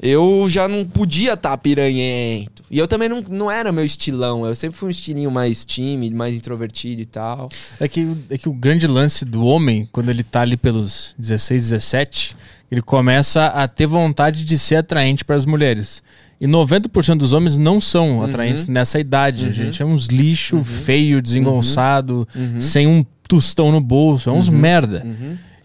eu 0.00 0.46
já 0.48 0.68
não 0.68 0.84
podia 0.84 1.34
estar 1.34 1.50
tá 1.50 1.58
piranhento. 1.58 2.62
E 2.70 2.78
eu 2.78 2.86
também 2.86 3.08
não, 3.08 3.22
não 3.28 3.50
era 3.50 3.72
meu 3.72 3.84
estilão, 3.84 4.46
eu 4.46 4.54
sempre 4.54 4.76
fui 4.76 4.88
um 4.88 4.90
estilinho 4.90 5.30
mais 5.30 5.64
tímido, 5.64 6.16
mais 6.16 6.34
introvertido 6.34 7.00
e 7.00 7.06
tal. 7.06 7.48
é, 7.80 7.88
que, 7.88 8.06
é 8.30 8.38
que 8.38 8.48
o 8.48 8.52
grande 8.52 8.86
lance 8.86 9.24
do 9.24 9.44
homem, 9.44 9.88
quando 9.90 10.10
ele 10.10 10.22
tá 10.22 10.42
ali 10.42 10.56
pelos 10.56 11.14
16, 11.18 11.70
17, 11.70 12.36
ele 12.70 12.82
começa 12.82 13.46
a 13.46 13.66
ter 13.68 13.86
vontade 13.86 14.44
de 14.44 14.58
ser 14.58 14.76
atraente 14.76 15.24
para 15.24 15.36
as 15.36 15.46
mulheres. 15.46 16.02
E 16.40 16.46
90% 16.46 17.16
dos 17.16 17.32
homens 17.32 17.56
não 17.56 17.80
são 17.80 18.22
atraentes 18.22 18.66
nessa 18.66 19.00
idade. 19.00 19.48
A 19.48 19.52
gente 19.52 19.82
é 19.82 19.86
uns 19.86 20.06
lixo 20.06 20.62
feio, 20.62 21.22
desengonçado, 21.22 22.28
sem 22.58 22.86
um 22.86 23.04
tostão 23.26 23.72
no 23.72 23.80
bolso, 23.80 24.28
é 24.28 24.32
uns 24.32 24.48
merda. 24.48 25.06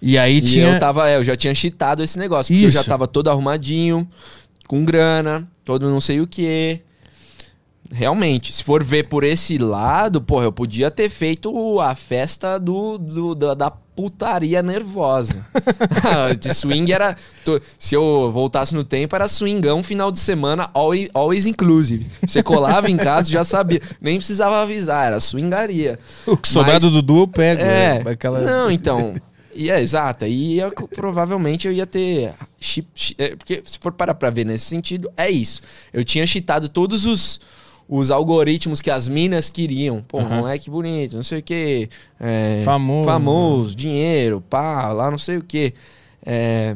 E 0.02 0.18
aí 0.18 0.38
E 0.38 0.42
tinha. 0.42 0.74
eu 0.74 0.80
tava, 0.80 1.10
é, 1.10 1.18
eu 1.18 1.24
já 1.24 1.36
tinha 1.36 1.54
cheatado 1.54 2.02
esse 2.04 2.18
negócio, 2.18 2.54
porque 2.54 2.66
eu 2.66 2.72
já 2.72 2.80
Isso. 2.82 2.90
tava 2.90 3.08
todo 3.08 3.30
arrumadinho, 3.30 4.08
com 4.68 4.84
grana, 4.84 5.48
todo 5.64 5.90
não 5.90 6.02
sei 6.02 6.20
o 6.22 6.28
quê. 6.28 6.82
realmente, 7.92 8.54
se 8.54 8.64
for 8.64 8.84
ver 8.84 9.04
por 9.10 9.24
esse 9.24 9.58
lado, 9.58 10.22
porra, 10.22 10.46
eu 10.46 10.52
podia 10.52 10.90
ter 10.90 11.10
feito 11.10 11.80
a 11.82 11.94
festa 11.94 12.58
do, 12.58 12.98
do 12.98 13.36
da, 13.36 13.54
da 13.54 13.70
putaria 13.72 14.64
nervosa. 14.64 15.46
de 16.40 16.54
swing 16.54 16.92
era. 16.94 17.16
to- 17.44 17.62
se 17.78 17.94
eu 17.94 18.32
voltasse 18.34 18.74
no 18.74 18.84
tempo, 18.86 19.14
era 19.16 19.28
swingão 19.28 19.84
final 19.84 20.10
de 20.12 20.20
semana, 20.20 20.70
always, 20.74 21.10
always 21.14 21.46
inclusive. 21.46 22.08
Você 22.26 22.42
colava 22.42 22.90
em 22.90 22.96
casa 22.96 23.30
já 23.30 23.44
sabia. 23.44 23.82
Nem 24.00 24.18
precisava 24.18 24.62
avisar, 24.62 25.08
era 25.08 25.20
swingaria. 25.20 26.00
O 26.26 26.38
que 26.38 26.48
sobrar 26.48 26.76
Mas- 26.76 26.84
do 26.84 26.90
Dudu 26.92 27.20
eu 27.20 27.28
pego. 27.28 27.62
É. 27.62 28.02
né? 28.04 28.12
Aquela... 28.12 28.40
Não, 28.40 28.72
então. 28.72 29.14
E 29.56 29.70
é, 29.70 29.82
exato. 29.82 30.26
E 30.26 30.60
eu- 30.60 30.72
provavelmente 30.72 31.68
eu 31.68 31.74
ia 31.74 31.86
ter. 31.86 32.34
Chip, 32.60 32.88
chi- 32.96 33.16
é, 33.18 33.36
porque 33.36 33.62
se 33.66 33.78
for 33.80 33.92
parar 33.92 34.14
pra 34.16 34.30
ver 34.30 34.46
nesse 34.46 34.66
sentido, 34.66 35.12
é 35.18 35.30
isso. 35.30 35.62
Eu 35.92 36.04
tinha 36.04 36.26
cheatado 36.28 36.70
todos 36.70 37.06
os, 37.06 37.40
os 37.88 38.12
algoritmos 38.12 38.82
que 38.82 38.90
as 38.92 39.08
minas 39.08 39.50
queriam. 39.50 40.02
Pô, 40.08 40.20
Aham. 40.20 40.38
moleque 40.42 40.70
bonito, 40.70 41.16
não 41.16 41.24
sei 41.24 41.40
o 41.40 41.44
quê. 41.44 41.90
é, 42.20 42.62
Famoso. 42.64 43.06
Famoso, 43.08 43.76
dinheiro, 43.76 44.42
pá, 44.42 44.92
lá 44.92 45.10
não 45.12 45.18
sei 45.18 45.38
o 45.38 45.44
quê. 45.44 45.74
É, 46.26 46.76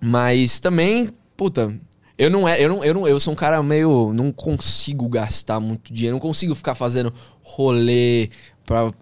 mas 0.00 0.58
também, 0.58 1.10
puta. 1.36 1.78
Eu 2.16 2.30
não, 2.30 2.48
é, 2.48 2.62
eu, 2.64 2.68
não, 2.68 2.84
eu 2.84 2.94
não 2.94 3.08
eu 3.08 3.18
sou 3.18 3.32
um 3.32 3.36
cara 3.36 3.60
meio. 3.62 4.12
Não 4.14 4.30
consigo 4.30 5.08
gastar 5.08 5.58
muito 5.58 5.92
dinheiro. 5.92 6.14
Não 6.14 6.20
consigo 6.20 6.54
ficar 6.54 6.74
fazendo 6.76 7.12
rolê 7.42 8.30
pra, 8.64 8.92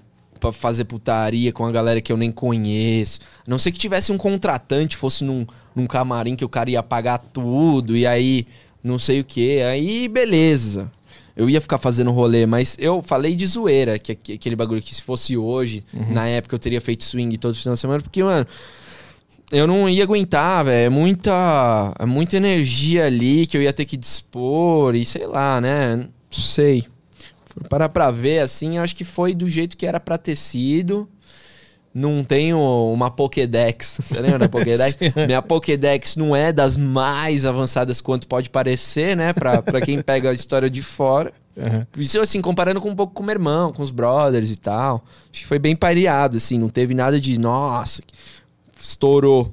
pra 0.42 0.52
fazer 0.52 0.84
putaria 0.84 1.52
com 1.52 1.64
a 1.64 1.70
galera 1.72 2.00
que 2.00 2.12
eu 2.12 2.16
nem 2.16 2.32
conheço. 2.32 3.20
A 3.46 3.50
não 3.50 3.58
ser 3.58 3.70
que 3.72 3.78
tivesse 3.78 4.10
um 4.12 4.18
contratante, 4.18 4.96
fosse 4.96 5.22
num, 5.24 5.46
num 5.74 5.86
camarim 5.86 6.34
que 6.36 6.44
o 6.44 6.48
cara 6.48 6.68
ia 6.70 6.82
pagar 6.82 7.18
tudo, 7.18 7.96
e 7.96 8.06
aí 8.06 8.44
não 8.82 8.98
sei 8.98 9.20
o 9.20 9.24
que. 9.24 9.62
Aí 9.62 10.08
beleza. 10.08 10.90
Eu 11.34 11.48
ia 11.48 11.60
ficar 11.62 11.78
fazendo 11.78 12.10
rolê, 12.10 12.44
mas 12.44 12.76
eu 12.78 13.00
falei 13.00 13.34
de 13.34 13.46
zoeira, 13.46 13.98
que, 13.98 14.14
que- 14.14 14.32
aquele 14.34 14.54
bagulho 14.56 14.82
que 14.82 14.94
se 14.94 15.00
fosse 15.00 15.34
hoje, 15.36 15.82
na 16.10 16.26
época 16.28 16.54
eu 16.54 16.58
teria 16.58 16.80
feito 16.80 17.04
swing 17.04 17.38
todo 17.38 17.54
final 17.54 17.72
de 17.74 17.80
semana, 17.80 18.02
porque, 18.02 18.22
mano, 18.22 18.46
eu 19.50 19.66
não 19.66 19.88
ia 19.88 20.02
aguentar, 20.02 20.64
velho. 20.64 20.86
É 20.86 20.88
muita, 20.90 21.94
é 21.98 22.04
muita 22.04 22.36
energia 22.36 23.06
ali 23.06 23.46
que 23.46 23.56
eu 23.56 23.62
ia 23.62 23.72
ter 23.72 23.84
que 23.84 23.96
dispor 23.96 24.94
e 24.94 25.04
sei 25.06 25.26
lá, 25.26 25.60
né? 25.60 25.96
Não 25.96 26.08
sei. 26.30 26.84
Parar 27.68 27.88
pra 27.88 28.10
ver, 28.10 28.40
assim, 28.40 28.78
acho 28.78 28.96
que 28.96 29.04
foi 29.04 29.34
do 29.34 29.48
jeito 29.48 29.76
que 29.76 29.86
era 29.86 30.00
pra 30.00 30.16
ter 30.18 30.36
sido. 30.36 31.08
Não 31.94 32.24
tenho 32.24 32.58
uma 32.92 33.10
Pokédex. 33.10 33.98
Você 34.02 34.18
lembra 34.20 34.38
da 34.40 34.48
Pokédex? 34.48 34.96
Minha 35.26 35.42
Pokédex 35.42 36.16
não 36.16 36.34
é 36.34 36.50
das 36.52 36.76
mais 36.76 37.44
avançadas 37.44 38.00
quanto 38.00 38.26
pode 38.26 38.48
parecer, 38.48 39.16
né? 39.16 39.32
Pra, 39.32 39.60
pra 39.60 39.80
quem 39.80 40.00
pega 40.00 40.30
a 40.30 40.32
história 40.32 40.70
de 40.70 40.82
fora. 40.82 41.32
Aham. 41.56 41.86
Isso, 41.98 42.18
assim, 42.18 42.40
comparando 42.40 42.80
com 42.80 42.88
um 42.88 42.96
pouco 42.96 43.12
com 43.12 43.22
o 43.22 43.26
meu 43.26 43.34
irmão, 43.34 43.72
com 43.72 43.82
os 43.82 43.90
brothers 43.90 44.50
e 44.50 44.56
tal. 44.56 45.04
Acho 45.30 45.42
que 45.42 45.46
foi 45.46 45.58
bem 45.58 45.76
pareado, 45.76 46.38
assim. 46.38 46.58
Não 46.58 46.70
teve 46.70 46.94
nada 46.94 47.20
de, 47.20 47.38
nossa, 47.38 48.02
estourou. 48.80 49.52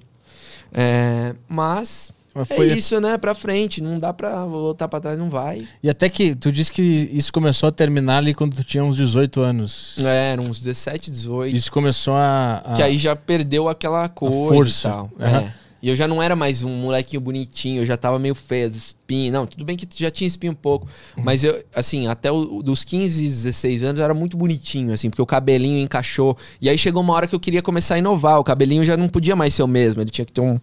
É, 0.73 1.35
Mas 1.47 2.11
foi- 2.45 2.69
é 2.71 2.77
isso, 2.77 2.99
né? 2.99 3.17
Pra 3.17 3.33
frente. 3.33 3.81
Não 3.81 3.97
dá 3.99 4.13
pra 4.13 4.45
voltar 4.45 4.87
pra 4.87 4.99
trás, 4.99 5.17
não 5.17 5.29
vai. 5.29 5.67
E 5.83 5.89
até 5.89 6.09
que 6.09 6.35
tu 6.35 6.51
disse 6.51 6.71
que 6.71 6.81
isso 6.81 7.31
começou 7.31 7.69
a 7.69 7.71
terminar 7.71 8.17
ali 8.17 8.33
quando 8.33 8.55
tu 8.55 8.63
tinha 8.63 8.83
uns 8.83 8.95
18 8.97 9.41
anos. 9.41 9.97
É, 9.99 10.31
eram 10.33 10.45
uns 10.45 10.59
17, 10.59 11.11
18. 11.11 11.55
Isso 11.55 11.71
começou 11.71 12.13
a. 12.15 12.61
a- 12.65 12.73
Que 12.73 12.83
aí 12.83 12.97
já 12.97 13.15
perdeu 13.15 13.67
aquela 13.69 14.07
coisa 14.09 14.35
força. 14.35 14.87
e 14.87 14.91
tal. 14.91 15.11
Aham. 15.19 15.39
É. 15.55 15.69
E 15.81 15.87
eu 15.87 15.95
já 15.95 16.09
não 16.09 16.21
era 16.21 16.35
mais 16.35 16.61
um 16.61 16.67
molequinho 16.69 17.21
bonitinho, 17.21 17.81
eu 17.81 17.85
já 17.85 17.95
tava 17.95 18.19
meio 18.19 18.35
feio, 18.35 18.67
as 18.67 18.75
espinhas. 18.75 19.31
Não, 19.31 19.47
tudo 19.47 19.63
bem 19.63 19.77
que 19.77 19.87
já 19.95 20.11
tinha 20.11 20.27
espinha 20.27 20.51
um 20.51 20.55
pouco. 20.55 20.85
Uhum. 21.17 21.23
Mas 21.23 21.41
eu, 21.41 21.63
assim, 21.73 22.05
até 22.07 22.29
o, 22.29 22.61
dos 22.61 22.83
15, 22.83 23.21
16 23.23 23.81
anos 23.83 23.97
eu 23.97 24.03
era 24.03 24.13
muito 24.13 24.35
bonitinho, 24.35 24.91
assim, 24.93 25.09
porque 25.09 25.21
o 25.21 25.25
cabelinho 25.25 25.79
encaixou. 25.79 26.35
E 26.61 26.67
aí 26.67 26.77
chegou 26.77 27.01
uma 27.01 27.13
hora 27.13 27.27
que 27.27 27.33
eu 27.33 27.39
queria 27.39 27.61
começar 27.61 27.95
a 27.95 27.97
inovar. 27.97 28.37
O 28.39 28.43
cabelinho 28.43 28.83
já 28.83 28.97
não 28.97 29.07
podia 29.07 29.37
mais 29.37 29.53
ser 29.53 29.63
o 29.63 29.67
mesmo. 29.69 30.01
Ele 30.01 30.09
tinha 30.09 30.25
que 30.25 30.33
ter 30.33 30.41
um. 30.41 30.59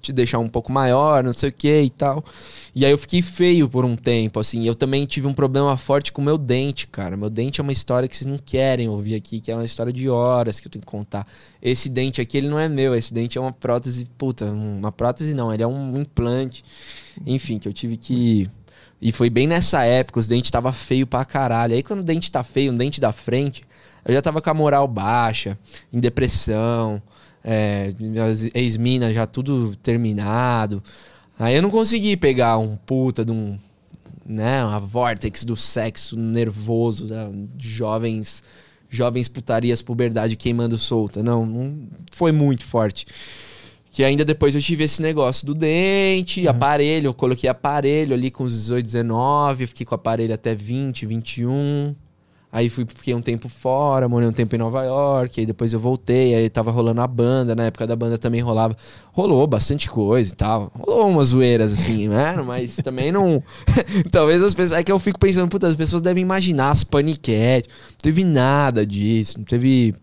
Te 0.00 0.12
deixar 0.12 0.38
um 0.38 0.48
pouco 0.48 0.72
maior, 0.72 1.22
não 1.22 1.32
sei 1.32 1.50
o 1.50 1.52
que 1.52 1.80
e 1.82 1.90
tal. 1.90 2.24
E 2.74 2.84
aí 2.84 2.90
eu 2.90 2.98
fiquei 2.98 3.22
feio 3.22 3.68
por 3.68 3.84
um 3.84 3.96
tempo, 3.96 4.40
assim. 4.40 4.64
Eu 4.66 4.74
também 4.74 5.04
tive 5.06 5.26
um 5.26 5.34
problema 5.34 5.76
forte 5.76 6.12
com 6.12 6.22
meu 6.22 6.38
dente, 6.38 6.86
cara. 6.86 7.16
Meu 7.16 7.30
dente 7.30 7.60
é 7.60 7.62
uma 7.62 7.72
história 7.72 8.08
que 8.08 8.16
vocês 8.16 8.26
não 8.26 8.38
querem 8.38 8.88
ouvir 8.88 9.14
aqui, 9.14 9.40
que 9.40 9.50
é 9.50 9.54
uma 9.54 9.64
história 9.64 9.92
de 9.92 10.08
horas 10.08 10.60
que 10.60 10.66
eu 10.66 10.70
tenho 10.70 10.84
que 10.84 10.90
contar. 10.90 11.26
Esse 11.60 11.88
dente 11.88 12.20
aqui, 12.20 12.36
ele 12.36 12.48
não 12.48 12.58
é 12.58 12.68
meu. 12.68 12.94
Esse 12.94 13.12
dente 13.12 13.36
é 13.38 13.40
uma 13.40 13.52
prótese, 13.52 14.06
puta, 14.18 14.46
uma 14.46 14.92
prótese 14.92 15.34
não, 15.34 15.52
ele 15.52 15.62
é 15.62 15.66
um 15.66 16.00
implante. 16.00 16.64
Enfim, 17.26 17.58
que 17.58 17.68
eu 17.68 17.72
tive 17.72 17.96
que. 17.96 18.48
E 19.00 19.12
foi 19.12 19.28
bem 19.28 19.46
nessa 19.46 19.84
época, 19.84 20.20
os 20.20 20.26
dentes 20.26 20.50
tava 20.50 20.72
feio 20.72 21.06
pra 21.06 21.24
caralho. 21.24 21.74
Aí 21.74 21.82
quando 21.82 22.00
o 22.00 22.04
dente 22.04 22.30
tá 22.30 22.42
feio, 22.42 22.72
um 22.72 22.76
dente 22.76 23.00
da 23.00 23.12
frente, 23.12 23.62
eu 24.06 24.14
já 24.14 24.22
tava 24.22 24.40
com 24.40 24.50
a 24.50 24.54
moral 24.54 24.86
baixa, 24.86 25.58
em 25.92 25.98
depressão, 25.98 27.02
é, 27.48 27.92
minhas 28.00 28.50
ex-minas 28.52 29.14
já 29.14 29.24
tudo 29.24 29.76
terminado. 29.76 30.82
Aí 31.38 31.54
eu 31.54 31.62
não 31.62 31.70
consegui 31.70 32.16
pegar 32.16 32.58
um 32.58 32.76
puta 32.76 33.24
de 33.24 33.30
um. 33.30 33.56
Né, 34.28 34.64
uma 34.64 34.80
vortex 34.80 35.44
do 35.44 35.56
sexo 35.56 36.16
nervoso, 36.16 37.06
né, 37.06 37.30
de 37.54 37.68
jovens. 37.70 38.42
Jovens 38.88 39.28
putarias, 39.28 39.82
puberdade 39.82 40.36
queimando 40.36 40.76
solta. 40.76 41.22
Não, 41.22 41.46
não 41.46 41.88
foi 42.10 42.32
muito 42.32 42.64
forte. 42.64 43.06
Que 43.92 44.02
ainda 44.04 44.24
depois 44.24 44.54
eu 44.54 44.60
tive 44.60 44.84
esse 44.84 45.00
negócio 45.00 45.46
do 45.46 45.54
dente, 45.54 46.46
aparelho. 46.48 47.08
Eu 47.08 47.14
coloquei 47.14 47.48
aparelho 47.48 48.14
ali 48.14 48.30
com 48.30 48.44
os 48.44 48.52
18, 48.52 48.84
19. 48.84 49.64
eu 49.64 49.68
Fiquei 49.68 49.86
com 49.86 49.94
aparelho 49.94 50.34
até 50.34 50.54
20, 50.54 51.06
21. 51.06 51.94
Aí 52.56 52.70
fui, 52.70 52.86
fiquei 52.88 53.14
um 53.14 53.20
tempo 53.20 53.50
fora, 53.50 54.08
morei 54.08 54.26
um 54.26 54.32
tempo 54.32 54.54
em 54.54 54.58
Nova 54.58 54.82
York. 54.82 55.38
Aí 55.38 55.44
depois 55.44 55.74
eu 55.74 55.78
voltei. 55.78 56.34
Aí 56.34 56.48
tava 56.48 56.70
rolando 56.70 57.02
a 57.02 57.06
banda. 57.06 57.54
Na 57.54 57.64
época 57.64 57.86
da 57.86 57.94
banda 57.94 58.16
também 58.16 58.40
rolava. 58.40 58.74
Rolou 59.12 59.46
bastante 59.46 59.90
coisa 59.90 60.32
e 60.32 60.34
tal. 60.34 60.72
Rolou 60.74 61.10
umas 61.10 61.28
zoeiras 61.28 61.70
assim, 61.70 62.08
né? 62.08 62.34
Mas 62.46 62.76
também 62.76 63.12
não. 63.12 63.42
Talvez 64.10 64.42
as 64.42 64.54
pessoas. 64.54 64.80
É 64.80 64.82
que 64.82 64.90
eu 64.90 64.98
fico 64.98 65.20
pensando, 65.20 65.50
puta, 65.50 65.68
as 65.68 65.76
pessoas 65.76 66.00
devem 66.00 66.22
imaginar 66.22 66.70
as 66.70 66.82
paniquetes. 66.82 67.70
Não 67.90 67.98
teve 68.00 68.24
nada 68.24 68.86
disso. 68.86 69.36
Não 69.36 69.44
teve 69.44 69.94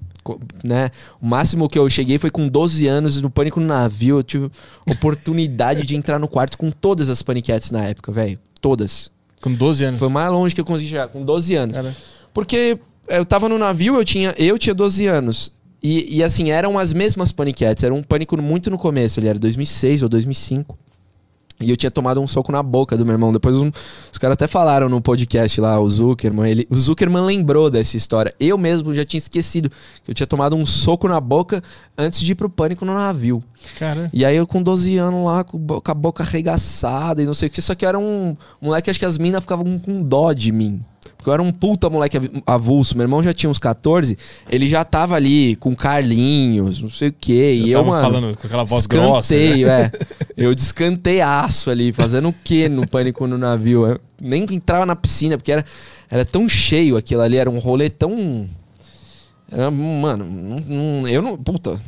né? 0.63 0.91
O 1.19 1.25
máximo 1.25 1.67
que 1.67 1.79
eu 1.79 1.89
cheguei 1.89 2.19
foi 2.19 2.29
com 2.29 2.47
12 2.47 2.85
anos 2.85 3.19
no 3.19 3.31
Pânico 3.31 3.59
no 3.59 3.65
Navio. 3.65 4.19
Eu 4.19 4.23
tive 4.23 4.51
oportunidade 4.87 5.87
de 5.87 5.95
entrar 5.95 6.19
no 6.19 6.27
quarto 6.27 6.55
com 6.59 6.69
todas 6.69 7.09
as 7.09 7.23
paniquetes 7.23 7.71
na 7.71 7.83
época, 7.85 8.11
velho. 8.11 8.37
Todas. 8.61 9.09
Com 9.41 9.51
12 9.51 9.85
anos. 9.85 9.99
Foi 9.99 10.09
mais 10.09 10.31
longe 10.31 10.53
que 10.53 10.61
eu 10.61 10.65
consegui 10.65 10.91
chegar, 10.91 11.07
com 11.07 11.25
12 11.25 11.55
anos. 11.55 11.75
Cara, 11.75 11.95
Porque 12.33 12.77
eu 13.07 13.25
tava 13.25 13.47
no 13.49 13.57
navio, 13.57 13.95
eu 13.95 14.05
tinha, 14.05 14.33
eu 14.37 14.57
tinha 14.57 14.73
12 14.73 15.05
anos. 15.07 15.51
E, 15.81 16.17
e, 16.17 16.23
assim, 16.23 16.49
eram 16.49 16.79
as 16.79 16.93
mesmas 16.93 17.31
paniquetes. 17.31 17.83
Era 17.83 17.93
um 17.93 18.01
pânico 18.01 18.41
muito 18.41 18.69
no 18.71 18.77
começo, 18.77 19.19
ele 19.19 19.27
era 19.27 19.37
2006 19.37 20.01
ou 20.03 20.09
2005. 20.09 20.77
E 21.59 21.69
eu 21.69 21.77
tinha 21.77 21.91
tomado 21.91 22.19
um 22.19 22.27
soco 22.27 22.51
na 22.51 22.63
boca 22.63 22.97
do 22.97 23.05
meu 23.05 23.13
irmão. 23.13 23.31
Depois 23.31 23.55
um- 23.57 23.71
os 24.11 24.17
caras 24.17 24.33
até 24.33 24.47
falaram 24.47 24.89
no 24.89 24.99
podcast 24.99 25.61
lá, 25.61 25.79
o 25.79 25.89
Zuckerman. 25.89 26.49
Ele, 26.49 26.67
o 26.69 26.75
Zuckerman 26.75 27.23
lembrou 27.23 27.69
dessa 27.69 27.95
história. 27.95 28.33
Eu 28.39 28.57
mesmo 28.57 28.93
já 28.93 29.05
tinha 29.05 29.17
esquecido 29.19 29.69
que 30.03 30.11
eu 30.11 30.15
tinha 30.15 30.27
tomado 30.27 30.55
um 30.55 30.65
soco 30.65 31.07
na 31.07 31.21
boca 31.21 31.61
antes 31.97 32.19
de 32.21 32.31
ir 32.31 32.35
pro 32.35 32.49
pânico 32.49 32.83
no 32.85 32.93
navio. 32.93 33.41
cara. 33.77 34.09
E 34.11 34.25
aí 34.25 34.35
eu 34.35 34.47
com 34.47 34.61
12 34.63 34.97
anos 34.97 35.23
lá, 35.25 35.43
com, 35.43 35.57
a 35.85 35.93
boca 35.93 36.23
arregaçada 36.23 37.21
e 37.21 37.25
não 37.25 37.33
sei 37.33 37.47
o 37.47 37.51
que. 37.51 37.61
Só 37.61 37.75
que 37.75 37.85
era 37.85 37.99
um 37.99 38.35
moleque, 38.61 38.89
acho 38.89 38.99
que 38.99 39.05
as 39.05 39.17
minas 39.17 39.41
ficavam 39.41 39.77
com 39.79 40.01
dó 40.01 40.33
de 40.33 40.51
mim. 40.51 40.81
Porque 41.17 41.29
eu 41.29 41.33
era 41.33 41.41
um 41.41 41.51
puta 41.51 41.89
moleque 41.89 42.17
av- 42.17 42.43
avulso. 42.45 42.95
Meu 42.97 43.03
irmão 43.05 43.23
já 43.23 43.33
tinha 43.33 43.49
uns 43.49 43.57
14, 43.59 44.17
ele 44.49 44.67
já 44.67 44.83
tava 44.83 45.15
ali 45.15 45.55
com 45.57 45.75
Carlinhos, 45.75 46.81
não 46.81 46.89
sei 46.89 47.09
o 47.09 47.13
que. 47.13 47.33
E 47.53 47.71
Eu 47.71 47.83
mano. 47.83 48.01
falando 48.01 48.37
com 48.37 48.47
aquela 48.47 48.63
voz 48.63 48.85
grossa. 48.85 49.33
né? 49.35 49.61
É. 49.61 49.91
Eu 50.35 50.53
descanteiaço 50.55 51.69
ali, 51.69 51.91
fazendo 51.93 52.29
o 52.29 52.35
quê 52.43 52.67
no 52.67 52.87
pânico 52.87 53.25
no 53.27 53.37
navio? 53.37 53.85
Eu 53.87 53.99
nem 54.21 54.43
entrava 54.51 54.85
na 54.85 54.95
piscina, 54.95 55.37
porque 55.37 55.51
era, 55.51 55.65
era 56.09 56.25
tão 56.25 56.47
cheio 56.49 56.97
aquilo 56.97 57.21
ali, 57.21 57.37
era 57.37 57.49
um 57.49 57.59
rolê 57.59 57.89
tão. 57.89 58.47
Era, 59.51 59.69
mano, 59.69 60.25
não- 60.25 60.59
não- 61.01 61.07
eu 61.07 61.21
não. 61.21 61.37
Puta, 61.37 61.79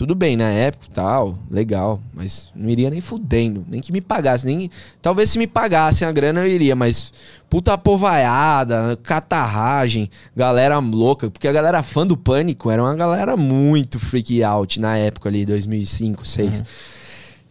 tudo 0.00 0.14
bem, 0.14 0.34
na 0.34 0.48
época 0.48 0.86
e 0.88 0.94
tal, 0.94 1.38
legal, 1.50 2.00
mas 2.14 2.48
não 2.56 2.70
iria 2.70 2.88
nem 2.88 3.02
fudendo, 3.02 3.66
nem 3.68 3.82
que 3.82 3.92
me 3.92 4.00
pagasse, 4.00 4.46
nem. 4.46 4.70
Talvez 5.02 5.28
se 5.28 5.38
me 5.38 5.46
pagassem 5.46 6.08
a 6.08 6.10
grana 6.10 6.40
eu 6.40 6.46
iria, 6.48 6.74
mas 6.74 7.12
puta 7.50 7.76
povaiada, 7.76 8.98
catarragem, 9.02 10.08
galera 10.34 10.78
louca, 10.78 11.30
porque 11.30 11.46
a 11.46 11.52
galera 11.52 11.82
fã 11.82 12.06
do 12.06 12.16
Pânico 12.16 12.70
era 12.70 12.82
uma 12.82 12.94
galera 12.94 13.36
muito 13.36 13.98
freak 13.98 14.42
out 14.42 14.80
na 14.80 14.96
época 14.96 15.28
ali, 15.28 15.44
2005, 15.44 16.22
2006. 16.22 16.62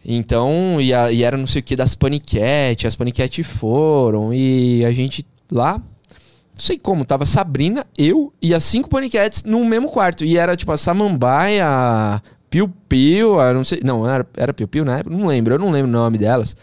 Então, 0.04 0.80
e, 0.80 0.92
a- 0.92 1.12
e 1.12 1.22
era 1.22 1.36
não 1.36 1.46
sei 1.46 1.60
o 1.60 1.62
que 1.62 1.76
das 1.76 1.94
paniquete, 1.94 2.84
as 2.86 2.96
paniquete 2.96 3.44
foram, 3.44 4.34
e 4.34 4.84
a 4.84 4.90
gente 4.90 5.24
lá, 5.52 5.74
não 5.78 5.82
sei 6.66 6.78
como, 6.78 7.04
tava 7.04 7.24
Sabrina, 7.24 7.86
eu 7.96 8.32
e 8.42 8.52
as 8.52 8.64
cinco 8.64 8.88
paniquetes 8.88 9.44
no 9.44 9.64
mesmo 9.64 9.88
quarto. 9.88 10.24
E 10.24 10.36
era 10.36 10.54
tipo 10.56 10.70
a 10.72 10.76
Samambaia, 10.76 12.22
Piu 12.50 12.68
Piu, 12.88 13.36
não 13.54 13.64
sei, 13.64 13.80
não, 13.84 14.08
era, 14.08 14.26
era 14.36 14.52
Piu 14.52 14.66
Piu 14.68 14.84
na 14.84 14.98
época, 14.98 15.16
não 15.16 15.26
lembro, 15.26 15.54
eu 15.54 15.58
não 15.58 15.70
lembro 15.70 15.88
o 15.88 15.92
nome 15.92 16.18
delas. 16.18 16.56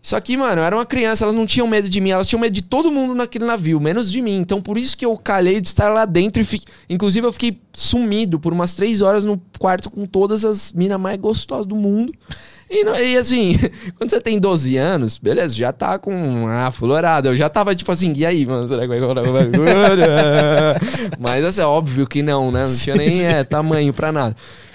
Só 0.00 0.18
que, 0.20 0.36
mano, 0.36 0.60
eu 0.60 0.64
era 0.64 0.74
uma 0.74 0.84
criança, 0.84 1.24
elas 1.24 1.34
não 1.36 1.46
tinham 1.46 1.64
medo 1.68 1.88
de 1.88 2.00
mim, 2.00 2.10
elas 2.10 2.26
tinham 2.26 2.40
medo 2.40 2.52
de 2.52 2.62
todo 2.62 2.90
mundo 2.90 3.14
naquele 3.14 3.44
navio, 3.44 3.78
menos 3.78 4.10
de 4.10 4.20
mim. 4.20 4.34
Então, 4.36 4.60
por 4.60 4.76
isso 4.76 4.96
que 4.96 5.06
eu 5.06 5.16
calhei 5.16 5.60
de 5.60 5.68
estar 5.68 5.88
lá 5.90 6.04
dentro 6.04 6.42
e 6.42 6.44
fi... 6.44 6.60
Inclusive, 6.90 7.24
eu 7.24 7.32
fiquei 7.32 7.60
sumido 7.72 8.40
por 8.40 8.52
umas 8.52 8.74
três 8.74 9.00
horas 9.00 9.22
no 9.22 9.40
quarto 9.60 9.88
com 9.88 10.04
todas 10.04 10.44
as 10.44 10.72
minas 10.72 10.98
mais 10.98 11.16
gostosas 11.18 11.66
do 11.66 11.76
mundo. 11.76 12.12
E, 12.68 12.82
não- 12.82 12.96
e, 12.96 13.16
assim, 13.16 13.56
quando 13.96 14.10
você 14.10 14.20
tem 14.20 14.40
12 14.40 14.76
anos, 14.76 15.18
beleza, 15.18 15.54
já 15.54 15.72
tá 15.72 15.96
com 16.00 16.48
a 16.48 16.68
florada. 16.72 17.28
Eu 17.28 17.36
já 17.36 17.48
tava 17.48 17.72
tipo 17.72 17.92
assim, 17.92 18.12
e 18.16 18.26
aí, 18.26 18.44
mano, 18.44 18.66
será 18.66 18.82
que 18.82 18.88
vai 18.88 18.98
rolar 18.98 19.22
uma 19.22 19.32
bagulho? 19.44 19.62
Mas 21.20 21.44
assim, 21.44 21.60
é 21.60 21.64
óbvio 21.64 22.08
que 22.08 22.22
não, 22.24 22.50
né? 22.50 22.66
Não 22.66 22.74
tinha 22.76 22.96
nem 22.96 23.24
é, 23.24 23.44
tamanho 23.44 23.92
pra 23.92 24.10
nada. 24.10 24.34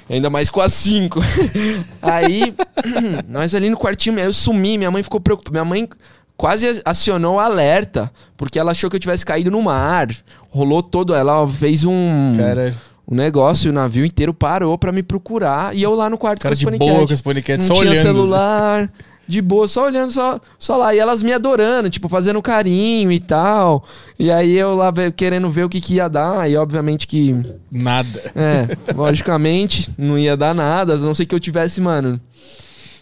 Ainda 0.10 0.30
mais 0.30 0.50
com 0.50 0.62
as 0.62 0.74
5. 0.74 1.20
Aí, 2.02 2.54
nós 3.28 3.54
ali 3.54 3.70
no 3.70 3.78
quartinho, 3.78 4.18
eu 4.20 4.32
sumi, 4.32 4.78
minha 4.78 4.92
mãe 4.92 5.04
ficou 5.04 5.20
preocupada. 5.20 5.52
Minha 5.52 5.66
mãe 5.66 5.90
quase 6.38 6.82
acionou 6.86 7.36
o 7.36 7.40
alerta, 7.40 8.12
porque 8.38 8.58
ela 8.60 8.72
achou 8.72 8.90
que 8.90 8.96
eu 8.96 9.00
tivesse 9.00 9.26
caído 9.26 9.52
no 9.52 9.62
mar. 9.62 10.08
Rolou 10.50 10.82
todo, 10.82 11.14
ela 11.14 11.48
fez 11.48 11.84
um 11.84 12.34
Cara, 12.38 12.74
o 13.08 13.16
negócio, 13.16 13.72
o 13.72 13.74
navio 13.74 14.06
inteiro 14.06 14.34
parou 14.34 14.78
pra 14.78 14.92
me 14.92 15.02
procurar 15.02 15.74
e 15.74 15.82
eu 15.82 15.96
lá 15.96 16.10
no 16.10 16.18
quarto 16.18 16.42
cara 16.42 16.54
com 16.54 16.60
de 16.60 16.66
os 16.66 16.78
boa 16.78 16.80
paniquete. 16.80 17.08
com 17.08 17.14
esse 17.14 17.24
paniquete, 17.24 17.60
Não 17.60 17.66
só 17.66 17.74
tinha 17.76 17.92
olhando. 17.92 18.04
celular, 18.04 18.92
de 19.26 19.42
boa, 19.42 19.68
só 19.68 19.86
olhando, 19.86 20.12
só, 20.12 20.40
só 20.60 20.76
lá. 20.78 20.94
E 20.94 21.00
elas 21.00 21.24
me 21.24 21.32
adorando, 21.34 21.90
tipo, 21.90 22.10
fazendo 22.10 22.42
carinho 22.42 23.12
e 23.12 23.20
tal. 23.20 23.84
E 24.20 24.30
aí 24.30 24.58
eu 24.58 24.76
lá 24.76 24.92
querendo 25.16 25.50
ver 25.50 25.64
o 25.64 25.70
que, 25.70 25.80
que 25.80 25.96
ia 25.96 26.08
dar. 26.10 26.50
E 26.50 26.58
obviamente 26.58 27.08
que, 27.08 27.36
Nada. 27.72 28.08
é, 28.36 28.78
logicamente, 28.94 29.90
não 29.98 30.18
ia 30.18 30.36
dar 30.36 30.54
nada. 30.54 30.96
A 30.96 30.98
não 30.98 31.14
ser 31.14 31.26
que 31.26 31.34
eu 31.36 31.40
tivesse, 31.40 31.80
mano. 31.82 32.20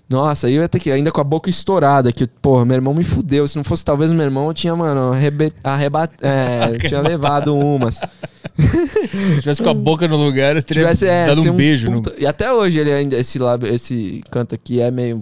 Nossa, 0.07 0.45
aí 0.45 0.53
eu 0.53 0.61
ia 0.61 0.69
ter 0.69 0.79
que, 0.79 0.91
ainda 0.91 1.11
com 1.11 1.19
a 1.19 1.23
boca 1.23 1.49
estourada, 1.49 2.11
que, 2.11 2.27
porra, 2.27 2.63
meu 2.63 2.75
irmão 2.75 2.93
me 2.93 3.03
fudeu. 3.03 3.47
Se 3.47 3.55
não 3.55 3.63
fosse 3.63 3.83
talvez 3.83 4.11
o 4.11 4.13
meu 4.13 4.23
irmão, 4.25 4.47
eu 4.47 4.53
tinha, 4.53 4.75
mano, 4.75 5.11
arrebe, 5.13 5.51
arreba, 5.63 6.07
é, 6.21 6.77
tinha 6.87 7.01
levado 7.01 7.55
umas. 7.55 7.99
Se 8.57 9.41
tivesse 9.41 9.61
com 9.61 9.69
a 9.69 9.73
boca 9.73 10.07
no 10.07 10.15
lugar, 10.17 10.55
eu 10.55 10.63
teria 10.63 10.83
tivesse 10.83 11.05
é, 11.07 11.25
dado 11.27 11.41
um 11.41 11.55
beijo. 11.55 11.89
no- 11.89 12.01
puta- 12.01 12.15
E 12.17 12.25
até 12.25 12.51
hoje 12.51 12.79
ele 12.79 12.91
ainda, 12.91 13.17
esse 13.17 13.37
lábio, 13.39 13.73
esse 13.73 14.23
canto 14.31 14.55
aqui 14.55 14.81
é 14.81 14.89
meio. 14.89 15.21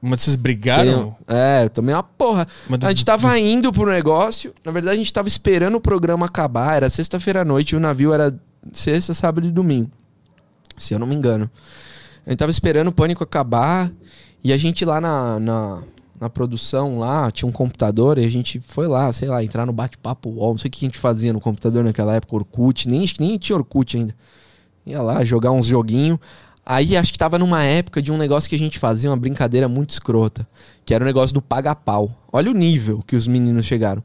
Mas 0.00 0.20
vocês 0.20 0.36
brigaram? 0.36 1.16
É, 1.26 1.64
eu 1.64 1.70
tomei 1.70 1.94
uma 1.94 2.02
porra. 2.02 2.46
Mas 2.68 2.84
A 2.84 2.88
gente 2.90 3.04
tava 3.04 3.38
indo 3.38 3.72
pro 3.72 3.86
negócio. 3.86 4.52
Na 4.64 4.70
verdade, 4.70 4.96
a 4.96 4.98
gente 4.98 5.12
tava 5.12 5.28
esperando 5.28 5.76
o 5.76 5.80
programa 5.80 6.26
acabar. 6.26 6.76
Era 6.76 6.90
sexta-feira 6.90 7.40
à 7.40 7.44
noite 7.44 7.70
e 7.70 7.76
o 7.76 7.80
navio 7.80 8.12
era 8.12 8.34
sexta, 8.72 9.14
sábado 9.14 9.46
e 9.46 9.50
domingo. 9.50 9.90
Se 10.76 10.92
eu 10.92 10.98
não 10.98 11.06
me 11.06 11.14
engano. 11.14 11.50
A 12.26 12.30
gente 12.30 12.38
tava 12.38 12.50
esperando 12.50 12.88
o 12.88 12.92
pânico 12.92 13.24
acabar. 13.24 13.90
E 14.42 14.52
a 14.52 14.58
gente 14.58 14.84
lá 14.84 15.00
na, 15.00 15.40
na, 15.40 15.82
na 16.20 16.30
produção, 16.30 16.98
lá, 16.98 17.30
tinha 17.30 17.48
um 17.48 17.52
computador. 17.52 18.18
E 18.18 18.24
a 18.24 18.30
gente 18.30 18.60
foi 18.60 18.86
lá, 18.86 19.12
sei 19.12 19.28
lá, 19.28 19.42
entrar 19.42 19.66
no 19.66 19.72
bate-papo 19.72 20.30
UOL. 20.30 20.52
Não 20.52 20.58
sei 20.58 20.68
o 20.68 20.72
que 20.72 20.84
a 20.84 20.88
gente 20.88 20.98
fazia 20.98 21.32
no 21.32 21.40
computador 21.40 21.84
naquela 21.84 22.14
época. 22.14 22.36
Orkut. 22.36 22.88
Nem, 22.88 23.04
nem 23.18 23.38
tinha 23.38 23.56
Orkut 23.56 23.96
ainda. 23.96 24.14
Ia 24.86 25.02
lá 25.02 25.24
jogar 25.24 25.50
uns 25.50 25.66
joguinhos. 25.66 26.18
Aí 26.66 26.96
acho 26.96 27.12
que 27.12 27.18
tava 27.18 27.38
numa 27.38 27.62
época 27.62 28.00
de 28.00 28.10
um 28.10 28.16
negócio 28.16 28.48
que 28.48 28.56
a 28.56 28.58
gente 28.58 28.78
fazia, 28.78 29.10
uma 29.10 29.16
brincadeira 29.16 29.68
muito 29.68 29.90
escrota. 29.90 30.46
Que 30.84 30.94
era 30.94 31.04
o 31.04 31.06
negócio 31.06 31.34
do 31.34 31.42
paga-pau. 31.42 32.10
Olha 32.32 32.50
o 32.50 32.54
nível 32.54 33.02
que 33.06 33.16
os 33.16 33.26
meninos 33.26 33.66
chegaram. 33.66 34.02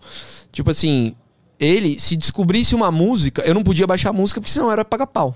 Tipo 0.52 0.72
assim, 0.72 1.16
ele, 1.60 2.00
se 2.00 2.16
descobrisse 2.16 2.76
uma 2.76 2.92
música, 2.92 3.42
eu 3.44 3.54
não 3.54 3.64
podia 3.64 3.86
baixar 3.86 4.10
a 4.10 4.14
música 4.14 4.40
porque 4.40 4.52
senão 4.52 4.72
era 4.72 4.84
paga-pau. 4.84 5.36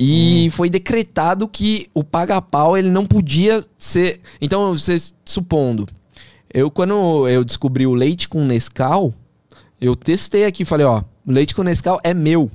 E 0.00 0.48
foi 0.50 0.70
decretado 0.70 1.48
que 1.48 1.88
o 1.92 2.04
paga-pau 2.04 2.76
ele 2.78 2.88
não 2.88 3.04
podia 3.04 3.64
ser. 3.76 4.20
Então, 4.40 4.70
vocês 4.70 5.12
supondo, 5.24 5.88
eu 6.54 6.70
quando 6.70 7.28
eu 7.28 7.44
descobri 7.44 7.84
o 7.84 7.94
leite 7.94 8.28
com 8.28 8.44
Nescau, 8.44 9.12
eu 9.80 9.96
testei 9.96 10.44
aqui, 10.44 10.64
falei, 10.64 10.86
ó, 10.86 11.02
leite 11.26 11.52
com 11.52 11.64
Nescau 11.64 11.98
é 12.04 12.14
meu. 12.14 12.48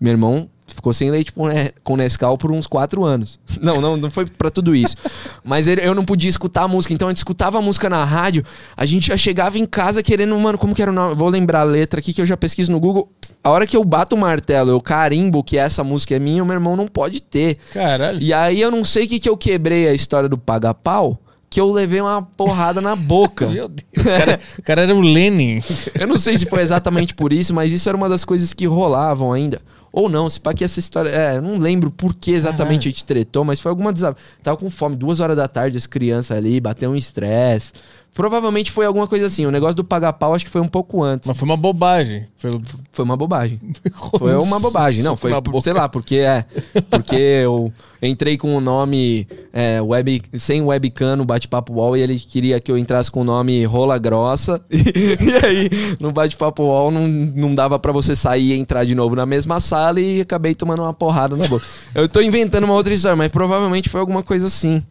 Meu 0.00 0.12
irmão 0.12 0.48
ficou 0.66 0.92
sem 0.92 1.10
leite 1.10 1.32
com 1.32 1.48
Ne- 1.48 1.72
com 1.84 1.96
Nescau 1.96 2.36
por 2.38 2.50
uns 2.50 2.66
quatro 2.66 3.04
anos. 3.04 3.38
Não, 3.60 3.80
não, 3.80 3.96
não 3.96 4.10
foi 4.10 4.24
pra 4.26 4.50
tudo 4.50 4.74
isso. 4.74 4.96
Mas 5.44 5.68
ele- 5.68 5.86
eu 5.86 5.94
não 5.94 6.04
podia 6.04 6.28
escutar 6.30 6.62
a 6.62 6.68
música, 6.68 6.92
então 6.94 7.08
a 7.08 7.10
gente 7.10 7.18
escutava 7.18 7.58
a 7.58 7.60
música 7.60 7.88
na 7.90 8.04
rádio, 8.04 8.42
a 8.76 8.84
gente 8.86 9.06
já 9.08 9.16
chegava 9.16 9.58
em 9.58 9.66
casa 9.66 10.02
querendo, 10.02 10.36
mano, 10.38 10.56
como 10.58 10.74
que 10.74 10.82
era 10.82 10.90
o 10.90 10.94
nome? 10.94 11.14
Vou 11.14 11.28
lembrar 11.28 11.60
a 11.60 11.64
letra 11.64 12.00
aqui 12.00 12.12
que 12.12 12.20
eu 12.20 12.26
já 12.26 12.36
pesquiso 12.36 12.72
no 12.72 12.80
Google. 12.80 13.08
A 13.44 13.50
hora 13.50 13.66
que 13.66 13.76
eu 13.76 13.84
bato 13.84 14.14
o 14.14 14.18
martelo, 14.18 14.70
eu 14.70 14.80
carimbo 14.80 15.42
que 15.44 15.56
essa 15.58 15.82
música 15.84 16.14
é 16.14 16.18
minha, 16.18 16.42
o 16.42 16.46
meu 16.46 16.54
irmão 16.54 16.76
não 16.76 16.86
pode 16.86 17.20
ter. 17.20 17.58
Caralho. 17.72 18.20
E 18.20 18.32
aí 18.32 18.60
eu 18.60 18.70
não 18.70 18.84
sei 18.84 19.04
o 19.04 19.08
que, 19.08 19.18
que 19.20 19.28
eu 19.28 19.36
quebrei 19.36 19.88
a 19.88 19.92
história 19.94 20.28
do 20.28 20.38
paga-pau, 20.38 21.18
que 21.52 21.60
eu 21.60 21.70
levei 21.70 22.00
uma 22.00 22.22
porrada 22.22 22.80
na 22.80 22.96
boca. 22.96 23.44
Meu 23.52 23.68
Deus. 23.68 23.86
O 23.94 24.02
cara, 24.02 24.40
o 24.58 24.62
cara 24.62 24.82
era 24.84 24.96
o 24.96 25.02
Lenin. 25.02 25.60
Eu 25.94 26.06
não 26.06 26.16
sei 26.16 26.38
se 26.38 26.46
foi 26.46 26.62
exatamente 26.62 27.14
por 27.14 27.30
isso, 27.30 27.52
mas 27.52 27.70
isso 27.70 27.86
era 27.90 27.96
uma 27.96 28.08
das 28.08 28.24
coisas 28.24 28.54
que 28.54 28.64
rolavam 28.64 29.34
ainda. 29.34 29.60
Ou 29.92 30.08
não, 30.08 30.30
se 30.30 30.40
pá 30.40 30.54
que 30.54 30.64
essa 30.64 30.80
história. 30.80 31.10
É, 31.10 31.38
não 31.38 31.58
lembro 31.58 31.92
por 31.92 32.14
que 32.14 32.30
exatamente 32.30 32.64
Caralho. 32.64 32.78
a 32.78 32.82
gente 32.90 33.04
tretou, 33.04 33.44
mas 33.44 33.60
foi 33.60 33.68
alguma 33.68 33.92
desab... 33.92 34.16
Tava 34.42 34.56
com 34.56 34.70
fome, 34.70 34.96
duas 34.96 35.20
horas 35.20 35.36
da 35.36 35.46
tarde, 35.46 35.76
as 35.76 35.86
crianças 35.86 36.34
ali, 36.34 36.58
bateu 36.58 36.90
um 36.90 36.96
estresse. 36.96 37.72
Provavelmente 38.14 38.70
foi 38.70 38.84
alguma 38.84 39.06
coisa 39.06 39.26
assim. 39.26 39.46
O 39.46 39.50
negócio 39.50 39.74
do 39.74 39.84
paga-pau 39.84 40.34
acho 40.34 40.44
que 40.44 40.50
foi 40.50 40.60
um 40.60 40.68
pouco 40.68 41.02
antes. 41.02 41.26
Mas 41.26 41.36
foi 41.36 41.46
uma 41.46 41.56
bobagem. 41.56 42.26
Foi, 42.36 42.60
Foi 42.92 43.04
uma 43.04 43.16
bobagem. 43.16 43.58
Foi 44.18 44.34
uma 44.36 44.60
bobagem. 44.60 45.02
Não, 45.02 45.16
foi, 45.16 45.32
sei 45.62 45.72
lá, 45.72 45.88
porque 45.88 46.16
é. 46.16 46.44
Porque 46.90 47.14
eu 47.16 47.72
entrei 48.02 48.36
com 48.36 48.54
o 48.54 48.60
nome 48.60 49.26
é, 49.52 49.80
web, 49.80 50.22
sem 50.34 50.60
webcam 50.60 51.16
no 51.16 51.24
bate-papo 51.24 51.72
wall 51.72 51.96
e 51.96 52.00
ele 52.00 52.18
queria 52.18 52.60
que 52.60 52.70
eu 52.70 52.76
entrasse 52.76 53.10
com 53.10 53.20
o 53.20 53.24
nome 53.24 53.64
Rola 53.64 53.98
Grossa. 53.98 54.60
E, 54.72 55.46
aí, 55.46 55.70
no 56.00 56.12
bate-papo 56.12 56.64
wall 56.64 56.90
não, 56.90 57.06
não 57.06 57.54
dava 57.54 57.78
pra 57.78 57.92
você 57.92 58.16
sair 58.16 58.52
e 58.52 58.58
entrar 58.58 58.84
de 58.84 58.94
novo 58.94 59.14
na 59.14 59.24
mesma 59.24 59.60
sala 59.60 60.00
e 60.00 60.20
acabei 60.20 60.54
tomando 60.54 60.82
uma 60.82 60.92
porrada 60.92 61.36
na 61.36 61.46
boca. 61.46 61.64
Eu 61.94 62.08
tô 62.08 62.20
inventando 62.20 62.64
uma 62.64 62.74
outra 62.74 62.92
história, 62.92 63.16
mas 63.16 63.30
provavelmente 63.30 63.88
foi 63.88 64.00
alguma 64.00 64.22
coisa 64.22 64.46
assim. 64.46 64.82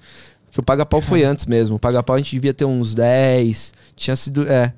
Que 0.51 0.59
o 0.59 0.63
paga-pau 0.63 1.01
foi 1.01 1.23
antes 1.23 1.45
mesmo. 1.45 1.77
O 1.77 1.79
paga-pau 1.79 2.15
a 2.15 2.19
gente 2.19 2.31
devia 2.31 2.53
ter 2.53 2.65
uns 2.65 2.93
10. 2.93 3.73
Tinha 3.95 4.15
sido. 4.15 4.47
É. 4.47 4.73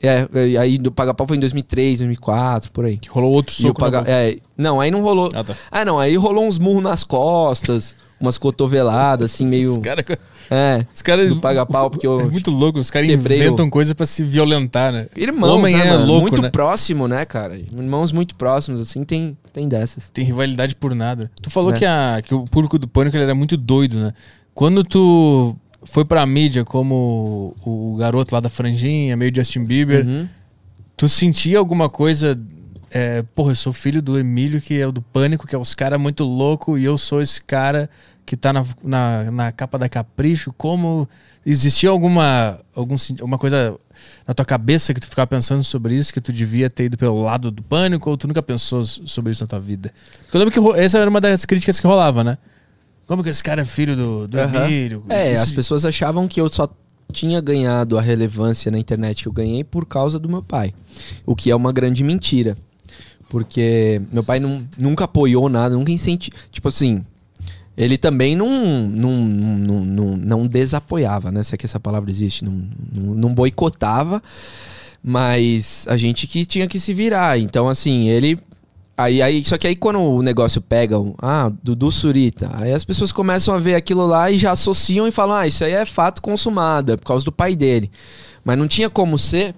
É, 0.00 0.26
e 0.48 0.56
aí 0.56 0.78
do 0.78 0.90
paga-pau 0.90 1.26
foi 1.26 1.36
em 1.36 1.40
2003, 1.40 1.98
2004, 1.98 2.72
por 2.72 2.84
aí. 2.86 2.96
Que 2.96 3.08
rolou 3.08 3.30
outro 3.32 3.54
o 3.56 3.60
soco 3.60 3.78
paga... 3.80 4.02
é, 4.06 4.38
não, 4.56 4.80
aí 4.80 4.90
não 4.90 5.02
rolou. 5.02 5.28
Ah, 5.34 5.44
tá. 5.44 5.54
Ah, 5.70 5.84
não, 5.84 5.98
aí 5.98 6.16
rolou 6.16 6.44
uns 6.46 6.58
murros 6.58 6.82
nas 6.82 7.04
costas, 7.04 7.94
umas 8.18 8.38
cotoveladas, 8.38 9.32
assim, 9.32 9.46
meio. 9.46 9.72
Os 9.72 9.78
caras 9.78 10.04
É. 10.50 10.84
os 10.92 11.02
cara, 11.02 11.26
Do 11.26 11.36
paga-pau, 11.40 11.90
porque 11.90 12.06
eu 12.06 12.18
É 12.22 12.24
muito 12.24 12.50
louco. 12.50 12.78
Os 12.78 12.90
caras 12.90 13.08
inventam 13.08 13.68
coisa 13.68 13.94
pra 13.94 14.06
se 14.06 14.24
violentar, 14.24 14.92
né? 14.92 15.06
Irmãos, 15.16 15.50
O 15.50 15.54
homem 15.56 15.76
né, 15.76 15.86
é 15.86 15.90
mano? 15.92 16.06
louco, 16.06 16.22
muito 16.22 16.42
né? 16.42 16.50
próximo, 16.50 17.06
né, 17.06 17.24
cara? 17.24 17.56
Irmãos 17.56 18.10
muito 18.12 18.34
próximos, 18.34 18.80
assim, 18.80 19.04
tem, 19.04 19.36
tem 19.52 19.68
dessas. 19.68 20.08
Tem 20.10 20.24
rivalidade 20.24 20.74
por 20.74 20.94
nada. 20.94 21.30
Tu 21.40 21.50
falou 21.50 21.72
É. 21.72 21.78
que, 21.78 21.84
a, 21.84 22.22
que 22.26 22.34
o 22.34 22.44
público 22.46 22.78
do 22.78 22.88
Pânico 22.88 23.14
ele 23.16 23.24
era 23.24 23.34
muito 23.34 23.56
doido, 23.56 24.00
né? 24.00 24.14
Quando 24.54 24.84
tu 24.84 25.56
foi 25.84 26.04
pra 26.04 26.24
mídia 26.26 26.64
como 26.64 27.56
o, 27.64 27.96
garoto 27.96 28.34
lá 28.34 28.40
da 28.40 28.48
franjinha, 28.48 29.16
meio 29.16 29.34
Justin 29.34 29.64
Bieber, 29.64 30.06
Uhum. 30.06 30.28
tu 30.96 31.08
sentia 31.08 31.58
alguma 31.58 31.88
coisa... 31.88 32.38
É, 32.94 33.22
porra, 33.34 33.52
eu 33.52 33.56
sou 33.56 33.72
filho 33.72 34.02
do 34.02 34.18
Emílio, 34.18 34.60
que 34.60 34.78
é 34.78 34.86
o 34.86 34.92
do 34.92 35.00
Pânico, 35.00 35.46
que 35.46 35.54
é 35.54 35.58
os 35.58 35.74
caras 35.74 35.98
muito 35.98 36.24
louco, 36.24 36.76
e 36.76 36.84
eu 36.84 36.98
sou 36.98 37.22
esse 37.22 37.40
cara 37.40 37.88
que 38.26 38.36
tá 38.36 38.52
na, 38.52 38.62
na, 38.84 39.30
na 39.30 39.52
capa 39.52 39.78
da 39.78 39.88
Capricho. 39.88 40.52
Como... 40.52 41.08
Existia 41.44 41.90
alguma, 41.90 42.60
algum, 42.72 42.94
alguma 43.18 43.36
coisa 43.36 43.76
na 44.28 44.32
tua 44.32 44.44
cabeça 44.44 44.94
que 44.94 45.00
tu 45.00 45.08
ficava 45.08 45.26
pensando 45.26 45.64
sobre 45.64 45.96
isso, 45.96 46.12
que 46.12 46.20
tu 46.20 46.32
devia 46.32 46.70
ter 46.70 46.84
ido 46.84 46.96
pelo 46.96 47.20
lado 47.20 47.50
do 47.50 47.62
Pânico, 47.64 48.08
ou 48.10 48.16
tu 48.16 48.28
nunca 48.28 48.42
pensou 48.42 48.84
sobre 48.84 49.32
isso 49.32 49.42
na 49.42 49.48
tua 49.48 49.58
vida? 49.58 49.92
Porque 50.20 50.36
eu 50.36 50.38
lembro 50.38 50.52
que 50.52 50.80
essa 50.80 50.98
era 50.98 51.10
uma 51.10 51.20
das 51.20 51.44
críticas 51.44 51.80
que 51.80 51.86
rolava, 51.86 52.22
né? 52.22 52.38
Como 53.12 53.22
que 53.22 53.28
esse 53.28 53.44
cara 53.44 53.60
é 53.60 53.64
filho 53.66 53.94
do, 53.94 54.26
do 54.26 54.40
Aham. 54.40 54.64
Emílio? 54.64 55.04
É, 55.10 55.30
Esse- 55.32 55.42
as 55.42 55.50
pessoas 55.50 55.84
achavam 55.84 56.26
que 56.26 56.40
eu 56.40 56.50
só 56.50 56.66
tinha 57.12 57.42
ganhado 57.42 57.98
a 57.98 58.00
relevância 58.00 58.70
na 58.70 58.78
internet 58.78 59.20
que 59.22 59.28
eu 59.28 59.32
ganhei 59.32 59.62
por 59.62 59.84
causa 59.84 60.18
do 60.18 60.30
meu 60.30 60.42
pai. 60.42 60.72
O 61.26 61.36
que 61.36 61.50
é 61.50 61.54
uma 61.54 61.70
grande 61.74 62.02
mentira. 62.02 62.56
Porque 63.28 64.00
meu 64.10 64.24
pai 64.24 64.40
não, 64.40 64.66
nunca 64.78 65.04
apoiou 65.04 65.46
nada, 65.50 65.74
nunca 65.74 65.92
incentivou. 65.92 66.38
Tipo 66.50 66.68
assim, 66.68 67.04
ele 67.76 67.98
também 67.98 68.34
não, 68.34 68.88
não, 68.88 69.10
não, 69.10 69.80
não, 69.84 70.16
não 70.16 70.46
desapoiava, 70.46 71.30
né? 71.30 71.44
Se 71.44 71.54
é 71.54 71.58
que 71.58 71.66
essa 71.66 71.78
palavra 71.78 72.10
existe. 72.10 72.42
Não, 72.42 72.64
não, 72.94 73.14
não 73.14 73.34
boicotava, 73.34 74.22
mas 75.04 75.84
a 75.86 75.98
gente 75.98 76.26
que 76.26 76.46
tinha 76.46 76.66
que 76.66 76.80
se 76.80 76.94
virar. 76.94 77.38
Então, 77.38 77.68
assim, 77.68 78.08
ele 78.08 78.38
Aí, 78.96 79.22
aí, 79.22 79.42
só 79.44 79.56
que 79.56 79.66
aí 79.66 79.74
quando 79.74 79.98
o 80.00 80.20
negócio 80.22 80.60
pega, 80.60 80.98
o- 80.98 81.14
ah, 81.20 81.50
Dudu 81.62 81.90
Surita, 81.90 82.50
aí 82.54 82.72
as 82.72 82.84
pessoas 82.84 83.10
começam 83.10 83.54
a 83.54 83.58
ver 83.58 83.74
aquilo 83.74 84.06
lá 84.06 84.30
e 84.30 84.36
já 84.38 84.52
associam 84.52 85.08
e 85.08 85.10
falam, 85.10 85.34
ah, 85.36 85.46
isso 85.46 85.64
aí 85.64 85.72
é 85.72 85.86
fato 85.86 86.20
consumado, 86.20 86.92
é 86.92 86.96
por 86.96 87.06
causa 87.06 87.24
do 87.24 87.32
pai 87.32 87.56
dele. 87.56 87.90
Mas 88.44 88.58
não 88.58 88.68
tinha 88.68 88.90
como 88.90 89.18
ser, 89.18 89.54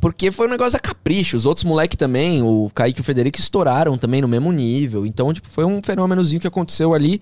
porque 0.00 0.30
foi 0.30 0.46
um 0.46 0.50
negócio 0.50 0.76
a 0.76 0.80
capricho. 0.80 1.36
Os 1.36 1.46
outros 1.46 1.64
moleques 1.64 1.96
também, 1.96 2.42
o 2.42 2.70
Kaique 2.74 2.98
e 2.98 3.02
o 3.02 3.04
Federico, 3.04 3.38
estouraram 3.38 3.96
também 3.96 4.20
no 4.20 4.28
mesmo 4.28 4.52
nível. 4.52 5.06
Então, 5.06 5.32
tipo, 5.32 5.48
foi 5.48 5.64
um 5.64 5.80
fenômenozinho 5.82 6.40
que 6.40 6.46
aconteceu 6.46 6.92
ali 6.94 7.20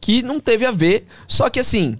que 0.00 0.22
não 0.22 0.38
teve 0.38 0.64
a 0.64 0.70
ver. 0.70 1.04
Só 1.26 1.50
que 1.50 1.58
assim, 1.58 1.98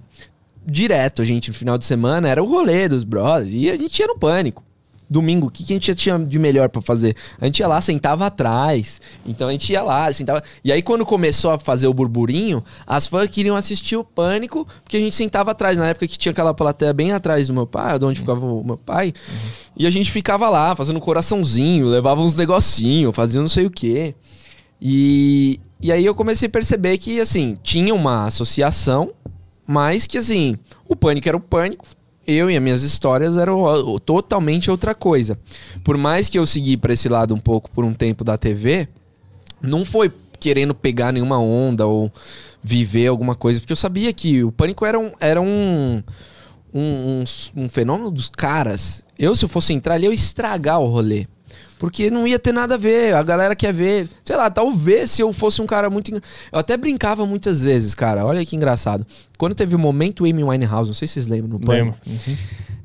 direto, 0.64 1.24
gente, 1.24 1.48
no 1.48 1.54
final 1.54 1.76
de 1.76 1.84
semana, 1.84 2.28
era 2.28 2.42
o 2.42 2.46
rolê 2.46 2.88
dos 2.88 3.04
brothers. 3.04 3.50
E 3.52 3.68
a 3.70 3.76
gente 3.76 3.98
ia 3.98 4.06
no 4.06 4.18
pânico. 4.18 4.62
Domingo, 5.08 5.46
o 5.46 5.50
que, 5.50 5.62
que 5.62 5.72
a 5.72 5.76
gente 5.76 5.94
tinha 5.94 6.18
de 6.18 6.38
melhor 6.38 6.68
pra 6.68 6.82
fazer? 6.82 7.16
A 7.40 7.44
gente 7.44 7.60
ia 7.60 7.68
lá, 7.68 7.80
sentava 7.80 8.26
atrás. 8.26 9.00
Então 9.24 9.48
a 9.48 9.52
gente 9.52 9.72
ia 9.72 9.82
lá, 9.82 10.12
sentava. 10.12 10.42
E 10.64 10.72
aí, 10.72 10.82
quando 10.82 11.06
começou 11.06 11.52
a 11.52 11.58
fazer 11.58 11.86
o 11.86 11.94
burburinho, 11.94 12.62
as 12.86 13.06
fãs 13.06 13.30
queriam 13.30 13.54
assistir 13.54 13.96
o 13.96 14.02
pânico, 14.02 14.66
porque 14.82 14.96
a 14.96 15.00
gente 15.00 15.14
sentava 15.14 15.52
atrás. 15.52 15.78
Na 15.78 15.86
época 15.86 16.08
que 16.08 16.18
tinha 16.18 16.32
aquela 16.32 16.52
plateia 16.52 16.92
bem 16.92 17.12
atrás 17.12 17.46
do 17.46 17.54
meu 17.54 17.66
pai, 17.66 17.98
de 17.98 18.04
onde 18.04 18.18
ficava 18.18 18.44
o 18.44 18.64
meu 18.64 18.76
pai. 18.76 19.14
E 19.76 19.86
a 19.86 19.90
gente 19.90 20.10
ficava 20.10 20.48
lá, 20.48 20.74
fazendo 20.74 21.00
coraçãozinho, 21.00 21.86
levava 21.86 22.20
uns 22.20 22.34
negocinhos, 22.34 23.14
fazia 23.14 23.40
não 23.40 23.48
sei 23.48 23.66
o 23.66 23.70
quê. 23.70 24.14
E, 24.80 25.60
e 25.80 25.92
aí 25.92 26.04
eu 26.04 26.14
comecei 26.14 26.48
a 26.48 26.50
perceber 26.50 26.98
que, 26.98 27.20
assim, 27.20 27.56
tinha 27.62 27.94
uma 27.94 28.26
associação, 28.26 29.12
mas 29.66 30.06
que, 30.06 30.18
assim, 30.18 30.56
o 30.88 30.96
pânico 30.96 31.28
era 31.28 31.36
o 31.36 31.40
pânico, 31.40 31.84
eu 32.26 32.50
e 32.50 32.56
as 32.56 32.62
minhas 32.62 32.82
histórias 32.82 33.36
eram 33.36 33.98
totalmente 34.04 34.70
outra 34.70 34.94
coisa. 34.94 35.38
Por 35.84 35.96
mais 35.96 36.28
que 36.28 36.38
eu 36.38 36.46
segui 36.46 36.76
para 36.76 36.92
esse 36.92 37.08
lado 37.08 37.34
um 37.34 37.38
pouco 37.38 37.70
por 37.70 37.84
um 37.84 37.94
tempo 37.94 38.24
da 38.24 38.36
TV, 38.36 38.88
não 39.62 39.84
foi 39.84 40.12
querendo 40.38 40.74
pegar 40.74 41.12
nenhuma 41.12 41.38
onda 41.38 41.86
ou 41.86 42.12
viver 42.62 43.06
alguma 43.06 43.34
coisa, 43.34 43.60
porque 43.60 43.72
eu 43.72 43.76
sabia 43.76 44.12
que 44.12 44.42
o 44.42 44.50
pânico 44.50 44.84
era 44.84 44.98
um, 44.98 45.12
era 45.20 45.40
um, 45.40 46.02
um, 46.74 47.22
um, 47.22 47.24
um 47.56 47.68
fenômeno 47.68 48.10
dos 48.10 48.28
caras. 48.28 49.04
Eu, 49.18 49.34
se 49.34 49.44
eu 49.44 49.48
fosse 49.48 49.72
entrar 49.72 49.94
ali, 49.94 50.06
eu 50.06 50.12
ia 50.12 50.16
estragar 50.16 50.80
o 50.80 50.86
rolê. 50.86 51.26
Porque 51.78 52.10
não 52.10 52.26
ia 52.26 52.38
ter 52.38 52.52
nada 52.52 52.74
a 52.74 52.78
ver. 52.78 53.14
A 53.14 53.22
galera 53.22 53.54
quer 53.54 53.72
ver. 53.72 54.08
Sei 54.24 54.34
lá, 54.36 54.50
talvez 54.50 55.10
se 55.10 55.22
eu 55.22 55.32
fosse 55.32 55.60
um 55.60 55.66
cara 55.66 55.90
muito. 55.90 56.10
Eu 56.10 56.20
até 56.58 56.76
brincava 56.76 57.26
muitas 57.26 57.62
vezes, 57.62 57.94
cara. 57.94 58.24
Olha 58.24 58.44
que 58.44 58.56
engraçado. 58.56 59.06
Quando 59.36 59.54
teve 59.54 59.74
o 59.74 59.78
momento 59.78 60.24
Amy 60.24 60.42
Winehouse, 60.42 60.88
não 60.88 60.94
sei 60.94 61.06
se 61.06 61.14
vocês 61.14 61.26
lembram 61.26 61.58
no. 61.58 61.70
Lembro. 61.70 61.94
Uhum. 62.06 62.36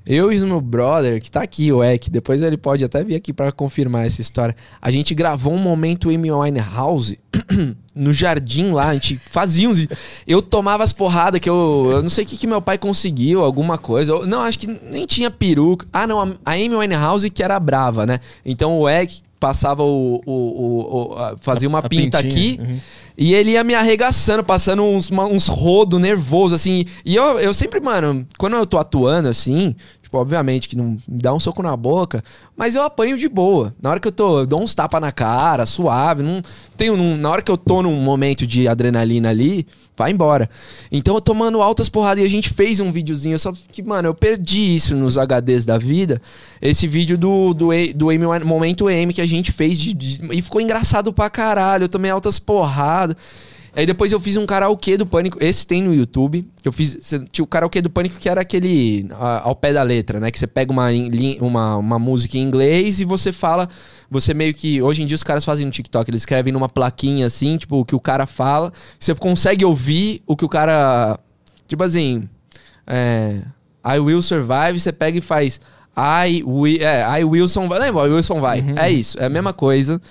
Eu 0.06 0.32
e 0.32 0.42
o 0.42 0.48
meu 0.48 0.60
brother, 0.60 1.22
que 1.22 1.30
tá 1.30 1.42
aqui, 1.44 1.72
o 1.72 1.84
Ek, 1.84 2.10
depois 2.10 2.42
ele 2.42 2.58
pode 2.58 2.84
até 2.84 3.04
vir 3.04 3.16
aqui 3.16 3.32
pra 3.32 3.52
confirmar 3.52 4.06
essa 4.06 4.20
história. 4.22 4.56
A 4.82 4.90
gente 4.90 5.14
gravou 5.14 5.54
um 5.54 5.58
momento 5.60 6.10
Amy 6.10 6.32
Winehouse 6.32 7.20
no 7.96 8.12
jardim 8.12 8.72
lá, 8.72 8.90
a 8.90 8.94
gente 8.96 9.20
fazia 9.30 9.70
uns. 9.70 9.86
Eu 10.26 10.42
tomava 10.42 10.84
as 10.84 10.92
porradas 10.92 11.40
que 11.40 11.50
eu. 11.50 11.90
Eu 11.92 12.02
não 12.02 12.10
sei 12.10 12.24
o 12.24 12.28
que, 12.28 12.36
que 12.38 12.48
meu 12.48 12.62
pai 12.62 12.78
conseguiu, 12.78 13.44
alguma 13.44 13.78
coisa. 13.78 14.12
Eu- 14.12 14.26
não, 14.26 14.42
acho 14.42 14.58
que 14.60 14.68
nem 14.68 15.06
tinha 15.06 15.30
peruca. 15.30 15.86
Ah, 15.94 16.08
não, 16.08 16.20
a, 16.46 16.52
Amy 16.54 16.76
Winehouse 16.76 17.30
que 17.30 17.44
era 17.44 17.60
brava, 17.60 18.06
né? 18.06 18.20
Então 18.46 18.80
o 18.80 18.90
Ek 18.90 19.22
passava 19.40 19.84
o. 19.84 20.22
o- 20.26 20.32
o- 20.32 21.14
o- 21.34 21.38
fazia 21.42 21.68
uma 21.70 21.80
A 21.80 21.90
pinta 21.90 22.18
aqui. 22.20 22.60
uhum. 22.60 22.80
E 23.22 23.36
ele 23.36 23.52
ia 23.52 23.64
me 23.64 23.76
arregaçando, 23.76 24.44
passando 24.44 24.82
uns, 24.82 25.12
uns 25.12 25.46
rodo 25.46 26.00
nervoso, 26.00 26.56
assim. 26.56 26.86
E 27.06 27.16
eu, 27.16 27.40
eu 27.40 27.54
sempre, 27.54 27.80
mano, 27.80 28.26
quando 28.36 28.56
eu 28.56 28.66
tô 28.66 28.80
atuando, 28.80 29.30
assim, 29.30 29.76
tipo, 30.12 30.18
obviamente 30.18 30.68
que 30.68 30.76
não 30.76 30.98
me 31.08 31.22
dá 31.22 31.34
um 31.34 31.40
soco 31.40 31.64
na 31.64 31.76
boca, 31.78 32.22
mas 32.58 32.76
eu 32.76 32.84
apanho 32.84 33.18
de 33.18 33.30
boa. 33.30 33.74
Na 33.82 33.90
hora 33.92 34.00
que 34.00 34.08
eu 34.10 34.12
tô, 34.12 34.40
eu 34.42 34.46
dou 34.46 34.62
uns 34.62 34.74
tapas 34.76 35.00
na 35.00 35.12
cara, 35.12 35.66
suave. 35.66 36.22
Não 36.22 36.42
tenho. 36.76 36.98
não- 36.98 37.16
na 37.16 37.30
hora 37.30 37.42
que 37.42 37.50
eu 37.50 37.58
tô 37.58 37.82
num 37.82 37.96
momento 37.96 38.46
de 38.46 38.68
adrenalina 38.68 39.30
ali, 39.30 39.66
vai 39.96 40.12
embora. 40.12 40.50
Então 40.92 41.16
eu 41.16 41.22
tomando 41.22 41.62
altas 41.62 41.88
porradas 41.88 42.22
e 42.22 42.26
a 42.26 42.30
gente 42.30 42.50
fez 42.50 42.80
um 42.82 42.92
videozinho, 42.92 43.40
só 43.40 43.54
que, 43.72 43.82
mano, 43.82 44.10
eu 44.10 44.14
perdi 44.14 44.76
isso 44.76 44.96
nos 44.96 45.18
HDs 45.18 45.64
da 45.64 45.78
vida. 45.78 46.22
Esse 46.62 46.88
vídeo 46.88 47.18
do, 47.18 47.54
do, 47.54 47.70
do 47.96 48.08
Wine- 48.08 48.44
Momento 48.44 48.90
M 48.90 49.14
que 49.14 49.22
a 49.22 49.28
gente 49.28 49.52
fez 49.54 49.80
de- 49.80 49.94
de- 49.94 50.20
e 50.34 50.42
ficou 50.42 50.60
engraçado 50.60 51.14
pra 51.14 51.30
caralho. 51.30 51.86
Eu 51.86 51.90
tomei 51.90 52.12
altas 52.12 52.38
porradas. 52.38 53.16
Aí 53.74 53.86
depois 53.86 54.12
eu 54.12 54.20
fiz 54.20 54.36
um 54.36 54.46
karaokê 54.46 54.98
do 54.98 55.06
Pânico. 55.06 55.38
Esse 55.42 55.66
tem 55.66 55.82
no 55.82 55.94
YouTube. 55.94 56.46
Eu 56.64 56.74
fiz. 56.74 56.98
Tinha 57.32 57.44
o 57.44 57.48
karaokê 57.48 57.82
do 57.82 57.90
Pânico 57.90 58.20
que 58.20 58.28
era 58.28 58.42
aquele. 58.42 59.08
a- 59.18 59.42
ao 59.48 59.56
pé 59.56 59.72
da 59.72 59.82
letra, 59.82 60.20
né? 60.20 60.30
Que 60.30 60.38
você 60.38 60.46
pega 60.46 60.72
uma, 60.74 60.88
uma, 61.40 61.78
uma 61.78 61.98
música 62.00 62.38
em 62.38 62.42
inglês 62.42 63.00
e 63.00 63.06
você 63.06 63.32
fala. 63.32 63.70
Você 64.10 64.34
meio 64.34 64.54
que. 64.54 64.82
Hoje 64.82 65.02
em 65.04 65.06
dia 65.06 65.16
os 65.16 65.24
caras 65.24 65.46
fazem 65.46 65.66
no 65.66 65.72
TikTok. 65.72 66.10
Eles 66.12 66.22
escrevem 66.24 66.52
numa 66.52 66.68
plaquinha 66.68 67.26
assim, 67.28 67.58
tipo, 67.58 67.78
o 67.80 67.86
que 67.86 67.96
o 67.96 68.00
cara 68.00 68.26
fala. 68.26 68.74
Você 69.00 69.16
consegue 69.16 69.64
ouvir 69.64 70.22
o 70.28 70.36
que 70.36 70.44
o 70.44 70.50
cara. 70.50 71.18
Tipo 71.66 71.84
assim. 71.84 72.28
É, 72.86 73.42
I 73.86 74.00
will 74.00 74.22
survive. 74.22 74.80
Você 74.82 74.92
pega 74.92 75.18
e 75.18 75.22
faz. 75.22 75.62
I 75.98 76.44
will. 76.44 76.78
É, 76.82 77.22
I 77.22 77.24
Wilson 77.24 77.70
vai. 77.70 77.80
Lembra? 77.80 78.06
I 78.08 78.12
Wilson 78.12 78.42
vai. 78.42 78.60
É 78.78 78.92
isso. 78.92 79.18
É 79.18 79.26
a 79.26 79.30
mesma 79.30 79.54
coisa. 79.54 80.02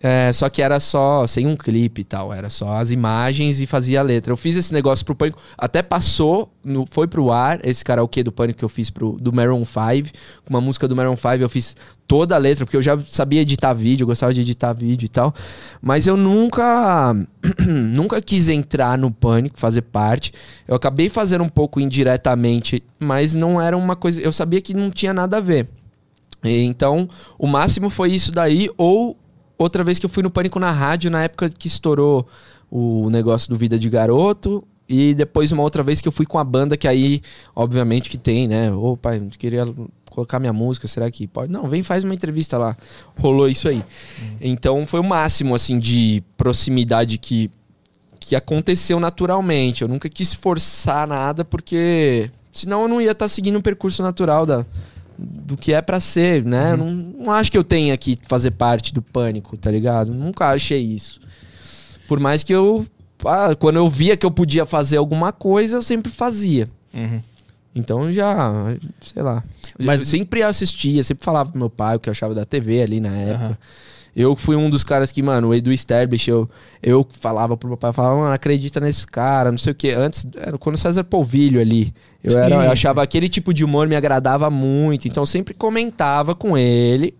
É, 0.00 0.32
só 0.32 0.48
que 0.48 0.62
era 0.62 0.78
só 0.78 1.26
sem 1.26 1.44
um 1.46 1.56
clipe 1.56 2.02
e 2.02 2.04
tal, 2.04 2.32
era 2.32 2.48
só 2.48 2.74
as 2.74 2.92
imagens 2.92 3.60
e 3.60 3.66
fazia 3.66 3.98
a 3.98 4.02
letra. 4.02 4.32
Eu 4.32 4.36
fiz 4.36 4.56
esse 4.56 4.72
negócio 4.72 5.04
pro 5.04 5.14
Pânico, 5.14 5.40
até 5.56 5.82
passou, 5.82 6.48
no, 6.64 6.86
foi 6.88 7.08
pro 7.08 7.32
ar, 7.32 7.58
esse 7.64 7.84
karaokê 7.84 8.22
do 8.22 8.30
Pânico 8.30 8.60
que 8.60 8.64
eu 8.64 8.68
fiz 8.68 8.90
pro, 8.90 9.16
do 9.20 9.32
Maroon 9.32 9.64
5, 9.64 10.10
com 10.44 10.50
uma 10.50 10.60
música 10.60 10.86
do 10.86 10.94
Maroon 10.94 11.16
5 11.16 11.42
eu 11.42 11.48
fiz 11.48 11.74
toda 12.06 12.36
a 12.36 12.38
letra, 12.38 12.64
porque 12.64 12.76
eu 12.76 12.82
já 12.82 12.96
sabia 13.08 13.40
editar 13.40 13.72
vídeo, 13.72 14.04
eu 14.04 14.06
gostava 14.06 14.32
de 14.32 14.40
editar 14.40 14.72
vídeo 14.72 15.06
e 15.06 15.08
tal, 15.08 15.34
mas 15.82 16.06
eu 16.06 16.16
nunca, 16.16 17.12
nunca 17.66 18.22
quis 18.22 18.48
entrar 18.48 18.96
no 18.96 19.10
Pânico, 19.10 19.58
fazer 19.58 19.82
parte. 19.82 20.32
Eu 20.66 20.76
acabei 20.76 21.08
fazendo 21.08 21.42
um 21.42 21.48
pouco 21.48 21.80
indiretamente, 21.80 22.84
mas 23.00 23.34
não 23.34 23.60
era 23.60 23.76
uma 23.76 23.96
coisa, 23.96 24.20
eu 24.20 24.32
sabia 24.32 24.60
que 24.60 24.74
não 24.74 24.90
tinha 24.90 25.12
nada 25.12 25.38
a 25.38 25.40
ver. 25.40 25.68
Então, 26.44 27.08
o 27.36 27.48
máximo 27.48 27.90
foi 27.90 28.12
isso 28.12 28.30
daí, 28.30 28.70
ou 28.78 29.16
outra 29.58 29.82
vez 29.82 29.98
que 29.98 30.06
eu 30.06 30.10
fui 30.10 30.22
no 30.22 30.30
Pânico 30.30 30.58
na 30.60 30.70
rádio, 30.70 31.10
na 31.10 31.24
época 31.24 31.50
que 31.50 31.66
estourou 31.66 32.26
o 32.70 33.10
negócio 33.10 33.50
do 33.50 33.56
Vida 33.56 33.78
de 33.78 33.90
Garoto. 33.90 34.64
E 34.88 35.12
depois 35.14 35.52
uma 35.52 35.62
outra 35.62 35.82
vez 35.82 36.00
que 36.00 36.08
eu 36.08 36.12
fui 36.12 36.24
com 36.24 36.38
a 36.38 36.44
banda, 36.44 36.74
que 36.74 36.88
aí, 36.88 37.20
obviamente, 37.54 38.08
que 38.08 38.16
tem, 38.16 38.48
né? 38.48 38.72
Ô, 38.72 38.96
pai, 38.96 39.20
queria 39.38 39.66
colocar 40.08 40.40
minha 40.40 40.52
música, 40.52 40.88
será 40.88 41.10
que 41.10 41.26
pode? 41.26 41.52
Não, 41.52 41.68
vem, 41.68 41.82
faz 41.82 42.04
uma 42.04 42.14
entrevista 42.14 42.56
lá. 42.56 42.74
Rolou 43.18 43.48
isso 43.48 43.68
aí. 43.68 43.84
Então 44.40 44.86
foi 44.86 45.00
o 45.00 45.04
máximo, 45.04 45.54
assim, 45.54 45.78
de 45.78 46.22
proximidade 46.38 47.18
que, 47.18 47.50
que 48.18 48.34
aconteceu 48.34 48.98
naturalmente. 48.98 49.82
Eu 49.82 49.88
nunca 49.88 50.08
quis 50.08 50.32
forçar 50.32 51.06
nada, 51.06 51.44
porque 51.44 52.30
senão 52.50 52.82
eu 52.82 52.88
não 52.88 53.00
ia 53.00 53.10
estar 53.10 53.28
seguindo 53.28 53.58
o 53.58 53.62
percurso 53.62 54.02
natural 54.02 54.46
da, 54.46 54.64
do 55.18 55.56
que 55.56 55.72
é 55.72 55.82
pra 55.82 55.98
ser, 55.98 56.44
né? 56.44 56.72
Eu 56.72 56.76
não, 56.76 56.90
não 56.90 57.30
acho 57.32 57.50
que 57.50 57.58
eu 57.58 57.64
tenha 57.64 57.96
que 57.96 58.16
fazer 58.28 58.52
parte 58.52 58.94
do 58.94 59.02
pânico, 59.02 59.56
tá 59.56 59.70
ligado? 59.70 60.14
Nunca 60.14 60.50
achei 60.50 60.80
isso. 60.80 61.20
Por 62.06 62.20
mais 62.20 62.42
que 62.44 62.52
eu. 62.54 62.86
ah, 63.24 63.54
quando 63.54 63.76
eu 63.76 63.90
via 63.90 64.16
que 64.16 64.24
eu 64.24 64.30
podia 64.30 64.64
fazer 64.64 64.96
alguma 64.96 65.32
coisa, 65.32 65.76
eu 65.76 65.82
sempre 65.82 66.10
fazia. 66.12 66.68
Uhum. 66.94 67.20
Então 67.74 68.12
já, 68.12 68.52
sei 69.04 69.22
lá. 69.22 69.42
Mas- 69.78 70.06
sempre 70.08 70.42
assistia, 70.42 71.02
sempre 71.02 71.24
falava 71.24 71.50
pro 71.50 71.58
meu 71.58 71.70
pai 71.70 71.96
o 71.96 72.00
que 72.00 72.08
eu 72.08 72.12
achava 72.12 72.34
da 72.34 72.44
TV 72.44 72.82
ali 72.82 73.00
na 73.00 73.14
época. 73.14 73.44
Aham. 73.46 73.58
Eu 74.20 74.34
fui 74.34 74.56
um 74.56 74.68
dos 74.68 74.82
caras 74.82 75.12
que, 75.12 75.22
mano, 75.22 75.48
o 75.48 75.54
Edu 75.54 75.70
Sterblich, 75.72 76.28
eu, 76.28 76.48
eu 76.82 77.06
falava 77.20 77.56
pro 77.56 77.68
meu 77.68 77.76
pai, 77.76 77.90
eu 77.90 77.94
falava, 77.94 78.16
mano, 78.16 78.32
acredita 78.32 78.80
nesse 78.80 79.06
cara, 79.06 79.50
não 79.52 79.58
sei 79.58 79.72
o 79.72 79.74
quê. 79.76 79.90
Antes, 79.90 80.26
era 80.36 80.58
quando 80.58 80.74
o 80.74 80.78
César 80.78 81.04
Polvilho 81.04 81.60
ali. 81.60 81.94
Eu, 82.24 82.36
era, 82.36 82.54
eu 82.56 82.70
achava 82.72 83.02
aquele 83.02 83.28
tipo 83.28 83.54
de 83.54 83.64
humor 83.64 83.86
me 83.86 83.94
agradava 83.94 84.50
muito. 84.50 85.06
Então 85.06 85.22
eu 85.22 85.26
sempre 85.26 85.54
comentava 85.54 86.34
com 86.34 86.58
ele. 86.58 87.14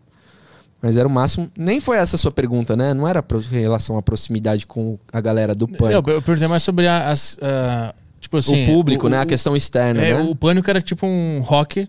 Mas 0.83 0.97
era 0.97 1.09
o 1.09 1.10
máximo. 1.10 1.51
Nem 1.57 1.81
foi 1.81 1.97
essa 1.99 2.17
a 2.17 2.18
sua 2.18 2.31
pergunta, 2.31 2.77
né? 2.77 2.94
Não 2.94 3.07
era 3.09 3.23
pro- 3.23 3.41
em 3.41 3.60
relação 3.60 3.97
à 3.99 4.02
proximidade 4.02 4.67
com 4.67 4.99
a 5.12 5.20
galera 5.20 5.55
do 5.55 5.65
Eu, 5.65 5.77
pânico. 5.77 6.10
eu 6.10 6.23
perguntei 6.23 6.49
mais 6.49 6.62
sobre 6.62 6.86
a- 6.86 7.10
as. 7.10 7.36
tipo 8.20 8.36
assim. 8.36 8.62
o 8.65 8.67
público, 8.67 9.07
o- 9.07 9.09
né? 9.10 9.18
A 9.18 9.23
o- 9.23 9.27
questão 9.27 9.57
externa, 9.57 10.02
é, 10.02 10.15
né? 10.15 10.23
O 10.23 10.36
pânico 10.36 10.68
era 10.70 10.81
tipo 10.81 11.05
um 11.07 11.41
rock 11.41 11.89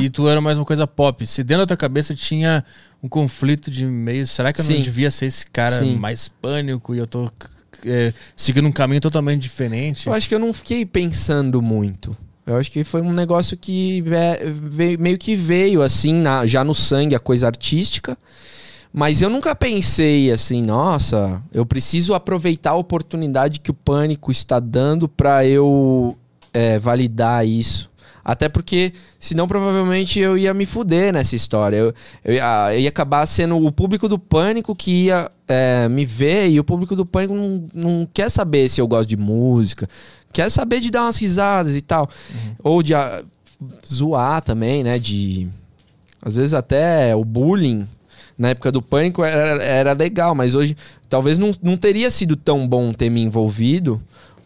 e 0.00 0.10
tu 0.10 0.28
era 0.28 0.40
mais 0.40 0.58
uma 0.58 0.64
coisa 0.64 0.86
pop. 0.86 1.26
Se 1.26 1.42
dentro 1.42 1.62
da 1.62 1.66
tua 1.68 1.76
cabeça 1.76 2.14
tinha 2.14 2.64
um 3.04 3.08
conflito 3.08 3.70
de 3.70 3.84
meio, 3.84 4.26
será 4.26 4.50
que 4.50 4.62
eu 4.62 4.64
Sim. 4.64 4.76
não 4.76 4.80
devia 4.80 5.10
ser 5.10 5.26
esse 5.26 5.46
cara 5.46 5.78
Sim. 5.78 5.94
mais 5.96 6.26
pânico 6.26 6.94
e 6.94 6.98
eu 6.98 7.06
tô 7.06 7.30
é, 7.84 8.14
seguindo 8.34 8.66
um 8.66 8.72
caminho 8.72 8.98
totalmente 9.02 9.42
diferente? 9.42 10.06
Eu 10.06 10.14
acho 10.14 10.26
que 10.26 10.34
eu 10.34 10.38
não 10.38 10.54
fiquei 10.54 10.86
pensando 10.86 11.60
muito. 11.60 12.16
Eu 12.46 12.56
acho 12.56 12.70
que 12.70 12.82
foi 12.82 13.02
um 13.02 13.12
negócio 13.12 13.58
que 13.58 14.00
ve- 14.00 14.50
veio- 14.70 14.98
meio 14.98 15.18
que 15.18 15.36
veio 15.36 15.82
assim, 15.82 16.14
na- 16.14 16.46
já 16.46 16.64
no 16.64 16.74
sangue, 16.74 17.14
a 17.14 17.18
coisa 17.20 17.46
artística. 17.46 18.16
Mas 18.90 19.20
eu 19.20 19.28
nunca 19.28 19.54
pensei 19.54 20.30
assim, 20.32 20.62
nossa, 20.62 21.42
eu 21.52 21.66
preciso 21.66 22.14
aproveitar 22.14 22.70
a 22.70 22.76
oportunidade 22.76 23.60
que 23.60 23.70
o 23.70 23.74
pânico 23.74 24.30
está 24.32 24.58
dando 24.58 25.06
para 25.08 25.44
eu 25.44 26.16
é, 26.54 26.78
validar 26.78 27.46
isso. 27.46 27.90
Até 28.24 28.48
porque, 28.48 28.92
senão 29.18 29.46
provavelmente 29.46 30.18
eu 30.18 30.38
ia 30.38 30.54
me 30.54 30.64
fuder 30.64 31.12
nessa 31.12 31.36
história. 31.36 31.76
Eu, 31.76 31.94
eu 32.24 32.34
ia, 32.34 32.74
eu 32.74 32.80
ia 32.80 32.88
acabar 32.88 33.26
sendo 33.26 33.62
o 33.62 33.70
público 33.70 34.08
do 34.08 34.18
pânico 34.18 34.74
que 34.74 35.04
ia 35.04 35.30
é, 35.46 35.88
me 35.88 36.06
ver 36.06 36.48
e 36.48 36.58
o 36.58 36.64
público 36.64 36.96
do 36.96 37.04
pânico 37.04 37.34
não, 37.34 37.66
não 37.74 38.08
quer 38.12 38.30
saber 38.30 38.70
se 38.70 38.80
eu 38.80 38.88
gosto 38.88 39.08
de 39.08 39.16
música, 39.16 39.86
quer 40.32 40.50
saber 40.50 40.80
de 40.80 40.90
dar 40.90 41.02
umas 41.02 41.18
risadas 41.18 41.76
e 41.76 41.82
tal. 41.82 42.08
Ou 42.62 42.82
de 42.82 42.94
ah, 42.94 43.22
zoar 43.86 44.40
também, 44.40 44.82
né? 44.82 44.98
De. 44.98 45.46
Às 46.22 46.36
vezes 46.36 46.54
até 46.54 47.14
o 47.14 47.24
bullying. 47.24 47.86
Na 48.36 48.48
época 48.48 48.72
do 48.72 48.82
pânico 48.82 49.22
era, 49.22 49.62
era 49.62 49.92
legal, 49.92 50.34
mas 50.34 50.56
hoje 50.56 50.76
talvez 51.08 51.38
não, 51.38 51.54
não 51.62 51.76
teria 51.76 52.10
sido 52.10 52.34
tão 52.34 52.66
bom 52.66 52.92
ter 52.92 53.08
me 53.08 53.22
envolvido. 53.22 54.02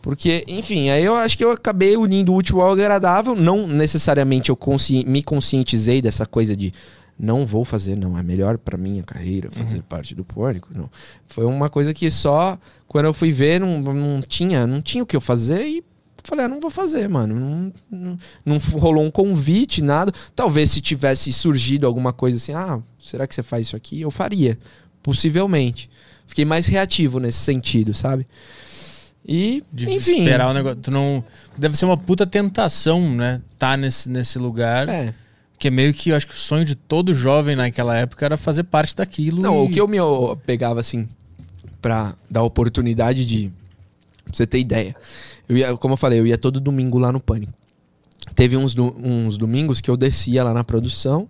Porque, 0.09 0.43
enfim, 0.49 0.89
aí 0.89 1.05
eu 1.05 1.15
acho 1.15 1.37
que 1.37 1.45
eu 1.45 1.51
acabei 1.51 1.95
unindo 1.95 2.33
o 2.33 2.37
útil 2.37 2.63
ao 2.63 2.73
agradável. 2.73 3.35
Não 3.37 3.67
necessariamente 3.67 4.49
eu 4.49 4.57
consci- 4.57 5.05
me 5.07 5.23
conscientizei 5.23 6.01
dessa 6.01 6.25
coisa 6.25 6.57
de 6.57 6.73
não 7.21 7.45
vou 7.45 7.63
fazer, 7.63 7.95
não. 7.95 8.17
É 8.17 8.23
melhor 8.23 8.57
pra 8.57 8.79
minha 8.79 9.03
carreira 9.03 9.51
fazer 9.51 9.83
parte 9.83 10.15
do 10.15 10.25
pânico. 10.25 10.71
Não. 10.75 10.89
Foi 11.27 11.45
uma 11.45 11.69
coisa 11.69 11.93
que 11.93 12.11
só 12.11 12.59
quando 12.87 13.05
eu 13.05 13.13
fui 13.13 13.33
ver, 13.33 13.61
não, 13.61 13.83
não 13.83 14.23
tinha, 14.23 14.67
não 14.67 14.81
tinha 14.81 15.03
o 15.03 15.07
que 15.07 15.15
eu 15.15 15.21
fazer 15.21 15.63
e 15.67 15.85
falei, 16.25 16.47
ah, 16.47 16.49
não 16.49 16.59
vou 16.59 16.71
fazer, 16.71 17.07
mano. 17.07 17.35
Não, 17.39 17.73
não, 17.91 18.19
não 18.47 18.57
rolou 18.81 19.05
um 19.05 19.11
convite, 19.11 19.83
nada. 19.83 20.11
Talvez 20.35 20.71
se 20.71 20.81
tivesse 20.81 21.31
surgido 21.35 21.87
alguma 21.87 22.15
coisa 22.15 22.39
assim, 22.39 22.55
ah, 22.55 22.81
será 22.99 23.27
que 23.27 23.35
você 23.35 23.43
faz 23.43 23.67
isso 23.67 23.77
aqui? 23.77 24.01
Eu 24.01 24.11
faria. 24.11 24.59
Possivelmente. 25.03 25.91
Fiquei 26.27 26.47
mais 26.47 26.67
reativo 26.67 27.21
nesse 27.21 27.41
sentido, 27.41 27.93
sabe? 27.93 28.27
E, 29.31 29.63
De 29.71 29.85
enfim. 29.91 30.21
esperar 30.21 30.51
o 30.51 30.55
negócio. 30.55 30.79
Tu 30.81 30.91
não. 30.91 31.23
Deve 31.57 31.77
ser 31.77 31.85
uma 31.85 31.99
puta 31.99 32.27
tentação, 32.27 33.15
né? 33.15 33.43
Tá 33.59 33.77
nesse, 33.77 34.09
nesse 34.11 34.39
lugar. 34.39 34.89
É. 34.89 35.13
Que 35.59 35.69
é 35.69 35.71
meio 35.71 35.93
que 35.93 36.11
eu 36.11 36.17
acho 36.17 36.27
que 36.27 36.33
o 36.35 36.39
sonho 36.39 36.65
de 36.65 36.75
todo 36.75 37.13
jovem 37.13 37.55
naquela 37.55 37.95
época 37.97 38.25
era 38.25 38.37
fazer 38.39 38.65
parte 38.65 38.97
daquilo. 38.97 39.43
Não, 39.43 39.65
e- 39.65 39.67
o 39.67 39.71
que 39.71 39.81
eu 39.81 39.87
me 39.87 39.99
pegava 40.47 40.81
assim, 40.81 41.07
pra 41.83 42.15
dar 42.31 42.43
oportunidade 42.43 43.27
de. 43.27 43.51
Pra 44.25 44.33
você 44.35 44.47
ter 44.47 44.61
ideia. 44.61 44.97
Eu 45.49 45.57
ia, 45.59 45.77
como 45.77 45.93
eu 45.95 45.99
falei, 45.99 46.19
eu 46.21 46.27
ia 46.27 46.39
todo 46.39 46.59
domingo 46.61 46.99
lá 46.99 47.13
no 47.13 47.21
Pânico. 47.21 47.53
Teve 48.35 48.57
uns, 48.57 48.73
do- 48.73 48.97
uns 49.03 49.37
domingos 49.37 49.81
que 49.81 49.91
eu 49.91 49.97
descia 49.97 50.43
lá 50.45 50.55
na 50.55 50.63
produção. 50.65 51.29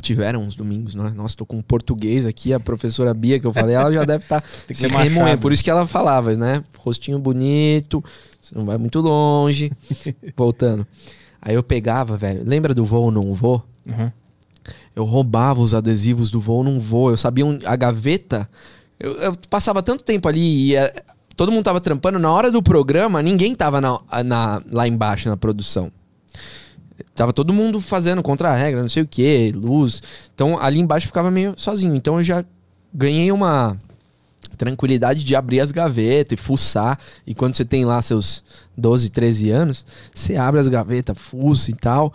Tiveram 0.00 0.42
uns 0.42 0.54
domingos, 0.54 0.94
né? 0.94 1.12
Nossa, 1.14 1.36
tô 1.36 1.44
com 1.46 1.60
português 1.62 2.24
aqui, 2.26 2.52
a 2.52 2.60
professora 2.60 3.12
Bia 3.14 3.38
que 3.40 3.46
eu 3.46 3.52
falei, 3.52 3.74
ela 3.74 3.92
já 3.92 4.04
deve 4.04 4.24
estar 4.24 4.42
que 4.66 4.74
se 4.74 4.86
remoendo. 5.04 5.40
Por 5.40 5.52
isso 5.52 5.62
que 5.64 5.70
ela 5.70 5.86
falava, 5.86 6.34
né? 6.36 6.62
Rostinho 6.78 7.18
bonito, 7.18 8.02
você 8.40 8.54
não 8.56 8.64
vai 8.64 8.78
muito 8.78 9.00
longe. 9.00 9.70
Voltando. 10.36 10.86
Aí 11.40 11.54
eu 11.54 11.62
pegava, 11.62 12.16
velho. 12.16 12.42
Lembra 12.44 12.74
do 12.74 12.84
voo 12.84 13.04
ou 13.04 13.10
não 13.10 13.32
voo? 13.34 13.62
Uhum. 13.86 14.10
Eu 14.94 15.04
roubava 15.04 15.60
os 15.60 15.72
adesivos 15.74 16.30
do 16.30 16.40
voo 16.40 16.62
num 16.64 16.78
voo. 16.80 17.10
Eu 17.10 17.16
sabia 17.16 17.46
um- 17.46 17.58
a 17.64 17.76
gaveta. 17.76 18.48
Eu, 18.98 19.12
eu 19.18 19.32
passava 19.48 19.82
tanto 19.82 20.02
tempo 20.02 20.26
ali 20.28 20.70
e 20.70 20.76
eh, 20.76 20.92
todo 21.36 21.52
mundo 21.52 21.62
tava 21.64 21.80
trampando. 21.80 22.18
Na 22.18 22.32
hora 22.32 22.50
do 22.50 22.60
programa, 22.62 23.22
ninguém 23.22 23.54
tava 23.54 23.80
na- 23.80 24.00
na- 24.24 24.60
lá 24.70 24.88
embaixo 24.88 25.28
na 25.28 25.36
produção. 25.36 25.90
Tava 27.14 27.32
todo 27.32 27.52
mundo 27.52 27.80
fazendo 27.80 28.22
contra 28.22 28.50
a 28.50 28.56
regra, 28.56 28.82
não 28.82 28.88
sei 28.88 29.02
o 29.02 29.06
que, 29.06 29.52
luz. 29.52 30.02
Então 30.34 30.58
ali 30.60 30.78
embaixo 30.78 31.06
ficava 31.06 31.30
meio 31.30 31.54
sozinho. 31.56 31.94
Então 31.94 32.18
eu 32.18 32.24
já 32.24 32.44
ganhei 32.92 33.30
uma 33.30 33.76
tranquilidade 34.56 35.22
de 35.24 35.36
abrir 35.36 35.60
as 35.60 35.70
gavetas 35.70 36.38
e 36.38 36.42
fuçar. 36.42 36.98
E 37.26 37.34
quando 37.34 37.56
você 37.56 37.64
tem 37.64 37.84
lá 37.84 38.02
seus 38.02 38.42
12, 38.76 39.10
13 39.10 39.50
anos, 39.50 39.86
você 40.14 40.36
abre 40.36 40.60
as 40.60 40.68
gavetas, 40.68 41.16
fuça 41.16 41.70
e 41.70 41.74
tal. 41.74 42.12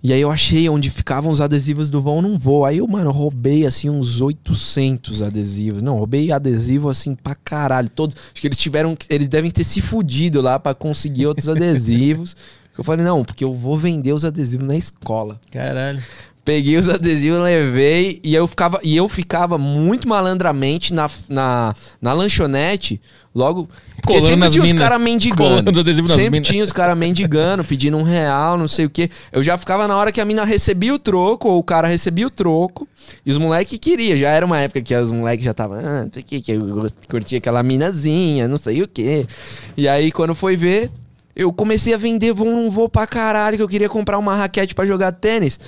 E 0.00 0.12
aí 0.12 0.20
eu 0.20 0.30
achei 0.30 0.68
onde 0.68 0.90
ficavam 0.90 1.30
os 1.30 1.40
adesivos 1.40 1.90
do 1.90 2.00
voo 2.00 2.22
não 2.22 2.38
vou. 2.38 2.64
Aí 2.64 2.78
eu, 2.78 2.86
mano, 2.86 3.10
roubei 3.10 3.66
assim 3.66 3.90
uns 3.90 4.20
800 4.20 5.22
adesivos. 5.22 5.82
Não, 5.82 5.96
roubei 5.96 6.30
adesivo 6.30 6.88
assim 6.88 7.16
pra 7.16 7.34
caralho. 7.34 7.88
Todos, 7.88 8.14
acho 8.32 8.40
que 8.40 8.46
eles 8.46 8.58
tiveram, 8.58 8.96
eles 9.08 9.26
devem 9.26 9.50
ter 9.50 9.64
se 9.64 9.80
fudido 9.80 10.40
lá 10.40 10.58
pra 10.58 10.72
conseguir 10.72 11.26
outros 11.26 11.48
adesivos. 11.50 12.36
Eu 12.78 12.84
falei, 12.84 13.04
não, 13.04 13.24
porque 13.24 13.42
eu 13.42 13.52
vou 13.52 13.76
vender 13.76 14.12
os 14.12 14.24
adesivos 14.24 14.64
na 14.66 14.76
escola. 14.76 15.38
Caralho. 15.50 16.00
Peguei 16.44 16.78
os 16.78 16.88
adesivos, 16.88 17.40
levei 17.40 18.20
e 18.24 18.34
eu 18.34 18.46
ficava, 18.48 18.80
e 18.82 18.96
eu 18.96 19.06
ficava 19.06 19.58
muito 19.58 20.08
malandramente 20.08 20.94
na, 20.94 21.10
na, 21.28 21.74
na 22.00 22.12
lanchonete, 22.14 22.98
logo. 23.34 23.68
Porque 23.96 24.14
Colando 24.14 24.24
sempre 24.24 24.50
tinha 24.50 24.62
os 24.64 24.72
minas. 24.72 24.82
caras 24.88 25.02
mendigando. 25.02 25.70
Os 25.70 26.10
Sempre 26.14 26.30
minas. 26.30 26.48
tinha 26.48 26.64
os 26.64 26.72
caras 26.72 26.96
mendigando, 26.96 27.62
pedindo 27.64 27.98
um 27.98 28.02
real, 28.02 28.56
não 28.56 28.66
sei 28.66 28.86
o 28.86 28.90
quê. 28.90 29.10
Eu 29.30 29.42
já 29.42 29.58
ficava 29.58 29.86
na 29.86 29.94
hora 29.94 30.10
que 30.10 30.22
a 30.22 30.24
mina 30.24 30.42
recebia 30.42 30.94
o 30.94 30.98
troco, 30.98 31.48
ou 31.48 31.58
o 31.58 31.62
cara 31.62 31.86
recebia 31.86 32.26
o 32.26 32.30
troco, 32.30 32.88
e 33.26 33.30
os 33.30 33.36
moleques 33.36 33.78
queriam. 33.78 34.16
Já 34.16 34.30
era 34.30 34.46
uma 34.46 34.58
época 34.58 34.80
que 34.80 34.94
os 34.94 35.12
moleques 35.12 35.44
já 35.44 35.50
estavam, 35.50 35.78
ah, 35.78 36.04
não 36.04 36.10
sei 36.12 36.22
o 36.22 36.24
quê, 36.24 36.40
que 36.40 36.52
eu 36.52 36.86
curtia 37.10 37.36
aquela 37.36 37.62
minazinha, 37.62 38.48
não 38.48 38.56
sei 38.56 38.82
o 38.82 38.88
quê. 38.88 39.26
E 39.76 39.86
aí, 39.86 40.10
quando 40.10 40.34
foi 40.34 40.56
ver, 40.56 40.90
eu 41.38 41.52
comecei 41.52 41.94
a 41.94 41.96
vender 41.96 42.32
voo 42.34 42.50
não 42.50 42.68
vou 42.70 42.88
pra 42.88 43.06
caralho, 43.06 43.56
que 43.56 43.62
eu 43.62 43.68
queria 43.68 43.88
comprar 43.88 44.18
uma 44.18 44.34
raquete 44.36 44.74
pra 44.74 44.84
jogar 44.84 45.12
tênis. 45.12 45.58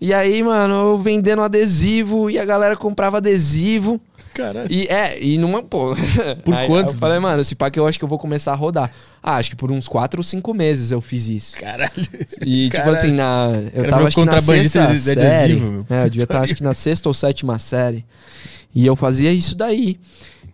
E 0.00 0.12
aí, 0.14 0.42
mano, 0.42 0.74
eu 0.74 0.98
vendendo 0.98 1.42
adesivo 1.42 2.30
e 2.30 2.38
a 2.38 2.44
galera 2.44 2.76
comprava 2.76 3.18
adesivo. 3.18 4.00
Caralho. 4.34 4.68
E 4.70 4.86
é, 4.86 5.18
e 5.20 5.36
numa, 5.36 5.62
pô. 5.62 5.94
Por 6.44 6.54
Aí 6.54 6.66
quanto? 6.68 6.92
Eu 6.92 6.98
falei, 6.98 7.18
mano, 7.18 7.42
esse 7.42 7.54
que 7.56 7.78
eu 7.78 7.86
acho 7.86 7.98
que 7.98 8.04
eu 8.04 8.08
vou 8.08 8.18
começar 8.18 8.52
a 8.52 8.54
rodar. 8.54 8.90
Ah, 9.22 9.34
acho 9.36 9.50
que 9.50 9.56
por 9.56 9.70
uns 9.72 9.88
4 9.88 10.20
ou 10.20 10.22
5 10.24 10.54
meses 10.54 10.92
eu 10.92 11.00
fiz 11.00 11.26
isso. 11.28 11.56
Caralho. 11.56 11.90
E, 12.46 12.66
tipo 12.66 12.76
Caralho. 12.76 12.96
assim, 12.96 13.10
na. 13.12 13.48
Eu 13.74 13.80
Cara, 13.82 13.90
tava 13.90 14.06
acho 14.06 14.16
que 14.16 14.24
na 14.24 14.32
contrabandista 14.32 14.86
sexta 14.86 14.92
de- 14.92 14.98
de 14.98 15.04
série. 15.04 15.52
adesivo, 15.54 15.70
meu. 15.72 15.86
É, 15.90 16.04
eu 16.04 16.10
devia 16.10 16.22
estar 16.24 16.40
acho 16.40 16.54
que 16.54 16.62
na 16.62 16.72
sexta 16.74 17.08
ou 17.08 17.14
sétima 17.14 17.58
série. 17.58 18.04
E 18.74 18.86
eu 18.86 18.94
fazia 18.94 19.32
isso 19.32 19.56
daí. 19.56 19.98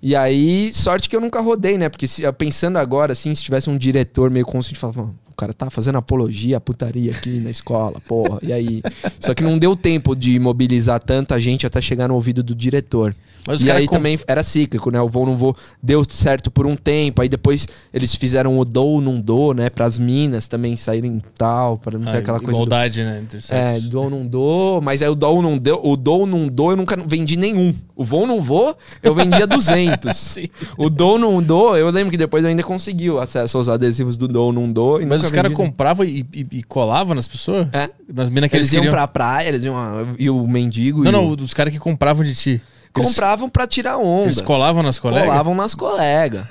E 0.06 0.14
aí, 0.14 0.70
sorte 0.74 1.08
que 1.08 1.16
eu 1.16 1.20
nunca 1.20 1.40
rodei, 1.40 1.78
né? 1.78 1.88
Porque 1.88 2.06
se- 2.06 2.30
pensando 2.34 2.76
agora, 2.76 3.12
assim, 3.14 3.34
se 3.34 3.42
tivesse 3.42 3.70
um 3.70 3.78
diretor 3.78 4.30
meio 4.30 4.44
consciente, 4.44 4.78
falava, 4.78 5.00
"Mano, 5.00 5.18
o 5.34 5.36
cara 5.36 5.52
tá 5.52 5.68
fazendo 5.68 5.98
apologia 5.98 6.56
à 6.56 6.60
putaria 6.60 7.10
aqui 7.10 7.40
na 7.40 7.50
escola, 7.50 8.00
porra. 8.06 8.38
E 8.42 8.52
aí. 8.52 8.82
Só 9.20 9.34
que 9.34 9.42
não 9.42 9.58
deu 9.58 9.74
tempo 9.76 10.14
de 10.14 10.38
mobilizar 10.38 11.00
tanta 11.00 11.38
gente 11.40 11.66
até 11.66 11.80
chegar 11.80 12.08
no 12.08 12.14
ouvido 12.14 12.42
do 12.42 12.54
diretor. 12.54 13.14
Mas 13.46 13.62
e 13.62 13.70
aí 13.70 13.86
com- 13.86 13.96
também 13.96 14.18
era 14.26 14.42
cíclico, 14.42 14.90
né? 14.90 14.98
O 15.02 15.08
voo 15.08 15.26
não 15.26 15.36
vou 15.36 15.54
deu 15.82 16.02
certo 16.08 16.50
por 16.50 16.66
um 16.66 16.74
tempo, 16.76 17.20
aí 17.20 17.28
depois 17.28 17.68
eles 17.92 18.14
fizeram 18.14 18.58
o 18.58 18.64
dou 18.64 19.02
não 19.02 19.20
dou, 19.20 19.52
né? 19.52 19.68
Para 19.68 19.84
as 19.84 19.98
minas 19.98 20.48
também 20.48 20.76
saírem 20.78 21.20
tal, 21.36 21.76
para 21.76 21.98
não 21.98 22.10
ter 22.10 22.16
Ah, 22.16 22.20
aquela 22.20 22.38
coisa 22.38 22.52
do, 22.52 22.56
Igualdade, 22.64 23.02
né? 23.02 23.20
Entre 23.22 23.40
é, 23.50 23.78
dou 23.80 24.08
não 24.08 24.24
dou, 24.26 24.80
mas 24.80 25.02
aí 25.02 25.08
o 25.08 25.14
dou 25.14 25.42
não 25.42 25.58
deu, 25.58 25.78
o 25.84 25.94
dou 25.94 26.26
não 26.26 26.48
dou 26.48 26.70
eu 26.70 26.76
nunca 26.76 26.96
vendi 26.96 27.36
nenhum. 27.36 27.74
O 27.94 28.02
voo 28.02 28.26
não 28.26 28.42
vou, 28.42 28.76
eu 29.02 29.14
vendia 29.14 29.46
200. 29.46 30.38
o 30.78 30.88
dou 30.88 31.18
não 31.18 31.42
dou, 31.42 31.76
eu 31.76 31.90
lembro 31.90 32.10
que 32.10 32.16
depois 32.16 32.44
eu 32.44 32.50
ainda 32.50 32.62
consegui 32.62 33.10
o 33.10 33.20
acesso 33.20 33.58
aos 33.58 33.68
adesivos 33.68 34.16
do 34.16 34.26
dou 34.26 34.52
não 34.52 34.72
dou. 34.72 35.04
Mas 35.06 35.23
os 35.26 35.32
caras 35.32 35.52
compravam 35.52 36.04
e, 36.04 36.26
e, 36.32 36.46
e 36.52 36.62
colavam 36.62 37.14
nas 37.14 37.26
pessoas? 37.28 37.66
É. 37.72 37.90
Nas 38.12 38.30
minas 38.30 38.50
que 38.50 38.56
Eles 38.56 38.66
eles, 38.68 38.72
iam 38.74 38.82
queriam. 38.82 38.92
pra 38.94 39.06
praia, 39.08 39.48
eles 39.48 39.62
iam 39.62 39.76
a- 39.76 40.06
e 40.18 40.28
o 40.30 40.46
mendigo 40.46 41.02
Não, 41.02 41.08
e 41.08 41.12
não, 41.12 41.26
o- 41.28 41.34
os 41.42 41.52
caras 41.54 41.72
que 41.72 41.78
compravam 41.78 42.22
de 42.24 42.34
ti. 42.34 42.50
Eles, 42.96 43.08
compravam 43.08 43.48
pra 43.48 43.66
tirar 43.66 43.96
onda. 43.98 44.24
eles 44.26 44.40
colavam 44.40 44.82
nas 44.82 44.98
colegas? 44.98 45.28
Colavam 45.28 45.54
nas 45.54 45.74
colegas. 45.74 46.44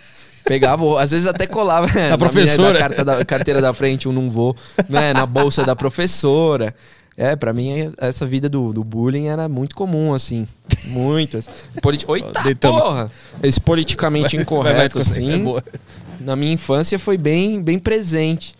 Pegavam, 0.45 0.97
às 0.97 1.11
vezes 1.11 1.25
até 1.25 1.47
colava 1.47 1.87
é, 1.97 2.09
na 2.09 2.17
professora. 2.17 2.69
minha- 2.71 2.73
da 2.73 2.79
carta 2.95 3.05
da, 3.05 3.25
carteira 3.25 3.61
da 3.61 3.73
frente, 3.73 4.09
um 4.09 4.11
não 4.11 4.29
vou, 4.29 4.55
né? 4.89 5.13
Na 5.13 5.25
bolsa 5.25 5.63
da 5.63 5.75
professora. 5.75 6.75
É, 7.15 7.35
pra 7.35 7.53
mim, 7.53 7.93
essa 7.99 8.25
vida 8.25 8.49
do, 8.49 8.73
do 8.73 8.83
bullying 8.83 9.27
era 9.27 9.47
muito 9.47 9.75
comum, 9.75 10.15
assim. 10.15 10.47
Muito. 10.85 11.37
assim. 11.37 11.49
Politi 11.79 12.05
Eita, 12.11 12.41
Deitamos. 12.43 12.81
porra! 12.81 13.11
Esse 13.43 13.61
politicamente 13.61 14.23
Vai, 14.23 14.37
vai, 14.37 14.41
incorreto, 14.43 14.99
tu 14.99 15.05
consegue, 15.05 15.31
é 15.31 15.35
assim, 15.35 15.61
na 16.19 16.35
minha 16.35 16.51
infância 16.53 16.97
foi 16.97 17.15
bem, 17.17 17.61
bem 17.61 17.77
presente. 17.77 18.55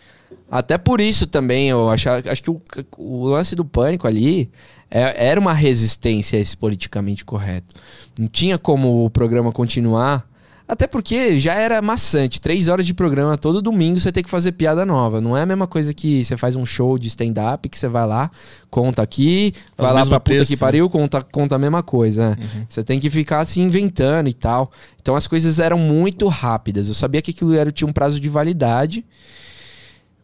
Até 0.55 0.77
por 0.77 1.01
isso 1.01 1.25
também, 1.25 1.69
eu 1.69 1.89
acho, 1.89 2.07
acho 2.09 2.43
que 2.43 2.49
o, 2.51 2.61
o 2.97 3.25
lance 3.25 3.55
do 3.55 3.65
pânico 3.65 4.05
ali 4.07 4.51
é- 4.91 5.25
era 5.29 5.39
uma 5.39 5.51
resistência 5.53 6.37
a 6.37 6.41
esse 6.41 6.55
politicamente 6.55 7.25
correto. 7.25 7.73
Não 8.19 8.27
tinha 8.27 8.59
como 8.59 9.03
o 9.03 9.09
programa 9.09 9.51
continuar. 9.51 10.31
Até 10.67 10.85
porque 10.85 11.39
já 11.39 11.55
era 11.55 11.81
maçante. 11.81 12.39
Três 12.39 12.67
horas 12.67 12.85
de 12.85 12.93
programa 12.93 13.35
todo 13.35 13.63
domingo 13.63 13.99
você 13.99 14.11
tem 14.11 14.21
que 14.23 14.29
fazer 14.29 14.51
piada 14.51 14.85
nova. 14.85 15.19
Não 15.19 15.35
é 15.35 15.41
a 15.41 15.45
mesma 15.45 15.65
coisa 15.65 15.91
que 15.91 16.23
você 16.23 16.37
faz 16.37 16.55
um 16.55 16.65
show 16.65 16.99
de 16.99 17.07
stand-up 17.07 17.67
que 17.67 17.77
você 17.77 17.87
vai 17.87 18.05
lá, 18.07 18.29
conta 18.69 19.01
aqui, 19.01 19.53
Faz 19.75 19.89
vai 19.89 20.01
lá 20.01 20.05
pra 20.07 20.19
puta 20.19 20.37
texto, 20.37 20.49
que 20.49 20.55
né? 20.55 20.59
pariu, 20.59 20.87
conta, 20.89 21.21
conta 21.23 21.55
a 21.55 21.59
mesma 21.59 21.81
coisa. 21.81 22.29
né? 22.29 22.65
Você 22.69 22.83
tem 22.83 22.99
que 22.99 23.09
ficar 23.09 23.43
se 23.45 23.59
inventando 23.59 24.29
e 24.29 24.33
tal. 24.33 24.71
Então 25.01 25.15
as 25.15 25.25
coisas 25.25 25.57
eram 25.57 25.79
muito 25.79 26.27
rápidas. 26.27 26.87
Eu 26.87 26.93
sabia 26.93 27.21
que 27.23 27.31
aquilo 27.31 27.55
era, 27.55 27.71
tinha 27.71 27.87
um 27.87 27.93
prazo 27.93 28.19
de 28.19 28.29
validade. 28.29 29.03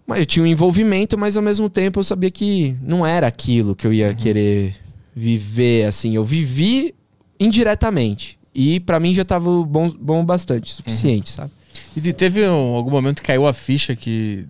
Mas 0.10 0.20
eu 0.20 0.26
tinha 0.26 0.44
um 0.44 0.48
envolvimento, 0.48 1.16
mas 1.18 1.38
ao 1.38 1.44
mesmo 1.44 1.70
tempo 1.70 2.00
eu 2.00 2.04
sabia 2.04 2.32
que 2.32 2.76
não 2.82 3.06
era 3.06 3.28
aquilo 3.28 3.76
que 3.76 3.86
eu 3.86 3.94
ia 3.94 4.12
querer 4.14 4.76
viver, 5.16 5.86
assim. 5.86 6.16
Eu 6.16 6.26
vivi 6.26 6.96
indiretamente. 7.40 8.38
E 8.54 8.80
pra 8.80 9.00
mim 9.00 9.14
já 9.14 9.24
tava 9.24 9.64
bom, 9.64 9.90
bom 9.92 10.26
bastante, 10.26 10.72
suficiente, 10.74 11.30
sabe? 11.30 11.52
E 11.96 12.02
te- 12.02 12.12
teve 12.14 12.46
um- 12.48 12.76
algum 12.76 12.90
momento 12.92 13.22
que 13.22 13.28
caiu 13.28 13.46
a 13.48 13.54
ficha 13.54 13.96
que, 13.96 14.46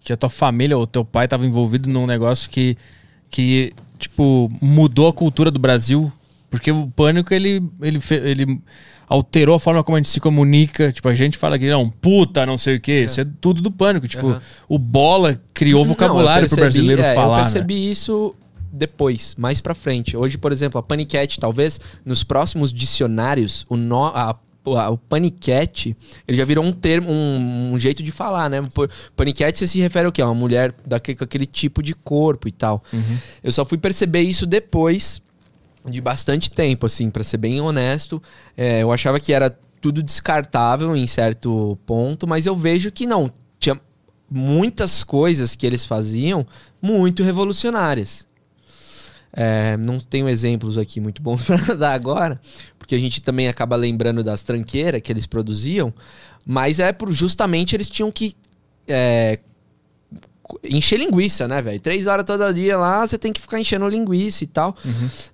que 0.00 0.12
a 0.12 0.16
tua 0.16 0.30
família 0.30 0.76
ou 0.76 0.86
teu 0.86 1.04
pai 1.04 1.28
tava 1.28 1.46
envolvido 1.46 1.88
num 1.88 2.06
negócio 2.06 2.48
que, 2.50 2.76
que 3.30 3.72
tipo, 3.98 4.50
mudou 4.60 5.06
a 5.08 5.12
cultura 5.12 5.50
do 5.50 5.60
Brasil? 5.60 6.10
Porque 6.50 6.70
o 6.72 6.86
pânico, 6.88 7.34
ele, 7.34 7.62
ele, 7.82 8.00
ele 8.24 8.58
alterou 9.08 9.54
a 9.56 9.60
forma 9.60 9.82
como 9.84 9.96
a 9.96 9.98
gente 10.00 10.08
se 10.08 10.20
comunica. 10.20 10.90
Tipo, 10.92 11.08
a 11.08 11.14
gente 11.14 11.36
fala 11.38 11.58
que 11.58 11.68
não, 11.68 11.88
puta, 11.88 12.44
não 12.46 12.56
sei 12.58 12.76
o 12.76 12.80
quê. 12.80 13.04
Isso 13.04 13.20
é 13.20 13.26
tudo 13.40 13.60
do 13.62 13.70
pânico. 13.70 14.06
Tipo, 14.08 14.28
Aham. 14.28 14.42
o 14.68 14.78
bola 14.78 15.40
criou 15.52 15.80
Não, 15.82 15.88
vocabulário 15.88 16.48
pro 16.48 16.56
percebi- 16.56 16.86
brasileiro 16.86 17.02
é, 17.02 17.14
falar. 17.14 17.34
Eu 17.34 17.36
né? 17.38 17.42
percebi 17.42 17.90
isso 17.90 18.34
depois, 18.72 19.34
mais 19.38 19.60
pra 19.60 19.74
frente. 19.74 20.16
Hoje, 20.16 20.36
por 20.36 20.50
exemplo, 20.50 20.78
a 20.78 20.82
Panicat, 20.82 21.38
talvez 21.38 21.80
nos 22.04 22.24
próximos 22.24 22.72
dicionários, 22.72 23.64
o 23.68 23.76
nó- 23.76 24.12
a 24.14 24.36
o, 24.66 24.96
paniquete, 24.96 25.94
ele 26.26 26.38
já 26.38 26.44
virou 26.46 26.64
um 26.64 26.72
termo, 26.72 27.10
um, 27.10 27.72
um 27.74 27.78
jeito 27.78 28.02
de 28.02 28.10
falar, 28.10 28.48
né? 28.48 28.62
Paniquete 29.14 29.58
você 29.58 29.66
se 29.66 29.78
refere 29.78 30.06
ao 30.06 30.12
quê? 30.12 30.22
A 30.22 30.24
uma 30.24 30.34
mulher 30.34 30.74
daquele, 30.86 31.16
com 31.18 31.24
aquele 31.24 31.44
tipo 31.44 31.82
de 31.82 31.94
corpo 31.94 32.48
e 32.48 32.50
tal. 32.50 32.82
Eu 33.42 33.52
só 33.52 33.62
fui 33.66 33.76
perceber 33.76 34.22
isso 34.22 34.46
depois 34.46 35.20
de 35.86 36.00
bastante 36.00 36.50
tempo, 36.50 36.86
assim, 36.86 37.10
pra 37.10 37.22
ser 37.22 37.36
bem 37.36 37.60
honesto. 37.60 38.22
É, 38.56 38.82
eu 38.82 38.92
achava 38.92 39.20
que 39.20 39.32
era 39.32 39.50
tudo 39.80 40.02
descartável 40.02 40.96
em 40.96 41.06
certo 41.06 41.78
ponto, 41.84 42.26
mas 42.26 42.46
eu 42.46 42.56
vejo 42.56 42.90
que 42.90 43.06
não. 43.06 43.30
Tinha 43.58 43.78
muitas 44.30 45.04
coisas 45.04 45.54
que 45.54 45.66
eles 45.66 45.84
faziam 45.84 46.46
muito 46.80 47.22
revolucionárias. 47.22 48.26
É, 49.36 49.76
não 49.76 49.98
tenho 49.98 50.28
exemplos 50.28 50.78
aqui 50.78 51.00
muito 51.00 51.20
bons 51.20 51.42
para 51.46 51.74
dar 51.74 51.92
agora, 51.92 52.40
porque 52.78 52.94
a 52.94 52.98
gente 52.98 53.20
também 53.20 53.48
acaba 53.48 53.74
lembrando 53.76 54.22
das 54.22 54.42
tranqueiras 54.42 55.00
que 55.02 55.12
eles 55.12 55.26
produziam, 55.26 55.92
mas 56.46 56.78
é 56.78 56.92
por 56.92 57.10
justamente 57.10 57.74
eles 57.74 57.90
tinham 57.90 58.12
que 58.12 58.36
é, 58.86 59.40
encher 60.62 60.98
linguiça, 60.98 61.48
né, 61.48 61.60
velho? 61.62 61.80
Três 61.80 62.06
horas 62.06 62.24
todo 62.24 62.52
dia 62.52 62.76
lá, 62.76 63.06
você 63.06 63.16
tem 63.18 63.32
que 63.32 63.40
ficar 63.40 63.58
enchendo 63.58 63.88
linguiça 63.88 64.44
e 64.44 64.46
tal. 64.46 64.76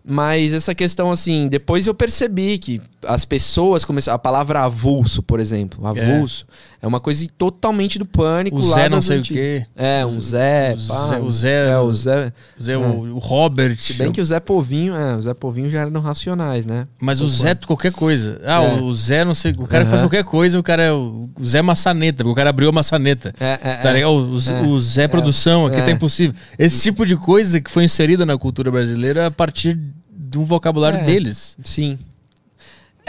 Mas 0.05 0.53
essa 0.53 0.75
questão, 0.75 1.11
assim, 1.11 1.49
depois 1.49 1.87
eu 1.87 1.95
percebi 1.95 2.59
que 2.59 2.81
as 3.07 3.25
pessoas 3.25 3.85
começaram. 3.85 4.17
A 4.17 4.19
palavra 4.19 4.61
avulso, 4.61 5.23
por 5.23 5.41
exemplo. 5.41 5.87
Avulso. 5.87 6.47
É, 6.83 6.87
uma 6.87 6.99
coisa 7.01 7.27
totalmente 7.37 7.99
do 7.99 8.07
pânico. 8.07 8.57
O 8.57 8.61
lá 8.67 8.75
Zé 8.75 8.89
não 8.89 9.03
sei 9.03 9.19
o 9.21 9.23
quê. 9.23 9.67
É, 9.77 10.05
um 10.07 10.19
Zé. 10.21 10.75
o 10.75 10.87
pá, 10.89 11.07
Zé- 11.09 11.19
o 11.21 11.31
Zé- 11.31 11.71
É, 11.71 11.79
o 11.79 11.93
Zé. 11.93 12.33
Zé, 12.63 12.77
o, 12.79 13.15
o 13.15 13.19
Robert. 13.19 13.77
Se 13.79 13.95
bem 13.95 14.11
que 14.13 14.21
o 14.21 14.25
Zé 14.25 14.41
Povinho, 14.41 14.95
é, 14.95 15.17
o 15.17 15.21
Zé 15.23 15.35
Povinho 15.35 15.71
já 15.71 15.81
era 15.83 15.91
no 15.91 16.01
Racionais, 16.01 16.65
né? 16.65 16.87
Mas 17.01 17.21
o 17.21 17.29
Zé 17.29 17.55
qualquer 17.55 17.93
coisa. 17.93 18.41
Ah, 18.45 18.63
É. 18.63 18.81
o 18.81 18.93
Zé 18.95 19.25
não 19.25 19.35
sei. 19.35 19.53
O 19.59 19.67
cara 19.67 19.85
que 19.85 19.91
faz 19.91 20.01
qualquer 20.03 20.25
coisa, 20.25 20.59
o 20.59 20.63
cara 20.63 20.83
é 20.83 20.93
o 20.93 21.29
o 21.39 21.45
Zé 21.45 21.61
Maçaneta, 21.63 22.27
o 22.27 22.35
cara 22.35 22.51
abriu 22.51 22.69
a 22.69 22.73
maçaneta. 22.73 23.35
É, 23.41 23.53
é, 23.63 23.75
Tá 23.77 23.91
é. 23.91 23.93
ligado? 23.95 24.11
O, 24.13 24.35
o- 24.37 24.39
É. 24.51 24.63
o 24.69 24.81
Zé 24.81 25.07
Produção, 25.09 25.67
aqui 25.67 25.77
É. 25.81 25.85
tá 25.85 25.91
impossível. 25.91 26.35
Esse 26.59 26.83
tipo 26.83 27.05
de 27.07 27.17
coisa 27.17 27.61
que 27.61 27.71
foi 27.71 27.85
inserida 27.85 28.25
na 28.27 28.37
cultura 28.39 28.71
brasileira 28.71 29.27
a 29.27 29.31
partir 29.31 29.79
de 30.13 30.39
um 30.39 30.45
vocabulário 30.45 30.99
É. 30.99 31.03
deles. 31.03 31.57
Sim. 31.65 31.99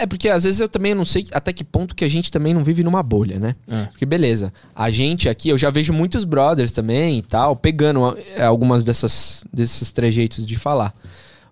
É 0.02 0.06
porque 0.06 0.28
às 0.28 0.42
vezes 0.42 0.58
eu 0.58 0.68
também 0.68 0.96
não 0.96 1.04
sei 1.04 1.28
até 1.30 1.52
que 1.52 1.62
ponto 1.62 1.94
que 1.94 2.04
a 2.04 2.08
gente 2.08 2.28
também 2.28 2.52
não 2.52 2.64
vive 2.64 2.82
numa 2.82 3.04
bolha, 3.04 3.38
né? 3.38 3.54
É. 3.68 3.84
Porque 3.84 4.04
beleza, 4.04 4.52
a 4.74 4.90
gente 4.90 5.28
aqui, 5.28 5.48
eu 5.48 5.56
já 5.56 5.70
vejo 5.70 5.92
muitos 5.92 6.24
brothers 6.24 6.72
também 6.72 7.18
e 7.18 7.22
tal, 7.22 7.54
pegando 7.54 8.18
é, 8.34 8.42
algumas 8.42 8.82
dessas, 8.82 9.44
desses 9.52 9.92
trejeitos 9.92 10.44
de 10.44 10.58
falar. 10.58 10.92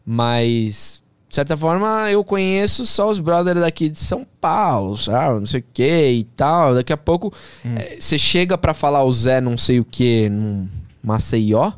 Mas, 0.04 1.00
de 1.28 1.36
certa 1.36 1.56
forma, 1.56 2.10
eu 2.10 2.24
conheço 2.24 2.84
só 2.84 3.08
os 3.08 3.20
brothers 3.20 3.60
daqui 3.60 3.88
de 3.88 4.00
São 4.00 4.26
Paulo, 4.40 4.96
sabe? 4.96 5.38
Não 5.38 5.46
sei 5.46 5.60
o 5.60 5.64
que 5.72 6.10
e 6.10 6.24
tal. 6.24 6.74
Daqui 6.74 6.92
a 6.92 6.96
pouco, 6.96 7.32
é, 7.64 7.98
você 8.00 8.18
chega 8.18 8.58
pra 8.58 8.74
falar 8.74 9.04
o 9.04 9.12
Zé 9.12 9.40
não 9.40 9.56
sei 9.56 9.78
o 9.78 9.84
que 9.84 10.28
num 10.28 10.66
Maceió, 11.00 11.70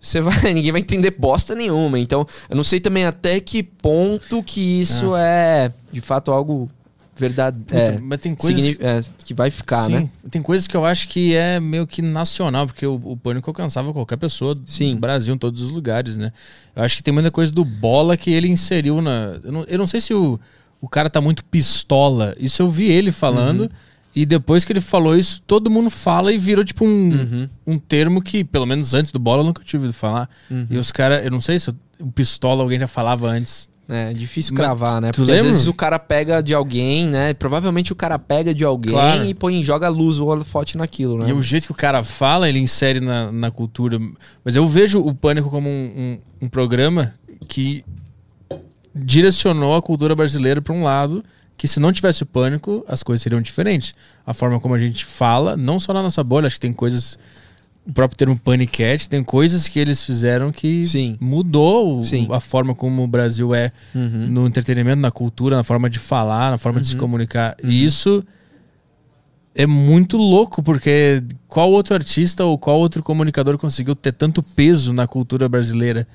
você 0.00 0.20
vai, 0.20 0.34
ninguém 0.54 0.72
vai 0.72 0.80
entender 0.80 1.10
bosta 1.12 1.54
nenhuma. 1.54 1.98
Então, 1.98 2.26
eu 2.48 2.56
não 2.56 2.64
sei 2.64 2.80
também 2.80 3.04
até 3.04 3.40
que 3.40 3.62
ponto 3.62 4.42
que 4.42 4.80
isso 4.80 5.16
é, 5.16 5.72
de 5.92 6.00
fato, 6.00 6.30
algo 6.30 6.70
verdade, 7.18 7.58
é, 7.72 7.98
mas 7.98 8.20
tem 8.20 8.32
coisas. 8.32 8.76
é, 8.78 9.02
que 9.24 9.34
vai 9.34 9.50
ficar, 9.50 9.86
Sim, 9.86 9.92
né? 9.92 10.10
Tem 10.30 10.40
coisas 10.40 10.68
que 10.68 10.76
eu 10.76 10.84
acho 10.84 11.08
que 11.08 11.34
é 11.34 11.58
meio 11.58 11.84
que 11.84 12.00
nacional, 12.00 12.66
porque 12.66 12.86
o, 12.86 12.94
o 12.94 13.16
pânico 13.16 13.50
alcançava 13.50 13.92
qualquer 13.92 14.16
pessoa 14.16 14.56
Sim. 14.64 14.94
do 14.94 15.00
Brasil, 15.00 15.34
em 15.34 15.38
todos 15.38 15.60
os 15.60 15.70
lugares, 15.70 16.16
né? 16.16 16.32
Eu 16.76 16.84
acho 16.84 16.96
que 16.96 17.02
tem 17.02 17.12
muita 17.12 17.30
coisa 17.30 17.50
do 17.52 17.64
bola 17.64 18.16
que 18.16 18.30
ele 18.30 18.46
inseriu 18.46 19.02
na. 19.02 19.40
Eu 19.42 19.50
não, 19.50 19.64
eu 19.64 19.78
não 19.78 19.86
sei 19.86 20.00
se 20.00 20.14
o, 20.14 20.38
o 20.80 20.88
cara 20.88 21.10
tá 21.10 21.20
muito 21.20 21.44
pistola. 21.44 22.36
Isso 22.38 22.62
eu 22.62 22.70
vi 22.70 22.88
ele 22.88 23.10
falando. 23.10 23.62
Uhum. 23.62 23.68
E 24.20 24.26
depois 24.26 24.64
que 24.64 24.72
ele 24.72 24.80
falou 24.80 25.16
isso, 25.16 25.40
todo 25.46 25.70
mundo 25.70 25.88
fala 25.90 26.32
e 26.32 26.38
virou 26.38 26.64
tipo 26.64 26.84
um, 26.84 26.88
Uhum. 26.88 27.48
um 27.66 27.78
termo 27.78 28.20
que, 28.20 28.42
pelo 28.42 28.66
menos 28.66 28.92
antes 28.92 29.12
do 29.12 29.18
bola, 29.20 29.42
eu 29.42 29.46
nunca 29.46 29.62
tinha 29.64 29.78
ouvido 29.78 29.92
falar. 29.94 30.28
Uhum. 30.50 30.66
E 30.70 30.76
os 30.76 30.90
caras, 30.90 31.24
eu 31.24 31.30
não 31.30 31.40
sei 31.40 31.56
se 31.58 31.70
o 32.00 32.10
pistola 32.12 32.62
alguém 32.64 32.80
já 32.80 32.88
falava 32.88 33.28
antes. 33.28 33.68
É 33.88 34.12
difícil 34.12 34.54
cravar, 34.56 35.00
né? 35.00 35.12
Porque 35.12 35.22
às 35.22 35.28
lembra? 35.28 35.44
vezes 35.44 35.66
o 35.68 35.72
cara 35.72 35.98
pega 36.00 36.42
de 36.42 36.52
alguém, 36.52 37.06
né? 37.06 37.32
Provavelmente 37.32 37.92
o 37.92 37.96
cara 37.96 38.18
pega 38.18 38.52
de 38.52 38.64
alguém 38.64 38.92
Claro. 38.92 39.24
e 39.24 39.32
põe, 39.32 39.62
joga 39.62 39.86
a 39.86 39.88
luz, 39.90 40.18
o 40.18 40.26
holofote 40.26 40.76
naquilo, 40.76 41.18
né? 41.18 41.30
E 41.30 41.32
o 41.32 41.40
jeito 41.40 41.66
que 41.66 41.72
o 41.72 41.74
cara 41.76 42.02
fala, 42.02 42.48
ele 42.48 42.58
insere 42.58 42.98
na, 43.00 43.30
na 43.30 43.50
cultura. 43.52 43.98
Mas 44.44 44.56
eu 44.56 44.66
vejo 44.66 45.00
o 45.00 45.14
Pânico 45.14 45.48
como 45.48 45.68
um, 45.70 46.18
um, 46.42 46.46
um 46.46 46.48
programa 46.48 47.14
que 47.48 47.82
direcionou 48.94 49.76
a 49.76 49.82
cultura 49.82 50.14
brasileira 50.14 50.60
para 50.60 50.74
um 50.74 50.82
lado 50.82 51.24
que 51.58 51.68
se 51.68 51.78
não 51.80 51.92
tivesse 51.92 52.22
o 52.22 52.26
Pânico, 52.26 52.82
as 52.88 53.02
coisas 53.02 53.20
seriam 53.20 53.42
diferentes. 53.42 53.94
A 54.24 54.32
forma 54.32 54.58
como 54.60 54.74
a 54.74 54.78
gente 54.78 55.04
fala, 55.04 55.56
não 55.56 55.78
só 55.78 55.92
na 55.92 56.02
nossa 56.02 56.24
bolha, 56.24 56.46
acho 56.46 56.54
que 56.56 56.60
tem 56.60 56.72
coisas... 56.72 57.18
O 57.84 57.92
próprio 57.92 58.18
termo 58.18 58.38
paniquete, 58.38 59.08
tem 59.08 59.24
coisas 59.24 59.66
que 59.66 59.78
eles 59.80 60.04
fizeram 60.04 60.52
que 60.52 60.86
Sim. 60.86 61.16
mudou 61.18 62.02
Sim. 62.02 62.28
a 62.30 62.38
forma 62.38 62.74
como 62.74 63.02
o 63.02 63.06
Brasil 63.06 63.54
é 63.54 63.72
Uhum. 63.94 64.28
no 64.28 64.46
entretenimento, 64.46 65.00
na 65.00 65.10
cultura, 65.10 65.56
na 65.56 65.64
forma 65.64 65.88
de 65.88 65.98
falar, 65.98 66.50
na 66.50 66.58
forma 66.58 66.82
de 66.82 66.86
se 66.86 66.96
comunicar. 66.96 67.56
E 67.64 67.82
isso 67.82 68.22
é 69.54 69.66
muito 69.66 70.18
louco, 70.18 70.62
porque 70.62 71.22
qual 71.46 71.72
outro 71.72 71.94
artista 71.94 72.44
ou 72.44 72.58
qual 72.58 72.78
outro 72.78 73.02
comunicador 73.02 73.56
conseguiu 73.56 73.96
ter 73.96 74.12
tanto 74.12 74.42
peso 74.42 74.92
na 74.92 75.06
cultura 75.06 75.48
brasileira 75.48 76.06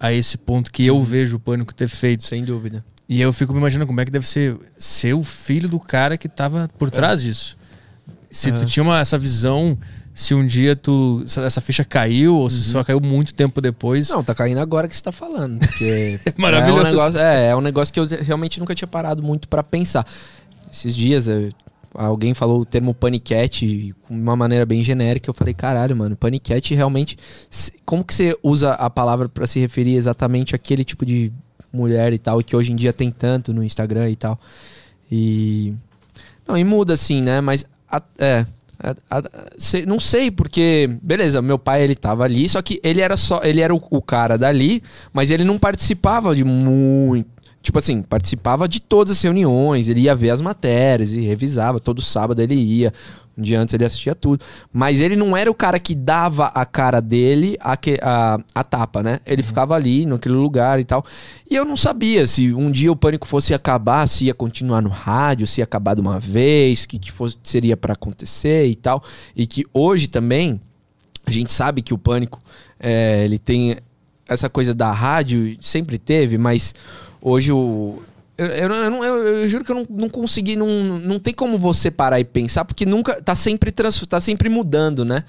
a 0.00 0.12
esse 0.12 0.36
ponto 0.36 0.72
que 0.72 0.84
eu 0.84 1.00
vejo 1.00 1.36
o 1.36 1.40
Pânico 1.40 1.72
ter 1.72 1.86
feito? 1.88 2.24
Sem 2.24 2.44
dúvida. 2.44 2.84
E 3.08 3.20
eu 3.20 3.32
fico 3.32 3.52
me 3.52 3.58
imaginando 3.58 3.86
como 3.86 4.00
é 4.00 4.04
que 4.04 4.10
deve 4.10 4.26
ser 4.26 4.56
ser 4.78 5.12
o 5.14 5.22
filho 5.22 5.68
do 5.68 5.78
cara 5.78 6.16
que 6.16 6.28
tava 6.28 6.68
por 6.78 6.90
trás 6.90 7.22
disso. 7.22 7.56
Se 8.30 8.50
tu 8.50 8.64
tinha 8.66 8.82
uma, 8.82 8.98
essa 8.98 9.16
visão, 9.18 9.78
se 10.14 10.34
um 10.34 10.44
dia 10.46 10.74
tu 10.74 11.22
essa 11.44 11.60
ficha 11.60 11.84
caiu 11.84 12.34
ou 12.34 12.48
se 12.50 12.64
só 12.64 12.82
caiu 12.82 13.00
muito 13.00 13.34
tempo 13.34 13.60
depois. 13.60 14.08
Não, 14.08 14.24
tá 14.24 14.34
caindo 14.34 14.58
agora 14.58 14.88
que 14.88 14.96
você 14.96 15.02
tá 15.02 15.12
falando. 15.12 15.58
Porque 15.60 16.18
Maravilhoso. 16.36 16.80
É 16.86 16.90
um, 16.90 16.90
negócio, 16.90 17.18
é, 17.20 17.46
é 17.48 17.56
um 17.56 17.60
negócio 17.60 17.94
que 17.94 18.00
eu 18.00 18.06
realmente 18.06 18.58
nunca 18.58 18.74
tinha 18.74 18.88
parado 18.88 19.22
muito 19.22 19.48
pra 19.48 19.62
pensar. 19.62 20.04
Esses 20.72 20.96
dias 20.96 21.28
eu- 21.28 21.50
alguém 21.94 22.34
falou 22.34 22.60
o 22.60 22.64
termo 22.64 22.92
paniquete 22.92 23.66
de 23.66 23.94
uma 24.10 24.34
maneira 24.34 24.66
bem 24.66 24.82
genérica. 24.82 25.30
Eu 25.30 25.34
falei, 25.34 25.54
caralho, 25.54 25.96
mano, 25.96 26.16
paniquete 26.16 26.74
realmente. 26.74 27.16
Como 27.84 28.02
que 28.02 28.14
você 28.14 28.36
usa 28.42 28.72
a 28.72 28.90
palavra 28.90 29.28
pra 29.28 29.46
se 29.46 29.60
referir 29.60 29.94
exatamente 29.94 30.56
àquele 30.56 30.82
tipo 30.82 31.06
de 31.06 31.32
mulher 31.74 32.12
e 32.12 32.18
tal, 32.18 32.40
e 32.40 32.44
que 32.44 32.54
hoje 32.56 32.72
em 32.72 32.76
dia 32.76 32.92
tem 32.92 33.10
tanto 33.10 33.52
no 33.52 33.62
Instagram 33.62 34.10
e 34.10 34.16
tal. 34.16 34.38
E. 35.10 35.74
Não, 36.46 36.56
e 36.56 36.64
muda 36.64 36.94
assim, 36.94 37.20
né? 37.22 37.40
Mas. 37.40 37.64
a- 37.90 38.02
é. 38.18 38.46
a- 39.10 39.18
a- 39.18 39.22
não 39.86 39.98
sei, 40.00 40.30
porque. 40.30 40.88
Beleza, 41.02 41.40
meu 41.42 41.58
pai 41.58 41.82
ele 41.82 41.94
tava 41.94 42.24
ali, 42.24 42.48
só 42.48 42.60
que 42.62 42.80
ele 42.82 43.00
era 43.00 43.16
só. 43.16 43.40
Ele 43.42 43.60
era 43.60 43.74
o, 43.74 43.82
o 43.90 44.02
cara 44.02 44.36
dali, 44.36 44.82
mas 45.12 45.30
ele 45.30 45.44
não 45.44 45.58
participava 45.58 46.34
de 46.34 46.44
muito. 46.44 47.34
Tipo 47.62 47.78
assim, 47.78 48.02
participava 48.02 48.68
de 48.68 48.78
todas 48.78 49.12
as 49.16 49.22
reuniões, 49.22 49.88
ele 49.88 50.02
ia 50.02 50.14
ver 50.14 50.28
as 50.30 50.40
matérias 50.42 51.12
e 51.12 51.20
revisava. 51.20 51.80
Todo 51.80 52.02
sábado 52.02 52.40
ele 52.42 52.54
ia. 52.54 52.92
Um 53.36 53.42
dia 53.42 53.60
antes 53.60 53.74
ele 53.74 53.84
assistia 53.84 54.14
tudo. 54.14 54.44
Mas 54.72 55.00
ele 55.00 55.16
não 55.16 55.36
era 55.36 55.50
o 55.50 55.54
cara 55.54 55.78
que 55.78 55.94
dava 55.94 56.46
a 56.46 56.64
cara 56.64 57.00
dele 57.00 57.56
a, 57.60 57.76
que- 57.76 57.98
a, 58.02 58.38
a 58.54 58.62
tapa, 58.64 59.02
né? 59.02 59.20
Ele 59.26 59.42
ficava 59.42 59.74
ali, 59.74 60.06
naquele 60.06 60.34
lugar 60.34 60.78
e 60.78 60.84
tal. 60.84 61.04
E 61.50 61.56
eu 61.56 61.64
não 61.64 61.76
sabia 61.76 62.26
se 62.26 62.52
um 62.54 62.70
dia 62.70 62.92
o 62.92 62.96
pânico 62.96 63.26
fosse 63.26 63.52
acabar, 63.52 64.06
se 64.06 64.26
ia 64.26 64.34
continuar 64.34 64.80
no 64.80 64.88
rádio, 64.88 65.46
se 65.46 65.60
ia 65.60 65.64
acabar 65.64 65.94
de 65.94 66.00
uma 66.00 66.20
vez, 66.20 66.84
o 66.84 66.88
que, 66.88 66.98
que 66.98 67.10
fosse, 67.12 67.36
seria 67.42 67.76
para 67.76 67.92
acontecer 67.94 68.66
e 68.66 68.74
tal. 68.74 69.02
E 69.36 69.46
que 69.46 69.64
hoje 69.74 70.06
também, 70.06 70.60
a 71.26 71.30
gente 71.30 71.52
sabe 71.52 71.82
que 71.82 71.92
o 71.92 71.98
pânico 71.98 72.40
é, 72.78 73.24
ele 73.24 73.38
tem 73.38 73.78
essa 74.28 74.48
coisa 74.48 74.72
da 74.74 74.90
rádio, 74.92 75.56
sempre 75.60 75.98
teve, 75.98 76.38
mas 76.38 76.74
hoje 77.20 77.52
o. 77.52 78.02
Eu, 78.36 78.46
eu, 78.46 78.68
eu- 79.04 79.26
eu 79.38 79.48
juro 79.48 79.64
que 79.64 79.70
eu 79.70 79.76
não, 79.76 79.86
não 79.88 80.08
consegui, 80.08 80.56
não, 80.56 80.66
não 80.98 81.18
tem 81.18 81.32
como 81.32 81.56
você 81.58 81.90
parar 81.90 82.18
e 82.18 82.24
pensar, 82.24 82.64
porque 82.64 82.84
nunca. 82.84 83.20
Tá 83.22 83.36
sempre, 83.36 83.70
trans, 83.70 84.04
tá 84.06 84.20
sempre 84.20 84.48
mudando, 84.48 85.04
né? 85.04 85.22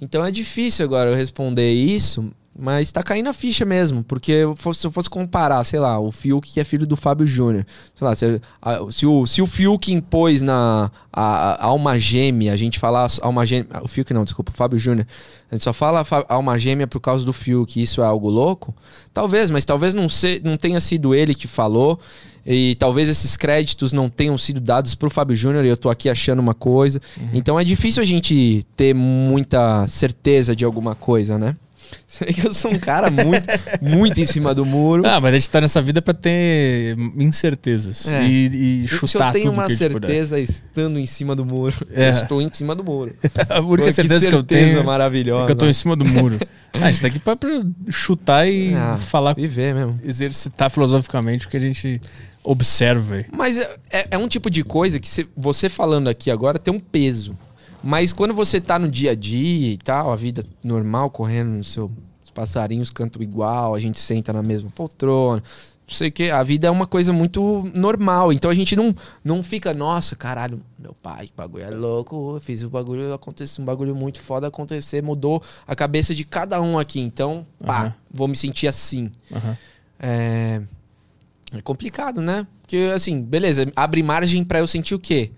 Então 0.00 0.24
é 0.24 0.30
difícil 0.30 0.84
agora 0.84 1.10
eu 1.10 1.16
responder 1.16 1.72
isso, 1.72 2.32
mas 2.58 2.92
tá 2.92 3.02
caindo 3.02 3.28
a 3.28 3.32
ficha 3.32 3.64
mesmo. 3.64 4.02
Porque 4.04 4.42
se 4.74 4.86
eu 4.86 4.90
fosse 4.92 5.08
comparar, 5.08 5.64
sei 5.64 5.80
lá, 5.80 5.98
o 5.98 6.12
Fiuk 6.12 6.50
que 6.52 6.60
é 6.60 6.64
filho 6.64 6.86
do 6.86 6.96
Fábio 6.96 7.26
Júnior. 7.26 7.64
Sei 7.94 8.06
lá, 8.06 8.14
se, 8.14 8.40
a- 8.60 8.78
se 8.90 9.06
o, 9.06 9.26
se 9.26 9.40
o 9.40 9.46
Fiuk 9.46 9.92
impôs 9.92 10.42
na 10.42 10.90
a, 11.12 11.54
a 11.54 11.64
alma 11.66 11.98
gêmea, 11.98 12.52
a 12.52 12.56
gente 12.56 12.78
falar 12.78 13.08
alma 13.22 13.46
gêmea. 13.46 13.66
O 13.82 13.88
Fiuk 13.88 14.12
não, 14.12 14.24
desculpa, 14.24 14.50
o 14.52 14.54
Fábio 14.54 14.78
Júnior. 14.78 15.06
A 15.50 15.54
gente 15.54 15.64
só 15.64 15.72
fala 15.72 16.04
fa- 16.04 16.24
alma 16.28 16.58
gêmea 16.58 16.86
por 16.86 17.00
causa 17.00 17.24
do 17.24 17.32
Fiuk, 17.32 17.80
isso 17.82 18.00
é 18.02 18.04
algo 18.04 18.28
louco? 18.30 18.74
Talvez, 19.14 19.50
mas 19.50 19.64
talvez 19.64 19.94
não, 19.94 20.08
se, 20.08 20.40
não 20.44 20.56
tenha 20.56 20.80
sido 20.80 21.14
ele 21.14 21.34
que 21.34 21.46
falou. 21.48 21.98
E 22.44 22.74
talvez 22.74 23.08
esses 23.08 23.36
créditos 23.36 23.92
não 23.92 24.08
tenham 24.08 24.36
sido 24.36 24.60
dados 24.60 24.96
pro 24.96 25.08
Fábio 25.08 25.36
Júnior 25.36 25.64
e 25.64 25.68
eu 25.68 25.76
tô 25.76 25.88
aqui 25.88 26.08
achando 26.10 26.40
uma 26.40 26.54
coisa. 26.54 27.00
Então 27.32 27.58
é 27.58 27.62
difícil 27.62 28.02
a 28.02 28.04
gente 28.06 28.66
ter 28.76 28.92
muita 28.92 29.86
certeza 29.86 30.54
de 30.56 30.64
alguma 30.64 30.94
coisa, 30.96 31.38
né? 31.38 31.56
Você 32.06 32.24
vê 32.26 32.32
que 32.32 32.46
eu 32.46 32.52
sou 32.52 32.70
um 32.70 32.74
cara 32.78 33.10
muito, 33.10 33.46
muito 33.80 34.20
em 34.20 34.26
cima 34.26 34.54
do 34.54 34.64
muro. 34.66 35.02
Ah, 35.06 35.20
mas 35.20 35.32
a 35.34 35.38
gente 35.38 35.50
tá 35.50 35.60
nessa 35.60 35.80
vida 35.80 36.02
pra 36.02 36.12
ter 36.12 36.96
incertezas 37.16 38.06
É. 38.10 38.24
e, 38.26 38.82
e 38.84 38.88
chutar 38.88 39.08
Se 39.08 39.16
eu 39.16 39.32
tenho 39.32 39.44
tudo 39.46 39.54
uma 39.54 39.66
que 39.66 39.76
certeza 39.76 40.38
estando 40.40 40.98
em 40.98 41.06
cima 41.06 41.34
do 41.34 41.44
muro, 41.46 41.74
É. 41.94 42.08
eu 42.08 42.10
estou 42.10 42.42
em 42.42 42.52
cima 42.52 42.74
do 42.74 42.84
muro. 42.84 43.14
A 43.48 43.60
única 43.60 43.86
Pô, 43.88 43.92
certeza 43.92 44.20
que, 44.28 44.34
eu 44.34 44.38
certeza 44.40 44.66
tenho 44.72 44.84
maravilhosa. 44.84 45.44
é 45.44 45.46
que 45.46 45.52
eu 45.52 45.56
tô 45.56 45.66
em 45.66 45.72
cima 45.72 45.96
do 45.96 46.04
muro. 46.04 46.38
ah, 46.74 46.86
a 46.86 46.90
gente 46.92 47.00
tá 47.00 47.08
aqui 47.08 47.18
pra, 47.18 47.34
pra 47.36 47.50
chutar 47.90 48.46
e 48.48 48.74
Ah, 48.74 48.96
falar, 48.98 49.34
Viver 49.34 49.74
mesmo. 49.74 49.98
exercitar 50.04 50.70
filosoficamente 50.70 51.46
o 51.46 51.48
que 51.50 51.56
a 51.56 51.60
gente 51.60 52.00
observa. 52.44 53.24
Mas 53.32 53.56
é, 53.58 53.76
é- 53.90 54.06
é 54.12 54.18
um 54.18 54.28
tipo 54.28 54.50
de 54.50 54.62
coisa 54.64 54.98
que 54.98 55.08
cê- 55.08 55.26
você 55.36 55.68
falando 55.68 56.08
aqui 56.08 56.30
agora 56.30 56.58
tem 56.58 56.72
um 56.74 56.80
peso. 56.80 57.36
Mas 57.82 58.12
quando 58.12 58.32
você 58.32 58.60
tá 58.60 58.78
no 58.78 58.88
dia 58.88 59.10
a 59.10 59.14
dia 59.14 59.72
e 59.72 59.76
tal, 59.76 60.12
a 60.12 60.16
vida 60.16 60.44
normal, 60.62 61.10
correndo 61.10 61.50
no 61.50 61.64
seu. 61.64 61.90
Os 62.24 62.30
passarinhos 62.30 62.90
cantam 62.90 63.20
igual, 63.20 63.74
a 63.74 63.80
gente 63.80 63.98
senta 63.98 64.32
na 64.32 64.42
mesma 64.42 64.70
poltrona. 64.70 65.42
Não 65.86 65.94
sei 65.94 66.08
o 66.08 66.12
que, 66.12 66.30
a 66.30 66.42
vida 66.42 66.68
é 66.68 66.70
uma 66.70 66.86
coisa 66.86 67.12
muito 67.12 67.70
normal. 67.74 68.32
Então 68.32 68.50
a 68.50 68.54
gente 68.54 68.76
não, 68.76 68.94
não 69.22 69.42
fica, 69.42 69.74
nossa, 69.74 70.14
caralho, 70.14 70.62
meu 70.78 70.94
pai, 70.94 71.26
que 71.26 71.32
bagulho 71.36 71.64
é 71.64 71.70
louco, 71.70 72.36
eu 72.36 72.40
fiz 72.40 72.62
o 72.62 72.70
bagulho 72.70 73.12
acontecer, 73.12 73.60
um 73.60 73.64
bagulho 73.64 73.94
muito 73.94 74.20
foda 74.20 74.46
acontecer, 74.46 75.02
mudou 75.02 75.42
a 75.66 75.74
cabeça 75.74 76.14
de 76.14 76.24
cada 76.24 76.62
um 76.62 76.78
aqui. 76.78 77.00
Então, 77.00 77.44
pá, 77.66 77.80
Aham. 77.80 77.94
vou 78.10 78.28
me 78.28 78.36
sentir 78.36 78.68
assim. 78.68 79.10
Aham. 79.30 79.58
É... 79.98 80.62
é 81.52 81.62
complicado, 81.62 82.20
né? 82.20 82.46
Porque, 82.62 82.90
assim, 82.94 83.20
beleza, 83.20 83.70
abre 83.76 84.02
margem 84.02 84.44
pra 84.44 84.60
eu 84.60 84.66
sentir 84.66 84.94
o 84.94 84.98
quê? 84.98 85.32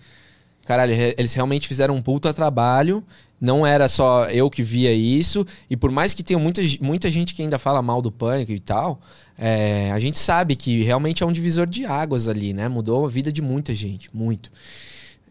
Caralho, 0.65 0.95
eles 1.17 1.35
realmente 1.35 1.69
fizeram 1.69 1.95
um 1.95 2.03
puta 2.03 2.33
trabalho. 2.33 3.05
Não 3.41 3.67
era 3.67 3.89
só 3.89 4.25
eu 4.31 4.49
que 4.49 4.63
via 4.63 4.93
isso. 4.93 5.47
E 5.69 5.77
por 5.77 5.91
mais 5.91 6.15
que 6.15 6.23
tenha 6.23 6.39
muita, 6.39 6.63
muita 6.81 7.11
gente 7.11 7.35
que 7.35 7.43
ainda 7.43 7.59
fala 7.59 7.83
mal 7.83 8.01
do 8.01 8.11
pânico 8.11 8.53
e 8.53 8.59
tal, 8.59 9.01
é, 9.39 9.91
a 9.93 9.99
gente 9.99 10.19
sabe 10.19 10.57
que 10.57 10.83
realmente 10.83 11.23
é 11.23 11.27
um 11.27 11.33
divisor 11.33 11.67
de 11.67 11.85
águas 11.85 12.29
ali, 12.29 12.55
né? 12.55 12.69
Mudou 12.69 13.05
a 13.05 13.09
vida 13.09 13.31
de 13.31 13.43
muita 13.43 13.75
gente, 13.75 14.09
muito. 14.15 14.51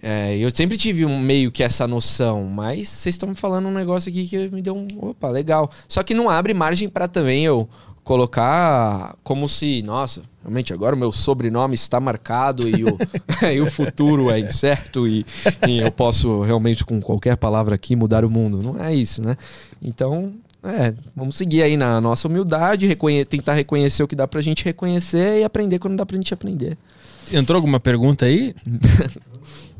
É, 0.05 0.35
eu 0.35 0.51
sempre 0.53 0.75
tive 0.75 1.05
um, 1.05 1.17
meio 1.17 1.49
que 1.49 1.63
essa 1.63 1.87
noção, 1.87 2.43
mas 2.43 2.89
vocês 2.89 3.15
estão 3.15 3.29
me 3.29 3.35
falando 3.35 3.69
um 3.69 3.73
negócio 3.73 4.09
aqui 4.09 4.27
que 4.27 4.49
me 4.49 4.61
deu 4.61 4.75
um. 4.75 4.85
Opa, 4.99 5.29
legal. 5.29 5.71
Só 5.87 6.03
que 6.03 6.13
não 6.13 6.29
abre 6.29 6.53
margem 6.53 6.89
pra 6.89 7.07
também 7.07 7.45
eu 7.45 7.69
colocar 8.03 9.15
como 9.23 9.47
se, 9.47 9.81
nossa, 9.81 10.21
realmente 10.41 10.73
agora 10.73 10.93
o 10.93 10.99
meu 10.99 11.09
sobrenome 11.13 11.75
está 11.75 12.01
marcado 12.01 12.67
e 12.67 12.83
o, 12.83 12.97
e 13.49 13.61
o 13.61 13.71
futuro 13.71 14.29
é 14.29 14.37
incerto 14.41 15.07
e, 15.07 15.25
e 15.65 15.79
eu 15.79 15.89
posso 15.89 16.41
realmente 16.41 16.83
com 16.83 17.01
qualquer 17.01 17.37
palavra 17.37 17.75
aqui 17.75 17.95
mudar 17.95 18.25
o 18.25 18.29
mundo. 18.29 18.61
Não 18.61 18.83
é 18.83 18.93
isso, 18.93 19.21
né? 19.21 19.37
Então, 19.81 20.33
é, 20.61 20.93
vamos 21.15 21.37
seguir 21.37 21.63
aí 21.63 21.77
na 21.77 22.01
nossa 22.01 22.27
humildade, 22.27 22.85
reconhe- 22.87 23.23
tentar 23.23 23.53
reconhecer 23.53 24.03
o 24.03 24.07
que 24.07 24.17
dá 24.17 24.27
pra 24.27 24.41
gente 24.41 24.65
reconhecer 24.65 25.39
e 25.39 25.43
aprender 25.45 25.79
quando 25.79 25.95
dá 25.95 26.05
pra 26.05 26.17
gente 26.17 26.33
aprender. 26.33 26.77
Entrou 27.31 27.55
alguma 27.55 27.79
pergunta 27.79 28.25
aí? 28.25 28.53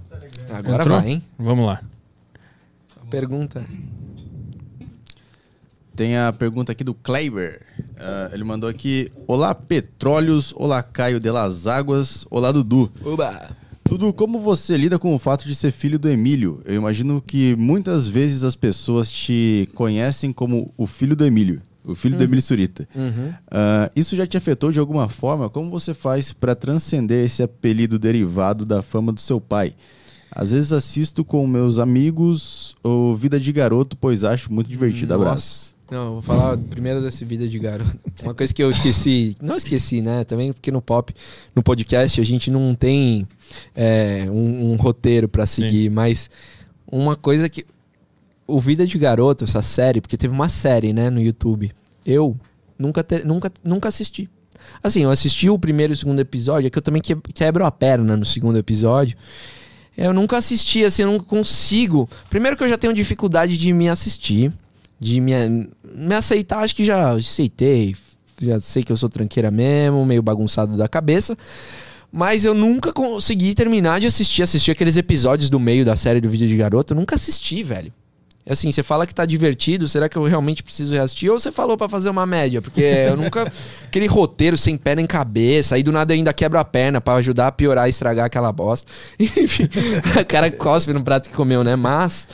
Agora 0.54 0.84
Entrou? 0.84 1.00
vai, 1.00 1.10
hein? 1.10 1.24
Vamos 1.38 1.66
lá. 1.66 1.82
Pergunta. 3.10 3.66
Tem 5.96 6.16
a 6.16 6.32
pergunta 6.32 6.72
aqui 6.72 6.84
do 6.84 6.94
Kleiber. 6.94 7.62
Ah, 7.98 8.30
ele 8.32 8.44
mandou 8.44 8.70
aqui: 8.70 9.12
Olá, 9.28 9.56
Petróleos. 9.56 10.54
Olá, 10.56 10.84
Caio 10.84 11.20
de 11.20 11.32
las 11.32 11.66
Águas. 11.66 12.26
Olá, 12.30 12.52
Dudu. 12.52 12.92
Oba! 13.04 13.50
Dudu, 13.84 14.14
como 14.14 14.40
você 14.40 14.78
lida 14.78 15.00
com 15.00 15.14
o 15.14 15.20
fato 15.20 15.46
de 15.46 15.56
ser 15.56 15.72
filho 15.72 15.98
do 15.98 16.08
Emílio? 16.08 16.62
Eu 16.66 16.76
imagino 16.76 17.20
que 17.22 17.56
muitas 17.56 18.08
vezes 18.08 18.44
as 18.44 18.56
pessoas 18.56 19.12
te 19.12 19.68
conhecem 19.74 20.32
como 20.32 20.72
o 20.78 20.88
filho 20.88 21.16
do 21.16 21.26
Emílio, 21.26 21.62
o 21.84 21.94
filho 21.94 22.18
do 22.18 22.24
Emílio 22.24 22.42
Surita. 22.42 22.88
Ah, 23.50 23.92
isso 23.96 24.16
já 24.16 24.26
te 24.26 24.38
afetou 24.38 24.72
de 24.72 24.80
alguma 24.80 25.10
forma? 25.10 25.50
Como 25.50 25.70
você 25.72 25.96
faz 25.96 26.32
para 26.32 26.56
transcender 26.56 27.26
esse 27.26 27.42
apelido 27.42 27.98
derivado 27.98 28.66
da 28.66 28.84
fama 28.84 29.12
do 29.12 29.20
seu 29.20 29.42
pai? 29.42 29.76
Às 30.36 30.52
vezes 30.52 30.72
assisto 30.74 31.24
com 31.24 31.46
meus 31.46 31.78
amigos 31.80 32.76
o 32.84 33.16
Vida 33.16 33.40
de 33.40 33.52
Garoto, 33.52 33.96
pois 33.96 34.24
acho 34.24 34.52
muito 34.52 34.68
divertido. 34.70 35.14
Abraço. 35.14 35.74
Não, 35.92 36.06
eu 36.08 36.12
vou 36.14 36.22
falar 36.24 36.58
primeiro 36.58 37.02
desse 37.04 37.24
vida 37.24 37.48
de 37.48 37.60
garoto. 37.60 38.00
Uma 38.24 38.34
coisa 38.34 38.52
que 38.52 38.64
eu 38.64 38.70
esqueci, 38.72 39.36
não 39.40 39.56
esqueci, 39.56 40.02
né? 40.02 40.24
Também 40.24 40.52
porque 40.52 40.72
no 40.72 40.82
pop, 40.82 41.14
no 41.56 41.62
podcast, 41.62 42.20
a 42.20 42.24
gente 42.24 42.50
não 42.50 42.74
tem 42.74 43.28
é, 43.76 44.26
um, 44.30 44.72
um 44.72 44.76
roteiro 44.76 45.28
pra 45.28 45.46
seguir, 45.46 45.90
mas 45.92 46.32
uma 46.92 47.16
coisa 47.16 47.48
que. 47.48 47.66
O 48.48 48.60
Vida 48.60 48.86
de 48.88 48.98
Garoto, 48.98 49.44
essa 49.44 49.62
série, 49.62 50.02
porque 50.02 50.18
teve 50.18 50.34
uma 50.34 50.50
série, 50.50 50.92
né, 50.94 51.10
no 51.10 51.22
YouTube. 51.22 51.72
Eu 52.06 52.36
nunca, 52.78 53.02
te- 53.04 53.24
nunca, 53.24 53.52
nunca 53.64 53.88
assisti. 53.88 54.28
Assim, 54.84 55.04
eu 55.04 55.12
assisti 55.12 55.50
o 55.50 55.58
primeiro 55.60 55.94
e 55.94 55.96
o 55.96 55.98
segundo 55.98 56.20
episódio, 56.20 56.68
é 56.68 56.70
que 56.70 56.78
eu 56.78 56.82
também 56.82 57.02
que- 57.02 57.16
quebro 57.34 57.66
a 57.66 57.72
perna 57.72 58.18
no 58.18 58.26
segundo 58.26 58.58
episódio. 58.58 59.16
Eu 59.98 60.14
nunca 60.14 60.38
assisti, 60.38 60.84
assim, 60.84 61.04
eu 61.04 61.12
não 61.12 61.20
consigo. 61.20 62.10
Primeiro 62.30 62.58
que 62.58 62.64
eu 62.64 62.70
já 62.70 62.78
tenho 62.78 62.94
dificuldade 62.94 63.58
de 63.58 63.72
me 63.72 63.88
assistir, 63.90 64.52
de 65.00 65.22
me, 65.22 65.34
me 65.84 66.16
aceitar, 66.16 66.64
acho 66.64 66.76
que 66.76 66.84
já 66.84 67.16
aceitei. 67.16 67.96
Já 68.42 68.60
sei 68.60 68.84
que 68.84 68.92
eu 68.92 68.98
sou 68.98 69.08
tranqueira 69.08 69.52
mesmo, 69.52 70.06
meio 70.06 70.22
bagunçado 70.22 70.76
da 70.76 70.88
cabeça. 70.88 71.38
Mas 72.12 72.46
eu 72.46 72.54
nunca 72.54 72.92
consegui 72.92 73.54
terminar 73.54 74.00
de 74.00 74.08
assistir, 74.08 74.44
assistir 74.44 74.72
aqueles 74.72 74.98
episódios 74.98 75.50
do 75.50 75.60
meio 75.60 75.86
da 75.86 75.96
série 75.96 76.22
do 76.22 76.30
vídeo 76.30 76.48
de 76.48 76.58
garoto. 76.58 76.94
Eu 76.94 76.98
nunca 76.98 77.16
assisti, 77.16 77.64
velho. 77.64 77.94
Assim, 78.50 78.72
você 78.72 78.84
fala 78.84 79.08
que 79.08 79.16
tá 79.16 79.26
divertido, 79.26 79.88
será 79.88 80.10
que 80.10 80.18
eu 80.18 80.24
realmente 80.24 80.62
preciso 80.62 80.94
reassistir? 80.94 81.32
Ou 81.32 81.40
você 81.40 81.52
falou 81.52 81.78
pra 81.78 81.88
fazer 81.88 82.10
uma 82.10 82.26
média? 82.26 82.62
Porque 82.62 82.82
eu 83.10 83.16
nunca. 83.16 83.52
Aquele 83.86 84.06
roteiro 84.06 84.58
sem 84.58 84.76
pé 84.76 84.96
nem 84.96 85.08
cabeça, 85.08 85.76
aí 85.76 85.84
do 85.84 85.92
nada 85.92 86.14
ainda 86.14 86.34
quebra 86.34 86.60
a 86.60 86.66
perna 86.66 87.00
pra 87.00 87.16
ajudar 87.16 87.48
a 87.48 87.52
piorar 87.52 87.88
e 87.88 87.90
estragar 87.90 88.26
aquela 88.26 88.52
bosta. 88.52 88.92
Enfim, 89.18 89.70
o 90.20 90.26
cara 90.26 90.52
cospe 90.52 90.92
no 90.92 91.04
prato 91.04 91.30
que 91.30 91.36
comeu, 91.36 91.64
né? 91.64 91.76
Mas. 91.76 92.28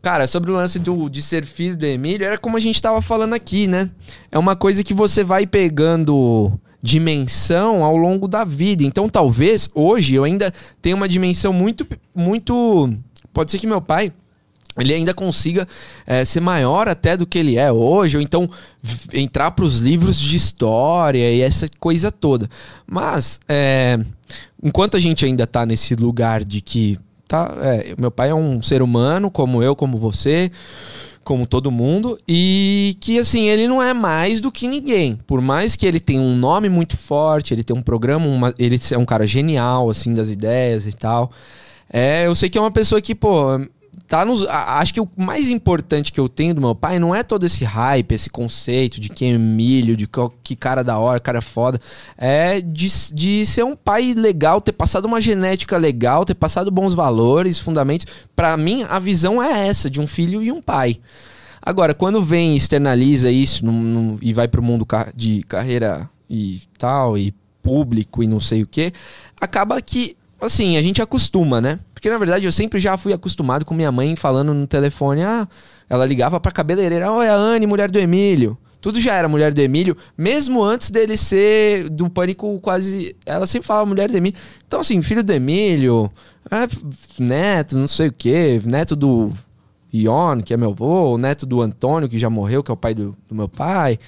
Cara, 0.00 0.26
sobre 0.26 0.50
o 0.50 0.54
lance 0.54 0.80
do, 0.80 1.08
de 1.08 1.22
ser 1.22 1.44
filho 1.44 1.76
do 1.76 1.86
Emílio, 1.86 2.26
era 2.26 2.36
como 2.36 2.56
a 2.56 2.60
gente 2.60 2.82
tava 2.82 3.00
falando 3.00 3.34
aqui, 3.34 3.68
né? 3.68 3.88
É 4.32 4.38
uma 4.38 4.56
coisa 4.56 4.82
que 4.82 4.92
você 4.92 5.22
vai 5.22 5.46
pegando 5.46 6.52
dimensão 6.82 7.84
ao 7.84 7.96
longo 7.96 8.26
da 8.26 8.42
vida. 8.42 8.82
Então, 8.82 9.08
talvez, 9.08 9.70
hoje, 9.72 10.16
eu 10.16 10.24
ainda 10.24 10.52
tenha 10.80 10.96
uma 10.96 11.08
dimensão 11.08 11.52
muito. 11.52 11.86
muito. 12.12 12.92
Pode 13.32 13.52
ser 13.52 13.58
que 13.58 13.66
meu 13.66 13.80
pai 13.80 14.12
ele 14.78 14.94
ainda 14.94 15.12
consiga 15.12 15.66
eh, 16.06 16.24
ser 16.24 16.40
maior 16.40 16.88
até 16.88 17.16
do 17.16 17.26
que 17.26 17.38
ele 17.38 17.56
é 17.56 17.70
hoje, 17.70 18.16
ou 18.16 18.22
então 18.22 18.48
entrar 19.12 19.50
para 19.50 19.64
os 19.64 19.78
livros 19.78 20.18
de 20.18 20.36
história 20.36 21.30
e 21.32 21.40
essa 21.40 21.68
coisa 21.78 22.10
toda. 22.10 22.48
Mas, 22.86 23.38
eh, 23.48 23.98
enquanto 24.62 24.96
a 24.96 25.00
gente 25.00 25.24
ainda 25.24 25.46
tá 25.46 25.66
nesse 25.66 25.94
lugar 25.94 26.44
de 26.44 26.60
que 26.60 26.98
tá, 27.28 27.54
é, 27.62 27.94
meu 27.98 28.10
pai 28.10 28.30
é 28.30 28.34
um 28.34 28.62
ser 28.62 28.82
humano, 28.82 29.30
como 29.30 29.62
eu, 29.62 29.74
como 29.76 29.96
você, 29.96 30.50
como 31.24 31.46
todo 31.46 31.70
mundo, 31.70 32.18
e 32.26 32.96
que 33.00 33.18
assim, 33.18 33.44
ele 33.48 33.68
não 33.68 33.82
é 33.82 33.94
mais 33.94 34.40
do 34.40 34.50
que 34.50 34.66
ninguém. 34.66 35.18
Por 35.26 35.40
mais 35.40 35.76
que 35.76 35.86
ele 35.86 36.00
tenha 36.00 36.20
um 36.20 36.34
nome 36.36 36.68
muito 36.68 36.96
forte, 36.96 37.54
ele 37.54 37.62
tem 37.62 37.76
um 37.76 37.82
programa, 37.82 38.26
uma- 38.26 38.54
ele 38.58 38.78
é 38.90 38.98
um 38.98 39.04
cara 39.04 39.26
genial, 39.26 39.88
assim, 39.88 40.12
das 40.12 40.30
ideias 40.30 40.86
e 40.86 40.92
tal. 40.92 41.30
É, 41.92 42.26
eu 42.26 42.34
sei 42.34 42.50
que 42.50 42.58
é 42.58 42.60
uma 42.60 42.72
pessoa 42.72 43.00
que, 43.00 43.14
pô, 43.14 43.60
tá 44.08 44.24
nos. 44.24 44.46
Acho 44.48 44.94
que 44.94 45.00
o 45.00 45.08
mais 45.16 45.48
importante 45.48 46.12
que 46.12 46.20
eu 46.20 46.28
tenho 46.28 46.54
do 46.54 46.60
meu 46.60 46.74
pai 46.74 46.98
não 46.98 47.14
é 47.14 47.22
todo 47.22 47.44
esse 47.46 47.64
hype, 47.64 48.12
esse 48.12 48.28
conceito 48.30 49.00
de 49.00 49.08
quem 49.08 49.34
é 49.34 49.38
milho, 49.38 49.96
de 49.96 50.08
que 50.42 50.56
cara 50.56 50.82
da 50.82 50.98
hora, 50.98 51.20
cara 51.20 51.40
foda. 51.40 51.80
É 52.16 52.60
de, 52.60 52.88
de 53.12 53.46
ser 53.46 53.64
um 53.64 53.76
pai 53.76 54.14
legal, 54.14 54.60
ter 54.60 54.72
passado 54.72 55.04
uma 55.06 55.20
genética 55.20 55.76
legal, 55.76 56.24
ter 56.24 56.34
passado 56.34 56.70
bons 56.70 56.94
valores, 56.94 57.60
fundamentos. 57.60 58.06
Pra 58.34 58.56
mim, 58.56 58.84
a 58.88 58.98
visão 58.98 59.42
é 59.42 59.68
essa, 59.68 59.88
de 59.90 60.00
um 60.00 60.06
filho 60.06 60.42
e 60.42 60.50
um 60.52 60.60
pai. 60.62 60.98
Agora, 61.60 61.94
quando 61.94 62.20
vem 62.20 62.54
e 62.54 62.56
externaliza 62.56 63.30
isso 63.30 63.64
num- 63.64 63.82
num- 63.82 64.18
e 64.20 64.32
vai 64.34 64.48
pro 64.48 64.60
mundo 64.62 64.86
de 65.14 65.42
carreira 65.44 66.10
e 66.28 66.60
tal, 66.76 67.16
e 67.16 67.32
público 67.62 68.22
e 68.22 68.26
não 68.26 68.40
sei 68.40 68.62
o 68.62 68.66
que, 68.66 68.92
acaba 69.40 69.80
que, 69.80 70.16
assim, 70.46 70.76
a 70.76 70.82
gente 70.82 71.00
acostuma, 71.02 71.60
né? 71.60 71.78
Porque 71.94 72.10
na 72.10 72.18
verdade 72.18 72.44
eu 72.46 72.52
sempre 72.52 72.80
já 72.80 72.96
fui 72.96 73.12
acostumado 73.12 73.64
com 73.64 73.74
minha 73.74 73.92
mãe 73.92 74.16
falando 74.16 74.52
no 74.52 74.66
telefone, 74.66 75.22
ah, 75.22 75.46
ela 75.88 76.04
ligava 76.04 76.40
pra 76.40 76.50
cabeleireira, 76.52 77.10
oi, 77.12 77.28
a 77.28 77.34
Anne, 77.34 77.66
mulher 77.66 77.90
do 77.90 77.98
Emílio. 77.98 78.56
Tudo 78.80 79.00
já 79.00 79.14
era 79.14 79.28
mulher 79.28 79.54
do 79.54 79.60
Emílio, 79.60 79.96
mesmo 80.18 80.60
antes 80.64 80.90
dele 80.90 81.16
ser 81.16 81.88
do 81.88 82.10
pânico 82.10 82.58
quase. 82.60 83.14
Ela 83.24 83.46
sempre 83.46 83.68
falava 83.68 83.86
mulher 83.86 84.10
do 84.10 84.16
Emílio. 84.16 84.36
Então, 84.66 84.80
assim, 84.80 85.00
filho 85.00 85.22
do 85.22 85.32
Emílio, 85.32 86.10
é, 86.50 86.66
neto, 87.22 87.78
não 87.78 87.86
sei 87.86 88.08
o 88.08 88.12
quê, 88.12 88.60
neto 88.64 88.96
do 88.96 89.30
Ion, 89.92 90.40
que 90.42 90.52
é 90.52 90.56
meu 90.56 90.70
avô, 90.70 91.16
neto 91.16 91.46
do 91.46 91.62
Antônio, 91.62 92.08
que 92.08 92.18
já 92.18 92.28
morreu, 92.28 92.60
que 92.64 92.72
é 92.72 92.74
o 92.74 92.76
pai 92.76 92.92
do, 92.92 93.16
do 93.28 93.34
meu 93.36 93.48
pai. 93.48 94.00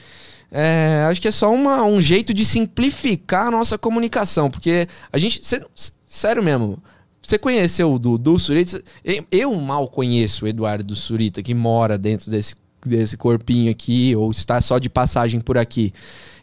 É, 0.51 1.07
acho 1.09 1.21
que 1.21 1.29
é 1.29 1.33
só 1.33 1.53
uma- 1.53 1.85
um 1.85 2.01
jeito 2.01 2.33
de 2.35 2.45
simplificar 2.45 3.47
a 3.49 3.51
nossa 3.53 3.77
comunicação, 3.79 4.51
porque 4.51 4.89
a 5.13 5.19
gente. 5.19 5.39
cê- 5.47 5.65
sério 6.17 6.43
mesmo. 6.43 6.79
Você 7.21 7.39
conheceu 7.39 7.93
o 7.93 7.99
Dudu 7.99 8.39
Surita? 8.39 8.83
Eu- 9.31 9.55
mal 9.55 9.89
conheço 9.89 10.45
o 10.45 10.49
Eduardo 10.49 10.95
Surita, 10.95 11.43
que 11.43 11.55
mora 11.55 11.97
dentro 11.97 12.31
desse, 12.31 12.55
desse 12.85 13.17
corpinho 13.17 13.71
aqui, 13.71 14.15
ou 14.15 14.31
está 14.31 14.61
só 14.61 14.79
de 14.79 14.91
passagem 14.91 15.41
por 15.41 15.57
aqui. 15.57 15.93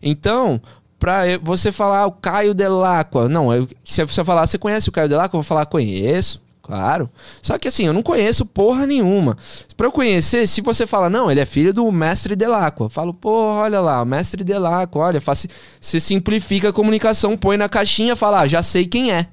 Então, 0.01 0.59
pra 0.97 1.37
você 1.41 1.71
falar 1.71 2.07
o 2.07 2.11
Caio 2.11 2.53
Delacqua, 2.53 3.29
não, 3.29 3.53
eu, 3.53 3.67
se 3.83 4.03
você 4.03 4.23
falar, 4.23 4.47
você 4.47 4.57
conhece 4.57 4.89
o 4.89 4.91
Caio 4.91 5.07
Delacqua? 5.07 5.35
Eu 5.35 5.41
vou 5.41 5.47
falar, 5.47 5.65
conheço. 5.67 6.41
Claro. 6.63 7.09
Só 7.41 7.57
que 7.57 7.67
assim, 7.67 7.85
eu 7.85 7.93
não 7.93 8.01
conheço 8.01 8.45
porra 8.45 8.85
nenhuma. 8.85 9.35
Pra 9.75 9.87
eu 9.87 9.91
conhecer, 9.91 10.47
se 10.47 10.61
você 10.61 10.87
fala, 10.87 11.09
não, 11.09 11.29
ele 11.29 11.39
é 11.39 11.45
filho 11.45 11.73
do 11.73 11.91
mestre 11.91 12.35
Delacqua. 12.35 12.85
Eu 12.85 12.89
falo, 12.89 13.13
porra, 13.13 13.61
olha 13.61 13.81
lá, 13.81 14.01
o 14.01 14.05
mestre 14.05 14.43
Delacqua, 14.43 14.99
olha, 14.99 15.19
faci... 15.19 15.49
você 15.79 15.99
simplifica 15.99 16.69
a 16.69 16.73
comunicação, 16.73 17.35
põe 17.35 17.57
na 17.57 17.67
caixinha, 17.67 18.15
fala, 18.15 18.41
ah, 18.41 18.47
já 18.47 18.63
sei 18.63 18.85
quem 18.85 19.11
é. 19.11 19.27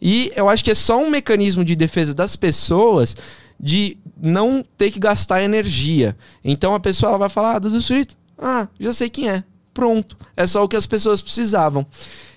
E 0.00 0.32
eu 0.34 0.48
acho 0.48 0.64
que 0.64 0.70
é 0.70 0.74
só 0.74 1.02
um 1.02 1.10
mecanismo 1.10 1.64
de 1.64 1.76
defesa 1.76 2.14
das 2.14 2.36
pessoas 2.36 3.16
de 3.58 3.98
não 4.20 4.64
ter 4.78 4.90
que 4.90 4.98
gastar 4.98 5.42
energia. 5.42 6.16
Então 6.42 6.74
a 6.74 6.80
pessoa 6.80 7.10
ela 7.10 7.18
vai 7.18 7.28
falar, 7.28 7.56
ah, 7.56 7.58
Dudu 7.58 7.80
Surito, 7.80 8.16
ah, 8.38 8.68
já 8.78 8.92
sei 8.92 9.10
quem 9.10 9.28
é. 9.28 9.44
Pronto. 9.72 10.16
É 10.36 10.46
só 10.46 10.64
o 10.64 10.68
que 10.68 10.76
as 10.76 10.86
pessoas 10.86 11.22
precisavam. 11.22 11.86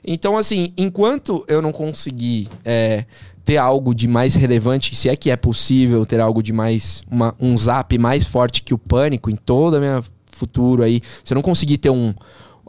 Então, 0.03 0.37
assim, 0.37 0.73
enquanto 0.77 1.43
eu 1.47 1.61
não 1.61 1.71
conseguir 1.71 2.47
é, 2.63 3.05
ter 3.43 3.57
algo 3.57 3.93
de 3.95 4.07
mais 4.07 4.35
relevante, 4.35 4.95
se 4.95 5.09
é 5.09 5.15
que 5.15 5.31
é 5.31 5.35
possível 5.35 6.05
ter 6.05 6.19
algo 6.19 6.43
de 6.43 6.53
mais. 6.53 7.03
Uma, 7.09 7.35
um 7.39 7.57
zap 7.57 7.97
mais 7.97 8.25
forte 8.25 8.63
que 8.63 8.73
o 8.73 8.77
pânico 8.77 9.29
em 9.29 9.35
toda 9.35 9.77
a 9.77 9.79
minha 9.79 10.03
futuro 10.31 10.83
aí, 10.83 11.01
se 11.23 11.31
eu 11.31 11.35
não 11.35 11.41
conseguir 11.41 11.77
ter 11.77 11.89
um, 11.89 12.13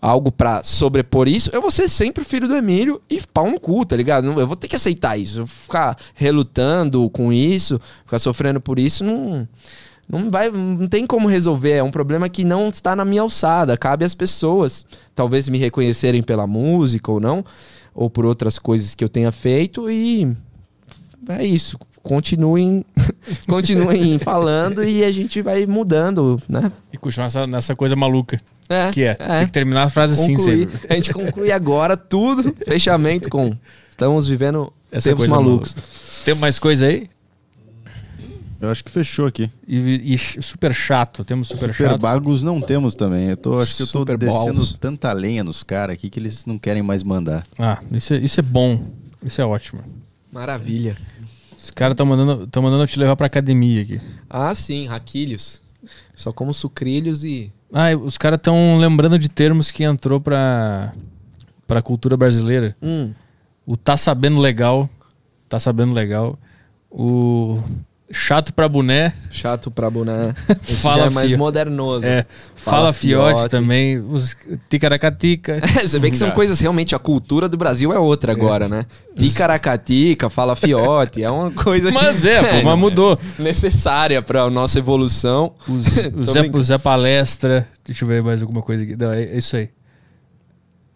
algo 0.05 0.31
pra 0.31 0.63
sobrepor 0.63 1.27
isso, 1.29 1.49
eu 1.53 1.63
vou 1.63 1.71
ser 1.71 1.89
sempre 1.89 2.25
filho 2.25 2.47
do 2.47 2.55
Emílio 2.55 3.01
e 3.09 3.19
pau 3.33 3.51
no 3.51 3.59
cu, 3.59 3.85
tá 3.87 3.97
ligado? 3.97 4.25
Não- 4.27 4.39
Eu 4.39 4.47
vou 4.47 4.55
ter 4.55 4.69
que 4.69 4.77
aceitar 4.77 5.17
isso. 5.19 5.41
Eu 5.41 5.47
ficar 5.47 5.97
relutando 6.15 7.09
com 7.09 7.33
isso, 7.33 7.81
ficar 8.05 8.19
sofrendo 8.19 8.61
por 8.61 8.79
isso, 8.79 9.03
não. 9.03 9.49
Não 10.07 10.31
vai, 10.31 10.51
não 10.51 10.87
tem 10.87 11.07
como 11.07 11.27
resolver. 11.27 11.73
É 11.73 11.83
um 11.83 11.91
problema 11.91 12.29
que 12.29 12.45
não 12.45 12.69
está 12.69 12.95
na 12.95 13.03
minha 13.07 13.23
alçada. 13.23 13.79
Cabe 13.79 14.05
às 14.05 14.15
pessoas, 14.15 14.85
talvez 15.15 15.49
me 15.49 15.57
reconhecerem 15.57 16.23
pela 16.23 16.47
música 16.47 17.11
ou 17.11 17.19
não, 17.19 17.43
ou 17.95 18.11
por 18.11 18.27
outras 18.27 18.59
coisas 18.59 18.95
que 18.95 19.03
eu 19.03 19.09
tenha 19.09 19.33
feito 19.33 19.91
e 19.91 20.31
é 21.31 21.47
isso. 21.47 21.79
Continuem, 22.03 22.85
continuem 23.49 24.19
falando 24.21 24.85
e 24.85 25.03
a 25.03 25.11
gente 25.11 25.41
vai 25.41 25.65
mudando, 25.65 26.39
né? 26.47 26.71
E 26.93 26.99
continuar 26.99 27.25
nessa, 27.25 27.47
nessa 27.47 27.75
coisa 27.75 27.97
maluca. 27.97 28.39
É, 28.69 28.91
Que 28.91 29.03
é. 29.05 29.15
Tem 29.15 29.47
que 29.47 29.53
terminar 29.53 29.85
a 29.85 29.89
frase 29.89 30.15
assim 30.15 30.35
concluir. 30.37 30.69
sempre. 30.71 30.87
A 30.89 30.95
gente 30.95 31.13
conclui 31.13 31.53
agora 31.53 31.97
tudo. 31.97 32.55
Fechamento 32.67 33.29
com. 33.29 33.55
Estamos 33.91 34.27
vivendo 34.27 34.73
Essa 34.91 35.11
tempos 35.11 35.27
coisa 35.27 35.35
malucos. 35.35 35.75
maluca. 35.75 35.89
Tem 36.25 36.35
mais 36.37 36.59
coisa 36.59 36.87
aí? 36.87 37.09
Eu 38.61 38.71
acho 38.71 38.83
que 38.83 38.91
fechou 38.91 39.27
aqui. 39.27 39.51
E, 39.69 40.15
e 40.15 40.43
super 40.43 40.75
chato. 40.75 41.23
Temos 41.25 41.49
super, 41.49 41.73
Super 41.75 41.91
chato. 41.91 42.01
bagos 42.01 42.43
não 42.43 42.61
temos 42.61 42.95
também. 42.95 43.29
Eu 43.29 43.37
tô, 43.37 43.59
acho 43.61 43.77
que 43.77 43.83
eu 43.83 43.87
tô 43.87 43.99
Super 44.01 44.17
descendo 44.17 44.55
balls. 44.55 44.73
tanta 44.81 45.13
lenha 45.13 45.45
nos 45.45 45.63
caras 45.63 45.95
aqui 45.95 46.09
que 46.09 46.19
eles 46.19 46.47
não 46.47 46.59
querem 46.59 46.83
mais 46.83 47.03
mandar. 47.03 47.47
Ah, 47.59 47.83
isso 47.93 48.15
é, 48.15 48.17
isso 48.19 48.41
é 48.41 48.43
bom. 48.43 48.83
Isso 49.23 49.41
é 49.41 49.45
ótimo. 49.45 49.83
Maravilha. 50.33 50.97
Os 51.59 51.71
caras 51.71 51.93
estão 51.93 52.07
mandando, 52.07 52.47
tão 52.47 52.63
mandando 52.63 52.83
eu 52.85 52.87
te 52.87 52.99
levar 52.99 53.17
pra 53.17 53.27
academia 53.27 53.83
aqui. 53.83 54.01
Ah, 54.31 54.55
sim, 54.55 54.87
raquilhos. 54.87 55.61
Só 56.15 56.33
como 56.33 56.55
sucrilhos 56.55 57.23
e. 57.23 57.53
Ah, 57.77 57.89
os 57.97 58.17
caras 58.17 58.39
estão 58.39 58.79
lembrando 58.79 59.19
de 59.19 59.29
termos 59.29 59.73
que 59.73 59.83
entrou 59.83 60.21
pra, 60.21 60.93
pra 61.67 61.83
cultura 61.83 62.17
brasileira. 62.17 62.77
Hum. 62.81 63.13
O 63.67 63.77
tá 63.77 63.97
sabendo 63.97 64.39
legal. 64.39 64.89
Tá 65.49 65.59
sabendo 65.59 65.93
legal. 65.93 66.39
O 66.89 67.61
chato 68.15 68.53
pra 68.55 68.69
boné. 68.69 69.13
Chato 69.31 69.71
pra 69.71 69.91
boné. 69.91 70.33
Esse 70.63 70.77
Fala, 70.77 71.07
é 71.07 71.11
mais 71.11 71.29
fio. 71.29 71.39
modernoso. 71.39 72.07
É, 72.07 72.25
Fala 72.55 72.77
fala, 72.79 72.93
fiote, 72.93 73.35
fiote. 73.39 73.51
também. 73.51 73.99
Os 73.99 74.37
ticaracatica. 74.69 75.61
Você 75.83 75.99
vê 75.99 76.11
que 76.11 76.17
são 76.17 76.31
coisas 76.31 76.61
realmente. 76.61 76.95
A 76.95 76.99
cultura 76.99 77.49
do 77.49 77.57
Brasil 77.57 77.93
é 77.93 77.99
outra 77.99 78.33
agora, 78.33 78.69
né? 78.69 78.87
Ticaracatica, 79.17 80.31
fala 80.31 80.55
fiote. 80.55 81.23
É 81.23 81.31
uma 81.31 81.51
coisa. 81.51 81.91
Mas 81.91 82.25
é, 82.25 82.41
pô, 82.43 82.63
mas 82.65 82.79
mudou. 82.79 83.19
necessária 83.39 84.23
pra 84.23 84.49
nossa 84.49 84.79
evolução. 84.79 85.53
Os, 85.69 85.87
o, 86.15 86.31
Zé, 86.33 86.43
o 86.53 86.63
Zé 86.63 86.79
Palestra. 86.79 87.69
Deixa 87.85 88.05
eu 88.05 88.09
ver 88.09 88.23
mais 88.23 88.41
alguma 88.41 88.63
coisa 88.63 88.85
aqui. 88.85 88.97
Não, 88.97 89.13
é, 89.13 89.25
é 89.25 89.37
isso 89.37 89.57
aí. 89.57 89.69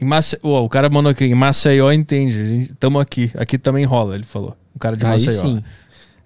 Em 0.00 0.04
Mace... 0.04 0.38
Ó, 0.42 0.64
o 0.64 0.68
cara 0.68 0.88
mandou 0.88 1.10
aqui. 1.10 1.24
Em 1.24 1.34
Maceió 1.34 1.90
entende. 1.90 2.40
A 2.40 2.46
gente, 2.46 2.74
tamo 2.74 3.00
aqui. 3.00 3.30
Aqui 3.36 3.58
também 3.58 3.84
rola, 3.84 4.14
ele 4.14 4.24
falou. 4.24 4.56
O 4.74 4.78
cara 4.78 4.96
de 4.96 5.04
Aí 5.04 5.12
Maceió. 5.12 5.42
sim. 5.42 5.62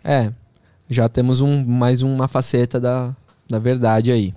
É. 0.05 0.31
Já 0.93 1.09
temos 1.09 1.41
um, 1.41 1.65
mais 1.65 2.03
uma 2.03 2.29
faceta 2.29 2.79
da, 2.79 3.15
da 3.49 3.59
verdade 3.59 4.13
aí. 4.13 4.35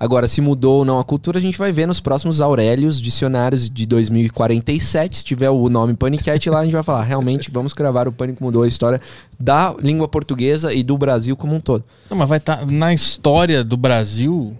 Agora, 0.00 0.26
se 0.26 0.40
mudou 0.40 0.78
ou 0.78 0.84
não 0.84 0.98
a 0.98 1.04
cultura, 1.04 1.38
a 1.38 1.42
gente 1.42 1.58
vai 1.58 1.70
ver 1.72 1.86
nos 1.86 2.00
próximos 2.00 2.40
Aurélios, 2.40 2.98
dicionários 2.98 3.68
de 3.68 3.84
2047. 3.84 5.18
Se 5.18 5.22
tiver 5.22 5.50
o 5.50 5.68
nome 5.68 5.94
Panicat 5.94 6.48
lá, 6.48 6.60
a 6.60 6.64
gente 6.64 6.72
vai 6.72 6.82
falar. 6.82 7.02
Realmente, 7.02 7.50
vamos 7.50 7.74
gravar 7.74 8.08
o 8.08 8.12
Pânico 8.12 8.42
Mudou 8.42 8.62
a 8.62 8.66
história 8.66 8.98
da 9.38 9.74
língua 9.78 10.08
portuguesa 10.08 10.72
e 10.72 10.82
do 10.82 10.96
Brasil 10.96 11.36
como 11.36 11.54
um 11.54 11.60
todo. 11.60 11.84
Não, 12.08 12.16
mas 12.16 12.30
vai 12.30 12.38
estar 12.38 12.64
na 12.64 12.94
história 12.94 13.62
do 13.62 13.76
Brasil. 13.76 14.56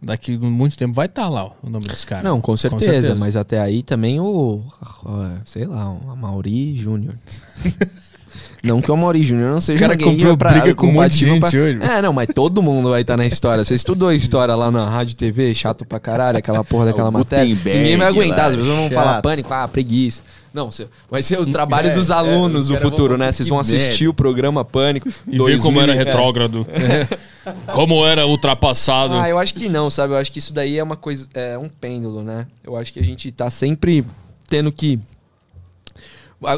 Daqui 0.00 0.36
a 0.36 0.38
muito 0.38 0.78
tempo 0.78 0.94
vai 0.94 1.04
estar 1.04 1.28
lá 1.28 1.44
ó, 1.44 1.52
o 1.62 1.68
nome 1.68 1.86
dos 1.86 2.06
caras. 2.06 2.24
Não, 2.24 2.40
com 2.40 2.56
certeza, 2.56 2.92
certeza. 2.92 3.14
Mas 3.14 3.36
até 3.36 3.60
aí 3.60 3.82
também 3.82 4.18
o. 4.18 4.62
ó, 5.04 5.28
Sei 5.44 5.66
lá, 5.66 5.90
o 5.90 6.16
Mauri 6.16 6.78
Júnior. 6.78 7.14
não 8.62 8.80
que 8.80 8.90
o 8.90 8.96
Mauri 8.96 9.22
Júnior 9.22 9.52
não 9.52 9.60
seja 9.60 9.78
O 9.78 9.80
cara 9.80 9.92
alguém 9.92 10.16
comprou 10.16 10.36
pra- 10.36 10.50
briga 10.52 10.74
com 10.74 10.88
um 10.88 10.92
monte 10.92 11.12
de 11.18 11.24
gente 11.26 11.56
hoje. 11.56 11.78
É, 11.80 12.02
não, 12.02 12.12
mas 12.12 12.28
todo 12.34 12.62
mundo 12.62 12.90
vai 12.90 13.02
estar 13.02 13.16
na 13.16 13.26
história. 13.26 13.64
Você 13.64 13.74
estudou 13.74 14.12
história 14.12 14.54
lá 14.54 14.70
na 14.70 14.88
Rádio 14.88 15.14
TV, 15.16 15.54
chato 15.54 15.84
pra 15.84 16.00
caralho, 16.00 16.38
aquela 16.38 16.64
porra 16.64 16.86
daquela 16.86 17.08
O 17.08 17.12
matéria. 17.12 17.44
Ninguém 17.54 17.96
vai 17.96 18.08
aguentar, 18.08 18.38
lá, 18.38 18.50
as 18.50 18.56
pessoas 18.56 18.76
vão 18.76 18.90
falar 18.90 19.22
pânico, 19.22 19.52
ah, 19.52 19.66
preguiça. 19.68 20.22
Não, 20.52 20.70
vai 21.10 21.22
ser 21.22 21.38
o 21.38 21.46
trabalho 21.52 21.88
É, 21.90 21.94
dos 21.94 22.10
é, 22.10 22.14
alunos 22.14 22.68
os 22.68 22.68
do 22.68 22.76
futuro, 22.78 23.16
né? 23.16 23.30
Vocês 23.30 23.48
vão 23.48 23.60
assistir 23.60 24.04
merda. 24.04 24.10
o 24.10 24.14
programa 24.14 24.64
Pânico. 24.64 25.08
E 25.26 25.38
ver 25.38 25.60
como 25.60 25.78
era 25.80 25.92
2000, 25.92 25.92
é. 25.92 25.94
retrógrado. 26.04 26.66
como 27.72 28.04
era 28.04 28.26
ultrapassado. 28.26 29.14
Ah, 29.14 29.28
eu 29.28 29.38
acho 29.38 29.54
que 29.54 29.68
não, 29.68 29.90
sabe? 29.90 30.14
Eu 30.14 30.18
acho 30.18 30.32
que 30.32 30.38
isso 30.38 30.52
daí 30.52 30.78
é 30.78 30.82
uma 30.82 30.96
coisa, 30.96 31.28
é 31.34 31.56
um 31.58 31.68
pêndulo, 31.68 32.22
né? 32.22 32.46
Eu 32.64 32.76
acho 32.76 32.92
que 32.92 32.98
a 32.98 33.04
gente 33.04 33.30
tá 33.30 33.50
sempre 33.50 34.04
tendo 34.48 34.72
que 34.72 34.98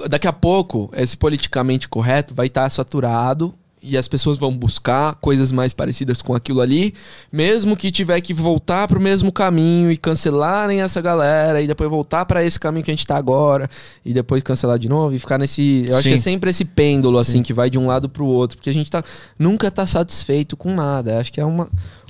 daqui 0.09 0.26
a 0.28 0.33
pouco 0.33 0.91
esse 0.94 1.17
politicamente 1.17 1.89
correto 1.89 2.34
vai 2.34 2.47
estar 2.47 2.68
saturado 2.70 3.55
e 3.83 3.97
as 3.97 4.07
pessoas 4.07 4.36
vão 4.36 4.55
buscar 4.55 5.15
coisas 5.15 5.50
mais 5.50 5.73
parecidas 5.73 6.20
com 6.20 6.34
aquilo 6.34 6.60
ali, 6.60 6.92
mesmo 7.33 7.75
que 7.75 7.91
tiver 7.91 8.20
que 8.20 8.34
voltar 8.34 8.86
pro 8.86 9.00
mesmo 9.00 9.33
caminho 9.33 9.91
e 9.91 9.97
cancelarem 9.97 10.83
essa 10.83 11.00
galera 11.00 11.62
e 11.62 11.67
depois 11.67 11.89
voltar 11.89 12.26
para 12.26 12.44
esse 12.44 12.60
caminho 12.60 12.84
que 12.84 12.91
a 12.91 12.94
gente 12.94 13.07
tá 13.07 13.17
agora 13.17 13.70
e 14.05 14.12
depois 14.12 14.42
cancelar 14.42 14.78
de 14.78 14.86
novo 14.86 15.15
e 15.15 15.18
ficar 15.18 15.39
nesse, 15.39 15.86
eu 15.89 15.94
acho 15.94 16.02
Sim. 16.02 16.10
que 16.10 16.15
é 16.17 16.18
sempre 16.18 16.50
esse 16.50 16.62
pêndulo 16.62 17.17
assim 17.17 17.39
Sim. 17.39 17.42
que 17.42 17.55
vai 17.55 17.70
de 17.70 17.78
um 17.78 17.86
lado 17.86 18.07
pro 18.07 18.26
outro, 18.26 18.59
porque 18.59 18.68
a 18.68 18.75
gente 18.75 18.91
tá 18.91 19.02
nunca 19.39 19.70
tá 19.70 19.86
satisfeito 19.86 20.59
com 20.59 20.75
nada. 20.75 21.18
Acho 21.18 21.33
que 21.33 21.41
é 21.41 21.44
uma 21.44 21.67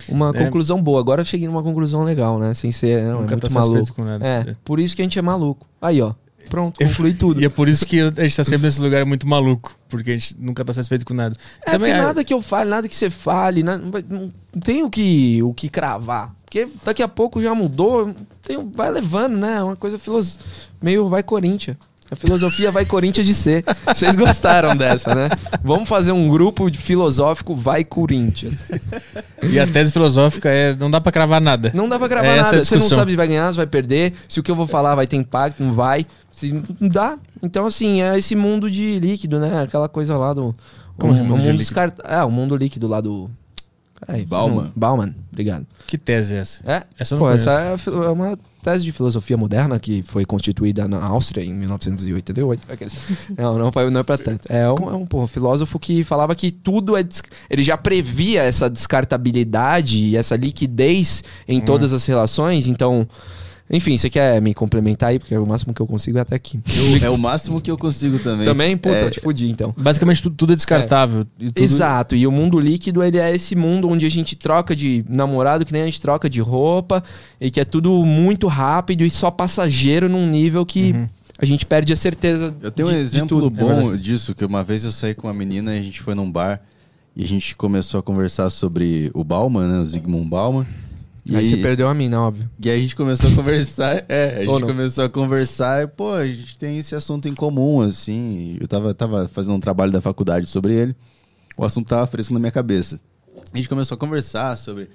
uma 0.09 0.31
É. 0.31 0.45
conclusão 0.45 0.83
boa. 0.83 0.99
Agora 0.99 1.21
eu 1.21 1.25
cheguei 1.25 1.47
numa 1.47 1.63
conclusão 1.63 2.03
legal, 2.03 2.37
né? 2.41 2.53
Sem 2.53 2.73
ser, 2.73 3.05
não, 3.05 3.21
Nunca 3.21 3.35
é 3.35 3.39
tá 3.39 3.49
muito 3.49 3.53
satisfeito 3.53 3.95
maluco. 4.01 4.25
É, 4.25 4.55
por 4.65 4.81
isso 4.81 4.97
que 4.97 5.03
a 5.03 5.05
gente 5.05 5.19
é 5.19 5.23
maluco. 5.23 5.69
Aí, 5.81 6.03
ó. 6.03 6.15
Pronto, 6.49 6.85
conclui 6.85 7.15
tudo. 7.15 7.41
E 7.41 7.45
é 7.45 7.49
por 7.49 7.69
isso 7.69 7.85
que 7.87 8.01
a 8.01 8.11
gente 8.23 8.37
tá 8.37 8.45
sempre 8.45 8.67
nesse 8.67 8.81
lugar 8.81 9.05
muito 9.05 9.27
maluco. 9.27 9.77
Porque 9.89 10.11
a 10.11 10.17
gente 10.17 10.37
nunca 10.39 10.65
tá 10.65 10.73
satisfeito 10.73 11.05
com 11.05 11.13
nada. 11.15 11.37
É, 11.67 11.79
porque 11.79 11.93
nada 11.93 12.25
que 12.25 12.33
eu 12.33 12.41
fale, 12.41 12.71
nada 12.71 12.89
que 12.89 12.97
você 12.97 13.11
fale, 13.11 13.63
não, 13.63 13.79
não 14.09 14.33
tem 14.61 14.83
o 14.83 14.91
que, 14.91 15.43
o 15.43 15.53
que 15.53 15.69
cravar. 15.69 16.33
Porque 16.45 16.69
daqui 16.85 17.03
a 17.03 17.09
pouco 17.09 17.43
já 17.43 17.55
mudou, 17.55 18.15
tem- 18.43 18.71
vai 18.75 18.91
levando, 18.91 19.37
né? 19.37 19.57
É 19.57 19.63
Uma 19.63 19.77
coisa 19.77 19.99
filos... 19.99 20.39
meio 20.81 21.09
vai 21.09 21.23
Corinthians. 21.23 21.77
A 22.11 22.17
filosofia 22.17 22.73
vai 22.73 22.85
Corinthians 22.85 23.25
de 23.25 23.35
ser. 23.35 23.65
Vocês 23.87 24.17
gostaram 24.17 24.77
dessa, 24.77 25.15
né? 25.15 25.29
Vamos 25.63 25.89
fazer 25.89 26.11
um 26.11 26.29
grupo 26.29 26.69
de 26.69 26.77
filosófico 26.77 27.55
vai 27.55 27.85
Corinthians. 27.85 28.69
E 29.41 29.61
a 29.61 29.67
tese 29.67 29.93
filosófica 29.93 30.49
é 30.49 30.75
não 30.75 30.91
dá 30.91 31.01
pra 31.01 31.13
cravar 31.13 31.41
nada. 31.41 31.71
Não 31.73 31.89
dá 31.89 31.99
pra 32.01 32.09
gravar 32.09 32.27
É 32.27 32.43
nada. 32.43 32.65
Você 32.65 32.75
não 32.75 32.83
sabe 32.83 33.13
se 33.13 33.17
vai 33.17 33.29
ganhar, 33.29 33.53
se 33.53 33.57
vai 33.59 33.67
perder, 33.67 34.13
se 34.29 34.41
o 34.41 34.43
que 34.43 34.51
eu 34.51 34.57
vou 34.57 34.67
falar 34.67 34.97
vai 34.97 35.07
ter 35.07 35.17
impacto, 35.17 35.63
não 35.63 35.73
vai. 35.73 36.05
Se 36.41 36.53
não 36.81 36.89
dá. 36.89 37.19
Então, 37.43 37.67
assim, 37.67 38.03
é 38.03 38.19
esse 38.19 38.35
mundo 38.35 38.71
de 38.71 38.99
líquido, 38.99 39.39
né? 39.39 39.63
Aquela 39.63 39.89
coisa 39.89 40.17
lá 40.17 40.33
do. 40.33 40.55
Como 40.97 41.13
assim, 41.13 41.23
mundo 41.23 41.35
o 41.35 41.39
de 41.39 41.41
mundo 41.49 41.53
líquido? 41.53 41.59
descart... 41.59 41.95
É, 42.05 42.23
o 42.25 42.31
mundo 42.31 42.57
líquido 42.57 42.87
lá 42.89 43.01
do. 43.01 43.31
Caralho, 43.95 44.27
Bauman. 44.27 44.63
não- 44.65 44.73
Bauman, 44.75 45.15
obrigado. 45.31 45.67
Que 45.87 45.99
tese 45.99 46.35
é 46.35 46.39
essa? 46.39 46.63
É, 46.65 46.83
Essa 46.99 47.17
pô, 47.19 47.31
essa 47.31 47.51
é, 47.53 47.75
é 48.07 48.09
uma 48.09 48.39
tese 48.63 48.83
de 48.83 48.93
filosofia 48.93 49.37
moderna 49.37 49.79
que 49.79 50.03
foi 50.03 50.25
constituída 50.25 50.89
na 50.89 51.03
Áustria 51.05 51.45
em 51.45 51.53
1988. 51.53 52.63
Aqueles- 52.71 52.95
Não, 53.37 53.59
não, 53.59 53.71
foi, 53.71 53.91
não 53.91 54.01
é 54.01 54.03
pra 54.03 54.17
tanto. 54.17 54.51
É 54.51 54.67
um, 54.71 54.91
é 54.91 54.95
um 54.95 55.05
pô, 55.07 55.27
filósofo 55.27 55.79
que 55.79 56.03
falava 56.03 56.35
que 56.35 56.51
tudo 56.51 56.97
é. 56.97 57.03
des- 57.03 57.23
Ele 57.51 57.63
já 57.63 57.77
previa 57.77 58.43
essa 58.43 58.71
descartabilidade 58.71 59.99
e 59.99 60.17
essa 60.17 60.35
liquidez 60.37 61.23
em 61.47 61.59
Hum. 61.59 61.65
todas 61.65 61.93
as 61.93 62.05
relações, 62.07 62.67
então. 62.67 63.07
Enfim, 63.73 63.97
você 63.97 64.11
quer 64.11 64.43
me 64.43 64.53
complementar 64.53 65.11
aí? 65.11 65.19
Porque 65.21 65.33
é 65.35 65.39
o 65.39 65.47
máximo 65.47 65.73
que 65.73 65.81
eu 65.81 65.87
consigo 65.87 66.19
é 66.19 66.23
até 66.23 66.35
aqui. 66.35 66.59
Eu- 67.01 67.07
é 67.07 67.11
o 67.11 67.17
máximo 67.17 67.61
que 67.61 67.71
eu 67.71 67.79
consigo 67.79 68.19
também. 68.19 68.45
Também? 68.45 68.77
Puta, 68.77 68.97
É, 68.97 69.05
eu 69.05 69.11
te 69.13 69.21
fudi 69.21 69.49
então. 69.49 69.73
Basicamente 69.79 70.23
tudo, 70.23 70.35
tudo 70.35 70.53
é 70.53 70.57
descartável. 70.57 71.25
E 71.39 71.53
tudo- 71.53 71.63
Exato, 71.65 72.17
e 72.17 72.27
o 72.27 72.33
mundo 72.33 72.59
líquido, 72.59 73.03
ele 73.03 73.19
é 73.19 73.33
esse 73.35 73.55
mundo 73.55 73.89
onde 73.89 74.05
a 74.05 74.11
gente 74.11 74.35
troca 74.35 74.75
de 74.75 75.05
namorado, 75.09 75.65
que 75.65 75.73
nem 75.73 75.83
a 75.83 75.85
gente 75.87 76.01
troca 76.01 76.29
de 76.29 76.41
roupa, 76.41 77.03
e 77.41 77.49
que 77.51 77.61
é 77.61 77.65
tudo 77.65 78.05
muito 78.05 78.49
rápido 78.49 79.05
e 79.05 79.11
só 79.11 79.31
passageiro 79.31 80.09
num 80.09 80.27
nível 80.29 80.67
que 80.67 80.95
a 81.39 81.45
gente 81.47 81.65
perde 81.65 81.93
a 81.93 81.97
certeza 81.97 82.53
Eu 82.61 82.71
tenho 82.73 82.89
um 82.89 82.91
de- 82.91 82.97
de 82.97 83.03
exemplo 83.03 83.41
tudo. 83.41 83.51
bom 83.51 83.97
disso, 83.97 84.35
que 84.35 84.45
uma 84.45 84.65
vez 84.65 84.83
eu 84.85 84.91
saí 84.91 85.15
com 85.15 85.29
uma 85.29 85.35
menina 85.35 85.75
e 85.77 85.79
a 85.79 85.83
gente 85.83 86.01
foi 86.03 86.15
num 86.17 86.31
bar 86.31 86.61
e 87.17 87.23
a 87.25 87.27
gente 87.29 87.55
começou 87.55 88.01
a 88.01 88.03
conversar 88.03 88.51
sobre 88.51 89.11
o 89.15 89.23
Bauman, 89.23 89.67
né? 89.69 89.79
O 89.79 89.85
Zygmunt 89.85 90.29
Bauman. 90.29 90.67
E 91.31 91.37
Aí 91.37 91.47
você 91.47 91.57
perdeu 91.57 91.87
a 91.87 91.95
mina, 91.95 92.21
óbvio. 92.21 92.51
E 92.59 92.69
aí 92.69 92.79
a 92.79 92.83
gente 92.83 92.97
começou 92.97 93.31
a 93.31 93.35
conversar, 93.37 94.05
é, 94.11 94.39
a 94.39 94.45
gente 94.45 94.63
começou 94.63 95.05
a 95.05 95.09
conversar 95.09 95.85
e, 95.85 95.87
pô, 95.87 96.13
a 96.13 96.27
gente 96.27 96.59
tem 96.59 96.77
esse 96.77 96.93
assunto 96.97 97.29
em 97.29 97.35
comum, 97.35 97.81
assim. 97.81 98.59
Eu 98.61 98.67
tava, 98.67 98.93
tava 98.93 99.29
fazendo 99.29 99.55
um 99.55 99.61
trabalho 99.61 99.93
da 99.93 100.01
faculdade 100.01 100.47
sobre 100.49 100.75
ele, 100.75 100.97
o 101.57 101.65
assunto 101.65 101.89
tava 101.89 102.05
fresco 102.09 102.35
na 102.35 102.41
minha 102.41 102.51
cabeça. 102.51 103.01
A 103.53 103.57
gente 103.57 103.69
começou 103.69 103.95
a 103.95 103.99
conversar 103.99 104.59
sobre 104.59 104.89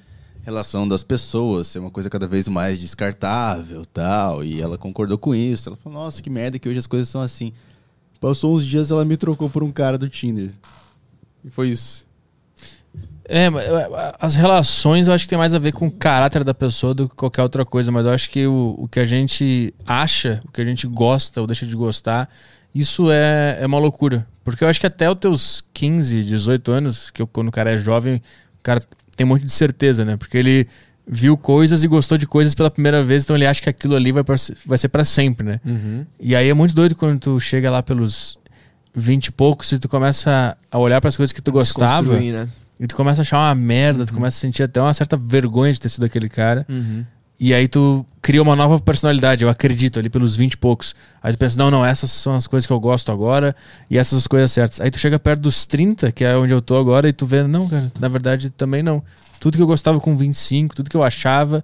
relação 0.44 0.86
das 0.86 1.04
pessoas, 1.04 1.68
ser 1.68 1.80
uma 1.80 1.90
coisa 1.90 2.10
cada 2.10 2.28
vez 2.28 2.50
mais 2.50 2.78
descartável 2.80 3.86
tal, 3.86 4.44
e 4.44 4.62
ela 4.62 4.78
concordou 4.78 5.18
com 5.18 5.34
isso. 5.34 5.70
Ela 5.70 5.78
falou, 5.78 6.00
nossa, 6.00 6.22
que 6.22 6.30
merda 6.30 6.60
que 6.60 6.68
hoje 6.68 6.80
as 6.80 6.88
coisas 6.88 7.08
são 7.08 7.22
assim. 7.22 7.54
Passou 8.20 8.56
uns 8.56 8.66
dias, 8.66 8.92
ela 8.92 9.06
me 9.06 9.16
trocou 9.16 9.50
por 9.50 9.64
um 9.64 9.72
cara 9.72 9.98
do 9.98 10.10
Tinder. 10.10 10.52
E 11.44 11.50
foi 11.50 11.70
isso. 11.70 12.05
É, 13.28 13.50
mas, 13.50 13.66
as 14.20 14.36
relações 14.36 15.08
eu 15.08 15.14
acho 15.14 15.24
que 15.26 15.30
tem 15.30 15.38
mais 15.38 15.54
a 15.56 15.60
ver 15.60 15.72
com 15.72 15.88
o 15.88 15.92
caráter 15.92 16.44
da 16.44 16.54
pessoa 16.54 16.94
do 16.94 17.10
que 17.10 17.16
qualquer 17.16 17.42
outra 17.42 17.66
coisa, 17.66 17.92
mas 17.92 18.06
eu 18.06 18.12
acho 18.12 18.30
que 18.30 18.46
o, 18.46 18.76
o 18.78 18.88
que 18.88 19.00
a 19.00 19.06
gente 19.06 19.74
acha, 19.86 20.42
o 20.48 20.52
que 20.52 20.62
a 20.62 20.66
gente 20.66 20.86
gosta 20.88 21.42
ou 21.42 21.48
deixa 21.48 21.66
de 21.66 21.76
gostar, 21.76 22.30
isso 22.74 23.10
é, 23.12 23.58
é 23.62 23.66
uma 23.66 23.80
loucura. 23.80 24.28
Porque 24.44 24.64
eu 24.64 24.68
acho 24.68 24.80
que 24.80 24.86
até 24.86 25.10
os 25.10 25.18
teus 25.18 25.64
15, 25.74 26.24
18 26.24 26.72
anos, 26.72 27.10
que 27.10 27.22
eu- 27.22 27.28
quando 27.28 27.48
o 27.48 27.52
cara 27.52 27.72
é 27.72 27.78
jovem, 27.78 28.16
o 28.16 28.62
cara 28.64 28.82
tem 29.16 29.26
um 29.26 29.30
monte 29.30 29.44
de 29.46 29.52
certeza, 29.52 30.06
né? 30.06 30.18
Porque 30.18 30.38
ele 30.38 30.68
viu 31.08 31.36
coisas 31.38 31.84
e 31.84 31.88
gostou 31.88 32.18
de 32.18 32.28
coisas 32.28 32.54
pela 32.54 32.70
primeira 32.70 33.04
vez, 33.04 33.24
então 33.24 33.36
ele 33.36 33.46
acha 33.48 33.62
que 33.62 33.70
aquilo 33.70 33.96
ali 33.96 34.12
vai, 34.12 34.24
pra- 34.24 34.36
vai 34.66 34.78
ser 34.78 34.90
para 34.90 35.04
sempre, 35.06 35.46
né? 35.48 35.60
E 36.20 36.36
aí 36.36 36.48
é 36.50 36.54
muito 36.54 36.76
doido 36.76 36.96
quando 36.96 37.20
tu 37.20 37.40
chega 37.40 37.72
lá 37.72 37.82
pelos 37.82 38.38
20 38.94 39.28
e 39.28 39.32
poucos 39.32 39.72
e 39.72 39.80
tu 39.80 39.88
começa 39.90 40.56
a 40.72 40.78
olhar 40.78 41.02
para 41.02 41.08
as 41.10 41.18
coisas 41.18 41.32
que 41.34 41.42
tu 41.42 41.52
gostava. 41.52 42.14
Né? 42.14 42.50
E 42.80 42.88
tu 42.88 42.96
começa 42.96 43.22
a 43.22 43.24
achar 43.24 43.38
uma 43.38 43.56
merda, 43.56 44.06
tu 44.06 44.14
começa 44.14 44.38
a 44.38 44.40
sentir 44.40 44.64
até 44.64 44.82
uma 44.82 44.94
certa 44.94 45.16
vergonha 45.16 45.72
de 45.72 45.80
ter 45.80 45.90
sido 45.90 46.06
aquele 46.06 46.28
cara. 46.28 46.66
E 47.40 47.54
aí 47.54 47.68
tu 47.68 48.06
cria 48.22 48.42
uma 48.42 48.56
nova 48.56 48.80
personalidade, 48.80 49.44
eu 49.44 49.50
acredito, 49.50 50.00
ali 50.00 50.10
pelos 50.10 50.36
20 50.36 50.54
e 50.54 50.58
poucos. 50.58 50.96
Aí 51.22 51.34
tu 51.34 51.38
pensa, 51.38 51.58
não, 51.58 51.70
não, 51.70 51.86
essas 51.86 52.10
são 52.12 52.36
as 52.36 52.48
coisas 52.48 52.66
que 52.66 52.72
eu 52.72 52.80
gosto 52.80 53.12
agora 53.12 53.56
e 53.90 53.98
essas 53.98 54.10
são 54.12 54.18
as 54.20 54.28
coisas 54.28 54.52
certas. 54.52 54.82
Aí 54.82 54.90
tu 54.90 54.98
chega 54.98 55.20
perto 55.20 55.42
dos 55.42 55.66
30, 55.66 56.12
que 56.12 56.24
é 56.24 56.36
onde 56.38 56.54
eu 56.54 56.62
tô 56.62 56.78
agora, 56.78 57.10
e 57.10 57.14
tu 57.14 57.26
vê, 57.26 57.44
não, 57.44 57.68
cara, 57.68 57.92
na 58.00 58.08
verdade 58.08 58.50
também 58.50 58.82
não. 58.82 59.04
Tudo 59.40 59.58
que 59.58 59.62
eu 59.62 59.68
gostava 59.68 60.00
com 60.00 60.16
25, 60.16 60.76
tudo 60.76 60.90
que 60.90 60.96
eu 60.96 61.04
achava, 61.04 61.64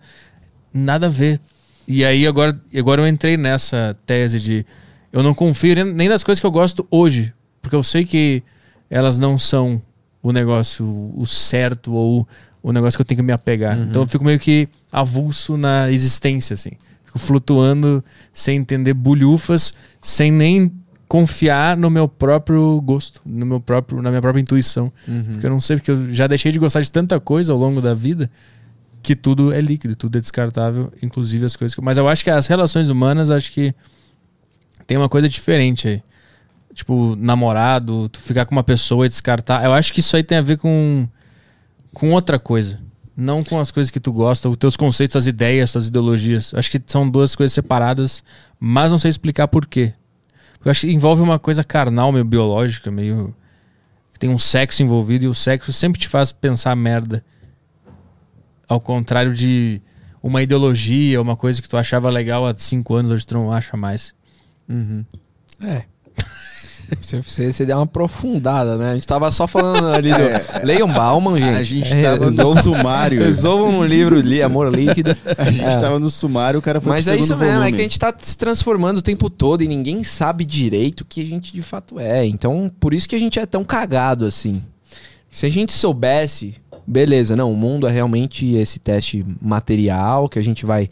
nada 0.73 1.07
a 1.07 1.09
ver. 1.09 1.39
E 1.87 2.03
aí 2.05 2.27
agora, 2.27 2.59
agora 2.77 3.01
eu 3.01 3.07
entrei 3.07 3.37
nessa 3.37 3.95
tese 4.05 4.39
de 4.39 4.65
eu 5.11 5.23
não 5.23 5.33
confio 5.33 5.83
nem 5.85 6.07
nas 6.07 6.23
coisas 6.23 6.39
que 6.39 6.45
eu 6.45 6.51
gosto 6.51 6.85
hoje, 6.89 7.33
porque 7.61 7.75
eu 7.75 7.83
sei 7.83 8.05
que 8.05 8.43
elas 8.89 9.19
não 9.19 9.37
são 9.37 9.81
o 10.21 10.31
negócio 10.31 10.85
o 11.15 11.25
certo 11.25 11.93
ou 11.93 12.27
o 12.61 12.71
negócio 12.71 12.97
que 12.97 13.01
eu 13.01 13.05
tenho 13.05 13.17
que 13.17 13.23
me 13.23 13.33
apegar. 13.33 13.77
Então 13.89 14.03
eu 14.03 14.07
fico 14.07 14.23
meio 14.23 14.39
que 14.39 14.67
avulso 14.91 15.57
na 15.57 15.91
existência 15.91 16.53
assim. 16.53 16.71
Fico 17.05 17.19
flutuando 17.19 18.03
sem 18.31 18.57
entender 18.57 18.93
bulhufas, 18.93 19.73
sem 20.01 20.31
nem 20.31 20.71
confiar 21.07 21.75
no 21.75 21.89
meu 21.89 22.07
próprio 22.07 22.79
gosto, 22.81 23.21
no 23.25 23.45
meu 23.45 23.59
próprio, 23.59 24.01
na 24.01 24.09
minha 24.09 24.21
própria 24.21 24.41
intuição. 24.41 24.91
Porque 25.31 25.45
eu 25.45 25.49
não 25.49 25.59
sei, 25.59 25.75
porque 25.77 25.91
eu 25.91 26.09
já 26.13 26.25
deixei 26.27 26.51
de 26.51 26.59
gostar 26.59 26.81
de 26.81 26.91
tanta 26.91 27.19
coisa 27.19 27.51
ao 27.51 27.59
longo 27.59 27.81
da 27.81 27.93
vida 27.93 28.31
que 29.03 29.15
tudo 29.15 29.51
é 29.51 29.59
líquido, 29.59 29.95
tudo 29.95 30.17
é 30.17 30.21
descartável, 30.21 30.93
inclusive 31.01 31.43
as 31.43 31.55
coisas 31.55 31.73
que... 31.73 31.81
Mas 31.81 31.97
eu 31.97 32.07
acho 32.07 32.23
que 32.23 32.29
as 32.29 32.45
relações 32.45 32.89
humanas, 32.89 33.31
acho 33.31 33.51
que 33.51 33.73
tem 34.85 34.95
uma 34.95 35.09
coisa 35.09 35.27
diferente 35.27 35.87
aí. 35.87 36.03
Tipo, 36.73 37.15
namorado, 37.17 38.07
tu 38.09 38.19
ficar 38.19 38.45
com 38.45 38.55
uma 38.55 38.63
pessoa 38.63 39.05
e 39.05 39.09
descartar. 39.09 39.63
Eu 39.65 39.73
acho 39.73 39.91
que 39.91 39.99
isso 39.99 40.15
aí 40.15 40.23
tem 40.23 40.37
a 40.37 40.41
ver 40.41 40.57
com, 40.57 41.07
com 41.93 42.11
outra 42.11 42.39
coisa. 42.39 42.79
Não 43.15 43.43
com 43.43 43.59
as 43.59 43.71
coisas 43.71 43.91
que 43.91 43.99
tu 43.99 44.11
gosta, 44.11 44.49
os 44.49 44.57
teus 44.57 44.77
conceitos, 44.77 45.15
as 45.15 45.27
ideias, 45.27 45.75
as 45.75 45.87
ideologias. 45.87 46.53
Eu 46.53 46.59
acho 46.59 46.71
que 46.71 46.81
são 46.87 47.09
duas 47.09 47.35
coisas 47.35 47.53
separadas, 47.53 48.23
mas 48.59 48.91
não 48.91 48.97
sei 48.97 49.09
explicar 49.09 49.47
por 49.47 49.65
quê. 49.65 49.93
Porque 50.53 50.69
eu 50.69 50.71
acho 50.71 50.81
que 50.81 50.91
envolve 50.91 51.21
uma 51.21 51.37
coisa 51.37 51.63
carnal, 51.63 52.11
meio 52.11 52.23
biológica, 52.23 52.89
meio. 52.89 53.35
Tem 54.17 54.29
um 54.29 54.37
sexo 54.37 54.83
envolvido 54.83 55.25
e 55.25 55.27
o 55.27 55.33
sexo 55.33 55.73
sempre 55.73 55.99
te 55.99 56.07
faz 56.07 56.31
pensar 56.31 56.75
merda. 56.75 57.25
Ao 58.67 58.79
contrário 58.79 59.33
de 59.33 59.81
uma 60.21 60.43
ideologia, 60.43 61.21
uma 61.21 61.35
coisa 61.35 61.61
que 61.61 61.67
tu 61.67 61.75
achava 61.75 62.09
legal 62.09 62.45
há 62.45 62.53
cinco 62.55 62.93
anos, 62.93 63.11
hoje 63.11 63.25
tu 63.25 63.33
não 63.33 63.51
acha 63.51 63.75
mais. 63.75 64.13
É. 65.59 65.83
Você, 66.99 67.21
você, 67.21 67.53
você 67.53 67.65
deu 67.65 67.77
uma 67.77 67.83
aprofundada, 67.83 68.77
né? 68.77 68.91
A 68.91 68.93
gente 68.95 69.07
tava 69.07 69.29
só 69.31 69.47
falando 69.47 69.87
ali 69.93 70.09
do. 70.11 70.17
Leiam 70.65 70.91
Bauman, 70.91 71.37
gente. 71.39 71.55
A 71.59 71.63
gente 71.63 71.93
É, 71.93 72.03
tava 72.17 72.31
no 72.31 72.61
sumário. 72.61 73.23
Resolvam 73.23 73.79
um 73.79 73.85
livro 73.85 74.19
ali, 74.19 74.41
Amor 74.41 74.73
Líquido. 74.73 75.15
A 75.37 75.49
gente 75.49 75.63
É. 75.63 75.77
tava 75.77 75.99
no 75.99 76.09
sumário, 76.09 76.59
o 76.59 76.61
cara 76.61 76.81
foi 76.81 76.91
Mas 76.91 77.07
é 77.07 77.15
isso 77.15 77.35
mesmo, 77.37 77.43
é 77.43 77.57
volume. 77.57 77.71
que 77.73 77.79
a 77.79 77.83
gente 77.83 77.99
tá 77.99 78.13
se 78.17 78.35
transformando 78.37 78.97
o 78.97 79.01
tempo 79.01 79.29
todo 79.29 79.63
e 79.63 79.67
ninguém 79.67 80.03
sabe 80.03 80.43
direito 80.45 81.01
o 81.01 81.05
que 81.05 81.21
a 81.21 81.25
gente 81.25 81.53
de 81.53 81.61
fato 81.61 81.99
é. 81.99 82.25
Então, 82.25 82.71
por 82.79 82.93
isso 82.93 83.07
que 83.07 83.15
a 83.15 83.19
gente 83.19 83.39
é 83.39 83.45
tão 83.45 83.63
cagado 83.63 84.25
assim. 84.25 84.61
Se 85.29 85.45
a 85.45 85.49
gente 85.49 85.71
soubesse, 85.71 86.55
beleza, 86.85 87.35
não, 87.35 87.51
o 87.51 87.55
mundo 87.55 87.87
é 87.87 87.91
realmente 87.91 88.53
esse 88.55 88.79
teste 88.79 89.25
material 89.41 90.27
que 90.27 90.37
a 90.37 90.41
gente 90.41 90.65
vai 90.65 90.89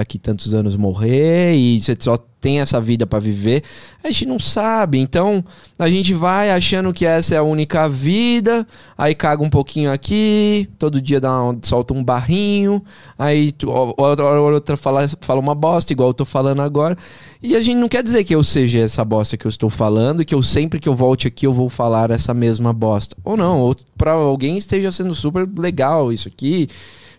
daqui 0.00 0.18
tantos 0.18 0.54
anos 0.54 0.74
morrer 0.76 1.54
e 1.54 1.80
você 1.80 1.94
só 1.98 2.16
tem 2.40 2.58
essa 2.60 2.80
vida 2.80 3.06
pra 3.06 3.18
viver. 3.18 3.62
A 4.02 4.10
gente 4.10 4.24
não 4.24 4.38
sabe. 4.38 4.98
Então, 4.98 5.44
a 5.78 5.88
gente 5.90 6.14
vai 6.14 6.50
achando 6.50 6.90
que 6.90 7.04
essa 7.04 7.34
é 7.34 7.38
a 7.38 7.42
única 7.42 7.86
vida, 7.86 8.66
aí 8.96 9.14
caga 9.14 9.42
um 9.42 9.50
pouquinho 9.50 9.92
aqui, 9.92 10.66
todo 10.78 11.02
dia 11.02 11.20
dá 11.20 11.30
solta 11.62 11.92
um 11.92 12.02
barrinho, 12.02 12.82
aí 13.18 13.52
tu- 13.52 13.68
outra 13.70 14.40
outra 14.40 14.76
fala, 14.78 15.06
fala 15.20 15.38
uma 15.38 15.54
bosta, 15.54 15.92
igual 15.92 16.08
eu 16.08 16.14
tô 16.14 16.24
falando 16.24 16.62
agora. 16.62 16.96
E 17.42 17.54
a 17.54 17.60
gente 17.60 17.76
não 17.76 17.88
quer 17.88 18.02
dizer 18.02 18.24
que 18.24 18.34
eu 18.34 18.42
seja 18.42 18.78
essa 18.80 19.04
bosta 19.04 19.36
que 19.36 19.46
eu 19.46 19.50
estou 19.50 19.68
falando, 19.68 20.24
que 20.24 20.34
eu 20.34 20.42
sempre 20.42 20.80
que 20.80 20.88
eu 20.88 20.94
volte 20.96 21.26
aqui 21.28 21.46
eu 21.46 21.52
vou 21.52 21.68
falar 21.68 22.10
essa 22.10 22.32
mesma 22.32 22.72
bosta. 22.72 23.14
Ou 23.22 23.36
não, 23.36 23.60
ou 23.60 23.74
pra 23.98 24.12
alguém 24.12 24.56
esteja 24.56 24.90
sendo 24.90 25.14
super 25.14 25.46
legal 25.58 26.10
isso 26.10 26.26
aqui, 26.26 26.68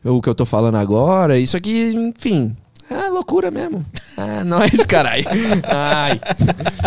o 0.03 0.19
que 0.19 0.29
eu 0.29 0.33
tô 0.33 0.47
falando 0.47 0.77
agora, 0.77 1.37
isso 1.37 1.55
aqui, 1.55 1.93
enfim. 1.95 2.55
É 2.93 3.09
loucura 3.09 3.49
mesmo. 3.49 3.85
É 4.17 4.43
nóis, 4.43 4.85
caralho. 4.85 5.23
Ai. 5.63 6.19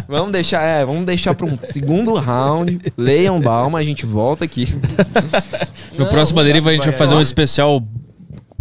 Vamos 0.07 0.33
deixar, 0.33 0.63
é, 0.63 0.85
vamos 0.85 1.07
deixar 1.07 1.35
pra 1.35 1.47
um 1.47 1.59
segundo 1.73 2.15
round. 2.15 2.79
Leiam 2.97 3.41
Balma, 3.41 3.79
a 3.79 3.83
gente 3.83 4.05
volta 4.05 4.45
aqui. 4.45 4.69
No 5.99 6.07
próximo 6.07 6.43
deriva 6.45 6.71
a 6.71 6.73
gente 6.75 6.85
vai 6.85 6.93
fazer 6.93 7.15
um 7.15 7.21
especial. 7.21 7.83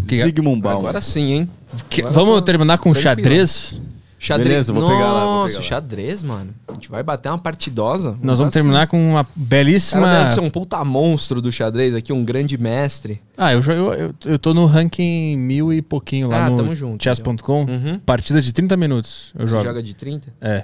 Que- 0.08 0.24
Sigmund 0.24 0.62
Bauman. 0.62 0.80
Agora 0.90 1.02
sim, 1.02 1.32
hein? 1.34 1.50
que- 1.90 2.02
Agora 2.02 2.14
vamos 2.14 2.36
tô 2.36 2.42
terminar 2.44 2.78
com 2.78 2.92
tranquilo. 2.94 3.04
xadrez? 3.04 3.82
Xadrez. 4.26 4.48
Beleza, 4.50 4.72
vou 4.74 4.88
pegar 4.88 5.12
lá, 5.12 5.26
vou 5.26 5.34
Nossa, 5.34 5.48
pegar 5.50 5.60
lá. 5.60 5.66
xadrez, 5.68 6.24
mano. 6.24 6.54
A 6.70 6.74
gente 6.74 6.90
vai 6.90 7.04
bater 7.04 7.28
uma 7.30 7.38
partidosa. 7.38 8.18
Nós 8.22 8.40
vamos 8.40 8.56
Assim. 8.56 8.60
terminar 8.64 8.88
com 8.88 8.98
uma 8.98 9.26
Cara, 9.26 9.36
belíssima. 9.36 10.08
deve 10.08 10.32
ser 10.32 10.40
um 10.40 10.50
puta 10.50 10.84
monstro 10.86 11.42
do 11.42 11.52
xadrez 11.52 11.94
aqui, 11.94 12.14
um 12.14 12.24
grande 12.24 12.58
mestre. 12.58 13.22
Ah, 13.38 13.52
eu, 13.54 13.60
eu, 13.62 13.94
eu, 13.94 14.16
eu 14.26 14.40
tô 14.40 14.54
no 14.54 14.66
ranking 14.66 15.36
mil 15.38 15.74
e 15.74 15.82
pouquinho 15.82 16.28
lá 16.30 16.46
Ah, 16.46 16.50
no 16.50 16.56
tamo 16.56 16.74
junto, 16.74 17.04
chess.com. 17.04 17.64
Uhum. 17.66 18.00
Partida 18.06 18.42
de 18.42 18.54
30 18.54 18.78
minutos. 18.78 19.34
Eu 19.38 19.46
Você 19.46 19.52
jogo. 19.52 19.64
joga 19.66 19.84
de 19.84 19.94
30? 19.94 20.34
É. 20.40 20.64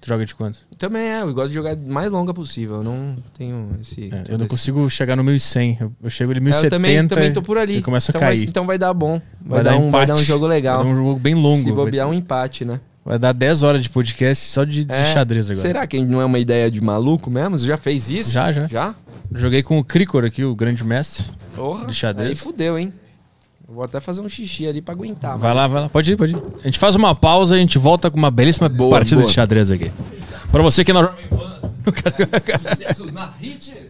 Tu 0.00 0.08
joga 0.08 0.24
de 0.24 0.34
quanto? 0.34 0.60
Também 0.78 1.02
é, 1.02 1.20
eu 1.20 1.34
gosto 1.34 1.48
de 1.48 1.54
jogar 1.54 1.76
mais 1.76 2.10
longa 2.10 2.32
possível. 2.32 2.76
Eu 2.76 2.82
não 2.84 3.16
tenho 3.36 3.68
esse. 3.82 4.04
É, 4.10 4.22
eu 4.32 4.38
não 4.38 4.46
esse- 4.46 4.48
consigo 4.48 4.88
chegar 4.88 5.14
no 5.14 5.22
1100. 5.22 5.76
Eu, 5.78 5.92
eu 6.04 6.08
chego 6.08 6.30
ali 6.30 6.38
É, 6.38 6.42
1070 6.42 6.66
eu 6.66 6.70
também, 6.80 7.08
também 7.08 7.32
tô 7.34 7.42
por 7.42 7.58
ali. 7.58 7.76
e 7.78 7.82
começa 7.82 8.10
a 8.10 8.12
então 8.12 8.20
vai- 8.20 8.36
cair. 8.36 8.48
então 8.48 8.64
vai 8.66 8.78
dar 8.78 8.94
bom. 8.94 9.20
Vai, 9.44 9.62
Vai 9.62 9.64
dar, 9.64 9.70
dar 9.72 9.76
um, 9.78 9.90
vai 9.90 10.06
dar 10.06 10.14
um 10.14 10.22
jogo 10.22 10.46
legal. 10.46 10.78
Vai 10.78 10.86
dar 10.86 10.92
um 10.92 10.96
jogo 10.96 11.18
bem 11.20 11.34
longo. 11.34 11.58
Se 11.58 11.64
vai, 11.64 11.74
bobear 11.74 12.08
um 12.08 12.14
empate, 12.14 12.64
né? 12.64 12.80
Vai 13.04 13.18
dar 13.18 13.32
10 13.32 13.62
horas 13.62 13.82
de 13.82 13.88
podcast 13.90 14.50
só 14.52 14.64
de, 14.64 14.84
de 14.84 14.92
É. 14.92 15.04
xadrez 15.12 15.50
agora. 15.50 15.60
Será 15.66 15.86
que 15.86 16.00
não 16.04 16.20
é 16.20 16.24
uma 16.24 16.38
ideia 16.38 16.70
de 16.70 16.80
maluco 16.80 17.30
mesmo? 17.30 17.58
Você 17.58 17.66
já 17.66 17.76
fez 17.76 18.10
isso? 18.10 18.30
Já, 18.32 18.50
já. 18.52 18.66
Já? 18.66 18.94
Joguei 19.34 19.62
com 19.62 19.78
o 19.78 19.84
Cricor 19.84 20.24
aqui, 20.24 20.44
o 20.44 20.54
grande 20.54 20.82
mestre. 20.84 21.24
Porra. 21.54 21.86
De 21.86 21.94
xadrez. 21.94 22.30
Aí 22.30 22.36
fudeu, 22.36 22.78
hein? 22.78 22.92
Eu 23.68 23.74
vou 23.74 23.84
até 23.84 24.00
fazer 24.00 24.20
um 24.20 24.28
xixi 24.28 24.66
ali 24.66 24.82
pra 24.82 24.92
aguentar. 24.94 25.38
Vai 25.38 25.54
lá, 25.54 25.66
vai 25.68 25.82
lá. 25.82 25.88
Pode 25.88 26.12
ir, 26.12 26.16
pode 26.16 26.34
ir. 26.34 26.42
A 26.60 26.64
gente 26.64 26.78
faz 26.78 26.96
uma 26.96 27.14
pausa 27.14 27.54
e 27.54 27.58
a 27.58 27.60
gente 27.60 27.78
volta 27.78 28.10
com 28.10 28.16
uma 28.18 28.30
belíssima 28.30 28.68
Boa, 28.68 28.90
partida 28.90 29.20
boa. 29.20 29.28
de 29.28 29.32
xadrez 29.34 29.70
aqui. 29.70 29.92
Pra 30.50 30.62
você 30.62 30.84
que 30.84 30.92
não... 30.92 31.08
Sucesso 32.58 33.10
na 33.12 33.26
Hit 33.40 33.72
Jovem 33.72 33.89